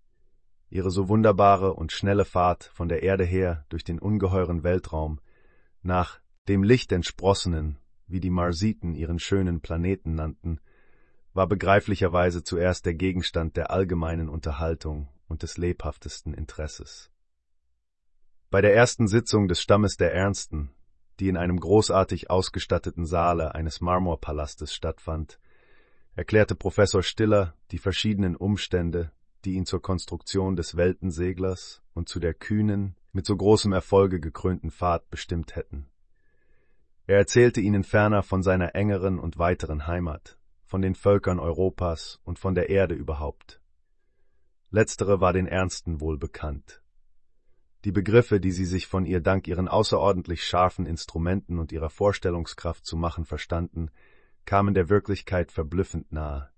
Ihre 0.68 0.90
so 0.90 1.08
wunderbare 1.08 1.74
und 1.74 1.92
schnelle 1.92 2.24
Fahrt 2.24 2.64
von 2.74 2.88
der 2.88 3.04
Erde 3.04 3.24
her 3.24 3.64
durch 3.68 3.84
den 3.84 4.00
ungeheuren 4.00 4.64
Weltraum 4.64 5.20
nach 5.82 6.20
dem 6.48 6.64
Licht 6.64 6.90
entsprossenen, 6.90 7.78
wie 8.08 8.20
die 8.20 8.30
Marsiten 8.30 8.94
ihren 8.96 9.20
schönen 9.20 9.60
Planeten 9.60 10.16
nannten, 10.16 10.60
war 11.34 11.46
begreiflicherweise 11.46 12.42
zuerst 12.42 12.84
der 12.84 12.94
Gegenstand 12.94 13.56
der 13.56 13.70
allgemeinen 13.70 14.28
Unterhaltung 14.28 15.08
und 15.28 15.42
des 15.44 15.56
lebhaftesten 15.56 16.34
Interesses. 16.34 17.12
Bei 18.48 18.60
der 18.60 18.74
ersten 18.74 19.08
Sitzung 19.08 19.48
des 19.48 19.60
Stammes 19.60 19.96
der 19.96 20.14
Ernsten, 20.14 20.70
die 21.18 21.28
in 21.28 21.36
einem 21.36 21.58
großartig 21.58 22.30
ausgestatteten 22.30 23.04
Saale 23.04 23.56
eines 23.56 23.80
Marmorpalastes 23.80 24.72
stattfand, 24.72 25.40
erklärte 26.14 26.54
Professor 26.54 27.02
Stiller 27.02 27.54
die 27.72 27.78
verschiedenen 27.78 28.36
Umstände, 28.36 29.10
die 29.44 29.54
ihn 29.54 29.66
zur 29.66 29.82
Konstruktion 29.82 30.54
des 30.54 30.76
Weltenseglers 30.76 31.82
und 31.92 32.08
zu 32.08 32.20
der 32.20 32.34
kühnen, 32.34 32.94
mit 33.12 33.26
so 33.26 33.36
großem 33.36 33.72
Erfolge 33.72 34.20
gekrönten 34.20 34.70
Fahrt 34.70 35.10
bestimmt 35.10 35.56
hätten. 35.56 35.88
Er 37.08 37.18
erzählte 37.18 37.60
ihnen 37.60 37.82
ferner 37.82 38.22
von 38.22 38.44
seiner 38.44 38.76
engeren 38.76 39.18
und 39.18 39.38
weiteren 39.38 39.88
Heimat, 39.88 40.38
von 40.64 40.82
den 40.82 40.94
Völkern 40.94 41.40
Europas 41.40 42.20
und 42.22 42.38
von 42.38 42.54
der 42.54 42.68
Erde 42.68 42.94
überhaupt. 42.94 43.60
Letztere 44.70 45.20
war 45.20 45.32
den 45.32 45.46
Ernsten 45.46 46.00
wohl 46.00 46.16
bekannt. 46.16 46.80
Die 47.86 47.92
Begriffe, 47.92 48.40
die 48.40 48.50
sie 48.50 48.64
sich 48.64 48.88
von 48.88 49.06
ihr 49.06 49.20
dank 49.20 49.46
ihren 49.46 49.68
außerordentlich 49.68 50.42
scharfen 50.42 50.86
Instrumenten 50.86 51.60
und 51.60 51.70
ihrer 51.70 51.88
Vorstellungskraft 51.88 52.84
zu 52.84 52.96
machen 52.96 53.24
verstanden, 53.24 53.92
kamen 54.44 54.74
der 54.74 54.88
Wirklichkeit 54.88 55.52
verblüffend 55.52 56.10
nahe. 56.10 56.50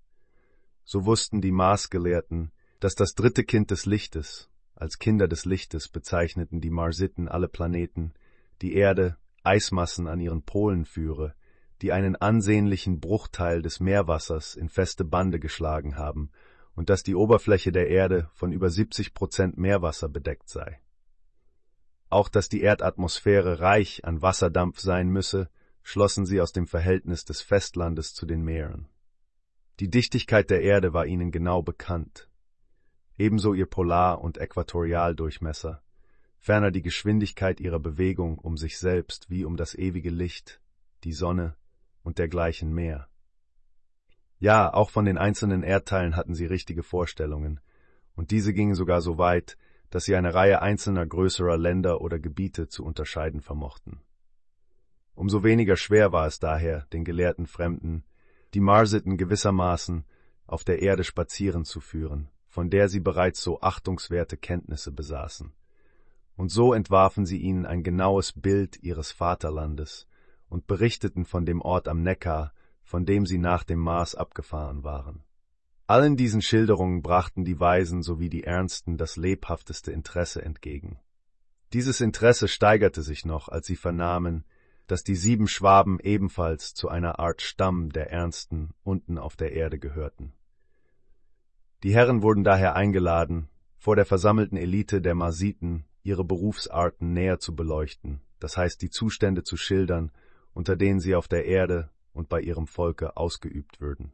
So 0.83 1.05
wussten 1.05 1.39
die 1.39 1.51
Maßgelehrten, 1.51 2.51
dass 2.79 2.95
das 2.95 3.13
dritte 3.13 3.43
Kind 3.43 3.69
des 3.69 3.85
Lichtes, 3.85 4.49
als 4.73 4.97
Kinder 4.97 5.27
des 5.27 5.45
Lichtes 5.45 5.87
bezeichneten 5.87 6.61
die 6.61 6.71
Marsiten 6.71 7.27
alle 7.27 7.47
Planeten, 7.47 8.15
die 8.63 8.73
Erde, 8.73 9.15
Eismassen 9.43 10.07
an 10.07 10.19
ihren 10.19 10.41
Polen 10.41 10.83
führe, 10.83 11.35
die 11.83 11.91
einen 11.91 12.15
ansehnlichen 12.15 12.99
Bruchteil 12.99 13.61
des 13.61 13.79
Meerwassers 13.79 14.55
in 14.55 14.67
feste 14.67 15.05
Bande 15.05 15.39
geschlagen 15.39 15.95
haben 15.95 16.31
und 16.73 16.89
dass 16.89 17.03
die 17.03 17.13
Oberfläche 17.13 17.71
der 17.71 17.87
Erde 17.87 18.31
von 18.33 18.51
über 18.51 18.71
70 18.71 19.13
Prozent 19.13 19.59
Meerwasser 19.59 20.09
bedeckt 20.09 20.49
sei. 20.49 20.81
Auch 22.09 22.29
dass 22.29 22.49
die 22.49 22.61
Erdatmosphäre 22.61 23.59
reich 23.59 24.03
an 24.03 24.21
Wasserdampf 24.21 24.79
sein 24.79 25.09
müsse, 25.09 25.49
schlossen 25.83 26.25
sie 26.25 26.41
aus 26.41 26.51
dem 26.51 26.67
Verhältnis 26.67 27.23
des 27.25 27.41
Festlandes 27.41 28.13
zu 28.13 28.25
den 28.25 28.43
Meeren. 28.43 28.89
Die 29.79 29.89
Dichtigkeit 29.89 30.49
der 30.49 30.61
Erde 30.61 30.93
war 30.93 31.05
ihnen 31.05 31.31
genau 31.31 31.61
bekannt, 31.61 32.29
ebenso 33.17 33.53
ihr 33.53 33.65
Polar- 33.65 34.21
und 34.21 34.37
Äquatorialdurchmesser, 34.37 35.81
ferner 36.37 36.71
die 36.71 36.81
Geschwindigkeit 36.81 37.59
ihrer 37.59 37.79
Bewegung 37.79 38.39
um 38.39 38.57
sich 38.57 38.77
selbst 38.77 39.29
wie 39.29 39.45
um 39.45 39.55
das 39.55 39.75
ewige 39.75 40.09
Licht, 40.09 40.61
die 41.03 41.13
Sonne 41.13 41.55
und 42.01 42.17
dergleichen 42.17 42.73
mehr. 42.73 43.07
Ja, 44.39 44.73
auch 44.73 44.89
von 44.89 45.05
den 45.05 45.17
einzelnen 45.17 45.63
Erdteilen 45.63 46.15
hatten 46.15 46.33
sie 46.33 46.45
richtige 46.45 46.83
Vorstellungen, 46.83 47.59
und 48.15 48.31
diese 48.31 48.53
gingen 48.53 48.75
sogar 48.75 49.01
so 49.01 49.17
weit, 49.17 49.57
dass 49.89 50.05
sie 50.05 50.15
eine 50.15 50.33
Reihe 50.33 50.61
einzelner 50.61 51.05
größerer 51.05 51.57
Länder 51.57 52.01
oder 52.01 52.19
Gebiete 52.19 52.67
zu 52.67 52.83
unterscheiden 52.83 53.41
vermochten. 53.41 54.01
Umso 55.15 55.43
weniger 55.43 55.75
schwer 55.75 56.11
war 56.11 56.27
es 56.27 56.39
daher, 56.39 56.85
den 56.93 57.03
gelehrten 57.03 57.47
Fremden, 57.47 58.03
die 58.53 58.61
Marsiten 58.61 59.17
gewissermaßen 59.17 60.05
auf 60.47 60.63
der 60.63 60.81
Erde 60.81 61.03
spazieren 61.03 61.65
zu 61.65 61.79
führen, 61.79 62.29
von 62.47 62.69
der 62.69 62.89
sie 62.89 62.99
bereits 62.99 63.41
so 63.41 63.61
achtungswerte 63.61 64.37
Kenntnisse 64.37 64.91
besaßen. 64.91 65.53
Und 66.35 66.49
so 66.49 66.73
entwarfen 66.73 67.25
sie 67.25 67.37
ihnen 67.37 67.65
ein 67.65 67.83
genaues 67.83 68.31
Bild 68.31 68.81
ihres 68.81 69.11
Vaterlandes 69.11 70.07
und 70.47 70.67
berichteten 70.67 71.25
von 71.25 71.45
dem 71.45 71.61
Ort 71.61 71.87
am 71.87 72.01
Neckar, 72.01 72.53
von 72.81 73.05
dem 73.05 73.25
sie 73.25 73.37
nach 73.37 73.63
dem 73.63 73.79
Mars 73.79 74.15
abgefahren 74.15 74.83
waren. 74.83 75.23
Allen 75.89 76.17
diesen 76.17 76.43
Schilderungen 76.43 77.01
brachten 77.01 77.45
die 77.45 77.59
Weisen 77.59 78.03
sowie 78.03 78.29
die 78.29 78.43
Ernsten 78.43 78.95
das 78.95 79.17
lebhafteste 79.17 79.91
Interesse 79.91 80.39
entgegen. 80.39 80.99
Dieses 81.73 81.99
Interesse 81.99 82.47
steigerte 82.47 83.01
sich 83.01 83.25
noch, 83.25 83.49
als 83.49 83.65
sie 83.65 83.75
vernahmen, 83.75 84.45
dass 84.85 85.03
die 85.03 85.15
sieben 85.15 85.47
Schwaben 85.47 85.99
ebenfalls 85.99 86.75
zu 86.75 86.89
einer 86.89 87.17
Art 87.17 87.41
Stamm 87.41 87.89
der 87.89 88.11
Ernsten 88.11 88.75
unten 88.83 89.17
auf 89.17 89.35
der 89.35 89.53
Erde 89.53 89.79
gehörten. 89.79 90.33
Die 91.81 91.95
Herren 91.95 92.21
wurden 92.21 92.43
daher 92.43 92.75
eingeladen, 92.75 93.49
vor 93.79 93.95
der 93.95 94.05
versammelten 94.05 94.57
Elite 94.57 95.01
der 95.01 95.15
Marsiten 95.15 95.85
ihre 96.03 96.23
Berufsarten 96.23 97.13
näher 97.13 97.39
zu 97.39 97.55
beleuchten, 97.55 98.21
das 98.39 98.57
heißt 98.57 98.79
die 98.83 98.91
Zustände 98.91 99.43
zu 99.43 99.57
schildern, 99.57 100.11
unter 100.53 100.75
denen 100.75 100.99
sie 100.99 101.15
auf 101.15 101.27
der 101.27 101.45
Erde 101.45 101.89
und 102.13 102.29
bei 102.29 102.41
ihrem 102.41 102.67
Volke 102.67 103.17
ausgeübt 103.17 103.81
würden. 103.81 104.13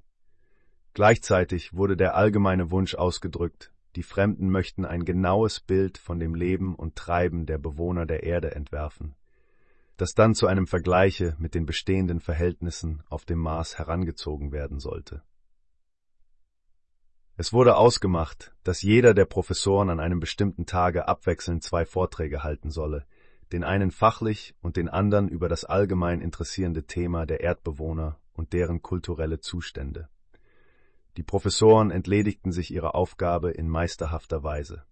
Gleichzeitig 0.95 1.75
wurde 1.75 1.95
der 1.95 2.15
allgemeine 2.15 2.71
Wunsch 2.71 2.95
ausgedrückt, 2.95 3.71
die 3.95 4.03
Fremden 4.03 4.49
möchten 4.49 4.83
ein 4.83 5.05
genaues 5.05 5.59
Bild 5.59 5.99
von 5.99 6.19
dem 6.19 6.33
Leben 6.33 6.73
und 6.73 6.95
Treiben 6.95 7.45
der 7.45 7.59
Bewohner 7.59 8.07
der 8.07 8.23
Erde 8.23 8.55
entwerfen 8.55 9.15
das 9.97 10.13
dann 10.13 10.35
zu 10.35 10.47
einem 10.47 10.67
Vergleiche 10.67 11.35
mit 11.39 11.55
den 11.55 11.65
bestehenden 11.65 12.19
Verhältnissen 12.19 13.03
auf 13.09 13.25
dem 13.25 13.39
Mars 13.39 13.77
herangezogen 13.77 14.51
werden 14.51 14.79
sollte. 14.79 15.23
Es 17.37 17.51
wurde 17.51 17.75
ausgemacht, 17.75 18.53
dass 18.63 18.81
jeder 18.81 19.13
der 19.13 19.25
Professoren 19.25 19.89
an 19.89 19.99
einem 19.99 20.19
bestimmten 20.19 20.65
Tage 20.65 21.07
abwechselnd 21.07 21.63
zwei 21.63 21.85
Vorträge 21.85 22.43
halten 22.43 22.69
solle, 22.69 23.05
den 23.51 23.63
einen 23.63 23.91
fachlich 23.91 24.55
und 24.61 24.77
den 24.77 24.89
anderen 24.89 25.27
über 25.27 25.49
das 25.49 25.65
allgemein 25.65 26.21
interessierende 26.21 26.85
Thema 26.85 27.25
der 27.25 27.41
Erdbewohner 27.41 28.19
und 28.33 28.53
deren 28.53 28.81
kulturelle 28.81 29.39
Zustände. 29.39 30.09
Die 31.17 31.23
Professoren 31.23 31.91
entledigten 31.91 32.51
sich 32.51 32.71
ihrer 32.71 32.95
Aufgabe 32.95 33.51
in 33.51 33.69
meisterhafter 33.69 34.43
Weise. 34.43 34.83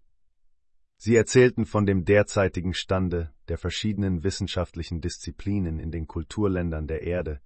Sie 0.96 1.16
erzählten 1.16 1.66
von 1.66 1.86
dem 1.86 2.04
derzeitigen 2.04 2.72
Stande 2.72 3.32
der 3.48 3.58
verschiedenen 3.58 4.24
wissenschaftlichen 4.24 5.00
Disziplinen 5.00 5.78
in 5.78 5.90
den 5.90 6.06
Kulturländern 6.06 6.86
der 6.86 7.02
Erde, 7.02 7.40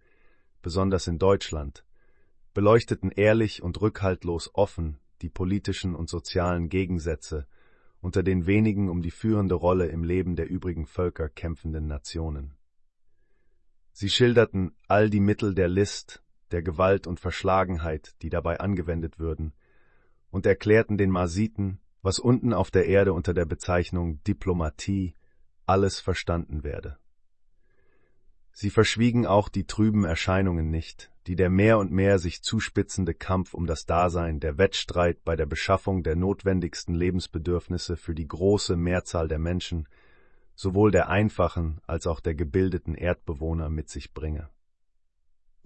besonders 0.63 1.07
in 1.09 1.19
Deutschland, 1.19 1.85
beleuchteten 2.55 3.11
ehrlich 3.11 3.63
und 3.63 3.81
rückhaltlos 3.81 4.51
offen 4.55 4.99
die 5.23 5.29
politischen 5.29 5.95
und 5.97 6.09
sozialen 6.09 6.69
Gegensätze 6.69 7.47
unter 8.01 8.23
den 8.23 8.47
wenigen 8.47 8.89
um 8.89 9.03
die 9.03 9.11
führende 9.11 9.57
Rolle 9.57 9.87
im 9.87 10.05
Leben 10.05 10.37
der 10.37 10.49
übrigen 10.49 10.87
Völker 10.87 11.29
kämpfenden 11.29 11.89
Nationen. 11.89 12.55
Sie 13.91 14.09
schilderten 14.09 14.77
all 14.87 15.11
die 15.11 15.21
Mittel 15.21 15.57
der 15.57 15.67
List, 15.67 16.23
der 16.51 16.63
Gewalt 16.63 17.07
und 17.07 17.21
Verschlagenheit, 17.21 18.15
die 18.23 18.31
dabei 18.31 18.61
angewendet 18.61 19.19
würden, 19.19 19.53
und 20.31 20.47
erklärten 20.47 20.99
den 20.99 21.11
Marsiten, 21.11 21.81
was 22.03 22.19
unten 22.19 22.53
auf 22.53 22.71
der 22.71 22.87
Erde 22.87 23.13
unter 23.13 23.35
der 23.35 23.45
Bezeichnung 23.45 24.23
Diplomatie 24.25 25.15
alles 25.67 26.01
verstanden 26.01 26.65
werde. 26.65 26.99
Sie 28.53 28.71
verschwiegen 28.71 29.27
auch 29.27 29.49
die 29.49 29.67
trüben 29.67 30.05
Erscheinungen 30.05 30.71
nicht, 30.71 31.13
die 31.29 31.37
der 31.37 31.51
mehr 31.51 31.79
und 31.79 31.93
mehr 31.93 32.19
sich 32.19 32.43
zuspitzende 32.43 33.15
Kampf 33.15 33.55
um 33.55 33.67
das 33.67 33.87
Dasein, 33.87 34.41
der 34.41 34.59
Wettstreit 34.59 35.23
bei 35.25 35.37
der 35.37 35.47
Beschaffung 35.47 36.03
der 36.03 36.17
notwendigsten 36.17 36.95
Lebensbedürfnisse 36.95 37.97
für 37.97 38.15
die 38.15 38.27
große 38.27 38.77
Mehrzahl 38.77 39.29
der 39.29 39.39
Menschen, 39.39 39.87
sowohl 40.55 40.91
der 40.91 41.09
einfachen 41.09 41.81
als 41.87 42.07
auch 42.07 42.19
der 42.19 42.35
gebildeten 42.35 42.95
Erdbewohner 42.95 43.69
mit 43.69 43.91
sich 43.91 44.13
bringe. 44.13 44.49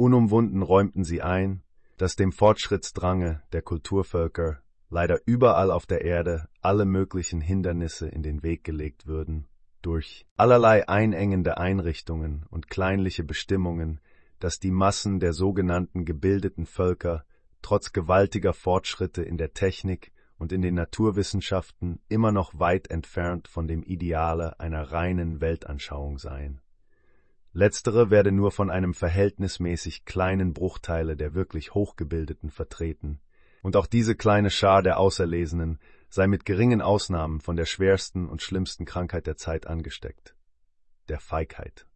Unumwunden 0.02 0.62
räumten 0.62 1.04
sie 1.04 1.22
ein, 1.22 1.62
dass 1.96 2.16
dem 2.16 2.32
Fortschrittsdrange 2.32 3.40
der 3.52 3.62
Kulturvölker 3.62 4.60
leider 4.90 5.20
überall 5.26 5.70
auf 5.70 5.86
der 5.86 6.04
Erde 6.04 6.48
alle 6.60 6.86
möglichen 6.86 7.40
Hindernisse 7.40 8.08
in 8.08 8.24
den 8.24 8.42
Weg 8.42 8.64
gelegt 8.64 9.06
würden, 9.06 9.46
durch 9.80 10.26
allerlei 10.36 10.88
einengende 10.88 11.58
Einrichtungen 11.58 12.46
und 12.50 12.68
kleinliche 12.68 13.22
Bestimmungen, 13.22 14.00
dass 14.40 14.58
die 14.58 14.72
Massen 14.72 15.20
der 15.20 15.32
sogenannten 15.32 16.04
gebildeten 16.04 16.66
Völker 16.66 17.24
trotz 17.62 17.92
gewaltiger 17.92 18.54
Fortschritte 18.54 19.22
in 19.22 19.38
der 19.38 19.52
Technik 19.52 20.10
und 20.36 20.50
in 20.50 20.62
den 20.62 20.74
Naturwissenschaften 20.74 22.00
immer 22.08 22.32
noch 22.32 22.58
weit 22.58 22.90
entfernt 22.90 23.46
von 23.46 23.68
dem 23.68 23.84
Ideale 23.84 24.58
einer 24.58 24.82
reinen 24.90 25.40
Weltanschauung 25.40 26.18
seien. 26.18 26.60
Letztere 27.54 28.10
werde 28.10 28.32
nur 28.32 28.50
von 28.50 28.70
einem 28.70 28.94
verhältnismäßig 28.94 30.06
kleinen 30.06 30.54
Bruchteile 30.54 31.16
der 31.16 31.34
wirklich 31.34 31.74
Hochgebildeten 31.74 32.50
vertreten, 32.50 33.20
Und 33.62 33.76
auch 33.76 33.86
diese 33.86 34.16
kleine 34.16 34.50
Schar 34.50 34.82
der 34.82 34.98
Auserlesenen 34.98 35.78
sei 36.08 36.26
mit 36.26 36.44
geringen 36.44 36.80
Ausnahmen 36.80 37.40
von 37.40 37.56
der 37.56 37.66
schwersten 37.66 38.28
und 38.28 38.42
schlimmsten 38.42 38.86
Krankheit 38.86 39.26
der 39.26 39.36
Zeit 39.36 39.66
angesteckt. 39.66 40.34
Der 41.08 41.20
Feigheit. 41.20 41.86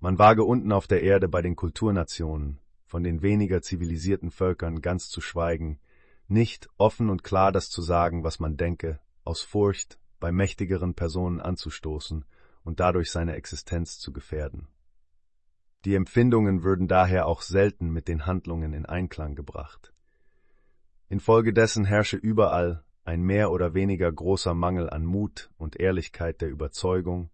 Man 0.00 0.18
wage 0.18 0.44
unten 0.44 0.72
auf 0.72 0.86
der 0.86 1.02
Erde 1.02 1.28
bei 1.28 1.42
den 1.42 1.56
Kulturnationen, 1.56 2.58
von 2.86 3.02
den 3.04 3.22
weniger 3.22 3.62
zivilisierten 3.62 4.30
Völkern 4.30 4.80
ganz 4.80 5.08
zu 5.08 5.20
schweigen, 5.20 5.78
nicht 6.26 6.68
offen 6.76 7.10
und 7.10 7.22
klar 7.22 7.52
das 7.52 7.68
zu 7.68 7.82
sagen, 7.82 8.24
was 8.24 8.40
man 8.40 8.56
denke, 8.56 8.98
aus 9.24 9.42
Furcht, 9.42 9.98
bei 10.20 10.32
mächtigeren 10.32 10.94
Personen 10.94 11.40
anzustoßen 11.40 12.24
und 12.64 12.80
dadurch 12.80 13.10
seine 13.10 13.34
Existenz 13.36 13.98
zu 13.98 14.12
gefährden. 14.12 14.68
Die 15.84 15.94
Empfindungen 15.94 16.62
würden 16.62 16.88
daher 16.88 17.26
auch 17.26 17.42
selten 17.42 17.90
mit 17.90 18.08
den 18.08 18.26
Handlungen 18.26 18.72
in 18.72 18.86
Einklang 18.86 19.34
gebracht. 19.34 19.92
Infolgedessen 21.08 21.84
herrsche 21.84 22.16
überall 22.16 22.82
ein 23.04 23.22
mehr 23.22 23.50
oder 23.50 23.74
weniger 23.74 24.10
großer 24.10 24.54
Mangel 24.54 24.88
an 24.88 25.04
Mut 25.04 25.50
und 25.58 25.78
Ehrlichkeit 25.78 26.40
der 26.40 26.48
Überzeugung, 26.48 27.30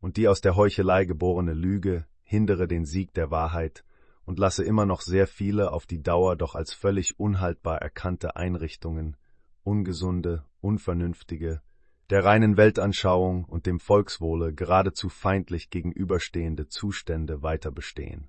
und 0.00 0.16
die 0.16 0.28
aus 0.28 0.40
der 0.40 0.56
Heuchelei 0.56 1.04
geborene 1.04 1.54
Lüge 1.54 2.04
hindere 2.24 2.66
den 2.66 2.84
Sieg 2.84 3.14
der 3.14 3.30
Wahrheit 3.30 3.84
und 4.24 4.38
lasse 4.38 4.64
immer 4.64 4.86
noch 4.86 5.00
sehr 5.00 5.26
viele 5.26 5.72
auf 5.72 5.86
die 5.86 6.02
Dauer 6.02 6.36
doch 6.36 6.54
als 6.54 6.74
völlig 6.74 7.18
unhaltbar 7.18 7.80
erkannte 7.80 8.36
Einrichtungen, 8.36 9.16
ungesunde, 9.62 10.44
unvernünftige, 10.60 11.62
der 12.10 12.24
reinen 12.24 12.56
Weltanschauung 12.56 13.44
und 13.44 13.66
dem 13.66 13.80
Volkswohle 13.80 14.52
geradezu 14.52 15.08
feindlich 15.08 15.70
gegenüberstehende 15.70 16.68
Zustände 16.68 17.42
weiter 17.42 17.70
bestehen. 17.70 18.28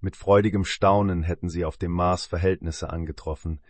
Mit 0.00 0.16
freudigem 0.16 0.64
Staunen 0.64 1.22
hätten 1.22 1.48
sie 1.48 1.64
auf 1.64 1.76
dem 1.76 1.90
Mars 1.90 2.26
Verhältnisse 2.26 2.90
angetroffen, 2.90 3.60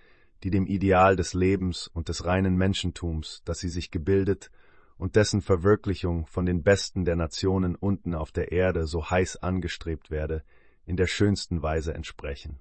die 0.43 0.51
dem 0.51 0.67
Ideal 0.67 1.17
des 1.17 1.33
Lebens 1.33 1.89
und 1.89 2.09
des 2.09 2.27
reinen 2.27 2.57
Menschentums, 2.57 3.43
das 3.45 3.61
sie 3.61 3.71
sich 3.71 3.91
gebildet 3.91 4.51
und 4.99 5.17
dessen 5.17 5.41
Verwirklichung 5.41 6.27
von 6.27 6.45
den 6.45 6.63
Besten 6.63 7.05
der 7.05 7.17
Nationen 7.17 7.75
unten 7.75 8.15
auf 8.15 8.33
der 8.33 8.53
Erde 8.53 8.87
so 8.87 9.09
heiß 9.09 9.37
angestrebt 9.37 10.11
werde, 10.11 10.43
in 10.85 10.97
der 10.97 11.07
schönsten 11.07 11.63
Weise 11.63 11.95
entsprechen. 11.95 12.61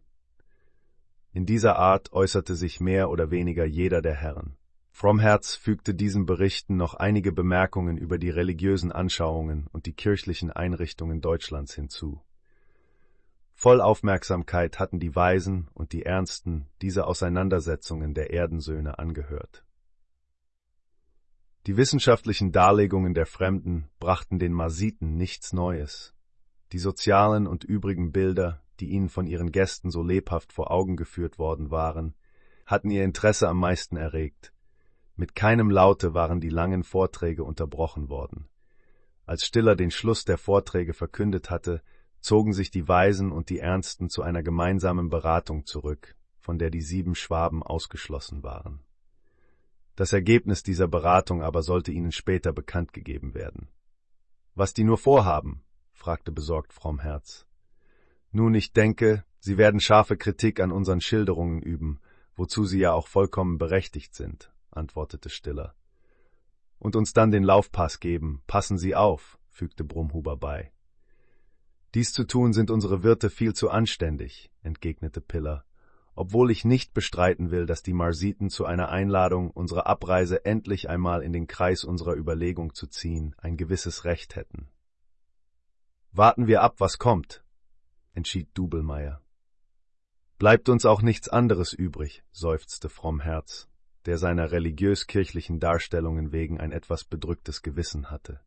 In 1.31 1.45
dieser 1.45 1.77
Art 1.77 2.13
äußerte 2.13 2.55
sich 2.55 2.79
mehr 2.79 3.09
oder 3.09 3.29
weniger 3.29 3.65
jeder 3.65 4.01
der 4.01 4.15
Herren. 4.15 4.55
Fromherz 4.97 5.57
fügte 5.57 5.93
diesen 5.93 6.25
Berichten 6.25 6.77
noch 6.77 6.93
einige 6.93 7.33
Bemerkungen 7.33 7.97
über 7.97 8.17
die 8.17 8.29
religiösen 8.29 8.93
Anschauungen 8.93 9.67
und 9.73 9.87
die 9.87 9.93
kirchlichen 9.93 10.51
Einrichtungen 10.51 11.19
Deutschlands 11.19 11.75
hinzu. 11.75 12.21
Voll 13.51 13.81
Aufmerksamkeit 13.81 14.79
hatten 14.79 15.01
die 15.01 15.13
Weisen 15.13 15.67
und 15.73 15.91
die 15.91 16.03
Ernsten 16.03 16.67
diese 16.81 17.07
Auseinandersetzungen 17.07 18.13
der 18.13 18.31
Erdensöhne 18.31 18.97
angehört. 18.97 19.65
Die 21.67 21.75
wissenschaftlichen 21.75 22.53
Darlegungen 22.53 23.13
der 23.13 23.25
Fremden 23.25 23.89
brachten 23.99 24.39
den 24.39 24.53
Marsiten 24.53 25.17
nichts 25.17 25.51
Neues. 25.51 26.15
Die 26.71 26.79
sozialen 26.79 27.47
und 27.47 27.65
übrigen 27.65 28.13
Bilder, 28.13 28.63
die 28.79 28.91
ihnen 28.91 29.09
von 29.09 29.27
ihren 29.27 29.51
Gästen 29.51 29.91
so 29.91 30.01
lebhaft 30.01 30.53
vor 30.53 30.71
Augen 30.71 30.95
geführt 30.95 31.37
worden 31.37 31.69
waren, 31.69 32.15
hatten 32.65 32.89
ihr 32.89 33.03
Interesse 33.03 33.49
am 33.49 33.59
meisten 33.59 33.97
erregt. 33.97 34.53
Mit 35.15 35.33
keinem 35.33 35.69
Laute 35.69 36.13
waren 36.13 36.41
die 36.41 36.49
langen 36.49 36.83
Vorträge 36.83 37.43
unterbrochen 37.43 38.09
worden. 38.09 38.49
Als 39.25 39.45
Stiller 39.45 39.75
den 39.75 39.89
Schluss 39.91 40.25
der 40.25 40.37
Vorträge 40.37 40.93
verkündet 40.93 41.49
hatte, 41.49 41.81
zogen 42.19 42.53
sich 42.53 42.69
die 42.69 42.87
Weisen 42.87 43.31
und 43.31 43.49
die 43.49 43.59
Ernsten 43.59 44.09
zu 44.09 44.23
einer 44.23 44.43
gemeinsamen 44.43 45.09
Beratung 45.09 45.65
zurück, 45.65 46.15
von 46.37 46.57
der 46.59 46.69
die 46.69 46.81
sieben 46.81 47.15
Schwaben 47.15 47.63
ausgeschlossen 47.63 48.43
waren. 48.43 48.81
Das 49.95 50.11
Ergebnis 50.11 50.63
dieser 50.63 50.87
Beratung 50.87 51.41
aber 51.41 51.63
sollte 51.63 51.91
ihnen 51.91 52.11
später 52.11 52.51
bekannt 52.51 52.91
gegeben 52.91 53.33
werden. 53.33 53.69
Was 54.53 54.73
die 54.73 54.83
nur 54.83 54.97
vorhaben? 54.97 55.63
fragte 55.93 56.31
besorgt 56.31 56.73
Fromm 56.73 56.99
Herz. 56.99 57.45
Nun, 58.31 58.53
ich 58.53 58.73
denke, 58.73 59.23
sie 59.39 59.57
werden 59.57 59.79
scharfe 59.79 60.17
Kritik 60.17 60.59
an 60.59 60.73
unseren 60.73 60.99
Schilderungen 60.99 61.61
üben, 61.61 62.01
wozu 62.35 62.65
sie 62.65 62.79
ja 62.79 62.91
auch 62.91 63.07
vollkommen 63.07 63.57
berechtigt 63.57 64.13
sind, 64.13 64.51
antwortete 64.75 65.29
Stiller. 65.29 65.75
Und 66.79 66.95
uns 66.95 67.13
dann 67.13 67.31
den 67.31 67.43
Laufpass 67.43 67.99
geben, 67.99 68.43
passen 68.47 68.77
Sie 68.77 68.95
auf, 68.95 69.39
fügte 69.49 69.83
Brumhuber 69.83 70.37
bei. 70.37 70.71
Dies 71.93 72.13
zu 72.13 72.25
tun 72.25 72.53
sind 72.53 72.69
unsere 72.69 73.03
Wirte 73.03 73.29
viel 73.29 73.53
zu 73.53 73.69
anständig, 73.69 74.51
entgegnete 74.61 75.21
Piller 75.21 75.65
obwohl 76.15 76.49
ich 76.49 76.63
nicht 76.63 76.93
bestreiten 76.93 77.51
will, 77.51 77.65
dass 77.65 77.83
die 77.83 77.93
Marsiten 77.93 78.49
zu 78.49 78.65
einer 78.65 78.89
Einladung, 78.89 79.51
unsere 79.51 79.85
Abreise 79.85 80.45
endlich 80.45 80.89
einmal 80.89 81.21
in 81.21 81.33
den 81.33 81.45
Kreis 81.45 81.83
unserer 81.83 82.15
Überlegung 82.15 82.73
zu 82.73 82.87
ziehen, 82.87 83.35
ein 83.37 83.57
gewisses 83.57 84.05
Recht 84.05 84.35
hätten. 84.35 84.69
Warten 86.11 86.47
wir 86.47 86.61
ab, 86.61 86.75
was 86.79 86.97
kommt, 86.97 87.43
entschied 88.13 88.49
Dubelmeier. 88.53 89.21
Bleibt 90.37 90.69
uns 90.69 90.85
auch 90.85 91.01
nichts 91.01 91.27
anderes 91.27 91.73
übrig, 91.73 92.23
seufzte 92.31 92.87
Frommherz, 92.87 93.67
der 94.05 94.17
seiner 94.17 94.51
religiös-kirchlichen 94.51 95.59
Darstellungen 95.59 96.31
wegen 96.31 96.59
ein 96.59 96.71
etwas 96.71 97.03
bedrücktes 97.03 97.61
Gewissen 97.61 98.11
hatte. 98.11 98.39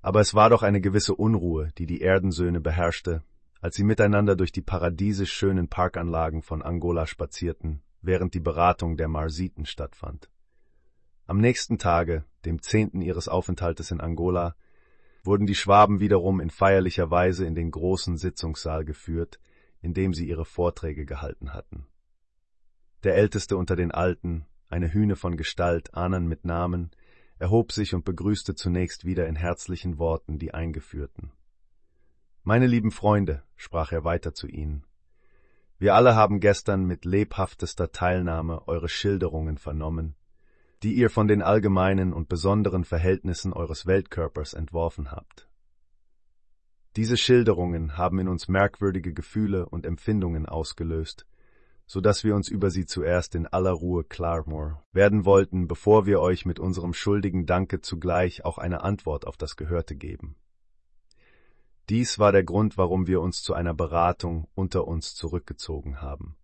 Aber 0.00 0.20
es 0.20 0.34
war 0.34 0.50
doch 0.50 0.62
eine 0.62 0.80
gewisse 0.80 1.14
Unruhe, 1.14 1.70
die 1.78 1.86
die 1.86 2.02
Erdensöhne 2.02 2.60
beherrschte, 2.60 3.22
als 3.60 3.76
sie 3.76 3.84
miteinander 3.84 4.36
durch 4.36 4.52
die 4.52 4.60
paradiesisch 4.60 5.32
schönen 5.32 5.68
Parkanlagen 5.68 6.42
von 6.42 6.60
Angola 6.62 7.06
spazierten, 7.06 7.80
während 8.02 8.34
die 8.34 8.40
Beratung 8.40 8.96
der 8.98 9.08
Marsiten 9.08 9.64
stattfand. 9.64 10.28
Am 11.26 11.38
nächsten 11.38 11.78
Tage, 11.78 12.24
dem 12.44 12.60
zehnten 12.60 13.00
ihres 13.00 13.28
Aufenthaltes 13.28 13.90
in 13.90 14.00
Angola, 14.02 14.54
wurden 15.22 15.46
die 15.46 15.54
Schwaben 15.54 16.00
wiederum 16.00 16.40
in 16.40 16.50
feierlicher 16.50 17.10
Weise 17.10 17.46
in 17.46 17.54
den 17.54 17.70
großen 17.70 18.18
Sitzungssaal 18.18 18.84
geführt, 18.84 19.40
in 19.80 19.94
dem 19.94 20.12
sie 20.12 20.28
ihre 20.28 20.44
Vorträge 20.44 21.06
gehalten 21.06 21.54
hatten. 21.54 21.86
Der 23.04 23.16
älteste 23.16 23.58
unter 23.58 23.76
den 23.76 23.90
Alten, 23.90 24.46
eine 24.68 24.92
Hühne 24.92 25.16
von 25.16 25.36
Gestalt, 25.36 25.94
Ahnen 25.94 26.26
mit 26.26 26.46
Namen, 26.46 26.90
erhob 27.38 27.70
sich 27.70 27.94
und 27.94 28.06
begrüßte 28.06 28.54
zunächst 28.54 29.04
wieder 29.04 29.26
in 29.26 29.36
herzlichen 29.36 29.98
Worten 29.98 30.38
die 30.38 30.54
Eingeführten. 30.54 31.30
Meine 32.42 32.66
lieben 32.66 32.90
Freunde, 32.90 33.42
sprach 33.56 33.92
er 33.92 34.04
weiter 34.04 34.32
zu 34.32 34.46
ihnen, 34.48 34.86
wir 35.78 35.94
alle 35.94 36.14
haben 36.14 36.40
gestern 36.40 36.86
mit 36.86 37.04
lebhaftester 37.04 37.90
Teilnahme 37.92 38.66
eure 38.68 38.88
Schilderungen 38.88 39.58
vernommen, 39.58 40.14
die 40.82 40.94
ihr 40.94 41.10
von 41.10 41.28
den 41.28 41.42
allgemeinen 41.42 42.12
und 42.12 42.28
besonderen 42.30 42.84
Verhältnissen 42.84 43.52
eures 43.52 43.84
Weltkörpers 43.84 44.54
entworfen 44.54 45.10
habt. 45.10 45.48
Diese 46.96 47.16
Schilderungen 47.16 47.98
haben 47.98 48.18
in 48.20 48.28
uns 48.28 48.48
merkwürdige 48.48 49.12
Gefühle 49.12 49.68
und 49.68 49.84
Empfindungen 49.84 50.46
ausgelöst, 50.46 51.26
so 51.86 52.00
dass 52.00 52.24
wir 52.24 52.34
uns 52.34 52.48
über 52.48 52.70
sie 52.70 52.86
zuerst 52.86 53.34
in 53.34 53.46
aller 53.46 53.72
Ruhe 53.72 54.04
klar 54.04 54.46
werden 54.92 55.24
wollten, 55.24 55.68
bevor 55.68 56.06
wir 56.06 56.20
euch 56.20 56.46
mit 56.46 56.58
unserem 56.58 56.94
schuldigen 56.94 57.46
Danke 57.46 57.80
zugleich 57.80 58.44
auch 58.44 58.58
eine 58.58 58.82
Antwort 58.82 59.26
auf 59.26 59.36
das 59.36 59.56
Gehörte 59.56 59.94
geben. 59.94 60.36
Dies 61.90 62.18
war 62.18 62.32
der 62.32 62.44
Grund, 62.44 62.78
warum 62.78 63.06
wir 63.06 63.20
uns 63.20 63.42
zu 63.42 63.52
einer 63.52 63.74
Beratung 63.74 64.48
unter 64.54 64.88
uns 64.88 65.14
zurückgezogen 65.14 66.00
haben. 66.00 66.36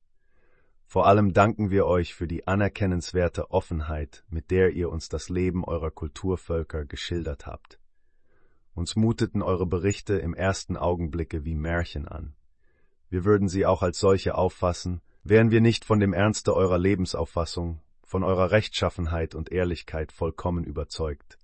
Vor 0.85 1.07
allem 1.07 1.33
danken 1.33 1.71
wir 1.71 1.87
euch 1.87 2.15
für 2.15 2.27
die 2.27 2.47
anerkennenswerte 2.47 3.51
Offenheit, 3.51 4.25
mit 4.29 4.51
der 4.51 4.71
ihr 4.73 4.91
uns 4.91 5.09
das 5.09 5.29
Leben 5.29 5.65
eurer 5.65 5.91
Kulturvölker 5.91 6.85
geschildert 6.85 7.47
habt. 7.47 7.79
Uns 8.75 8.97
muteten 8.97 9.41
eure 9.41 9.67
Berichte 9.67 10.15
im 10.19 10.35
ersten 10.35 10.77
Augenblicke 10.77 11.45
wie 11.45 11.55
Märchen 11.55 12.07
an. 12.07 12.35
Wir 13.09 13.25
würden 13.25 13.49
sie 13.49 13.67
auch 13.67 13.83
als 13.83 13.99
solche 13.99 14.35
auffassen, 14.35 15.01
wären 15.23 15.51
wir 15.51 15.61
nicht 15.61 15.85
von 15.85 16.01
dem 16.01 16.13
Ernste 16.13 16.55
eurer 16.55 16.79
Lebensauffassung, 16.79 17.81
von 18.03 18.25
eurer 18.25 18.51
Rechtschaffenheit 18.51 19.35
und 19.35 19.53
Ehrlichkeit 19.53 20.13
vollkommen 20.13 20.65
überzeugt. 20.65 21.39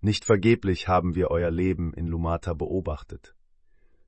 Nicht 0.00 0.24
vergeblich 0.24 0.88
haben 0.88 1.14
wir 1.14 1.30
euer 1.30 1.50
Leben 1.50 1.92
in 1.92 2.06
Lumata 2.06 2.54
beobachtet. 2.54 3.34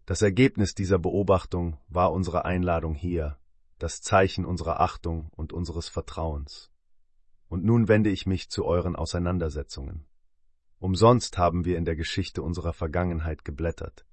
Das 0.07 0.23
Ergebnis 0.23 0.75
dieser 0.75 0.99
Beobachtung 0.99 1.77
war 1.89 2.13
unsere 2.13 2.45
Einladung 2.45 2.95
hier, 2.95 3.37
das 3.79 4.01
Zeichen 4.01 4.45
unserer 4.45 4.81
Achtung 4.81 5.31
und 5.37 5.53
unseres 5.53 5.89
Vertrauens. 5.89 6.71
Und 7.49 7.65
nun 7.65 7.89
wende 7.89 8.11
ich 8.11 8.27
mich 8.27 8.51
zu 8.51 8.65
euren 8.65 8.95
Auseinandersetzungen. 8.95 10.07
Umsonst 10.79 11.37
haben 11.37 11.65
wir 11.65 11.77
in 11.77 11.85
der 11.85 11.97
Geschichte 11.97 12.43
unserer 12.43 12.73
Vergangenheit 12.73 13.45
geblättert. 13.45 14.07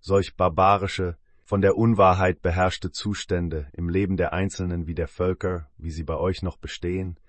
Solch 0.00 0.36
barbarische, 0.36 1.16
von 1.44 1.60
der 1.60 1.76
Unwahrheit 1.76 2.40
beherrschte 2.40 2.90
Zustände 2.90 3.68
im 3.74 3.90
Leben 3.90 4.16
der 4.16 4.32
Einzelnen 4.32 4.86
wie 4.86 4.94
der 4.94 5.08
Völker, 5.08 5.68
wie 5.76 5.90
sie 5.90 6.02
bei 6.02 6.16
euch 6.16 6.42
noch 6.42 6.56
bestehen, 6.56 7.20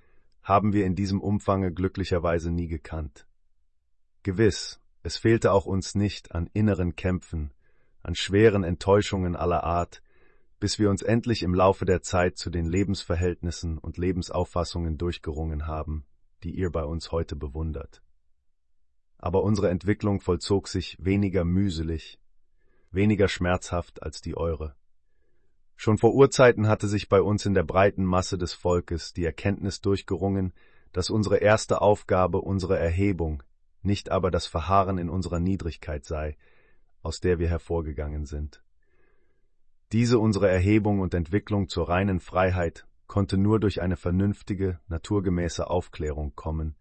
haben 0.41 0.71
wir 0.71 0.85
in 0.85 0.95
diesem 0.95 1.19
Umfange 1.19 1.73
glücklicherweise 1.73 2.49
nie 2.49 2.67
gekannt. 2.67 3.27
Gewiss, 4.23 4.79
es 5.03 5.17
fehlte 5.17 5.51
auch 5.51 5.65
uns 5.65 5.95
nicht 5.95 6.33
an 6.33 6.49
inneren 6.53 6.95
Kämpfen, 6.95 7.51
an 8.03 8.15
schweren 8.15 8.63
Enttäuschungen 8.63 9.35
aller 9.35 9.65
Art, 9.65 10.01
bis 10.61 10.79
wir 10.79 10.89
uns 10.89 11.01
endlich 11.01 11.43
im 11.43 11.53
Laufe 11.53 11.83
der 11.83 12.01
Zeit 12.01 12.37
zu 12.37 12.49
den 12.49 12.65
Lebensverhältnissen 12.65 13.77
und 13.77 13.97
Lebensauffassungen 13.97 14.97
durchgerungen 14.97 15.67
haben, 15.67 16.05
die 16.43 16.51
ihr 16.51 16.71
bei 16.71 16.85
uns 16.85 17.11
heute 17.11 17.35
bewundert. 17.35 18.01
Aber 19.17 19.43
unsere 19.43 19.69
Entwicklung 19.69 20.21
vollzog 20.21 20.69
sich 20.69 20.97
weniger 20.99 21.43
mühselig, 21.43 22.17
weniger 22.95 23.27
schmerzhaft 23.27 24.01
als 24.03 24.21
die 24.21 24.35
eure. 24.35 24.75
Schon 25.75 25.97
vor 25.97 26.13
Urzeiten 26.13 26.67
hatte 26.67 26.87
sich 26.87 27.09
bei 27.09 27.21
uns 27.21 27.45
in 27.45 27.53
der 27.53 27.63
breiten 27.63 28.05
Masse 28.05 28.37
des 28.37 28.53
Volkes 28.53 29.13
die 29.13 29.25
Erkenntnis 29.25 29.81
durchgerungen, 29.81 30.53
dass 30.93 31.09
unsere 31.09 31.37
erste 31.37 31.81
Aufgabe 31.81 32.39
unsere 32.39 32.79
Erhebung, 32.79 33.43
nicht 33.81 34.09
aber 34.09 34.31
das 34.31 34.47
Verharren 34.47 34.97
in 34.97 35.09
unserer 35.09 35.39
Niedrigkeit 35.39 36.05
sei, 36.05 36.37
aus 37.01 37.19
der 37.19 37.37
wir 37.37 37.49
hervorgegangen 37.49 38.25
sind. 38.25 38.63
Diese 39.91 40.17
unsere 40.17 40.49
Erhebung 40.49 40.99
und 40.99 41.13
Entwicklung 41.13 41.69
zur 41.69 41.89
reinen 41.89 42.19
Freiheit 42.19 42.87
konnte 43.07 43.37
nur 43.37 43.59
durch 43.59 43.81
eine 43.81 43.97
vernünftige, 43.97 44.79
naturgemäße 44.87 45.69
Aufklärung 45.69 46.33
kommen, 46.35 46.75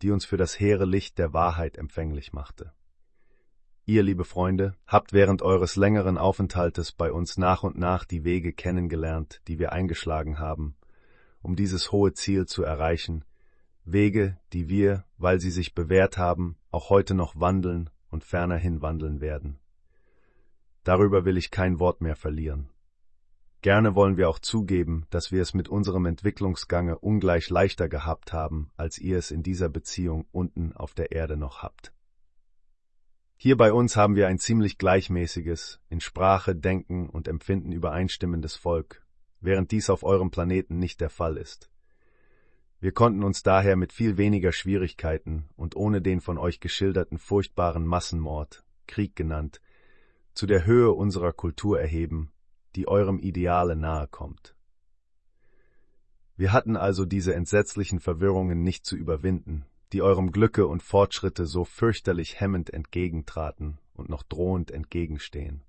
die 0.00 0.10
uns 0.10 0.24
für 0.24 0.36
das 0.36 0.58
hehre 0.58 0.84
Licht 0.84 1.18
der 1.18 1.32
Wahrheit 1.32 1.78
empfänglich 1.78 2.32
machte. 2.32 2.72
Ihr, 3.84 4.04
liebe 4.04 4.24
Freunde, 4.24 4.76
habt 4.86 5.12
während 5.12 5.42
eures 5.42 5.74
längeren 5.74 6.16
Aufenthaltes 6.16 6.92
bei 6.92 7.10
uns 7.10 7.36
nach 7.36 7.64
und 7.64 7.76
nach 7.76 8.04
die 8.04 8.22
Wege 8.22 8.52
kennengelernt, 8.52 9.42
die 9.48 9.58
wir 9.58 9.72
eingeschlagen 9.72 10.38
haben, 10.38 10.76
um 11.40 11.56
dieses 11.56 11.90
hohe 11.90 12.12
Ziel 12.12 12.46
zu 12.46 12.62
erreichen, 12.62 13.24
Wege, 13.84 14.38
die 14.52 14.68
wir, 14.68 15.04
weil 15.18 15.40
sie 15.40 15.50
sich 15.50 15.74
bewährt 15.74 16.16
haben, 16.16 16.56
auch 16.70 16.90
heute 16.90 17.14
noch 17.14 17.40
wandeln 17.40 17.90
und 18.08 18.22
fernerhin 18.22 18.82
wandeln 18.82 19.20
werden. 19.20 19.58
Darüber 20.84 21.24
will 21.24 21.36
ich 21.36 21.50
kein 21.50 21.80
Wort 21.80 22.00
mehr 22.02 22.14
verlieren. 22.14 22.68
Gerne 23.62 23.96
wollen 23.96 24.16
wir 24.16 24.28
auch 24.28 24.38
zugeben, 24.38 25.06
dass 25.10 25.32
wir 25.32 25.42
es 25.42 25.54
mit 25.54 25.68
unserem 25.68 26.06
Entwicklungsgange 26.06 26.98
ungleich 26.98 27.50
leichter 27.50 27.88
gehabt 27.88 28.32
haben, 28.32 28.70
als 28.76 28.98
ihr 28.98 29.18
es 29.18 29.32
in 29.32 29.42
dieser 29.42 29.68
Beziehung 29.68 30.26
unten 30.30 30.72
auf 30.72 30.94
der 30.94 31.10
Erde 31.10 31.36
noch 31.36 31.64
habt. 31.64 31.92
Hier 33.44 33.56
bei 33.56 33.72
uns 33.72 33.96
haben 33.96 34.14
wir 34.14 34.28
ein 34.28 34.38
ziemlich 34.38 34.78
gleichmäßiges, 34.78 35.80
in 35.88 36.00
Sprache, 36.00 36.54
Denken 36.54 37.08
und 37.08 37.26
Empfinden 37.26 37.72
übereinstimmendes 37.72 38.54
Volk, 38.54 39.04
während 39.40 39.72
dies 39.72 39.90
auf 39.90 40.04
eurem 40.04 40.30
Planeten 40.30 40.78
nicht 40.78 41.00
der 41.00 41.10
Fall 41.10 41.36
ist. 41.36 41.68
Wir 42.78 42.92
konnten 42.92 43.24
uns 43.24 43.42
daher 43.42 43.74
mit 43.74 43.92
viel 43.92 44.16
weniger 44.16 44.52
Schwierigkeiten 44.52 45.48
und 45.56 45.74
ohne 45.74 46.00
den 46.00 46.20
von 46.20 46.38
euch 46.38 46.60
geschilderten 46.60 47.18
furchtbaren 47.18 47.84
Massenmord, 47.84 48.62
Krieg 48.86 49.16
genannt, 49.16 49.60
zu 50.34 50.46
der 50.46 50.64
Höhe 50.64 50.92
unserer 50.92 51.32
Kultur 51.32 51.80
erheben, 51.80 52.30
die 52.76 52.86
eurem 52.86 53.18
Ideale 53.18 53.74
nahe 53.74 54.06
kommt. 54.06 54.54
Wir 56.36 56.52
hatten 56.52 56.76
also 56.76 57.04
diese 57.04 57.34
entsetzlichen 57.34 57.98
Verwirrungen 57.98 58.62
nicht 58.62 58.86
zu 58.86 58.94
überwinden, 58.94 59.66
die 59.92 60.02
eurem 60.02 60.32
Glücke 60.32 60.66
und 60.66 60.82
Fortschritte 60.82 61.46
so 61.46 61.64
fürchterlich 61.64 62.40
hemmend 62.40 62.70
entgegentraten 62.72 63.78
und 63.94 64.08
noch 64.08 64.22
drohend 64.22 64.70
entgegenstehen. 64.70 65.62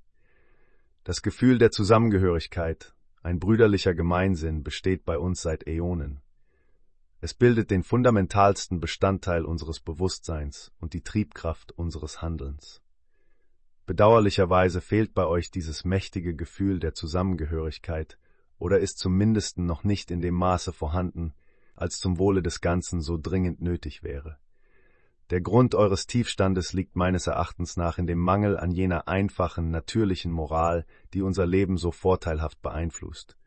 Das 1.03 1.21
Gefühl 1.21 1.57
der 1.57 1.71
Zusammengehörigkeit, 1.71 2.93
ein 3.21 3.39
brüderlicher 3.39 3.93
Gemeinsinn 3.93 4.63
besteht 4.63 5.05
bei 5.05 5.17
uns 5.17 5.41
seit 5.41 5.67
Äonen. 5.67 6.21
Es 7.19 7.33
bildet 7.33 7.71
den 7.71 7.83
fundamentalsten 7.83 8.79
Bestandteil 8.79 9.45
unseres 9.45 9.79
Bewusstseins 9.79 10.71
und 10.79 10.93
die 10.93 11.03
Triebkraft 11.03 11.71
unseres 11.71 12.21
Handelns. 12.21 12.81
Bedauerlicherweise 13.85 14.79
fehlt 14.79 15.13
bei 15.13 15.25
euch 15.25 15.51
dieses 15.51 15.83
mächtige 15.83 16.35
Gefühl 16.35 16.79
der 16.79 16.93
Zusammengehörigkeit 16.93 18.17
oder 18.57 18.79
ist 18.79 18.97
zumindest 18.97 19.57
noch 19.57 19.83
nicht 19.83 20.09
in 20.09 20.21
dem 20.21 20.35
Maße 20.35 20.71
vorhanden, 20.71 21.33
als 21.75 21.97
zum 21.97 22.17
Wohle 22.17 22.41
des 22.41 22.61
Ganzen 22.61 23.01
so 23.01 23.17
dringend 23.21 23.61
nötig 23.61 24.03
wäre. 24.03 24.37
Der 25.29 25.41
Grund 25.41 25.73
eures 25.73 26.05
Tiefstandes 26.05 26.73
liegt 26.73 26.95
meines 26.95 27.27
Erachtens 27.27 27.77
nach 27.77 27.97
in 27.97 28.07
dem 28.07 28.19
Mangel 28.19 28.57
an 28.57 28.71
jener 28.71 29.07
einfachen, 29.07 29.71
natürlichen 29.71 30.31
Moral, 30.31 30.85
die 31.13 31.21
unser 31.21 31.45
Leben 31.45 31.77
so 31.77 31.91
vorteilhaft 31.91 32.61
beeinflusst. 32.61 33.37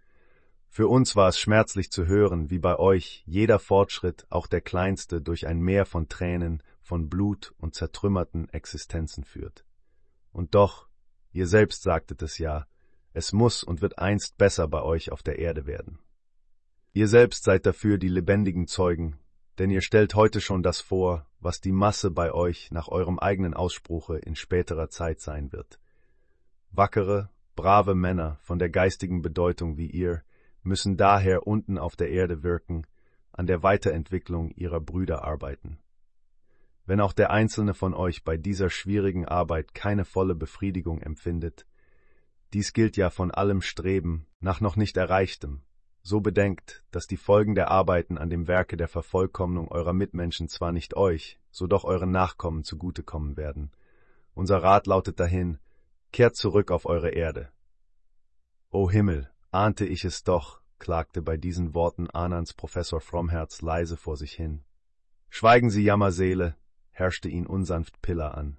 Für 0.68 0.88
uns 0.88 1.16
war 1.16 1.28
es 1.28 1.38
schmerzlich 1.38 1.90
zu 1.90 2.06
hören, 2.06 2.50
wie 2.50 2.58
bei 2.58 2.78
euch 2.78 3.22
jeder 3.26 3.58
Fortschritt, 3.58 4.26
auch 4.30 4.46
der 4.46 4.60
kleinste, 4.60 5.22
durch 5.22 5.46
ein 5.46 5.60
Meer 5.60 5.86
von 5.86 6.08
Tränen, 6.08 6.62
von 6.82 7.08
Blut 7.08 7.55
und 7.58 7.74
zertrümmerten 7.74 8.48
Existenzen 8.50 9.24
führt. 9.24 9.64
Und 10.32 10.55
doch, 10.55 10.88
ihr 11.32 11.46
selbst 11.46 11.82
sagtet 11.82 12.22
es 12.22 12.38
ja, 12.38 12.66
es 13.12 13.32
muss 13.32 13.62
und 13.62 13.80
wird 13.80 13.98
einst 13.98 14.36
besser 14.36 14.68
bei 14.68 14.82
euch 14.82 15.12
auf 15.12 15.22
der 15.22 15.38
Erde 15.38 15.66
werden. 15.66 15.98
Ihr 16.97 17.08
selbst 17.08 17.44
seid 17.44 17.66
dafür 17.66 17.99
die 17.99 18.08
lebendigen 18.08 18.66
Zeugen, 18.66 19.18
denn 19.58 19.68
ihr 19.68 19.83
stellt 19.83 20.15
heute 20.15 20.41
schon 20.41 20.62
das 20.62 20.81
vor, 20.81 21.26
was 21.41 21.60
die 21.60 21.70
Masse 21.70 22.10
bei 22.10 22.33
euch 22.33 22.70
nach 22.70 22.89
eurem 22.89 23.18
eigenen 23.18 23.52
Ausspruche 23.52 24.16
in 24.16 24.34
späterer 24.34 24.89
Zeit 24.89 25.20
sein 25.20 25.52
wird. 25.52 25.78
Wackere, 26.70 27.28
brave 27.55 27.94
Männer 27.94 28.39
von 28.41 28.58
der 28.58 28.70
geistigen 28.70 29.20
Bedeutung 29.20 29.76
wie 29.76 29.91
ihr 29.91 30.23
müssen 30.62 30.97
daher 30.97 31.47
unten 31.47 31.76
auf 31.76 31.97
der 31.97 32.08
Erde 32.08 32.42
wirken, 32.42 32.86
an 33.31 33.47
der 33.47 33.62
Weiterentwicklung 33.62 34.50
ihrer 34.52 34.81
Brüder 34.81 35.23
arbeiten. 35.23 35.78
Wenn 36.86 37.02
auch 37.02 37.12
der 37.12 37.31
einzelne 37.31 37.75
von 37.75 37.92
euch 37.92 38.25
bei 38.25 38.39
dieser 38.39 38.70
schwierigen 38.70 39.26
Arbeit 39.26 39.75
keine 39.75 40.07
volle 40.07 40.34
Befriedigung 40.34 41.02
empfindet, 41.02 41.66
dies 42.55 42.73
gilt 42.73 42.97
ja 42.97 43.10
von 43.10 43.31
allem 43.31 43.60
Streben 43.60 44.26
nach 44.41 44.62
noch 44.62 44.76
nicht 44.76 44.97
Erreichtem, 44.97 45.60
so 46.07 46.20
bedenkt, 46.20 46.85
dass 46.93 47.09
die 47.09 47.17
Folgen 47.17 47.57
der 47.57 47.68
Arbeiten 47.68 48.17
an 48.17 48.31
dem 48.31 48.47
Werke 48.47 48.76
der 48.76 48.86
Vervollkommnung 48.86 49.67
eurer 49.68 49.93
Mitmenschen 49.93 50.49
zwar 50.49 50.70
nicht 50.70 50.97
euch, 50.97 51.41
so 51.51 51.67
doch 51.67 51.83
euren 51.83 52.12
Nachkommen 52.12 52.62
zugutekommen 52.62 53.36
werden. 53.36 53.73
Unser 54.33 54.62
Rat 54.62 54.86
lautet 54.86 55.18
dahin, 55.18 55.59
kehrt 56.12 56.36
zurück 56.36 56.70
auf 56.70 56.86
eure 56.86 57.10
Erde. 57.10 57.49
O 58.70 58.89
Himmel, 58.89 59.28
ahnte 59.51 59.85
ich 59.85 60.05
es 60.05 60.23
doch, 60.23 60.60
klagte 60.78 61.23
bei 61.23 61.36
diesen 61.36 61.75
Worten 61.75 62.09
Anans 62.09 62.55
Professor 62.55 63.01
Frommherz 63.01 63.60
leise 63.60 63.97
vor 63.97 64.17
sich 64.17 64.33
hin. 64.33 64.62
Schweigen 65.28 65.70
Sie, 65.70 65.83
Jammerseele, 65.83 66.55
herrschte 66.93 67.28
ihn 67.28 67.47
unsanft 67.47 68.01
Piller 68.01 68.39
an. 68.39 68.59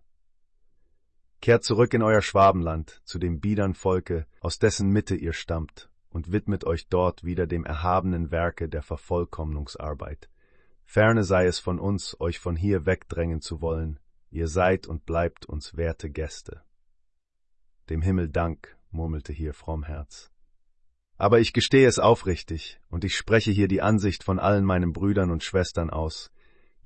Kehrt 1.40 1.64
zurück 1.64 1.94
in 1.94 2.02
euer 2.02 2.22
Schwabenland, 2.22 3.02
zu 3.06 3.20
dem 3.20 3.40
biedern 3.40 3.74
Volke, 3.74 4.28
aus 4.42 4.60
dessen 4.60 4.90
Mitte 4.90 5.16
ihr 5.16 5.32
stammt, 5.32 5.90
und 6.10 6.32
widmet 6.32 6.64
euch 6.64 6.88
dort 6.88 7.24
wieder 7.24 7.48
dem 7.48 7.66
erhabenen 7.66 8.32
Werke 8.32 8.70
der 8.70 8.82
Vervollkommnungsarbeit. 8.82 10.30
Ferne 10.86 11.24
sei 11.24 11.46
es 11.46 11.60
von 11.60 11.80
uns, 11.80 12.20
euch 12.20 12.40
von 12.40 12.56
hier 12.56 12.86
wegdrängen 12.86 13.42
zu 13.42 13.62
wollen, 13.62 14.00
ihr 14.30 14.48
seid 14.48 14.88
und 14.88 15.06
bleibt 15.06 15.46
uns 15.46 15.76
werte 15.76 16.10
Gäste. 16.10 16.62
Dem 17.90 18.02
Himmel 18.02 18.30
Dank, 18.30 18.78
murmelte 18.92 19.34
hier 19.34 19.54
Frommherz. 19.54 20.32
Aber 21.18 21.40
ich 21.40 21.54
gestehe 21.54 21.88
es 21.88 22.00
aufrichtig, 22.00 22.80
und 22.90 23.04
ich 23.04 23.16
spreche 23.16 23.52
hier 23.52 23.68
die 23.68 23.82
Ansicht 23.82 24.24
von 24.24 24.40
allen 24.40 24.64
meinen 24.64 24.94
Brüdern 24.94 25.32
und 25.32 25.44
Schwestern 25.44 25.90
aus, 25.90 26.32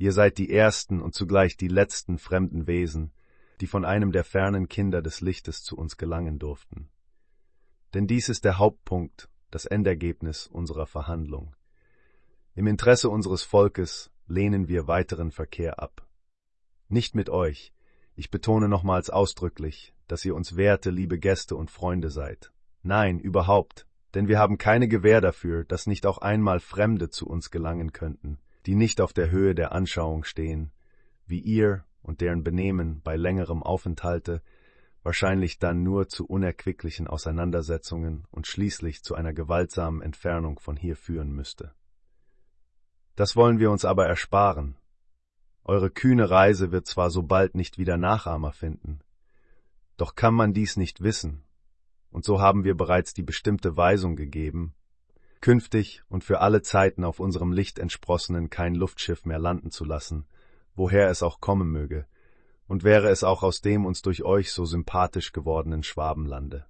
Ihr 0.01 0.13
seid 0.13 0.39
die 0.39 0.49
ersten 0.49 0.99
und 0.99 1.13
zugleich 1.13 1.57
die 1.57 1.67
letzten 1.67 2.17
fremden 2.17 2.65
Wesen, 2.65 3.11
die 3.59 3.67
von 3.67 3.85
einem 3.85 4.11
der 4.11 4.23
fernen 4.23 4.67
Kinder 4.67 5.03
des 5.03 5.21
Lichtes 5.21 5.61
zu 5.61 5.77
uns 5.77 5.95
gelangen 5.95 6.39
durften. 6.39 6.89
Denn 7.93 8.07
dies 8.07 8.29
ist 8.29 8.45
der 8.45 8.57
Hauptpunkt, 8.57 9.29
das 9.49 9.65
Endergebnis 9.65 10.47
unserer 10.47 10.85
Verhandlung. 10.85 11.55
Im 12.55 12.67
Interesse 12.67 13.09
unseres 13.09 13.43
Volkes 13.43 14.11
lehnen 14.27 14.67
wir 14.67 14.87
weiteren 14.87 15.31
Verkehr 15.31 15.79
ab. 15.79 16.07
Nicht 16.87 17.15
mit 17.15 17.29
euch, 17.29 17.73
ich 18.15 18.31
betone 18.31 18.67
nochmals 18.67 19.09
ausdrücklich, 19.09 19.93
dass 20.07 20.25
ihr 20.25 20.35
uns 20.35 20.55
werte, 20.55 20.89
liebe 20.89 21.19
Gäste 21.19 21.55
und 21.55 21.71
Freunde 21.71 22.09
seid. 22.09 22.51
Nein, 22.83 23.19
überhaupt, 23.19 23.87
denn 24.13 24.27
wir 24.27 24.39
haben 24.39 24.57
keine 24.57 24.87
Gewähr 24.87 25.21
dafür, 25.21 25.63
dass 25.63 25.87
nicht 25.87 26.05
auch 26.05 26.17
einmal 26.17 26.59
Fremde 26.59 27.09
zu 27.09 27.27
uns 27.27 27.51
gelangen 27.51 27.93
könnten, 27.93 28.39
die 28.65 28.75
nicht 28.75 29.01
auf 29.01 29.13
der 29.13 29.31
Höhe 29.31 29.55
der 29.55 29.71
Anschauung 29.71 30.23
stehen, 30.23 30.71
wie 31.25 31.39
ihr 31.39 31.85
und 32.01 32.21
deren 32.21 32.43
Benehmen 32.43 33.01
bei 33.03 33.15
längerem 33.15 33.63
Aufenthalte 33.63 34.41
wahrscheinlich 35.03 35.59
dann 35.59 35.83
nur 35.83 36.07
zu 36.07 36.25
unerquicklichen 36.25 37.07
Auseinandersetzungen 37.07 38.25
und 38.31 38.47
schließlich 38.47 39.03
zu 39.03 39.15
einer 39.15 39.33
gewaltsamen 39.33 40.01
Entfernung 40.01 40.59
von 40.59 40.77
hier 40.77 40.95
führen 40.95 41.31
müsste. 41.31 41.73
Das 43.15 43.35
wollen 43.35 43.59
wir 43.59 43.71
uns 43.71 43.85
aber 43.85 44.07
ersparen. 44.07 44.77
Eure 45.63 45.89
kühne 45.89 46.29
Reise 46.29 46.71
wird 46.71 46.87
zwar 46.87 47.09
so 47.11 47.23
bald 47.23 47.55
nicht 47.55 47.77
wieder 47.77 47.97
Nachahmer 47.97 48.51
finden, 48.51 48.99
doch 49.97 50.15
kann 50.15 50.33
man 50.33 50.53
dies 50.53 50.77
nicht 50.77 51.01
wissen, 51.01 51.43
und 52.09 52.25
so 52.25 52.41
haben 52.41 52.63
wir 52.63 52.75
bereits 52.75 53.13
die 53.13 53.21
bestimmte 53.21 53.77
Weisung 53.77 54.15
gegeben, 54.15 54.73
künftig 55.39 56.03
und 56.09 56.23
für 56.23 56.41
alle 56.41 56.61
Zeiten 56.61 57.03
auf 57.03 57.19
unserem 57.19 57.51
Licht 57.51 57.77
entsprossenen 57.77 58.49
kein 58.49 58.75
Luftschiff 58.75 59.25
mehr 59.25 59.39
landen 59.39 59.69
zu 59.71 59.85
lassen, 59.85 60.25
woher 60.75 61.09
es 61.09 61.21
auch 61.21 61.39
kommen 61.39 61.71
möge, 61.71 62.07
und 62.71 62.85
wäre 62.85 63.09
es 63.09 63.25
auch 63.25 63.43
aus 63.43 63.59
dem 63.59 63.85
uns 63.85 64.01
durch 64.01 64.23
euch 64.23 64.53
so 64.53 64.63
sympathisch 64.63 65.33
gewordenen 65.33 65.83
Schwabenlande. 65.83 66.67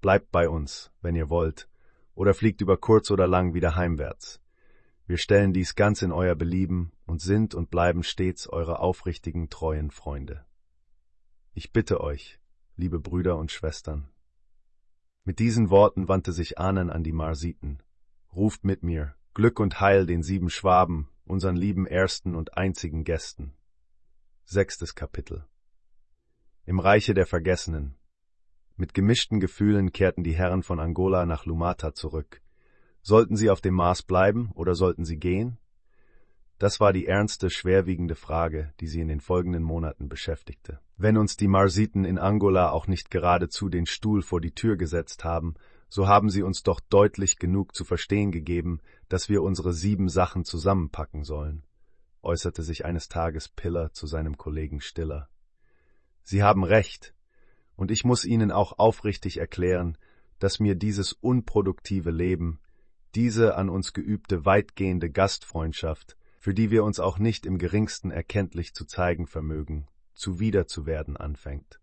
bleibt 0.00 0.32
bei 0.32 0.48
uns, 0.48 0.90
wenn 1.02 1.14
ihr 1.14 1.28
wollt, 1.28 1.68
oder 2.14 2.32
fliegt 2.32 2.62
über 2.62 2.78
kurz 2.78 3.10
oder 3.10 3.26
lang 3.26 3.52
wieder 3.52 3.76
heimwärts. 3.76 4.40
Wir 5.06 5.18
stellen 5.18 5.52
dies 5.52 5.74
ganz 5.74 6.00
in 6.00 6.10
euer 6.10 6.36
Belieben 6.36 6.92
und 7.04 7.20
sind 7.20 7.54
und 7.54 7.70
bleiben 7.70 8.02
stets 8.02 8.48
eure 8.48 8.78
aufrichtigen, 8.78 9.50
treuen 9.50 9.90
Freunde. 9.90 10.46
Ich 11.52 11.70
bitte 11.70 12.00
euch, 12.00 12.40
liebe 12.76 12.98
Brüder 12.98 13.36
und 13.36 13.52
Schwestern. 13.52 14.08
Mit 15.24 15.38
diesen 15.38 15.68
Worten 15.68 16.08
wandte 16.08 16.32
sich 16.32 16.58
Ahnen 16.58 16.88
an 16.88 17.04
die 17.04 17.12
Marsiten. 17.12 17.82
Ruft 18.34 18.64
mit 18.64 18.82
mir, 18.82 19.14
Glück 19.34 19.60
und 19.60 19.80
Heil 19.80 20.06
den 20.06 20.22
sieben 20.22 20.48
Schwaben, 20.48 21.10
unseren 21.26 21.56
lieben 21.56 21.86
ersten 21.86 22.34
und 22.34 22.56
einzigen 22.56 23.04
Gästen. 23.04 23.52
Sechstes 24.52 24.96
Kapitel 24.96 25.44
Im 26.66 26.80
Reiche 26.80 27.14
der 27.14 27.26
Vergessenen. 27.26 27.94
Mit 28.74 28.94
gemischten 28.94 29.38
Gefühlen 29.38 29.92
kehrten 29.92 30.24
die 30.24 30.34
Herren 30.34 30.64
von 30.64 30.80
Angola 30.80 31.24
nach 31.24 31.46
Lumata 31.46 31.94
zurück, 31.94 32.42
Sollten 33.00 33.36
sie 33.36 33.48
auf 33.48 33.60
dem 33.60 33.74
Mars 33.74 34.02
bleiben 34.02 34.50
oder 34.56 34.74
sollten 34.74 35.04
sie 35.04 35.18
gehen? 35.18 35.58
Das 36.58 36.80
war 36.80 36.92
die 36.92 37.06
ernste, 37.06 37.48
schwerwiegende 37.48 38.16
Frage, 38.16 38.74
die 38.80 38.88
sie 38.88 39.00
in 39.00 39.06
den 39.06 39.20
folgenden 39.20 39.62
Monaten 39.62 40.08
beschäftigte. 40.08 40.80
Wenn 40.96 41.16
uns 41.16 41.36
die 41.36 41.46
Marsiten 41.46 42.04
in 42.04 42.18
Angola 42.18 42.72
auch 42.72 42.88
nicht 42.88 43.12
geradezu 43.12 43.68
den 43.68 43.86
Stuhl 43.86 44.20
vor 44.20 44.40
die 44.40 44.56
Tür 44.56 44.76
gesetzt 44.76 45.22
haben, 45.22 45.54
so 45.88 46.08
haben 46.08 46.28
sie 46.28 46.42
uns 46.42 46.64
doch 46.64 46.80
deutlich 46.80 47.36
genug 47.36 47.76
zu 47.76 47.84
verstehen 47.84 48.32
gegeben, 48.32 48.80
dass 49.08 49.28
wir 49.28 49.44
unsere 49.44 49.72
sieben 49.72 50.08
Sachen 50.08 50.44
zusammenpacken 50.44 51.22
sollen, 51.22 51.62
äußerte 52.22 52.62
sich 52.62 52.84
eines 52.84 53.08
Tages 53.08 53.48
Piller 53.48 53.92
zu 53.92 54.06
seinem 54.06 54.36
Kollegen 54.36 54.80
Stiller. 54.80 55.28
Sie 56.22 56.42
haben 56.42 56.64
recht, 56.64 57.14
und 57.76 57.90
ich 57.90 58.04
muss 58.04 58.24
Ihnen 58.24 58.52
auch 58.52 58.78
aufrichtig 58.78 59.38
erklären, 59.38 59.96
dass 60.38 60.60
mir 60.60 60.74
dieses 60.74 61.12
unproduktive 61.12 62.10
Leben, 62.10 62.60
diese 63.14 63.56
an 63.56 63.68
uns 63.68 63.92
geübte 63.92 64.44
weitgehende 64.44 65.10
Gastfreundschaft, 65.10 66.16
für 66.38 66.54
die 66.54 66.70
wir 66.70 66.84
uns 66.84 67.00
auch 67.00 67.18
nicht 67.18 67.46
im 67.46 67.58
geringsten 67.58 68.10
erkenntlich 68.10 68.74
zu 68.74 68.84
zeigen 68.84 69.26
vermögen, 69.26 69.86
zuwider 70.14 70.66
zu 70.66 70.86
werden 70.86 71.16
anfängt. 71.16 71.80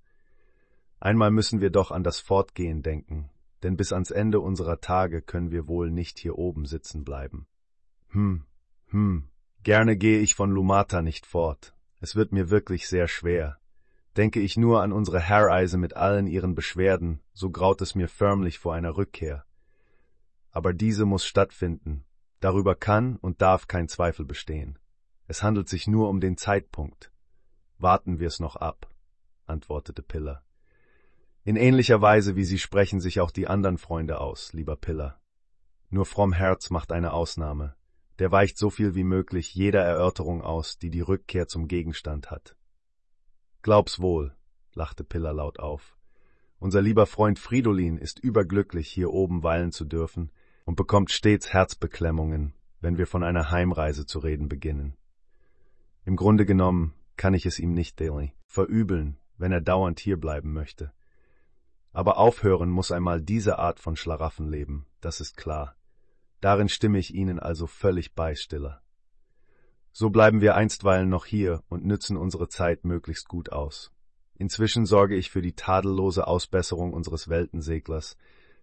Einmal 1.00 1.30
müssen 1.30 1.62
wir 1.62 1.70
doch 1.70 1.92
an 1.92 2.04
das 2.04 2.20
Fortgehen 2.20 2.82
denken, 2.82 3.30
denn 3.64 3.78
bis 3.78 3.94
ans 3.94 4.10
Ende 4.10 4.40
unserer 4.40 4.82
Tage 4.82 5.22
können 5.22 5.52
wir 5.52 5.68
wohl 5.68 5.92
nicht 5.92 6.18
hier 6.18 6.38
oben 6.38 6.66
sitzen 6.66 7.04
bleiben. 7.04 7.48
Hm, 8.10 8.46
hm, 8.88 9.30
gerne 9.68 9.98
gehe 9.98 10.20
ich 10.20 10.34
von 10.34 10.50
Lumata 10.52 11.02
nicht 11.02 11.26
fort. 11.26 11.76
Es 12.00 12.16
wird 12.16 12.32
mir 12.32 12.50
wirklich 12.50 12.88
sehr 12.88 13.08
schwer. 13.08 13.58
Denke 14.16 14.40
ich 14.40 14.58
nur 14.58 14.82
an 14.82 14.92
unsere 14.92 15.20
Herreise 15.20 15.78
mit 15.78 15.96
allen 15.96 16.26
ihren 16.26 16.56
Beschwerden, 16.56 17.22
so 17.34 17.52
graut 17.52 17.82
es 17.82 17.94
mir 17.94 18.08
förmlich 18.08 18.58
vor 18.58 18.74
einer 18.74 18.98
Rückkehr 18.98 19.44
aber 20.58 20.74
diese 20.74 21.06
muss 21.06 21.24
stattfinden. 21.24 22.04
Darüber 22.40 22.74
kann 22.74 23.18
und 23.18 23.44
darf 23.44 23.68
kein 23.68 23.88
Zweifel 23.88 24.26
bestehen. 24.26 24.80
Es 25.28 25.44
handelt 25.44 25.70
sich 25.70 25.86
nur 25.86 26.10
um 26.10 26.20
den 26.20 26.36
Zeitpunkt. 26.36 27.12
Warten 27.78 28.18
wir 28.18 28.28
es 28.28 28.40
noch 28.40 28.56
ab, 28.56 28.90
antwortete 29.46 30.02
Piller. 30.02 30.44
In 31.44 31.58
ähnlicher 31.58 32.02
Weise, 32.02 32.36
wie 32.36 32.44
Sie 32.44 32.58
sprechen 32.58 33.00
sich 33.00 33.20
auch 33.20 33.30
die 33.30 33.46
anderen 33.46 33.78
Freunde 33.78 34.20
aus, 34.20 34.52
lieber 34.52 34.76
Piller. 34.76 35.22
Nur 35.92 36.08
fromm 36.08 36.34
Herz 36.34 36.72
macht 36.72 36.92
eine 36.92 37.14
Ausnahme. 37.14 37.76
Der 38.20 38.32
weicht 38.32 38.58
so 38.58 38.70
viel 38.70 38.96
wie 38.96 39.04
möglich 39.04 39.54
jeder 39.54 39.84
Erörterung 39.84 40.42
aus, 40.42 40.80
die 40.80 40.90
die 40.90 41.02
Rückkehr 41.02 41.48
zum 41.48 41.68
Gegenstand 41.68 42.32
hat. 42.32 42.56
Glaub's 43.62 44.00
wohl, 44.00 44.36
lachte 44.74 45.04
Piller 45.04 45.34
laut 45.34 45.60
auf. 45.60 45.98
Unser 46.60 46.82
lieber 46.82 47.06
Freund 47.06 47.38
Fridolin 47.38 47.98
ist 47.98 48.20
überglücklich, 48.20 48.90
hier 48.90 49.12
oben 49.12 49.44
weilen 49.44 49.72
zu 49.72 49.86
dürfen, 49.86 50.32
und 50.66 50.76
bekommt 50.76 51.12
stets 51.12 51.54
Herzbeklemmungen, 51.54 52.54
wenn 52.82 52.98
wir 52.98 53.08
von 53.08 53.24
einer 53.24 53.52
Heimreise 53.52 54.06
zu 54.06 54.20
reden 54.20 54.50
beginnen. 54.50 54.98
Im 56.04 56.16
Grunde 56.16 56.46
genommen 56.46 56.94
kann 57.16 57.34
ich 57.34 57.46
es 57.46 57.60
ihm 57.60 57.74
nicht, 57.74 58.00
Daly, 58.00 58.34
verübeln, 58.46 59.18
wenn 59.38 59.52
er 59.52 59.62
dauernd 59.62 60.00
hierbleiben 60.00 60.54
möchte. 60.54 60.92
Aber 61.92 62.18
aufhören 62.18 62.70
muss 62.70 62.92
einmal 62.92 63.22
diese 63.22 63.60
Art 63.60 63.80
von 63.80 63.96
Schlaraffenleben, 63.96 64.86
das 65.02 65.22
ist 65.22 65.38
klar. 65.38 65.76
Darin 66.42 66.70
stimme 66.70 67.00
ich 67.00 67.14
Ihnen 67.14 67.40
also 67.40 67.68
völlig 67.68 68.14
bei, 68.14 68.36
Stiller. 68.36 68.82
So 69.92 70.12
bleiben 70.12 70.42
wir 70.42 70.56
einstweilen 70.56 71.10
noch 71.10 71.26
hier 71.26 71.64
und 71.70 71.86
nützen 71.86 72.18
unsere 72.18 72.50
Zeit 72.50 72.86
möglichst 72.86 73.28
gut 73.28 73.52
aus. 73.52 73.92
Inzwischen 74.36 74.86
sorge 74.86 75.16
ich 75.16 75.32
für 75.32 75.42
die 75.42 75.56
tadellose 75.56 76.28
Ausbesserung 76.28 76.94
unseres 76.94 77.28
Weltenseglers, 77.28 78.16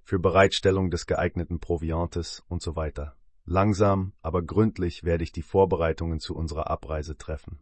für 0.04 0.20
Bereitstellung 0.20 0.90
des 0.90 1.06
geeigneten 1.06 1.58
Proviantes 1.58 2.44
und 2.46 2.62
so 2.62 2.76
weiter. 2.76 3.16
Langsam, 3.46 4.12
aber 4.22 4.42
gründlich 4.42 5.02
werde 5.02 5.24
ich 5.24 5.32
die 5.32 5.42
Vorbereitungen 5.42 6.20
zu 6.20 6.36
unserer 6.36 6.70
Abreise 6.70 7.16
treffen. 7.16 7.58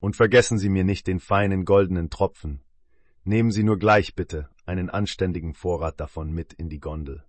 Und 0.00 0.16
vergessen 0.16 0.58
Sie 0.58 0.68
mir 0.68 0.84
nicht 0.84 1.06
den 1.06 1.20
feinen 1.20 1.64
goldenen 1.64 2.10
Tropfen. 2.10 2.62
Nehmen 3.22 3.52
Sie 3.52 3.62
nur 3.62 3.78
gleich 3.78 4.16
bitte 4.16 4.48
einen 4.66 4.90
anständigen 4.90 5.54
Vorrat 5.54 6.00
davon 6.00 6.32
mit 6.32 6.52
in 6.52 6.68
die 6.68 6.80
Gondel. 6.80 7.24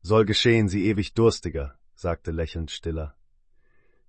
Soll 0.00 0.24
geschehen, 0.24 0.68
Sie 0.68 0.86
ewig 0.86 1.14
Durstiger, 1.14 1.74
sagte 1.94 2.30
lächelnd 2.30 2.70
Stiller. 2.70 3.14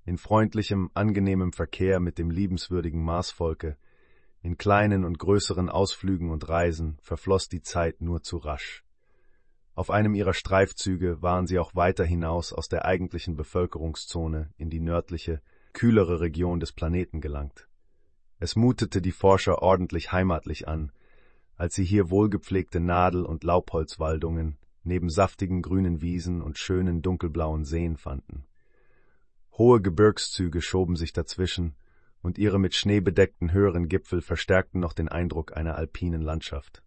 In 0.06 0.18
freundlichem, 0.18 0.90
angenehmem 0.94 1.54
Verkehr 1.54 2.00
mit 2.00 2.18
dem 2.18 2.32
liebenswürdigen 2.32 3.04
Marsvolke 3.04 3.78
in 4.42 4.58
kleinen 4.58 5.04
und 5.04 5.20
größeren 5.20 5.70
Ausflügen 5.70 6.30
und 6.30 6.48
Reisen 6.48 6.98
verfloss 7.02 7.50
die 7.50 7.62
Zeit 7.62 8.02
nur 8.02 8.24
zu 8.24 8.38
rasch. 8.38 8.86
Auf 9.76 9.90
einem 9.90 10.16
ihrer 10.16 10.34
Streifzüge 10.34 11.22
waren 11.22 11.48
sie 11.48 11.60
auch 11.60 11.76
weiter 11.76 12.06
hinaus 12.06 12.54
aus 12.54 12.70
der 12.70 12.86
eigentlichen 12.86 13.36
Bevölkerungszone 13.36 14.54
in 14.58 14.70
die 14.70 14.80
nördliche, 14.80 15.42
kühlere 15.74 16.22
Region 16.22 16.60
des 16.60 16.72
Planeten 16.72 17.22
gelangt. 17.22 17.68
Es 18.40 18.56
mutete 18.56 19.02
die 19.02 19.12
Forscher 19.12 19.62
ordentlich 19.62 20.12
heimatlich 20.12 20.68
an, 20.68 20.92
als 21.56 21.76
sie 21.76 21.84
hier 21.84 22.10
wohlgepflegte 22.10 22.80
Nadel- 22.80 23.26
und 23.26 23.44
Laubholzwaldungen 23.44 24.58
neben 24.84 25.10
saftigen 25.10 25.62
grünen 25.62 26.02
Wiesen 26.02 26.42
und 26.42 26.58
schönen 26.58 27.02
dunkelblauen 27.02 27.66
Seen 27.66 27.98
fanden. 27.98 28.46
Hohe 29.54 29.82
Gebirgszüge 29.82 30.62
schoben 30.62 30.96
sich 30.96 31.14
dazwischen, 31.14 31.76
und 32.22 32.38
ihre 32.38 32.60
mit 32.60 32.76
Schnee 32.76 33.00
bedeckten 33.00 33.52
höheren 33.52 33.88
Gipfel 33.88 34.22
verstärkten 34.22 34.82
noch 34.82 34.94
den 34.94 35.08
Eindruck 35.08 35.56
einer 35.56 35.76
alpinen 35.76 36.22
Landschaft. 36.22 36.84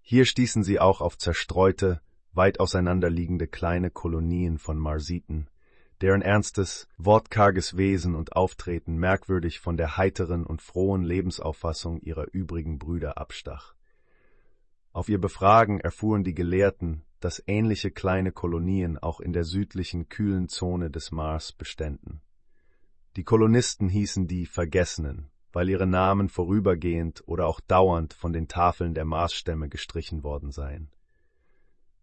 Hier 0.00 0.24
stießen 0.24 0.62
sie 0.62 0.80
auch 0.80 1.00
auf 1.00 1.18
zerstreute, 1.18 2.00
weit 2.32 2.60
auseinanderliegende 2.60 3.46
kleine 3.46 3.90
Kolonien 3.90 4.58
von 4.58 4.76
Marsiten, 4.76 5.48
deren 6.00 6.20
ernstes, 6.20 6.88
wortkarges 6.98 7.76
Wesen 7.76 8.14
und 8.14 8.34
Auftreten 8.34 8.96
merkwürdig 8.96 9.60
von 9.60 9.76
der 9.76 9.96
heiteren 9.96 10.44
und 10.44 10.60
frohen 10.60 11.02
Lebensauffassung 11.04 12.00
ihrer 12.00 12.26
übrigen 12.32 12.78
Brüder 12.78 13.18
abstach. 13.18 13.74
Auf 14.94 15.08
ihr 15.08 15.20
Befragen 15.20 15.80
erfuhren 15.80 16.22
die 16.22 16.36
Gelehrten, 16.36 17.02
dass 17.18 17.42
ähnliche 17.48 17.90
kleine 17.90 18.30
Kolonien 18.30 18.96
auch 18.96 19.18
in 19.18 19.32
der 19.32 19.42
südlichen 19.42 20.08
kühlen 20.08 20.48
Zone 20.48 20.88
des 20.88 21.10
Mars 21.10 21.52
beständen. 21.52 22.20
Die 23.16 23.24
Kolonisten 23.24 23.88
hießen 23.88 24.28
die 24.28 24.46
Vergessenen, 24.46 25.30
weil 25.52 25.68
ihre 25.68 25.88
Namen 25.88 26.28
vorübergehend 26.28 27.24
oder 27.26 27.48
auch 27.48 27.58
dauernd 27.58 28.14
von 28.14 28.32
den 28.32 28.46
Tafeln 28.46 28.94
der 28.94 29.04
Marsstämme 29.04 29.68
gestrichen 29.68 30.22
worden 30.22 30.52
seien. 30.52 30.92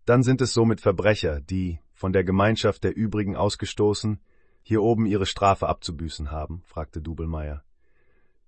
Dann 0.04 0.22
sind 0.22 0.42
es 0.42 0.52
somit 0.52 0.82
Verbrecher, 0.82 1.40
die, 1.40 1.80
von 1.94 2.12
der 2.12 2.26
Gemeinschaft 2.26 2.84
der 2.84 2.94
übrigen 2.94 3.38
ausgestoßen, 3.38 4.20
hier 4.64 4.84
oben 4.84 5.06
ihre 5.06 5.26
Strafe 5.26 5.70
abzubüßen 5.70 6.30
haben, 6.30 6.62
fragte 6.66 7.02
Dubelmeier. 7.02 7.64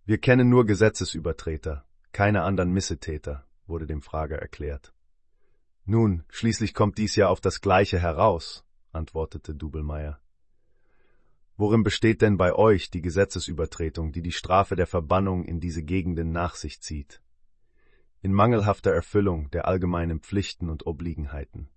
Wir 0.04 0.18
kennen 0.18 0.50
nur 0.50 0.66
Gesetzesübertreter, 0.66 1.86
keine 2.12 2.44
anderen 2.44 2.74
Missetäter, 2.74 3.46
wurde 3.74 3.88
dem 3.88 4.04
Frager 4.04 4.38
erklärt. 4.38 4.94
Nun, 5.84 6.24
schließlich 6.30 6.76
kommt 6.76 7.00
dies 7.00 7.16
ja 7.16 7.28
auf 7.28 7.42
das 7.42 7.60
Gleiche 7.60 7.98
heraus, 7.98 8.64
antwortete 8.92 9.56
Dubelmeier. 9.56 10.20
Worin 11.58 11.82
besteht 11.82 12.22
denn 12.22 12.38
bei 12.38 12.54
euch 12.54 12.92
die 12.92 13.02
Gesetzesübertretung, 13.02 14.12
die 14.12 14.22
die 14.22 14.32
Strafe 14.32 14.76
der 14.76 14.86
Verbannung 14.86 15.44
in 15.44 15.60
diese 15.60 15.82
Gegenden 15.82 16.32
nach 16.32 16.54
sich 16.54 16.82
zieht? 16.82 17.20
In 18.22 18.32
mangelhafter 18.32 18.92
Erfüllung 18.92 19.50
der 19.50 19.68
allgemeinen 19.68 20.20
Pflichten 20.20 20.70
und 20.70 20.86
Obliegenheiten. 20.86 21.70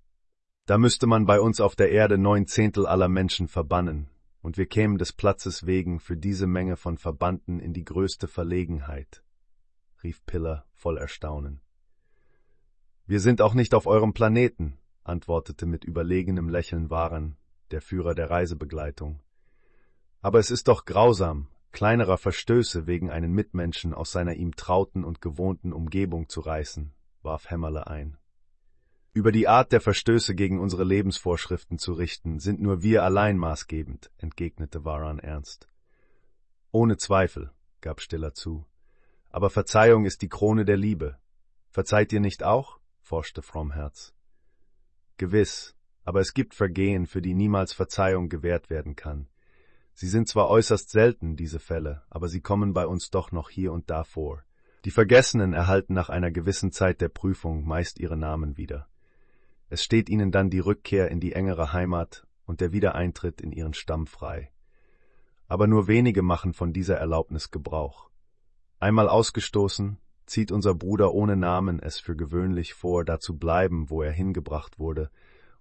Da 0.66 0.76
müsste 0.76 1.06
man 1.06 1.24
bei 1.24 1.40
uns 1.40 1.62
auf 1.62 1.76
der 1.76 1.90
Erde 1.90 2.18
neun 2.18 2.46
Zehntel 2.46 2.86
aller 2.86 3.08
Menschen 3.08 3.48
verbannen, 3.48 4.10
und 4.42 4.58
wir 4.58 4.66
kämen 4.66 4.98
des 4.98 5.14
Platzes 5.14 5.64
wegen 5.64 5.98
für 5.98 6.18
diese 6.18 6.46
Menge 6.46 6.76
von 6.76 6.98
Verbannten 6.98 7.58
in 7.58 7.72
die 7.72 7.84
größte 7.84 8.28
Verlegenheit, 8.28 9.24
rief 10.02 10.24
Piller 10.26 10.66
voll 10.74 10.98
Erstaunen. 10.98 11.62
Wir 13.08 13.20
sind 13.20 13.40
auch 13.40 13.54
nicht 13.54 13.72
auf 13.72 13.86
eurem 13.86 14.14
Planeten, 14.14 14.78
antwortete 15.04 15.64
mit 15.64 15.84
überlegenem 15.84 16.48
Lächeln 16.48 16.90
Waren, 16.90 17.36
der 17.70 17.80
Führer 17.80 18.16
der 18.16 18.30
Reisebegleitung. 18.30 19.20
Aber 20.22 20.40
es 20.40 20.50
ist 20.50 20.66
doch 20.66 20.84
grausam, 20.84 21.46
kleinerer 21.70 22.18
Verstöße 22.18 22.88
wegen 22.88 23.10
einen 23.10 23.32
Mitmenschen 23.32 23.94
aus 23.94 24.10
seiner 24.10 24.34
ihm 24.34 24.56
trauten 24.56 25.04
und 25.04 25.20
gewohnten 25.20 25.72
Umgebung 25.72 26.28
zu 26.28 26.40
reißen, 26.40 26.92
warf 27.22 27.48
Hämmerle 27.48 27.86
ein. 27.86 28.18
Über 29.12 29.30
die 29.30 29.46
Art 29.46 29.70
der 29.70 29.80
Verstöße 29.80 30.34
gegen 30.34 30.58
unsere 30.58 30.82
Lebensvorschriften 30.82 31.78
zu 31.78 31.92
richten, 31.92 32.40
sind 32.40 32.60
nur 32.60 32.82
wir 32.82 33.04
allein 33.04 33.38
maßgebend, 33.38 34.10
entgegnete 34.18 34.84
Varan 34.84 35.20
ernst. 35.20 35.68
Ohne 36.72 36.96
Zweifel, 36.96 37.52
gab 37.80 38.00
Stiller 38.00 38.34
zu. 38.34 38.66
Aber 39.30 39.48
Verzeihung 39.48 40.06
ist 40.06 40.22
die 40.22 40.28
Krone 40.28 40.64
der 40.64 40.76
Liebe. 40.76 41.18
Verzeiht 41.70 42.12
ihr 42.12 42.20
nicht 42.20 42.42
auch? 42.42 42.75
Forschte 43.06 43.40
Frommherz. 43.40 44.12
Gewiss, 45.16 45.76
aber 46.02 46.20
es 46.20 46.34
gibt 46.34 46.54
Vergehen, 46.54 47.06
für 47.06 47.22
die 47.22 47.34
niemals 47.34 47.72
Verzeihung 47.72 48.28
gewährt 48.28 48.68
werden 48.68 48.96
kann. 48.96 49.28
Sie 49.94 50.08
sind 50.08 50.28
zwar 50.28 50.48
äußerst 50.48 50.90
selten, 50.90 51.36
diese 51.36 51.60
Fälle, 51.60 52.02
aber 52.10 52.28
sie 52.28 52.40
kommen 52.40 52.74
bei 52.74 52.84
uns 52.84 53.10
doch 53.10 53.30
noch 53.30 53.48
hier 53.48 53.72
und 53.72 53.90
da 53.90 54.02
vor. 54.02 54.42
Die 54.84 54.90
Vergessenen 54.90 55.52
erhalten 55.52 55.94
nach 55.94 56.08
einer 56.08 56.32
gewissen 56.32 56.72
Zeit 56.72 57.00
der 57.00 57.08
Prüfung 57.08 57.64
meist 57.64 58.00
ihre 58.00 58.16
Namen 58.16 58.56
wieder. 58.56 58.88
Es 59.68 59.84
steht 59.84 60.08
ihnen 60.08 60.32
dann 60.32 60.50
die 60.50 60.58
Rückkehr 60.58 61.08
in 61.08 61.20
die 61.20 61.32
engere 61.32 61.72
Heimat 61.72 62.26
und 62.44 62.60
der 62.60 62.72
Wiedereintritt 62.72 63.40
in 63.40 63.52
ihren 63.52 63.74
Stamm 63.74 64.08
frei. 64.08 64.50
Aber 65.46 65.68
nur 65.68 65.86
wenige 65.86 66.22
machen 66.22 66.54
von 66.54 66.72
dieser 66.72 66.96
Erlaubnis 66.96 67.52
Gebrauch. 67.52 68.10
Einmal 68.80 69.08
ausgestoßen, 69.08 69.98
zieht 70.26 70.52
unser 70.52 70.74
Bruder 70.74 71.14
ohne 71.14 71.36
Namen 71.36 71.80
es 71.80 71.98
für 71.98 72.16
gewöhnlich 72.16 72.74
vor, 72.74 73.04
da 73.04 73.18
zu 73.18 73.38
bleiben, 73.38 73.90
wo 73.90 74.02
er 74.02 74.12
hingebracht 74.12 74.78
wurde, 74.78 75.10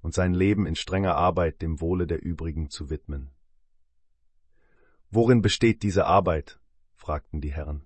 und 0.02 0.14
sein 0.14 0.34
Leben 0.34 0.66
in 0.66 0.76
strenger 0.76 1.16
Arbeit 1.16 1.61
dem 1.61 1.82
Wohle 1.82 2.08
der 2.08 2.24
übrigen 2.24 2.69
zu 2.69 2.90
widmen. 2.90 3.32
Worin 5.10 5.42
besteht 5.42 5.84
diese 5.84 6.06
Arbeit? 6.06 6.60
fragten 6.94 7.42
die 7.42 7.53
Herren. 7.53 7.85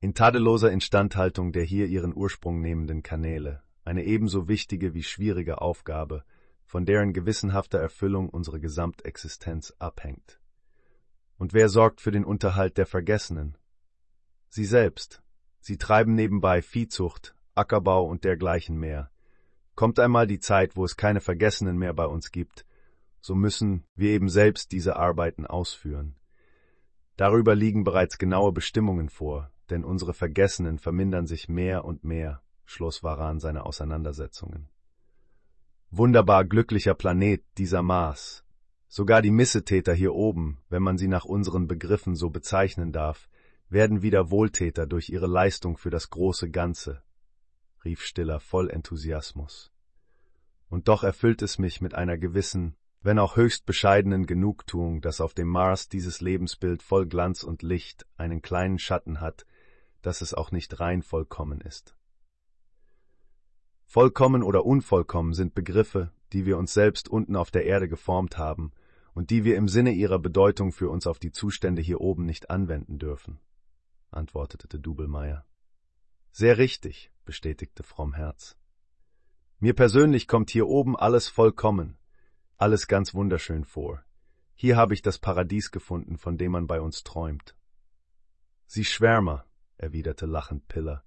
In 0.00 0.14
tadelloser 0.14 0.70
Instandhaltung 0.70 1.52
der 1.52 1.64
hier 1.64 1.86
ihren 1.86 2.14
Ursprung 2.14 2.60
nehmenden 2.60 3.02
Kanäle, 3.02 3.62
eine 3.84 4.04
ebenso 4.04 4.46
wichtige 4.46 4.94
wie 4.94 5.02
schwierige 5.02 5.60
Aufgabe, 5.60 6.24
von 6.64 6.84
deren 6.84 7.12
gewissenhafter 7.12 7.78
Erfüllung 7.78 8.28
unsere 8.28 8.60
Gesamtexistenz 8.60 9.74
abhängt. 9.78 10.38
Und 11.38 11.54
wer 11.54 11.68
sorgt 11.68 12.00
für 12.00 12.10
den 12.10 12.24
Unterhalt 12.24 12.76
der 12.76 12.86
Vergessenen? 12.86 13.56
Sie 14.50 14.64
selbst. 14.64 15.22
Sie 15.68 15.76
treiben 15.76 16.14
nebenbei 16.14 16.62
Viehzucht, 16.62 17.34
Ackerbau 17.54 18.06
und 18.06 18.24
dergleichen 18.24 18.78
mehr. 18.78 19.10
Kommt 19.74 20.00
einmal 20.00 20.26
die 20.26 20.40
Zeit, 20.40 20.76
wo 20.76 20.84
es 20.86 20.96
keine 20.96 21.20
Vergessenen 21.20 21.76
mehr 21.76 21.92
bei 21.92 22.06
uns 22.06 22.32
gibt, 22.32 22.64
so 23.20 23.34
müssen 23.34 23.84
wir 23.94 24.08
eben 24.12 24.30
selbst 24.30 24.72
diese 24.72 24.96
Arbeiten 24.96 25.46
ausführen. 25.46 26.16
Darüber 27.18 27.54
liegen 27.54 27.84
bereits 27.84 28.16
genaue 28.16 28.50
Bestimmungen 28.52 29.10
vor, 29.10 29.50
denn 29.68 29.84
unsere 29.84 30.14
Vergessenen 30.14 30.78
vermindern 30.78 31.26
sich 31.26 31.50
mehr 31.50 31.84
und 31.84 32.02
mehr 32.02 32.40
schloss 32.64 33.02
Varan 33.02 33.38
seine 33.38 33.66
Auseinandersetzungen. 33.66 34.70
Wunderbar 35.90 36.46
glücklicher 36.46 36.94
Planet 36.94 37.44
dieser 37.58 37.82
Mars. 37.82 38.42
Sogar 38.88 39.20
die 39.20 39.30
Missetäter 39.30 39.92
hier 39.92 40.14
oben, 40.14 40.62
wenn 40.70 40.82
man 40.82 40.96
sie 40.96 41.08
nach 41.08 41.26
unseren 41.26 41.68
Begriffen 41.68 42.14
so 42.14 42.30
bezeichnen 42.30 42.90
darf, 42.90 43.28
werden 43.68 44.02
wieder 44.02 44.30
Wohltäter 44.30 44.86
durch 44.86 45.10
ihre 45.10 45.26
Leistung 45.26 45.76
für 45.76 45.90
das 45.90 46.10
große 46.10 46.50
Ganze, 46.50 47.02
rief 47.84 48.02
Stiller 48.02 48.40
voll 48.40 48.70
Enthusiasmus. 48.70 49.72
Und 50.68 50.88
doch 50.88 51.02
erfüllt 51.02 51.42
es 51.42 51.58
mich 51.58 51.80
mit 51.80 51.94
einer 51.94 52.18
gewissen, 52.18 52.76
wenn 53.00 53.18
auch 53.18 53.36
höchst 53.36 53.64
bescheidenen 53.64 54.26
Genugtuung, 54.26 55.00
dass 55.00 55.20
auf 55.20 55.34
dem 55.34 55.48
Mars 55.48 55.88
dieses 55.88 56.20
Lebensbild 56.20 56.82
voll 56.82 57.06
Glanz 57.06 57.42
und 57.42 57.62
Licht 57.62 58.06
einen 58.16 58.42
kleinen 58.42 58.78
Schatten 58.78 59.20
hat, 59.20 59.46
dass 60.02 60.20
es 60.20 60.34
auch 60.34 60.50
nicht 60.50 60.80
rein 60.80 61.02
vollkommen 61.02 61.60
ist. 61.60 61.94
Vollkommen 63.84 64.42
oder 64.42 64.66
unvollkommen 64.66 65.32
sind 65.32 65.54
Begriffe, 65.54 66.12
die 66.32 66.44
wir 66.44 66.58
uns 66.58 66.74
selbst 66.74 67.08
unten 67.08 67.36
auf 67.36 67.50
der 67.50 67.64
Erde 67.64 67.88
geformt 67.88 68.36
haben 68.36 68.72
und 69.14 69.30
die 69.30 69.44
wir 69.44 69.56
im 69.56 69.68
Sinne 69.68 69.92
ihrer 69.92 70.18
Bedeutung 70.18 70.72
für 70.72 70.90
uns 70.90 71.06
auf 71.06 71.18
die 71.18 71.32
Zustände 71.32 71.80
hier 71.80 72.00
oben 72.00 72.26
nicht 72.26 72.50
anwenden 72.50 72.98
dürfen, 72.98 73.40
antwortete 74.10 74.78
Dubelmeier. 74.78 75.44
Sehr 76.32 76.58
richtig, 76.58 77.10
bestätigte 77.24 77.82
Frommherz. 77.82 78.56
Mir 79.58 79.74
persönlich 79.74 80.28
kommt 80.28 80.50
hier 80.50 80.68
oben 80.68 80.96
alles 80.96 81.28
vollkommen, 81.28 81.98
alles 82.56 82.86
ganz 82.86 83.14
wunderschön 83.14 83.64
vor. 83.64 84.02
Hier 84.54 84.76
habe 84.76 84.94
ich 84.94 85.02
das 85.02 85.18
Paradies 85.18 85.70
gefunden, 85.70 86.16
von 86.18 86.36
dem 86.38 86.52
man 86.52 86.66
bei 86.66 86.80
uns 86.80 87.04
träumt. 87.04 87.54
Sie 88.66 88.84
Schwärmer, 88.84 89.44
erwiderte 89.76 90.26
lachend 90.26 90.68
Piller, 90.68 91.04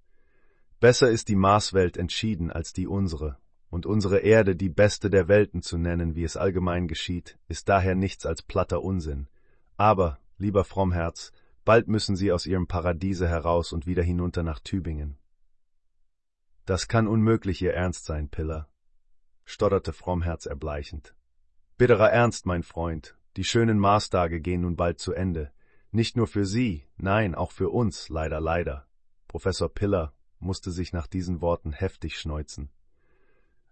Besser 0.82 1.10
ist 1.10 1.28
die 1.28 1.36
Marswelt 1.36 1.96
entschieden 1.96 2.50
als 2.50 2.72
die 2.72 2.88
unsere, 2.88 3.38
und 3.70 3.86
unsere 3.86 4.18
Erde 4.18 4.56
die 4.56 4.68
beste 4.68 5.10
der 5.10 5.28
Welten 5.28 5.62
zu 5.62 5.78
nennen, 5.78 6.16
wie 6.16 6.24
es 6.24 6.36
allgemein 6.36 6.88
geschieht, 6.88 7.38
ist 7.46 7.68
daher 7.68 7.94
nichts 7.94 8.26
als 8.26 8.42
platter 8.42 8.82
Unsinn. 8.82 9.28
Aber, 9.76 10.18
lieber 10.38 10.64
Frommherz, 10.64 11.30
bald 11.64 11.88
müssen 11.88 12.16
Sie 12.16 12.32
aus 12.32 12.46
Ihrem 12.46 12.66
Paradiese 12.66 13.28
heraus 13.28 13.72
und 13.72 13.86
wieder 13.86 14.02
hinunter 14.02 14.42
nach 14.42 14.60
Tübingen. 14.60 15.18
Das 16.64 16.88
kann 16.88 17.08
unmöglich 17.08 17.60
Ihr 17.62 17.74
Ernst 17.74 18.04
sein, 18.04 18.28
Piller, 18.28 18.68
stotterte 19.44 19.92
Frommherz 19.92 20.46
erbleichend. 20.46 21.14
Bitterer 21.76 22.10
Ernst, 22.10 22.46
mein 22.46 22.62
Freund, 22.62 23.16
die 23.36 23.44
schönen 23.44 23.78
Marstage 23.78 24.40
gehen 24.40 24.60
nun 24.60 24.76
bald 24.76 25.00
zu 25.00 25.12
Ende. 25.12 25.52
Nicht 25.90 26.16
nur 26.16 26.26
für 26.26 26.44
Sie, 26.46 26.86
nein, 26.96 27.34
auch 27.34 27.50
für 27.50 27.70
uns, 27.70 28.08
leider, 28.08 28.40
leider. 28.40 28.86
Professor 29.26 29.68
Piller, 29.68 30.14
musste 30.38 30.70
sich 30.70 30.92
nach 30.92 31.06
diesen 31.06 31.40
Worten 31.40 31.72
heftig 31.72 32.18
schneuzen. 32.18 32.70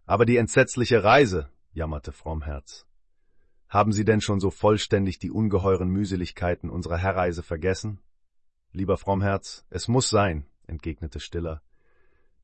Aber 0.07 0.25
die 0.25 0.36
entsetzliche 0.36 1.05
Reise, 1.05 1.51
jammerte 1.73 2.12
Frommherz. 2.12 2.86
Haben 3.70 3.92
Sie 3.92 4.05
denn 4.05 4.20
schon 4.20 4.40
so 4.40 4.50
vollständig 4.50 5.20
die 5.20 5.31
ungeheuren 5.31 5.89
Mühseligkeiten 5.89 6.70
unserer 6.70 6.99
Herreise 6.99 7.44
vergessen? 7.44 8.00
Lieber 8.73 8.97
Frommherz, 8.97 9.65
es 9.70 9.86
muss 9.86 10.10
sein, 10.10 10.44
entgegnete 10.66 11.20
Stiller. 11.20 11.62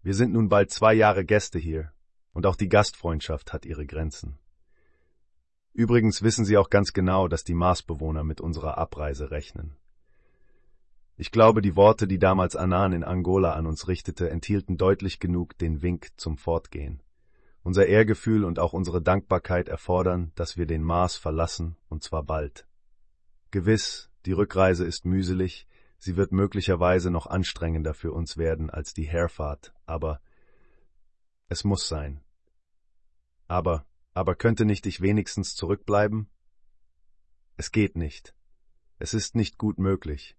Wir 0.04 0.14
sind 0.14 0.32
nun 0.32 0.48
bald 0.48 0.70
zwei 0.70 0.94
Jahre 0.94 1.24
Gäste 1.24 1.58
hier, 1.58 1.90
und 2.32 2.46
auch 2.46 2.54
die 2.54 2.68
Gastfreundschaft 2.68 3.52
hat 3.52 3.66
ihre 3.66 3.86
Grenzen. 3.86 4.38
Übrigens 5.72 6.22
wissen 6.22 6.44
Sie 6.44 6.56
auch 6.56 6.70
ganz 6.70 6.92
genau, 6.92 7.26
dass 7.26 7.42
die 7.42 7.54
Marsbewohner 7.54 8.22
mit 8.22 8.40
unserer 8.40 8.78
Abreise 8.78 9.32
rechnen. 9.32 9.76
Ich 11.16 11.32
glaube, 11.32 11.60
die 11.60 11.74
Worte, 11.74 12.06
die 12.06 12.20
damals 12.20 12.54
Anan 12.54 12.92
in 12.92 13.02
Angola 13.02 13.54
an 13.54 13.66
uns 13.66 13.88
richtete, 13.88 14.30
enthielten 14.30 14.76
deutlich 14.76 15.18
genug 15.18 15.58
den 15.58 15.82
Wink 15.82 16.10
zum 16.18 16.38
Fortgehen. 16.38 17.02
Unser 17.66 17.86
Ehrgefühl 17.86 18.44
und 18.44 18.60
auch 18.60 18.72
unsere 18.72 19.02
Dankbarkeit 19.02 19.68
erfordern, 19.68 20.30
dass 20.36 20.56
wir 20.56 20.66
den 20.66 20.84
Mars 20.84 21.16
verlassen, 21.16 21.76
und 21.88 22.00
zwar 22.00 22.22
bald. 22.22 22.64
Gewiss, 23.50 24.08
die 24.24 24.30
Rückreise 24.30 24.84
ist 24.84 25.04
mühselig, 25.04 25.66
sie 25.98 26.16
wird 26.16 26.30
möglicherweise 26.30 27.10
noch 27.10 27.26
anstrengender 27.26 27.92
für 27.92 28.12
uns 28.12 28.36
werden 28.36 28.70
als 28.70 28.94
die 28.94 29.02
Herfahrt, 29.02 29.74
aber 29.84 30.20
es 31.48 31.64
muss 31.64 31.88
sein. 31.88 32.22
Aber, 33.48 33.84
aber 34.14 34.36
könnte 34.36 34.64
nicht 34.64 34.86
ich 34.86 35.00
wenigstens 35.00 35.56
zurückbleiben? 35.56 36.28
Es 37.56 37.72
geht 37.72 37.96
nicht. 37.96 38.32
Es 39.00 39.12
ist 39.12 39.34
nicht 39.34 39.58
gut 39.58 39.80
möglich. 39.80 40.36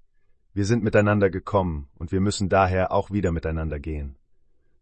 Wir 0.54 0.64
sind 0.64 0.82
miteinander 0.82 1.30
gekommen, 1.30 1.90
und 1.96 2.14
wir 2.14 2.22
müssen 2.22 2.48
daher 2.48 2.94
auch 2.94 3.12
wieder 3.12 3.34
miteinander 3.34 3.82
gehen. 3.82 4.18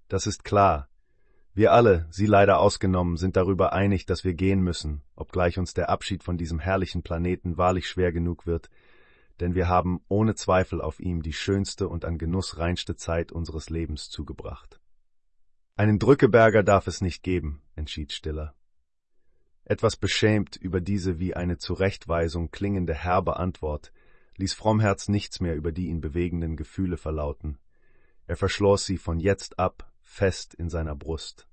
Das 0.09 0.27
ist 0.27 0.43
klar. 0.43 0.89
Wir 1.55 1.71
alle, 1.71 2.05
Sie 2.09 2.25
leider 2.25 2.59
ausgenommen, 2.59 3.15
sind 3.15 3.37
darüber 3.37 3.71
einig, 3.71 4.05
dass 4.05 4.25
wir 4.25 4.33
gehen 4.33 4.59
müssen, 4.59 5.03
obgleich 5.15 5.57
uns 5.57 5.73
der 5.73 5.89
Abschied 5.89 6.21
von 6.21 6.37
diesem 6.37 6.59
herrlichen 6.59 7.01
Planeten 7.01 7.57
wahrlich 7.57 7.87
schwer 7.87 8.11
genug 8.11 8.45
wird, 8.45 8.69
denn 9.39 9.55
wir 9.55 9.69
haben 9.69 10.01
ohne 10.09 10.35
Zweifel 10.35 10.81
auf 10.81 10.99
ihm 10.99 11.21
die 11.21 11.31
schönste 11.31 11.87
und 11.87 12.03
an 12.03 12.17
Genuss 12.17 12.57
reinste 12.57 12.97
Zeit 12.97 13.31
unseres 13.31 13.69
Lebens 13.69 14.09
zugebracht. 14.09 14.81
Einen 15.77 15.97
Drückeberger 15.97 16.61
darf 16.61 16.87
es 16.87 16.99
nicht 16.99 17.23
geben, 17.23 17.61
entschied 17.77 18.11
Stiller. 18.11 18.53
Etwas 19.63 19.95
beschämt 19.95 20.57
über 20.57 20.81
diese 20.81 21.19
wie 21.19 21.35
eine 21.35 21.57
Zurechtweisung 21.57 22.51
klingende 22.51 22.93
herbe 22.93 23.37
Antwort 23.37 23.93
ließ 24.35 24.53
Frommherz 24.53 25.07
nichts 25.07 25.39
mehr 25.39 25.55
über 25.55 25.71
die 25.71 25.87
ihn 25.87 26.01
bewegenden 26.01 26.57
Gefühle 26.57 26.97
verlauten. 26.97 27.59
Er 28.27 28.35
verschloss 28.35 28.85
sie 28.85 28.97
von 28.97 29.21
jetzt 29.21 29.57
ab 29.57 29.94
fest 30.05 30.53
in 30.53 30.69
seiner 30.69 30.95
Brust. 30.95 31.47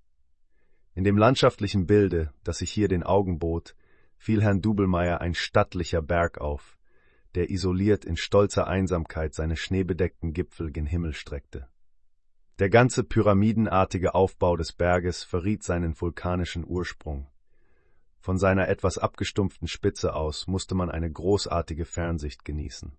In 0.95 1.03
dem 1.03 1.17
landschaftlichen 1.17 1.87
Bilde, 1.87 2.33
das 2.45 2.59
sich 2.59 2.71
hier 2.71 2.87
den 2.87 3.03
Augen 3.03 3.39
bot, 3.39 3.75
fiel 4.19 4.43
Herrn 4.43 4.61
Dubelmeier 4.61 5.21
ein 5.21 5.35
stattlicher 5.35 6.03
Berg 6.03 6.39
auf, 6.39 6.79
der 7.35 7.51
isoliert 7.51 8.05
in 8.05 8.17
stolzer 8.17 8.69
Einsamkeit 8.69 9.35
seine 9.35 9.57
schneebedeckten 9.57 10.33
Gipfel 10.33 10.71
gen 10.71 10.87
Himmel 10.87 11.15
streckte. 11.15 11.67
Der 12.59 12.69
ganze 12.69 13.03
pyramidenartige 13.03 14.15
Aufbau 14.15 14.57
des 14.57 14.73
Berges 14.73 15.25
verriet 15.25 15.63
seinen 15.63 15.99
vulkanischen 15.99 16.65
Ursprung. 16.65 17.27
Von 18.21 18.39
seiner 18.39 18.69
etwas 18.69 18.99
abgestumpften 18.99 19.67
Spitze 19.67 20.15
aus 20.15 20.47
musste 20.47 20.77
man 20.77 20.91
eine 20.91 21.11
großartige 21.11 21.87
Fernsicht 21.87 22.45
genießen. 22.45 22.97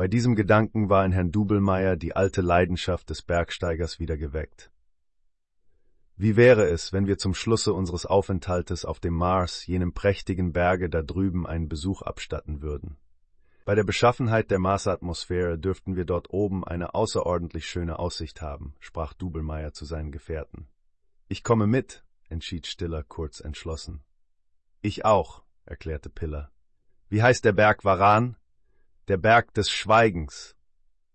Bei 0.00 0.08
diesem 0.08 0.34
Gedanken 0.34 0.88
war 0.88 1.04
in 1.04 1.12
Herrn 1.12 1.30
Dubelmeier 1.30 1.94
die 1.94 2.16
alte 2.16 2.40
Leidenschaft 2.40 3.10
des 3.10 3.20
Bergsteigers 3.20 3.98
wieder 3.98 4.16
geweckt. 4.16 4.70
Wie 6.16 6.36
wäre 6.36 6.64
es, 6.70 6.94
wenn 6.94 7.06
wir 7.06 7.18
zum 7.18 7.34
Schlusse 7.34 7.74
unseres 7.74 8.06
Aufenthaltes 8.06 8.86
auf 8.86 8.98
dem 8.98 9.12
Mars 9.12 9.66
jenem 9.66 9.92
prächtigen 9.92 10.54
Berge 10.54 10.88
da 10.88 11.02
drüben 11.02 11.46
einen 11.46 11.68
Besuch 11.68 12.00
abstatten 12.00 12.62
würden? 12.62 12.96
Bei 13.66 13.74
der 13.74 13.84
Beschaffenheit 13.84 14.50
der 14.50 14.58
Marsatmosphäre 14.58 15.58
dürften 15.58 15.96
wir 15.96 16.06
dort 16.06 16.30
oben 16.30 16.64
eine 16.64 16.94
außerordentlich 16.94 17.66
schöne 17.66 17.98
Aussicht 17.98 18.40
haben, 18.40 18.74
sprach 18.80 19.12
Dubelmeier 19.12 19.74
zu 19.74 19.84
seinen 19.84 20.12
Gefährten. 20.12 20.66
Ich 21.28 21.44
komme 21.44 21.66
mit, 21.66 22.06
entschied 22.30 22.66
Stiller 22.66 23.02
kurz 23.02 23.40
entschlossen. 23.40 24.02
Ich 24.80 25.04
auch, 25.04 25.42
erklärte 25.66 26.08
Piller. 26.08 26.50
Wie 27.10 27.22
heißt 27.22 27.44
der 27.44 27.52
Berg 27.52 27.84
Varan? 27.84 28.36
Der 29.10 29.16
Berg 29.16 29.52
des 29.54 29.68
Schweigens. 29.68 30.54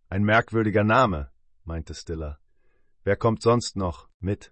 Ein 0.10 0.26
merkwürdiger 0.26 0.84
Name, 0.84 1.32
meinte 1.64 1.94
Stiller. 1.94 2.42
Wer 3.06 3.16
kommt 3.16 3.42
sonst 3.42 3.78
noch 3.78 4.10
mit? 4.20 4.52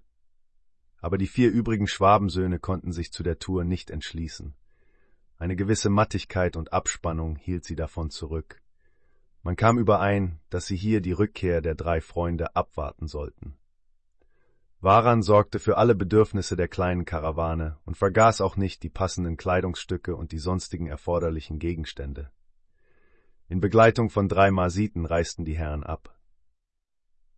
aber 1.02 1.18
die 1.18 1.28
vier 1.28 1.52
übrigen 1.52 1.86
Schwabensöhne 1.86 2.58
konnten 2.60 2.94
sich 2.94 3.12
zu 3.12 3.22
der 3.22 3.40
Tour 3.40 3.66
nicht 3.66 3.92
entschließen. 3.92 4.56
Eine 5.38 5.58
gewisse 5.58 5.90
Mattigkeit 5.90 6.56
und 6.56 6.72
Abspannung 6.72 7.36
hielt 7.36 7.66
sie 7.66 7.76
davon 7.76 8.12
zurück. 8.12 8.62
Man 9.42 9.58
kam 9.58 9.78
überein, 9.78 10.40
dass 10.50 10.66
sie 10.66 10.78
hier 10.78 11.02
die 11.02 11.12
Rückkehr 11.12 11.60
der 11.60 11.76
drei 11.76 12.00
Freunde 12.00 12.56
abwarten 12.56 13.10
sollten. 13.10 13.58
Waran 14.80 15.22
sorgte 15.22 15.60
für 15.60 15.76
alle 15.76 15.96
Bedürfnisse 15.96 16.56
der 16.56 16.70
kleinen 16.70 17.04
Karawane 17.04 17.78
und 17.84 17.98
vergaß 17.98 18.40
auch 18.40 18.56
nicht 18.56 18.84
die 18.84 18.90
passenden 18.90 19.36
Kleidungsstücke 19.36 20.16
und 20.16 20.32
die 20.32 20.40
sonstigen 20.40 20.88
erforderlichen 20.88 21.60
Gegenstände. 21.60 22.32
In 23.48 23.60
Begleitung 23.60 24.10
von 24.10 24.30
drei 24.30 24.52
Marsiten 24.52 25.06
reisten 25.06 25.46
die 25.46 25.58
Herren 25.58 25.84
ab. 25.84 26.18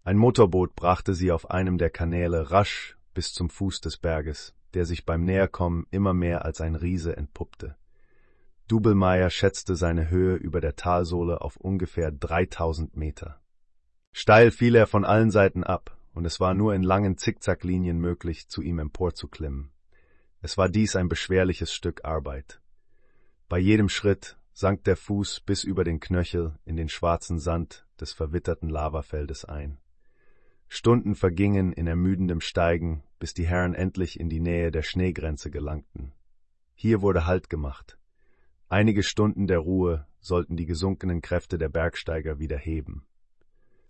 Ein 0.03 0.17
Motorboot 0.17 0.75
brachte 0.75 1.15
sie 1.15 1.31
auf 1.31 1.49
einem 1.49 1.77
der 1.77 1.89
Kanäle 1.89 2.51
rasch 2.51 2.97
bis 3.13 3.33
zum 3.33 3.49
Fuß 3.49 3.81
des 3.81 3.97
Berges, 3.97 4.53
der 4.75 4.85
sich 4.85 5.05
beim 5.05 5.23
Näherkommen 5.23 5.87
immer 5.89 6.13
mehr 6.13 6.45
als 6.45 6.61
ein 6.61 6.75
Riese 6.75 7.17
entpuppte. 7.17 7.75
Dubelmeier 8.67 9.29
schätzte 9.29 9.75
seine 9.75 10.09
Höhe 10.09 10.35
über 10.35 10.61
der 10.61 10.75
Talsohle 10.75 11.41
auf 11.41 11.57
ungefähr 11.57 12.11
3000 12.11 12.95
Meter. 12.95 13.41
Steil 14.11 14.51
fiel 14.51 14.75
er 14.75 14.87
von 14.87 15.05
allen 15.05 15.31
Seiten 15.31 15.63
ab, 15.63 15.97
und 16.13 16.25
es 16.25 16.39
war 16.39 16.53
nur 16.53 16.73
in 16.73 16.83
langen 16.83 17.17
Zickzacklinien 17.17 17.99
möglich, 17.99 18.47
zu 18.47 18.61
ihm 18.61 18.79
emporzuklimmen. 18.79 19.71
Es 20.41 20.57
war 20.57 20.69
dies 20.69 20.95
ein 20.95 21.09
beschwerliches 21.09 21.73
Stück 21.73 22.05
Arbeit. 22.05 22.61
Bei 23.49 23.59
jedem 23.59 23.89
Schritt 23.89 24.37
sank 24.57 24.85
der 24.85 24.95
Fuß 24.95 25.41
bis 25.41 25.65
über 25.65 25.83
den 25.83 25.99
Knöchel 25.99 26.57
in 26.63 26.77
den 26.77 26.87
schwarzen 26.87 27.39
Sand 27.39 27.85
des 27.99 28.13
verwitterten 28.13 28.69
Lavafeldes 28.69 29.43
ein. 29.43 29.79
Stunden 30.69 31.13
vergingen 31.13 31.73
in 31.73 31.87
ermüdendem 31.87 32.39
Steigen, 32.39 33.03
bis 33.19 33.33
die 33.33 33.45
Herren 33.45 33.73
endlich 33.73 34.17
in 34.17 34.29
die 34.29 34.39
Nähe 34.39 34.71
der 34.71 34.81
Schneegrenze 34.81 35.51
gelangten. 35.51 36.13
Hier 36.73 37.01
wurde 37.01 37.25
Halt 37.25 37.49
gemacht. 37.49 37.99
Einige 38.69 39.03
Stunden 39.03 39.45
der 39.45 39.59
Ruhe 39.59 40.07
sollten 40.21 40.55
die 40.55 40.65
gesunkenen 40.65 41.21
Kräfte 41.21 41.57
der 41.57 41.69
Bergsteiger 41.69 42.39
wieder 42.39 42.57
heben. 42.57 43.05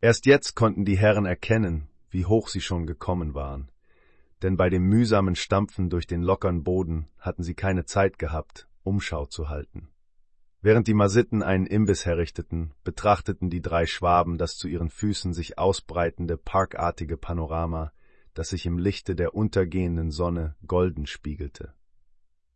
Erst 0.02 0.26
jetzt 0.26 0.56
konnten 0.56 0.84
die 0.84 0.98
Herren 0.98 1.27
erkennen, 1.27 1.90
wie 2.10 2.26
hoch 2.26 2.48
sie 2.48 2.61
schon 2.61 2.88
gekommen 2.88 3.35
waren, 3.35 3.69
denn 4.42 4.58
bei 4.58 4.72
dem 4.72 4.82
mühsamen 4.82 5.35
Stampfen 5.35 5.92
durch 5.92 6.08
den 6.08 6.24
lockern 6.24 6.64
Boden 6.64 7.08
hatten 7.19 7.44
sie 7.44 7.53
keine 7.53 7.85
Zeit 7.85 8.18
gehabt, 8.18 8.68
Umschau 8.84 9.27
zu 9.27 9.48
halten. 9.48 9.90
Während 10.66 10.88
die 10.88 10.95
Masitten 10.95 11.44
einen 11.44 11.68
Imbiss 11.68 12.08
herrichteten, 12.08 12.74
betrachteten 12.84 13.52
die 13.52 13.61
drei 13.61 13.85
Schwaben 13.85 14.40
das 14.40 14.58
zu 14.58 14.68
ihren 14.68 14.90
Füßen 14.90 15.32
sich 15.32 15.60
ausbreitende, 15.60 16.38
parkartige 16.38 17.18
Panorama, 17.18 17.92
das 18.34 18.50
sich 18.50 18.66
im 18.66 18.80
Lichte 18.80 19.14
der 19.14 19.35
untergehenden 19.35 20.10
Sonne 20.10 20.56
golden 20.66 21.06
spiegelte. 21.06 21.76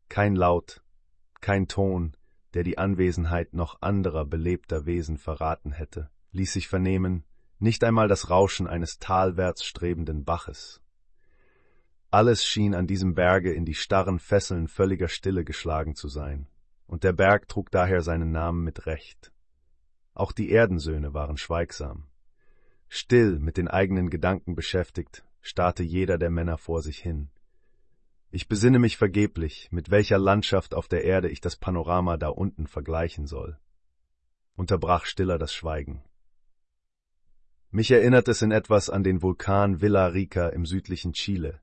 Kein 0.08 0.36
Laut, 0.36 0.82
kein 1.40 1.68
Ton, 1.68 2.18
der 2.56 2.64
die 2.64 2.80
Anwesenheit 2.80 3.54
noch 3.54 3.80
anderer 3.80 4.26
belebter 4.26 4.88
Wesen 4.88 5.20
verraten 5.20 5.72
hätte, 5.72 6.10
ließ 6.32 6.52
sich 6.52 6.68
vernehmen, 6.68 7.26
nicht 7.60 7.84
einmal 7.84 8.08
das 8.08 8.32
Rauschen 8.32 8.66
eines 8.66 8.98
talwärts 8.98 9.64
strebenden 9.64 10.26
Baches. 10.26 10.82
Alles 12.10 12.44
schien 12.44 12.74
an 12.74 12.88
diesem 12.88 13.14
Berge 13.14 13.54
in 13.54 13.66
die 13.66 13.76
starren 13.76 14.18
Fesseln 14.18 14.68
völliger 14.68 15.10
Stille 15.10 15.44
geschlagen 15.44 15.94
zu 15.94 16.08
sein, 16.08 16.48
und 16.90 17.04
der 17.04 17.14
Berg 17.14 17.48
trug 17.48 17.70
daher 17.70 18.02
seinen 18.02 18.32
Namen 18.32 18.64
mit 18.64 18.88
Recht. 18.88 19.32
Auch 20.16 20.32
die 20.32 20.52
Erdensöhne 20.52 21.14
waren 21.14 21.38
schweigsam. 21.38 22.08
Still 22.88 23.38
mit 23.38 23.58
den 23.58 23.68
eigenen 23.68 24.10
Gedanken 24.10 24.56
beschäftigt, 24.56 25.24
starrte 25.40 25.84
jeder 25.84 26.18
der 26.18 26.32
Männer 26.32 26.58
vor 26.58 26.82
sich 26.82 26.98
hin. 26.98 27.30
Ich 28.32 28.48
besinne 28.48 28.80
mich 28.80 28.98
vergeblich, 28.98 29.70
mit 29.72 29.92
welcher 29.92 30.18
Landschaft 30.18 30.74
auf 30.74 30.88
der 30.88 31.04
Erde 31.04 31.30
ich 31.30 31.42
das 31.42 31.56
Panorama 31.56 32.18
da 32.18 32.30
unten 32.30 32.66
vergleichen 32.66 33.28
soll. 33.28 33.60
Unterbrach 34.56 35.06
Stiller 35.06 35.38
das 35.38 35.54
Schweigen. 35.54 36.04
Mich 37.70 37.92
erinnert 37.92 38.28
es 38.28 38.42
in 38.42 38.52
etwas 38.52 38.90
an 38.90 39.04
den 39.04 39.22
Vulkan 39.22 39.80
Villa 39.80 40.08
Rica 40.08 40.50
im 40.50 40.66
südlichen 40.66 41.14
Chile. 41.14 41.62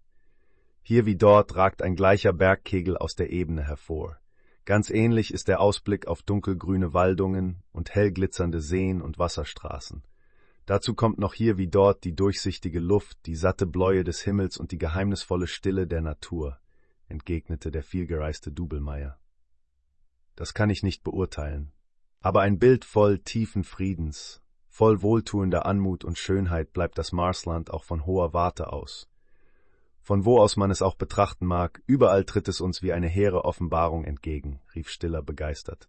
Hier 0.82 1.04
wie 1.04 1.16
dort 1.16 1.56
ragt 1.56 1.82
ein 1.82 1.96
gleicher 1.96 2.32
Bergkegel 2.32 2.96
aus 2.96 3.16
der 3.16 3.30
Ebene 3.30 3.64
hervor. 3.64 4.20
Ganz 4.66 4.90
ähnlich 4.90 5.32
ist 5.32 5.46
der 5.46 5.60
Ausblick 5.60 6.08
auf 6.08 6.22
dunkelgrüne 6.22 6.92
Waldungen 6.92 7.62
und 7.70 7.94
hell 7.94 8.10
glitzernde 8.10 8.60
Seen 8.60 9.00
und 9.00 9.16
Wasserstraßen. 9.16 10.02
Dazu 10.66 10.94
kommt 10.94 11.18
noch 11.18 11.34
hier 11.34 11.56
wie 11.56 11.68
dort 11.68 12.02
die 12.02 12.16
durchsichtige 12.16 12.80
Luft, 12.80 13.16
die 13.26 13.36
satte 13.36 13.64
Bläue 13.64 14.02
des 14.02 14.20
Himmels 14.22 14.56
und 14.56 14.72
die 14.72 14.78
geheimnisvolle 14.78 15.46
Stille 15.46 15.86
der 15.86 16.00
Natur, 16.00 16.58
entgegnete 17.06 17.70
der 17.70 17.84
vielgereiste 17.84 18.50
Dubelmeier. 18.50 19.20
Das 20.34 20.52
kann 20.52 20.68
ich 20.68 20.82
nicht 20.82 21.04
beurteilen. 21.04 21.70
Aber 22.20 22.40
ein 22.40 22.58
Bild 22.58 22.84
voll 22.84 23.20
tiefen 23.20 23.62
Friedens, 23.62 24.42
voll 24.66 25.00
wohltuender 25.00 25.64
Anmut 25.64 26.04
und 26.04 26.18
Schönheit 26.18 26.72
bleibt 26.72 26.98
das 26.98 27.12
Marsland 27.12 27.70
auch 27.70 27.84
von 27.84 28.04
hoher 28.04 28.32
Warte 28.32 28.72
aus. 28.72 29.08
Von 30.06 30.24
wo 30.24 30.38
aus 30.38 30.56
man 30.56 30.70
es 30.70 30.82
auch 30.82 30.94
betrachten 30.94 31.46
mag, 31.46 31.82
überall 31.84 32.24
tritt 32.24 32.46
es 32.46 32.60
uns 32.60 32.80
wie 32.80 32.92
eine 32.92 33.08
hehre 33.08 33.44
Offenbarung 33.44 34.04
entgegen, 34.04 34.60
rief 34.72 34.88
Stiller 34.88 35.20
begeistert. 35.20 35.88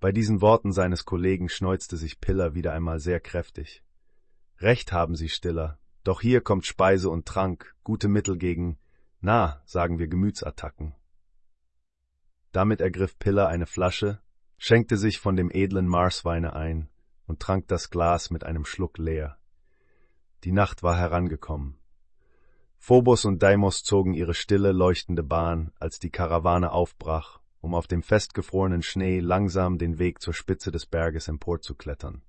Bei 0.00 0.10
diesen 0.10 0.40
Worten 0.40 0.72
seines 0.72 1.04
Kollegen 1.04 1.48
schneuzte 1.48 1.96
sich 1.96 2.20
Piller 2.20 2.56
wieder 2.56 2.72
einmal 2.72 2.98
sehr 2.98 3.20
kräftig. 3.20 3.84
Recht 4.58 4.90
haben 4.90 5.14
Sie, 5.14 5.28
Stiller, 5.28 5.78
doch 6.02 6.22
hier 6.22 6.40
kommt 6.40 6.66
Speise 6.66 7.08
und 7.08 7.24
Trank, 7.24 7.76
gute 7.84 8.08
Mittel 8.08 8.36
gegen, 8.36 8.80
na, 9.20 9.62
sagen 9.64 10.00
wir 10.00 10.08
Gemütsattacken. 10.08 10.96
Damit 12.50 12.80
ergriff 12.80 13.16
Piller 13.20 13.46
eine 13.46 13.66
Flasche, 13.66 14.18
schenkte 14.58 14.96
sich 14.96 15.20
von 15.20 15.36
dem 15.36 15.52
edlen 15.52 15.86
Marsweine 15.86 16.54
ein 16.54 16.88
und 17.28 17.38
trank 17.38 17.68
das 17.68 17.90
Glas 17.90 18.30
mit 18.30 18.42
einem 18.42 18.64
Schluck 18.64 18.98
leer. 18.98 19.38
Die 20.42 20.50
Nacht 20.50 20.82
war 20.82 20.98
herangekommen. 20.98 21.78
Phobos 22.86 23.24
und 23.24 23.42
Deimos 23.42 23.82
zogen 23.82 24.12
ihre 24.12 24.34
stille, 24.34 24.70
leuchtende 24.72 25.22
Bahn, 25.22 25.72
als 25.80 25.98
die 25.98 26.10
Karawane 26.10 26.70
aufbrach, 26.70 27.40
um 27.62 27.74
auf 27.74 27.86
dem 27.86 28.02
festgefrorenen 28.02 28.82
Schnee 28.82 29.20
langsam 29.20 29.78
den 29.78 29.98
Weg 29.98 30.20
zur 30.20 30.34
Spitze 30.34 30.70
des 30.70 30.84
Berges 30.84 31.28
emporzuklettern. 31.28 32.20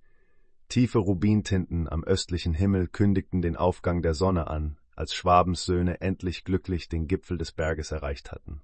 Tiefe 0.69 0.99
Rubintinten 0.99 1.89
am 1.89 2.05
östlichen 2.05 2.53
Himmel 2.53 2.87
kündigten 2.87 3.41
den 3.41 3.57
Aufgang 3.57 4.01
der 4.01 4.13
Sonne 4.13 4.47
an, 4.47 4.77
als 4.95 5.13
Schwabens 5.13 5.65
Söhne 5.65 5.99
endlich 5.99 6.45
glücklich 6.45 6.87
den 6.87 7.09
Gipfel 7.09 7.37
des 7.37 7.51
Berges 7.51 7.91
erreicht 7.91 8.31
hatten. 8.31 8.61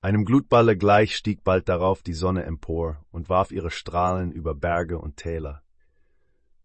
Einem 0.00 0.24
Glutballe 0.24 0.76
gleich 0.76 1.14
stieg 1.14 1.44
bald 1.44 1.68
darauf 1.68 2.02
die 2.02 2.12
Sonne 2.12 2.42
empor 2.42 3.06
und 3.12 3.28
warf 3.28 3.52
ihre 3.52 3.70
Strahlen 3.70 4.32
über 4.32 4.52
Berge 4.56 4.98
und 4.98 5.16
Täler. 5.16 5.62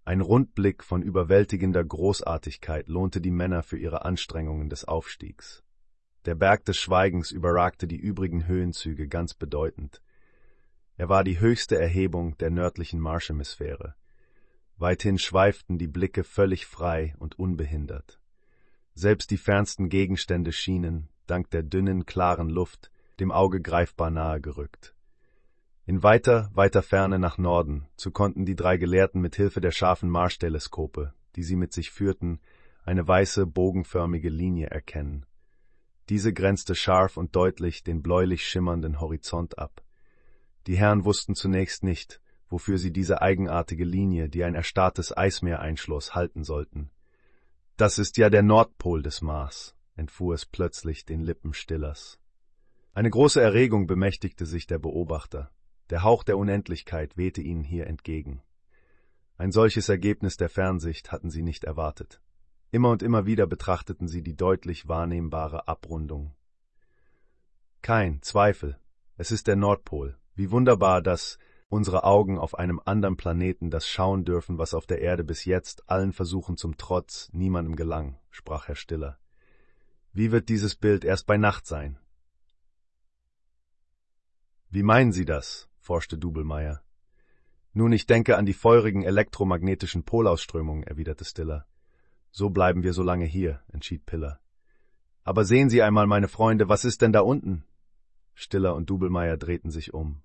Ein 0.05 0.19
Rundblick 0.19 0.83
von 0.83 1.01
überwältigender 1.01 1.81
Großartigkeit 1.81 2.89
lohnte 2.89 3.21
die 3.21 3.31
Männer 3.31 3.63
für 3.63 3.77
ihre 3.77 4.03
Anstrengungen 4.03 4.69
des 4.69 4.83
Aufstiegs. 4.83 5.63
Der 6.25 6.35
Berg 6.35 6.65
des 6.65 6.77
Schweigens 6.77 7.31
überragte 7.31 7.87
die 7.87 7.97
übrigen 7.97 8.45
Höhenzüge 8.45 9.07
ganz 9.07 9.33
bedeutend. 9.33 10.01
Er 10.97 11.07
war 11.07 11.23
die 11.23 11.39
höchste 11.39 11.79
Erhebung 11.79 12.37
der 12.39 12.49
nördlichen 12.49 12.99
Marschhemisphäre. 12.99 13.95
Weithin 14.77 15.17
schweiften 15.17 15.77
die 15.77 15.87
Blicke 15.87 16.25
völlig 16.25 16.65
frei 16.65 17.15
und 17.17 17.39
unbehindert. 17.39 18.19
Selbst 18.95 19.31
die 19.31 19.37
fernsten 19.37 19.87
Gegenstände 19.87 20.51
schienen, 20.51 21.07
dank 21.27 21.49
der 21.51 21.63
dünnen, 21.63 22.05
klaren 22.05 22.49
Luft, 22.49 22.91
dem 23.21 23.31
Auge 23.31 23.61
greifbar 23.61 24.11
nahe 24.11 24.41
gerückt. 24.41 24.92
In 25.85 26.01
weiter, 26.01 26.49
weiter 26.53 26.81
Ferne 26.81 27.19
nach 27.19 27.37
Norden, 27.37 27.87
so 27.97 28.09
konnten 28.09 28.45
die 28.45 28.55
drei 28.55 28.77
Gelehrten 28.77 29.19
mit 29.19 29.35
Hilfe 29.35 29.59
der 29.59 29.71
scharfen 29.71 30.09
Marschteleskope, 30.09 31.13
die 31.35 31.43
sie 31.43 31.57
mit 31.57 31.73
sich 31.73 31.91
führten, 31.91 32.39
eine 32.85 33.05
weiße, 33.05 33.45
bogenförmige 33.45 34.29
Linie 34.29 34.67
erkennen. 34.67 35.25
Diese 36.07 36.31
grenzte 36.31 36.73
scharf 36.73 37.17
und 37.17 37.35
deutlich 37.35 37.83
den 37.83 38.01
bläulich 38.01 38.47
schimmernden 38.47 39.01
Horizont 39.01 39.59
ab. 39.59 39.83
Die 40.67 40.77
Herren 40.77 41.03
wussten 41.03 41.35
zunächst 41.35 41.83
nicht, 41.83 42.21
wofür 42.47 42.77
sie 42.77 42.91
diese 42.91 43.21
eigenartige 43.21 43.83
Linie, 43.83 44.29
die 44.29 44.45
ein 44.45 44.55
erstarrtes 44.55 45.15
Eismeer 45.15 45.59
einschloss, 45.59 46.15
halten 46.15 46.45
sollten. 46.45 46.91
Das 47.75 47.99
ist 47.99 48.15
ja 48.15 48.29
der 48.29 48.43
Nordpol 48.43 49.01
des 49.01 49.21
Mars, 49.21 49.75
entfuhr 49.95 50.33
es 50.33 50.45
plötzlich 50.45 51.05
den 51.05 51.19
Lippen 51.19 51.53
Stillers. 51.53 52.19
Eine 52.93 53.09
große 53.09 53.41
Erregung 53.41 53.85
bemächtigte 53.85 54.45
sich 54.45 54.65
der 54.65 54.79
Beobachter. 54.79 55.51
Der 55.93 56.01
Hauch 56.01 56.23
der 56.23 56.39
Unendlichkeit 56.39 57.17
wehte 57.17 57.39
ihnen 57.43 57.63
hier 57.63 57.85
entgegen. 57.85 58.41
Ein 59.37 59.51
solches 59.51 59.89
Ergebnis 59.89 60.37
der 60.37 60.49
Fernsicht 60.49 61.11
hatten 61.11 61.29
sie 61.29 61.43
nicht 61.43 61.65
erwartet. 61.65 62.19
Immer 62.71 62.89
und 62.89 63.03
immer 63.03 63.27
wieder 63.27 63.45
betrachteten 63.45 64.07
sie 64.07 64.23
die 64.23 64.35
deutlich 64.35 64.87
wahrnehmbare 64.87 65.67
Abrundung. 65.67 66.33
Kein 67.83 68.23
Zweifel, 68.23 68.79
es 69.17 69.29
ist 69.29 69.45
der 69.45 69.55
Nordpol. 69.55 70.17
Wie 70.33 70.49
wunderbar, 70.49 71.03
dass 71.03 71.37
unsere 71.69 72.05
Augen 72.05 72.39
auf 72.39 72.57
einem 72.57 72.81
anderen 72.83 73.15
Planeten 73.15 73.69
das 73.69 73.87
schauen 73.87 74.25
dürfen, 74.25 74.57
was 74.57 74.73
auf 74.73 74.87
der 74.87 74.99
Erde 74.99 75.23
bis 75.23 75.45
jetzt 75.45 75.87
allen 75.87 76.11
Versuchen 76.11 76.57
zum 76.57 76.75
Trotz 76.75 77.29
niemandem 77.33 77.75
gelang, 77.75 78.17
sprach 78.31 78.67
Herr 78.67 78.75
Stiller. 78.75 79.19
Wie 80.11 80.31
wird 80.31 80.49
dieses 80.49 80.75
Bild 80.75 81.05
erst 81.05 81.27
bei 81.27 81.37
Nacht 81.37 81.67
sein? 81.67 81.99
Wie 84.71 84.81
meinen 84.81 85.11
Sie 85.11 85.25
das? 85.25 85.69
Forschte 85.83 86.17
Dubelmeier. 86.17 86.81
Nun, 87.73 87.91
ich 87.91 88.05
denke 88.05 88.37
an 88.37 88.45
die 88.45 88.53
feurigen 88.53 89.03
elektromagnetischen 89.03 90.03
Polausströmungen, 90.03 90.83
erwiderte 90.83 91.25
Stiller. 91.25 91.65
So 92.31 92.49
bleiben 92.49 92.83
wir 92.83 92.93
so 92.93 93.03
lange 93.03 93.25
hier, 93.25 93.61
entschied 93.71 94.05
Piller. 94.05 94.39
Aber 95.23 95.45
sehen 95.45 95.69
Sie 95.69 95.81
einmal, 95.81 96.07
meine 96.07 96.27
Freunde, 96.27 96.69
was 96.69 96.85
ist 96.85 97.01
denn 97.01 97.13
da 97.13 97.21
unten? 97.21 97.63
Stiller 98.33 98.75
und 98.75 98.89
Dubelmeier 98.89 99.37
drehten 99.37 99.71
sich 99.71 99.93
um. 99.93 100.21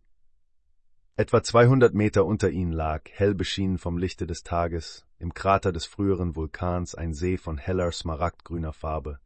Etwa 1.16 1.42
200 1.42 1.94
Meter 1.94 2.24
unter 2.24 2.50
ihnen 2.50 2.72
lag, 2.72 3.02
hell 3.10 3.34
beschienen 3.34 3.78
vom 3.78 3.98
Lichte 3.98 4.26
des 4.26 4.44
Tages, 4.44 5.04
im 5.18 5.34
Krater 5.34 5.72
des 5.72 5.84
früheren 5.84 6.36
Vulkans 6.36 6.94
ein 6.94 7.12
See 7.12 7.36
von 7.36 7.58
heller 7.58 7.90
smaragdgrüner 7.90 8.72
Farbe. 8.72 9.18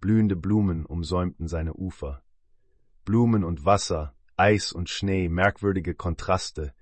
Blühende 0.00 0.34
Blumen 0.34 0.84
umsäumten 0.84 1.46
seine 1.46 1.74
Ufer. 1.74 2.22
Blumen 3.04 3.44
und 3.44 3.64
Wasser, 3.64 4.14
Eis 4.36 4.72
und 4.72 4.88
Schnee, 4.88 5.28
merkwürdige 5.28 5.94
Kontraste. 5.94 6.72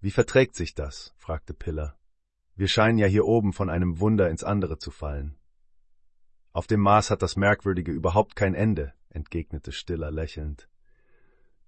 Wie 0.00 0.10
verträgt 0.10 0.54
sich 0.54 0.74
das? 0.74 1.12
fragte 1.16 1.54
Piller. 1.54 1.96
Wir 2.54 2.68
scheinen 2.68 2.98
ja 2.98 3.06
hier 3.06 3.26
oben 3.26 3.52
von 3.52 3.68
einem 3.68 4.00
Wunder 4.00 4.30
ins 4.30 4.44
andere 4.44 4.78
zu 4.78 4.90
fallen. 4.90 5.36
Auf 6.52 6.66
dem 6.66 6.80
Mars 6.80 7.10
hat 7.10 7.22
das 7.22 7.36
Merkwürdige 7.36 7.92
überhaupt 7.92 8.36
kein 8.36 8.54
Ende, 8.54 8.92
entgegnete 9.08 9.72
Stiller 9.72 10.10
lächelnd. 10.10 10.68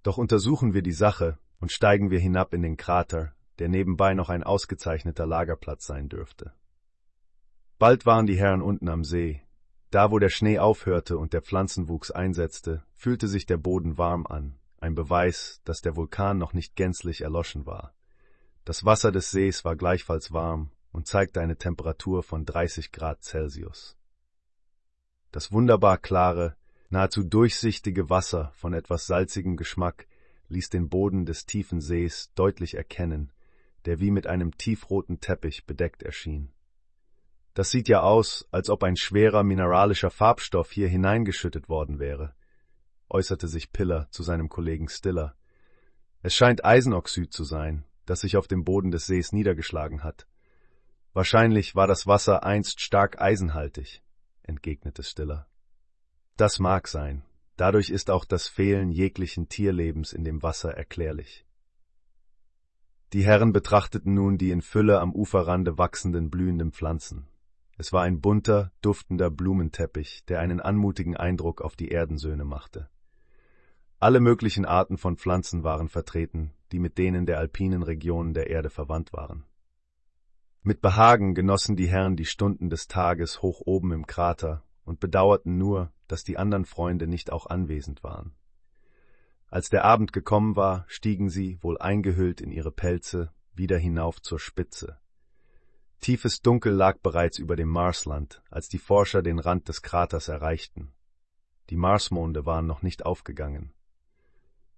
Doch 0.01 0.17
untersuchen 0.17 0.73
wir 0.73 0.81
die 0.81 0.91
Sache 0.91 1.39
und 1.59 1.71
steigen 1.71 2.09
wir 2.09 2.19
hinab 2.19 2.53
in 2.53 2.61
den 2.61 2.77
Krater, 2.77 3.33
der 3.59 3.69
nebenbei 3.69 4.13
noch 4.13 4.29
ein 4.29 4.43
ausgezeichneter 4.43 5.25
Lagerplatz 5.25 5.85
sein 5.85 6.09
dürfte. 6.09 6.53
Bald 7.79 8.05
waren 8.05 8.27
die 8.27 8.37
Herren 8.37 8.61
unten 8.61 8.87
am 8.87 9.03
See. 9.03 9.41
Da, 9.89 10.09
wo 10.09 10.19
der 10.19 10.29
Schnee 10.29 10.59
aufhörte 10.59 11.17
und 11.17 11.33
der 11.33 11.41
Pflanzenwuchs 11.41 12.11
einsetzte, 12.11 12.83
fühlte 12.93 13.27
sich 13.27 13.45
der 13.45 13.57
Boden 13.57 13.97
warm 13.97 14.25
an, 14.25 14.57
ein 14.83 14.95
Beweis, 14.95 15.61
dass 15.63 15.81
der 15.81 15.95
Vulkan 15.95 16.37
noch 16.37 16.53
nicht 16.53 16.75
gänzlich 16.75 17.21
erloschen 17.21 17.65
war. 17.65 17.95
Das 18.65 18.85
Wasser 18.85 19.11
des 19.11 19.31
Sees 19.31 19.65
war 19.65 19.75
gleichfalls 19.75 20.33
warm 20.33 20.71
und 20.91 21.07
zeigte 21.07 21.41
eine 21.41 21.57
Temperatur 21.57 22.21
von 22.21 22.45
30 22.45 22.91
Grad 22.91 23.23
Celsius. 23.23 23.97
Das 25.31 25.51
wunderbar 25.51 25.97
klare, 25.97 26.55
nahezu 26.89 27.23
durchsichtige 27.23 28.09
Wasser 28.09 28.51
von 28.55 28.73
etwas 28.73 29.07
salzigem 29.07 29.57
Geschmack 29.57 30.05
ließ 30.49 30.69
den 30.69 30.89
Boden 30.89 31.25
des 31.25 31.45
tiefen 31.45 31.81
Sees 31.81 32.31
deutlich 32.35 32.75
erkennen, 32.75 33.31
der 33.85 33.99
wie 33.99 34.11
mit 34.11 34.27
einem 34.27 34.55
tiefroten 34.57 35.19
Teppich 35.19 35.65
bedeckt 35.65 36.03
erschien. 36.03 36.51
Das 37.53 37.71
sieht 37.71 37.87
ja 37.87 38.01
aus, 38.01 38.47
als 38.51 38.69
ob 38.69 38.83
ein 38.83 38.97
schwerer 38.97 39.43
mineralischer 39.43 40.09
Farbstoff 40.09 40.71
hier 40.71 40.87
hineingeschüttet 40.87 41.69
worden 41.69 41.99
wäre, 41.99 42.35
äußerte 43.09 43.47
sich 43.47 43.71
Piller 43.71 44.07
zu 44.11 44.23
seinem 44.23 44.49
Kollegen 44.49 44.89
Stiller. 44.89 45.35
Es 46.21 46.33
scheint 46.33 46.65
Eisenoxid 46.65 47.33
zu 47.33 47.43
sein, 47.43 47.85
das 48.05 48.21
sich 48.21 48.37
auf 48.37 48.47
dem 48.47 48.63
Boden 48.63 48.91
des 48.91 49.05
Sees 49.05 49.31
niedergeschlagen 49.31 50.03
hat. 50.03 50.27
Wahrscheinlich 51.13 51.75
war 51.75 51.87
das 51.87 52.07
Wasser 52.07 52.43
einst 52.43 52.81
stark 52.81 53.21
eisenhaltig, 53.21 54.01
entgegnete 54.41 55.03
Stiller. 55.03 55.47
Das 56.37 56.59
mag 56.59 56.87
sein. 56.87 57.23
Dadurch 57.55 57.91
ist 57.91 58.09
auch 58.09 58.25
das 58.25 58.47
Fehlen 58.47 58.89
jeglichen 58.89 59.47
Tierlebens 59.47 60.11
in 60.11 60.23
dem 60.23 60.41
Wasser 60.41 60.75
erklärlich. 60.75 61.45
Die 63.13 63.23
Herren 63.23 63.53
betrachteten 63.53 64.15
nun 64.15 64.39
die 64.39 64.49
in 64.49 64.63
Fülle 64.63 64.99
am 64.99 65.13
Uferrande 65.13 65.77
wachsenden 65.77 66.31
blühenden 66.31 66.71
Pflanzen. 66.71 67.27
Es 67.77 67.91
war 67.91 68.03
ein 68.03 68.21
bunter, 68.21 68.71
duftender 68.81 69.31
Blumenteppich, 69.31 70.25
der 70.25 70.39
einen 70.39 70.59
anmutigen 70.59 71.17
Eindruck 71.17 71.61
auf 71.61 71.75
die 71.75 71.89
Erdensöhne 71.89 72.45
machte. 72.45 72.89
Alle 73.99 74.19
möglichen 74.19 74.65
Arten 74.65 74.97
von 74.97 75.17
Pflanzen 75.17 75.63
waren 75.63 75.87
vertreten, 75.87 76.53
die 76.71 76.79
mit 76.79 76.97
denen 76.97 77.25
der 77.25 77.39
alpinen 77.39 77.83
Regionen 77.83 78.33
der 78.33 78.49
Erde 78.49 78.69
verwandt 78.69 79.13
waren. 79.13 79.45
Mit 80.61 80.81
Behagen 80.81 81.33
genossen 81.35 81.75
die 81.75 81.87
Herren 81.87 82.15
die 82.15 82.25
Stunden 82.25 82.69
des 82.69 82.87
Tages 82.87 83.41
hoch 83.41 83.61
oben 83.65 83.91
im 83.91 84.05
Krater 84.05 84.63
und 84.85 84.99
bedauerten 84.99 85.57
nur, 85.57 85.91
dass 86.07 86.23
die 86.23 86.37
anderen 86.37 86.65
Freunde 86.65 87.07
nicht 87.07 87.31
auch 87.31 87.47
anwesend 87.47 88.03
waren. 88.03 88.35
Als 89.47 89.69
der 89.69 89.85
Abend 89.85 90.13
gekommen 90.13 90.55
war, 90.55 90.85
stiegen 90.87 91.29
sie, 91.29 91.57
wohl 91.61 91.77
eingehüllt 91.77 92.41
in 92.41 92.51
ihre 92.51 92.71
Pelze, 92.71 93.31
wieder 93.53 93.77
hinauf 93.77 94.21
zur 94.21 94.39
Spitze. 94.39 94.99
Tiefes 96.03 96.41
Dunkel 96.41 96.73
lag 96.73 96.97
bereits 96.99 97.39
über 97.39 97.55
dem 97.55 97.69
Marsland, 97.69 98.43
als 98.51 98.67
die 98.67 98.77
Forscher 98.77 99.21
den 99.21 99.39
Rand 99.39 99.69
des 99.69 99.81
Kraters 99.81 100.27
erreichten. 100.27 100.91
Die 101.69 101.77
Marsmonde 101.77 102.45
waren 102.45 102.67
noch 102.67 102.81
nicht 102.81 103.05
aufgegangen. 103.05 103.71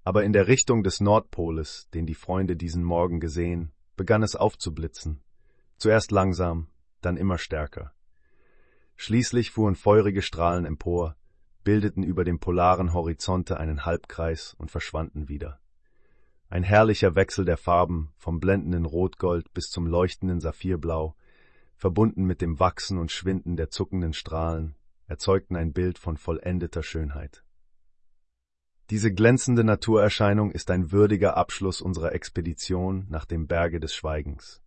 Aber 0.04 0.24
in 0.24 0.34
der 0.34 0.48
Richtung 0.48 0.84
des 0.84 1.02
Nordpoles, 1.02 1.90
den 1.96 2.06
die 2.06 2.14
Freunde 2.14 2.56
diesen 2.56 2.84
Morgen 2.84 3.20
gesehen, 3.20 3.72
begann 3.96 4.22
es 4.22 4.36
aufzublitzen. 4.36 5.24
Zuerst 5.78 6.12
langsam, 6.12 6.68
dann 7.02 7.18
immer 7.18 7.40
stärker. 7.40 7.92
Schließlich 8.96 9.50
fuhren 9.50 9.74
feurige 9.74 10.22
Strahlen 10.22 10.64
empor, 10.64 11.16
bildeten 11.64 12.04
über 12.04 12.24
dem 12.24 12.38
polaren 12.38 12.94
Horizonte 12.94 13.58
einen 13.58 13.84
Halbkreis 13.84 14.54
und 14.60 14.70
verschwanden 14.70 15.28
wieder. 15.28 15.60
Ein 16.50 16.64
herrlicher 16.64 17.16
Wechsel 17.16 17.44
der 17.44 17.58
Farben, 17.58 18.12
vom 18.18 18.40
blendenden 18.40 18.86
Rotgold 18.86 19.54
bis 19.54 19.70
zum 19.70 19.88
leuchtenden 19.88 20.40
Saphirblau, 20.40 21.16
verbunden 21.76 22.24
mit 22.24 22.42
dem 22.42 22.60
Wachsen 22.60 22.98
und 22.98 23.12
Schwinden 23.12 23.58
der 23.58 23.70
zuckenden 23.70 24.14
Strahlen, 24.14 24.76
erzeugten 25.08 25.56
ein 25.56 25.74
Bild 25.74 25.98
von 25.98 26.18
vollendeter 26.18 26.84
Schönheit. 26.84 27.44
Diese 28.92 29.12
glänzende 29.12 29.64
Naturerscheinung 29.64 30.52
ist 30.52 30.70
ein 30.70 30.92
würdiger 30.92 31.36
Abschluss 31.38 31.82
unserer 31.82 32.14
Expedition 32.14 33.08
nach 33.10 33.26
dem 33.26 33.48
Berge 33.48 33.80
des 33.80 33.96
Schweigens, 33.96 34.62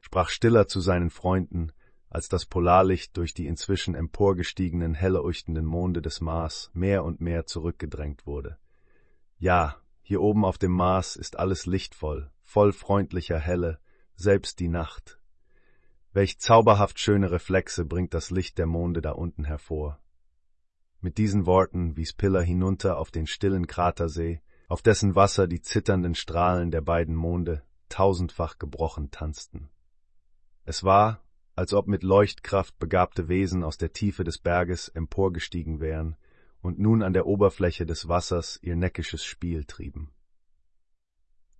sprach 0.00 0.30
Stiller 0.30 0.68
zu 0.68 0.80
seinen 0.80 1.10
Freunden, 1.10 1.72
als 2.08 2.30
das 2.30 2.46
Polarlicht 2.46 3.14
durch 3.18 3.34
die 3.34 3.46
inzwischen 3.46 3.94
emporgestiegenen 3.94 4.94
helle 4.94 5.22
Monde 5.66 6.00
des 6.00 6.22
Mars 6.22 6.70
mehr 6.72 7.04
und 7.04 7.20
mehr 7.20 7.44
zurückgedrängt 7.44 8.26
wurde. 8.26 8.56
Ja, 9.38 9.76
hier 10.08 10.22
oben 10.22 10.46
auf 10.46 10.56
dem 10.56 10.72
Mars 10.72 11.16
ist 11.16 11.38
alles 11.38 11.66
lichtvoll, 11.66 12.30
voll 12.42 12.72
freundlicher 12.72 13.38
Helle, 13.38 13.78
selbst 14.16 14.58
die 14.58 14.68
Nacht. 14.68 15.20
Welch 16.14 16.38
zauberhaft 16.38 16.98
schöne 16.98 17.30
Reflexe 17.30 17.84
bringt 17.84 18.14
das 18.14 18.30
Licht 18.30 18.56
der 18.56 18.64
Monde 18.64 19.02
da 19.02 19.10
unten 19.10 19.44
hervor. 19.44 20.00
Mit 21.02 21.18
diesen 21.18 21.44
Worten 21.44 21.98
wies 21.98 22.14
Piller 22.14 22.40
hinunter 22.40 22.96
auf 22.96 23.10
den 23.10 23.26
stillen 23.26 23.66
Kratersee, 23.66 24.40
auf 24.66 24.80
dessen 24.80 25.14
Wasser 25.14 25.46
die 25.46 25.60
zitternden 25.60 26.14
Strahlen 26.14 26.70
der 26.70 26.80
beiden 26.80 27.14
Monde 27.14 27.62
tausendfach 27.90 28.58
gebrochen 28.58 29.10
tanzten. 29.10 29.68
Es 30.64 30.84
war, 30.84 31.22
als 31.54 31.74
ob 31.74 31.86
mit 31.86 32.02
Leuchtkraft 32.02 32.78
begabte 32.78 33.28
Wesen 33.28 33.62
aus 33.62 33.76
der 33.76 33.92
Tiefe 33.92 34.24
des 34.24 34.38
Berges 34.38 34.88
emporgestiegen 34.88 35.80
wären 35.80 36.16
und 36.60 36.78
nun 36.78 37.02
an 37.02 37.12
der 37.12 37.26
Oberfläche 37.26 37.86
des 37.86 38.08
Wassers 38.08 38.58
ihr 38.62 38.76
neckisches 38.76 39.24
Spiel 39.24 39.64
trieben. 39.64 40.12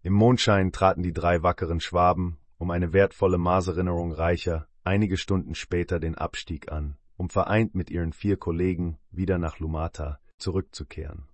Im 0.02 0.12
Mondschein 0.12 0.72
traten 0.72 1.02
die 1.02 1.12
drei 1.12 1.42
wackeren 1.42 1.80
Schwaben, 1.80 2.38
um 2.56 2.70
eine 2.70 2.92
wertvolle 2.92 3.38
Marserinnerung 3.38 4.12
reicher, 4.12 4.68
einige 4.84 5.16
Stunden 5.16 5.54
später 5.54 6.00
den 6.00 6.14
Abstieg 6.14 6.70
an, 6.72 6.96
um 7.16 7.30
vereint 7.30 7.74
mit 7.74 7.90
ihren 7.90 8.12
vier 8.12 8.36
Kollegen 8.36 8.98
wieder 9.10 9.38
nach 9.38 9.58
Lumata 9.58 10.20
zurückzukehren. 10.38 11.28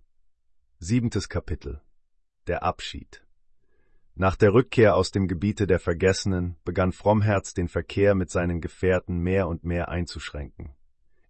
Siebentes 0.78 1.28
Kapitel 1.28 1.80
Der 2.46 2.62
Abschied 2.62 3.24
nach 4.16 4.36
der 4.36 4.54
Rückkehr 4.54 4.94
aus 4.94 5.10
dem 5.10 5.26
Gebiete 5.26 5.66
der 5.66 5.80
Vergessenen 5.80 6.56
begann 6.64 6.92
Frommherz 6.92 7.52
den 7.52 7.66
Verkehr 7.66 8.14
mit 8.14 8.30
seinen 8.30 8.60
Gefährten 8.60 9.18
mehr 9.18 9.48
und 9.48 9.64
mehr 9.64 9.88
einzuschränken. 9.88 10.72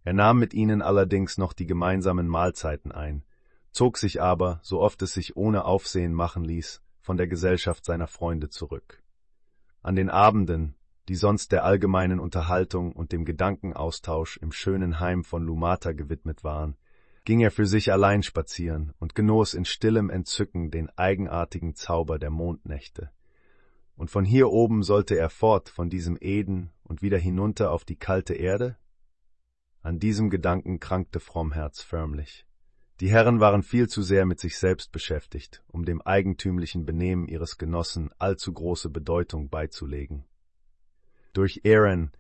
Er 0.05 0.13
nahm 0.13 0.39
mit 0.39 0.53
ihnen 0.53 0.83
allerdings 0.83 1.39
noch 1.39 1.55
die 1.55 1.67
gemeinsamen 1.67 2.29
Mahlzeiten 2.29 2.93
ein, 2.93 3.25
zog 3.73 3.97
sich 3.97 4.21
aber, 4.21 4.61
so 4.63 4.81
oft 4.81 5.01
es 5.03 5.15
sich 5.15 5.37
ohne 5.37 5.65
Aufsehen 5.65 6.13
machen 6.13 6.45
ließ, 6.45 6.83
von 7.01 7.17
der 7.17 7.27
Gesellschaft 7.27 7.85
seiner 7.85 8.07
Freunde 8.07 8.51
zurück. 8.51 9.03
An 9.83 9.97
den 9.97 10.11
Abenden, 10.11 10.75
die 11.09 11.17
sonst 11.17 11.53
der 11.53 11.65
allgemeinen 11.65 12.21
Unterhaltung 12.21 12.93
und 12.93 13.13
dem 13.13 13.25
Gedankenaustausch 13.25 14.37
im 14.39 14.53
schönen 14.53 15.01
Heim 15.01 15.25
von 15.25 15.43
Lumata 15.43 15.93
gewidmet 15.93 16.45
waren, 16.45 16.77
ging 17.25 17.41
er 17.41 17.51
für 17.51 17.67
sich 17.67 17.91
allein 17.91 18.23
spazieren 18.23 18.93
und 18.99 19.15
genoss 19.15 19.55
in 19.55 19.65
stillem 19.65 20.11
Entzücken 20.11 20.71
den 20.71 20.91
eigenartigen 20.91 21.75
Zauber 21.75 22.19
der 22.19 22.31
Mondnächte. 22.31 23.11
Und 23.97 24.11
von 24.11 24.25
hier 24.25 24.51
oben 24.51 24.83
sollte 24.83 25.17
er 25.17 25.31
fort 25.31 25.71
von 25.71 25.89
diesem 25.89 26.19
Eden 26.21 26.71
und 26.83 27.01
wieder 27.01 27.19
hinunter 27.19 27.71
auf 27.71 27.85
die 27.85 27.97
kalte 27.97 28.35
Erde? 28.35 28.77
An 29.85 29.99
diesem 29.99 30.31
Gedanken 30.31 30.81
krankte 30.81 31.21
Frommherz 31.21 31.83
förmlich. 31.83 32.47
Die 33.01 33.11
Herren 33.11 33.39
waren 33.39 33.63
viel 33.63 33.87
zu 33.87 34.01
sehr 34.01 34.25
mit 34.25 34.41
sich 34.41 34.57
selbst 34.57 34.93
beschäftigt, 34.93 35.63
um 35.67 35.85
dem 35.85 36.01
eigentümlichen 36.01 36.87
Benehmen 36.87 37.29
ihres 37.29 37.59
Genossen 37.59 38.09
allzu 38.19 38.51
große 38.55 38.89
Bedeutung 38.89 39.51
beizulegen. 39.51 40.25
Durch 41.35 41.61
Aaron 41.67 42.13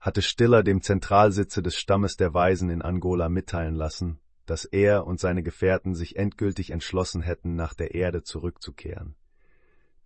hatte 0.00 0.20
Stiller 0.20 0.64
dem 0.64 0.82
Zentralsitze 0.82 1.62
des 1.62 1.76
Stammes 1.76 2.16
der 2.16 2.34
Weisen 2.34 2.70
in 2.70 2.82
Angola 2.82 3.28
mitteilen 3.28 3.76
lassen, 3.76 4.18
dass 4.44 4.64
er 4.64 5.06
und 5.06 5.20
seine 5.20 5.44
Gefährten 5.44 5.94
sich 5.94 6.16
endgültig 6.16 6.70
entschlossen 6.70 7.22
hätten, 7.22 7.54
nach 7.54 7.74
der 7.74 7.94
Erde 7.94 8.24
zurückzukehren. 8.24 9.14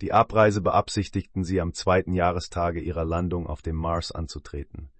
Die 0.02 0.12
Abreise 0.12 0.60
beabsichtigten 0.60 1.44
sie 1.44 1.62
am 1.62 1.72
zweiten 1.72 2.12
Jahrestage 2.12 2.80
ihrer 2.80 3.06
Landung 3.06 3.46
auf 3.46 3.62
dem 3.62 3.76
Mars 3.76 4.12
anzutreten. 4.12 4.90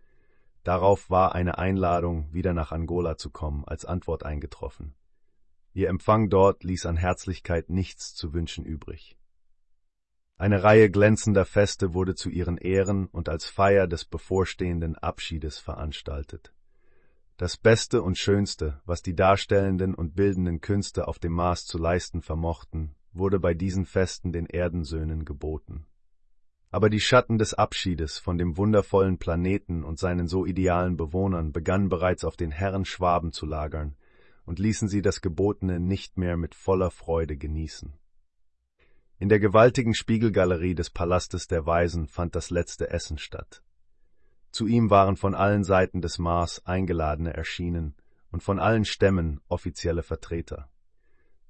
Darauf 0.66 1.10
war 1.10 1.32
eine 1.36 1.58
Einladung, 1.58 2.26
wieder 2.32 2.52
nach 2.52 2.72
Angola 2.72 3.16
zu 3.16 3.30
kommen, 3.30 3.64
als 3.66 3.84
Antwort 3.84 4.24
eingetroffen. 4.24 4.96
Ihr 5.74 5.88
Empfang 5.88 6.28
dort 6.28 6.64
ließ 6.64 6.86
an 6.86 6.96
Herzlichkeit 6.96 7.70
nichts 7.70 8.16
zu 8.16 8.34
wünschen 8.34 8.64
übrig. 8.64 9.16
Eine 10.36 10.64
Reihe 10.64 10.90
glänzender 10.90 11.44
Feste 11.44 11.94
wurde 11.94 12.16
zu 12.16 12.30
ihren 12.30 12.58
Ehren 12.58 13.06
und 13.06 13.28
als 13.28 13.46
Feier 13.46 13.86
des 13.86 14.04
bevorstehenden 14.06 14.96
Abschiedes 14.96 15.60
veranstaltet. 15.60 16.52
Das 17.36 17.56
Beste 17.56 18.02
und 18.02 18.18
Schönste, 18.18 18.80
was 18.84 19.02
die 19.02 19.14
darstellenden 19.14 19.94
und 19.94 20.16
bildenden 20.16 20.60
Künste 20.60 21.06
auf 21.06 21.20
dem 21.20 21.34
Mars 21.34 21.64
zu 21.64 21.78
leisten 21.78 22.22
vermochten, 22.22 22.96
wurde 23.12 23.38
bei 23.38 23.54
diesen 23.54 23.86
Festen 23.86 24.32
den 24.32 24.46
Erdensöhnen 24.46 25.24
geboten. 25.24 25.86
Aber 26.70 26.90
die 26.90 27.00
Schatten 27.00 27.38
des 27.38 27.54
Abschiedes 27.54 28.18
von 28.18 28.38
dem 28.38 28.56
wundervollen 28.56 29.18
Planeten 29.18 29.84
und 29.84 29.98
seinen 29.98 30.26
so 30.26 30.44
idealen 30.44 30.96
Bewohnern 30.96 31.52
begannen 31.52 31.88
bereits 31.88 32.24
auf 32.24 32.36
den 32.36 32.50
Herren 32.50 32.84
Schwaben 32.84 33.32
zu 33.32 33.46
lagern 33.46 33.96
und 34.44 34.58
ließen 34.58 34.88
sie 34.88 35.02
das 35.02 35.20
Gebotene 35.20 35.80
nicht 35.80 36.18
mehr 36.18 36.36
mit 36.36 36.54
voller 36.54 36.90
Freude 36.90 37.36
genießen. 37.36 37.92
In 39.18 39.28
der 39.28 39.40
gewaltigen 39.40 39.94
Spiegelgalerie 39.94 40.74
des 40.74 40.90
Palastes 40.90 41.46
der 41.46 41.64
Weisen 41.64 42.06
fand 42.06 42.36
das 42.36 42.50
letzte 42.50 42.90
Essen 42.90 43.16
statt. 43.16 43.62
Zu 44.50 44.66
ihm 44.66 44.90
waren 44.90 45.16
von 45.16 45.34
allen 45.34 45.64
Seiten 45.64 46.00
des 46.02 46.18
Mars 46.18 46.64
Eingeladene 46.66 47.34
erschienen 47.34 47.94
und 48.30 48.42
von 48.42 48.58
allen 48.58 48.84
Stämmen 48.84 49.40
offizielle 49.48 50.02
Vertreter. 50.02 50.70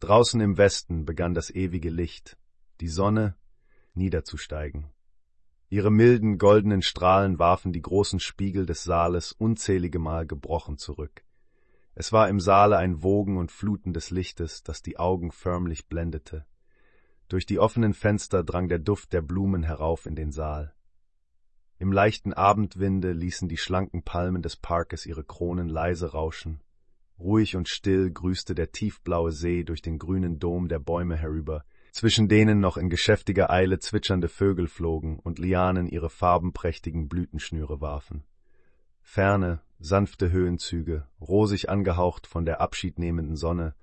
Draußen 0.00 0.40
im 0.40 0.58
Westen 0.58 1.04
begann 1.04 1.34
das 1.34 1.50
ewige 1.50 1.90
Licht, 1.90 2.36
die 2.80 2.88
Sonne, 2.88 3.34
niederzusteigen. 3.94 4.90
Ihre 5.68 5.90
milden 5.90 6.38
goldenen 6.38 6.80
Strahlen 6.80 7.40
warfen 7.40 7.72
die 7.72 7.82
großen 7.82 8.20
Spiegel 8.20 8.66
des 8.66 8.84
Saales 8.84 9.32
unzählige 9.32 9.98
Mal 9.98 10.26
gebrochen 10.26 10.78
zurück. 10.78 11.24
Es 11.96 12.12
war 12.12 12.28
im 12.28 12.38
Saale 12.38 12.76
ein 12.76 13.02
Wogen 13.02 13.36
und 13.36 13.50
Fluten 13.50 13.92
des 13.92 14.10
Lichtes, 14.10 14.62
das 14.62 14.82
die 14.82 14.98
Augen 14.98 15.32
förmlich 15.32 15.88
blendete. 15.88 16.46
Durch 17.28 17.46
die 17.46 17.58
offenen 17.58 17.94
Fenster 17.94 18.44
drang 18.44 18.68
der 18.68 18.78
Duft 18.78 19.12
der 19.12 19.22
Blumen 19.22 19.64
herauf 19.64 20.06
in 20.06 20.14
den 20.14 20.30
Saal. 20.30 20.72
Im 21.78 21.90
leichten 21.90 22.32
Abendwinde 22.32 23.12
ließen 23.12 23.48
die 23.48 23.56
schlanken 23.56 24.02
Palmen 24.02 24.42
des 24.42 24.56
Parkes 24.56 25.04
ihre 25.04 25.24
Kronen 25.24 25.68
leise 25.68 26.12
rauschen. 26.12 26.60
Ruhig 27.18 27.56
und 27.56 27.68
still 27.68 28.10
grüßte 28.10 28.54
der 28.54 28.70
tiefblaue 28.70 29.32
See 29.32 29.64
durch 29.64 29.82
den 29.82 29.98
grünen 29.98 30.38
Dom 30.38 30.68
der 30.68 30.78
Bäume 30.78 31.16
herüber, 31.16 31.64
zwischen 31.96 32.28
denen 32.28 32.60
noch 32.60 32.76
in 32.76 32.90
geschäftiger 32.90 33.48
Eile 33.48 33.78
zwitschernde 33.78 34.28
Vögel 34.28 34.68
flogen 34.68 35.18
und 35.18 35.38
Lianen 35.38 35.86
ihre 35.86 36.10
farbenprächtigen 36.10 37.08
Blütenschnüre 37.08 37.80
warfen. 37.80 38.22
Ferne, 39.00 39.62
sanfte 39.78 40.30
Höhenzüge, 40.30 41.06
rosig 41.22 41.70
angehaucht 41.70 42.26
von 42.26 42.44
der 42.44 42.60
abschiednehmenden 42.60 43.34
Sonne, 43.34 43.74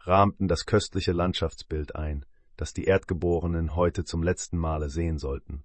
rahmten 0.00 0.48
das 0.48 0.64
köstliche 0.64 1.12
Landschaftsbild 1.12 1.94
ein, 1.94 2.24
das 2.56 2.72
die 2.72 2.84
Erdgeborenen 2.84 3.76
heute 3.76 4.02
zum 4.02 4.22
letzten 4.22 4.56
Male 4.56 4.88
sehen 4.88 5.18
sollten. 5.18 5.62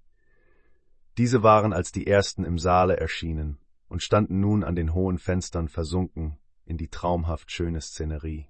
Diese 1.18 1.42
waren 1.42 1.72
als 1.72 1.94
die 1.94 2.06
ersten 2.06 2.44
im 2.44 2.60
Saale 2.60 2.98
erschienen 2.98 3.60
und 3.88 4.04
standen 4.04 4.42
nun 4.42 4.66
an 4.66 4.76
den 4.76 4.94
hohen 4.94 5.20
Fenstern 5.20 5.70
versunken 5.70 6.38
in 6.66 6.76
die 6.76 6.90
traumhaft 6.90 7.50
schöne 7.50 7.80
Szenerie. 7.80 8.50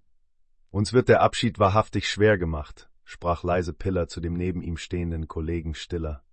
Uns 0.72 0.92
wird 0.92 1.08
der 1.08 1.22
Abschied 1.22 1.60
wahrhaftig 1.60 2.10
schwer 2.10 2.40
gemacht, 2.40 2.90
sprach 3.04 3.44
leise 3.44 3.74
Piller 3.74 4.08
zu 4.08 4.22
dem 4.22 4.34
neben 4.34 4.62
ihm 4.62 4.78
stehenden 4.78 5.28
Kollegen 5.28 5.74
Stiller. 5.76 6.24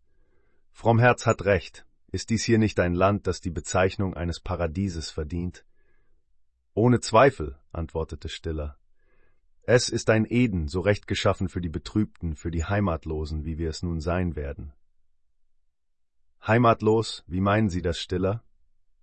Frommherz 0.71 1.27
hat 1.27 1.45
recht. 1.45 1.87
Ist 2.13 2.31
dies 2.31 2.45
hier 2.45 2.59
nicht 2.59 2.81
ein 2.81 2.95
Land, 2.95 3.27
das 3.27 3.41
die 3.41 3.51
Bezeichnung 3.51 4.15
eines 4.15 4.41
Paradieses 4.41 5.11
verdient? 5.11 5.65
Ohne 6.75 7.01
Zweifel, 7.01 7.59
antwortete 7.73 8.29
Stiller. 8.29 8.79
Es 9.63 9.89
ist 9.89 10.11
ein 10.11 10.25
Eden, 10.25 10.69
so 10.69 10.81
recht 10.81 11.07
geschaffen 11.07 11.49
für 11.49 11.61
die 11.61 11.69
Betrübten, 11.69 12.35
für 12.35 12.51
die 12.51 12.65
Heimatlosen, 12.65 13.45
wie 13.45 13.59
wir 13.59 13.71
es 13.71 13.83
nun 13.83 14.01
sein 14.01 14.35
werden. 14.35 14.73
Heimatlos, 16.47 17.23
wie 17.27 17.41
meinen 17.41 17.69
Sie 17.69 17.83
das, 17.83 17.99
Stiller? 17.99 18.43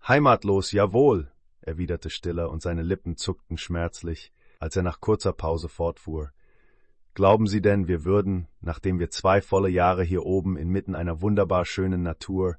Heimatlos, 0.07 0.71
jawohl, 0.71 1.31
erwiderte 1.61 2.09
Stiller, 2.09 2.49
und 2.49 2.61
seine 2.61 2.81
Lippen 2.81 3.15
zuckten 3.15 3.57
schmerzlich, 3.57 4.33
als 4.59 4.75
er 4.75 4.83
nach 4.83 4.99
kurzer 4.99 5.33
Pause 5.33 5.69
fortfuhr. 5.69 6.31
Glauben 7.17 7.47
Sie 7.47 7.63
denn, 7.63 7.87
wir 7.87 8.05
würden, 8.05 8.47
nachdem 8.61 8.99
wir 8.99 9.09
zwei 9.09 9.41
volle 9.41 9.69
Jahre 9.69 10.03
hier 10.03 10.23
oben 10.23 10.55
inmitten 10.55 10.93
einer 10.93 11.19
wunderbar 11.19 11.65
schönen 11.65 12.03
Natur, 12.03 12.57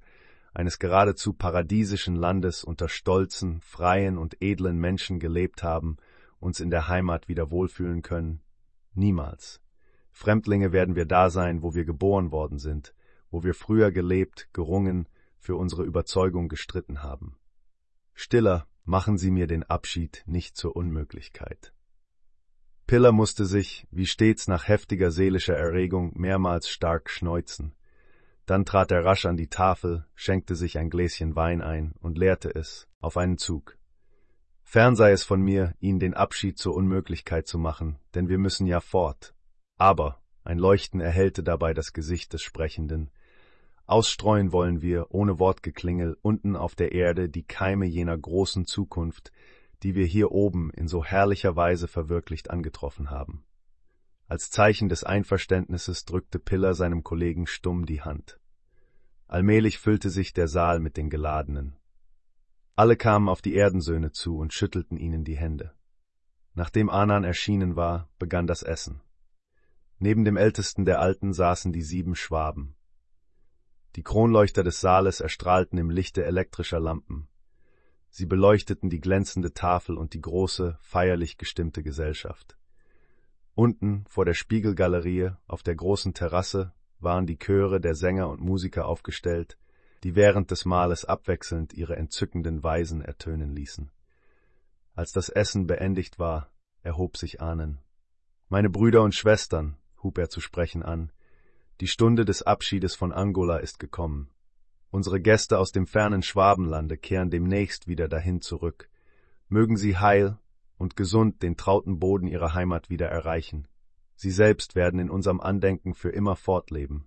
eines 0.53 0.81
geradezu 0.81 1.33
paradiesischen 1.33 2.17
Landes 2.17 2.65
unter 2.65 2.89
stolzen, 2.89 3.61
freien 3.61 4.19
und 4.19 4.43
edlen 4.43 4.77
Menschen 4.77 5.20
gelebt 5.20 5.62
haben, 5.62 5.97
uns 6.41 6.59
in 6.59 6.70
der 6.70 6.89
Heimat 6.89 7.28
wieder 7.28 7.53
wohlfühlen 7.53 8.03
können? 8.03 8.41
Niemals. 8.95 9.61
Fremdlinge 10.11 10.73
werden 10.73 10.97
wir 10.97 11.07
da 11.07 11.31
sein, 11.31 11.62
wo 11.62 11.77
wir 11.77 11.85
geboren 11.85 12.33
worden 12.33 12.59
sind, 12.59 12.97
wo 13.31 13.45
wir 13.45 13.55
früher 13.55 13.93
gelebt, 13.93 14.49
gerungen, 14.53 15.07
für 15.39 15.55
unsere 15.55 15.85
Überzeugung 15.85 16.49
gestritten 16.49 17.05
haben. 17.05 17.37
Stiller, 18.12 18.67
machen 18.83 19.19
Sie 19.19 19.31
mir 19.31 19.47
den 19.47 19.62
Abschied 19.62 20.25
nicht 20.27 20.57
zur 20.57 20.75
Unmöglichkeit. 20.75 21.73
Piller 22.89 23.12
musste 23.12 23.44
sich, 23.44 23.86
wie 23.91 24.07
stets 24.07 24.49
nach 24.49 24.67
heftiger 24.67 25.10
seelischer 25.10 25.55
Erregung, 25.55 26.12
mehrmals 26.17 26.70
stark 26.70 27.10
schneuzen. 27.10 27.75
Dann 28.47 28.65
trat 28.65 28.91
er 28.91 29.05
rasch 29.05 29.26
an 29.26 29.36
die 29.36 29.49
Tafel, 29.49 30.07
schenkte 30.15 30.57
sich 30.57 30.78
ein 30.78 30.89
Gläschen 30.89 31.36
Wein 31.36 31.60
ein 31.60 31.92
und 32.00 32.17
leerte 32.17 32.49
es 32.55 32.89
auf 33.00 33.18
einen 33.18 33.36
Zug. 33.36 33.76
Fern 34.62 34.97
sei 34.97 35.10
es 35.12 35.23
von 35.23 35.42
mir, 35.42 35.75
Ihnen 35.81 36.00
den 36.00 36.15
Abschied 36.15 36.57
zur 36.57 36.75
Unmöglichkeit 36.75 37.47
zu 37.47 37.58
machen, 37.58 37.99
denn 38.15 38.31
wir 38.31 38.39
müssen 38.39 38.67
ja 38.67 38.81
fort. 38.81 39.34
Aber 39.76 40.23
ein 40.42 40.58
Leuchten 40.58 41.02
erhellte 41.02 41.42
dabei 41.42 41.75
das 41.75 41.92
Gesicht 41.92 42.33
des 42.33 42.41
Sprechenden, 42.41 43.10
Ausstreuen 43.89 44.52
wollen 44.52 44.83
wir, 44.83 45.07
ohne 45.08 45.39
Wortgeklingel, 45.39 46.18
unten 46.20 46.57
auf 46.57 46.75
der 46.75 46.92
Erde 46.92 47.31
die 47.31 47.44
Keime 47.44 47.86
jener 47.86 48.18
großen 48.18 48.67
Zukunft, 48.67 49.33
die 49.82 49.94
wir 49.94 50.07
hier 50.07 50.32
oben 50.32 50.70
in 50.70 50.89
so 50.89 51.05
herrlicher 51.05 51.57
Weise 51.57 51.89
verwirklicht 51.89 52.50
angetroffen 52.50 53.10
haben. 53.10 53.44
Als 54.26 54.50
Zeichen 54.50 54.89
des 54.89 55.05
Einverständnisses 55.05 56.05
drückte 56.05 56.39
Piller 56.39 56.74
seinem 56.74 57.02
Kollegen 57.02 57.47
stumm 57.47 57.86
die 57.86 58.02
Hand. 58.02 58.40
Allmählich 59.26 59.78
füllte 59.78 60.10
sich 60.10 60.32
der 60.32 60.48
Saal 60.48 60.81
mit 60.81 60.97
den 60.97 61.10
Geladenen. 61.10 61.76
Alle 62.76 62.97
kamen 62.97 63.28
auf 63.28 63.42
die 63.42 63.55
Erdensöhne 63.55 64.12
zu 64.12 64.39
und 64.39 64.52
schüttelten 64.52 64.97
ihnen 64.97 65.24
die 65.24 65.36
Hände. 65.36 65.73
Nachdem 66.55 66.90
Anan 66.90 67.24
erschienen 67.24 67.76
war, 67.76 68.08
begann 68.18 68.47
das 68.47 68.62
Essen. 68.62 69.00
Neben 69.98 70.24
dem 70.24 70.36
ältesten 70.36 70.84
der 70.84 71.00
Alten 71.00 71.32
saßen 71.32 71.73
die 71.73 71.82
sieben 71.82 72.15
Schwaben, 72.15 72.76
die 73.97 74.05
Kronleuchter 74.05 74.62
des 74.62 74.81
Saales 74.81 75.20
erstrahlten 75.20 75.76
im 75.76 75.90
Lichte 75.90 76.24
elektrischer 76.24 76.78
Lampen. 76.78 77.26
Sie 78.11 78.27
beleuchteten 78.27 78.91
die 78.91 79.01
glänzende 79.01 79.53
Tafel 79.53 79.97
und 79.97 80.15
die 80.15 80.20
große, 80.20 80.78
feierlich 80.81 81.39
gestimmte 81.39 81.83
Gesellschaft. 81.83 82.57
Unten, 83.55 84.05
vor 84.09 84.25
der 84.25 84.35
Spiegelgalerie, 84.35 85.33
auf 85.47 85.62
der 85.62 85.75
großen 85.75 86.15
Terrasse, 86.15 86.73
waren 87.01 87.27
die 87.27 87.39
Chöre 87.39 87.81
der 87.81 87.95
Sänger 87.95 88.28
und 88.28 88.41
Musiker 88.41 88.87
aufgestellt, 88.87 89.59
die 90.05 90.15
während 90.15 90.51
des 90.51 90.65
Mahles 90.65 91.05
abwechselnd 91.05 91.75
ihre 91.75 91.97
entzückenden 91.97 92.62
Weisen 92.62 93.03
ertönen 93.03 93.55
ließen. 93.55 93.91
Als 94.95 95.12
das 95.12 95.28
Essen 95.28 95.67
beendigt 95.67 96.19
war, 96.19 96.51
erhob 96.83 97.17
sich 97.17 97.41
Ahnen. 97.41 97.78
Meine 98.49 98.70
Brüder 98.70 99.03
und 99.03 99.15
Schwestern, 99.15 99.77
hub 100.03 100.19
er 100.19 100.28
zu 100.28 100.41
sprechen 100.41 100.83
an, 100.83 101.12
die 101.81 101.87
Stunde 101.87 102.25
des 102.25 102.43
Abschiedes 102.43 102.95
von 102.95 103.12
Angola 103.12 103.59
ist 103.59 103.78
gekommen. 103.78 104.31
Unsere 104.91 105.20
Gäste 105.20 105.58
aus 105.58 105.73
dem 105.73 105.86
fernen 105.86 106.23
Schwabenlande 106.23 106.97
kehren 106.97 107.31
demnächst 107.31 107.89
wieder 107.89 108.08
dahin 108.08 108.41
zurück. 108.41 108.89
Mögen 109.49 109.76
sie 109.76 109.97
heil 109.97 110.39
und 110.78 110.97
gesund 110.97 111.42
den 111.42 111.57
trauten 111.57 111.99
Boden 111.99 112.26
ihrer 112.26 112.55
Heimat 112.55 112.89
wieder 112.89 113.08
erreichen. 113.08 113.68
Sie 114.17 114.31
selbst 114.31 114.75
werden 114.75 114.99
in 114.99 115.10
unserem 115.10 115.41
Andenken 115.41 115.94
für 115.94 116.10
immer 116.10 116.36
fortleben. 116.36 117.07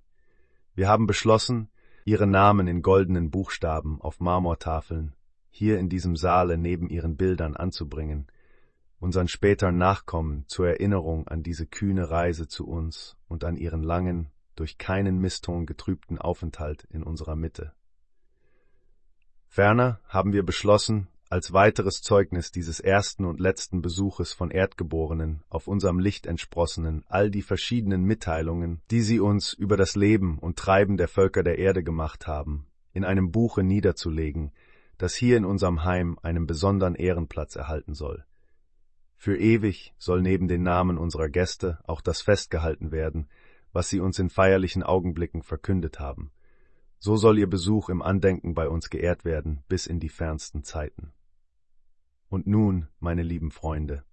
Wir 0.75 0.87
haben 0.87 1.07
beschlossen, 1.07 1.69
ihre 2.05 2.27
Namen 2.27 2.67
in 2.67 2.81
goldenen 2.81 3.31
Buchstaben 3.31 3.99
auf 4.01 4.19
Marmortafeln 4.19 5.15
hier 5.51 5.77
in 5.77 5.89
diesem 5.89 6.15
Saale 6.15 6.57
neben 6.57 6.89
ihren 6.89 7.17
Bildern 7.17 7.55
anzubringen, 7.55 8.27
unseren 8.99 9.27
späteren 9.27 9.77
Nachkommen 9.77 10.45
zur 10.47 10.69
Erinnerung 10.69 11.27
an 11.27 11.43
diese 11.43 11.67
kühne 11.67 12.09
Reise 12.09 12.47
zu 12.47 12.65
uns 12.67 13.17
und 13.27 13.43
an 13.43 13.57
ihren 13.57 13.83
langen, 13.83 14.31
durch 14.55 14.77
keinen 14.77 15.19
Misston 15.19 15.65
getrübten 15.65 16.17
Aufenthalt 16.17 16.85
in 16.89 17.03
unserer 17.03 17.35
Mitte. 17.35 17.73
Ferner 19.47 19.99
haben 20.07 20.33
wir 20.33 20.43
beschlossen, 20.43 21.07
als 21.29 21.53
weiteres 21.53 22.01
Zeugnis 22.01 22.51
dieses 22.51 22.81
ersten 22.81 23.23
und 23.23 23.39
letzten 23.39 23.81
Besuches 23.81 24.33
von 24.33 24.51
Erdgeborenen 24.51 25.43
auf 25.49 25.67
unserem 25.67 25.97
Lichtentsprossenen 25.97 27.05
all 27.07 27.31
die 27.31 27.41
verschiedenen 27.41 28.03
Mitteilungen, 28.03 28.81
die 28.91 29.01
sie 29.01 29.21
uns 29.21 29.53
über 29.53 29.77
das 29.77 29.95
Leben 29.95 30.39
und 30.39 30.57
Treiben 30.57 30.97
der 30.97 31.07
Völker 31.07 31.41
der 31.41 31.57
Erde 31.57 31.83
gemacht 31.83 32.27
haben, 32.27 32.67
in 32.91 33.05
einem 33.05 33.31
Buche 33.31 33.63
niederzulegen, 33.63 34.51
das 34.97 35.15
hier 35.15 35.37
in 35.37 35.45
unserem 35.45 35.85
Heim 35.85 36.19
einen 36.21 36.47
besonderen 36.47 36.95
Ehrenplatz 36.95 37.55
erhalten 37.55 37.93
soll. 37.93 38.25
Für 39.15 39.37
ewig 39.37 39.93
soll 39.97 40.21
neben 40.21 40.47
den 40.47 40.63
Namen 40.63 40.97
unserer 40.97 41.29
Gäste 41.29 41.79
auch 41.85 42.01
das 42.01 42.21
festgehalten 42.21 42.91
werden, 42.91 43.29
was 43.73 43.89
sie 43.89 43.99
uns 43.99 44.19
in 44.19 44.29
feierlichen 44.29 44.83
Augenblicken 44.83 45.43
verkündet 45.43 45.99
haben. 45.99 46.31
So 46.99 47.15
soll 47.15 47.39
ihr 47.39 47.49
Besuch 47.49 47.89
im 47.89 48.01
Andenken 48.01 48.53
bei 48.53 48.69
uns 48.69 48.89
geehrt 48.89 49.25
werden 49.25 49.63
bis 49.67 49.87
in 49.87 49.99
die 49.99 50.09
fernsten 50.09 50.63
Zeiten. 50.63 51.13
Und 52.29 52.47
nun, 52.47 52.87
meine 52.99 53.23
lieben 53.23 53.51
Freunde, 53.51 54.03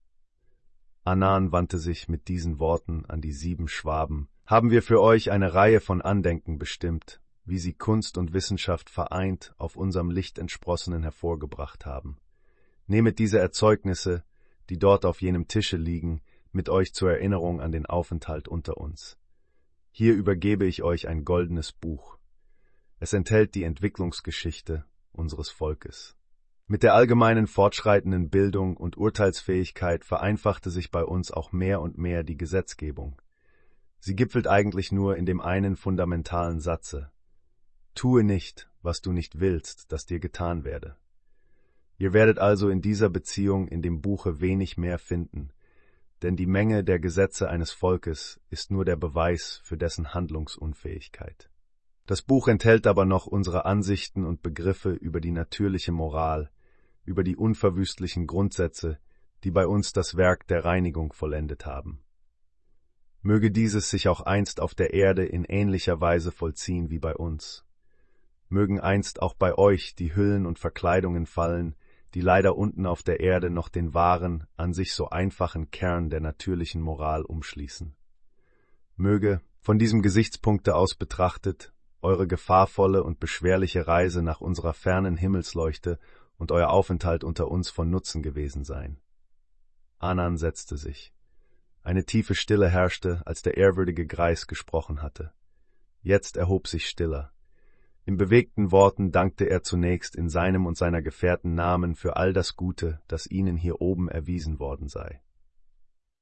Anan 1.04 1.52
wandte 1.52 1.78
sich 1.78 2.08
mit 2.08 2.28
diesen 2.28 2.58
Worten 2.58 3.06
an 3.06 3.22
die 3.22 3.32
sieben 3.32 3.66
Schwaben, 3.66 4.28
haben 4.44 4.70
wir 4.70 4.82
für 4.82 5.00
euch 5.00 5.30
eine 5.30 5.54
Reihe 5.54 5.80
von 5.80 6.02
Andenken 6.02 6.58
bestimmt, 6.58 7.22
wie 7.46 7.58
sie 7.58 7.72
Kunst 7.72 8.18
und 8.18 8.34
Wissenschaft 8.34 8.90
vereint 8.90 9.54
auf 9.56 9.76
unserem 9.76 10.10
Licht 10.10 10.38
entsprossenen 10.38 11.02
hervorgebracht 11.02 11.86
haben. 11.86 12.18
Nehmet 12.86 13.18
diese 13.18 13.38
Erzeugnisse, 13.38 14.22
die 14.68 14.78
dort 14.78 15.06
auf 15.06 15.22
jenem 15.22 15.48
Tische 15.48 15.78
liegen, 15.78 16.20
mit 16.52 16.68
euch 16.68 16.92
zur 16.92 17.10
Erinnerung 17.10 17.60
an 17.60 17.72
den 17.72 17.86
Aufenthalt 17.86 18.48
unter 18.48 18.76
uns. 18.76 19.16
Hier 20.00 20.14
übergebe 20.14 20.64
ich 20.64 20.84
euch 20.84 21.08
ein 21.08 21.24
goldenes 21.24 21.72
Buch. 21.72 22.18
Es 23.00 23.12
enthält 23.14 23.56
die 23.56 23.64
Entwicklungsgeschichte 23.64 24.84
unseres 25.10 25.50
Volkes. 25.50 26.14
Mit 26.68 26.84
der 26.84 26.94
allgemeinen 26.94 27.48
fortschreitenden 27.48 28.30
Bildung 28.30 28.76
und 28.76 28.96
Urteilsfähigkeit 28.96 30.04
vereinfachte 30.04 30.70
sich 30.70 30.92
bei 30.92 31.02
uns 31.02 31.32
auch 31.32 31.50
mehr 31.50 31.80
und 31.80 31.98
mehr 31.98 32.22
die 32.22 32.36
Gesetzgebung. 32.36 33.20
Sie 33.98 34.14
gipfelt 34.14 34.46
eigentlich 34.46 34.92
nur 34.92 35.16
in 35.16 35.26
dem 35.26 35.40
einen 35.40 35.74
fundamentalen 35.74 36.60
Satze 36.60 37.10
Tue 37.96 38.22
nicht, 38.22 38.70
was 38.82 39.00
du 39.00 39.10
nicht 39.10 39.40
willst, 39.40 39.90
dass 39.90 40.06
dir 40.06 40.20
getan 40.20 40.62
werde. 40.62 40.94
Ihr 41.96 42.12
werdet 42.12 42.38
also 42.38 42.68
in 42.68 42.82
dieser 42.82 43.08
Beziehung 43.08 43.66
in 43.66 43.82
dem 43.82 44.00
Buche 44.00 44.38
wenig 44.38 44.78
mehr 44.78 45.00
finden, 45.00 45.50
denn 46.22 46.36
die 46.36 46.46
Menge 46.46 46.84
der 46.84 46.98
Gesetze 46.98 47.48
eines 47.48 47.70
Volkes 47.70 48.40
ist 48.50 48.70
nur 48.70 48.84
der 48.84 48.96
Beweis 48.96 49.60
für 49.64 49.76
dessen 49.76 50.14
Handlungsunfähigkeit. 50.14 51.50
Das 52.06 52.22
Buch 52.22 52.48
enthält 52.48 52.86
aber 52.86 53.04
noch 53.04 53.26
unsere 53.26 53.64
Ansichten 53.64 54.24
und 54.24 54.42
Begriffe 54.42 54.92
über 54.92 55.20
die 55.20 55.30
natürliche 55.30 55.92
Moral, 55.92 56.50
über 57.04 57.22
die 57.22 57.36
unverwüstlichen 57.36 58.26
Grundsätze, 58.26 58.98
die 59.44 59.50
bei 59.50 59.66
uns 59.66 59.92
das 59.92 60.16
Werk 60.16 60.46
der 60.46 60.64
Reinigung 60.64 61.12
vollendet 61.12 61.66
haben. 61.66 62.00
Möge 63.22 63.50
dieses 63.50 63.90
sich 63.90 64.08
auch 64.08 64.20
einst 64.20 64.60
auf 64.60 64.74
der 64.74 64.94
Erde 64.94 65.24
in 65.24 65.44
ähnlicher 65.44 66.00
Weise 66.00 66.32
vollziehen 66.32 66.90
wie 66.90 66.98
bei 66.98 67.14
uns 67.14 67.64
mögen 68.48 68.80
einst 68.80 69.20
auch 69.22 69.34
bei 69.34 69.56
euch 69.56 69.94
die 69.94 70.14
Hüllen 70.14 70.46
und 70.46 70.58
Verkleidungen 70.58 71.26
fallen, 71.26 71.74
die 72.14 72.20
leider 72.20 72.56
unten 72.56 72.86
auf 72.86 73.02
der 73.02 73.20
Erde 73.20 73.50
noch 73.50 73.68
den 73.68 73.94
wahren, 73.94 74.46
an 74.56 74.72
sich 74.72 74.94
so 74.94 75.10
einfachen 75.10 75.70
Kern 75.70 76.10
der 76.10 76.20
natürlichen 76.20 76.80
Moral 76.80 77.22
umschließen. 77.22 77.94
Möge, 78.96 79.40
von 79.60 79.78
diesem 79.78 80.02
Gesichtspunkte 80.02 80.74
aus 80.74 80.94
betrachtet, 80.94 81.72
eure 82.00 82.26
gefahrvolle 82.26 83.02
und 83.02 83.20
beschwerliche 83.20 83.86
Reise 83.86 84.22
nach 84.22 84.40
unserer 84.40 84.72
fernen 84.72 85.16
Himmelsleuchte 85.16 85.98
und 86.36 86.52
euer 86.52 86.70
Aufenthalt 86.70 87.24
unter 87.24 87.48
uns 87.48 87.70
von 87.70 87.90
Nutzen 87.90 88.22
gewesen 88.22 88.64
sein. 88.64 89.00
Anan 89.98 90.36
setzte 90.36 90.76
sich. 90.76 91.12
Eine 91.82 92.04
tiefe 92.04 92.34
Stille 92.34 92.68
herrschte, 92.68 93.22
als 93.26 93.42
der 93.42 93.56
ehrwürdige 93.56 94.06
Greis 94.06 94.46
gesprochen 94.46 95.02
hatte. 95.02 95.32
Jetzt 96.02 96.36
erhob 96.36 96.68
sich 96.68 96.86
Stiller. 96.86 97.32
In 98.08 98.16
bewegten 98.16 98.72
Worten 98.72 99.12
dankte 99.12 99.50
er 99.50 99.62
zunächst 99.62 100.16
in 100.16 100.30
seinem 100.30 100.64
und 100.64 100.78
seiner 100.78 101.02
Gefährten 101.02 101.54
Namen 101.54 101.94
für 101.94 102.16
all 102.16 102.32
das 102.32 102.56
Gute, 102.56 103.02
das 103.06 103.26
ihnen 103.26 103.58
hier 103.58 103.82
oben 103.82 104.08
erwiesen 104.08 104.58
worden 104.58 104.88
sei. 104.88 105.20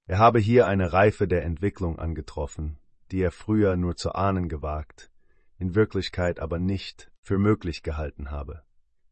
Er 0.06 0.18
habe 0.18 0.40
hier 0.40 0.66
eine 0.66 0.92
Reife 0.92 1.28
der 1.28 1.44
Entwicklung 1.44 1.97
angetroffen, 1.97 2.81
die 3.12 3.20
er 3.20 3.31
früher 3.31 3.76
nur 3.76 3.94
zu 3.94 4.16
ahnen 4.16 4.48
gewagt, 4.48 5.12
in 5.58 5.76
Wirklichkeit 5.76 6.40
aber 6.40 6.58
nicht 6.58 7.12
für 7.23 7.39
möglich 7.39 7.84
gehalten 7.84 8.32
habe. 8.32 8.65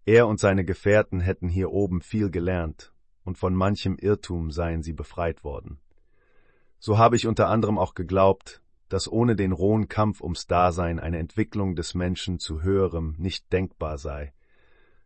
Er 0.04 0.26
und 0.26 0.40
seine 0.40 0.64
Gefährten 0.64 1.20
hätten 1.20 1.46
hier 1.46 1.70
oben 1.70 2.00
viel 2.00 2.28
gelernt, 2.28 2.92
und 3.22 3.38
von 3.38 3.54
manchem 3.54 3.96
Irrtum 3.98 4.50
seien 4.50 4.82
sie 4.82 4.94
befreit 4.94 5.44
worden. 5.44 5.78
So 6.80 6.98
habe 6.98 7.14
ich 7.14 7.28
unter 7.28 7.50
anderem 7.50 7.78
auch 7.78 7.94
geglaubt, 7.94 8.63
dass 8.94 9.10
ohne 9.10 9.34
den 9.34 9.50
rohen 9.50 9.88
Kampf 9.88 10.20
ums 10.20 10.46
Dasein 10.46 11.00
eine 11.00 11.18
Entwicklung 11.18 11.74
des 11.74 11.94
Menschen 11.94 12.38
zu 12.38 12.62
höherem 12.62 13.16
nicht 13.18 13.52
denkbar 13.52 13.98
sei, 13.98 14.32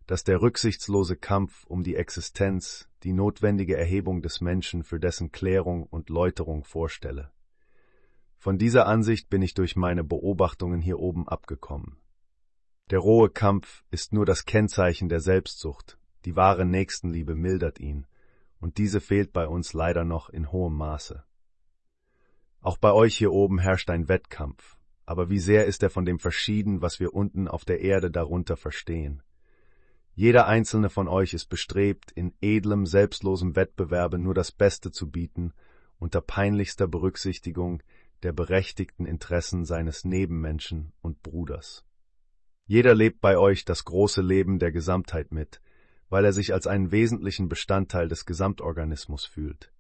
dass 0.07 0.25
der 0.25 0.43
rücksichtslose 0.43 1.17
Kampf 1.17 1.65
um 1.65 1.83
die 1.83 1.97
Existenz 1.97 2.87
die 3.03 3.15
notwendige 3.15 3.79
Erhebung 3.79 4.21
des 4.21 4.43
Menschen 4.43 4.83
für 4.83 5.01
dessen 5.01 5.33
Klärung 5.33 5.85
und 5.85 6.11
Läuterung 6.11 6.65
vorstelle. 6.65 7.31
Von 8.37 8.59
dieser 8.59 8.87
Ansicht 8.87 9.31
bin 9.31 9.41
ich 9.41 9.55
durch 9.55 9.75
meine 9.75 10.05
Beobachtungen 10.05 10.83
hier 10.83 10.99
oben 10.99 11.27
abgekommen. 11.27 11.97
Der 12.91 12.99
rohe 12.99 13.31
Kampf 13.31 13.85
ist 13.91 14.13
nur 14.13 14.27
das 14.27 14.45
Kennzeichen 14.45 15.09
der 15.09 15.21
Selbstsucht, 15.21 15.99
die 16.27 16.37
wahre 16.37 16.67
Nächstenliebe 16.67 17.35
mildert 17.35 17.81
ihn, 17.81 18.07
und 18.61 18.77
diese 18.77 19.01
fehlt 19.01 19.33
bei 19.33 19.49
uns 19.49 19.73
leider 19.73 20.05
noch 20.05 20.29
in 20.29 20.53
hohem 20.53 20.77
Maße. 20.77 21.25
Auch 22.69 22.77
bei 22.77 22.93
euch 22.93 23.17
hier 23.17 23.33
oben 23.33 23.59
herrscht 23.59 23.89
ein 23.89 24.11
Wettkampf, 24.11 24.77
aber 25.07 25.31
wie 25.31 25.39
sehr 25.39 25.65
ist 25.65 25.83
er 25.83 25.89
von 25.89 26.05
dem 26.05 26.19
verschieden, 26.19 26.83
was 26.83 27.01
wir 27.01 27.15
unten 27.15 27.49
auf 27.49 27.65
der 27.65 27.81
Erde 27.81 28.11
darunter 28.11 28.59
verstehen. 28.59 29.23
Jeder 30.15 30.47
einzelne 30.47 30.91
von 30.91 31.09
euch 31.09 31.33
ist 31.33 31.47
bestrebt, 31.47 32.13
in 32.13 32.35
edlem, 32.43 32.85
selbstlosem 32.85 33.57
Wettbewerbe 33.57 34.19
nur 34.19 34.35
das 34.35 34.53
Beste 34.53 34.91
zu 34.91 35.11
bieten, 35.11 35.55
unter 35.99 36.21
peinlichster 36.21 36.87
Berücksichtigung 36.87 37.83
der 38.23 38.35
berechtigten 38.35 39.07
Interessen 39.07 39.65
seines 39.65 40.05
Nebenmenschen 40.05 40.93
und 41.01 41.23
Bruders. 41.23 41.87
Jeder 42.67 42.95
lebt 42.95 43.23
bei 43.23 43.39
euch 43.39 43.65
das 43.65 43.87
große 43.87 44.21
Leben 44.21 44.59
der 44.59 44.73
Gesamtheit 44.73 45.33
mit, 45.33 45.63
weil 46.11 46.27
er 46.27 46.35
sich 46.35 46.53
als 46.53 46.67
einen 46.67 46.93
wesentlichen 46.93 47.49
Bestandteil 47.49 48.09
des 48.09 48.27
Gesamtorganismus 48.27 49.25
fühlt. 49.25 49.73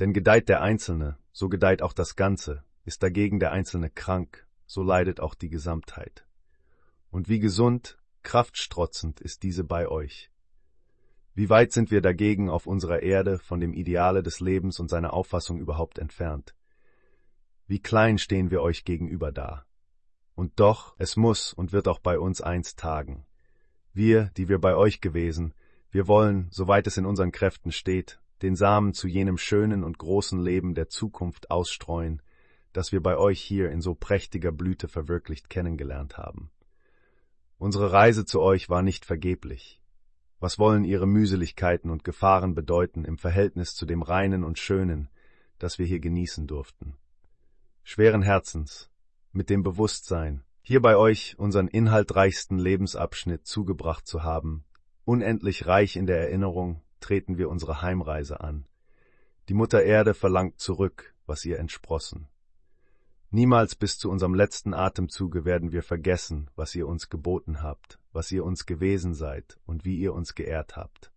Denn 0.00 0.14
gedeiht 0.14 0.48
der 0.48 0.62
Einzelne, 0.62 1.18
so 1.30 1.50
gedeiht 1.50 1.82
auch 1.82 1.92
das 1.92 2.16
Ganze, 2.16 2.64
ist 2.84 3.02
dagegen 3.02 3.38
der 3.38 3.52
Einzelne 3.52 3.90
krank, 3.90 4.46
so 4.66 4.82
leidet 4.82 5.20
auch 5.20 5.34
die 5.34 5.50
Gesamtheit. 5.50 6.26
Und 7.10 7.28
wie 7.28 7.38
gesund, 7.38 7.98
kraftstrotzend 8.22 9.20
ist 9.20 9.42
diese 9.42 9.62
bei 9.62 9.88
euch. 9.88 10.30
Wie 11.34 11.50
weit 11.50 11.72
sind 11.72 11.90
wir 11.90 12.00
dagegen 12.00 12.48
auf 12.48 12.66
unserer 12.66 13.02
Erde 13.02 13.38
von 13.38 13.60
dem 13.60 13.74
Ideale 13.74 14.22
des 14.22 14.40
Lebens 14.40 14.80
und 14.80 14.88
seiner 14.88 15.12
Auffassung 15.12 15.60
überhaupt 15.60 15.98
entfernt? 15.98 16.54
Wie 17.66 17.80
klein 17.80 18.18
stehen 18.18 18.50
wir 18.50 18.62
euch 18.62 18.84
gegenüber 18.84 19.32
da? 19.32 19.66
Und 20.34 20.58
doch, 20.58 20.94
es 20.98 21.16
muss 21.16 21.52
und 21.52 21.72
wird 21.72 21.88
auch 21.88 21.98
bei 21.98 22.18
uns 22.18 22.40
einst 22.40 22.78
tagen. 22.78 23.26
Wir, 23.92 24.30
die 24.36 24.48
wir 24.48 24.60
bei 24.60 24.74
euch 24.74 25.00
gewesen, 25.00 25.52
wir 25.90 26.08
wollen, 26.08 26.48
soweit 26.50 26.86
es 26.86 26.96
in 26.96 27.04
unseren 27.04 27.32
Kräften 27.32 27.70
steht, 27.70 28.19
den 28.42 28.56
Samen 28.56 28.94
zu 28.94 29.06
jenem 29.06 29.38
schönen 29.38 29.84
und 29.84 29.98
großen 29.98 30.40
Leben 30.40 30.74
der 30.74 30.88
Zukunft 30.88 31.50
ausstreuen, 31.50 32.22
das 32.72 32.92
wir 32.92 33.02
bei 33.02 33.16
euch 33.16 33.40
hier 33.40 33.70
in 33.70 33.80
so 33.80 33.94
prächtiger 33.94 34.52
Blüte 34.52 34.88
verwirklicht 34.88 35.50
kennengelernt 35.50 36.18
haben. 36.18 36.50
Unsere 37.58 37.92
Reise 37.92 38.24
zu 38.24 38.40
euch 38.40 38.70
war 38.70 38.82
nicht 38.82 39.04
vergeblich. 39.04 39.82
Was 40.38 40.58
wollen 40.58 40.84
ihre 40.84 41.06
Mühseligkeiten 41.06 41.90
und 41.90 42.04
Gefahren 42.04 42.54
bedeuten 42.54 43.04
im 43.04 43.18
Verhältnis 43.18 43.74
zu 43.74 43.84
dem 43.84 44.00
Reinen 44.00 44.44
und 44.44 44.58
Schönen, 44.58 45.10
das 45.58 45.78
wir 45.78 45.84
hier 45.84 46.00
genießen 46.00 46.46
durften? 46.46 46.96
Schweren 47.82 48.22
Herzens, 48.22 48.90
mit 49.32 49.50
dem 49.50 49.62
Bewusstsein, 49.62 50.42
hier 50.62 50.80
bei 50.80 50.96
euch 50.96 51.38
unseren 51.38 51.68
inhaltreichsten 51.68 52.58
Lebensabschnitt 52.58 53.46
zugebracht 53.46 54.06
zu 54.06 54.22
haben. 54.22 54.64
Unendlich 55.04 55.66
reich 55.66 55.96
in 55.96 56.06
der 56.06 56.20
Erinnerung 56.20 56.82
treten 57.00 57.38
wir 57.38 57.48
unsere 57.48 57.82
Heimreise 57.82 58.40
an. 58.40 58.66
Die 59.48 59.54
Mutter 59.54 59.82
Erde 59.82 60.14
verlangt 60.14 60.60
zurück, 60.60 61.14
was 61.26 61.44
ihr 61.44 61.58
entsprossen. 61.58 62.28
Niemals 63.32 63.74
bis 63.74 63.98
zu 63.98 64.10
unserem 64.10 64.34
letzten 64.34 64.74
Atemzuge 64.74 65.44
werden 65.44 65.72
wir 65.72 65.82
vergessen, 65.82 66.50
was 66.56 66.74
ihr 66.74 66.88
uns 66.88 67.10
geboten 67.10 67.62
habt, 67.62 67.98
was 68.12 68.30
ihr 68.32 68.44
uns 68.44 68.66
gewesen 68.66 69.14
seid 69.14 69.58
und 69.66 69.84
wie 69.84 69.98
ihr 69.98 70.12
uns 70.12 70.34
geehrt 70.34 70.76
habt. 70.76 71.12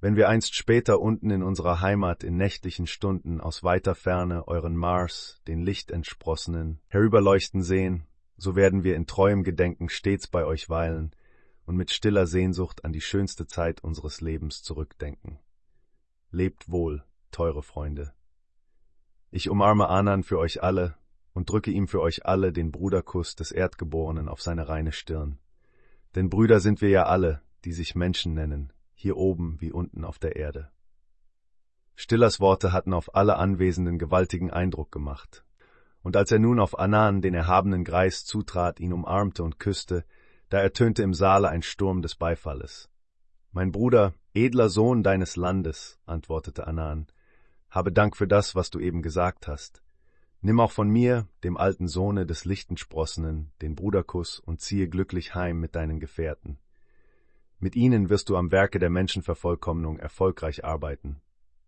Wenn 0.00 0.16
wir 0.16 0.28
einst 0.28 0.54
später 0.54 1.00
unten 1.00 1.30
in 1.30 1.42
unserer 1.42 1.80
Heimat 1.80 2.24
in 2.24 2.36
nächtlichen 2.36 2.86
Stunden 2.86 3.40
aus 3.40 3.62
weiter 3.62 3.94
Ferne 3.94 4.48
euren 4.48 4.74
Mars, 4.74 5.40
den 5.46 5.60
Lichtentsprossenen, 5.60 6.80
herüberleuchten 6.88 7.62
sehen, 7.62 8.06
so 8.36 8.56
werden 8.56 8.82
wir 8.82 8.96
in 8.96 9.06
treuem 9.06 9.44
Gedenken 9.44 9.88
stets 9.90 10.26
bei 10.26 10.44
euch 10.44 10.68
weilen 10.68 11.14
und 11.70 11.76
mit 11.76 11.92
stiller 11.92 12.26
Sehnsucht 12.26 12.84
an 12.84 12.92
die 12.92 13.00
schönste 13.00 13.46
Zeit 13.46 13.84
unseres 13.84 14.20
Lebens 14.20 14.64
zurückdenken. 14.64 15.38
Lebt 16.32 16.68
wohl, 16.68 17.04
teure 17.30 17.62
Freunde. 17.62 18.12
Ich 19.30 19.48
umarme 19.48 19.88
Anan 19.88 20.24
für 20.24 20.40
euch 20.40 20.64
alle 20.64 20.96
und 21.32 21.48
drücke 21.48 21.70
ihm 21.70 21.86
für 21.86 22.00
euch 22.00 22.26
alle 22.26 22.52
den 22.52 22.72
Bruderkuss 22.72 23.36
des 23.36 23.52
Erdgeborenen 23.52 24.28
auf 24.28 24.42
seine 24.42 24.68
reine 24.68 24.90
Stirn. 24.90 25.38
Denn 26.16 26.28
Brüder 26.28 26.58
sind 26.58 26.80
wir 26.80 26.88
ja 26.88 27.04
alle, 27.04 27.40
die 27.64 27.72
sich 27.72 27.94
Menschen 27.94 28.34
nennen, 28.34 28.72
hier 28.92 29.16
oben 29.16 29.60
wie 29.60 29.70
unten 29.70 30.04
auf 30.04 30.18
der 30.18 30.34
Erde. 30.34 30.72
Stillers 31.94 32.40
Worte 32.40 32.72
hatten 32.72 32.92
auf 32.92 33.14
alle 33.14 33.36
Anwesenden 33.36 34.00
gewaltigen 34.00 34.50
Eindruck 34.50 34.90
gemacht, 34.90 35.44
und 36.02 36.16
als 36.16 36.32
er 36.32 36.40
nun 36.40 36.58
auf 36.58 36.80
Anan, 36.80 37.22
den 37.22 37.34
erhabenen 37.34 37.84
Greis, 37.84 38.24
zutrat, 38.24 38.80
ihn 38.80 38.92
umarmte 38.92 39.44
und 39.44 39.60
küsste, 39.60 40.04
da 40.50 40.58
ertönte 40.58 41.02
im 41.02 41.14
Saale 41.14 41.48
ein 41.48 41.62
Sturm 41.62 42.02
des 42.02 42.16
Beifalles. 42.16 42.90
Mein 43.52 43.72
Bruder, 43.72 44.14
edler 44.34 44.68
Sohn 44.68 45.02
deines 45.02 45.36
Landes, 45.36 45.98
antwortete 46.06 46.66
Anan, 46.66 47.06
habe 47.70 47.92
Dank 47.92 48.16
für 48.16 48.28
das, 48.28 48.54
was 48.54 48.70
du 48.70 48.80
eben 48.80 49.00
gesagt 49.00 49.48
hast. 49.48 49.82
Nimm 50.42 50.58
auch 50.58 50.72
von 50.72 50.88
mir, 50.88 51.28
dem 51.44 51.56
alten 51.56 51.86
Sohne 51.86 52.26
des 52.26 52.44
Lichtensprossenen, 52.44 53.52
den 53.62 53.76
Bruderkuss 53.76 54.40
und 54.40 54.60
ziehe 54.60 54.88
glücklich 54.88 55.34
heim 55.34 55.60
mit 55.60 55.76
deinen 55.76 56.00
Gefährten. 56.00 56.58
Mit 57.58 57.76
ihnen 57.76 58.08
wirst 58.08 58.28
du 58.28 58.36
am 58.36 58.50
Werke 58.50 58.78
der 58.78 58.90
Menschenvervollkommnung 58.90 59.98
erfolgreich 59.98 60.64
arbeiten. 60.64 61.20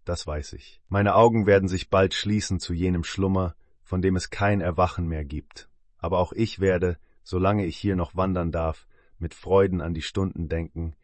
Das 0.05 0.27
weiß 0.27 0.55
ich. 0.55 0.81
Meine 0.89 1.15
Augen 1.15 1.47
werden 1.47 1.69
sich 1.69 1.91
bald 1.91 2.15
schließen 2.15 2.59
zu 2.59 2.73
jenem 2.73 3.05
Schlummer, 3.05 3.55
von 3.83 4.03
dem 4.03 4.17
es 4.17 4.31
kein 4.31 4.61
Erwachen 4.61 5.07
mehr 5.07 5.25
gibt. 5.25 5.69
Aber 5.99 6.19
auch 6.19 6.33
ich 6.33 6.59
werde, 6.59 6.99
solange 7.23 7.67
ich 7.67 7.77
hier 7.77 7.97
noch 7.97 8.17
wandern 8.17 8.53
darf, 8.53 8.87
mit 9.19 9.35
Freuden 9.35 9.81
an 9.81 9.95
die 9.95 10.03
Stunden 10.03 10.49
denken, 10.49 10.95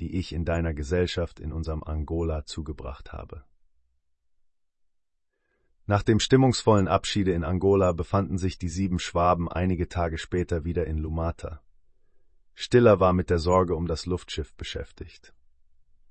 die 0.00 0.16
ich 0.16 0.32
in 0.32 0.44
deiner 0.44 0.74
Gesellschaft 0.74 1.40
in 1.40 1.52
unserem 1.52 1.82
Angola 1.82 2.44
zugebracht 2.44 3.12
habe. 3.12 3.44
Nach 5.86 6.02
dem 6.02 6.18
stimmungsvollen 6.18 6.88
Abschiede 6.88 7.32
in 7.32 7.44
Angola 7.44 7.92
befanden 7.92 8.38
sich 8.38 8.58
die 8.58 8.70
sieben 8.70 8.98
Schwaben 8.98 9.50
einige 9.50 9.88
Tage 9.88 10.16
später 10.16 10.64
wieder 10.64 10.86
in 10.86 10.98
Lumata. 10.98 11.60
Stiller 12.54 13.00
war 13.00 13.12
mit 13.12 13.30
der 13.30 13.38
Sorge 13.38 13.74
um 13.74 13.86
das 13.86 14.06
Luftschiff 14.06 14.54
beschäftigt. 14.54 15.34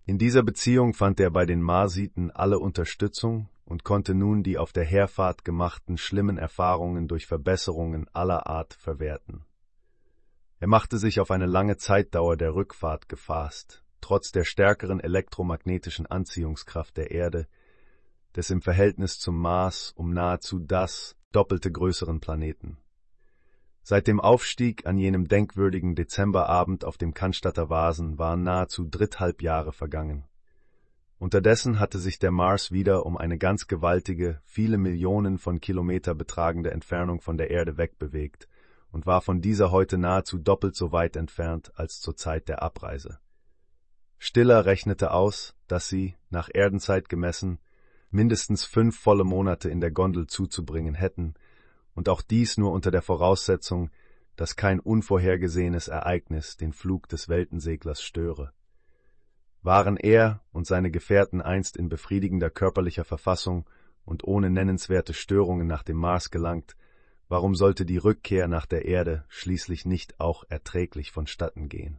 In 0.06 0.18
dieser 0.18 0.44
Beziehung 0.44 0.94
fand 0.94 1.20
er 1.20 1.32
bei 1.32 1.46
den 1.46 1.62
Marsiten 1.62 2.30
alle 2.30 2.60
Unterstützung, 2.60 3.50
und 3.66 3.84
konnte 3.84 4.14
nun 4.14 4.44
die 4.44 4.58
auf 4.58 4.74
der 4.74 4.84
Herfahrt 4.84 5.46
gemachten 5.46 5.98
schlimmen 5.98 6.38
Erfahrungen 6.38 7.08
durch 7.08 7.26
Verbesserungen 7.26 8.08
aller 8.14 8.48
Art 8.48 8.74
verwerten. 8.74 9.46
Er 10.64 10.70
machte 10.70 10.98
sich 10.98 11.20
auf 11.20 11.30
eine 11.30 11.46
lange 11.46 11.76
Zeitdauer 11.76 12.38
der 12.38 12.56
Rückfahrt 12.56 13.10
gefasst, 13.10 13.84
trotz 14.00 14.32
der 14.32 14.46
stärkeren 14.46 15.02
elektromagnetischen 15.02 16.06
Anziehungskraft 16.06 16.96
der 16.96 17.12
Erde, 17.12 17.48
des 18.38 18.50
im 18.50 18.62
Verhältnis 18.62 19.20
zum 19.20 19.42
Mars 19.42 19.92
um 19.98 20.14
nahezu 20.14 20.60
das 20.60 21.18
doppelte 21.34 21.70
größeren 21.70 22.22
Planeten. 22.22 22.78
Seit 23.82 24.08
dem 24.08 24.22
Aufstieg 24.22 24.86
an 24.86 24.98
jenem 24.98 25.28
denkwürdigen 25.28 25.96
Dezemberabend 25.96 26.86
auf 26.86 26.98
dem 26.98 27.14
Cannstatter 27.14 27.70
Vasen 27.70 28.18
waren 28.18 28.44
nahezu 28.44 28.88
dritthalb 28.90 29.42
Jahre 29.42 29.74
vergangen. 29.74 30.24
Unterdessen 31.20 31.82
hatte 31.82 32.00
sich 32.00 32.20
der 32.20 32.32
Mars 32.32 32.72
wieder 32.72 33.06
um 33.06 33.18
eine 33.18 33.38
ganz 33.38 33.68
gewaltige, 33.68 34.40
viele 34.46 34.78
Millionen 34.78 35.40
von 35.40 35.60
Kilometer 35.60 36.16
betragende 36.16 36.72
Entfernung 36.72 37.20
von 37.20 37.36
der 37.36 37.52
Erde 37.52 37.78
wegbewegt 37.78 38.48
und 38.94 39.08
war 39.08 39.22
von 39.22 39.42
dieser 39.42 39.72
heute 39.72 39.98
nahezu 39.98 40.38
doppelt 40.38 40.76
so 40.76 40.92
weit 40.92 41.16
entfernt 41.16 41.72
als 41.76 42.00
zur 42.00 42.16
Zeit 42.16 42.48
der 42.48 42.62
Abreise. 42.62 43.18
Stiller 44.20 44.66
rechnete 44.66 45.12
aus, 45.12 45.56
dass 45.68 45.90
sie, 45.90 46.16
nach 46.30 46.48
Erdenzeit 46.54 47.10
gemessen, 47.10 47.60
mindestens 48.12 48.64
fünf 48.64 48.98
volle 48.98 49.24
Monate 49.24 49.68
in 49.70 49.82
der 49.82 49.90
Gondel 49.90 50.28
zuzubringen 50.28 50.94
hätten, 50.94 51.34
und 51.96 52.08
auch 52.08 52.22
dies 52.22 52.58
nur 52.58 52.72
unter 52.72 52.92
der 52.92 53.02
Voraussetzung, 53.02 53.90
dass 54.36 54.56
kein 54.56 54.80
unvorhergesehenes 54.80 55.88
Ereignis 55.88 56.56
den 56.56 56.72
Flug 56.72 57.10
des 57.10 57.28
Weltenseglers 57.30 58.02
störe. 58.02 58.54
Waren 59.64 59.98
er 59.98 60.42
und 60.52 60.68
seine 60.68 60.92
Gefährten 60.92 61.42
einst 61.42 61.78
in 61.78 61.90
befriedigender 61.90 62.52
körperlicher 62.52 63.06
Verfassung 63.06 63.68
und 64.06 64.24
ohne 64.24 64.52
nennenswerte 64.52 65.14
Störungen 65.14 65.66
nach 65.66 65.84
dem 65.84 65.98
Mars 65.98 66.30
gelangt, 66.30 66.76
warum 67.34 67.56
sollte 67.56 67.84
die 67.84 67.98
Rückkehr 67.98 68.48
nach 68.48 68.68
der 68.68 68.86
Erde 68.86 69.26
schließlich 69.28 69.86
nicht 69.88 70.20
auch 70.20 70.44
erträglich 70.50 71.12
vonstatten 71.12 71.68
gehen? 71.68 71.98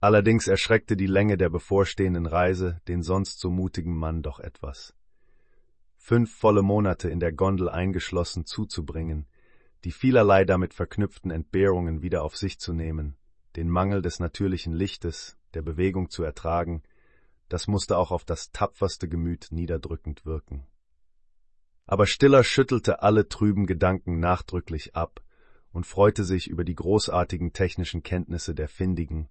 Allerdings 0.00 0.48
erschreckte 0.48 0.96
die 0.96 1.06
Länge 1.06 1.36
der 1.36 1.50
bevorstehenden 1.50 2.26
Reise 2.26 2.80
den 2.88 3.04
sonst 3.04 3.38
so 3.38 3.48
mutigen 3.48 3.96
Mann 3.96 4.22
doch 4.22 4.40
etwas. 4.40 4.96
Fünf 5.94 6.34
volle 6.34 6.62
Monate 6.62 7.10
in 7.10 7.20
der 7.20 7.30
Gondel 7.32 7.68
eingeschlossen 7.68 8.44
zuzubringen, 8.44 9.28
die 9.84 9.92
vielerlei 9.92 10.44
damit 10.44 10.74
verknüpften 10.74 11.30
Entbehrungen 11.30 12.02
wieder 12.02 12.24
auf 12.24 12.36
sich 12.36 12.58
zu 12.58 12.72
nehmen, 12.72 13.16
den 13.54 13.68
Mangel 13.68 14.02
des 14.02 14.18
natürlichen 14.18 14.72
Lichtes, 14.72 15.38
der 15.54 15.62
Bewegung 15.62 16.10
zu 16.10 16.24
ertragen, 16.24 16.82
das 17.48 17.68
musste 17.68 17.98
auch 17.98 18.10
auf 18.10 18.24
das 18.24 18.50
tapferste 18.50 19.08
Gemüt 19.08 19.52
niederdrückend 19.52 20.26
wirken. 20.26 20.66
Aber 21.90 22.06
Stiller 22.06 22.44
schüttelte 22.44 23.02
alle 23.02 23.28
trüben 23.28 23.66
Gedanken 23.66 24.20
nachdrücklich 24.20 24.94
ab 24.94 25.24
und 25.72 25.86
freute 25.86 26.22
sich 26.22 26.46
über 26.46 26.62
die 26.62 26.76
großartigen 26.76 27.52
technischen 27.52 28.04
Kenntnisse 28.04 28.54
der 28.54 28.68
Findigen, 28.68 29.28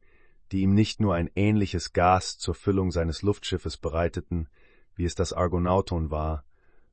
die 0.51 0.63
ihm 0.63 0.73
nicht 0.73 0.99
nur 0.99 1.15
ein 1.15 1.29
ähnliches 1.35 1.93
Gas 1.93 2.37
zur 2.37 2.53
Füllung 2.53 2.91
seines 2.91 3.21
Luftschiffes 3.21 3.77
bereiteten, 3.77 4.49
wie 4.93 5.05
es 5.05 5.15
das 5.15 5.31
Argonauton 5.31 6.11
war, 6.11 6.43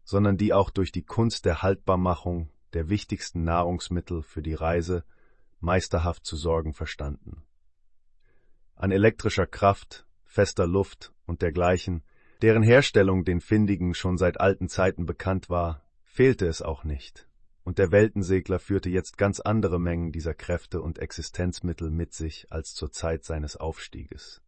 sondern 0.04 0.36
die 0.36 0.52
auch 0.52 0.70
durch 0.70 0.92
die 0.92 1.02
Kunst 1.02 1.44
der 1.44 1.62
Haltbarmachung 1.62 2.48
der 2.72 2.88
wichtigsten 2.88 3.42
Nahrungsmittel 3.42 4.22
für 4.22 4.42
die 4.42 4.54
Reise 4.54 5.02
meisterhaft 5.58 6.24
zu 6.24 6.36
sorgen 6.36 6.74
verstanden. 6.74 7.42
An 8.76 8.92
elektrischer 8.92 9.48
Kraft, 9.48 10.06
fester 10.22 10.68
Luft 10.68 11.12
und 11.26 11.42
dergleichen, 11.42 12.04
deren 12.42 12.62
Herstellung 12.62 13.24
den 13.24 13.40
Findigen 13.40 13.94
schon 13.94 14.18
seit 14.18 14.40
alten 14.40 14.68
Zeiten 14.68 15.06
bekannt 15.06 15.48
war, 15.48 15.82
fehlte 16.04 16.46
es 16.46 16.62
auch 16.62 16.84
nicht, 16.84 17.28
und 17.64 17.78
der 17.78 17.90
Weltensegler 17.90 18.58
führte 18.58 18.90
jetzt 18.90 19.18
ganz 19.18 19.40
andere 19.40 19.80
Mengen 19.80 20.12
dieser 20.12 20.34
Kräfte 20.34 20.80
und 20.80 20.98
Existenzmittel 20.98 21.90
mit 21.90 22.12
sich 22.12 22.46
als 22.50 22.74
zur 22.74 22.92
Zeit 22.92 23.24
seines 23.24 23.56
Aufstieges. 23.56 24.42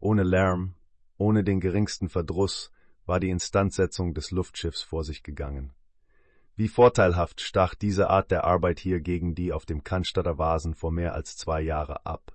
Ohne 0.00 0.22
Lärm, 0.22 0.74
ohne 1.18 1.44
den 1.44 1.60
geringsten 1.60 2.08
Verdruss 2.08 2.70
war 3.06 3.20
die 3.20 3.30
Instandsetzung 3.30 4.14
des 4.14 4.30
Luftschiffs 4.30 4.82
vor 4.82 5.04
sich 5.04 5.22
gegangen. 5.22 5.72
Wie 6.56 6.68
vorteilhaft 6.68 7.40
stach 7.40 7.74
diese 7.74 8.08
Art 8.08 8.30
der 8.30 8.44
Arbeit 8.44 8.80
hier 8.80 9.00
gegen 9.00 9.34
die 9.34 9.52
auf 9.52 9.66
dem 9.66 9.84
Cannstatter 9.84 10.38
Vasen 10.38 10.74
vor 10.74 10.90
mehr 10.90 11.14
als 11.14 11.36
zwei 11.36 11.60
Jahre 11.60 12.06
ab. 12.06 12.34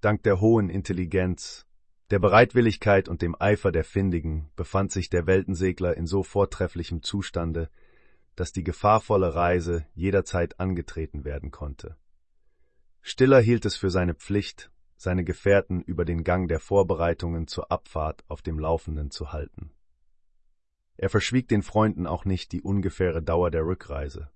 Dank 0.00 0.22
der 0.22 0.40
hohen 0.40 0.70
Intelligenz, 0.70 1.65
der 2.10 2.18
Bereitwilligkeit 2.20 3.08
und 3.08 3.20
dem 3.20 3.34
Eifer 3.40 3.72
der 3.72 3.84
Findigen 3.84 4.50
befand 4.54 4.92
sich 4.92 5.10
der 5.10 5.26
Weltensegler 5.26 5.96
in 5.96 6.06
so 6.06 6.22
vortrefflichem 6.22 7.02
Zustande, 7.02 7.68
dass 8.36 8.52
die 8.52 8.62
gefahrvolle 8.62 9.34
Reise 9.34 9.86
jederzeit 9.94 10.60
angetreten 10.60 11.24
werden 11.24 11.50
konnte. 11.50 11.96
Stiller 13.02 13.40
hielt 13.40 13.64
es 13.64 13.76
für 13.76 13.90
seine 13.90 14.14
Pflicht, 14.14 14.70
seine 14.96 15.24
Gefährten 15.24 15.82
über 15.82 16.04
den 16.04 16.22
Gang 16.22 16.48
der 16.48 16.60
Vorbereitungen 16.60 17.48
zur 17.48 17.70
Abfahrt 17.72 18.24
auf 18.28 18.42
dem 18.42 18.58
Laufenden 18.58 19.10
zu 19.10 19.32
halten. 19.32 19.70
Er 20.96 21.10
verschwieg 21.10 21.48
den 21.48 21.62
Freunden 21.62 22.06
auch 22.06 22.24
nicht 22.24 22.52
die 22.52 22.62
ungefähre 22.62 23.22
Dauer 23.22 23.50
der 23.50 23.64
Rückreise. 23.66 24.30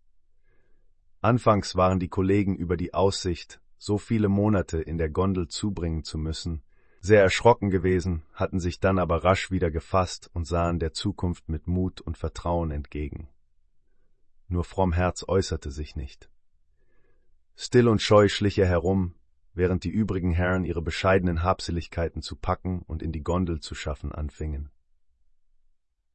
Anfangs 1.21 1.77
waren 1.77 2.01
die 2.01 2.09
Kollegen 2.09 2.57
über 2.57 2.77
die 2.77 2.95
Aussicht, 2.95 3.61
so 3.79 3.97
viele 3.97 4.29
Monate 4.29 4.81
in 4.81 4.99
der 4.99 5.11
Gondel 5.11 5.49
zubringen 5.49 6.05
zu 6.05 6.19
müssen, 6.19 6.63
sehr 7.01 7.23
erschrocken 7.23 7.71
gewesen, 7.71 8.23
hatten 8.35 8.61
sich 8.61 8.79
dann 8.79 8.99
aber 8.99 9.25
rasch 9.25 9.51
wieder 9.51 9.71
gefasst 9.71 10.31
und 10.35 10.47
sahen 10.47 10.79
der 10.79 10.93
Zukunft 10.93 11.49
mit 11.49 11.67
Mut 11.67 12.01
und 12.01 12.19
Vertrauen 12.19 12.71
entgegen. 12.71 13.29
nur 14.49 14.65
Frommherz 14.65 15.25
äußerte 15.29 15.71
sich 15.71 15.95
nicht. 15.95 16.29
Still 17.55 17.89
und 17.89 18.03
scheu 18.03 18.29
schlich 18.29 18.59
er 18.59 18.67
herum, 18.67 19.15
während 19.55 19.85
die 19.85 19.91
übrigen 19.91 20.33
Herren 20.33 20.65
ihre 20.65 20.83
bescheidenen 20.83 21.43
Habseligkeiten 21.43 22.21
zu 22.21 22.35
packen 22.35 22.83
und 22.83 23.03
in 23.03 23.13
die 23.13 23.23
Gondel 23.23 23.61
zu 23.61 23.75
schaffen 23.75 24.13
anfingen. 24.13 24.71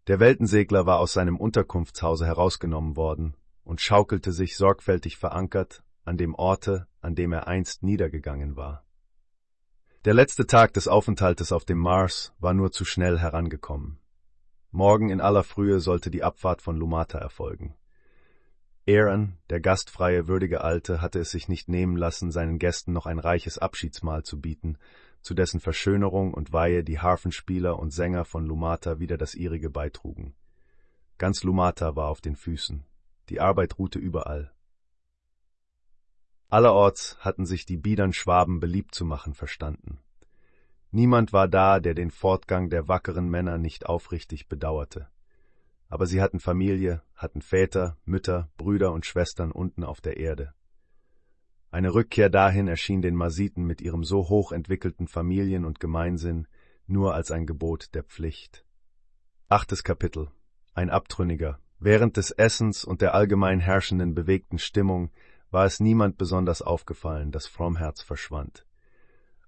Der 0.07 0.19
Weltensegler 0.19 0.85
war 0.85 0.99
aus 0.99 1.14
seinem 1.14 1.38
Unterkunftshause 1.38 2.25
herausgenommen 2.25 2.95
worden 2.95 3.35
und 3.64 3.81
schaukelte 3.81 4.31
sich 4.31 4.57
sorgfältig 4.57 5.17
verankert 5.17 5.83
an 6.03 6.17
dem 6.17 6.35
Orte, 6.35 6.88
an 7.01 7.15
dem 7.15 7.31
er 7.31 7.47
einst 7.47 7.83
niedergegangen 7.83 8.55
war. 8.55 8.85
Der 10.06 10.14
letzte 10.14 10.45
Tag 10.45 10.72
des 10.75 10.88
Aufenthaltes 10.88 11.51
auf 11.51 11.66
dem 11.66 11.80
Mars 11.80 12.32
war 12.38 12.53
nur 12.53 12.72
zu 12.72 12.85
schnell 12.85 13.17
herangekommen. 13.17 13.98
Morgen 14.69 15.09
in 15.09 15.19
aller 15.19 15.43
Frühe 15.43 15.80
sollte 15.80 16.11
die 16.11 16.22
Abfahrt 16.22 16.61
von 16.61 16.77
Lumata 16.77 17.17
erfolgen. 17.17 17.74
Aaron, 18.88 19.40
der 19.50 19.61
gastfreie, 19.61 20.27
würdige 20.27 20.61
Alte, 20.61 21.01
hatte 21.01 21.17
es 21.17 21.32
sich 21.32 21.50
nicht 21.50 21.69
nehmen 21.69 21.98
lassen, 21.98 22.30
seinen 22.30 22.59
Gästen 22.59 22.93
noch 22.93 23.08
ein 23.08 23.17
reiches 23.17 23.58
Abschiedsmahl 23.58 24.22
zu 24.22 24.40
bieten, 24.40 24.77
zu 25.22 25.34
dessen 25.34 25.59
Verschönerung 25.59 26.35
und 26.35 26.53
Weihe 26.53 26.84
die 26.84 27.00
Harfenspieler 27.00 27.80
und 27.80 27.90
Sänger 27.90 28.25
von 28.25 28.45
Lumata 28.45 29.00
wieder 29.00 29.17
das 29.17 29.34
ihrige 29.34 29.72
beitrugen. 29.72 30.35
Ganz 31.17 31.42
Lumata 31.42 31.95
war 31.95 32.09
auf 32.09 32.22
den 32.22 32.35
Füßen. 32.35 32.85
Die 33.30 33.40
Arbeit 33.40 33.80
ruhte 33.80 33.98
überall. 33.98 34.51
Allerorts 36.49 37.17
hatten 37.19 37.45
sich 37.45 37.65
die 37.65 37.77
biedern 37.77 38.14
Schwaben 38.14 38.59
beliebt 38.59 38.93
zu 38.93 39.06
machen 39.06 39.33
verstanden. 39.33 39.99
Niemand 40.91 41.33
war 41.33 41.48
da, 41.48 41.80
der 41.80 41.93
den 41.93 42.11
Fortgang 42.11 42.69
der 42.69 42.88
wackeren 42.88 43.27
Männer 43.27 43.57
nicht 43.57 43.85
aufrichtig 43.85 44.48
bedauerte. 44.48 45.07
Aber 45.90 46.06
sie 46.06 46.22
hatten 46.22 46.40
Familie, 46.40 47.01
hatten 47.15 47.41
Väter, 47.41 47.98
Mütter, 48.06 48.49
Brüder 48.57 48.93
und 48.93 49.06
Schwestern 49.06 49.51
unten 49.51 49.83
auf 49.83 50.01
der 50.01 50.17
Erde. 50.17 50.53
Eine 51.72 51.93
Rückkehr 51.93 52.30
dahin 52.30 52.69
erschien 52.69 53.01
den 53.01 53.15
Masiten 53.15 53.65
mit 53.65 53.82
ihrem 53.82 54.03
so 54.03 54.30
hoch 54.30 54.53
entwickelten 54.53 55.07
Familien- 55.07 55.65
und 55.65 55.82
Gemeinsinn 55.82 56.48
nur 56.88 57.14
als 57.14 57.32
ein 57.32 57.45
Gebot 57.45 57.93
der 57.93 58.03
Pflicht. 58.03 58.65
Achtes 59.49 59.83
Kapitel. 59.83 60.30
Ein 60.74 60.90
Abtrünniger. 60.90 61.59
Während 61.80 62.15
des 62.15 62.32
Essens 62.32 62.85
und 62.85 63.01
der 63.01 63.14
allgemein 63.14 63.59
herrschenden 63.59 64.15
bewegten 64.15 64.59
Stimmung 64.59 65.11
war 65.56 65.66
es 65.66 65.80
niemand 65.80 66.17
besonders 66.17 66.61
aufgefallen, 66.61 67.32
dass 67.32 67.48
Frommherz 67.48 68.01
verschwand. 68.01 68.66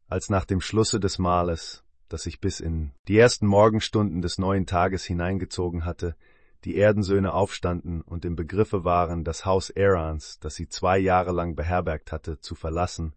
Als 0.07 0.29
nach 0.29 0.45
dem 0.45 0.61
Schlusse 0.61 1.01
des 1.01 1.19
Mahles, 1.19 1.83
das 2.07 2.23
sich 2.23 2.39
bis 2.39 2.61
in 2.61 2.93
die 3.09 3.17
ersten 3.17 3.45
Morgenstunden 3.45 4.21
des 4.21 4.37
neuen 4.37 4.65
Tages 4.65 5.03
hineingezogen 5.03 5.83
hatte, 5.83 6.15
die 6.63 6.77
Erdensöhne 6.77 7.33
aufstanden 7.33 8.03
und 8.03 8.23
im 8.23 8.37
Begriffe 8.37 8.85
waren, 8.85 9.25
das 9.25 9.43
Haus 9.43 9.69
Erans, 9.69 10.39
das 10.39 10.55
sie 10.55 10.69
zwei 10.69 10.97
Jahre 10.97 11.33
lang 11.33 11.57
beherbergt 11.57 12.13
hatte, 12.13 12.39
zu 12.39 12.55
verlassen, 12.55 13.13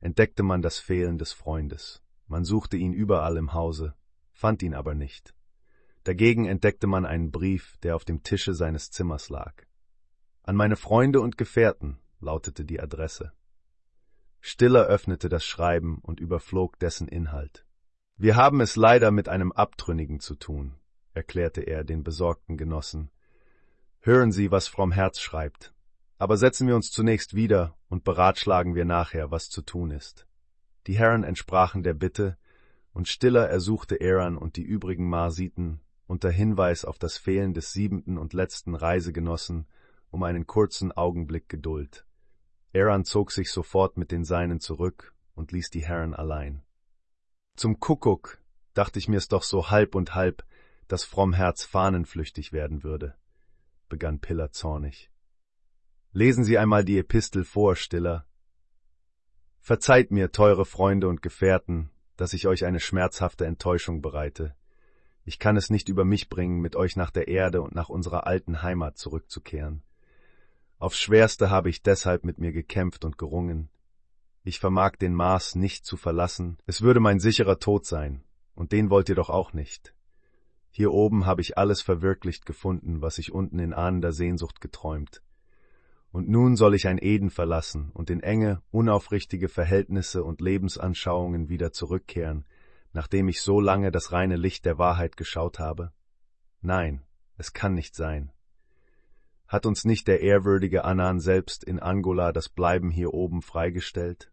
entdeckte 0.00 0.42
man 0.42 0.62
das 0.62 0.78
Fehlen 0.78 1.18
des 1.18 1.34
Freundes. 1.34 2.02
Man 2.26 2.46
suchte 2.46 2.78
ihn 2.78 2.94
überall 2.94 3.36
im 3.36 3.52
Hause, 3.52 3.92
fand 4.32 4.62
ihn 4.62 4.72
aber 4.72 4.94
nicht. 4.94 5.34
Dagegen 6.04 6.46
entdeckte 6.46 6.86
man 6.86 7.04
einen 7.04 7.32
Brief, 7.32 7.76
der 7.82 7.96
auf 7.96 8.06
dem 8.06 8.22
Tische 8.22 8.54
seines 8.54 8.90
Zimmers 8.90 9.28
lag. 9.28 9.52
An 10.42 10.56
meine 10.56 10.76
Freunde 10.76 11.20
und 11.20 11.36
Gefährten 11.36 11.98
lautete 12.20 12.64
die 12.64 12.80
Adresse. 12.80 13.32
Stiller 14.40 14.86
öffnete 14.86 15.28
das 15.28 15.44
Schreiben 15.44 15.98
und 15.98 16.20
überflog 16.20 16.78
dessen 16.78 17.08
Inhalt. 17.08 17.66
Wir 18.16 18.36
haben 18.36 18.60
es 18.60 18.76
leider 18.76 19.10
mit 19.10 19.28
einem 19.28 19.52
Abtrünnigen 19.52 20.20
zu 20.20 20.34
tun, 20.34 20.74
erklärte 21.12 21.62
er 21.62 21.84
den 21.84 22.04
besorgten 22.04 22.56
Genossen. 22.56 23.10
Hören 24.00 24.32
Sie, 24.32 24.50
was 24.50 24.68
Fromm 24.68 24.92
Herz 24.92 25.20
schreibt. 25.20 25.74
Aber 26.18 26.36
setzen 26.36 26.66
wir 26.66 26.76
uns 26.76 26.90
zunächst 26.90 27.34
wieder 27.34 27.76
und 27.88 28.04
beratschlagen 28.04 28.74
wir 28.74 28.84
nachher, 28.84 29.30
was 29.30 29.48
zu 29.48 29.62
tun 29.62 29.90
ist. 29.90 30.26
Die 30.86 30.98
Herren 30.98 31.24
entsprachen 31.24 31.82
der 31.82 31.94
Bitte, 31.94 32.36
und 32.92 33.08
Stiller 33.08 33.48
ersuchte 33.48 34.00
Eran 34.00 34.36
und 34.36 34.56
die 34.56 34.62
übrigen 34.62 35.08
Marsiten 35.08 35.80
unter 36.06 36.30
Hinweis 36.30 36.84
auf 36.84 36.98
das 36.98 37.16
Fehlen 37.16 37.54
des 37.54 37.72
siebenten 37.72 38.18
und 38.18 38.32
letzten 38.32 38.74
Reisegenossen 38.74 39.66
um 40.10 40.24
einen 40.24 40.46
kurzen 40.46 40.90
Augenblick 40.90 41.48
Geduld. 41.48 42.04
Eran 42.72 43.04
zog 43.04 43.32
sich 43.32 43.50
sofort 43.50 43.96
mit 43.96 44.12
den 44.12 44.24
Seinen 44.24 44.60
zurück 44.60 45.14
und 45.34 45.52
ließ 45.52 45.70
die 45.70 45.84
Herren 45.84 46.14
allein. 46.14 46.62
Zum 47.56 47.80
Kuckuck 47.80 48.40
dachte 48.74 48.98
ich 48.98 49.08
mir's 49.08 49.28
doch 49.28 49.42
so 49.42 49.70
halb 49.70 49.94
und 49.94 50.14
halb, 50.14 50.44
dass 50.86 51.04
Frommherz 51.04 51.64
fahnenflüchtig 51.64 52.52
werden 52.52 52.82
würde, 52.82 53.16
begann 53.88 54.20
Piller 54.20 54.52
zornig. 54.52 55.10
Lesen 56.12 56.44
Sie 56.44 56.58
einmal 56.58 56.84
die 56.84 56.98
Epistel 56.98 57.44
vor, 57.44 57.76
Stiller. 57.76 58.26
Verzeiht 59.60 60.10
mir, 60.10 60.32
teure 60.32 60.64
Freunde 60.64 61.08
und 61.08 61.22
Gefährten, 61.22 61.90
dass 62.16 62.32
ich 62.32 62.46
euch 62.46 62.64
eine 62.64 62.80
schmerzhafte 62.80 63.46
Enttäuschung 63.46 64.02
bereite. 64.02 64.56
Ich 65.24 65.38
kann 65.38 65.56
es 65.56 65.70
nicht 65.70 65.88
über 65.88 66.04
mich 66.04 66.28
bringen, 66.28 66.60
mit 66.60 66.76
euch 66.76 66.96
nach 66.96 67.10
der 67.10 67.28
Erde 67.28 67.62
und 67.62 67.74
nach 67.74 67.88
unserer 67.88 68.26
alten 68.26 68.62
Heimat 68.62 68.96
zurückzukehren. 68.96 69.82
Aufs 70.80 70.98
Schwerste 70.98 71.50
habe 71.50 71.68
ich 71.68 71.82
deshalb 71.82 72.24
mit 72.24 72.38
mir 72.38 72.52
gekämpft 72.52 73.04
und 73.04 73.18
gerungen. 73.18 73.68
Ich 74.44 74.58
vermag 74.58 74.96
den 74.96 75.12
Mars 75.12 75.54
nicht 75.54 75.84
zu 75.84 75.98
verlassen, 75.98 76.56
es 76.64 76.80
würde 76.80 77.00
mein 77.00 77.20
sicherer 77.20 77.58
Tod 77.58 77.84
sein, 77.84 78.24
und 78.54 78.72
den 78.72 78.88
wollt 78.88 79.10
ihr 79.10 79.14
doch 79.14 79.28
auch 79.28 79.52
nicht. 79.52 79.94
Hier 80.70 80.90
oben 80.90 81.26
habe 81.26 81.42
ich 81.42 81.58
alles 81.58 81.82
verwirklicht 81.82 82.46
gefunden, 82.46 83.02
was 83.02 83.18
ich 83.18 83.30
unten 83.30 83.58
in 83.58 83.74
ahnender 83.74 84.12
Sehnsucht 84.12 84.62
geträumt. 84.62 85.22
Und 86.12 86.30
nun 86.30 86.56
soll 86.56 86.74
ich 86.74 86.88
ein 86.88 86.98
Eden 86.98 87.28
verlassen 87.28 87.90
und 87.92 88.08
in 88.08 88.22
enge, 88.22 88.62
unaufrichtige 88.70 89.50
Verhältnisse 89.50 90.24
und 90.24 90.40
Lebensanschauungen 90.40 91.50
wieder 91.50 91.72
zurückkehren, 91.72 92.46
nachdem 92.94 93.28
ich 93.28 93.42
so 93.42 93.60
lange 93.60 93.90
das 93.90 94.12
reine 94.12 94.36
Licht 94.36 94.64
der 94.64 94.78
Wahrheit 94.78 95.18
geschaut 95.18 95.58
habe? 95.58 95.92
Nein, 96.62 97.02
es 97.36 97.52
kann 97.52 97.74
nicht 97.74 97.94
sein. 97.94 98.32
Hat 99.50 99.66
uns 99.66 99.84
nicht 99.84 100.06
der 100.06 100.20
ehrwürdige 100.20 100.84
Anan 100.84 101.18
selbst 101.18 101.64
in 101.64 101.80
Angola 101.80 102.30
das 102.30 102.48
Bleiben 102.48 102.88
hier 102.88 103.12
oben 103.12 103.42
freigestellt? 103.42 104.30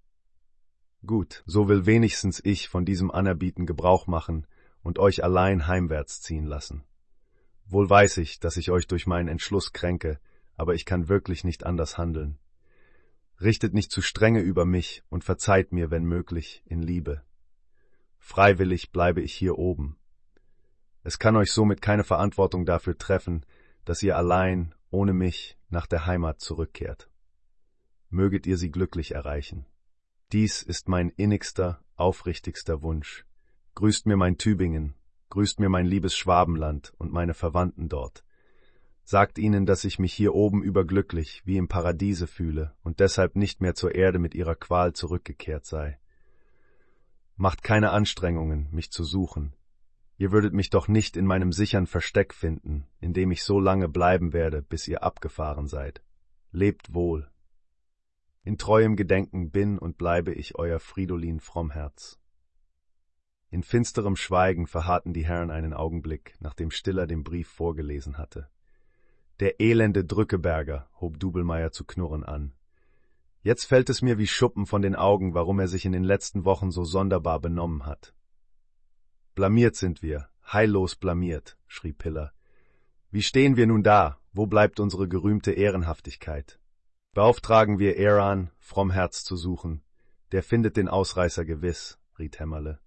Gut, 1.04 1.42
so 1.48 1.68
will 1.68 1.88
wenigstens 1.88 2.40
ich 2.46 2.70
von 2.70 2.86
diesem 2.86 3.10
Anerbieten 3.10 3.66
Gebrauch 3.66 4.06
machen, 4.06 4.46
und 4.84 5.00
euch 5.00 5.24
allein 5.24 5.66
heimwärts 5.66 6.22
ziehen 6.22 6.46
lassen. 6.46 6.84
Wohl 7.66 7.90
weiß 7.90 8.18
ich, 8.18 8.40
dass 8.40 8.58
ich 8.58 8.70
euch 8.70 8.86
durch 8.86 9.08
meinen 9.08 9.28
Entschluss 9.28 9.74
kränke, 9.74 10.20
aber 10.56 10.76
ich 10.76 10.86
kann 10.86 11.10
wirklich 11.10 11.44
nicht 11.44 11.66
anders 11.66 11.98
handeln. 11.98 12.38
Richtet 13.42 13.74
nicht 13.74 13.92
zu 13.92 14.04
strenge 14.04 14.42
über 14.42 14.66
mich 14.66 15.02
und 15.10 15.24
verzeiht 15.24 15.72
mir, 15.72 15.90
wenn 15.90 16.04
möglich, 16.04 16.62
in 16.64 16.84
Liebe. 16.84 17.24
Freiwillig 18.20 18.92
bleibe 18.92 19.22
ich 19.22 19.34
hier 19.34 19.58
oben. 19.58 19.98
Es 21.02 21.18
kann 21.18 21.36
euch 21.36 21.52
somit 21.52 21.82
keine 21.82 22.04
Verantwortung 22.04 22.68
dafür 22.68 23.00
treffen, 23.00 23.48
dass 23.84 24.04
ihr 24.04 24.16
allein, 24.16 24.76
ohne 24.90 25.14
mich, 25.14 25.58
nach 25.70 25.88
der 25.88 26.06
Heimat 26.06 26.40
zurückkehrt. 26.40 27.10
Möget 28.10 28.48
ihr 28.48 28.58
sie 28.58 28.72
glücklich 28.72 29.14
erreichen. 29.14 29.66
Dies 30.32 30.62
ist 30.62 30.88
mein 30.88 31.10
innigster, 31.10 31.84
aufrichtigster 31.96 32.82
Wunsch. 32.82 33.26
Grüßt 33.76 34.06
mir 34.06 34.18
mein 34.18 34.38
Tübingen, 34.38 34.96
grüßt 35.30 35.60
mir 35.60 35.70
mein 35.70 35.86
liebes 35.86 36.16
Schwabenland 36.16 36.94
und 36.98 37.12
meine 37.12 37.34
Verwandten 37.34 37.90
dort. 37.90 38.24
Sagt 39.04 39.38
ihnen, 39.38 39.66
dass 39.66 39.86
ich 39.86 40.00
mich 40.00 40.14
hier 40.14 40.36
oben 40.36 40.62
überglücklich, 40.62 41.42
wie 41.46 41.58
im 41.58 41.68
Paradiese 41.68 42.28
fühle 42.28 42.76
und 42.84 43.00
deshalb 43.00 43.36
nicht 43.36 43.62
mehr 43.62 43.74
zur 43.74 43.96
Erde 43.96 44.20
mit 44.20 44.36
ihrer 44.36 44.56
Qual 44.56 44.94
zurückgekehrt 44.94 45.66
sei. 45.66 45.98
Macht 47.38 47.64
keine 47.64 47.92
Anstrengungen, 47.92 48.68
mich 48.72 48.92
zu 48.92 49.04
suchen. 49.04 49.54
Ihr 50.18 50.32
würdet 50.32 50.54
mich 50.54 50.72
doch 50.72 50.88
nicht 50.88 51.16
in 51.16 51.26
meinem 51.26 51.52
sichern 51.52 51.86
Versteck 51.86 52.34
finden, 52.34 52.88
in 53.00 53.14
dem 53.14 53.32
ich 53.32 53.44
so 53.44 53.60
lange 53.60 53.88
bleiben 53.88 54.34
werde, 54.34 54.64
bis 54.64 54.88
ihr 54.88 55.04
abgefahren 55.04 55.68
seid. 55.68 56.02
Lebt 56.52 56.94
wohl. 56.94 57.30
In 58.44 58.58
treuem 58.58 58.96
Gedenken 58.96 59.52
bin 59.52 59.78
und 59.78 59.98
bleibe 59.98 60.34
ich 60.34 60.58
euer 60.58 60.80
Fridolin 60.80 61.40
Frommherz. 61.40 62.20
In 63.50 63.62
finsterem 63.62 64.16
Schweigen 64.16 64.66
verharrten 64.66 65.14
die 65.14 65.26
Herren 65.26 65.52
einen 65.52 65.74
Augenblick, 65.74 66.36
nachdem 66.40 66.72
Stiller 66.72 67.06
den 67.06 67.24
Brief 67.24 67.48
vorgelesen 67.48 68.18
hatte. 68.18 68.50
Der 69.40 69.60
elende 69.60 70.04
Drückeberger, 70.04 70.90
hob 71.00 71.20
Dubelmeier 71.20 71.72
zu 71.72 71.86
knurren 71.86 72.24
an. 72.24 72.54
Jetzt 73.44 73.66
fällt 73.66 73.90
es 73.90 74.02
mir 74.02 74.18
wie 74.18 74.28
Schuppen 74.28 74.66
von 74.66 74.82
den 74.82 74.96
Augen, 74.96 75.36
warum 75.36 75.60
er 75.60 75.68
sich 75.68 75.86
in 75.86 75.92
den 75.92 76.04
letzten 76.04 76.44
Wochen 76.44 76.72
so 76.72 76.84
sonderbar 76.84 77.40
benommen 77.40 77.86
hat. 77.86 78.16
Blamiert 79.38 79.76
sind 79.76 80.02
wir, 80.02 80.30
heillos 80.52 80.96
blamiert, 80.96 81.60
schrie 81.68 81.94
Piller. 81.94 82.34
Wie 83.12 83.22
stehen 83.22 83.56
wir 83.56 83.68
nun 83.68 83.84
da? 83.84 84.18
Wo 84.34 84.48
bleibt 84.48 84.80
unsere 84.80 85.08
gerühmte 85.08 85.52
Ehrenhaftigkeit? 85.52 86.60
Beauftragen 87.14 87.78
wir 87.78 87.98
Eran, 87.98 88.50
Frommherz 88.58 89.24
zu 89.24 89.36
suchen. 89.36 89.84
Der 90.32 90.42
findet 90.42 90.76
den 90.76 90.88
Ausreißer 90.88 91.46
gewiss, 91.46 92.00
riet 92.18 92.40
Hämmerle. 92.40 92.80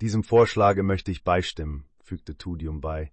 Diesem 0.00 0.22
Vorschlage 0.22 0.84
möchte 0.84 1.10
ich 1.10 1.24
beistimmen, 1.24 1.88
fügte 1.98 2.38
Tudium 2.38 2.80
bei. 2.80 3.10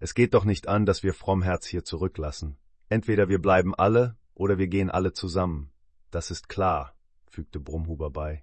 Es 0.00 0.14
geht 0.14 0.34
doch 0.34 0.44
nicht 0.44 0.66
an, 0.66 0.86
dass 0.86 1.04
wir 1.04 1.14
Frommherz 1.14 1.66
hier 1.66 1.84
zurücklassen. 1.84 2.56
Entweder 2.88 3.28
wir 3.28 3.40
bleiben 3.40 3.76
alle 3.76 4.16
oder 4.34 4.58
wir 4.58 4.66
gehen 4.66 4.90
alle 4.90 5.12
zusammen. 5.12 5.70
Das 6.10 6.32
ist 6.32 6.48
klar, 6.48 6.96
fügte 7.28 7.60
Brumhuber 7.60 8.10
bei. 8.10 8.42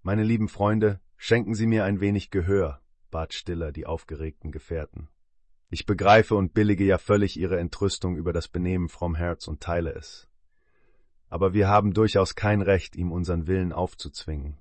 Meine 0.00 0.22
lieben 0.22 0.48
Freunde, 0.48 1.02
schenken 1.18 1.54
Sie 1.54 1.66
mir 1.66 1.84
ein 1.84 2.00
wenig 2.00 2.30
Gehör, 2.30 2.80
bat 3.10 3.34
Stiller 3.34 3.72
die 3.72 3.84
aufgeregten 3.84 4.52
Gefährten. 4.52 5.08
Ich 5.68 5.84
begreife 5.84 6.34
und 6.34 6.54
billige 6.54 6.84
ja 6.84 6.96
völlig 6.96 7.38
Ihre 7.38 7.58
Entrüstung 7.58 8.16
über 8.16 8.32
das 8.32 8.48
Benehmen 8.48 8.88
fromm 8.88 9.14
Herz 9.14 9.46
und 9.46 9.60
teile 9.60 9.92
es. 9.92 10.28
Aber 11.28 11.52
wir 11.52 11.68
haben 11.68 11.92
durchaus 11.92 12.34
kein 12.34 12.62
Recht, 12.62 12.96
ihm 12.96 13.12
unseren 13.12 13.46
Willen 13.46 13.74
aufzuzwingen. 13.74 14.58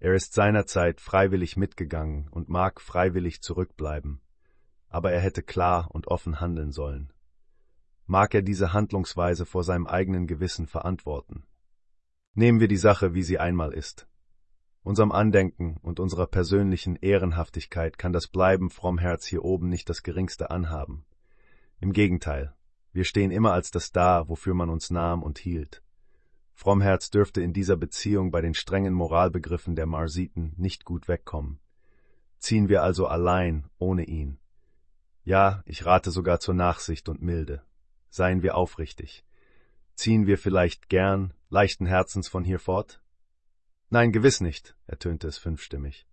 Er 0.00 0.14
ist 0.14 0.32
seinerzeit 0.32 1.00
freiwillig 1.00 1.56
mitgegangen 1.56 2.28
und 2.30 2.48
mag 2.48 2.80
freiwillig 2.80 3.42
zurückbleiben, 3.42 4.20
aber 4.88 5.12
er 5.12 5.20
hätte 5.20 5.42
klar 5.42 5.88
und 5.92 6.08
offen 6.08 6.40
handeln 6.40 6.72
sollen. 6.72 7.12
Mag 8.06 8.34
er 8.34 8.42
diese 8.42 8.72
Handlungsweise 8.72 9.46
vor 9.46 9.62
seinem 9.62 9.86
eigenen 9.86 10.26
Gewissen 10.26 10.66
verantworten? 10.66 11.44
Nehmen 12.34 12.58
wir 12.58 12.66
die 12.66 12.76
Sache, 12.76 13.14
wie 13.14 13.22
sie 13.22 13.38
einmal 13.38 13.72
ist. 13.72 14.08
Unserem 14.82 15.12
Andenken 15.12 15.76
und 15.82 16.00
unserer 16.00 16.26
persönlichen 16.26 16.96
Ehrenhaftigkeit 16.96 17.98
kann 17.98 18.12
das 18.12 18.28
Bleiben 18.28 18.70
fromm 18.70 18.98
Herz 18.98 19.26
hier 19.26 19.44
oben 19.44 19.68
nicht 19.68 19.90
das 19.90 20.02
geringste 20.02 20.50
anhaben. 20.50 21.04
Im 21.80 21.92
Gegenteil, 21.92 22.54
wir 22.92 23.04
stehen 23.04 23.30
immer 23.30 23.52
als 23.52 23.70
das 23.70 23.92
da, 23.92 24.28
wofür 24.28 24.54
man 24.54 24.70
uns 24.70 24.90
nahm 24.90 25.22
und 25.22 25.38
hielt. 25.38 25.82
Frommherz 26.54 27.10
dürfte 27.10 27.40
in 27.40 27.52
dieser 27.52 27.76
Beziehung 27.76 28.30
bei 28.30 28.40
den 28.40 28.54
strengen 28.54 28.92
Moralbegriffen 28.92 29.76
der 29.76 29.86
Marsiten 29.86 30.54
nicht 30.56 30.84
gut 30.84 31.08
wegkommen. 31.08 31.58
Ziehen 32.38 32.68
wir 32.68 32.82
also 32.82 33.06
allein, 33.06 33.68
ohne 33.78 34.04
ihn. 34.04 34.38
Ja, 35.24 35.62
ich 35.66 35.84
rate 35.84 36.10
sogar 36.10 36.40
zur 36.40 36.54
Nachsicht 36.54 37.08
und 37.08 37.22
Milde. 37.22 37.62
Seien 38.08 38.42
wir 38.42 38.56
aufrichtig. 38.56 39.24
Ziehen 39.94 40.26
wir 40.26 40.38
vielleicht 40.38 40.88
gern, 40.88 41.34
leichten 41.50 41.86
Herzens 41.86 42.28
von 42.28 42.44
hier 42.44 42.58
fort? 42.58 43.02
Nein, 43.90 44.12
gewiss 44.12 44.40
nicht, 44.40 44.76
ertönte 44.86 45.26
es 45.26 45.36
fünfstimmig. 45.36 46.06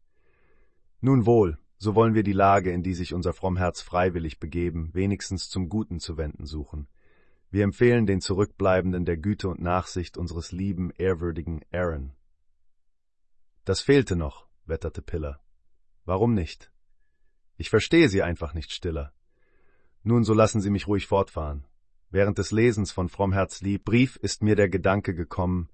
Nun 0.99 1.27
wohl, 1.27 1.59
so 1.77 1.93
wollen 1.93 2.15
wir 2.15 2.23
die 2.23 2.33
Lage, 2.33 2.71
in 2.71 2.81
die 2.81 2.95
sich 2.95 3.13
unser 3.13 3.33
Frommherz 3.33 3.81
freiwillig 3.81 4.39
begeben, 4.39 4.89
wenigstens 4.93 5.47
zum 5.47 5.69
Guten 5.69 5.99
zu 5.99 6.17
wenden 6.17 6.47
suchen. 6.47 6.87
Wir 7.51 7.63
empfehlen 7.63 8.07
den 8.07 8.19
Zurückbleibenden 8.19 9.05
der 9.05 9.17
Güte 9.17 9.47
und 9.47 9.61
Nachsicht 9.61 10.17
unseres 10.17 10.51
lieben, 10.51 10.91
ehrwürdigen 10.97 11.61
Aaron. 11.71 12.13
Das 13.63 13.81
fehlte 13.81 14.15
noch, 14.15 14.47
wetterte 14.65 15.03
Piller. 15.03 15.39
Warum 16.03 16.33
nicht? 16.33 16.71
Ich 17.57 17.69
verstehe 17.69 18.09
Sie 18.09 18.23
einfach 18.23 18.55
nicht 18.55 18.71
stiller. 18.71 19.13
Nun, 20.01 20.23
so 20.23 20.33
lassen 20.33 20.61
Sie 20.61 20.71
mich 20.71 20.87
ruhig 20.87 21.05
fortfahren. 21.05 21.65
Während 22.09 22.39
des 22.39 22.51
Lesens 22.51 22.91
von 22.91 23.07
Frommherz 23.07 23.61
lieb 23.61 23.85
Brief 23.85 24.15
ist 24.15 24.41
mir 24.41 24.55
der 24.55 24.69
Gedanke 24.69 25.13
gekommen, 25.13 25.69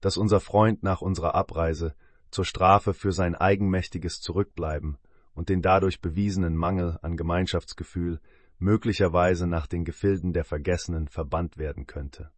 dass 0.00 0.16
unser 0.16 0.40
Freund 0.40 0.82
nach 0.82 1.00
unserer 1.00 1.34
Abreise 1.34 1.94
zur 2.30 2.44
Strafe 2.44 2.94
für 2.94 3.12
sein 3.12 3.34
eigenmächtiges 3.34 4.20
Zurückbleiben 4.20 4.98
und 5.34 5.48
den 5.48 5.62
dadurch 5.62 6.00
bewiesenen 6.00 6.56
Mangel 6.56 6.98
an 7.02 7.16
Gemeinschaftsgefühl 7.16 8.20
möglicherweise 8.58 9.46
nach 9.46 9.66
den 9.66 9.84
Gefilden 9.84 10.32
der 10.32 10.44
Vergessenen 10.44 11.08
verbannt 11.08 11.58
werden 11.58 11.86
könnte. 11.86 12.30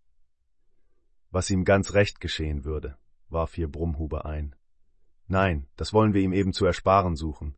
Was 1.30 1.50
ihm 1.50 1.64
ganz 1.64 1.94
recht 1.94 2.20
geschehen 2.20 2.64
würde, 2.64 2.96
warf 3.28 3.54
hier 3.54 3.70
Brummhuber 3.70 4.24
ein. 4.24 4.54
Nein, 5.26 5.66
das 5.76 5.92
wollen 5.92 6.14
wir 6.14 6.22
ihm 6.22 6.32
eben 6.32 6.52
zu 6.52 6.64
ersparen 6.64 7.16
suchen. 7.16 7.54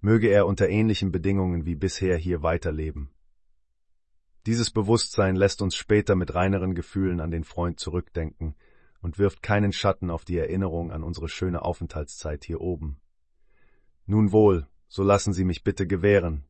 Möge 0.00 0.28
er 0.28 0.46
unter 0.46 0.68
ähnlichen 0.68 1.10
Bedingungen 1.10 1.66
wie 1.66 1.74
bisher 1.74 2.16
hier 2.16 2.42
weiterleben. 2.42 3.10
Dieses 4.46 4.70
Bewusstsein 4.70 5.36
lässt 5.36 5.62
uns 5.62 5.74
später 5.74 6.14
mit 6.14 6.34
reineren 6.34 6.74
Gefühlen 6.74 7.20
an 7.20 7.30
den 7.30 7.44
Freund 7.44 7.80
zurückdenken, 7.80 8.54
und 9.04 9.18
wirft 9.18 9.42
keinen 9.42 9.74
Schatten 9.74 10.10
auf 10.10 10.24
die 10.24 10.38
Erinnerung 10.38 10.90
an 10.90 11.02
unsere 11.02 11.28
schöne 11.28 11.60
Aufenthaltszeit 11.60 12.42
hier 12.42 12.62
oben. 12.62 12.98
Nun 14.06 14.32
wohl, 14.32 14.66
so 14.88 15.02
lassen 15.02 15.34
Sie 15.34 15.44
mich 15.44 15.62
bitte 15.62 15.86
gewähren. 15.86 16.46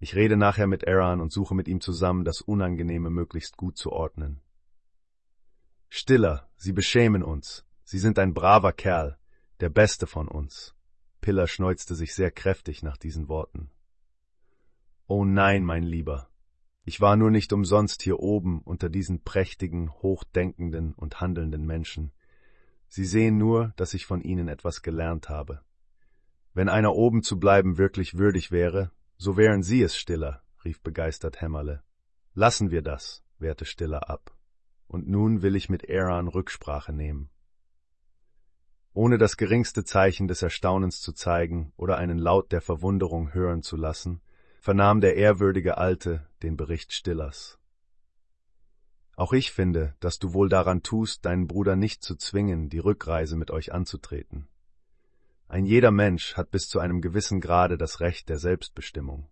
Ich 0.00 0.14
rede 0.14 0.36
nachher 0.36 0.66
mit 0.66 0.86
Aaron 0.86 1.22
und 1.22 1.32
suche 1.32 1.54
mit 1.54 1.66
ihm 1.66 1.80
zusammen, 1.80 2.26
das 2.26 2.42
Unangenehme 2.42 3.08
möglichst 3.08 3.56
gut 3.56 3.78
zu 3.78 3.90
ordnen. 3.90 4.42
Stiller, 5.88 6.46
Sie 6.56 6.74
beschämen 6.74 7.22
uns. 7.22 7.64
Sie 7.84 7.98
sind 7.98 8.18
ein 8.18 8.34
braver 8.34 8.74
Kerl, 8.74 9.16
der 9.60 9.70
Beste 9.70 10.06
von 10.06 10.28
uns. 10.28 10.74
Piller 11.22 11.46
schneuzte 11.46 11.94
sich 11.94 12.14
sehr 12.14 12.30
kräftig 12.30 12.82
nach 12.82 12.98
diesen 12.98 13.28
Worten. 13.28 13.70
Oh 15.06 15.24
nein, 15.24 15.64
mein 15.64 15.84
Lieber, 15.84 16.28
ich 16.84 17.00
war 17.00 17.16
nur 17.16 17.30
nicht 17.30 17.52
umsonst 17.52 18.02
hier 18.02 18.20
oben 18.20 18.60
unter 18.60 18.90
diesen 18.90 19.22
prächtigen, 19.22 19.90
hochdenkenden 19.90 20.92
und 20.94 21.20
handelnden 21.20 21.66
Menschen. 21.66 22.12
Sie 22.88 23.06
sehen 23.06 23.38
nur, 23.38 23.72
dass 23.76 23.94
ich 23.94 24.06
von 24.06 24.20
ihnen 24.20 24.48
etwas 24.48 24.82
gelernt 24.82 25.28
habe. 25.28 25.62
Wenn 26.52 26.68
einer 26.68 26.94
oben 26.94 27.22
zu 27.22 27.40
bleiben 27.40 27.78
wirklich 27.78 28.18
würdig 28.18 28.52
wäre, 28.52 28.92
so 29.16 29.36
wären 29.36 29.62
Sie 29.62 29.82
es, 29.82 29.96
Stiller, 29.96 30.42
rief 30.64 30.82
begeistert 30.82 31.40
Hämmerle. 31.40 31.82
Lassen 32.34 32.70
wir 32.70 32.82
das, 32.82 33.24
wehrte 33.38 33.64
Stiller 33.64 34.10
ab. 34.10 34.36
Und 34.86 35.08
nun 35.08 35.42
will 35.42 35.56
ich 35.56 35.68
mit 35.68 35.88
Aaron 35.88 36.28
Rücksprache 36.28 36.92
nehmen. 36.92 37.30
Ohne 38.92 39.18
das 39.18 39.36
geringste 39.36 39.84
Zeichen 39.84 40.28
des 40.28 40.42
Erstaunens 40.42 41.00
zu 41.00 41.12
zeigen 41.12 41.72
oder 41.76 41.96
einen 41.96 42.18
Laut 42.18 42.52
der 42.52 42.60
Verwunderung 42.60 43.32
hören 43.32 43.62
zu 43.62 43.76
lassen, 43.76 44.20
vernahm 44.64 45.02
der 45.02 45.16
ehrwürdige 45.16 45.76
Alte 45.76 46.26
den 46.42 46.56
Bericht 46.56 46.94
Stillers. 46.94 47.58
Auch 49.14 49.34
ich 49.34 49.52
finde, 49.52 49.94
dass 50.00 50.18
du 50.18 50.32
wohl 50.32 50.48
daran 50.48 50.82
tust, 50.82 51.26
deinen 51.26 51.46
Bruder 51.46 51.76
nicht 51.76 52.02
zu 52.02 52.16
zwingen, 52.16 52.70
die 52.70 52.78
Rückreise 52.78 53.36
mit 53.36 53.50
euch 53.50 53.74
anzutreten. 53.74 54.48
Ein 55.48 55.66
jeder 55.66 55.90
Mensch 55.90 56.38
hat 56.38 56.50
bis 56.50 56.66
zu 56.70 56.78
einem 56.78 57.02
gewissen 57.02 57.42
Grade 57.42 57.76
das 57.76 58.00
Recht 58.00 58.30
der 58.30 58.38
Selbstbestimmung. 58.38 59.28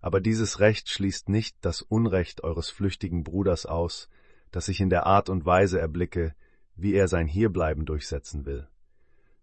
Aber 0.00 0.22
dieses 0.22 0.58
Recht 0.58 0.88
schließt 0.88 1.28
nicht 1.28 1.58
das 1.60 1.82
Unrecht 1.82 2.42
eures 2.42 2.70
flüchtigen 2.70 3.24
Bruders 3.24 3.66
aus, 3.66 4.08
das 4.52 4.68
ich 4.68 4.80
in 4.80 4.88
der 4.88 5.04
Art 5.04 5.28
und 5.28 5.44
Weise 5.44 5.78
erblicke, 5.78 6.34
wie 6.76 6.94
er 6.94 7.08
sein 7.08 7.26
Hierbleiben 7.26 7.84
durchsetzen 7.84 8.46
will. 8.46 8.66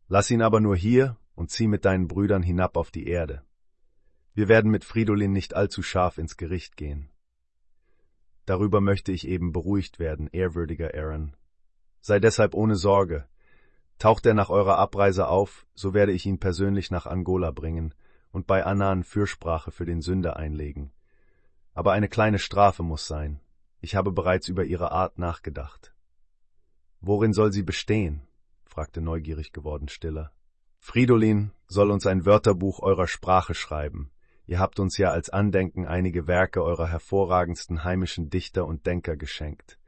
Lass 0.07 0.31
ihn 0.31 0.41
aber 0.41 0.59
nur 0.59 0.75
hier 0.75 1.17
und 1.35 1.51
zieh 1.51 1.67
mit 1.67 1.85
deinen 1.85 2.07
Brüdern 2.07 2.41
hinab 2.41 2.77
auf 2.77 2.89
die 2.89 3.05
Erde. 3.05 3.43
Wir 4.35 4.47
werden 4.47 4.71
mit 4.71 4.83
Fridolin 4.83 5.31
nicht 5.31 5.53
allzu 5.53 5.83
scharf 5.83 6.17
ins 6.17 6.37
Gericht 6.37 6.75
gehen. 6.75 7.09
Darüber 8.45 8.81
möchte 8.81 9.11
ich 9.11 9.27
eben 9.27 9.51
beruhigt 9.51 9.99
werden, 9.99 10.27
ehrwürdiger 10.31 10.93
Aaron. 10.93 11.35
Sei 12.01 12.19
deshalb 12.19 12.55
ohne 12.55 12.75
Sorge. 12.75 13.27
Taucht 13.99 14.25
er 14.25 14.33
nach 14.33 14.49
eurer 14.49 14.77
Abreise 14.77 15.27
auf, 15.27 15.65
so 15.75 15.93
werde 15.93 16.11
ich 16.11 16.25
ihn 16.25 16.39
persönlich 16.39 16.91
nach 16.91 17.05
Angola 17.05 17.51
bringen 17.51 17.93
und 18.31 18.47
bei 18.47 18.65
Anan 18.65 19.03
Fürsprache 19.03 19.71
für 19.71 19.85
den 19.85 20.01
Sünder 20.01 20.35
einlegen. 20.35 20.91
Aber 21.73 21.91
eine 21.91 22.09
kleine 22.09 22.39
Strafe 22.39 22.83
muss 22.83 23.07
sein. 23.07 23.39
Ich 23.81 23.95
habe 23.95 24.11
bereits 24.11 24.47
über 24.47 24.65
ihre 24.65 24.91
Art 24.91 25.19
nachgedacht. 25.19 25.93
Worin 26.99 27.33
soll 27.33 27.53
sie 27.53 27.63
bestehen? 27.63 28.21
fragte 28.65 29.01
neugierig 29.01 29.53
geworden 29.53 29.87
Stiller. 29.87 30.31
Fridolin 30.79 31.51
soll 31.67 31.91
uns 31.91 32.07
ein 32.07 32.25
Wörterbuch 32.25 32.79
eurer 32.79 33.07
Sprache 33.07 33.53
schreiben, 33.53 34.11
Ihr 34.45 34.59
habt 34.59 34.79
uns 34.79 34.97
ja 34.97 35.11
als 35.11 35.29
Andenken 35.29 35.87
einige 35.87 36.27
Werke 36.27 36.63
eurer 36.63 36.87
hervorragendsten 36.87 37.83
heimischen 37.83 38.29
Dichter 38.29 38.65
und 38.65 38.85
Denker 38.85 39.15
geschenkt. 39.15 39.79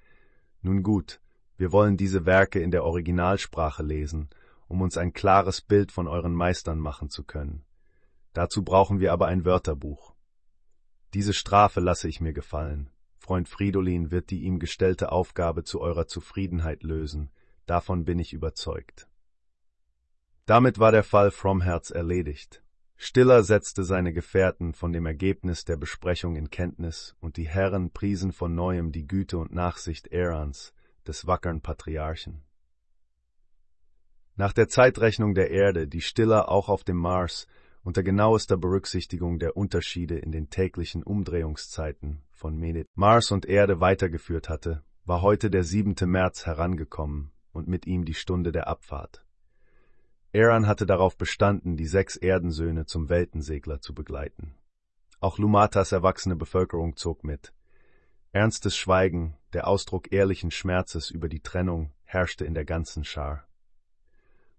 Nun 0.61 0.81
gut, 0.81 1.19
wir 1.57 1.71
wollen 1.71 1.97
diese 1.97 2.25
Werke 2.25 2.59
in 2.59 2.71
der 2.71 2.83
Originalsprache 2.83 3.83
lesen, 3.83 4.29
um 4.67 4.81
uns 4.81 4.97
ein 4.97 5.13
klares 5.13 5.61
Bild 5.61 5.91
von 5.91 6.07
euren 6.07 6.33
Meistern 6.33 6.79
machen 6.79 7.09
zu 7.09 7.23
können. 7.23 7.63
Dazu 8.33 8.63
brauchen 8.63 8.99
wir 8.99 9.13
aber 9.13 9.27
ein 9.27 9.45
Wörterbuch. 9.45 10.13
Diese 11.13 11.33
Strafe 11.33 11.79
lasse 11.79 12.09
ich 12.09 12.19
mir 12.19 12.33
gefallen. 12.33 12.89
Freund 13.17 13.47
Fridolin 13.47 14.11
wird 14.11 14.29
die 14.29 14.43
ihm 14.43 14.59
gestellte 14.59 15.11
Aufgabe 15.11 15.63
zu 15.63 15.81
eurer 15.81 16.07
Zufriedenheit 16.07 16.83
lösen, 16.83 17.31
davon 17.65 18.05
bin 18.05 18.19
ich 18.19 18.33
überzeugt. 18.33 19.07
Damit 20.45 20.77
war 20.77 20.91
der 20.91 21.03
Fall 21.03 21.31
Fromherz 21.31 21.89
erledigt. 21.89 22.64
Stiller 22.97 23.43
setzte 23.43 23.83
seine 23.83 24.13
Gefährten 24.13 24.73
von 24.73 24.93
dem 24.93 25.05
Ergebnis 25.05 25.65
der 25.65 25.77
Besprechung 25.77 26.35
in 26.35 26.49
Kenntnis, 26.49 27.15
und 27.19 27.37
die 27.37 27.47
Herren 27.47 27.91
priesen 27.91 28.31
von 28.31 28.55
neuem 28.55 28.91
die 28.91 29.07
Güte 29.07 29.37
und 29.37 29.53
Nachsicht 29.53 30.07
Erans, 30.07 30.73
des 31.05 31.27
wackern 31.27 31.61
Patriarchen. 31.61 32.43
Nach 34.35 34.53
der 34.53 34.67
Zeitrechnung 34.67 35.33
der 35.33 35.51
Erde, 35.51 35.87
die 35.87 36.01
Stiller 36.01 36.49
auch 36.49 36.67
auf 36.67 36.83
dem 36.83 36.97
Mars 36.97 37.47
unter 37.83 38.01
genauester 38.01 38.57
Berücksichtigung 38.57 39.39
der 39.39 39.55
Unterschiede 39.55 40.17
in 40.17 40.31
den 40.31 40.49
täglichen 40.49 41.03
Umdrehungszeiten 41.03 42.23
von 42.31 42.57
Medit 42.57 42.87
Mars 42.95 43.31
und 43.31 43.45
Erde 43.45 43.79
weitergeführt 43.79 44.49
hatte, 44.49 44.83
war 45.05 45.21
heute 45.21 45.51
der 45.51 45.63
siebente 45.63 46.07
März 46.07 46.45
herangekommen 46.45 47.31
und 47.51 47.67
mit 47.67 47.85
ihm 47.85 48.03
die 48.03 48.15
Stunde 48.15 48.51
der 48.51 48.67
Abfahrt. 48.67 49.24
Aaron 50.35 50.67
hatte 50.67 50.85
darauf 50.85 51.17
bestanden, 51.17 51.77
die 51.77 51.87
sechs 51.87 52.17
Erdensöhne 52.17 52.85
zum 52.85 53.07
Weltensegler 53.07 53.79
zu 53.79 53.93
begleiten. 53.93 54.53
Auch 55.21 55.37
Lumatas 55.37 55.93
erwachsene 55.93 56.35
Bevölkerung 56.35 56.97
zog 56.97 57.23
mit. 57.23 57.53
Ernstes 58.33 58.75
Schweigen, 58.75 59.37
der 59.53 59.65
Ausdruck 59.65 60.11
ehrlichen 60.11 60.51
Schmerzes 60.51 61.09
über 61.09 61.29
die 61.29 61.39
Trennung, 61.39 61.93
herrschte 62.03 62.43
in 62.43 62.53
der 62.53 62.65
ganzen 62.65 63.05
Schar. 63.05 63.47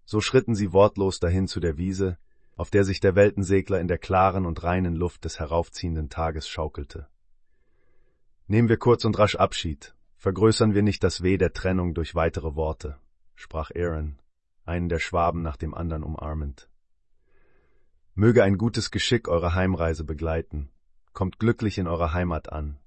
So 0.07 0.23
schritten 0.23 0.55
sie 0.55 0.73
wortlos 0.73 1.21
dahin 1.21 1.47
zu 1.47 1.61
der 1.61 1.77
Wiese, 1.77 2.17
auf 2.57 2.71
der 2.71 2.85
sich 2.85 3.01
der 3.01 3.15
Weltensegler 3.15 3.79
in 3.79 3.87
der 3.87 3.99
klaren 3.99 4.47
und 4.47 4.63
reinen 4.63 4.95
Luft 4.95 5.27
des 5.27 5.39
heraufziehenden 5.39 6.09
Tages 6.09 6.49
schaukelte. 6.49 7.07
Nehmen 8.47 8.71
wir 8.71 8.79
kurz 8.79 9.05
und 9.05 9.19
rasch 9.19 9.37
Abschied, 9.37 9.95
vergrößern 10.17 10.73
wir 10.73 10.83
nicht 10.83 11.05
das 11.05 11.23
Weh 11.23 11.37
der 11.37 11.53
Trennung 11.53 11.93
durch 11.93 12.15
weitere 12.15 12.55
Worte, 12.55 12.97
sprach 13.35 13.71
Aaron, 13.77 14.19
einen 14.67 14.89
der 14.89 14.99
Schwaben 14.99 15.43
nach 15.43 15.57
dem 15.57 15.75
anderen 15.75 16.03
umarmend. 16.03 16.69
Möge 18.15 18.43
ein 18.43 18.59
gutes 18.59 18.91
Geschick 18.91 19.29
eure 19.29 19.55
Heimreise 19.55 20.05
begleiten, 20.05 20.71
kommt 21.13 21.39
glücklich 21.39 21.79
in 21.79 21.87
eurer 21.87 22.13
Heimat 22.13 22.53
an. 22.53 22.79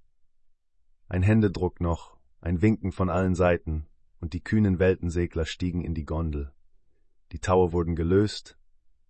Ein 1.08 1.24
Händedruck 1.24 1.82
noch, 1.82 2.18
ein 2.42 2.62
Winken 2.62 2.92
von 2.92 3.10
allen 3.10 3.36
Seiten, 3.36 3.88
und 4.20 4.34
die 4.34 4.44
kühnen 4.44 4.80
Weltensegler 4.80 5.46
stiegen 5.46 5.82
in 5.82 5.94
die 5.94 6.06
Gondel. 6.06 6.52
Die 7.32 7.40
Taue 7.40 7.72
wurden 7.74 7.96
gelöst, 7.96 8.58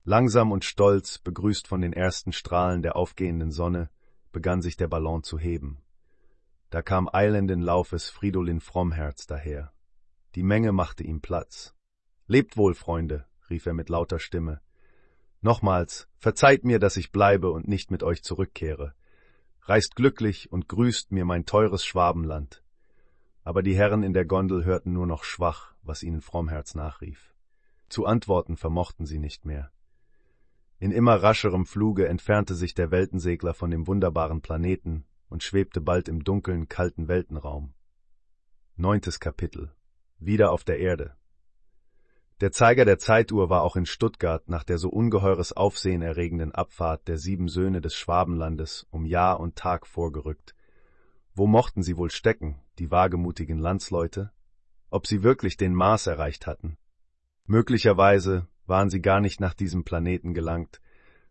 langsam 0.03 0.51
und 0.51 0.65
stolz, 0.65 1.19
begrüßt 1.19 1.67
von 1.67 1.81
den 1.81 1.93
ersten 1.93 2.31
Strahlen 2.31 2.81
der 2.81 2.95
aufgehenden 2.95 3.51
Sonne, 3.51 3.89
begann 4.31 4.61
sich 4.61 4.77
der 4.77 4.87
Ballon 4.87 5.23
zu 5.23 5.39
heben. 5.39 5.81
Da 6.69 6.81
kam 6.81 7.09
eilenden 7.11 7.61
Laufes 7.61 8.09
Fridolin 8.09 8.59
Frommherz 8.59 9.25
daher. 9.25 9.73
Die 10.35 10.43
Menge 10.43 10.71
machte 10.71 11.03
ihm 11.03 11.21
Platz. 11.21 11.75
Lebt 12.31 12.57
wohl, 12.57 12.75
Freunde, 12.75 13.25
rief 13.49 13.65
er 13.65 13.73
mit 13.73 13.89
lauter 13.89 14.19
Stimme. 14.19 14.61
Nochmals, 15.41 16.07
verzeiht 16.19 16.63
mir, 16.63 16.77
dass 16.77 16.95
ich 16.95 17.11
bleibe 17.11 17.49
und 17.49 17.67
nicht 17.67 17.89
mit 17.89 18.03
euch 18.03 18.21
zurückkehre. 18.21 18.93
Reist 19.63 19.95
glücklich 19.95 20.51
und 20.51 20.67
grüßt 20.67 21.11
mir 21.11 21.25
mein 21.25 21.47
teures 21.47 21.83
Schwabenland. 21.83 22.63
Aber 23.43 23.63
die 23.63 23.75
Herren 23.75 24.03
in 24.03 24.13
der 24.13 24.25
Gondel 24.25 24.63
hörten 24.63 24.93
nur 24.93 25.07
noch 25.07 25.23
schwach, 25.23 25.73
was 25.81 26.03
ihnen 26.03 26.21
Frommherz 26.21 26.75
nachrief. 26.75 27.33
Zu 27.89 28.05
antworten 28.05 28.57
vermochten 28.57 29.07
sie 29.07 29.17
nicht 29.17 29.45
mehr. 29.45 29.71
In 30.77 30.91
immer 30.91 31.15
rascherem 31.15 31.65
Fluge 31.65 32.07
entfernte 32.07 32.53
sich 32.53 32.75
der 32.75 32.91
Weltensegler 32.91 33.55
von 33.55 33.71
dem 33.71 33.87
wunderbaren 33.87 34.41
Planeten 34.41 35.03
und 35.29 35.41
schwebte 35.41 35.81
bald 35.81 36.07
im 36.07 36.23
dunklen, 36.23 36.67
kalten 36.69 37.07
Weltenraum. 37.07 37.73
Neuntes 38.75 39.19
Kapitel. 39.19 39.73
Wieder 40.19 40.51
auf 40.51 40.63
der 40.63 40.77
Erde. 40.77 41.15
Der 42.41 42.53
Zeiger 42.53 42.85
der 42.85 42.97
Zeituhr 42.97 43.49
war 43.49 43.63
auch 43.63 43.75
in 43.75 43.85
Stuttgart 43.85 44.47
nach 44.47 44.63
der 44.63 44.77
so 44.77 44.87
ungeheures 44.87 45.51
Aufsehen 45.51 46.01
erregenden 46.01 46.53
Abfahrt 46.53 47.09
der 47.09 47.17
sieben 47.17 47.49
Söhne 47.49 47.81
des 47.81 47.95
Schwabenlandes 47.95 48.87
um 48.91 49.05
Jahr 49.05 49.41
und 49.41 49.57
Tag 49.57 49.85
vorgerückt. 49.85 50.55
Wo 51.35 51.47
mochten 51.47 51.83
sie 51.83 51.97
wohl 51.97 52.09
stecken, 52.09 52.61
die 52.77 52.91
wagemutigen 52.91 53.59
Landsleute? 53.59 54.31
Ob 54.89 55.05
sie 55.05 55.21
wirklich 55.21 55.57
den 55.57 55.73
Mars 55.73 56.07
erreicht 56.07 56.47
hatten? 56.47 56.77
Möglicherweise 57.45 58.47
waren 58.65 58.89
sie 58.89 59.01
gar 59.01 59.19
nicht 59.19 59.41
nach 59.41 59.53
diesem 59.53 59.83
Planeten 59.83 60.33
gelangt, 60.33 60.79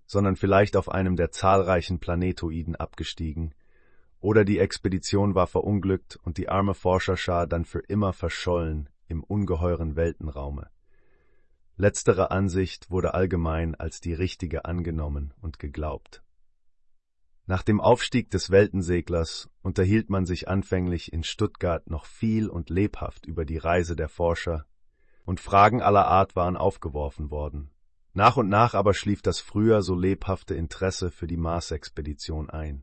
sondern 0.04 0.36
vielleicht 0.36 0.76
auf 0.76 0.90
einem 0.90 1.16
der 1.16 1.30
zahlreichen 1.30 2.00
Planetoiden 2.00 2.76
abgestiegen, 2.76 3.54
oder 4.20 4.44
die 4.44 4.58
Expedition 4.58 5.34
war 5.34 5.46
verunglückt 5.46 6.18
und 6.22 6.36
die 6.36 6.50
arme 6.50 6.74
Forscherschar 6.74 7.46
dann 7.46 7.64
für 7.64 7.78
immer 7.78 8.12
verschollen 8.12 8.90
im 9.06 9.22
ungeheuren 9.22 9.96
Weltenraume. 9.96 10.68
Letztere 11.80 12.32
Ansicht 12.32 12.90
wurde 12.90 13.14
allgemein 13.14 13.76
als 13.76 14.00
die 14.00 14.12
richtige 14.12 14.64
angenommen 14.64 15.32
und 15.40 15.60
geglaubt. 15.60 16.24
Nach 17.46 17.62
dem 17.62 17.80
Aufstieg 17.80 18.30
des 18.30 18.50
Weltenseglers 18.50 19.48
unterhielt 19.62 20.10
man 20.10 20.26
sich 20.26 20.48
anfänglich 20.48 21.12
in 21.12 21.22
Stuttgart 21.22 21.88
noch 21.88 22.04
viel 22.04 22.48
und 22.48 22.68
lebhaft 22.68 23.26
über 23.26 23.44
die 23.44 23.58
Reise 23.58 23.94
der 23.94 24.08
Forscher, 24.08 24.66
und 25.24 25.38
Fragen 25.38 25.80
aller 25.80 26.08
Art 26.08 26.34
waren 26.34 26.56
aufgeworfen 26.56 27.30
worden. 27.30 27.70
Nach 28.12 28.36
und 28.36 28.48
nach 28.48 28.74
aber 28.74 28.92
schlief 28.92 29.22
das 29.22 29.38
früher 29.38 29.82
so 29.82 29.94
lebhafte 29.94 30.56
Interesse 30.56 31.12
für 31.12 31.28
die 31.28 31.36
Mars-Expedition 31.36 32.50
ein. 32.50 32.82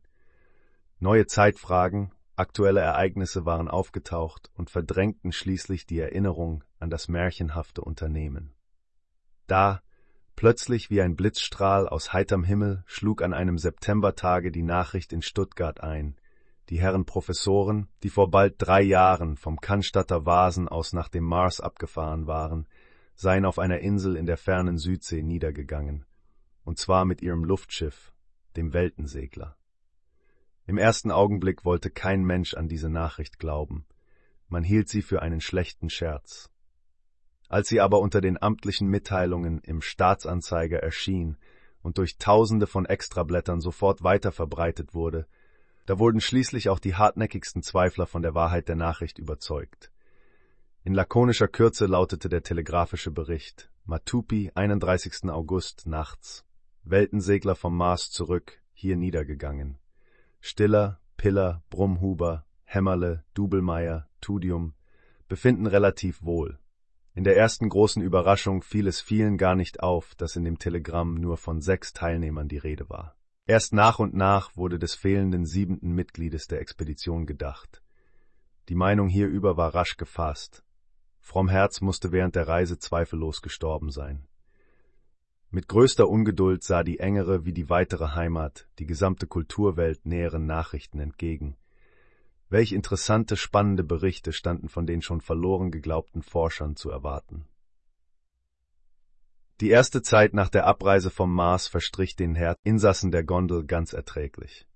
Neue 0.99 1.27
Zeitfragen, 1.27 2.13
aktuelle 2.37 2.79
Ereignisse 2.79 3.45
waren 3.45 3.67
aufgetaucht 3.67 4.51
und 4.55 4.69
verdrängten 4.69 5.33
schließlich 5.33 5.85
die 5.85 5.99
Erinnerung 5.99 6.63
an 6.79 6.89
das 6.89 7.09
märchenhafte 7.09 7.81
Unternehmen. 7.81 8.54
Da, 9.47 9.81
plötzlich 10.35 10.89
wie 10.89 11.01
ein 11.01 11.15
Blitzstrahl 11.15 11.87
aus 11.87 12.13
heiterm 12.13 12.43
Himmel, 12.43 12.83
schlug 12.85 13.21
an 13.21 13.33
einem 13.33 13.57
Septembertage 13.57 14.51
die 14.51 14.63
Nachricht 14.63 15.13
in 15.13 15.21
Stuttgart 15.21 15.81
ein. 15.81 16.15
Die 16.69 16.79
Herren 16.79 17.05
Professoren, 17.05 17.87
die 18.01 18.09
vor 18.09 18.31
bald 18.31 18.55
drei 18.57 18.81
Jahren 18.81 19.37
vom 19.37 19.61
Cannstatter 19.61 20.25
Vasen 20.25 20.67
aus 20.67 20.93
nach 20.93 21.09
dem 21.09 21.23
Mars 21.23 21.61
abgefahren 21.61 22.25
waren, 22.25 22.67
seien 23.15 23.45
auf 23.45 23.59
einer 23.59 23.79
Insel 23.79 24.15
in 24.15 24.25
der 24.25 24.37
fernen 24.37 24.77
Südsee 24.77 25.21
niedergegangen, 25.21 26.05
und 26.63 26.79
zwar 26.79 27.05
mit 27.05 27.21
ihrem 27.21 27.43
Luftschiff, 27.43 28.13
dem 28.57 28.73
Weltensegler. 28.73 29.55
Im 30.65 30.77
ersten 30.79 31.11
Augenblick 31.11 31.63
wollte 31.63 31.91
kein 31.91 32.23
Mensch 32.23 32.55
an 32.55 32.67
diese 32.67 32.89
Nachricht 32.89 33.37
glauben. 33.37 33.85
Man 34.47 34.63
hielt 34.63 34.89
sie 34.89 35.03
für 35.03 35.21
einen 35.21 35.41
schlechten 35.41 35.89
Scherz. 35.89 36.49
Als 37.47 37.67
sie 37.67 37.79
aber 37.79 37.99
unter 37.99 38.21
den 38.21 38.41
amtlichen 38.41 38.87
Mitteilungen 38.87 39.59
im 39.59 39.81
Staatsanzeiger 39.81 40.79
erschien 40.79 41.37
und 41.81 41.97
durch 41.97 42.17
Tausende 42.17 42.67
von 42.67 42.85
Extrablättern 42.85 43.61
sofort 43.61 44.03
weiterverbreitet 44.03 44.93
wurde, 44.93 45.27
da 45.85 45.99
wurden 45.99 46.19
schließlich 46.19 46.69
auch 46.69 46.79
die 46.79 46.95
hartnäckigsten 46.95 47.61
Zweifler 47.61 48.07
von 48.07 48.23
der 48.23 48.33
Wahrheit 48.33 48.67
der 48.67 48.75
Nachricht 48.75 49.19
überzeugt. 49.19 49.91
In 50.83 50.93
lakonischer 50.93 51.47
Kürze 51.47 51.85
lautete 51.85 52.29
der 52.29 52.43
telegrafische 52.43 53.11
Bericht 53.11 53.69
Matupi, 53.85 54.51
31. 54.55 55.29
August 55.29 55.85
nachts. 55.85 56.43
Weltensegler 56.83 57.55
vom 57.55 57.77
Mars 57.77 58.09
zurück, 58.09 58.61
hier 58.73 58.95
niedergegangen. 58.95 59.77
Stiller, 60.39 60.99
Piller, 61.17 61.63
Brummhuber, 61.69 62.45
Hämmerle, 62.63 63.23
Dubelmeier, 63.35 64.07
Tudium 64.21 64.73
befinden 65.27 65.67
relativ 65.67 66.23
wohl. 66.23 66.59
In 67.15 67.23
der 67.23 67.37
ersten 67.37 67.69
großen 67.69 68.03
Überraschung 68.03 68.61
fiel 68.61 68.87
es 68.87 68.99
vielen 68.99 69.37
gar 69.37 69.55
nicht 69.55 69.81
auf, 69.81 70.15
dass 70.15 70.35
in 70.35 70.43
dem 70.43 70.59
Telegramm 70.59 71.15
nur 71.15 71.37
von 71.37 71.61
sechs 71.61 71.93
Teilnehmern 71.93 72.49
die 72.49 72.57
Rede 72.57 72.89
war. 72.89 73.15
Erst 73.47 73.71
nach 73.71 73.99
und 73.99 74.13
nach 74.13 74.57
wurde 74.57 74.79
des 74.79 74.95
fehlenden 74.95 75.45
siebenten 75.45 75.93
Mitgliedes 75.93 76.47
der 76.47 76.59
Expedition 76.59 77.25
gedacht. 77.25 77.81
Die 78.67 78.75
Meinung 78.75 79.07
hierüber 79.07 79.55
war 79.55 79.73
rasch 79.73 79.95
gefasst. 79.95 80.61
Fromm 81.21 81.47
Herz 81.47 81.79
musste 81.79 82.11
während 82.11 82.35
der 82.35 82.49
Reise 82.49 82.79
zweifellos 82.79 83.41
gestorben 83.41 83.91
sein. 83.91 84.27
Mit 85.51 85.69
größter 85.69 86.09
Ungeduld 86.09 86.63
sah 86.63 86.83
die 86.83 86.99
engere 86.99 87.45
wie 87.45 87.53
die 87.53 87.69
weitere 87.69 88.09
Heimat, 88.09 88.67
die 88.77 88.85
gesamte 88.85 89.25
Kulturwelt 89.25 90.05
näheren 90.05 90.45
Nachrichten 90.45 90.99
entgegen. 90.99 91.55
Welch 92.49 92.71
interessante, 92.71 93.37
spannende 93.37 93.83
Berichte 93.83 94.31
standen 94.31 94.69
von 94.69 94.85
den 94.85 95.01
schon 95.01 95.21
verloren 95.21 95.71
geglaubten 95.71 96.21
Forschern 96.21 96.75
zu 96.75 96.89
erwarten. 96.89 97.47
Die 99.61 99.69
erste 99.69 100.01
Zeit 100.01 100.33
nach 100.33 100.49
der 100.49 100.67
Abreise 100.67 101.09
vom 101.09 101.33
Mars 101.33 101.67
verstrich 101.67 102.15
den 102.15 102.35
Herr 102.35 102.57
Insassen 102.63 103.11
der 103.11 103.23
Gondel 103.23 103.65
ganz 103.65 103.93
erträglich. 103.93 104.67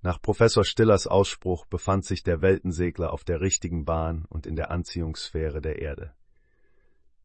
Nach 0.00 0.20
Professor 0.20 0.64
Stillers 0.64 1.06
Ausspruch 1.06 1.66
befand 1.66 2.04
sich 2.04 2.22
der 2.22 2.40
Weltensegler 2.40 3.12
auf 3.12 3.24
der 3.24 3.40
richtigen 3.40 3.84
Bahn 3.84 4.26
und 4.28 4.46
in 4.46 4.54
der 4.54 4.70
Anziehungssphäre 4.70 5.60
der 5.60 5.80
Erde. 5.80 6.14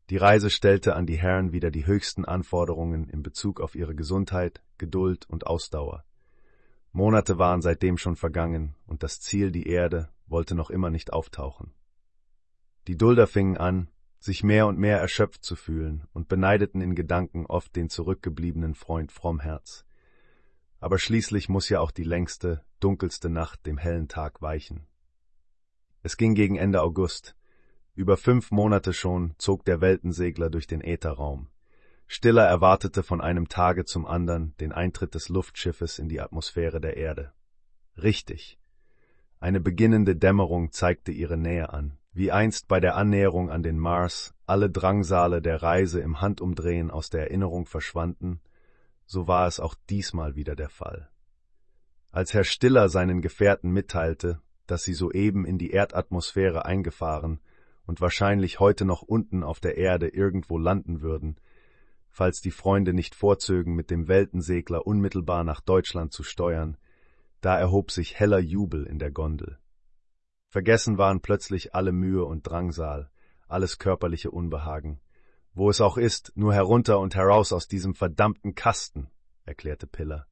Die 0.10 0.18
Reise 0.18 0.50
stellte 0.50 0.96
an 0.96 1.06
die 1.06 1.18
Herren 1.18 1.52
wieder 1.52 1.72
die 1.72 1.86
höchsten 1.86 2.26
Anforderungen 2.26 3.10
in 3.10 3.22
Bezug 3.22 3.62
auf 3.62 3.76
ihre 3.76 3.94
Gesundheit, 3.94 4.62
Geduld 4.78 5.30
und 5.30 5.46
Ausdauer. 5.46 6.04
Monate 6.94 7.40
waren 7.40 7.64
seitdem 7.64 7.98
schon 7.98 8.16
vergangen, 8.16 8.76
und 8.86 9.02
das 9.02 9.20
Ziel, 9.20 9.52
die 9.52 9.68
Erde, 9.68 10.10
wollte 10.28 10.54
noch 10.54 10.70
immer 10.70 10.92
nicht 10.92 11.12
auftauchen. 11.12 11.74
Die 12.88 12.98
Dulder 12.98 13.26
fingen 13.26 13.58
an, 13.58 13.90
sich 14.20 14.44
mehr 14.44 14.68
und 14.68 14.78
mehr 14.78 15.00
erschöpft 15.00 15.44
zu 15.44 15.56
fühlen 15.56 16.08
und 16.14 16.28
beneideten 16.28 16.82
in 16.82 16.94
Gedanken 16.94 17.48
oft 17.48 17.76
den 17.76 17.90
zurückgebliebenen 17.90 18.76
Freund 18.76 19.12
Frommherz. 19.12 19.86
Aber 20.80 21.00
schließlich 21.00 21.50
muss 21.50 21.68
ja 21.68 21.80
auch 21.80 21.92
die 21.92 22.04
längste, 22.04 22.64
dunkelste 22.80 23.30
Nacht 23.30 23.66
dem 23.66 23.78
hellen 23.78 24.08
Tag 24.08 24.42
weichen. 24.42 24.86
Es 26.04 26.16
ging 26.16 26.36
gegen 26.36 26.58
Ende 26.58 26.82
August. 26.82 27.36
Über 27.96 28.18
fünf 28.18 28.52
Monate 28.52 28.94
schon 28.94 29.34
zog 29.40 29.66
der 29.66 29.82
Weltensegler 29.82 30.50
durch 30.50 30.68
den 30.68 30.82
Ätherraum. 30.82 31.50
Stiller 32.08 32.46
erwartete 32.46 33.04
von 33.04 33.22
einem 33.22 33.50
Tage 33.50 33.86
zum 33.86 34.06
anderen 34.06 34.56
den 34.58 34.72
Eintritt 34.72 35.16
des 35.16 35.30
Luftschiffes 35.30 36.00
in 36.00 36.10
die 36.10 36.22
Atmosphäre 36.22 36.80
der 36.80 36.98
Erde. 36.98 37.34
Richtig. 38.02 38.60
Eine 39.40 39.60
beginnende 39.60 40.16
Dämmerung 40.16 40.72
zeigte 40.72 41.12
ihre 41.12 41.38
Nähe 41.38 41.72
an. 41.74 41.98
Wie 42.14 42.32
einst 42.32 42.68
bei 42.68 42.80
der 42.80 42.96
Annäherung 42.96 43.50
an 43.50 43.64
den 43.64 43.80
Mars 43.80 44.34
alle 44.46 44.70
Drangsale 44.70 45.42
der 45.42 45.64
Reise 45.64 46.00
im 46.00 46.22
Handumdrehen 46.22 46.92
aus 46.92 47.10
der 47.10 47.22
Erinnerung 47.22 47.66
verschwanden, 47.66 48.40
so 49.06 49.28
war 49.28 49.48
es 49.48 49.60
auch 49.60 49.76
diesmal 49.90 50.36
wieder 50.36 50.56
der 50.56 50.70
Fall. 50.70 51.10
Als 52.12 52.34
Herr 52.34 52.44
Stiller 52.44 52.90
seinen 52.90 53.22
Gefährten 53.22 53.72
mitteilte, 53.72 54.40
dass 54.68 54.84
sie 54.84 54.94
soeben 54.94 55.46
in 55.46 55.58
die 55.58 55.72
Erdatmosphäre 55.72 56.66
eingefahren 56.66 57.40
und 57.86 58.02
wahrscheinlich 58.02 58.60
heute 58.60 58.86
noch 58.86 59.02
unten 59.02 59.44
auf 59.44 59.60
der 59.60 59.78
Erde 59.78 60.08
irgendwo 60.08 60.58
landen 60.58 61.02
würden, 61.02 61.38
falls 62.14 62.42
die 62.42 62.52
Freunde 62.52 62.94
nicht 62.94 63.16
vorzögen, 63.16 63.74
mit 63.74 63.90
dem 63.90 64.08
Weltensegler 64.08 64.86
unmittelbar 64.86 65.44
nach 65.44 65.62
Deutschland 65.62 66.14
zu 66.14 66.22
steuern, 66.22 66.78
da 67.42 67.58
erhob 67.58 67.92
sich 67.92 68.18
heller 68.20 68.40
Jubel 68.40 68.86
in 68.86 69.00
der 69.00 69.12
Gondel. 69.12 69.60
Vergessen 70.48 71.00
waren 71.00 71.22
plötzlich 71.22 71.74
alle 71.74 71.92
Mühe 71.92 72.24
und 72.24 72.44
Drangsal, 72.44 73.10
alles 73.48 73.80
körperliche 73.80 74.30
Unbehagen. 74.30 75.02
Wo 75.56 75.72
es 75.72 75.82
auch 75.82 75.98
ist, 75.98 76.32
nur 76.36 76.54
herunter 76.54 77.00
und 77.00 77.16
heraus 77.16 77.52
aus 77.52 77.68
diesem 77.68 77.96
verdammten 77.96 78.54
Kasten, 78.54 79.10
erklärte 79.46 79.88
Piller. 79.88 80.28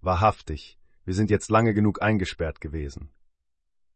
Wahrhaftig, 0.00 0.78
wir 1.04 1.12
sind 1.12 1.30
jetzt 1.30 1.50
lange 1.50 1.74
genug 1.74 2.00
eingesperrt 2.00 2.60
gewesen. 2.62 3.10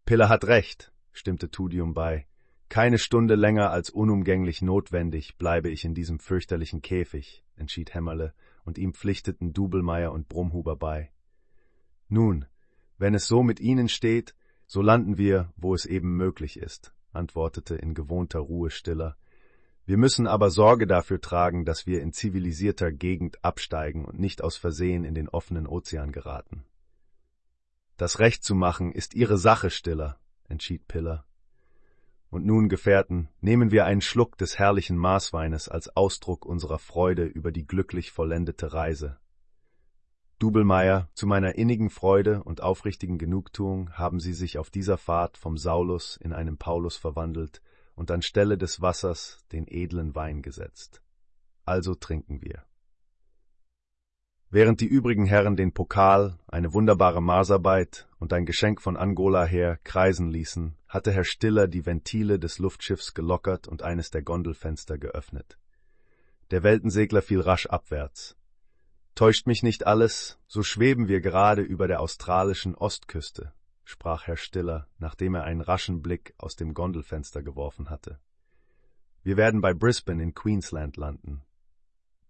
Piller 0.04 0.28
hat 0.28 0.44
recht, 0.44 0.92
stimmte 1.12 1.50
Tudium 1.50 1.94
bei. 1.94 2.26
Keine 2.68 2.98
Stunde 2.98 3.36
länger 3.36 3.70
als 3.70 3.90
unumgänglich 3.90 4.60
notwendig 4.60 5.36
bleibe 5.38 5.70
ich 5.70 5.84
in 5.84 5.94
diesem 5.94 6.18
fürchterlichen 6.18 6.82
Käfig, 6.82 7.44
entschied 7.56 7.94
Hämmerle, 7.94 8.34
und 8.64 8.78
ihm 8.78 8.92
pflichteten 8.92 9.52
Dubelmeier 9.52 10.12
und 10.12 10.28
Brumhuber 10.28 10.76
bei. 10.76 11.10
Nun, 12.08 12.46
wenn 12.98 13.14
es 13.14 13.26
so 13.26 13.42
mit 13.42 13.60
Ihnen 13.60 13.88
steht, 13.88 14.34
so 14.66 14.82
landen 14.82 15.16
wir, 15.16 15.52
wo 15.56 15.74
es 15.74 15.86
eben 15.86 16.16
möglich 16.16 16.58
ist, 16.58 16.92
antwortete 17.12 17.76
in 17.76 17.94
gewohnter 17.94 18.40
Ruhe 18.40 18.70
Stiller. 18.70 19.16
Wir 19.84 19.96
müssen 19.96 20.26
aber 20.26 20.50
Sorge 20.50 20.88
dafür 20.88 21.20
tragen, 21.20 21.64
dass 21.64 21.86
wir 21.86 22.02
in 22.02 22.12
zivilisierter 22.12 22.90
Gegend 22.90 23.44
absteigen 23.44 24.04
und 24.04 24.18
nicht 24.18 24.42
aus 24.42 24.56
Versehen 24.56 25.04
in 25.04 25.14
den 25.14 25.28
offenen 25.28 25.68
Ozean 25.68 26.10
geraten. 26.10 26.64
Das 27.96 28.18
Recht 28.18 28.42
zu 28.42 28.56
machen 28.56 28.92
ist 28.92 29.14
Ihre 29.14 29.38
Sache, 29.38 29.70
Stiller, 29.70 30.18
entschied 30.48 30.88
Piller. 30.88 31.24
Und 32.36 32.44
nun, 32.44 32.68
Gefährten, 32.68 33.30
nehmen 33.40 33.70
wir 33.70 33.86
einen 33.86 34.02
Schluck 34.02 34.36
des 34.36 34.58
herrlichen 34.58 34.98
Maßweines 34.98 35.70
als 35.70 35.96
Ausdruck 35.96 36.44
unserer 36.44 36.78
Freude 36.78 37.24
über 37.24 37.50
die 37.50 37.66
glücklich 37.66 38.10
vollendete 38.10 38.74
Reise. 38.74 39.16
Dubelmeier, 40.38 41.08
zu 41.14 41.26
meiner 41.26 41.54
innigen 41.54 41.88
Freude 41.88 42.44
und 42.44 42.60
aufrichtigen 42.60 43.16
Genugtuung 43.16 43.90
haben 43.94 44.20
Sie 44.20 44.34
sich 44.34 44.58
auf 44.58 44.68
dieser 44.68 44.98
Fahrt 44.98 45.38
vom 45.38 45.56
Saulus 45.56 46.18
in 46.18 46.34
einen 46.34 46.58
Paulus 46.58 46.98
verwandelt 46.98 47.62
und 47.94 48.10
anstelle 48.10 48.58
des 48.58 48.82
Wassers 48.82 49.42
den 49.52 49.66
edlen 49.66 50.14
Wein 50.14 50.42
gesetzt. 50.42 51.00
Also 51.64 51.94
trinken 51.94 52.42
wir. 52.42 52.64
Während 54.50 54.82
die 54.82 54.88
übrigen 54.88 55.24
Herren 55.24 55.56
den 55.56 55.72
Pokal, 55.72 56.38
eine 56.48 56.74
wunderbare 56.74 57.22
Marsarbeit 57.22 58.05
und 58.18 58.32
ein 58.32 58.46
Geschenk 58.46 58.80
von 58.80 58.96
Angola 58.96 59.44
her 59.44 59.78
kreisen 59.84 60.28
ließen, 60.28 60.76
hatte 60.88 61.12
Herr 61.12 61.24
Stiller 61.24 61.68
die 61.68 61.84
Ventile 61.84 62.38
des 62.38 62.58
Luftschiffs 62.58 63.14
gelockert 63.14 63.68
und 63.68 63.82
eines 63.82 64.10
der 64.10 64.22
Gondelfenster 64.22 64.98
geöffnet. 64.98 65.58
Der 66.50 66.62
Weltensegler 66.62 67.22
fiel 67.22 67.40
rasch 67.40 67.66
abwärts. 67.66 68.36
Täuscht 69.14 69.46
mich 69.46 69.62
nicht 69.62 69.86
alles, 69.86 70.38
so 70.46 70.62
schweben 70.62 71.08
wir 71.08 71.20
gerade 71.20 71.62
über 71.62 71.88
der 71.88 72.00
australischen 72.00 72.74
Ostküste, 72.74 73.52
sprach 73.84 74.26
Herr 74.26 74.36
Stiller, 74.36 74.88
nachdem 74.98 75.34
er 75.34 75.44
einen 75.44 75.60
raschen 75.60 76.02
Blick 76.02 76.34
aus 76.38 76.56
dem 76.56 76.74
Gondelfenster 76.74 77.42
geworfen 77.42 77.90
hatte. 77.90 78.20
Wir 79.22 79.36
werden 79.36 79.60
bei 79.60 79.74
Brisbane 79.74 80.22
in 80.22 80.34
Queensland 80.34 80.96
landen. 80.96 81.42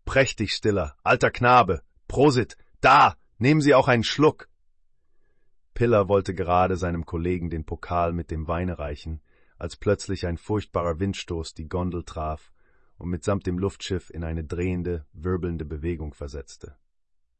Prächtig, 0.04 0.52
Stiller, 0.52 0.96
alter 1.02 1.30
Knabe, 1.30 1.82
Prosit, 2.08 2.56
da, 2.80 3.16
nehmen 3.38 3.60
Sie 3.60 3.74
auch 3.74 3.88
einen 3.88 4.04
Schluck. 4.04 4.48
Piller 5.76 6.08
wollte 6.08 6.32
gerade 6.32 6.78
seinem 6.78 7.04
Kollegen 7.04 7.50
den 7.50 7.66
Pokal 7.66 8.14
mit 8.14 8.30
dem 8.30 8.48
Weine 8.48 8.78
reichen, 8.78 9.20
als 9.58 9.76
plötzlich 9.76 10.26
ein 10.26 10.38
furchtbarer 10.38 11.00
Windstoß 11.00 11.52
die 11.52 11.68
Gondel 11.68 12.02
traf 12.02 12.50
und 12.96 13.10
mitsamt 13.10 13.46
dem 13.46 13.58
Luftschiff 13.58 14.08
in 14.08 14.24
eine 14.24 14.42
drehende, 14.42 15.04
wirbelnde 15.12 15.66
Bewegung 15.66 16.14
versetzte. 16.14 16.78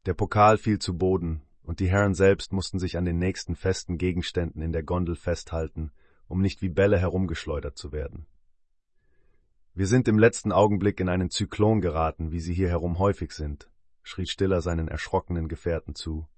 Der 0.05 0.13
Pokal 0.13 0.59
fiel 0.59 0.79
zu 0.79 0.99
Boden, 0.99 1.45
und 1.63 1.81
die 1.81 1.89
Herren 1.89 2.13
selbst 2.13 2.53
mussten 2.53 2.79
sich 2.79 2.99
an 2.99 3.07
den 3.07 3.19
nächsten 3.19 3.57
festen 3.57 3.97
Gegenständen 3.97 4.61
in 4.61 4.73
der 4.73 4.83
Gondel 4.83 5.17
festhalten, 5.17 5.91
um 6.29 6.43
nicht 6.43 6.61
wie 6.61 6.69
Bälle 6.69 6.99
herumgeschleudert 6.99 7.79
zu 7.79 7.91
werden. 7.91 8.27
Wir 9.73 9.87
sind 9.87 10.09
im 10.09 10.19
letzten 10.19 10.53
Augenblick 10.53 11.01
in 11.01 11.09
einen 11.09 11.31
Zyklon 11.31 11.81
geraten, 11.81 12.33
wie 12.33 12.41
sie 12.41 12.53
hier 12.53 12.69
herum 12.69 12.99
häufig 12.99 13.33
sind, 13.33 13.71
schrie 14.03 14.27
Stiller 14.27 14.61
seinen 14.61 14.89
erschrockenen 14.89 15.49
Gefährten 15.49 15.95
zu. 15.95 16.29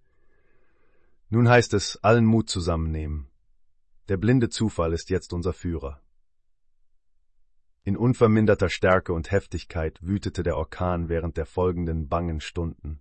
Nun 1.31 1.48
heißt 1.48 1.74
es, 1.74 2.02
allen 2.02 2.24
Mut 2.24 2.48
zusammennehmen. 2.48 3.28
Der 4.08 4.16
blinde 4.16 4.48
Zufall 4.48 4.94
ist 4.94 5.10
jetzt 5.10 5.34
unser 5.34 5.52
Führer. 5.52 6.00
In 7.84 7.97
unverminderter 7.97 8.70
Stärke 8.70 9.12
und 9.12 9.31
Heftigkeit 9.31 9.98
wütete 10.02 10.42
der 10.42 10.57
Orkan 10.57 11.08
während 11.08 11.36
der 11.36 11.47
folgenden 11.47 12.08
bangen 12.08 12.40
Stunden. 12.40 13.00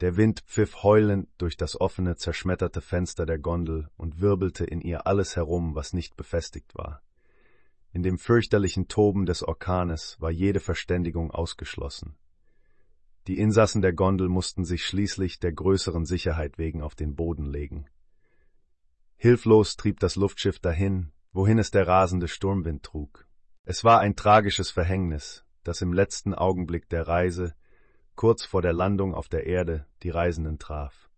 Der 0.00 0.16
Wind 0.16 0.40
pfiff 0.46 0.84
heulend 0.84 1.28
durch 1.38 1.56
das 1.56 1.80
offene, 1.80 2.14
zerschmetterte 2.14 2.80
Fenster 2.80 3.26
der 3.26 3.40
Gondel 3.40 3.88
und 3.96 4.20
wirbelte 4.20 4.64
in 4.64 4.80
ihr 4.80 5.08
alles 5.08 5.34
herum, 5.34 5.74
was 5.74 5.92
nicht 5.92 6.16
befestigt 6.16 6.76
war. 6.76 7.02
In 7.92 8.04
dem 8.04 8.18
fürchterlichen 8.18 8.86
Toben 8.86 9.26
des 9.26 9.42
Orkanes 9.42 10.20
war 10.20 10.30
jede 10.30 10.60
Verständigung 10.60 11.32
ausgeschlossen. 11.32 12.14
Die 13.28 13.38
Insassen 13.38 13.82
der 13.82 13.92
Gondel 13.92 14.30
mussten 14.30 14.64
sich 14.64 14.86
schließlich 14.86 15.38
der 15.38 15.52
größeren 15.52 16.06
Sicherheit 16.06 16.56
wegen 16.56 16.80
auf 16.80 16.94
den 16.94 17.14
Boden 17.14 17.44
legen. 17.44 17.84
Hilflos 19.16 19.76
trieb 19.76 20.00
das 20.00 20.16
Luftschiff 20.16 20.58
dahin, 20.60 21.12
wohin 21.32 21.58
es 21.58 21.70
der 21.70 21.86
rasende 21.86 22.26
Sturmwind 22.26 22.84
trug. 22.84 23.26
Es 23.66 23.84
war 23.84 24.00
ein 24.00 24.16
tragisches 24.16 24.70
Verhängnis, 24.70 25.44
das 25.62 25.82
im 25.82 25.92
letzten 25.92 26.32
Augenblick 26.32 26.88
der 26.88 27.06
Reise, 27.06 27.54
kurz 28.14 28.46
vor 28.46 28.62
der 28.62 28.72
Landung 28.72 29.14
auf 29.14 29.28
der 29.28 29.44
Erde, 29.44 29.84
die 30.02 30.10
Reisenden 30.10 30.58
traf. 30.58 31.10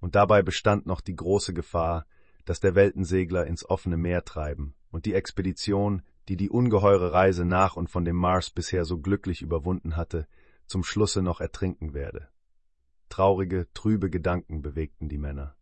Und 0.00 0.16
dabei 0.16 0.42
bestand 0.42 0.86
noch 0.86 1.00
die 1.00 1.14
große 1.14 1.54
Gefahr, 1.54 2.06
dass 2.44 2.58
der 2.58 2.74
Weltensegler 2.74 3.46
ins 3.46 3.64
offene 3.64 3.96
Meer 3.96 4.24
treiben 4.24 4.74
und 4.90 5.06
die 5.06 5.14
Expedition, 5.14 6.02
die 6.28 6.36
die 6.36 6.50
ungeheure 6.50 7.12
Reise 7.12 7.44
nach 7.44 7.76
und 7.76 7.88
von 7.88 8.04
dem 8.04 8.16
Mars 8.16 8.50
bisher 8.50 8.84
so 8.84 8.98
glücklich 8.98 9.42
überwunden 9.42 9.96
hatte, 9.96 10.26
zum 10.72 10.84
Schlusse 10.84 11.20
noch 11.20 11.42
ertrinken 11.42 11.92
werde. 11.92 12.30
Traurige, 13.10 13.68
trübe 13.74 14.08
Gedanken 14.08 14.62
bewegten 14.62 15.10
die 15.10 15.18
Männer. 15.18 15.54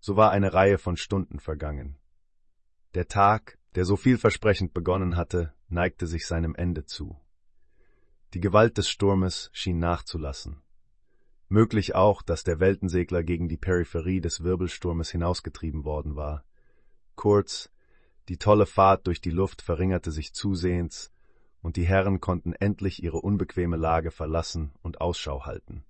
So 0.00 0.16
war 0.16 0.30
eine 0.30 0.54
Reihe 0.54 0.78
von 0.78 0.96
Stunden 0.96 1.40
vergangen. 1.40 1.98
Der 2.94 3.06
Tag, 3.06 3.58
der 3.74 3.84
so 3.84 3.96
vielversprechend 3.96 4.72
begonnen 4.72 5.14
hatte, 5.14 5.52
neigte 5.68 6.06
sich 6.06 6.26
seinem 6.26 6.54
Ende 6.54 6.86
zu. 6.86 7.20
Die 8.32 8.40
Gewalt 8.40 8.78
des 8.78 8.88
Sturmes 8.88 9.50
schien 9.52 9.78
nachzulassen. 9.78 10.62
Möglich 11.50 11.94
auch, 11.94 12.22
dass 12.22 12.42
der 12.42 12.58
Weltensegler 12.58 13.22
gegen 13.22 13.50
die 13.50 13.58
Peripherie 13.58 14.22
des 14.22 14.42
Wirbelsturmes 14.42 15.10
hinausgetrieben 15.10 15.84
worden 15.84 16.16
war. 16.16 16.46
Kurz, 17.14 17.70
die 18.30 18.38
tolle 18.38 18.64
Fahrt 18.64 19.06
durch 19.06 19.20
die 19.20 19.30
Luft 19.30 19.60
verringerte 19.60 20.10
sich 20.10 20.32
zusehends, 20.32 21.12
und 21.66 21.76
die 21.76 21.84
Herren 21.84 22.20
konnten 22.20 22.52
endlich 22.52 23.02
ihre 23.02 23.20
unbequeme 23.20 23.76
Lage 23.76 24.12
verlassen 24.12 24.70
und 24.82 25.00
Ausschau 25.00 25.46
halten. 25.46 25.82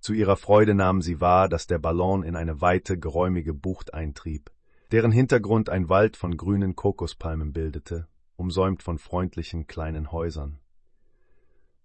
Zu 0.00 0.14
ihrer 0.14 0.36
Freude 0.36 0.74
nahmen 0.74 1.00
sie 1.00 1.20
wahr, 1.20 1.48
dass 1.48 1.68
der 1.68 1.78
Ballon 1.78 2.24
in 2.24 2.34
eine 2.34 2.60
weite, 2.60 2.98
geräumige 2.98 3.54
Bucht 3.54 3.94
eintrieb, 3.94 4.50
deren 4.90 5.12
Hintergrund 5.12 5.70
ein 5.70 5.88
Wald 5.88 6.16
von 6.16 6.36
grünen 6.36 6.74
Kokospalmen 6.74 7.52
bildete, 7.52 8.08
umsäumt 8.34 8.82
von 8.82 8.98
freundlichen 8.98 9.68
kleinen 9.68 10.10
Häusern. 10.10 10.58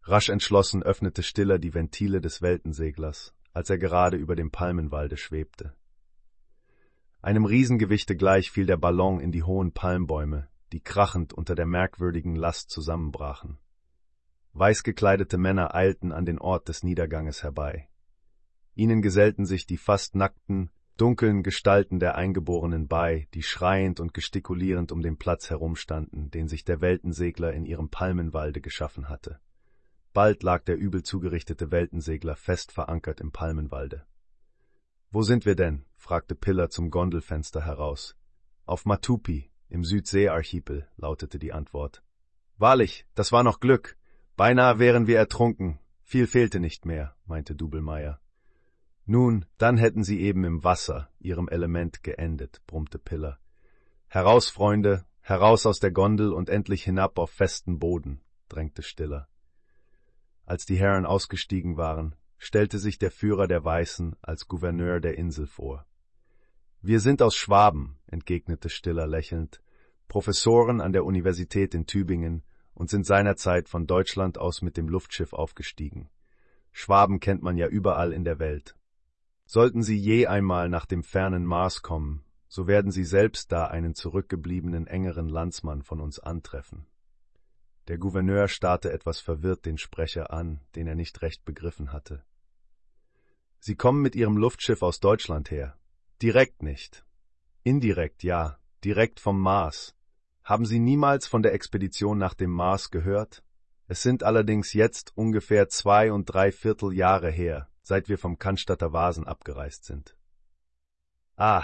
Rasch 0.01 0.29
entschlossen 0.29 0.81
öffnete 0.81 1.21
Stiller 1.21 1.59
die 1.59 1.75
Ventile 1.75 2.21
des 2.21 2.41
Weltenseglers, 2.41 3.35
als 3.53 3.69
er 3.69 3.77
gerade 3.77 4.17
über 4.17 4.35
dem 4.35 4.49
Palmenwalde 4.49 5.15
schwebte. 5.15 5.75
Einem 7.21 7.45
Riesengewichte 7.45 8.15
gleich 8.15 8.49
fiel 8.49 8.65
der 8.65 8.77
Ballon 8.77 9.19
in 9.19 9.31
die 9.31 9.43
hohen 9.43 9.73
Palmbäume, 9.73 10.49
die 10.71 10.81
krachend 10.81 11.33
unter 11.33 11.55
der 11.55 11.65
merkwürdigen 11.65 12.35
Last 12.35 12.69
zusammenbrachen. 12.69 13.57
Weißgekleidete 14.53 15.37
Männer 15.37 15.75
eilten 15.75 16.11
an 16.11 16.25
den 16.25 16.39
Ort 16.39 16.69
des 16.69 16.83
Niederganges 16.83 17.43
herbei. 17.43 17.89
Ihnen 18.75 19.01
gesellten 19.01 19.45
sich 19.45 19.65
die 19.65 19.77
fast 19.77 20.15
nackten, 20.15 20.71
dunklen 20.97 21.43
Gestalten 21.43 21.99
der 21.99 22.15
Eingeborenen 22.15 22.87
bei, 22.87 23.27
die 23.33 23.43
schreiend 23.43 23.99
und 23.99 24.13
gestikulierend 24.13 24.91
um 24.91 25.01
den 25.01 25.17
Platz 25.17 25.49
herumstanden, 25.49 26.29
den 26.29 26.47
sich 26.47 26.65
der 26.65 26.81
Weltensegler 26.81 27.53
in 27.53 27.65
ihrem 27.65 27.89
Palmenwalde 27.89 28.59
geschaffen 28.61 29.07
hatte. 29.07 29.39
Bald 30.13 30.43
lag 30.43 30.63
der 30.63 30.77
übel 30.77 31.03
zugerichtete 31.03 31.71
Weltensegler 31.71 32.35
fest 32.35 32.71
verankert 32.71 33.21
im 33.21 33.31
Palmenwalde. 33.31 34.05
Wo 35.11 35.21
sind 35.21 35.45
wir 35.45 35.55
denn? 35.55 35.85
fragte 35.95 36.35
Piller 36.35 36.69
zum 36.69 36.89
Gondelfenster 36.89 37.65
heraus. 37.65 38.17
Auf 38.65 38.85
Matupi, 38.85 39.51
im 39.69 39.83
Südseearchipel, 39.83 40.87
lautete 40.97 41.39
die 41.39 41.53
Antwort. 41.53 42.03
Wahrlich, 42.57 43.05
das 43.15 43.31
war 43.31 43.43
noch 43.43 43.59
Glück. 43.59 43.97
Beinahe 44.35 44.79
wären 44.79 45.07
wir 45.07 45.17
ertrunken. 45.17 45.79
Viel 46.03 46.27
fehlte 46.27 46.59
nicht 46.59 46.85
mehr, 46.85 47.15
meinte 47.25 47.55
Dubelmeier. 47.55 48.19
Nun, 49.05 49.45
dann 49.57 49.77
hätten 49.77 50.03
sie 50.03 50.21
eben 50.21 50.43
im 50.43 50.63
Wasser, 50.63 51.09
ihrem 51.19 51.47
Element, 51.47 52.03
geendet, 52.03 52.61
brummte 52.67 52.99
Piller. 52.99 53.39
Heraus, 54.07 54.49
Freunde, 54.49 55.05
heraus 55.21 55.65
aus 55.65 55.79
der 55.79 55.91
Gondel 55.91 56.33
und 56.33 56.49
endlich 56.49 56.83
hinab 56.83 57.17
auf 57.17 57.31
festen 57.31 57.79
Boden, 57.79 58.21
drängte 58.49 58.83
Stiller. 58.83 59.27
Als 60.45 60.65
die 60.65 60.77
Herren 60.77 61.05
ausgestiegen 61.05 61.77
waren, 61.77 62.15
stellte 62.37 62.79
sich 62.79 62.97
der 62.97 63.11
Führer 63.11 63.47
der 63.47 63.63
Weißen 63.63 64.15
als 64.21 64.47
Gouverneur 64.47 64.99
der 64.99 65.17
Insel 65.17 65.45
vor. 65.45 65.85
Wir 66.81 67.01
sind 67.01 67.21
aus 67.21 67.35
Schwaben, 67.35 67.97
entgegnete 68.07 68.69
Stiller 68.69 69.05
lächelnd, 69.05 69.61
Professoren 70.07 70.79
an 70.79 70.93
der 70.93 71.03
Universität 71.03 71.75
in 71.75 71.85
Tübingen 71.85 72.43
und 72.73 72.89
sind 72.89 73.05
seinerzeit 73.05 73.67
von 73.67 73.85
Deutschland 73.85 74.37
aus 74.37 74.61
mit 74.61 74.77
dem 74.77 74.87
Luftschiff 74.87 75.33
aufgestiegen. 75.33 76.09
Schwaben 76.71 77.19
kennt 77.19 77.43
man 77.43 77.57
ja 77.57 77.67
überall 77.67 78.13
in 78.13 78.23
der 78.23 78.39
Welt. 78.39 78.77
Sollten 79.45 79.83
Sie 79.83 79.97
je 79.97 80.27
einmal 80.27 80.69
nach 80.69 80.85
dem 80.85 81.03
fernen 81.03 81.45
Mars 81.45 81.81
kommen, 81.81 82.23
so 82.47 82.65
werden 82.65 82.91
Sie 82.91 83.03
selbst 83.03 83.51
da 83.51 83.65
einen 83.65 83.93
zurückgebliebenen 83.93 84.87
engeren 84.87 85.27
Landsmann 85.27 85.83
von 85.83 85.99
uns 85.99 86.19
antreffen. 86.19 86.85
Der 87.89 87.97
Gouverneur 87.97 88.47
starrte 88.47 88.93
etwas 88.93 89.19
verwirrt 89.19 89.65
den 89.65 89.77
Sprecher 89.77 90.31
an, 90.31 90.61
den 90.75 90.87
er 90.87 90.95
nicht 90.95 91.21
recht 91.23 91.43
begriffen 91.43 91.91
hatte. 91.91 92.23
Sie 93.59 93.75
kommen 93.75 94.01
mit 94.01 94.15
Ihrem 94.15 94.37
Luftschiff 94.37 94.81
aus 94.81 94.99
Deutschland 94.99 95.51
her. 95.51 95.78
Direkt 96.21 96.63
nicht. 96.63 97.05
Indirekt 97.63 98.23
ja, 98.23 98.59
direkt 98.83 99.21
vom 99.21 99.39
Mars. 99.39 99.95
Haben 100.43 100.65
Sie 100.65 100.79
niemals 100.79 101.27
von 101.27 101.43
der 101.43 101.53
Expedition 101.53 102.17
nach 102.17 102.33
dem 102.33 102.49
Mars 102.49 102.91
gehört? 102.91 103.41
Es 103.87 104.01
sind 104.01 104.23
allerdings 104.23 104.73
jetzt 104.73 105.15
ungefähr 105.15 105.69
zwei 105.69 106.11
und 106.11 106.25
drei 106.25 106.51
Viertel 106.51 106.91
Jahre 106.91 107.31
her, 107.31 107.69
seit 107.83 108.09
wir 108.09 108.17
vom 108.17 108.37
Cannstatter 108.37 108.91
Vasen 108.91 109.27
abgereist 109.27 109.85
sind. 109.85 110.17
Ah, 111.37 111.63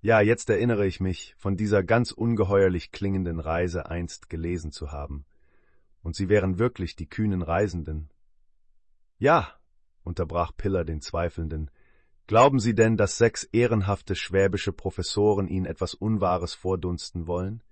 ja, 0.00 0.20
jetzt 0.20 0.50
erinnere 0.50 0.84
ich 0.84 0.98
mich, 0.98 1.36
von 1.38 1.56
dieser 1.56 1.84
ganz 1.84 2.10
ungeheuerlich 2.10 2.90
klingenden 2.90 3.38
Reise 3.38 3.88
einst 3.88 4.28
gelesen 4.28 4.72
zu 4.72 4.90
haben. 4.90 5.26
Und 6.02 6.16
sie 6.16 6.28
wären 6.28 6.58
wirklich 6.58 6.96
die 6.96 7.08
kühnen 7.08 7.42
Reisenden. 7.42 8.10
Ja, 9.18 9.52
unterbrach 10.02 10.50
Piller 10.56 10.84
den 10.84 11.00
Zweifelnden, 11.00 11.70
glauben 12.26 12.58
Sie 12.60 12.74
denn, 12.74 12.96
dass 12.96 13.18
sechs 13.18 13.44
ehrenhafte 13.44 14.14
schwäbische 14.14 14.72
Professoren 14.72 15.48
Ihnen 15.48 15.66
etwas 15.66 15.94
Unwahres 15.94 16.54
vordunsten 16.54 17.26
wollen? 17.26 17.62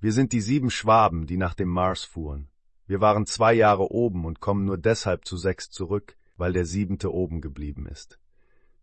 Wir 0.00 0.12
sind 0.12 0.32
die 0.32 0.40
sieben 0.40 0.70
Schwaben, 0.70 1.26
die 1.26 1.36
nach 1.36 1.54
dem 1.54 1.68
Mars 1.68 2.04
fuhren. 2.04 2.48
Wir 2.86 3.00
waren 3.00 3.26
zwei 3.26 3.52
Jahre 3.52 3.90
oben 3.90 4.24
und 4.24 4.40
kommen 4.40 4.64
nur 4.64 4.78
deshalb 4.78 5.24
zu 5.24 5.36
sechs 5.36 5.70
zurück, 5.70 6.16
weil 6.36 6.52
der 6.52 6.64
siebente 6.64 7.12
oben 7.12 7.40
geblieben 7.40 7.86
ist. 7.86 8.18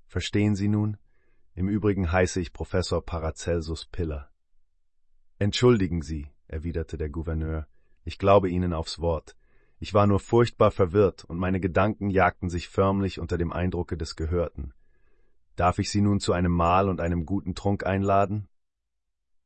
Verstehen 0.06 0.56
Sie 0.56 0.68
nun? 0.68 0.98
Im 1.56 1.70
Übrigen 1.70 2.12
heiße 2.12 2.42
ich 2.42 2.54
Professor 2.54 3.04
Paracelsus 3.04 3.86
Piller. 3.86 4.30
Entschuldigen 5.40 6.02
Sie, 6.02 6.28
erwiderte 6.48 6.98
der 6.98 7.10
Gouverneur, 7.10 7.68
ich 8.04 8.18
glaube 8.18 8.50
Ihnen 8.50 8.74
aufs 8.74 9.00
Wort. 9.00 9.36
Ich 9.80 9.94
war 9.94 10.06
nur 10.06 10.20
furchtbar 10.20 10.72
verwirrt 10.72 11.24
und 11.24 11.38
meine 11.38 11.60
Gedanken 11.60 12.10
jagten 12.10 12.50
sich 12.50 12.70
förmlich 12.70 13.20
unter 13.20 13.38
dem 13.38 13.52
Eindrucke 13.52 13.98
des 13.98 14.16
Gehörten. 14.16 14.74
Darf 15.56 15.80
ich 15.80 15.90
Sie 15.90 16.02
nun 16.02 16.20
zu 16.20 16.34
einem 16.34 16.52
Mahl 16.52 16.90
und 16.90 17.00
einem 17.00 17.26
guten 17.26 17.56
Trunk 17.56 17.86
einladen? 17.86 18.48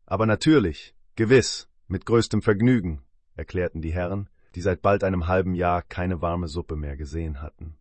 Aber 0.05 0.25
natürlich, 0.25 0.95
gewiss, 1.15 1.67
mit 1.87 2.05
größtem 2.05 2.41
Vergnügen, 2.41 3.03
erklärten 3.35 3.81
die 3.81 3.93
Herren, 3.93 4.29
die 4.55 4.61
seit 4.61 4.81
bald 4.81 5.03
einem 5.03 5.27
halben 5.27 5.53
Jahr 5.53 5.83
keine 5.83 6.21
warme 6.21 6.47
Suppe 6.47 6.75
mehr 6.75 6.97
gesehen 6.97 7.41
hatten. 7.41 7.77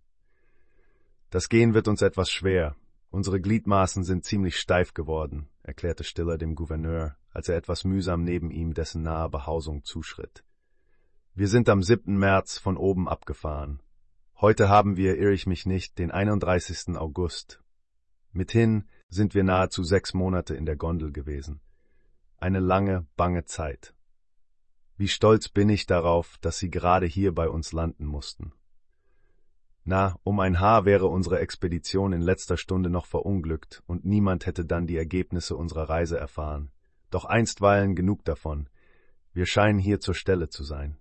Das 1.30 1.48
Gehen 1.48 1.74
wird 1.74 1.88
uns 1.88 2.02
etwas 2.02 2.30
schwer. 2.30 2.76
Unsere 3.10 3.40
Gliedmaßen 3.40 4.04
sind 4.04 4.24
ziemlich 4.24 4.58
steif 4.58 4.92
geworden, 4.92 5.48
erklärte 5.62 6.04
Stiller 6.04 6.36
dem 6.36 6.54
Gouverneur, 6.54 7.16
als 7.30 7.48
er 7.48 7.56
etwas 7.56 7.84
mühsam 7.84 8.24
neben 8.24 8.50
ihm 8.50 8.74
dessen 8.74 9.02
nahe 9.02 9.30
Behausung 9.30 9.84
zuschritt. 9.84 10.44
Wir 11.34 11.48
sind 11.48 11.68
am 11.70 11.82
7. 11.82 12.18
März 12.18 12.58
von 12.58 12.76
oben 12.76 13.08
abgefahren. 13.08 13.80
Heute 14.40 14.68
haben 14.68 14.96
wir, 14.96 15.16
irre 15.16 15.32
ich 15.32 15.46
mich 15.46 15.64
nicht, 15.64 15.98
den 15.98 16.10
31. 16.10 16.96
August. 16.96 17.62
Mithin 18.38 18.84
sind 19.08 19.34
wir 19.34 19.42
nahezu 19.42 19.82
sechs 19.82 20.14
Monate 20.14 20.54
in 20.54 20.64
der 20.64 20.76
Gondel 20.76 21.10
gewesen. 21.10 21.60
Eine 22.36 22.60
lange, 22.60 23.04
bange 23.16 23.46
Zeit. 23.46 23.94
Wie 24.96 25.08
stolz 25.08 25.48
bin 25.48 25.68
ich 25.68 25.86
darauf, 25.86 26.38
dass 26.40 26.60
Sie 26.60 26.70
gerade 26.70 27.06
hier 27.06 27.34
bei 27.34 27.48
uns 27.48 27.72
landen 27.72 28.06
mussten. 28.06 28.52
Na, 29.82 30.20
um 30.22 30.38
ein 30.38 30.60
Haar 30.60 30.84
wäre 30.84 31.08
unsere 31.08 31.40
Expedition 31.40 32.12
in 32.12 32.20
letzter 32.20 32.56
Stunde 32.56 32.90
noch 32.90 33.06
verunglückt, 33.06 33.82
und 33.88 34.04
niemand 34.04 34.46
hätte 34.46 34.64
dann 34.64 34.86
die 34.86 34.98
Ergebnisse 34.98 35.56
unserer 35.56 35.88
Reise 35.88 36.16
erfahren. 36.16 36.70
Doch 37.10 37.24
einstweilen 37.24 37.96
genug 37.96 38.24
davon. 38.24 38.68
Wir 39.32 39.46
scheinen 39.46 39.80
hier 39.80 39.98
zur 39.98 40.14
Stelle 40.14 40.48
zu 40.48 40.62
sein. 40.62 40.96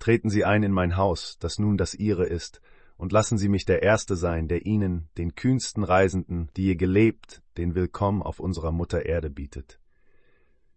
Treten 0.00 0.28
Sie 0.28 0.44
ein 0.44 0.64
in 0.64 0.72
mein 0.72 0.96
Haus, 0.96 1.38
das 1.38 1.60
nun 1.60 1.76
das 1.76 1.94
Ihre 1.94 2.26
ist, 2.26 2.60
und 2.96 3.12
lassen 3.12 3.38
Sie 3.38 3.48
mich 3.48 3.64
der 3.64 3.82
Erste 3.82 4.16
sein, 4.16 4.48
der 4.48 4.66
Ihnen, 4.66 5.08
den 5.18 5.34
kühnsten 5.34 5.84
Reisenden, 5.84 6.50
die 6.56 6.68
ihr 6.68 6.76
gelebt, 6.76 7.42
den 7.56 7.74
Willkommen 7.74 8.22
auf 8.22 8.40
unserer 8.40 8.72
Mutter 8.72 9.04
Erde 9.04 9.30
bietet. 9.30 9.80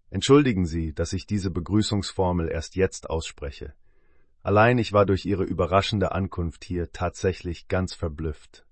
Entschuldigen 0.10 0.66
Sie, 0.66 0.94
dass 0.94 1.14
ich 1.14 1.28
diese 1.28 1.52
Begrüßungsformel 1.52 2.50
erst 2.50 2.76
jetzt 2.76 3.10
ausspreche. 3.10 3.74
Allein 4.42 4.78
ich 4.78 4.94
war 4.94 5.06
durch 5.06 5.26
ihre 5.26 5.44
überraschende 5.44 6.12
Ankunft 6.12 6.64
hier 6.64 6.92
tatsächlich 6.92 7.68
ganz 7.68 7.94
verblüfft. 7.94 8.66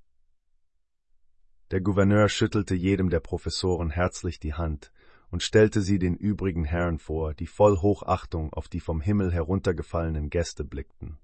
Der 1.71 1.81
Gouverneur 1.81 2.29
schüttelte 2.29 2.75
jedem 2.75 3.09
der 3.09 3.19
Professoren 3.19 3.89
herzlich 3.89 4.39
die 4.39 4.53
Hand 4.53 4.91
und 5.29 5.43
stellte 5.43 5.81
sie 5.81 5.99
den 5.99 6.15
übrigen 6.15 6.63
Herren 6.63 6.99
vor, 6.99 7.33
die 7.33 7.47
voll 7.47 7.77
Hochachtung 7.77 8.53
auf 8.53 8.69
die 8.69 8.79
vom 8.79 9.01
Himmel 9.01 9.33
heruntergefallenen 9.33 10.29
Gäste 10.29 10.63
blickten. 10.63 11.19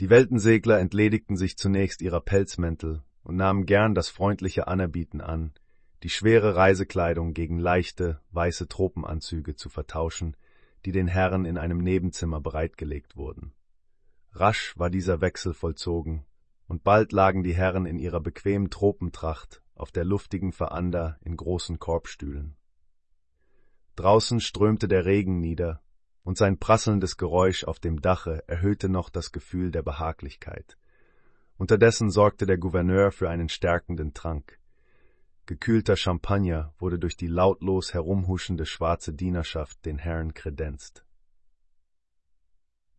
Die 0.00 0.10
Weltensegler 0.10 0.80
entledigten 0.80 1.36
sich 1.36 1.56
zunächst 1.56 2.02
ihrer 2.02 2.20
Pelzmäntel 2.20 3.04
und 3.22 3.36
nahmen 3.36 3.64
gern 3.64 3.94
das 3.94 4.08
freundliche 4.08 4.66
Anerbieten 4.66 5.20
an, 5.20 5.52
die 6.02 6.10
schwere 6.10 6.56
Reisekleidung 6.56 7.32
gegen 7.32 7.58
leichte, 7.58 8.20
weiße 8.32 8.66
Tropenanzüge 8.66 9.54
zu 9.54 9.68
vertauschen, 9.68 10.36
die 10.84 10.92
den 10.92 11.06
Herren 11.06 11.44
in 11.44 11.56
einem 11.56 11.78
Nebenzimmer 11.78 12.40
bereitgelegt 12.40 13.16
wurden. 13.16 13.54
Rasch 14.32 14.76
war 14.76 14.90
dieser 14.90 15.20
Wechsel 15.20 15.54
vollzogen, 15.54 16.26
und 16.66 16.82
bald 16.82 17.12
lagen 17.12 17.44
die 17.44 17.54
Herren 17.54 17.86
in 17.86 17.98
ihrer 17.98 18.20
bequemen 18.20 18.70
Tropentracht 18.70 19.62
auf 19.76 19.92
der 19.92 20.04
luftigen 20.04 20.52
Veranda 20.52 21.18
in 21.22 21.36
großen 21.36 21.78
Korbstühlen. 21.78 22.56
Draußen 23.94 24.40
strömte 24.40 24.88
der 24.88 25.04
Regen 25.04 25.38
nieder, 25.38 25.83
und 26.24 26.36
sein 26.36 26.58
prasselndes 26.58 27.16
Geräusch 27.16 27.64
auf 27.64 27.78
dem 27.78 28.00
Dache 28.00 28.42
erhöhte 28.48 28.88
noch 28.88 29.10
das 29.10 29.30
Gefühl 29.30 29.70
der 29.70 29.82
Behaglichkeit. 29.82 30.76
Unterdessen 31.56 32.10
sorgte 32.10 32.46
der 32.46 32.58
Gouverneur 32.58 33.12
für 33.12 33.30
einen 33.30 33.48
stärkenden 33.48 34.14
Trank. 34.14 34.58
Gekühlter 35.46 35.96
Champagner 35.96 36.74
wurde 36.78 36.98
durch 36.98 37.16
die 37.16 37.26
lautlos 37.26 37.92
herumhuschende 37.92 38.64
schwarze 38.64 39.12
Dienerschaft 39.12 39.84
den 39.84 39.98
Herren 39.98 40.32
kredenzt. 40.34 41.04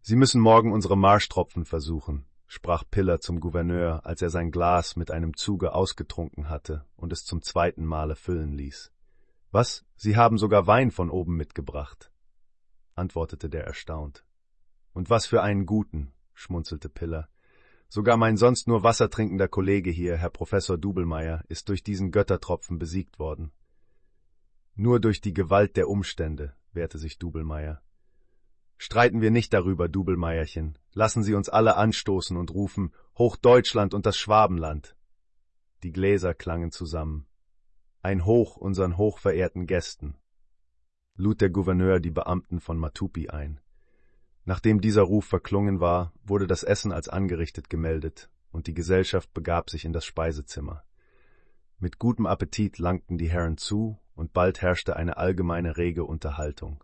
Sie 0.02 0.16
müssen 0.16 0.40
morgen 0.40 0.72
unsere 0.72 0.96
Marschtropfen 0.96 1.66
versuchen, 1.66 2.28
sprach 2.46 2.84
Piller 2.90 3.20
zum 3.20 3.40
Gouverneur, 3.40 4.06
als 4.06 4.22
er 4.22 4.30
sein 4.30 4.52
Glas 4.52 4.96
mit 4.96 5.10
einem 5.10 5.36
Zuge 5.36 5.74
ausgetrunken 5.74 6.48
hatte 6.48 6.86
und 6.96 7.12
es 7.12 7.26
zum 7.26 7.42
zweiten 7.42 7.84
Male 7.84 8.16
füllen 8.16 8.54
ließ. 8.54 8.92
Was? 9.50 9.84
Sie 9.96 10.16
haben 10.16 10.38
sogar 10.38 10.68
Wein 10.68 10.92
von 10.92 11.10
oben 11.10 11.36
mitgebracht, 11.36 12.12
antwortete 12.96 13.50
der 13.50 13.66
erstaunt. 13.66 14.26
Und 14.94 15.10
was 15.10 15.26
für 15.26 15.44
einen 15.44 15.66
guten, 15.66 16.14
schmunzelte 16.34 16.90
Piller. 16.90 17.30
Sogar 17.88 18.18
mein 18.18 18.38
sonst 18.38 18.68
nur 18.68 18.84
wassertrinkender 18.84 19.48
Kollege 19.48 19.92
hier, 19.92 20.18
Herr 20.18 20.30
Professor 20.30 20.78
Dubelmeier, 20.78 21.44
ist 21.48 21.70
durch 21.70 21.84
diesen 21.84 22.12
Göttertropfen 22.12 22.80
besiegt 22.80 23.20
worden. 23.20 23.52
Nur 24.74 25.00
durch 25.00 25.22
die 25.22 25.34
Gewalt 25.34 25.78
der 25.78 25.88
Umstände, 25.88 26.56
wehrte 26.74 26.98
sich 26.98 27.18
Dubelmeier. 27.18 27.82
Streiten 28.78 29.22
wir 29.22 29.32
nicht 29.32 29.54
darüber, 29.54 29.88
Dubelmeierchen. 29.88 30.78
Lassen 30.92 31.24
Sie 31.24 31.34
uns 31.34 31.48
alle 31.48 31.78
anstoßen 31.78 32.36
und 32.36 32.52
rufen 32.52 32.94
Hoch 33.18 33.38
Deutschland 33.38 33.94
und 33.94 34.06
das 34.06 34.18
Schwabenland. 34.18 34.98
Die 35.84 35.92
Gläser 35.92 36.34
klangen 36.34 36.72
zusammen. 36.72 37.28
Ein 38.02 38.26
Hoch 38.26 38.58
unseren 38.58 38.98
hochverehrten 38.98 39.66
Gästen. 39.68 40.18
Lud 41.18 41.40
der 41.40 41.50
Gouverneur 41.50 42.02
die 42.02 42.12
Beamten 42.12 42.60
von 42.60 42.78
Matupi 42.78 43.30
ein. 43.30 43.62
Nachdem 44.44 44.82
dieser 44.82 45.04
Ruf 45.04 45.24
verklungen 45.24 45.80
war, 45.80 46.12
wurde 46.26 46.46
das 46.46 46.64
Essen 46.64 46.92
als 46.92 47.08
angerichtet 47.08 47.70
gemeldet, 47.70 48.30
und 48.52 48.68
die 48.68 48.74
Gesellschaft 48.74 49.34
begab 49.34 49.70
sich 49.70 49.86
in 49.86 49.94
das 49.94 50.06
Speisezimmer. 50.06 50.84
Mit 51.80 52.00
gutem 52.00 52.26
Appetit 52.26 52.80
langten 52.80 53.18
die 53.18 53.30
Herren 53.30 53.58
zu, 53.58 53.98
und 54.14 54.34
bald 54.34 54.62
herrschte 54.62 54.98
eine 54.98 55.16
allgemeine 55.16 55.78
rege 55.78 56.04
Unterhaltung. 56.04 56.84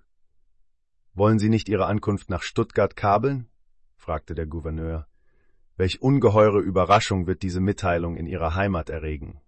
Wollen 1.14 1.38
Sie 1.38 1.50
nicht 1.50 1.68
Ihre 1.68 1.86
Ankunft 1.86 2.30
nach 2.30 2.42
Stuttgart 2.42 2.96
kabeln? 2.96 3.50
fragte 3.98 4.34
der 4.34 4.48
Gouverneur. 4.48 5.08
Welch 5.76 6.02
ungeheure 6.02 6.62
Überraschung 6.62 7.28
wird 7.28 7.44
diese 7.44 7.60
Mitteilung 7.60 8.16
in 8.16 8.28
Ihrer 8.28 8.56
Heimat 8.56 8.90
erregen. 8.90 9.42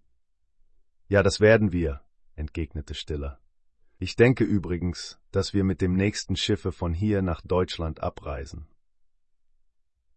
Ja, 1.08 1.22
das 1.22 1.40
werden 1.40 1.72
wir, 1.72 2.02
entgegnete 2.36 2.94
Stiller. 2.94 3.40
Ich 4.04 4.16
denke 4.16 4.44
übrigens, 4.44 5.18
dass 5.30 5.54
wir 5.54 5.64
mit 5.64 5.80
dem 5.80 5.94
nächsten 5.94 6.36
Schiffe 6.36 6.72
von 6.72 6.92
hier 6.92 7.22
nach 7.22 7.40
Deutschland 7.40 8.02
abreisen. 8.02 8.66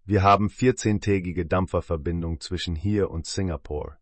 Wir 0.04 0.24
haben 0.24 0.50
vierzehntägige 0.50 1.46
Dampferverbindung 1.46 2.42
zwischen 2.42 2.76
hier 2.76 3.10
und 3.10 3.28
Singapur. 3.28 3.96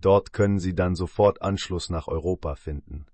Dort 0.00 0.32
können 0.32 0.58
Sie 0.58 0.74
dann 0.74 0.96
sofort 0.96 1.42
Anschluss 1.42 1.90
nach 1.90 2.08
Europa 2.08 2.56
finden. 2.56 3.06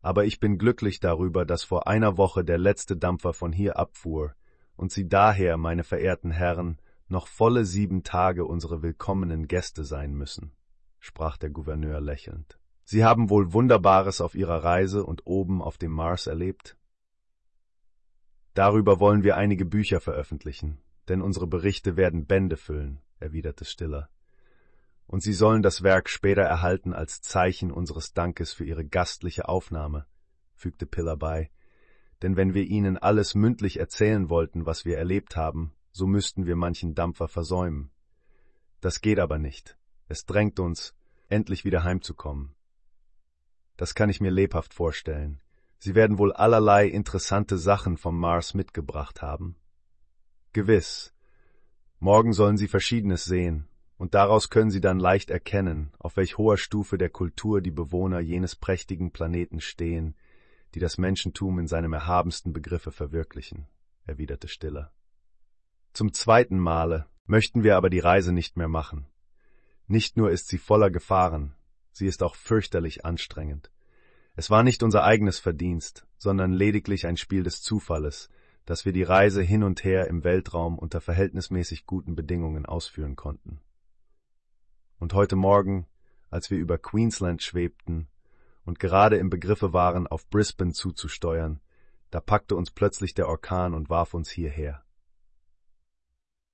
Aber 0.00 0.24
ich 0.24 0.40
bin 0.40 0.56
glücklich 0.56 0.98
darüber, 0.98 1.44
dass 1.44 1.62
vor 1.62 1.86
einer 1.88 2.16
Woche 2.16 2.42
der 2.42 2.56
letzte 2.56 2.96
Dampfer 2.96 3.34
von 3.34 3.52
hier 3.52 3.76
abfuhr 3.76 4.34
und 4.76 4.92
Sie 4.92 5.08
daher, 5.10 5.58
meine 5.58 5.84
verehrten 5.84 6.30
Herren, 6.30 6.80
noch 7.06 7.28
volle 7.28 7.66
sieben 7.66 8.02
Tage 8.02 8.46
unsere 8.46 8.80
willkommenen 8.80 9.46
Gäste 9.46 9.84
sein 9.84 10.14
müssen, 10.14 10.52
sprach 11.00 11.36
der 11.36 11.50
Gouverneur 11.50 12.00
lächelnd. 12.00 12.57
Sie 12.90 13.04
haben 13.04 13.28
wohl 13.28 13.52
Wunderbares 13.52 14.22
auf 14.22 14.34
Ihrer 14.34 14.64
Reise 14.64 15.04
und 15.04 15.26
oben 15.26 15.60
auf 15.60 15.76
dem 15.76 15.92
Mars 15.92 16.26
erlebt? 16.26 16.74
Darüber 18.54 18.98
wollen 18.98 19.22
wir 19.22 19.36
einige 19.36 19.66
Bücher 19.66 20.00
veröffentlichen, 20.00 20.80
denn 21.06 21.20
unsere 21.20 21.46
Berichte 21.46 21.98
werden 21.98 22.24
Bände 22.24 22.56
füllen, 22.56 23.02
erwiderte 23.20 23.66
Stiller. 23.66 24.08
Und 25.06 25.22
Sie 25.22 25.34
sollen 25.34 25.60
das 25.60 25.82
Werk 25.82 26.08
später 26.08 26.40
erhalten 26.40 26.94
als 26.94 27.20
Zeichen 27.20 27.72
unseres 27.72 28.14
Dankes 28.14 28.54
für 28.54 28.64
Ihre 28.64 28.86
gastliche 28.86 29.50
Aufnahme, 29.50 30.06
fügte 30.54 30.86
Piller 30.86 31.18
bei, 31.18 31.50
denn 32.22 32.38
wenn 32.38 32.54
wir 32.54 32.64
Ihnen 32.64 32.96
alles 32.96 33.34
mündlich 33.34 33.78
erzählen 33.78 34.30
wollten, 34.30 34.64
was 34.64 34.86
wir 34.86 34.96
erlebt 34.96 35.36
haben, 35.36 35.74
so 35.92 36.06
müssten 36.06 36.46
wir 36.46 36.56
manchen 36.56 36.94
Dampfer 36.94 37.28
versäumen. 37.28 37.90
Das 38.80 39.02
geht 39.02 39.18
aber 39.18 39.38
nicht. 39.38 39.76
Es 40.06 40.24
drängt 40.24 40.58
uns, 40.58 40.96
endlich 41.28 41.66
wieder 41.66 41.84
heimzukommen. 41.84 42.54
Das 43.78 43.94
kann 43.94 44.10
ich 44.10 44.20
mir 44.20 44.32
lebhaft 44.32 44.74
vorstellen. 44.74 45.40
Sie 45.78 45.94
werden 45.94 46.18
wohl 46.18 46.32
allerlei 46.32 46.88
interessante 46.88 47.56
Sachen 47.56 47.96
vom 47.96 48.18
Mars 48.18 48.52
mitgebracht 48.52 49.22
haben. 49.22 49.54
Gewiss. 50.52 51.14
Morgen 52.00 52.32
sollen 52.32 52.56
Sie 52.56 52.66
Verschiedenes 52.66 53.24
sehen, 53.24 53.68
und 53.96 54.14
daraus 54.14 54.50
können 54.50 54.72
Sie 54.72 54.80
dann 54.80 54.98
leicht 54.98 55.30
erkennen, 55.30 55.92
auf 56.00 56.16
welch 56.16 56.38
hoher 56.38 56.58
Stufe 56.58 56.98
der 56.98 57.08
Kultur 57.08 57.60
die 57.60 57.70
Bewohner 57.70 58.18
jenes 58.18 58.56
prächtigen 58.56 59.12
Planeten 59.12 59.60
stehen, 59.60 60.16
die 60.74 60.80
das 60.80 60.98
Menschentum 60.98 61.60
in 61.60 61.68
seinem 61.68 61.92
erhabensten 61.92 62.52
Begriffe 62.52 62.90
verwirklichen, 62.90 63.68
erwiderte 64.04 64.48
Stiller. 64.48 64.92
Zum 65.92 66.12
zweiten 66.12 66.58
Male 66.58 67.06
möchten 67.26 67.62
wir 67.62 67.76
aber 67.76 67.90
die 67.90 68.00
Reise 68.00 68.32
nicht 68.32 68.56
mehr 68.56 68.68
machen. 68.68 69.06
Nicht 69.86 70.16
nur 70.16 70.32
ist 70.32 70.48
sie 70.48 70.58
voller 70.58 70.90
Gefahren, 70.90 71.54
sie 71.98 72.06
ist 72.06 72.22
auch 72.22 72.34
fürchterlich 72.34 73.04
anstrengend. 73.04 73.70
Es 74.34 74.50
war 74.50 74.62
nicht 74.62 74.82
unser 74.82 75.04
eigenes 75.04 75.38
Verdienst, 75.38 76.06
sondern 76.16 76.52
lediglich 76.52 77.06
ein 77.06 77.16
Spiel 77.16 77.42
des 77.42 77.60
Zufalles, 77.60 78.30
dass 78.64 78.84
wir 78.84 78.92
die 78.92 79.02
Reise 79.02 79.42
hin 79.42 79.62
und 79.62 79.82
her 79.82 80.06
im 80.06 80.24
Weltraum 80.24 80.78
unter 80.78 81.00
verhältnismäßig 81.00 81.86
guten 81.86 82.14
Bedingungen 82.14 82.66
ausführen 82.66 83.16
konnten. 83.16 83.60
Und 84.98 85.14
heute 85.14 85.36
Morgen, 85.36 85.86
als 86.30 86.50
wir 86.50 86.58
über 86.58 86.78
Queensland 86.78 87.42
schwebten 87.42 88.08
und 88.64 88.78
gerade 88.78 89.16
im 89.16 89.30
Begriffe 89.30 89.72
waren, 89.72 90.06
auf 90.06 90.28
Brisbane 90.28 90.72
zuzusteuern, 90.72 91.60
da 92.10 92.20
packte 92.20 92.56
uns 92.56 92.70
plötzlich 92.70 93.14
der 93.14 93.28
Orkan 93.28 93.74
und 93.74 93.90
warf 93.90 94.14
uns 94.14 94.30
hierher. 94.30 94.84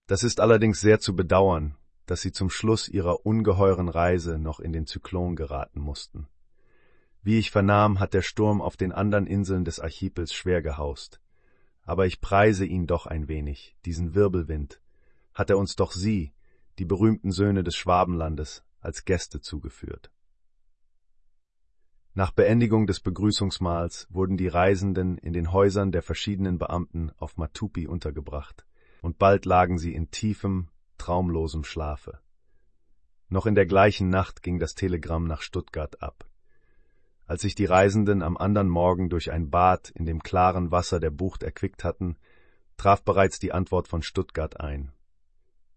Das 0.06 0.22
ist 0.22 0.40
allerdings 0.40 0.80
sehr 0.80 1.00
zu 1.00 1.16
bedauern, 1.16 1.76
dass 2.06 2.20
sie 2.20 2.32
zum 2.32 2.50
Schluss 2.50 2.88
ihrer 2.88 3.24
ungeheuren 3.26 3.88
Reise 3.88 4.38
noch 4.38 4.60
in 4.60 4.72
den 4.72 4.86
Zyklon 4.86 5.36
geraten 5.36 5.80
mussten. 5.80 6.28
Wie 7.22 7.38
ich 7.38 7.50
vernahm, 7.50 8.00
hat 8.00 8.14
der 8.14 8.22
Sturm 8.22 8.60
auf 8.60 8.76
den 8.76 8.92
anderen 8.92 9.26
Inseln 9.26 9.64
des 9.64 9.80
Archipels 9.80 10.34
schwer 10.34 10.62
gehaust 10.62 11.20
aber 11.84 12.06
ich 12.06 12.20
preise 12.20 12.64
ihn 12.64 12.86
doch 12.86 13.06
ein 13.06 13.28
wenig, 13.28 13.76
diesen 13.84 14.14
Wirbelwind, 14.14 14.80
hat 15.34 15.50
er 15.50 15.58
uns 15.58 15.76
doch 15.76 15.92
sie, 15.92 16.32
die 16.78 16.84
berühmten 16.84 17.30
Söhne 17.30 17.62
des 17.62 17.76
Schwabenlandes, 17.76 18.64
als 18.80 19.04
Gäste 19.04 19.40
zugeführt. 19.40 20.10
Nach 22.14 22.30
Beendigung 22.30 22.86
des 22.86 23.00
Begrüßungsmahls 23.00 24.06
wurden 24.10 24.36
die 24.36 24.48
Reisenden 24.48 25.18
in 25.18 25.32
den 25.32 25.52
Häusern 25.52 25.90
der 25.90 26.02
verschiedenen 26.02 26.58
Beamten 26.58 27.10
auf 27.18 27.36
Matupi 27.36 27.86
untergebracht, 27.86 28.64
und 29.02 29.18
bald 29.18 29.44
lagen 29.44 29.78
sie 29.78 29.94
in 29.94 30.10
tiefem, 30.10 30.68
traumlosem 30.98 31.64
Schlafe. 31.64 32.20
Noch 33.28 33.46
in 33.46 33.54
der 33.54 33.66
gleichen 33.66 34.08
Nacht 34.08 34.42
ging 34.42 34.58
das 34.58 34.74
Telegramm 34.74 35.26
nach 35.26 35.42
Stuttgart 35.42 36.02
ab. 36.02 36.26
Als 37.26 37.42
sich 37.42 37.54
die 37.54 37.64
Reisenden 37.64 38.22
am 38.22 38.36
andern 38.36 38.68
Morgen 38.68 39.08
durch 39.08 39.32
ein 39.32 39.50
Bad 39.50 39.90
in 39.90 40.04
dem 40.04 40.22
klaren 40.22 40.70
Wasser 40.70 41.00
der 41.00 41.10
Bucht 41.10 41.42
erquickt 41.42 41.84
hatten, 41.84 42.16
traf 42.76 43.02
bereits 43.02 43.38
die 43.38 43.52
Antwort 43.52 43.88
von 43.88 44.02
Stuttgart 44.02 44.60
ein. 44.60 44.92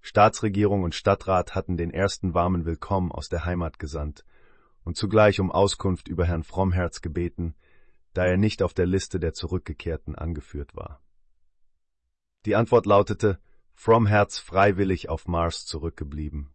Staatsregierung 0.02 0.84
und 0.84 0.96
Stadtrat 0.96 1.56
hatten 1.56 1.78
den 1.78 1.92
ersten 1.92 2.34
warmen 2.34 2.66
Willkommen 2.66 3.12
aus 3.12 3.30
der 3.30 3.46
Heimat 3.46 3.80
gesandt 3.80 4.26
und 4.84 4.96
zugleich 4.96 5.40
um 5.40 5.52
Auskunft 5.52 6.08
über 6.08 6.26
Herrn 6.26 6.44
Frommherz 6.44 7.02
gebeten, 7.02 7.56
da 8.14 8.26
er 8.26 8.38
nicht 8.38 8.64
auf 8.64 8.74
der 8.74 8.86
Liste 8.86 9.20
der 9.20 9.34
Zurückgekehrten 9.34 10.16
angeführt 10.16 10.76
war. 10.76 11.02
Die 12.46 12.56
Antwort 12.56 12.86
lautete 12.86 13.40
Frommherz 13.80 14.40
freiwillig 14.40 15.08
auf 15.08 15.28
Mars 15.28 15.68
zurückgeblieben, 15.68 16.50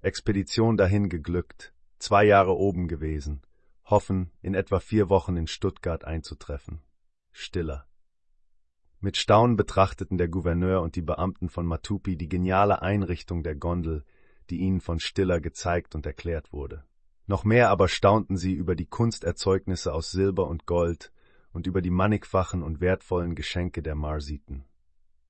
Expedition 0.00 0.76
dahin 0.76 1.08
geglückt, 1.08 1.74
zwei 1.98 2.24
Jahre 2.24 2.56
oben 2.56 2.86
gewesen, 2.86 3.42
hoffen, 3.84 4.30
in 4.42 4.54
etwa 4.54 4.78
vier 4.78 5.08
Wochen 5.08 5.36
in 5.36 5.48
Stuttgart 5.48 6.04
einzutreffen. 6.04 6.80
Stiller. 7.32 7.84
Mit 9.00 9.16
Staunen 9.16 9.56
betrachteten 9.56 10.18
der 10.18 10.28
Gouverneur 10.28 10.80
und 10.80 10.94
die 10.94 11.02
Beamten 11.02 11.48
von 11.48 11.66
Matupi 11.66 12.16
die 12.16 12.28
geniale 12.28 12.80
Einrichtung 12.80 13.42
der 13.42 13.56
Gondel, 13.56 14.04
die 14.48 14.60
ihnen 14.60 14.80
von 14.80 15.00
Stiller 15.00 15.40
gezeigt 15.40 15.96
und 15.96 16.06
erklärt 16.06 16.52
wurde. 16.52 16.84
Noch 17.26 17.42
mehr 17.42 17.70
aber 17.70 17.88
staunten 17.88 18.36
sie 18.36 18.54
über 18.54 18.76
die 18.76 18.86
Kunsterzeugnisse 18.86 19.92
aus 19.92 20.12
Silber 20.12 20.46
und 20.46 20.64
Gold 20.64 21.12
und 21.52 21.66
über 21.66 21.82
die 21.82 21.90
mannigfachen 21.90 22.62
und 22.62 22.80
wertvollen 22.80 23.34
Geschenke 23.34 23.82
der 23.82 23.96
Marsiten. 23.96 24.64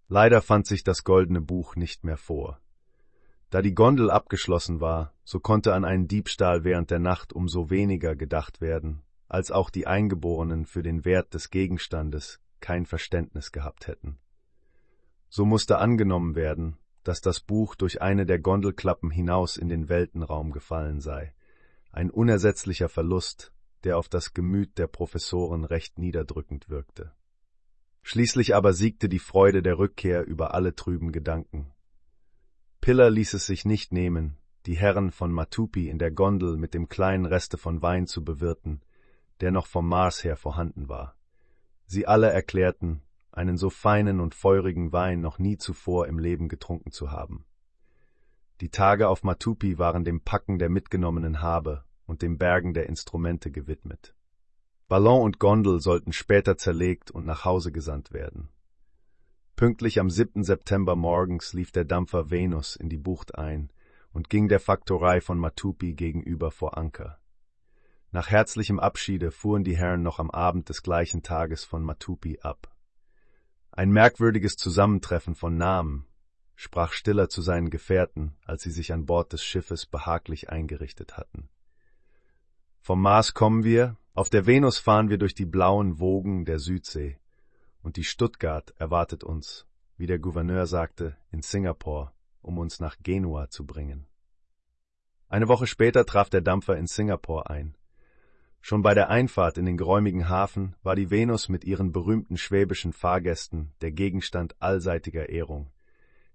Leider 0.09 0.41
fand 0.41 0.67
sich 0.67 0.85
das 0.85 1.05
goldene 1.05 1.43
Buch 1.43 1.77
nicht 1.77 2.03
mehr 2.03 2.17
vor. 2.17 2.61
Da 3.51 3.63
die 3.63 3.75
Gondel 3.75 4.11
abgeschlossen 4.11 4.81
war, 4.81 5.13
so 5.23 5.39
konnte 5.39 5.75
an 5.75 5.85
einen 5.85 6.09
Diebstahl 6.09 6.65
während 6.65 6.91
der 6.91 6.99
Nacht 6.99 7.33
umso 7.33 7.71
weniger 7.71 8.17
gedacht 8.17 8.61
werden, 8.61 9.03
als 9.29 9.51
auch 9.51 9.69
die 9.69 9.87
Eingeborenen 9.87 10.65
für 10.65 10.83
den 10.83 11.05
Wert 11.05 11.35
des 11.35 11.51
Gegenstandes 11.51 12.41
kein 12.61 12.87
Verständnis 12.87 13.53
gehabt 13.53 13.87
hätten. 13.87 14.19
So 15.29 15.45
musste 15.45 15.79
angenommen 15.79 16.35
werden, 16.35 16.79
dass 17.05 17.21
das 17.21 17.41
Buch 17.41 17.75
durch 17.75 18.01
eine 18.03 18.27
der 18.27 18.39
Gondelklappen 18.39 19.11
hinaus 19.11 19.57
in 19.57 19.69
den 19.69 19.89
Weltenraum 19.89 20.53
gefallen 20.53 21.01
sei, 21.01 21.35
ein 21.91 22.11
unersetzlicher 22.11 22.89
Verlust, 22.89 23.53
der 23.85 23.99
auf 23.99 24.09
das 24.09 24.35
Gemüt 24.35 24.79
der 24.79 24.87
Professoren 24.87 25.65
recht 25.65 25.99
niederdrückend 25.99 26.69
wirkte. 26.69 27.13
Schließlich 28.11 28.55
aber 28.55 28.73
siegte 28.73 29.11
die 29.11 29.19
Freude 29.19 29.61
der 29.63 29.79
Rückkehr 29.79 30.27
über 30.27 30.55
alle 30.55 30.75
trüben 30.75 31.13
Gedanken, 31.13 31.75
Piller 32.81 33.11
ließ 33.11 33.35
es 33.35 33.45
sich 33.45 33.67
nicht 33.67 33.93
nehmen, 33.93 34.39
die 34.65 34.79
Herren 34.79 35.11
von 35.11 35.31
Matupi 35.31 35.91
in 35.91 35.99
der 35.99 36.11
Gondel 36.11 36.57
mit 36.57 36.73
dem 36.73 36.89
kleinen 36.89 37.27
Reste 37.27 37.59
von 37.59 37.83
Wein 37.83 38.07
zu 38.07 38.25
bewirten, 38.25 38.81
der 39.43 39.51
noch 39.51 39.67
vom 39.67 39.87
Mars 39.87 40.25
her 40.25 40.39
vorhanden 40.39 40.89
war. 40.89 41.17
Sie 41.85 42.07
alle 42.07 42.31
erklärten, 42.31 43.03
einen 43.31 43.59
so 43.59 43.69
feinen 43.69 44.21
und 44.21 44.35
feurigen 44.35 44.91
Wein 44.91 45.21
noch 45.21 45.39
nie 45.39 45.59
zuvor 45.59 46.07
im 46.07 46.19
Leben 46.19 46.49
getrunken 46.49 46.93
zu 46.93 47.11
haben. 47.11 47.45
Die 48.63 48.71
Tage 48.71 49.09
auf 49.09 49.23
Matupi 49.23 49.77
waren 49.77 50.07
dem 50.07 50.23
Packen 50.23 50.59
der 50.59 50.71
mitgenommenen 50.71 51.43
Habe 51.43 51.85
und 52.07 52.23
dem 52.23 52.39
Bergen 52.39 52.73
der 52.73 52.89
Instrumente 52.89 53.51
gewidmet. 53.51 54.15
Ballon 54.89 55.21
und 55.21 55.39
Gondel 55.39 55.81
sollten 55.81 56.15
später 56.15 56.57
zerlegt 56.57 57.11
und 57.11 57.27
nach 57.27 57.45
Hause 57.45 57.73
gesandt 57.73 58.11
werden. 58.15 58.49
Pünktlich 59.55 60.01
am 60.01 60.09
7. 60.09 60.43
September 60.43 60.97
morgens 60.97 61.53
lief 61.53 61.73
der 61.73 61.85
Dampfer 61.85 62.31
Venus 62.31 62.75
in 62.75 62.89
die 62.89 62.97
Bucht 62.97 63.37
ein 63.37 63.71
und 64.13 64.31
ging 64.31 64.49
der 64.49 64.61
Faktorei 64.61 65.21
von 65.21 65.39
Matupi 65.39 65.93
gegenüber 65.93 66.51
vor 66.51 66.79
Anker. 66.79 67.19
Nach 68.13 68.31
herzlichem 68.31 68.81
Abschiede 68.81 69.31
fuhren 69.31 69.63
die 69.63 69.77
Herren 69.77 70.03
noch 70.03 70.19
am 70.19 70.31
Abend 70.31 70.71
des 70.71 70.83
gleichen 70.83 71.23
Tages 71.23 71.65
von 71.65 71.83
Matupi 71.83 72.39
ab. 72.41 72.75
Ein 73.71 73.91
merkwürdiges 73.91 74.57
Zusammentreffen 74.57 75.35
von 75.35 75.59
Namen, 75.59 76.07
sprach 76.55 76.93
Stiller 76.93 77.29
zu 77.29 77.43
seinen 77.43 77.69
Gefährten, 77.69 78.39
als 78.47 78.63
sie 78.63 78.71
sich 78.71 78.95
an 78.95 79.05
Bord 79.05 79.35
des 79.35 79.45
Schiffes 79.45 79.85
behaglich 79.85 80.49
eingerichtet 80.49 81.19
hatten. 81.19 81.51
Vom 82.81 83.03
Mars 83.03 83.35
kommen 83.35 83.65
wir, 83.65 83.97
auf 84.15 84.31
der 84.31 84.47
Venus 84.47 84.79
fahren 84.79 85.11
wir 85.11 85.19
durch 85.19 85.35
die 85.35 85.47
blauen 85.47 85.99
Wogen 85.99 86.45
der 86.45 86.59
Südsee 86.59 87.19
und 87.83 87.97
die 87.97 88.05
Stuttgart 88.05 88.75
erwartet 88.79 89.25
uns, 89.25 89.67
wie 89.97 90.07
der 90.07 90.19
Gouverneur 90.19 90.67
sagte, 90.67 91.17
in 91.31 91.43
Singapur 91.43 92.13
um 92.49 92.59
uns 92.59 92.81
nach 92.81 92.97
Genua 93.03 93.51
zu 93.51 93.67
bringen. 93.67 94.07
Eine 95.29 95.49
Woche 95.49 95.67
später 95.67 96.07
traf 96.07 96.31
der 96.31 96.41
Dampfer 96.41 96.77
in 96.77 96.87
Singapur 96.87 97.51
ein. 97.51 97.77
Schon 98.61 98.83
bei 98.83 98.95
der 98.95 99.11
Einfahrt 99.11 99.59
in 99.59 99.67
den 99.67 99.77
geräumigen 99.77 100.29
Hafen 100.29 100.75
war 100.83 100.97
die 100.97 101.11
Venus 101.11 101.49
mit 101.49 101.65
ihren 101.65 101.93
berühmten 101.93 102.39
schwäbischen 102.39 102.93
Fahrgästen 102.93 103.73
der 103.83 103.93
Gegenstand 103.93 104.57
allseitiger 104.61 105.29
Ehrung. 105.29 105.71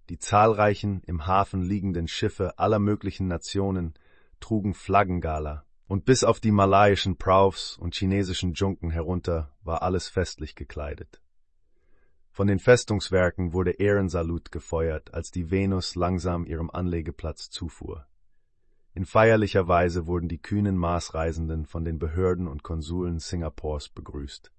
Die 0.09 0.19
zahlreichen 0.19 1.01
im 1.05 1.25
Hafen 1.25 1.61
liegenden 1.61 2.07
Schiffe 2.07 2.59
aller 2.59 2.79
möglichen 2.79 3.27
Nationen 3.27 3.95
trugen 4.39 4.73
Flaggengala, 4.73 5.65
und 5.87 6.05
bis 6.05 6.23
auf 6.23 6.39
die 6.39 6.51
malaiischen 6.51 7.17
Praus 7.17 7.77
und 7.77 7.95
chinesischen 7.95 8.53
Junken 8.53 8.89
herunter 8.89 9.53
war 9.63 9.81
alles 9.81 10.07
festlich 10.07 10.55
gekleidet. 10.55 11.21
Von 12.31 12.47
den 12.47 12.57
Festungswerken 12.57 13.53
wurde 13.53 13.71
Ehrensalut 13.71 14.51
gefeuert, 14.51 15.13
als 15.13 15.29
die 15.29 15.51
Venus 15.51 15.95
langsam 15.95 16.45
ihrem 16.45 16.71
Anlegeplatz 16.71 17.49
zufuhr. 17.51 18.07
In 18.95 19.05
feierlicher 19.05 19.67
Weise 19.67 20.07
wurden 20.07 20.29
die 20.29 20.39
kühnen 20.41 20.77
Marsreisenden 20.77 21.65
von 21.65 21.83
den 21.83 21.99
Behörden 21.99 22.47
und 22.47 22.63
Konsuln 22.63 23.19
Singapurs 23.19 23.89
begrüßt. 23.89 24.51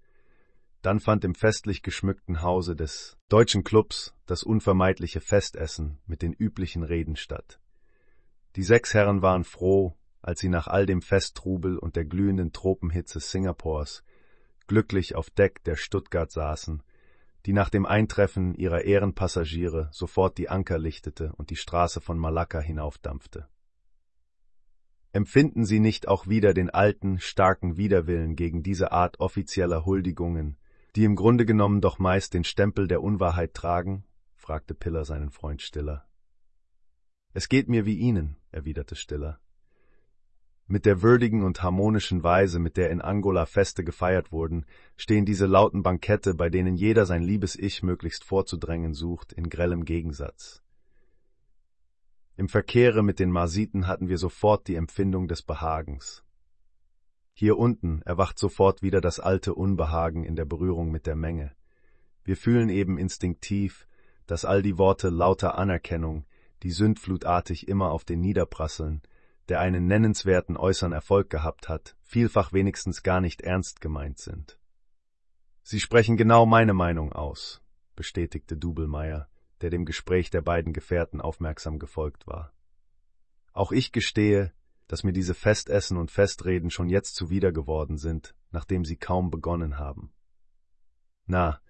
Dann 0.82 1.00
fand 1.00 1.24
im 1.24 1.34
festlich 1.34 1.82
geschmückten 1.82 2.42
Hause 2.42 2.76
des 2.76 3.16
Deutschen 3.28 3.64
Clubs 3.64 4.14
das 4.26 4.42
unvermeidliche 4.42 5.20
Festessen 5.20 5.98
mit 6.06 6.20
den 6.20 6.32
üblichen 6.32 6.82
Reden 6.82 7.16
statt. 7.16 7.58
Die 8.56 8.62
sechs 8.62 8.92
Herren 8.92 9.22
waren 9.22 9.44
froh, 9.44 9.96
als 10.24 10.40
sie 10.40 10.48
nach 10.48 10.68
all 10.68 10.86
dem 10.86 11.02
Festtrubel 11.02 11.78
und 11.78 11.96
der 11.96 12.06
glühenden 12.06 12.52
Tropenhitze 12.52 13.20
Singapurs 13.20 14.02
glücklich 14.66 15.14
auf 15.14 15.28
Deck 15.28 15.62
der 15.64 15.76
Stuttgart 15.76 16.30
saßen, 16.30 16.82
die 17.44 17.52
nach 17.52 17.68
dem 17.68 17.84
Eintreffen 17.84 18.54
ihrer 18.54 18.82
Ehrenpassagiere 18.82 19.90
sofort 19.92 20.38
die 20.38 20.48
Anker 20.48 20.78
lichtete 20.78 21.32
und 21.36 21.50
die 21.50 21.56
Straße 21.56 22.00
von 22.00 22.18
Malakka 22.18 22.60
hinaufdampfte. 22.60 23.48
Empfinden 25.12 25.66
Sie 25.66 25.78
nicht 25.78 26.08
auch 26.08 26.26
wieder 26.26 26.54
den 26.54 26.70
alten, 26.70 27.20
starken 27.20 27.76
Widerwillen 27.76 28.34
gegen 28.34 28.62
diese 28.62 28.92
Art 28.92 29.20
offizieller 29.20 29.84
Huldigungen, 29.84 30.56
die 30.96 31.04
im 31.04 31.16
Grunde 31.16 31.44
genommen 31.44 31.82
doch 31.82 31.98
meist 31.98 32.32
den 32.32 32.44
Stempel 32.44 32.88
der 32.88 33.02
Unwahrheit 33.02 33.52
tragen? 33.52 34.04
fragte 34.34 34.74
Piller 34.74 35.04
seinen 35.04 35.30
Freund 35.30 35.60
Stiller. 35.60 36.08
Es 37.34 37.48
geht 37.48 37.68
mir 37.68 37.84
wie 37.84 37.98
Ihnen, 37.98 38.36
erwiderte 38.52 38.96
Stiller. 38.96 39.38
Mit 40.66 40.86
der 40.86 41.02
würdigen 41.02 41.42
und 41.42 41.62
harmonischen 41.62 42.22
Weise, 42.22 42.58
mit 42.58 42.78
der 42.78 42.90
in 42.90 43.02
Angola 43.02 43.44
Feste 43.44 43.84
gefeiert 43.84 44.32
wurden, 44.32 44.64
stehen 44.96 45.26
diese 45.26 45.44
lauten 45.44 45.82
Bankette, 45.82 46.34
bei 46.34 46.48
denen 46.48 46.74
jeder 46.74 47.04
sein 47.04 47.22
liebes 47.22 47.54
Ich 47.54 47.82
möglichst 47.82 48.24
vorzudrängen 48.24 48.94
sucht, 48.94 49.32
in 49.34 49.50
grellem 49.50 49.84
Gegensatz. 49.84 50.62
Im 52.36 52.48
Verkehre 52.48 53.02
mit 53.02 53.20
den 53.20 53.30
Marsiten 53.30 53.86
hatten 53.86 54.08
wir 54.08 54.16
sofort 54.16 54.66
die 54.66 54.74
Empfindung 54.74 55.28
des 55.28 55.42
Behagens. 55.42 56.24
Hier 57.34 57.58
unten 57.58 58.00
erwacht 58.02 58.38
sofort 58.38 58.80
wieder 58.80 59.02
das 59.02 59.20
alte 59.20 59.54
Unbehagen 59.54 60.24
in 60.24 60.34
der 60.34 60.46
Berührung 60.46 60.90
mit 60.90 61.06
der 61.06 61.16
Menge. 61.16 61.52
Wir 62.24 62.38
fühlen 62.38 62.70
eben 62.70 62.96
instinktiv, 62.96 63.86
dass 64.26 64.46
all 64.46 64.62
die 64.62 64.78
Worte 64.78 65.10
lauter 65.10 65.58
Anerkennung, 65.58 66.24
die 66.62 66.70
sündflutartig 66.70 67.68
immer 67.68 67.90
auf 67.90 68.04
den 68.04 68.20
niederprasseln, 68.20 69.02
der 69.48 69.60
einen 69.60 69.86
nennenswerten 69.86 70.56
äußeren 70.56 70.92
Erfolg 70.92 71.30
gehabt 71.30 71.68
hat, 71.68 71.96
vielfach 72.02 72.52
wenigstens 72.52 73.02
gar 73.02 73.20
nicht 73.20 73.42
ernst 73.42 73.80
gemeint 73.80 74.18
sind. 74.18 74.58
Sie 75.62 75.80
sprechen 75.80 76.16
genau 76.16 76.46
meine 76.46 76.74
Meinung 76.74 77.12
aus, 77.12 77.62
bestätigte 77.96 78.56
Dubelmeier, 78.56 79.28
der 79.60 79.70
dem 79.70 79.84
Gespräch 79.84 80.30
der 80.30 80.42
beiden 80.42 80.72
Gefährten 80.72 81.20
aufmerksam 81.20 81.78
gefolgt 81.78 82.26
war. 82.26 82.52
Auch 83.52 83.72
ich 83.72 83.92
gestehe, 83.92 84.52
dass 84.88 85.04
mir 85.04 85.12
diese 85.12 85.34
Festessen 85.34 85.96
und 85.96 86.10
Festreden 86.10 86.70
schon 86.70 86.88
jetzt 86.88 87.14
zuwider 87.14 87.52
geworden 87.52 87.96
sind, 87.96 88.34
nachdem 88.50 88.84
sie 88.84 88.96
kaum 88.96 89.30
begonnen 89.30 89.78
haben. 89.78 90.12
Na, 91.26 91.60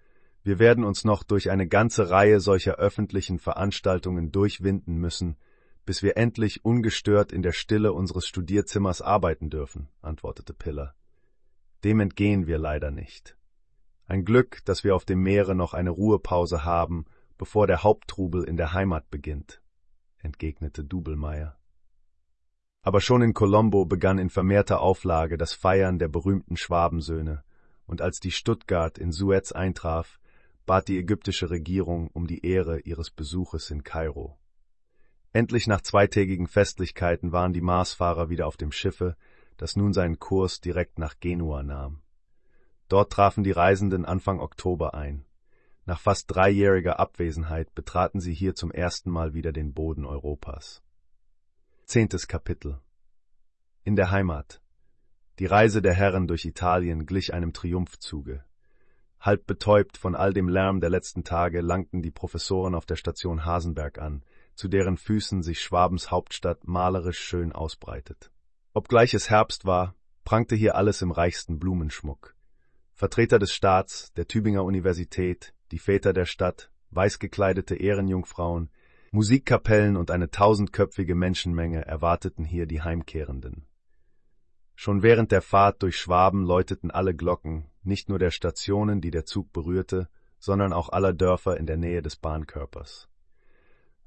wir 0.43 0.59
werden 0.59 0.83
uns 0.83 1.05
noch 1.05 1.23
durch 1.23 1.49
eine 1.49 1.67
ganze 1.67 2.09
Reihe 2.09 2.39
solcher 2.39 2.75
öffentlichen 2.75 3.39
Veranstaltungen 3.39 4.31
durchwinden 4.31 4.97
müssen, 4.97 5.37
bis 5.85 6.01
wir 6.01 6.17
endlich 6.17 6.65
ungestört 6.65 7.31
in 7.31 7.41
der 7.41 7.51
Stille 7.51 7.93
unseres 7.93 8.27
Studierzimmers 8.27 9.01
arbeiten 9.01 9.49
dürfen, 9.49 9.87
antwortete 10.01 10.53
Piller. 10.53 10.95
Dem 11.83 11.99
entgehen 11.99 12.47
wir 12.47 12.57
leider 12.57 12.91
nicht. 12.91 13.37
Ein 14.07 14.25
Glück, 14.25 14.63
dass 14.65 14.83
wir 14.83 14.95
auf 14.95 15.05
dem 15.05 15.21
Meere 15.21 15.55
noch 15.55 15.73
eine 15.73 15.91
Ruhepause 15.91 16.63
haben, 16.65 17.05
bevor 17.37 17.67
der 17.67 17.83
Haupttrubel 17.83 18.43
in 18.43 18.57
der 18.57 18.73
Heimat 18.73 19.09
beginnt, 19.09 19.61
entgegnete 20.17 20.83
Dubelmeier. 20.83 21.57
Aber 22.81 23.01
schon 23.01 23.21
in 23.21 23.33
Colombo 23.33 23.85
begann 23.85 24.19
in 24.19 24.29
vermehrter 24.29 24.79
Auflage 24.79 25.37
das 25.37 25.53
Feiern 25.53 25.97
der 25.97 26.07
berühmten 26.07 26.55
Schwabensöhne, 26.55 27.43
und 27.87 28.01
als 28.01 28.19
die 28.19 28.31
Stuttgart 28.31 28.97
in 28.97 29.11
Suez 29.11 29.51
eintraf, 29.51 30.19
bat 30.65 30.87
die 30.87 30.97
ägyptische 30.97 31.49
Regierung 31.49 32.09
um 32.13 32.27
die 32.27 32.45
Ehre 32.45 32.79
ihres 32.79 33.11
Besuches 33.11 33.69
in 33.69 33.83
Kairo. 33.83 34.37
Endlich 35.35 35.67
nach 35.67 35.81
zweitägigen 35.81 36.47
Festlichkeiten 36.47 37.33
waren 37.33 37.51
die 37.51 37.59
Marsfahrer 37.59 38.29
wieder 38.29 38.47
auf 38.47 38.55
dem 38.55 38.71
Schiffe, 38.71 39.17
das 39.57 39.75
nun 39.75 39.91
seinen 39.91 40.17
Kurs 40.17 40.61
direkt 40.61 40.97
nach 40.97 41.19
Genua 41.19 41.61
nahm. 41.61 42.01
Dort 42.87 43.11
trafen 43.11 43.43
die 43.43 43.51
Reisenden 43.51 44.05
Anfang 44.05 44.39
Oktober 44.39 44.93
ein. 44.93 45.25
Nach 45.83 45.99
fast 45.99 46.33
dreijähriger 46.33 47.01
Abwesenheit 47.01 47.75
betraten 47.75 48.21
sie 48.21 48.33
hier 48.33 48.55
zum 48.55 48.71
ersten 48.71 49.11
Mal 49.11 49.33
wieder 49.33 49.51
den 49.51 49.73
Boden 49.73 50.05
Europas. 50.05 50.81
Zehntes 51.83 52.29
Kapitel 52.29 52.79
In 53.83 53.97
der 53.97 54.11
Heimat 54.11 54.61
Die 55.39 55.47
Reise 55.47 55.81
der 55.81 55.95
Herren 55.95 56.27
durch 56.27 56.45
Italien 56.45 57.05
glich 57.05 57.33
einem 57.33 57.51
Triumphzuge. 57.51 58.45
Halb 59.19 59.47
betäubt 59.47 59.97
von 59.97 60.15
all 60.15 60.31
dem 60.31 60.47
Lärm 60.47 60.79
der 60.79 60.91
letzten 60.91 61.25
Tage 61.25 61.59
langten 61.59 62.01
die 62.01 62.11
Professoren 62.11 62.73
auf 62.73 62.85
der 62.85 62.95
Station 62.95 63.43
Hasenberg 63.43 63.99
an, 63.99 64.23
zu 64.55 64.67
deren 64.67 64.97
Füßen 64.97 65.43
sich 65.43 65.61
Schwabens 65.61 66.11
Hauptstadt 66.11 66.67
malerisch 66.67 67.19
schön 67.19 67.51
ausbreitet. 67.51 68.31
Obgleich 68.73 69.13
es 69.13 69.29
Herbst 69.29 69.65
war, 69.65 69.95
prangte 70.23 70.55
hier 70.55 70.75
alles 70.75 71.01
im 71.01 71.11
reichsten 71.11 71.59
Blumenschmuck. 71.59 72.35
Vertreter 72.93 73.39
des 73.39 73.53
Staats, 73.53 74.13
der 74.13 74.27
Tübinger 74.27 74.63
Universität, 74.63 75.53
die 75.71 75.79
Väter 75.79 76.13
der 76.13 76.25
Stadt, 76.25 76.71
weißgekleidete 76.91 77.75
Ehrenjungfrauen, 77.75 78.69
Musikkapellen 79.11 79.95
und 79.97 80.11
eine 80.11 80.29
tausendköpfige 80.29 81.15
Menschenmenge 81.15 81.85
erwarteten 81.85 82.43
hier 82.43 82.65
die 82.65 82.81
Heimkehrenden. 82.81 83.67
Schon 84.75 85.03
während 85.03 85.31
der 85.31 85.41
Fahrt 85.41 85.83
durch 85.83 85.97
Schwaben 85.97 86.43
läuteten 86.43 86.91
alle 86.91 87.15
Glocken, 87.15 87.69
nicht 87.83 88.09
nur 88.09 88.19
der 88.19 88.31
Stationen, 88.31 88.99
die 88.99 89.11
der 89.11 89.25
Zug 89.25 89.53
berührte, 89.53 90.09
sondern 90.37 90.73
auch 90.73 90.89
aller 90.89 91.13
Dörfer 91.13 91.57
in 91.57 91.65
der 91.65 91.77
Nähe 91.77 92.01
des 92.01 92.17
Bahnkörpers. 92.17 93.07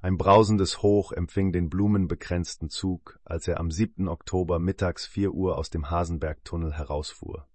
Ein 0.01 0.17
brausendes 0.17 0.81
Hoch 0.81 1.11
empfing 1.11 1.51
den 1.51 1.69
blumenbekränzten 1.69 2.69
Zug, 2.69 3.19
als 3.25 3.49
er 3.49 3.59
am 3.59 3.69
7. 3.69 4.07
Oktober 4.07 4.57
mittags 4.57 5.05
vier 5.05 5.33
Uhr 5.33 5.57
aus 5.57 5.69
dem 5.69 5.89
Hasenbergtunnel 5.89 6.73
herausfuhr. 6.73 7.47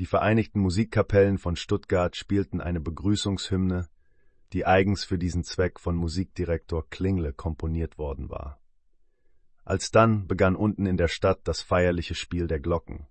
Die 0.00 0.06
Vereinigten 0.06 0.58
Musikkapellen 0.58 1.38
von 1.38 1.54
Stuttgart 1.54 2.16
spielten 2.16 2.60
eine 2.60 2.80
Begrüßungshymne, 2.80 3.88
die 4.52 4.66
eigens 4.66 5.04
für 5.04 5.16
diesen 5.16 5.44
Zweck 5.44 5.78
von 5.78 5.94
Musikdirektor 5.94 6.88
Klingle 6.90 7.32
komponiert 7.32 7.96
worden 7.96 8.28
war. 8.28 8.60
Alsdann 9.64 10.26
begann 10.26 10.56
unten 10.56 10.86
in 10.86 10.96
der 10.96 11.08
Stadt 11.08 11.40
das 11.44 11.62
feierliche 11.62 12.16
Spiel 12.16 12.48
der 12.48 12.58
Glocken. 12.58 13.06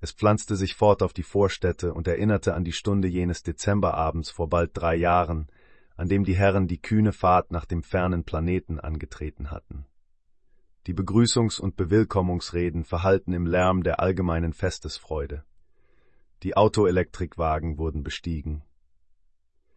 Es 0.00 0.12
pflanzte 0.12 0.56
sich 0.56 0.74
fort 0.74 1.02
auf 1.02 1.14
die 1.14 1.22
Vorstädte 1.22 1.94
und 1.94 2.06
erinnerte 2.06 2.52
an 2.52 2.64
die 2.64 2.72
Stunde 2.72 3.08
jenes 3.08 3.42
Dezemberabends 3.42 4.30
vor 4.30 4.48
bald 4.48 4.72
drei 4.74 4.96
Jahren, 4.96 5.48
an 6.00 6.08
dem 6.08 6.24
die 6.24 6.34
Herren 6.34 6.66
die 6.66 6.80
kühne 6.80 7.12
Fahrt 7.12 7.50
nach 7.50 7.66
dem 7.66 7.82
fernen 7.82 8.24
Planeten 8.24 8.80
angetreten 8.80 9.50
hatten. 9.50 9.84
Die 10.86 10.94
Begrüßungs- 10.94 11.60
und 11.60 11.76
Bewillkommungsreden 11.76 12.84
verhallten 12.84 13.34
im 13.34 13.44
Lärm 13.44 13.82
der 13.82 14.00
allgemeinen 14.00 14.54
Festesfreude. 14.54 15.44
Die 16.42 16.56
Autoelektrikwagen 16.56 17.76
wurden 17.76 18.02
bestiegen. 18.02 18.62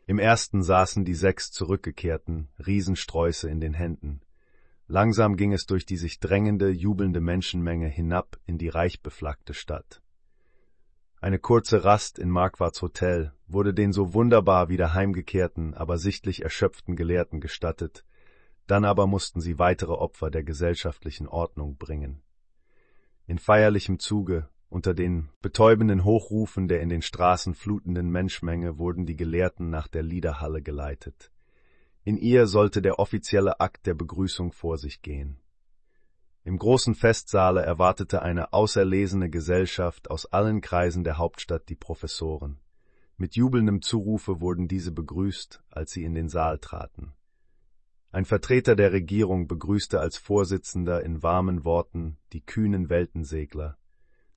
Im 0.06 0.18
ersten 0.18 0.64
saßen 0.64 1.04
die 1.04 1.14
sechs 1.14 1.52
Zurückgekehrten, 1.52 2.48
Riesensträuße 2.66 3.50
in 3.50 3.60
den 3.60 3.74
Händen. 3.74 4.22
Langsam 4.88 5.36
ging 5.36 5.52
es 5.52 5.66
durch 5.66 5.86
die 5.86 5.98
sich 5.98 6.22
drängende, 6.22 6.70
jubelnde 6.70 7.20
Menschenmenge 7.20 7.90
hinab 7.90 8.40
in 8.46 8.58
die 8.58 8.70
reich 8.70 9.02
beflaggte 9.02 9.54
Stadt. 9.54 10.02
Eine 11.24 11.40
kurze 11.40 11.86
Rast 11.86 12.20
in 12.20 12.30
Marquards 12.30 12.82
Hotel 12.82 13.32
wurde 13.48 13.74
den 13.74 13.94
so 13.94 14.14
wunderbar 14.14 14.68
wieder 14.68 14.94
heimgekehrten, 14.94 15.74
aber 15.74 15.98
sichtlich 15.98 16.44
erschöpften 16.44 16.98
Gelehrten 16.98 17.40
gestattet, 17.40 18.04
dann 18.68 18.84
aber 18.84 19.08
mussten 19.08 19.40
sie 19.40 19.58
weitere 19.58 19.94
Opfer 19.94 20.30
der 20.30 20.44
gesellschaftlichen 20.44 21.30
Ordnung 21.30 21.78
bringen. 21.78 22.22
In 23.26 23.38
feierlichem 23.38 24.00
Zuge, 24.00 24.50
unter 24.68 24.94
den 24.94 25.30
betäubenden 25.42 26.04
Hochrufen 26.04 26.68
der 26.68 26.82
in 26.82 26.90
den 26.90 27.02
Straßen 27.02 27.56
flutenden 27.56 28.10
Menschmenge 28.10 28.78
wurden 28.78 29.06
die 29.06 29.16
Gelehrten 29.16 29.70
nach 29.70 29.88
der 29.88 30.04
Liederhalle 30.04 30.62
geleitet. 30.62 31.32
In 32.04 32.18
ihr 32.18 32.48
sollte 32.48 32.82
der 32.82 33.00
offizielle 33.00 33.62
Akt 33.62 33.86
der 33.86 33.94
Begrüßung 33.94 34.52
vor 34.52 34.78
sich 34.78 35.02
gehen. 35.02 35.40
Im 36.46 36.58
großen 36.58 36.94
Festsaale 36.94 37.62
erwartete 37.62 38.22
eine 38.22 38.52
auserlesene 38.52 39.30
Gesellschaft 39.30 40.12
aus 40.12 40.26
allen 40.26 40.60
Kreisen 40.60 41.06
der 41.06 41.18
Hauptstadt 41.18 41.70
die 41.70 41.76
Professoren. 41.76 42.60
Mit 43.16 43.38
jubelndem 43.38 43.82
Zurufe 43.82 44.42
wurden 44.42 44.68
diese 44.68 44.92
begrüßt, 44.92 45.64
als 45.70 45.92
sie 45.92 46.04
in 46.04 46.16
den 46.16 46.28
Saal 46.28 46.60
traten. 46.60 47.14
Ein 48.12 48.26
Vertreter 48.26 48.76
der 48.76 48.92
Regierung 48.92 49.48
begrüßte 49.48 50.02
als 50.02 50.18
Vorsitzender 50.18 51.02
in 51.04 51.24
warmen 51.24 51.64
Worten 51.64 52.18
die 52.34 52.42
kühnen 52.42 52.90
Weltensegler, 52.90 53.78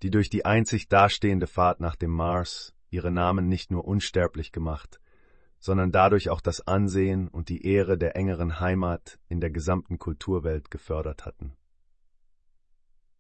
die 0.03 0.11
durch 0.11 0.31
die 0.31 0.45
einzig 0.45 0.89
dastehende 0.89 1.49
Fahrt 1.49 1.81
nach 1.81 1.97
dem 1.97 2.13
Mars 2.13 2.73
ihre 2.89 3.11
Namen 3.11 3.49
nicht 3.49 3.73
nur 3.73 3.85
unsterblich 3.85 4.53
gemacht, 4.53 5.01
sondern 5.59 5.91
dadurch 5.91 6.31
auch 6.31 6.41
das 6.41 6.67
Ansehen 6.69 7.27
und 7.27 7.49
die 7.49 7.67
Ehre 7.67 7.99
der 7.99 8.15
engeren 8.15 8.61
Heimat 8.61 9.19
in 9.29 9.41
der 9.41 9.51
gesamten 9.51 9.99
Kulturwelt 9.99 10.71
gefördert 10.71 11.27
hatten. 11.27 11.57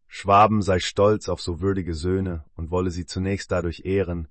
Schwaben 0.09 0.63
sei 0.63 0.79
stolz 0.79 1.29
auf 1.29 1.41
so 1.41 1.61
würdige 1.61 1.95
Söhne 1.95 2.45
und 2.55 2.71
wolle 2.71 2.91
sie 2.91 3.07
zunächst 3.07 3.51
dadurch 3.53 3.85
ehren, 3.85 4.29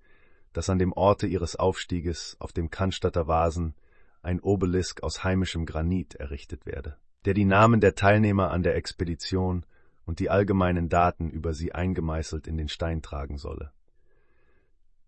dass 0.54 0.70
an 0.70 0.80
dem 0.80 0.94
Orte 0.94 1.28
ihres 1.28 1.56
Aufstieges 1.56 2.38
auf 2.40 2.54
dem 2.54 2.70
Cannstatter 2.70 3.28
Vasen 3.28 3.76
ein 4.22 4.40
Obelisk 4.40 5.04
aus 5.04 5.24
heimischem 5.24 5.66
Granit 5.66 6.16
errichtet 6.16 6.66
werde, 6.66 6.98
der 7.26 7.34
die 7.34 7.46
Namen 7.46 7.82
der 7.82 7.96
Teilnehmer 7.96 8.52
an 8.52 8.64
der 8.64 8.76
Expedition 8.76 9.66
und 10.06 10.20
die 10.20 10.30
allgemeinen 10.30 10.90
Daten 10.90 11.30
über 11.30 11.54
sie 11.54 11.74
eingemeißelt 11.74 12.48
in 12.48 12.58
den 12.58 12.70
Stein 12.70 13.02
tragen 13.02 13.38
solle. 13.38 13.72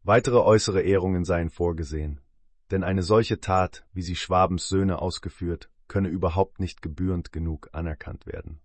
Weitere 0.04 0.38
äußere 0.38 0.82
Ehrungen 0.82 1.26
seien 1.26 1.50
vorgesehen, 1.50 2.22
denn 2.72 2.84
eine 2.84 3.04
solche 3.04 3.40
Tat, 3.40 3.86
wie 3.94 4.02
sie 4.02 4.16
Schwabens 4.16 4.68
Söhne 4.68 5.02
ausgeführt, 5.02 5.70
könne 5.88 6.10
überhaupt 6.10 6.60
nicht 6.60 6.82
gebührend 6.82 7.32
genug 7.32 7.70
anerkannt 7.72 8.26
werden. 8.26 8.60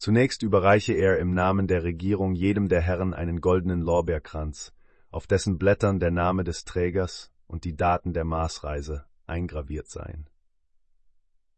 Zunächst 0.00 0.42
überreiche 0.42 0.94
er 0.94 1.18
im 1.18 1.34
Namen 1.34 1.66
der 1.66 1.84
Regierung 1.84 2.34
jedem 2.34 2.70
der 2.70 2.80
Herren 2.80 3.12
einen 3.12 3.42
goldenen 3.42 3.82
Lorbeerkranz, 3.82 4.72
auf 5.10 5.26
dessen 5.26 5.58
Blättern 5.58 6.00
der 6.00 6.10
Name 6.10 6.42
des 6.42 6.64
Trägers 6.64 7.30
und 7.46 7.64
die 7.64 7.76
Daten 7.76 8.14
der 8.14 8.24
Marsreise 8.24 9.04
eingraviert 9.26 9.90
seien. 9.90 10.30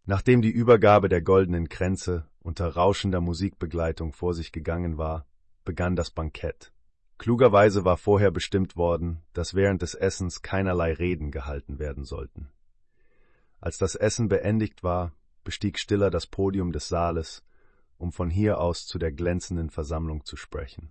Nachdem 0.06 0.42
die 0.42 0.50
Übergabe 0.50 1.08
der 1.08 1.22
goldenen 1.22 1.68
Kränze 1.68 2.26
unter 2.40 2.66
rauschender 2.66 3.20
Musikbegleitung 3.20 4.12
vor 4.12 4.34
sich 4.34 4.50
gegangen 4.50 4.98
war, 4.98 5.24
begann 5.64 5.94
das 5.94 6.10
Bankett. 6.10 6.72
Klugerweise 7.18 7.84
war 7.84 7.96
vorher 7.96 8.32
bestimmt 8.32 8.74
worden, 8.74 9.22
dass 9.34 9.54
während 9.54 9.82
des 9.82 9.94
Essens 9.94 10.42
keinerlei 10.42 10.94
Reden 10.94 11.30
gehalten 11.30 11.78
werden 11.78 12.02
sollten. 12.02 12.50
Als 13.60 13.78
das 13.78 13.94
Essen 13.94 14.28
beendigt 14.28 14.82
war, 14.82 15.14
bestieg 15.44 15.78
Stiller 15.78 16.10
das 16.10 16.26
Podium 16.26 16.72
des 16.72 16.88
Saales, 16.88 17.44
um 18.02 18.10
von 18.10 18.30
hier 18.30 18.60
aus 18.60 18.86
zu 18.86 18.98
der 18.98 19.12
glänzenden 19.12 19.70
Versammlung 19.70 20.24
zu 20.24 20.36
sprechen. 20.36 20.90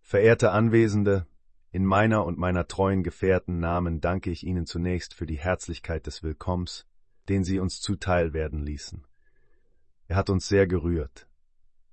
Verehrte 0.00 0.50
Anwesende, 0.50 1.26
in 1.70 1.84
meiner 1.84 2.24
und 2.24 2.38
meiner 2.38 2.66
treuen 2.66 3.04
Gefährten 3.04 3.60
Namen 3.60 4.00
danke 4.00 4.30
ich 4.30 4.44
Ihnen 4.44 4.66
zunächst 4.66 5.14
für 5.14 5.26
die 5.26 5.38
Herzlichkeit 5.38 6.06
des 6.06 6.24
Willkommens, 6.24 6.86
den 7.28 7.44
Sie 7.44 7.60
uns 7.60 7.80
zuteil 7.80 8.32
werden 8.32 8.64
ließen. 8.64 9.06
Er 10.08 10.16
hat 10.16 10.28
uns 10.28 10.48
sehr 10.48 10.66
gerührt. 10.66 11.28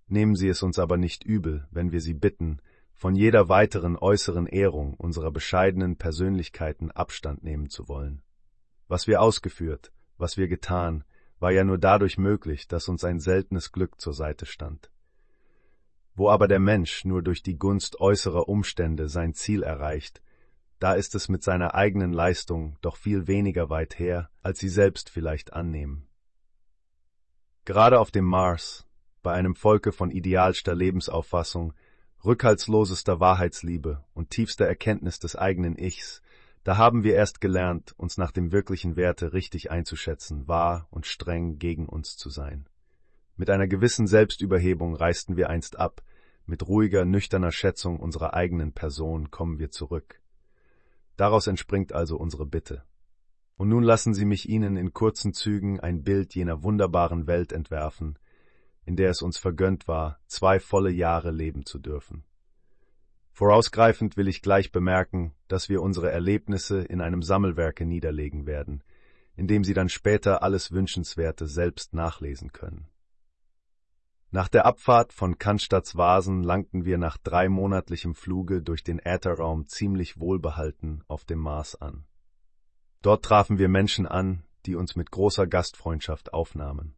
Nehmen 0.07 0.35
Sie 0.35 0.47
es 0.47 0.63
uns 0.63 0.79
aber 0.79 0.97
nicht 0.97 1.23
übel, 1.23 1.67
wenn 1.69 1.91
wir 1.91 2.01
Sie 2.01 2.13
bitten, 2.15 2.61
von 2.93 3.15
jeder 3.15 3.47
weiteren 3.47 3.95
äußeren 3.95 4.47
Ehrung 4.47 4.95
unserer 4.95 5.31
bescheidenen 5.31 5.97
Persönlichkeiten 5.97 6.89
Abstand 6.89 7.43
nehmen 7.43 7.69
zu 7.69 7.87
wollen. 7.87 8.23
Was 8.87 9.05
wir 9.05 9.21
ausgeführt, 9.21 9.91
was 10.17 10.37
wir 10.37 10.47
getan, 10.47 11.03
war 11.43 11.51
ja 11.51 11.65
nur 11.65 11.77
dadurch 11.77 12.17
möglich, 12.17 12.69
dass 12.69 12.87
uns 12.87 13.03
ein 13.03 13.19
seltenes 13.19 13.73
Glück 13.73 13.99
zur 13.99 14.13
Seite 14.13 14.45
stand. 14.45 14.89
Wo 16.15 16.29
aber 16.29 16.47
der 16.47 16.61
Mensch 16.61 17.03
nur 17.03 17.21
durch 17.21 17.43
die 17.43 17.57
Gunst 17.57 17.99
äußerer 17.99 18.47
Umstände 18.47 19.09
sein 19.09 19.33
Ziel 19.33 19.61
erreicht, 19.61 20.21
da 20.79 20.93
ist 20.93 21.15
es 21.15 21.27
mit 21.27 21.43
seiner 21.43 21.75
eigenen 21.75 22.13
Leistung 22.13 22.77
doch 22.79 22.95
viel 22.95 23.27
weniger 23.27 23.69
weit 23.69 23.99
her, 23.99 24.29
als 24.41 24.59
sie 24.59 24.69
selbst 24.69 25.09
vielleicht 25.09 25.51
annehmen. 25.51 26.07
Gerade 27.65 27.99
auf 27.99 28.09
dem 28.09 28.23
Mars, 28.23 28.87
bei 29.21 29.33
einem 29.33 29.55
Volke 29.55 29.91
von 29.91 30.11
idealster 30.11 30.73
Lebensauffassung, 30.73 31.73
rückhaltslosester 32.23 33.19
Wahrheitsliebe 33.19 34.01
und 34.13 34.29
tiefster 34.29 34.65
Erkenntnis 34.65 35.19
des 35.19 35.35
eigenen 35.35 35.77
Ichs, 35.77 36.21
da 36.63 36.77
haben 36.77 37.03
wir 37.03 37.15
erst 37.15 37.41
gelernt, 37.41 37.93
uns 37.97 38.17
nach 38.17 38.31
dem 38.31 38.51
wirklichen 38.51 38.95
Werte 38.95 39.33
richtig 39.33 39.71
einzuschätzen, 39.71 40.47
wahr 40.47 40.87
und 40.91 41.05
streng 41.05 41.59
gegen 41.59 41.87
uns 41.87 42.15
zu 42.15 42.29
sein. 42.29 42.67
Mit 43.35 43.49
einer 43.49 43.67
gewissen 43.67 44.07
Selbstüberhebung 44.07 44.95
reisten 44.95 45.35
wir 45.35 45.49
einst 45.49 45.77
ab, 45.77 46.03
mit 46.45 46.67
ruhiger, 46.67 47.05
nüchterner 47.05 47.51
Schätzung 47.51 47.99
unserer 47.99 48.33
eigenen 48.33 48.73
Person 48.73 49.31
kommen 49.31 49.59
wir 49.59 49.71
zurück. 49.71 50.21
Daraus 51.15 51.47
entspringt 51.47 51.93
also 51.93 52.17
unsere 52.17 52.45
Bitte. 52.45 52.83
Und 53.55 53.69
nun 53.69 53.83
lassen 53.83 54.13
Sie 54.13 54.25
mich 54.25 54.49
Ihnen 54.49 54.77
in 54.77 54.93
kurzen 54.93 55.33
Zügen 55.33 55.79
ein 55.79 56.03
Bild 56.03 56.35
jener 56.35 56.63
wunderbaren 56.63 57.27
Welt 57.27 57.51
entwerfen, 57.53 58.17
in 58.85 58.95
der 58.95 59.09
es 59.09 59.21
uns 59.21 59.37
vergönnt 59.37 59.87
war, 59.87 60.19
zwei 60.27 60.59
volle 60.59 60.91
Jahre 60.91 61.31
leben 61.31 61.65
zu 61.65 61.79
dürfen. 61.79 62.23
Vorausgreifend 63.33 64.15
will 64.15 64.27
ich 64.27 64.43
gleich 64.43 64.71
bemerken, 64.71 65.33
dass 65.47 65.67
wir 65.67 65.81
unsere 65.81 66.11
Erlebnisse 66.11 66.83
in 66.83 67.01
einem 67.01 67.23
Sammelwerke 67.23 67.83
niederlegen 67.83 68.45
werden, 68.45 68.83
in 69.35 69.47
dem 69.47 69.63
Sie 69.63 69.73
dann 69.73 69.89
später 69.89 70.43
alles 70.43 70.71
Wünschenswerte 70.71 71.47
selbst 71.47 71.95
nachlesen 71.95 72.51
können. 72.51 72.87
Nach 74.29 74.49
der 74.49 74.67
Abfahrt 74.67 75.13
von 75.13 75.39
Cannstatts 75.39 75.95
Vasen 75.95 76.43
langten 76.43 76.85
wir 76.85 76.99
nach 76.99 77.17
dreimonatlichem 77.17 78.13
Fluge 78.13 78.61
durch 78.61 78.83
den 78.83 78.99
Ätherraum 78.99 79.67
ziemlich 79.67 80.19
wohlbehalten 80.19 81.03
auf 81.07 81.25
dem 81.25 81.39
Mars 81.39 81.75
an. 81.75 82.05
Dort 83.01 83.25
trafen 83.25 83.57
wir 83.57 83.67
Menschen 83.67 84.05
an, 84.05 84.43
die 84.67 84.75
uns 84.75 84.95
mit 84.95 85.09
großer 85.09 85.47
Gastfreundschaft 85.47 86.33
aufnahmen. 86.33 86.95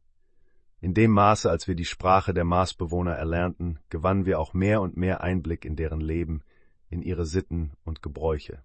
In 0.79 0.93
dem 0.93 1.11
Maße, 1.11 1.49
als 1.49 1.67
wir 1.67 1.75
die 1.75 1.85
Sprache 1.85 2.33
der 2.33 2.43
Marsbewohner 2.43 3.13
erlernten, 3.13 3.79
gewannen 3.89 4.25
wir 4.25 4.39
auch 4.39 4.53
mehr 4.53 4.81
und 4.81 4.97
mehr 4.97 5.21
Einblick 5.21 5.65
in 5.65 5.75
deren 5.75 6.01
Leben, 6.01 6.43
in 6.89 7.01
ihre 7.01 7.25
Sitten 7.25 7.73
und 7.83 8.01
Gebräuche. 8.01 8.63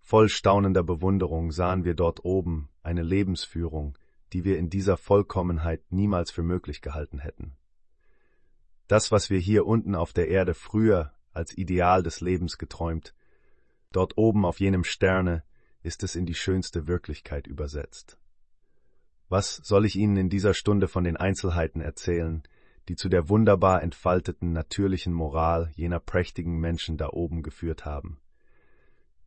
Voll 0.00 0.28
staunender 0.28 0.82
Bewunderung 0.82 1.52
sahen 1.52 1.84
wir 1.84 1.94
dort 1.94 2.24
oben 2.24 2.68
eine 2.82 3.02
Lebensführung, 3.02 3.96
die 4.32 4.44
wir 4.44 4.58
in 4.58 4.68
dieser 4.68 4.96
Vollkommenheit 4.96 5.84
niemals 5.90 6.30
für 6.30 6.42
möglich 6.42 6.80
gehalten 6.80 7.18
hätten. 7.18 7.56
Das, 8.88 9.12
was 9.12 9.30
wir 9.30 9.38
hier 9.38 9.66
unten 9.66 9.94
auf 9.94 10.12
der 10.12 10.28
Erde 10.28 10.54
früher 10.54 11.12
als 11.32 11.56
Ideal 11.56 12.02
des 12.02 12.20
Lebens 12.20 12.58
geträumt, 12.58 13.14
dort 13.92 14.18
oben 14.18 14.44
auf 14.44 14.60
jenem 14.60 14.84
Sterne 14.84 15.44
ist 15.82 16.02
es 16.02 16.16
in 16.16 16.26
die 16.26 16.34
schönste 16.34 16.86
Wirklichkeit 16.86 17.46
übersetzt. 17.46 18.18
Was 19.32 19.56
soll 19.64 19.86
ich 19.86 19.96
Ihnen 19.96 20.18
in 20.18 20.28
dieser 20.28 20.52
Stunde 20.52 20.88
von 20.88 21.04
den 21.04 21.16
Einzelheiten 21.16 21.80
erzählen, 21.80 22.42
die 22.90 22.96
zu 22.96 23.08
der 23.08 23.30
wunderbar 23.30 23.82
entfalteten 23.82 24.52
natürlichen 24.52 25.14
Moral 25.14 25.70
jener 25.74 26.00
prächtigen 26.00 26.60
Menschen 26.60 26.98
da 26.98 27.08
oben 27.08 27.42
geführt 27.42 27.86
haben? 27.86 28.20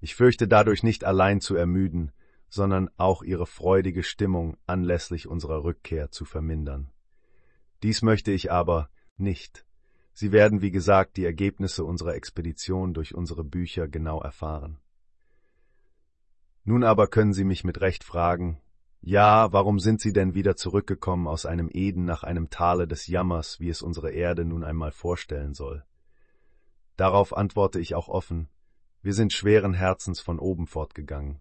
Ich 0.01 0.13
fürchte 0.13 0.47
dadurch 0.47 0.83
nicht 0.83 1.05
allein 1.05 1.41
zu 1.41 1.55
ermüden, 1.55 2.11
sondern 2.49 2.91
auch 2.97 3.23
ihre 3.23 3.47
freudige 3.47 4.03
Stimmung 4.03 4.57
anlässlich 4.67 5.27
unserer 5.27 5.63
Rückkehr 5.63 6.11
zu 6.11 6.23
vermindern. 6.23 6.91
Dies 7.81 8.03
möchte 8.03 8.31
ich 8.31 8.51
aber, 8.51 8.91
nicht. 9.17 9.65
Sie 10.13 10.31
werden, 10.31 10.61
wie 10.61 10.69
gesagt, 10.69 11.17
die 11.17 11.25
Ergebnisse 11.25 11.83
unserer 11.83 12.13
Expedition 12.13 12.93
durch 12.93 13.15
unsere 13.15 13.43
Bücher 13.43 13.87
genau 13.87 14.21
erfahren. 14.21 14.77
Nun 16.63 16.83
aber 16.83 17.07
können 17.07 17.33
Sie 17.33 17.43
mich 17.43 17.63
mit 17.63 17.81
Recht 17.81 18.03
fragen, 18.03 18.61
ja, 19.05 19.53
warum 19.53 19.77
sind 19.79 20.01
Sie 20.01 20.13
denn 20.13 20.33
wieder 20.33 20.55
zurückgekommen 20.55 21.27
aus 21.27 21.45
einem 21.45 21.69
Eden 21.71 22.05
nach 22.05 22.23
einem 22.23 22.49
Tale 22.49 22.87
des 22.87 23.05
Jammers, 23.05 23.59
wie 23.59 23.69
es 23.69 23.83
unsere 23.83 24.09
Erde 24.09 24.45
nun 24.45 24.63
einmal 24.63 24.91
vorstellen 24.91 25.53
soll? 25.53 25.85
Darauf 26.97 27.37
antworte 27.37 27.79
ich 27.79 27.93
auch 27.93 28.07
offen, 28.07 28.49
wir 29.03 29.13
sind 29.13 29.31
schweren 29.31 29.75
Herzens 29.75 30.21
von 30.21 30.39
oben 30.39 30.65
fortgegangen. 30.65 31.39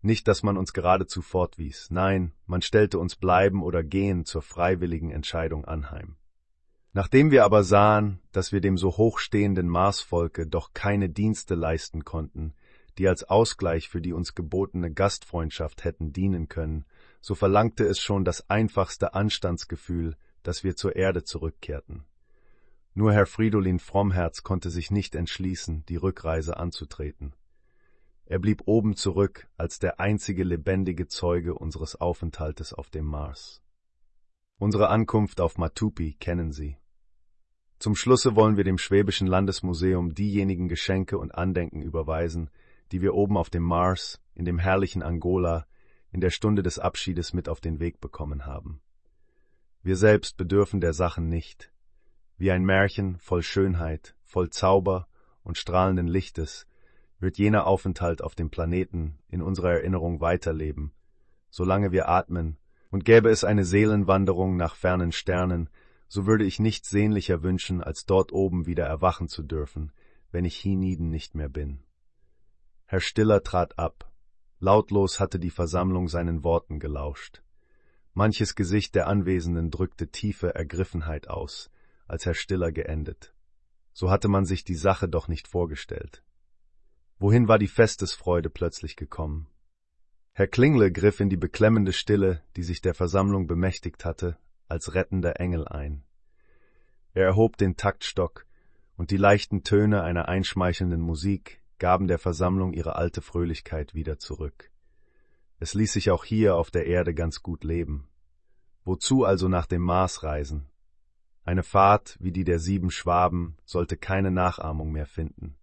Nicht, 0.00 0.26
dass 0.26 0.42
man 0.42 0.56
uns 0.56 0.72
geradezu 0.72 1.20
fortwies, 1.20 1.88
nein, 1.90 2.32
man 2.46 2.62
stellte 2.62 2.98
uns 2.98 3.14
bleiben 3.14 3.62
oder 3.62 3.84
gehen 3.84 4.24
zur 4.24 4.40
freiwilligen 4.40 5.10
Entscheidung 5.10 5.66
anheim. 5.66 6.16
Nachdem 6.94 7.30
wir 7.30 7.44
aber 7.44 7.62
sahen, 7.62 8.20
dass 8.32 8.52
wir 8.52 8.62
dem 8.62 8.78
so 8.78 8.96
hochstehenden 8.96 9.68
Marsvolke 9.68 10.46
doch 10.46 10.72
keine 10.72 11.10
Dienste 11.10 11.56
leisten 11.56 12.06
konnten, 12.06 12.54
die 12.98 13.08
als 13.08 13.24
Ausgleich 13.24 13.88
für 13.88 14.00
die 14.00 14.12
uns 14.12 14.34
gebotene 14.34 14.92
Gastfreundschaft 14.92 15.84
hätten 15.84 16.12
dienen 16.12 16.48
können, 16.48 16.84
so 17.20 17.34
verlangte 17.34 17.84
es 17.84 18.00
schon 18.00 18.24
das 18.24 18.48
einfachste 18.48 19.14
Anstandsgefühl, 19.14 20.16
dass 20.42 20.64
wir 20.64 20.76
zur 20.76 20.96
Erde 20.96 21.24
zurückkehrten. 21.24 22.04
Nur 22.94 23.12
Herr 23.12 23.26
Fridolin 23.26 23.78
Frommherz 23.78 24.42
konnte 24.42 24.70
sich 24.70 24.90
nicht 24.90 25.14
entschließen, 25.14 25.84
die 25.86 25.96
Rückreise 25.96 26.56
anzutreten. 26.56 27.34
Er 28.24 28.38
blieb 28.38 28.62
oben 28.66 28.96
zurück 28.96 29.48
als 29.56 29.78
der 29.78 30.00
einzige 30.00 30.42
lebendige 30.42 31.06
Zeuge 31.06 31.54
unseres 31.54 31.94
Aufenthaltes 31.94 32.72
auf 32.72 32.90
dem 32.90 33.04
Mars. 33.04 33.62
Unsere 34.58 34.88
Ankunft 34.88 35.40
auf 35.40 35.58
Matupi 35.58 36.14
kennen 36.14 36.50
Sie. 36.52 36.78
Zum 37.78 37.94
Schlusse 37.94 38.34
wollen 38.34 38.56
wir 38.56 38.64
dem 38.64 38.78
Schwäbischen 38.78 39.26
Landesmuseum 39.26 40.14
diejenigen 40.14 40.66
Geschenke 40.66 41.18
und 41.18 41.34
Andenken 41.34 41.82
überweisen, 41.82 42.50
die 42.92 43.02
wir 43.02 43.14
oben 43.14 43.36
auf 43.36 43.50
dem 43.50 43.62
Mars, 43.62 44.20
in 44.34 44.44
dem 44.44 44.58
herrlichen 44.58 45.02
Angola, 45.02 45.66
in 46.12 46.20
der 46.20 46.30
Stunde 46.30 46.62
des 46.62 46.78
Abschiedes 46.78 47.32
mit 47.32 47.48
auf 47.48 47.60
den 47.60 47.80
Weg 47.80 48.00
bekommen 48.00 48.46
haben. 48.46 48.80
Wir 49.82 49.96
selbst 49.96 50.36
bedürfen 50.36 50.80
der 50.80 50.92
Sachen 50.92 51.28
nicht. 51.28 51.72
Wie 52.38 52.50
ein 52.50 52.64
Märchen 52.64 53.18
voll 53.18 53.42
Schönheit, 53.42 54.14
voll 54.24 54.50
Zauber 54.50 55.06
und 55.42 55.58
strahlenden 55.58 56.08
Lichtes 56.08 56.66
wird 57.18 57.38
jener 57.38 57.66
Aufenthalt 57.66 58.22
auf 58.22 58.34
dem 58.34 58.50
Planeten 58.50 59.18
in 59.28 59.42
unserer 59.42 59.72
Erinnerung 59.72 60.20
weiterleben, 60.20 60.92
solange 61.50 61.92
wir 61.92 62.08
atmen, 62.08 62.58
und 62.90 63.04
gäbe 63.04 63.30
es 63.30 63.44
eine 63.44 63.64
Seelenwanderung 63.64 64.56
nach 64.56 64.74
fernen 64.74 65.12
Sternen, 65.12 65.68
so 66.08 66.26
würde 66.26 66.44
ich 66.44 66.60
nichts 66.60 66.90
sehnlicher 66.90 67.42
wünschen, 67.42 67.82
als 67.82 68.06
dort 68.06 68.32
oben 68.32 68.66
wieder 68.66 68.86
erwachen 68.86 69.28
zu 69.28 69.42
dürfen, 69.42 69.92
wenn 70.30 70.44
ich 70.44 70.56
hienieden 70.56 71.10
nicht 71.10 71.34
mehr 71.34 71.48
bin. 71.48 71.82
Herr 72.88 73.00
Stiller 73.00 73.42
trat 73.42 73.80
ab. 73.80 74.12
Lautlos 74.60 75.18
hatte 75.18 75.40
die 75.40 75.50
Versammlung 75.50 76.06
seinen 76.06 76.44
Worten 76.44 76.78
gelauscht. 76.78 77.42
Manches 78.14 78.54
Gesicht 78.54 78.94
der 78.94 79.08
Anwesenden 79.08 79.72
drückte 79.72 80.06
tiefe 80.06 80.54
Ergriffenheit 80.54 81.28
aus, 81.28 81.68
als 82.06 82.26
Herr 82.26 82.34
Stiller 82.34 82.70
geendet. 82.70 83.34
So 83.92 84.08
hatte 84.08 84.28
man 84.28 84.44
sich 84.44 84.62
die 84.62 84.76
Sache 84.76 85.08
doch 85.08 85.26
nicht 85.26 85.48
vorgestellt. 85.48 86.22
Wohin 87.18 87.48
war 87.48 87.58
die 87.58 87.66
Festesfreude 87.66 88.50
plötzlich 88.50 88.94
gekommen? 88.94 89.48
Herr 90.32 90.46
Klingle 90.46 90.92
griff 90.92 91.18
in 91.18 91.28
die 91.28 91.36
beklemmende 91.36 91.92
Stille, 91.92 92.44
die 92.54 92.62
sich 92.62 92.82
der 92.82 92.94
Versammlung 92.94 93.48
bemächtigt 93.48 94.04
hatte, 94.04 94.38
als 94.68 94.94
rettender 94.94 95.40
Engel 95.40 95.66
ein. 95.66 96.04
Er 97.14 97.24
erhob 97.24 97.56
den 97.56 97.76
Taktstock, 97.76 98.46
und 98.96 99.10
die 99.10 99.16
leichten 99.16 99.64
Töne 99.64 100.02
einer 100.02 100.28
einschmeichelnden 100.28 101.00
Musik 101.00 101.60
gaben 101.78 102.06
der 102.06 102.18
Versammlung 102.18 102.72
ihre 102.72 102.96
alte 102.96 103.22
Fröhlichkeit 103.22 103.94
wieder 103.94 104.18
zurück. 104.18 104.70
Es 105.58 105.74
ließ 105.74 105.92
sich 105.92 106.10
auch 106.10 106.24
hier 106.24 106.56
auf 106.56 106.70
der 106.70 106.86
Erde 106.86 107.14
ganz 107.14 107.42
gut 107.42 107.64
leben. 107.64 108.08
Wozu 108.84 109.24
also 109.24 109.48
nach 109.48 109.66
dem 109.66 109.82
Mars 109.82 110.22
reisen? 110.22 110.68
Eine 111.44 111.62
Fahrt 111.62 112.16
wie 112.20 112.32
die 112.32 112.44
der 112.44 112.58
sieben 112.58 112.90
Schwaben 112.90 113.56
sollte 113.64 113.96
keine 113.96 114.30
Nachahmung 114.30 114.92
mehr 114.92 115.06
finden. 115.06 115.56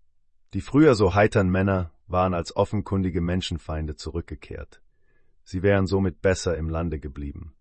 Die 0.53 0.61
früher 0.61 0.95
so 0.95 1.14
heitern 1.14 1.50
Männer 1.50 1.92
waren 2.08 2.33
als 2.33 2.56
offenkundige 2.56 3.22
Menschenfeinde 3.22 3.95
zurückgekehrt. 3.95 4.82
Sie 5.43 5.61
wären 5.61 5.88
somit 5.88 6.22
besser 6.22 6.58
im 6.58 6.69
Lande 6.69 7.00
geblieben. 7.00 7.53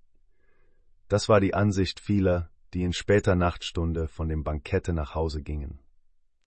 Das 1.09 1.29
war 1.29 1.41
die 1.41 1.55
Ansicht 1.55 2.01
vieler, 2.01 2.51
die 2.75 2.85
in 2.85 2.93
später 2.93 3.35
Nachtstunde 3.35 4.09
von 4.09 4.29
dem 4.29 4.45
Bankette 4.45 4.93
nach 4.93 5.15
Hause 5.15 5.43
gingen. 5.43 5.82